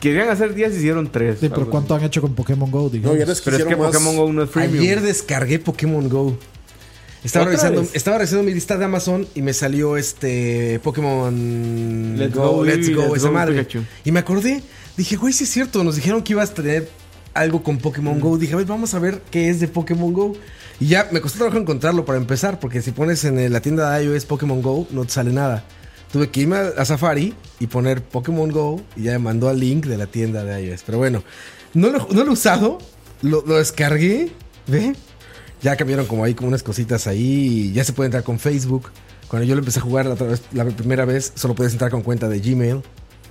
querían 0.00 0.28
hacer 0.28 0.54
10 0.54 0.74
y 0.74 0.76
hicieron 0.78 1.10
3. 1.10 1.38
Sí, 1.40 1.48
pero 1.48 1.68
¿cuánto 1.70 1.94
han 1.94 2.04
hecho 2.04 2.20
con 2.20 2.34
Pokémon 2.34 2.70
Go? 2.70 2.82
No, 2.84 2.88
Digamos? 2.90 3.18
ya 3.18 3.24
les 3.26 3.40
Pero 3.40 3.56
es 3.56 3.64
que 3.64 3.76
más. 3.76 3.86
Pokémon 3.92 4.16
Go 4.16 4.32
no 4.32 4.42
es 4.42 4.50
freemium. 4.50 4.82
Ayer 4.82 5.00
descargué 5.00 5.58
Pokémon 5.58 6.06
Go. 6.08 6.36
Estaba 7.24 7.44
¿Otra 7.44 7.50
revisando, 7.52 7.80
vez? 7.82 7.90
estaba 7.94 8.18
revisando 8.18 8.44
mi 8.44 8.54
lista 8.54 8.78
de 8.78 8.84
Amazon 8.86 9.26
y 9.34 9.42
me 9.42 9.52
salió 9.52 9.96
este 9.96 10.80
Pokémon 10.82 12.14
Let's 12.16 12.34
Go, 12.34 12.50
Go, 12.56 12.64
Let's 12.64 12.94
Go, 12.94 13.02
Let's 13.02 13.16
esa 13.18 13.28
Go 13.28 13.34
madre. 13.34 13.58
Pikachu. 13.58 13.84
Y 14.04 14.12
me 14.12 14.20
acordé, 14.20 14.62
dije, 14.96 15.16
güey, 15.16 15.32
sí 15.32 15.44
es 15.44 15.50
cierto, 15.50 15.84
nos 15.84 15.96
dijeron 15.96 16.22
que 16.22 16.32
ibas 16.32 16.50
a 16.50 16.54
tener 16.54 16.88
algo 17.34 17.62
con 17.62 17.78
Pokémon 17.78 18.16
Mm. 18.16 18.20
Go. 18.20 18.38
Dije, 18.38 18.54
a 18.54 18.56
ver, 18.56 18.66
vamos 18.66 18.94
a 18.94 18.98
ver 18.98 19.20
qué 19.30 19.50
es 19.50 19.60
de 19.60 19.68
Pokémon 19.68 20.12
Go. 20.12 20.32
Y 20.80 20.86
ya 20.86 21.08
me 21.12 21.20
costó 21.20 21.38
trabajo 21.38 21.58
encontrarlo 21.58 22.04
para 22.06 22.18
empezar, 22.18 22.58
porque 22.58 22.80
si 22.80 22.90
pones 22.92 23.22
en 23.24 23.38
eh, 23.38 23.50
la 23.50 23.60
tienda 23.60 23.92
de 23.98 24.04
iOS 24.04 24.24
Pokémon 24.24 24.62
Go, 24.62 24.86
no 24.90 25.04
te 25.04 25.10
sale 25.12 25.30
nada. 25.32 25.62
Tuve 26.12 26.30
que 26.30 26.40
irme 26.40 26.56
a, 26.56 26.68
a 26.78 26.84
Safari 26.86 27.34
y 27.60 27.66
poner 27.66 28.02
Pokémon 28.02 28.50
Go 28.50 28.80
y 28.96 29.02
ya 29.04 29.12
me 29.12 29.18
mandó 29.18 29.48
al 29.50 29.60
link 29.60 29.84
de 29.84 29.98
la 29.98 30.06
tienda 30.06 30.42
de 30.42 30.64
iOS. 30.64 30.82
Pero 30.86 30.96
bueno, 30.98 31.22
no 31.74 31.90
lo, 31.90 32.08
no 32.10 32.24
lo 32.24 32.30
he 32.30 32.32
usado, 32.32 32.78
lo, 33.22 33.44
lo 33.46 33.58
descargué, 33.58 34.32
¿ve? 34.66 34.94
Ya 35.62 35.76
cambiaron 35.76 36.06
como 36.06 36.24
ahí 36.24 36.34
como 36.34 36.48
unas 36.48 36.62
cositas 36.62 37.06
ahí 37.06 37.68
y 37.68 37.72
ya 37.72 37.84
se 37.84 37.92
puede 37.92 38.06
entrar 38.06 38.22
con 38.24 38.38
Facebook. 38.38 38.90
Cuando 39.28 39.46
yo 39.46 39.54
lo 39.54 39.60
empecé 39.60 39.78
a 39.78 39.82
jugar 39.82 40.06
la, 40.06 40.16
la 40.64 40.64
primera 40.70 41.04
vez, 41.04 41.32
solo 41.34 41.54
puedes 41.54 41.72
entrar 41.72 41.90
con 41.90 42.02
cuenta 42.02 42.28
de 42.28 42.40
Gmail. 42.40 42.80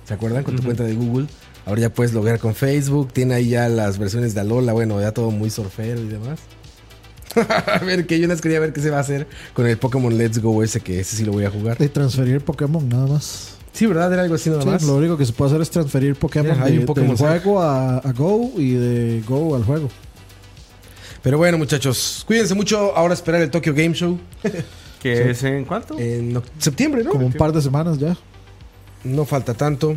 ¿Se 0.06 0.14
acuerdan? 0.14 0.44
Con 0.44 0.56
tu 0.56 0.62
cuenta 0.62 0.84
de 0.84 0.94
Google. 0.94 1.26
Ahora 1.66 1.80
ya 1.82 1.92
puedes 1.92 2.12
loguear 2.14 2.38
con 2.38 2.54
Facebook. 2.54 3.12
Tiene 3.12 3.34
ahí 3.34 3.50
ya 3.50 3.68
las 3.68 3.98
versiones 3.98 4.34
de 4.34 4.40
Alola. 4.40 4.72
Bueno, 4.72 5.00
ya 5.00 5.12
todo 5.12 5.30
muy 5.30 5.50
surfero 5.50 6.00
y 6.00 6.06
demás. 6.08 6.40
a 7.36 7.78
ver, 7.84 8.06
que 8.06 8.18
yo 8.18 8.26
les 8.26 8.40
quería 8.40 8.58
ver 8.58 8.72
qué 8.72 8.80
se 8.80 8.90
va 8.90 8.96
a 8.96 9.00
hacer 9.00 9.28
con 9.54 9.66
el 9.66 9.76
Pokémon 9.78 10.16
Let's 10.16 10.40
Go 10.40 10.62
ese, 10.64 10.80
que 10.80 10.98
ese 11.00 11.16
sí 11.16 11.24
lo 11.24 11.32
voy 11.32 11.44
a 11.44 11.50
jugar. 11.50 11.78
De 11.78 11.88
transferir 11.88 12.40
Pokémon, 12.40 12.88
nada 12.88 13.06
más. 13.06 13.54
Sí, 13.72 13.86
¿verdad? 13.86 14.12
Era 14.12 14.22
algo 14.22 14.34
así 14.34 14.50
nada 14.50 14.62
Sí, 14.62 14.68
más. 14.68 14.82
lo 14.82 14.96
único 14.96 15.16
que 15.16 15.24
se 15.24 15.32
puede 15.32 15.50
hacer 15.50 15.60
es 15.62 15.70
transferir 15.70 16.16
Pokémon, 16.16 16.60
hay 16.60 16.72
de- 16.72 16.78
un 16.80 16.86
Pokémon 16.86 17.14
del 17.14 17.18
juego 17.18 17.60
a, 17.62 17.98
a 17.98 18.12
Go 18.12 18.50
y 18.56 18.72
de 18.72 19.22
Go 19.28 19.54
al 19.54 19.62
juego. 19.64 19.88
Pero 21.22 21.38
bueno, 21.38 21.58
muchachos, 21.58 22.24
cuídense 22.26 22.54
mucho. 22.54 22.96
Ahora 22.96 23.14
esperar 23.14 23.40
el 23.42 23.50
Tokyo 23.50 23.74
Game 23.74 23.94
Show 23.94 24.18
¿Que 25.02 25.30
es 25.30 25.42
en 25.44 25.64
cuánto? 25.64 25.98
en 25.98 26.40
septiembre, 26.58 27.02
¿no? 27.04 27.10
Como 27.10 27.26
un 27.26 27.32
par 27.32 27.52
de 27.52 27.60
semanas 27.62 27.98
ya. 27.98 28.16
No 29.04 29.24
falta 29.24 29.54
tanto. 29.54 29.96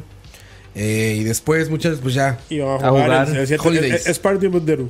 Eh, 0.75 1.17
y 1.19 1.23
después, 1.23 1.69
muchachos, 1.69 1.99
pues 2.01 2.13
ya. 2.15 2.39
Y 2.49 2.59
a 2.61 2.75
A 2.75 2.89
jugar, 2.89 3.27
el- 3.29 3.37
el 3.53 3.59
Holidays. 3.59 4.07
es- 4.07 4.19
Party 4.19 4.47
Bundero. 4.47 4.89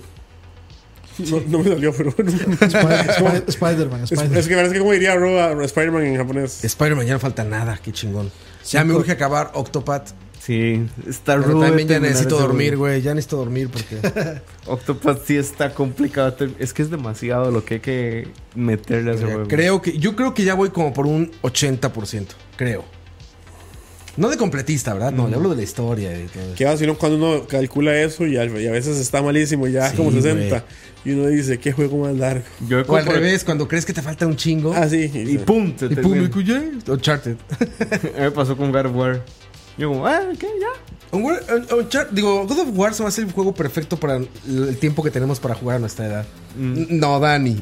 No, 1.19 1.41
no 1.47 1.59
me 1.59 1.69
salió, 1.69 1.93
pero 1.93 2.11
bueno. 2.15 2.31
Spider- 2.61 3.09
Spider- 3.09 3.43
Spider-Man, 3.47 4.03
Es, 4.03 4.11
Spider-Man. 4.11 4.37
es 4.39 4.47
que 4.47 4.55
parece 4.55 4.73
que 4.73 4.79
como 4.79 4.91
diría 4.93 5.15
Roa, 5.15 5.63
Spider-Man 5.65 6.05
en 6.05 6.17
japonés. 6.17 6.63
Spider-Man 6.63 7.05
ya 7.05 7.13
no 7.13 7.19
falta 7.19 7.43
nada, 7.43 7.79
qué 7.83 7.91
chingón. 7.91 8.31
Ya 8.65 8.81
Cinco- 8.81 8.85
me 8.85 8.93
urge 8.99 9.11
acabar 9.11 9.51
Octopath. 9.53 10.09
Sí, 10.45 10.85
está 11.07 11.37
Pero 11.37 11.53
rudo. 11.53 11.61
también 11.61 11.87
ya 11.87 12.01
necesito 12.01 12.37
dormir, 12.37 12.75
güey. 12.75 13.01
Ya 13.01 13.13
necesito 13.13 13.37
dormir 13.37 13.69
porque. 13.69 14.41
Octopath 14.67 15.25
sí 15.25 15.37
está 15.37 15.73
complicado. 15.73 16.35
Es 16.59 16.73
que 16.73 16.81
es 16.81 16.89
demasiado 16.89 17.49
lo 17.49 17.63
que 17.63 17.75
hay 17.75 17.79
que 17.79 18.27
meterle 18.53 19.11
a 19.11 19.13
ese 19.13 19.23
juego. 19.23 19.47
creo 19.47 19.81
que. 19.81 19.97
Yo 19.97 20.17
creo 20.17 20.33
que 20.33 20.43
ya 20.43 20.53
voy 20.55 20.69
como 20.71 20.93
por 20.93 21.07
un 21.07 21.31
80%. 21.43 22.25
Creo. 22.57 22.83
No 24.17 24.29
de 24.29 24.35
completista, 24.37 24.93
¿verdad? 24.93 25.13
No, 25.13 25.29
le 25.29 25.35
hablo 25.35 25.49
de 25.49 25.55
la 25.55 25.63
historia 25.63 26.13
y 26.19 26.25
todo. 26.25 26.55
¿Qué 26.55 26.65
va 26.65 26.75
cuando 26.97 27.17
uno 27.17 27.47
calcula 27.47 27.95
eso 27.99 28.27
y 28.27 28.37
a, 28.37 28.45
y 28.45 28.67
a 28.67 28.71
veces 28.71 28.97
está 28.97 29.21
malísimo, 29.23 29.67
ya 29.67 29.89
Sí, 29.89 29.97
como 29.97 30.11
60? 30.11 30.49
güey. 30.49 30.61
Y 31.05 31.11
uno 31.11 31.27
dice, 31.29 31.57
¿qué 31.57 31.71
juego 31.71 31.97
más 31.97 32.15
largo? 32.15 32.43
Yo 32.67 32.81
O 32.81 32.95
al 32.95 33.05
revés, 33.05 33.43
cuando 33.43 33.67
crees 33.67 33.85
que 33.85 33.93
te 33.93 34.01
falta 34.01 34.27
un 34.27 34.35
chingo. 34.35 34.73
Ah, 34.75 34.87
sí. 34.87 35.09
Y 35.13 35.37
pum, 35.39 35.73
se 35.77 35.85
y 35.85 35.95
pum, 35.95 36.15
y 36.17 36.91
Uncharted. 36.91 37.37
me 38.19 38.31
pasó 38.31 38.55
con 38.55 38.71
God 38.71 38.85
of 38.85 38.95
War. 38.95 39.25
Yo 39.77 39.89
como, 39.89 40.05
ah, 40.07 40.21
¿qué? 40.39 40.47
Ya. 40.59 40.67
Un 41.17 41.25
un- 41.25 41.37
digo, 42.11 42.47
God 42.47 42.59
of 42.59 42.67
War 42.73 42.93
se 42.95 43.03
va 43.03 43.09
a 43.09 43.11
ser 43.11 43.25
el 43.25 43.31
juego 43.31 43.53
perfecto 43.53 43.97
para 43.97 44.15
el 44.17 44.77
tiempo 44.79 45.03
que 45.03 45.11
tenemos 45.11 45.39
para 45.39 45.53
jugar 45.53 45.75
a 45.77 45.79
nuestra 45.79 46.07
edad. 46.07 46.25
N- 46.57 46.87
No, 46.89 47.19
Dani. 47.19 47.55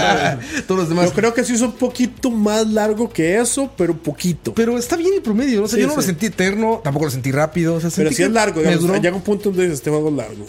Todos 0.66 0.80
los 0.80 0.88
demás. 0.88 1.06
Yo 1.06 1.12
creo 1.12 1.34
que 1.34 1.42
sí 1.44 1.54
es 1.54 1.60
un 1.60 1.72
poquito 1.72 2.30
más 2.30 2.66
largo 2.68 3.08
que 3.10 3.38
eso, 3.38 3.70
pero 3.76 3.96
poquito. 3.96 4.54
Pero 4.54 4.78
está 4.78 4.96
bien 4.96 5.14
el 5.14 5.22
promedio, 5.22 5.58
¿no? 5.60 5.64
O 5.64 5.68
sea, 5.68 5.76
Sí, 5.76 5.82
yo 5.82 5.88
no 5.88 5.96
lo 5.96 6.02
sí. 6.02 6.06
sentí 6.08 6.26
eterno, 6.26 6.80
tampoco 6.84 7.06
lo 7.06 7.10
sentí 7.10 7.32
rápido. 7.32 7.74
O 7.74 7.80
sea, 7.80 7.90
Pero 7.90 8.10
sentí 8.10 8.14
sí 8.16 8.22
es 8.24 8.30
largo, 8.30 8.56
Me 8.56 8.62
digamos. 8.68 8.82
duró, 8.86 8.96
Llega 9.00 9.16
un 9.16 9.22
punto 9.22 9.44
donde 9.50 9.62
dices, 9.64 9.78
este 9.78 9.90
es 9.90 10.12
largo. 10.12 10.46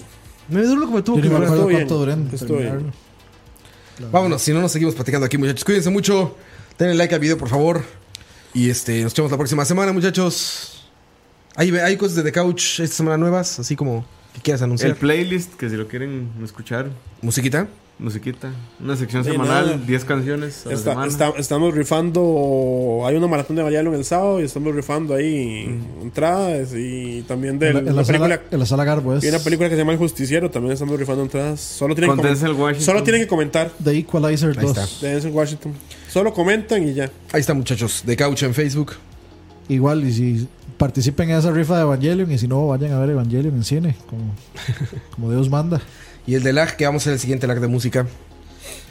me 0.49 0.61
duró 0.61 0.82
lo 0.82 0.88
que 0.88 0.94
me 0.94 1.02
tuvo 1.02 1.16
Yo 1.18 1.22
que 1.24 1.30
me 1.30 1.36
durar. 1.36 1.44
acuerdo 1.48 1.70
estuvo 1.72 1.78
cuánto 1.78 1.98
duré. 2.56 2.91
Vámonos, 4.11 4.41
si 4.41 4.53
no 4.53 4.61
nos 4.61 4.72
seguimos 4.72 4.95
platicando 4.95 5.26
aquí, 5.26 5.38
muchachos. 5.38 5.64
Cuídense 5.66 5.90
mucho. 5.90 6.36
Denle 6.78 6.95
like 6.95 7.14
al 7.14 7.20
video, 7.20 7.38
por 7.38 7.49
favor. 7.49 7.84
Y 8.53 8.70
este, 8.70 9.02
nos 9.03 9.14
vemos 9.14 9.32
la 9.32 9.38
próxima 9.38 9.66
semana, 9.66 9.91
muchachos. 9.94 10.78
Hay, 11.60 11.72
hay 11.72 11.98
cosas 11.98 12.15
de 12.15 12.23
The 12.23 12.31
Couch 12.31 12.80
esta 12.80 12.95
semana 12.95 13.18
nuevas, 13.18 13.60
así 13.60 13.76
como 13.76 14.06
que 14.34 14.40
quieras 14.40 14.61
anunciar. 14.61 14.91
El 14.91 14.95
playlist, 14.95 15.56
que 15.56 15.69
si 15.69 15.76
lo 15.76 15.90
quieren 15.90 16.30
escuchar, 16.41 16.88
Musiquita. 17.22 17.68
musiquita. 17.99 18.49
Una 18.81 18.95
sección 18.95 19.26
Sí, 19.26 19.31
semanal, 19.31 19.65
nada. 19.65 19.77
10 19.86 20.06
canciones 20.06 20.65
a 20.65 20.69
la 20.69 20.76
Está- 20.76 20.91
semana. 20.91 21.11
está- 21.11 21.34
estamos 21.38 21.73
rifando. 21.76 23.02
Hay 23.06 23.18
una 23.18 23.27
maratón 23.27 23.57
de 23.57 23.64
Mariano 23.64 23.94
el 23.94 24.06
sábado 24.06 24.40
y 24.40 24.45
estamos 24.45 24.73
rifando 24.73 25.14
ahí 25.15 25.77
entradas 26.02 26.69
y 26.73 27.23
también 27.27 27.60
de 27.60 27.68
En 27.68 27.73
la, 27.73 27.80
en 27.80 27.86
la 27.88 27.91
la 27.94 28.03
película. 28.07 28.36
sala, 28.38 28.41
en 28.52 28.60
la 28.60 28.65
sala 28.65 28.84
Garbo 28.86 29.15
es 29.18 29.23
Hay 29.26 29.30
una 29.30 29.40
película 29.40 29.68
que 29.68 29.76
se 29.76 29.80
llama 29.81 29.91
El 29.91 29.98
Justiciero, 29.98 30.49
también 30.49 30.72
estamos 30.72 30.98
rifando 30.98 31.23
entradas. 31.23 31.60
Solo 31.60 31.94
tienen, 31.94 32.11
Con 32.15 32.22
que, 32.22 32.27
Denzel 32.30 32.52
comen- 32.53 32.60
Washington. 32.61 32.86
solo 32.86 33.03
tienen 33.03 33.22
que 33.23 33.27
comentar 33.27 33.69
The 33.84 33.98
Equalizer 33.98 34.57
Ahí 34.57 34.65
2. 34.65 34.77
está. 34.77 35.06
de 35.06 35.11
Denzel 35.15 35.31
Washington. 35.31 35.73
Solo 36.10 36.34
comentan 36.34 36.88
y 36.88 36.94
ya. 36.94 37.11
Ahí 37.34 37.41
está, 37.41 37.53
muchachos. 37.53 38.03
The 38.06 38.15
Couch 38.15 38.44
en 38.44 38.53
Facebook. 38.53 38.94
Igual, 39.70 40.04
y 40.04 40.12
si 40.14 40.48
participen 40.78 41.30
en 41.30 41.38
esa 41.38 41.52
rifa 41.52 41.76
de 41.78 41.82
Evangelion, 41.84 42.32
y 42.32 42.38
si 42.38 42.48
no, 42.48 42.68
vayan 42.68 42.91
a 42.94 43.00
ver 43.00 43.12
Evangelion 43.12 43.56
en 43.56 43.64
cine, 43.64 43.96
como, 44.10 44.24
como 45.16 45.32
Dios 45.32 45.50
manda. 45.50 45.80
Y 46.28 46.36
el 46.36 46.44
de 46.44 46.54
lag, 46.54 46.76
que 46.76 46.86
vamos 46.86 47.02
a 47.02 47.04
hacer 47.04 47.14
el 47.14 47.20
siguiente 47.20 47.48
lag 47.48 47.60
de 47.60 47.68
música. 47.68 48.06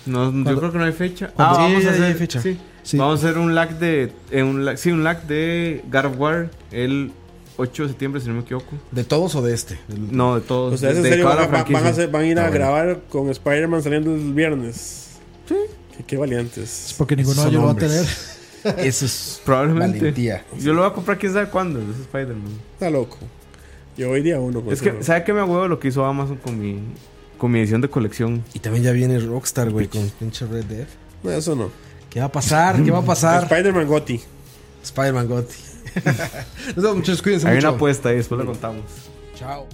No, 0.07 0.33
yo 0.33 0.59
creo 0.59 0.73
que 0.73 0.79
no 0.79 0.85
hay 0.85 0.93
fecha. 0.93 1.33
Ah, 1.37 1.55
Sí, 1.57 1.63
vamos 1.63 1.85
a 1.85 1.91
hacer 1.91 2.15
fecha. 2.15 2.41
Sí. 2.41 2.59
Sí. 2.83 2.97
Vamos 2.97 3.23
a 3.23 3.27
hacer 3.29 3.39
un 3.39 3.55
lag 3.55 3.79
de. 3.79 4.13
eh, 4.31 4.43
un 4.43 4.65
lag, 4.65 4.79
sí, 4.79 4.91
un 4.91 5.05
lag 5.05 5.23
de 5.27 5.85
God 5.93 6.05
of 6.07 6.19
War 6.19 6.51
el 6.71 7.13
8 7.59 7.83
de 7.83 7.89
septiembre, 7.91 8.21
si 8.21 8.29
no 8.29 8.35
me 8.35 8.41
equivoco. 8.41 8.77
¿De 8.93 9.05
todos 9.05 9.35
o 9.35 9.43
de 9.43 9.53
este? 9.53 9.79
Del- 9.89 10.17
No, 10.17 10.37
de 10.37 10.41
todos. 10.41 10.75
Ustedes 10.75 10.97
en 10.97 11.03
de 11.03 11.09
serio 11.11 11.25
toda 11.25 11.35
van, 11.37 11.45
a- 11.45 11.47
van 11.49 11.55
a, 11.61 11.65
franquicia. 11.65 11.91
hacer- 11.91 12.11
van 12.11 12.23
a 12.23 12.27
ir 12.27 12.39
a 12.39 12.43
Ah, 12.47 12.49
bueno. 12.49 12.65
grabar 12.65 13.01
con 13.11 13.29
Spider-Man 13.29 13.83
saliendo 13.83 14.15
el 14.15 14.33
viernes. 14.33 15.09
Sí. 15.49 15.55
Qué, 15.99 16.05
qué 16.07 16.15
Es 16.15 16.21
valientes. 16.21 16.95
porque 16.97 17.15
ninguno 17.17 17.43
de 17.43 17.49
ellos 17.51 17.61
lo 17.61 17.67
va 17.67 17.73
a 17.73 17.77
tener. 17.77 18.07
Eso 18.79 19.05
es 19.07 19.41
Probablemente. 19.45 19.99
valentía. 19.99 20.45
Yo 20.59 20.73
lo 20.75 20.83
voy 20.83 20.91
a 20.91 20.95
comprar 20.95 21.19
quién 21.19 21.33
sabe 21.33 21.49
cuándo. 21.49 21.81
Es 21.81 22.01
Spider-Man. 22.01 22.53
Está 22.75 22.91
loco. 22.91 23.19
Yo 23.97 24.11
hoy 24.11 24.23
día 24.23 24.39
uno 24.41 24.61
con 24.63 24.73
Es 24.73 24.81
que, 24.83 24.91
ese- 24.91 25.03
¿sabe 25.03 25.25
qué 25.25 25.33
me 25.33 25.43
huevo 25.43 25.67
lo 25.69 25.79
que 25.81 25.89
hizo 25.89 26.05
Amazon 26.05 26.37
con 26.37 26.59
mi, 26.61 26.81
con 27.37 27.51
mi 27.51 27.59
edición 27.61 27.81
de 27.81 27.89
colección? 27.91 28.45
Y 28.55 28.59
también 28.61 28.85
ya 28.85 28.93
viene 28.93 29.19
Rockstar, 29.19 29.71
güey, 29.71 29.89
con 29.89 30.09
pinche 30.19 30.47
Red 30.47 30.65
Dead. 30.67 30.87
No, 31.23 31.31
eso 31.33 31.55
no. 31.57 31.71
¿Qué 32.11 32.21
va 32.21 32.27
a 32.27 32.33
pasar? 32.33 32.83
¿Qué 32.83 32.91
va 32.91 32.99
a 33.01 33.05
pasar? 33.05 33.43
Spider-Man 33.45 33.87
Gotti. 33.87 34.21
Spider-Man 34.85 35.27
Gotti. 35.29 35.57
Nos 36.69 36.77
vemos, 36.77 36.97
muchachos. 36.97 37.23
Cuídense 37.23 37.49
Hay 37.49 37.57
mucho. 37.57 37.69
una 37.69 37.77
apuesta 37.77 38.09
ahí, 38.11 38.17
después 38.17 38.39
lo 38.39 38.47
contamos. 38.47 38.85
Chao. 39.35 39.67